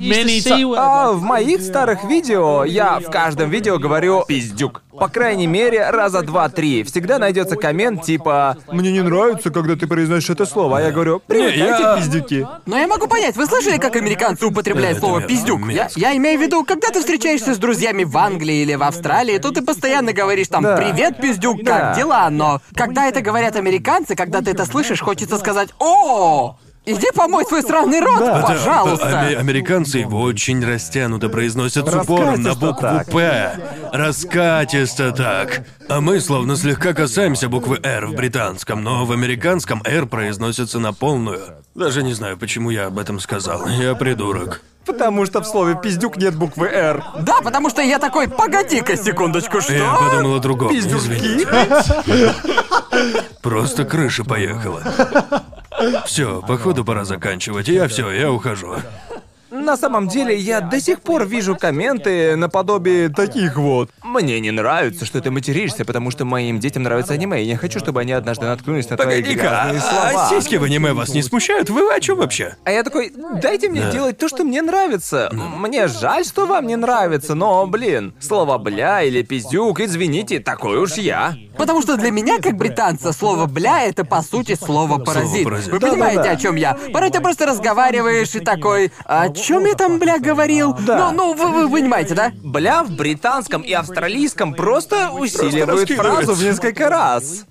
А 0.78 1.12
в 1.14 1.22
моих 1.22 1.62
старых 1.62 2.04
видео 2.04 2.66
я 2.66 3.00
в 3.00 3.10
каждом 3.10 3.50
видео 3.50 3.78
говорю 3.78 4.24
«пиздюк». 4.28 4.82
По 4.98 5.10
крайней 5.10 5.48
мере, 5.48 5.90
раза 5.90 6.22
два-три. 6.22 6.84
Всегда 6.84 7.20
найдется 7.20 7.58
коммент 7.58 8.04
типа 8.04 8.58
«Мне 8.72 8.94
не 8.94 9.02
нравится, 9.02 9.50
когда 9.50 9.76
ты 9.76 9.88
произносишь 9.88 10.30
это 10.30 10.46
слово», 10.46 10.78
а 10.78 10.82
я 10.82 10.92
говорю 10.92 11.22
«Привыкайте, 11.26 11.84
я- 11.84 11.98
пиздюки». 11.98 12.48
Но 12.66 12.78
я 12.78 12.88
могу 12.88 13.08
понять, 13.08 13.36
вы 13.36 13.46
слышали, 13.46 13.78
как 13.78 13.98
американцы 13.98 14.46
употребляют 14.46 14.98
Это 14.98 15.06
слово 15.06 15.20
мерзко, 15.20 15.36
пиздюк? 15.36 15.70
Я, 15.70 15.90
я 15.96 16.16
имею 16.16 16.40
в 16.40 16.42
виду, 16.42 16.64
когда 16.64 16.90
ты 16.90 17.00
встречаешься 17.02 17.56
с 17.56 17.58
друзьями 17.58 18.06
в 18.06 18.18
Англии 18.18 18.62
или 18.62 18.76
в 18.76 18.84
Австралии, 18.84 19.38
то 19.38 19.52
ты 19.52 19.62
постоянно 19.62 20.14
говоришь 20.14 20.48
там 20.48 20.65
Да. 20.66 20.78
«Привет, 20.78 21.18
пиздюк, 21.22 21.64
Да. 21.64 21.80
как 21.80 21.98
дела?» 21.98 22.30
Но 22.30 22.62
когда 22.76 23.06
это 23.08 23.22
говорят 23.22 23.56
американцы, 23.56 24.16
когда 24.16 24.42
ты 24.42 24.52
это 24.52 24.66
слышишь, 24.66 25.02
хочется 25.02 25.38
сказать 25.38 25.70
«О, 25.80 26.58
иди 26.86 27.08
помой 27.14 27.46
свой 27.46 27.62
сраный 27.62 28.00
рот, 28.00 28.22
Это- 28.22 28.42
пожалуйста!» 28.48 29.20
аме- 29.22 29.38
американцы 29.38 30.00
его 30.00 30.22
очень 30.22 30.66
растянуто 30.66 31.30
произносят 31.30 31.88
с 31.90 31.94
упором 31.94 32.42
на 32.42 32.56
букву. 32.56 32.88
«П». 33.12 33.58
Раскатисто 33.94 35.12
так. 35.12 35.62
А 35.90 36.02
мы 36.02 36.20
словно 36.20 36.56
слегка 36.56 36.94
касаемся 36.94 37.48
буквы 37.50 37.80
«Р» 37.84 38.08
в 38.08 38.14
британском, 38.16 38.84
но 38.84 39.06
в 39.06 39.12
американском 39.12 39.82
«Р» 39.86 40.06
произносится 40.08 40.80
на 40.80 40.94
полную. 40.94 41.42
Даже 41.76 42.02
не 42.04 42.14
знаю, 42.14 42.38
почему 42.38 42.70
я 42.72 42.86
об 42.88 42.98
этом 42.98 43.20
сказал. 43.20 43.68
Я 43.68 43.94
придурок. 43.96 44.62
Потому 44.86 45.26
что 45.26 45.42
в 45.42 45.46
слове 45.46 45.76
«пиздюк» 45.82 46.18
нет 46.18 46.36
буквы 46.36 46.68
«Р». 46.68 47.04
Да, 47.22 47.42
потому 47.42 47.70
что 47.70 47.82
я 47.82 48.00
такой 48.00 48.28
«Погоди-ка 48.28 48.96
секундочку, 48.96 49.62
что?» 49.62 49.74
Я 49.74 49.94
подумал 49.96 50.36
о 50.36 50.40
другом. 50.40 50.70
Пиздюки? 50.70 51.06
Извините. 51.06 52.34
Просто 53.42 53.84
крыша 53.86 54.24
поехала. 54.24 54.84
Все, 56.06 56.42
походу 56.42 56.86
пора 56.86 57.04
заканчивать. 57.04 57.68
Я 57.68 57.88
все, 57.88 58.12
я 58.12 58.32
ухожу. 58.32 58.76
На 59.66 59.78
самом 59.78 60.08
деле, 60.08 60.38
я 60.38 60.62
до 60.62 60.80
сих 60.80 61.02
пор 61.02 61.26
вижу 61.26 61.56
комменты 61.56 62.36
наподобие 62.36 63.10
таких 63.10 63.58
вот. 63.58 63.90
Мне 64.04 64.40
не 64.40 64.52
нравится, 64.52 65.06
что 65.06 65.22
ты 65.22 65.32
материшься, 65.32 65.84
потому 65.86 66.12
что 66.12 66.24
моим 66.24 66.60
детям 66.60 66.84
нравится 66.84 67.14
аниме, 67.14 67.42
и 67.42 67.48
я 67.48 67.58
хочу, 67.58 67.80
чтобы 67.80 68.02
они 68.02 68.12
однажды 68.12 68.46
наткнулись 68.46 68.88
на 68.92 68.96
твои 68.96 69.24
Погоди-ка, 69.24 69.42
грязные 69.42 69.82
а, 69.82 69.82
слова. 69.82 70.28
а 70.28 70.30
сиськи 70.30 70.56
в 70.58 70.64
аниме 70.64 70.94
вас 70.94 71.10
не 71.16 71.24
смущают? 71.24 71.72
Вы 71.72 71.92
о 71.92 72.00
чем 72.00 72.20
вообще? 72.20 72.56
А 72.64 72.72
я 72.72 72.84
такой, 72.84 73.12
дайте 73.42 73.68
мне 73.70 73.90
делать 73.92 74.20
то, 74.20 74.30
что 74.30 74.44
мне 74.44 74.62
нравится. 74.62 75.30
Мне 75.34 75.88
жаль, 75.88 76.26
что 76.26 76.46
вам 76.46 76.68
не 76.68 76.76
нравится, 76.76 77.34
но, 77.34 77.66
блин, 77.66 78.14
слово 78.20 78.60
«бля» 78.60 79.02
или 79.02 79.24
«пиздюк», 79.24 79.80
извините, 79.80 80.40
такой 80.40 80.78
уж 80.78 80.94
я. 80.94 81.36
Потому 81.58 81.82
что 81.82 81.98
для 81.98 82.12
меня, 82.12 82.38
как 82.40 82.56
британца, 82.56 83.12
слово 83.14 83.48
«бля»— 83.48 83.84
это, 83.86 84.06
по 84.06 84.22
сути, 84.22 84.56
слово 84.56 85.00
«паразит». 85.00 85.44
«паразит». 85.44 85.72
Вы 85.72 85.80
Да-да-да. 85.80 85.92
понимаете, 85.94 86.30
о 86.30 86.36
чем 86.36 86.56
я? 86.56 86.78
Порой 86.94 87.10
ты 87.10 87.20
просто 87.20 87.48
разговариваешь 87.48 88.36
и 88.36 88.40
такой 88.40 88.92
«О 89.06 89.30
чем 89.60 89.66
я 89.66 89.76
там, 89.76 90.00
бля, 90.00 90.20
говорил?» 90.20 90.76
Да. 90.86 91.12
Ну, 91.12 91.18
ну, 91.18 91.34
вы, 91.34 91.68
вы 91.68 91.80
понимаете, 91.80 92.14
да? 92.16 92.32
«Бля» 92.44 92.84
в 92.84 92.92
британском 92.92 93.62
и 93.62 93.72
австралийском 93.74 94.54
просто 94.54 95.10
усиливает 95.12 95.68
раскидывается. 95.70 95.96
фразу 96.26 96.34
в 96.34 96.44
несколько 96.44 96.90
раз. 96.90 97.46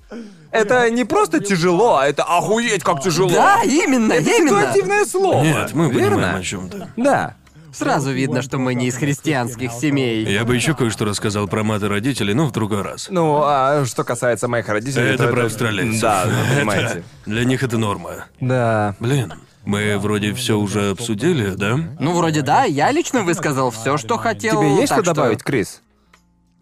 Это 0.50 0.88
не 0.90 1.04
просто 1.04 1.40
тяжело, 1.40 1.96
а 1.96 2.06
это 2.06 2.22
охуеть 2.22 2.84
как 2.84 3.02
тяжело. 3.02 3.28
Да, 3.30 3.62
именно, 3.64 4.12
Это 4.12 4.30
именно. 4.30 4.60
ситуативное 4.60 5.04
слово. 5.04 5.42
Нет, 5.42 5.72
мы 5.74 5.88
понимаем 5.88 6.10
верно? 6.10 6.36
о 6.36 6.42
чем-то. 6.42 6.88
Да. 6.96 7.34
Сразу 7.72 8.12
видно, 8.12 8.40
что 8.40 8.58
мы 8.58 8.74
не 8.74 8.86
из 8.86 8.94
христианских 8.94 9.72
семей. 9.72 10.24
Я 10.24 10.44
бы 10.44 10.54
еще 10.54 10.76
кое-что 10.76 11.04
рассказал 11.06 11.48
про 11.48 11.64
маты 11.64 11.88
родителей, 11.88 12.32
но 12.32 12.46
в 12.46 12.52
другой 12.52 12.82
раз. 12.82 13.08
Ну, 13.10 13.40
а 13.44 13.84
что 13.84 14.04
касается 14.04 14.46
моих 14.46 14.68
родителей, 14.68 15.08
Это 15.14 15.24
то 15.26 15.32
про 15.32 15.46
австралийцев. 15.46 16.00
Да, 16.00 16.22
вы 16.24 16.30
Это- 16.34 16.54
понимаете. 16.54 17.02
Для 17.26 17.44
них 17.44 17.64
это 17.64 17.76
норма. 17.76 18.26
Да. 18.40 18.94
Блин, 19.00 19.32
мы 19.64 19.98
вроде 19.98 20.34
все 20.34 20.58
уже 20.58 20.90
обсудили, 20.90 21.54
да? 21.54 21.78
Ну, 21.98 22.12
вроде 22.12 22.42
да, 22.42 22.64
я 22.64 22.90
лично 22.90 23.22
высказал 23.22 23.70
все, 23.70 23.96
что 23.96 24.16
хотел. 24.16 24.60
Тебе 24.60 24.76
есть 24.76 24.88
так 24.88 25.04
что 25.04 25.14
добавить, 25.14 25.42
Крис? 25.42 25.80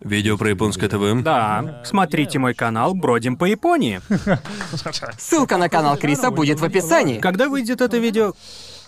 Видео 0.00 0.36
про 0.36 0.50
японское 0.50 0.88
ТВ? 0.88 1.22
Да, 1.22 1.82
смотрите 1.84 2.38
мой 2.38 2.54
канал 2.54 2.94
«Бродим 2.94 3.36
по 3.36 3.44
Японии». 3.44 4.00
Ссылка 5.18 5.56
на 5.58 5.68
канал 5.68 5.96
Криса 5.96 6.30
будет 6.30 6.58
в 6.58 6.64
описании. 6.64 7.20
Когда 7.20 7.48
выйдет 7.48 7.80
это 7.80 7.98
видео? 7.98 8.32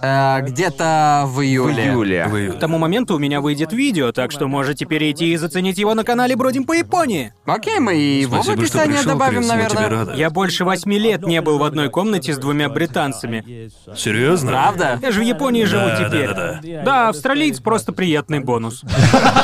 Э, 0.00 0.40
где-то 0.42 1.24
в 1.26 1.40
июле. 1.42 1.86
Юлия. 1.86 2.26
Вы- 2.28 2.48
К 2.50 2.58
тому 2.58 2.78
моменту 2.78 3.14
у 3.14 3.18
меня 3.18 3.40
выйдет 3.40 3.72
видео, 3.72 4.12
так 4.12 4.32
что 4.32 4.48
можете 4.48 4.84
перейти 4.84 5.32
и 5.32 5.36
заценить 5.36 5.78
его 5.78 5.94
на 5.94 6.04
канале 6.04 6.36
«Бродим 6.36 6.64
по 6.64 6.72
Японии». 6.72 7.32
Окей, 7.46 7.78
мы 7.78 7.96
и 7.96 8.20
его 8.22 8.40
в 8.40 8.44
Спасибо, 8.44 8.62
описание 8.62 8.96
пришел, 8.98 9.12
добавим, 9.12 9.38
Крис, 9.40 9.48
мы 9.50 9.54
тебе 9.54 9.64
наверное. 9.74 9.90
рады. 10.06 10.12
Я 10.20 10.30
больше 10.30 10.64
восьми 10.64 10.98
лет 10.98 11.26
не 11.26 11.40
был 11.40 11.58
в 11.58 11.62
одной 11.62 11.88
комнате 11.90 12.32
с 12.34 12.38
двумя 12.38 12.68
британцами. 12.68 13.70
Серьезно? 13.96 14.50
Правда? 14.50 14.98
Я 15.02 15.10
же 15.12 15.20
в 15.20 15.24
Японии 15.24 15.64
живу 15.64 15.86
Да, 15.86 15.96
теперь. 16.08 16.28
да, 16.34 16.60
да, 16.62 16.82
Да, 16.84 17.08
австралиец 17.10 17.60
просто 17.60 17.92
приятный 17.92 18.40
бонус. 18.40 18.82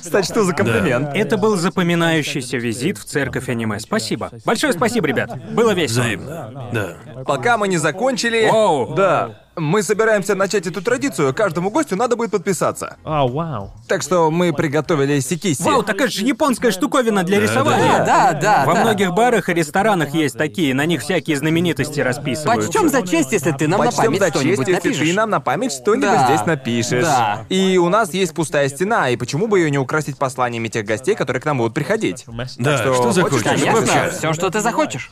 Кстати, 0.00 0.26
что 0.26 0.44
за 0.44 0.52
комплимент? 0.52 1.10
Это 1.14 1.36
был 1.36 1.56
запоминающийся 1.56 2.56
визит 2.56 2.98
в 2.98 3.04
церковь 3.04 3.48
аниме. 3.48 3.80
Спасибо. 3.80 4.30
Большое 4.44 4.72
спасибо, 4.72 5.06
ребят. 5.06 5.30
Было 5.52 5.72
весело. 5.72 6.02
Взаимно. 6.02 6.70
Да. 6.72 6.96
Пока 7.24 7.58
мы 7.58 7.68
не 7.68 7.78
закончили... 7.78 8.48
Оу. 8.50 8.94
Да. 8.94 9.42
Мы 9.58 9.82
собираемся 9.82 10.34
начать 10.34 10.66
эту 10.66 10.80
традицию, 10.82 11.34
каждому 11.34 11.70
гостю 11.70 11.96
надо 11.96 12.16
будет 12.16 12.30
подписаться. 12.30 12.96
Oh, 13.04 13.28
wow. 13.28 13.70
Так 13.88 14.02
что 14.02 14.30
мы 14.30 14.52
приготовили 14.52 15.18
сикиси. 15.20 15.62
Вау, 15.62 15.82
такая 15.82 16.08
же 16.08 16.24
японская 16.24 16.70
штуковина 16.70 17.24
для 17.24 17.40
рисования. 17.40 18.04
Да, 18.04 18.32
да, 18.32 18.64
Во 18.66 18.74
да. 18.74 18.80
многих 18.82 19.12
барах 19.12 19.48
и 19.48 19.54
ресторанах 19.54 20.14
есть 20.14 20.36
такие, 20.38 20.74
на 20.74 20.86
них 20.86 21.02
всякие 21.02 21.36
знаменитости 21.36 22.00
расписывают. 22.00 22.66
Почтем 22.66 22.88
за 22.88 23.02
честь, 23.06 23.32
если 23.32 23.52
ты 23.52 23.66
нам 23.68 23.80
на 23.80 23.86
Почтем 23.86 24.04
память 24.04 24.20
за 24.20 24.26
честь, 24.26 24.36
что-нибудь 24.40 24.68
если 24.68 24.72
напишешь. 24.88 25.08
ты 25.08 25.14
нам 25.14 25.30
на 25.30 25.40
память 25.40 25.72
что-нибудь 25.72 26.08
Да. 26.08 26.26
здесь 26.26 26.46
напишешь. 26.46 27.04
Да. 27.04 27.44
И 27.48 27.78
у 27.78 27.88
нас 27.88 28.14
есть 28.14 28.34
пустая 28.34 28.68
стена, 28.68 29.10
и 29.10 29.16
почему 29.16 29.46
бы 29.48 29.58
ее 29.58 29.70
не 29.70 29.78
украсить 29.78 30.18
посланиями 30.18 30.68
тех 30.68 30.84
гостей, 30.86 31.14
которые 31.14 31.42
к 31.42 31.44
нам 31.44 31.58
будут 31.58 31.74
приходить? 31.74 32.24
Да, 32.58 32.78
что, 32.78 32.94
что 32.94 33.12
захочешь 33.12 33.42
хочешь, 33.42 33.62
Конечно, 33.62 34.10
все, 34.10 34.32
что 34.32 34.50
ты 34.50 34.60
захочешь. 34.60 35.10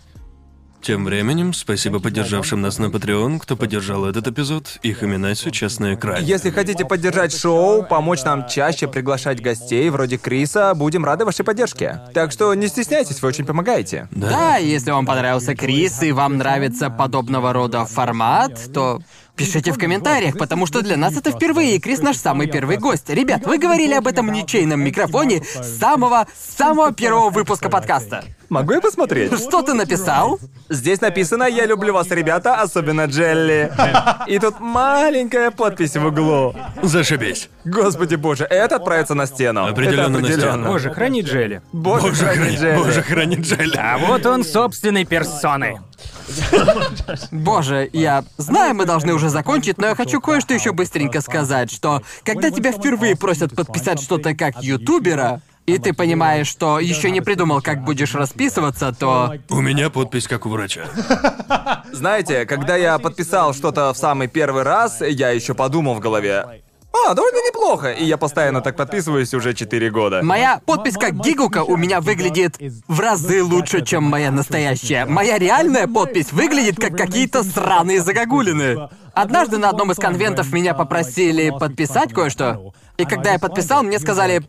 Тем 0.87 1.05
временем, 1.05 1.53
спасибо 1.53 1.99
поддержавшим 1.99 2.61
нас 2.61 2.79
на 2.79 2.85
Patreon, 2.85 3.41
кто 3.41 3.57
поддержал 3.57 4.05
этот 4.05 4.29
эпизод. 4.29 4.79
Их 4.85 5.03
имена 5.03 5.35
сейчас 5.35 5.81
на 5.81 5.95
экране. 5.95 6.25
Если 6.25 6.51
хотите 6.51 6.85
поддержать 6.85 7.37
шоу, 7.37 7.83
помочь 7.83 8.23
нам 8.23 8.47
чаще 8.47 8.87
приглашать 8.87 9.43
гостей 9.43 9.91
вроде 9.91 10.17
Криса, 10.17 10.75
будем 10.77 11.05
рады 11.05 11.25
вашей 11.25 11.45
поддержке. 11.45 12.03
Так 12.15 12.31
что 12.31 12.55
не 12.55 12.69
стесняйтесь, 12.69 13.21
вы 13.21 13.27
очень 13.27 13.45
помогаете. 13.45 14.07
Да, 14.13 14.59
если 14.59 14.93
вам 14.93 15.07
понравился 15.07 15.57
Крис 15.57 16.05
и 16.05 16.13
вам 16.13 16.37
нравится 16.37 16.89
подобного 16.89 17.53
рода 17.53 17.85
формат, 17.85 18.73
то 18.73 19.01
пишите 19.35 19.73
в 19.73 19.79
комментариях, 19.79 20.39
потому 20.39 20.67
что 20.67 20.83
для 20.83 20.97
нас 20.97 21.17
это 21.17 21.33
впервые, 21.33 21.75
и 21.75 21.81
Крис 21.81 21.99
наш 21.99 22.17
самый 22.17 22.47
первый 22.47 22.77
гость. 22.77 23.11
Ребят, 23.11 23.45
вы 23.45 23.59
говорили 23.59 23.95
об 23.95 24.07
этом 24.07 24.31
ничейном 24.33 24.83
микрофоне 24.83 25.43
с 25.43 25.79
самого, 25.79 26.29
самого 26.57 26.93
первого 26.93 27.31
выпуска 27.31 27.69
подкаста. 27.69 28.25
Могу 28.49 28.73
я 28.73 28.81
посмотреть? 28.81 29.33
Что 29.39 29.63
ты 29.63 29.75
написал? 29.75 30.39
Здесь 30.69 31.01
написано 31.01 31.45
«Я 31.45 31.67
люблю 31.67 31.93
вас, 31.93 32.11
ребята, 32.11 32.61
особенно 32.61 33.07
Джелли». 33.07 33.73
И 34.27 34.39
тут 34.39 34.61
маленькая 34.61 35.51
подпись 35.51 35.97
в 35.97 36.07
углу. 36.07 36.55
Зашибись. 36.83 37.49
Господи 37.65 38.15
боже, 38.15 38.45
это 38.45 38.77
отправится 38.77 39.15
на 39.15 39.27
стену. 39.27 39.67
Определенно 39.67 40.19
Это 40.19 40.29
на 40.29 40.33
стену. 40.33 40.67
Боже, 40.69 40.91
храни 40.93 41.23
Джелли. 41.23 41.63
Боже, 41.73 42.09
Боже, 42.09 42.25
храни 42.25 42.39
храни, 42.39 42.57
Джелли. 42.57 42.77
боже, 42.77 43.03
храни 43.03 43.37
Джелли. 43.37 43.77
А 43.77 43.99
вот 43.99 44.27
он 44.27 44.45
собственной 44.45 45.05
персоной. 45.05 45.79
Боже, 47.31 47.89
я 47.93 48.25
знаю, 48.37 48.75
мы 48.75 48.85
должны 48.85 49.15
уже 49.15 49.29
закончить, 49.29 49.79
но 49.79 49.89
я 49.89 49.95
хочу 49.95 50.21
кое-что 50.21 50.55
еще 50.55 50.73
быстренько 50.73 51.21
сказать, 51.21 51.71
что 51.71 52.03
когда 52.25 52.51
тебя 52.51 52.73
впервые 52.73 53.17
просят 53.17 53.55
подписать 53.55 54.01
что-то 54.01 54.35
как 54.35 54.63
ютубера, 54.63 55.41
и 55.67 55.79
ты 55.79 55.93
понимаешь, 55.93 56.47
что 56.47 56.79
еще 56.79 57.11
не 57.11 57.21
придумал, 57.21 57.61
как 57.61 57.85
будешь 57.85 58.15
расписываться, 58.15 58.93
то... 58.93 59.35
У 59.51 59.61
меня 59.61 59.91
подпись 59.91 60.29
как 60.29 60.47
у 60.47 60.49
врача. 60.49 60.87
Знаете, 61.93 62.47
когда 62.47 62.77
я 62.77 62.99
подписал 62.99 63.53
что-то 63.53 63.93
в 63.93 63.99
самый 63.99 64.29
первый 64.29 64.63
раз, 64.63 65.01
я 65.01 65.31
еще 65.31 65.55
подумал 65.55 65.95
в 65.95 66.01
голове. 66.01 66.63
А, 67.05 67.15
довольно 67.15 67.45
неплохо. 67.47 67.91
И 67.91 68.05
я 68.05 68.17
постоянно 68.17 68.61
так 68.61 68.77
подписываюсь 68.77 69.35
уже 69.35 69.55
4 69.55 69.91
года. 69.91 70.23
Моя 70.23 70.61
подпись 70.65 70.95
как 70.95 71.15
Гигука 71.21 71.63
у 71.63 71.77
меня 71.77 72.01
выглядит 72.01 72.57
в 72.89 73.01
разы 73.01 73.43
лучше, 73.43 73.85
чем 73.85 74.05
моя 74.05 74.31
настоящая. 74.31 75.05
Моя 75.05 75.39
реальная 75.39 75.87
подпись 75.87 76.33
выглядит 76.33 76.77
как 76.77 76.97
какие-то 76.97 77.43
сраные 77.43 78.01
загогулины. 78.01 78.89
Однажды 79.13 79.59
на 79.59 79.71
одном 79.71 79.93
из 79.93 79.97
конвентов 79.97 80.53
меня 80.53 80.75
попросили 80.75 81.51
подписать 81.51 82.13
кое-что. 82.13 82.73
И 82.97 83.05
когда 83.05 83.33
я 83.33 83.39
подписал, 83.39 83.83
мне 83.83 83.99
сказали, 83.99 84.43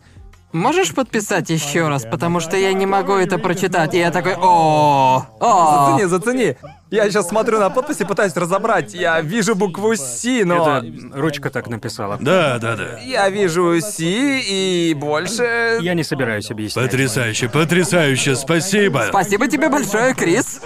Можешь 0.57 0.93
подписать 0.93 1.49
еще 1.51 1.87
раз, 1.87 2.03
потому 2.03 2.39
что 2.39 2.57
я 2.57 2.73
не 2.73 2.87
могу 2.87 3.13
это 3.13 3.37
прочитать. 3.37 3.93
И 3.93 3.99
я 3.99 4.11
такой, 4.11 4.33
о, 4.35 5.25
о. 5.39 5.91
Зацени, 5.91 6.09
зацени. 6.09 6.55
Я 6.89 7.09
сейчас 7.09 7.27
смотрю 7.27 7.59
на 7.59 7.69
подпись 7.69 8.01
и 8.01 8.05
пытаюсь 8.05 8.35
разобрать. 8.35 8.93
Я 8.93 9.21
вижу 9.21 9.55
букву 9.55 9.93
С, 9.93 10.23
но... 10.45 10.79
Это 10.79 10.85
ручка 11.13 11.49
так 11.51 11.67
написала. 11.67 12.17
Да, 12.19 12.57
да, 12.59 12.75
да. 12.75 12.97
Я 12.99 13.29
вижу 13.29 13.79
С 13.79 13.97
и 13.99 14.95
больше... 14.97 15.77
Я 15.81 15.93
не 15.93 16.03
собираюсь 16.03 16.49
объяснять. 16.49 16.85
Потрясающе, 16.85 17.49
потрясающе, 17.49 18.35
спасибо. 18.35 19.05
Спасибо 19.09 19.47
тебе 19.47 19.69
большое, 19.69 20.15
Крис. 20.15 20.61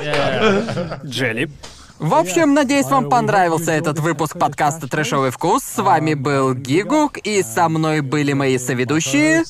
Джелли. 1.03 1.51
В 1.99 2.15
общем, 2.15 2.53
надеюсь, 2.53 2.87
вам 2.87 3.09
понравился 3.09 3.71
этот 3.71 3.99
выпуск 3.99 4.37
подкаста 4.39 4.87
«Трэшовый 4.87 5.31
вкус». 5.31 5.63
С 5.63 5.81
вами 5.81 6.13
был 6.13 6.53
Гигук, 6.53 7.17
и 7.17 7.43
со 7.43 7.67
мной 7.67 8.01
были 8.01 8.33
мои 8.33 8.57
соведущие... 8.57 9.43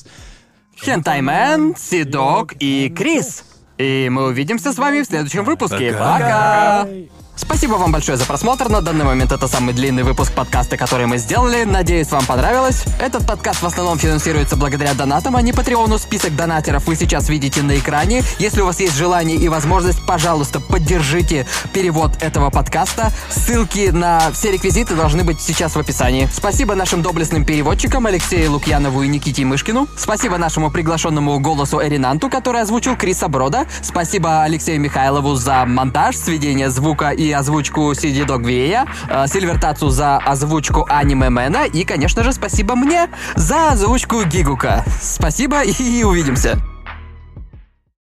Хентаймен, 0.82 1.76
Сидок 1.76 2.54
и 2.58 2.88
Крис. 2.90 3.44
И 3.78 4.08
мы 4.10 4.26
увидимся 4.26 4.72
с 4.72 4.78
вами 4.78 5.02
в 5.02 5.06
следующем 5.06 5.44
выпуске. 5.44 5.92
Пока. 5.92 6.84
Пока! 6.84 6.88
Спасибо 7.34 7.74
вам 7.74 7.92
большое 7.92 8.18
за 8.18 8.26
просмотр. 8.26 8.68
На 8.68 8.82
данный 8.82 9.04
момент 9.04 9.32
это 9.32 9.48
самый 9.48 9.72
длинный 9.72 10.02
выпуск 10.02 10.32
подкаста, 10.32 10.76
который 10.76 11.06
мы 11.06 11.16
сделали. 11.16 11.64
Надеюсь, 11.64 12.10
вам 12.10 12.26
понравилось. 12.26 12.84
Этот 13.00 13.26
подкаст 13.26 13.62
в 13.62 13.66
основном 13.66 13.98
финансируется 13.98 14.56
благодаря 14.56 14.92
донатам, 14.94 15.36
а 15.36 15.42
не 15.42 15.52
Патреону. 15.52 15.98
Список 15.98 16.36
донатеров 16.36 16.86
вы 16.86 16.94
сейчас 16.94 17.30
видите 17.30 17.62
на 17.62 17.78
экране. 17.78 18.22
Если 18.38 18.60
у 18.60 18.66
вас 18.66 18.80
есть 18.80 18.96
желание 18.96 19.36
и 19.36 19.48
возможность, 19.48 20.04
пожалуйста, 20.06 20.60
поддержите 20.60 21.46
перевод 21.72 22.12
этого 22.20 22.50
подкаста. 22.50 23.10
Ссылки 23.30 23.88
на 23.90 24.30
все 24.32 24.52
реквизиты 24.52 24.94
должны 24.94 25.24
быть 25.24 25.40
сейчас 25.40 25.74
в 25.74 25.78
описании. 25.78 26.28
Спасибо 26.32 26.74
нашим 26.74 27.00
доблестным 27.00 27.46
переводчикам 27.46 28.06
Алексею 28.06 28.52
Лукьянову 28.52 29.02
и 29.02 29.08
Никите 29.08 29.44
Мышкину. 29.44 29.88
Спасибо 29.96 30.36
нашему 30.36 30.70
приглашенному 30.70 31.40
голосу 31.40 31.80
Эринанту, 31.82 32.28
который 32.28 32.60
озвучил 32.60 32.96
Криса 32.96 33.28
Брода. 33.28 33.66
Спасибо 33.82 34.42
Алексею 34.42 34.80
Михайлову 34.80 35.34
за 35.34 35.64
монтаж, 35.64 36.16
сведение 36.16 36.68
звука 36.68 37.10
и 37.10 37.21
озвучку 37.30 37.94
Сиди 37.94 38.24
Догвея, 38.24 38.86
э, 39.08 39.26
Сильвертацу 39.28 39.90
за 39.90 40.18
озвучку 40.18 40.86
Аниме 40.88 41.28
Мэна 41.28 41.66
и, 41.66 41.84
конечно 41.84 42.24
же, 42.24 42.32
спасибо 42.32 42.74
мне 42.74 43.08
за 43.36 43.72
озвучку 43.72 44.24
Гигука. 44.24 44.84
Спасибо 45.00 45.62
и 45.62 46.02
увидимся. 46.02 46.71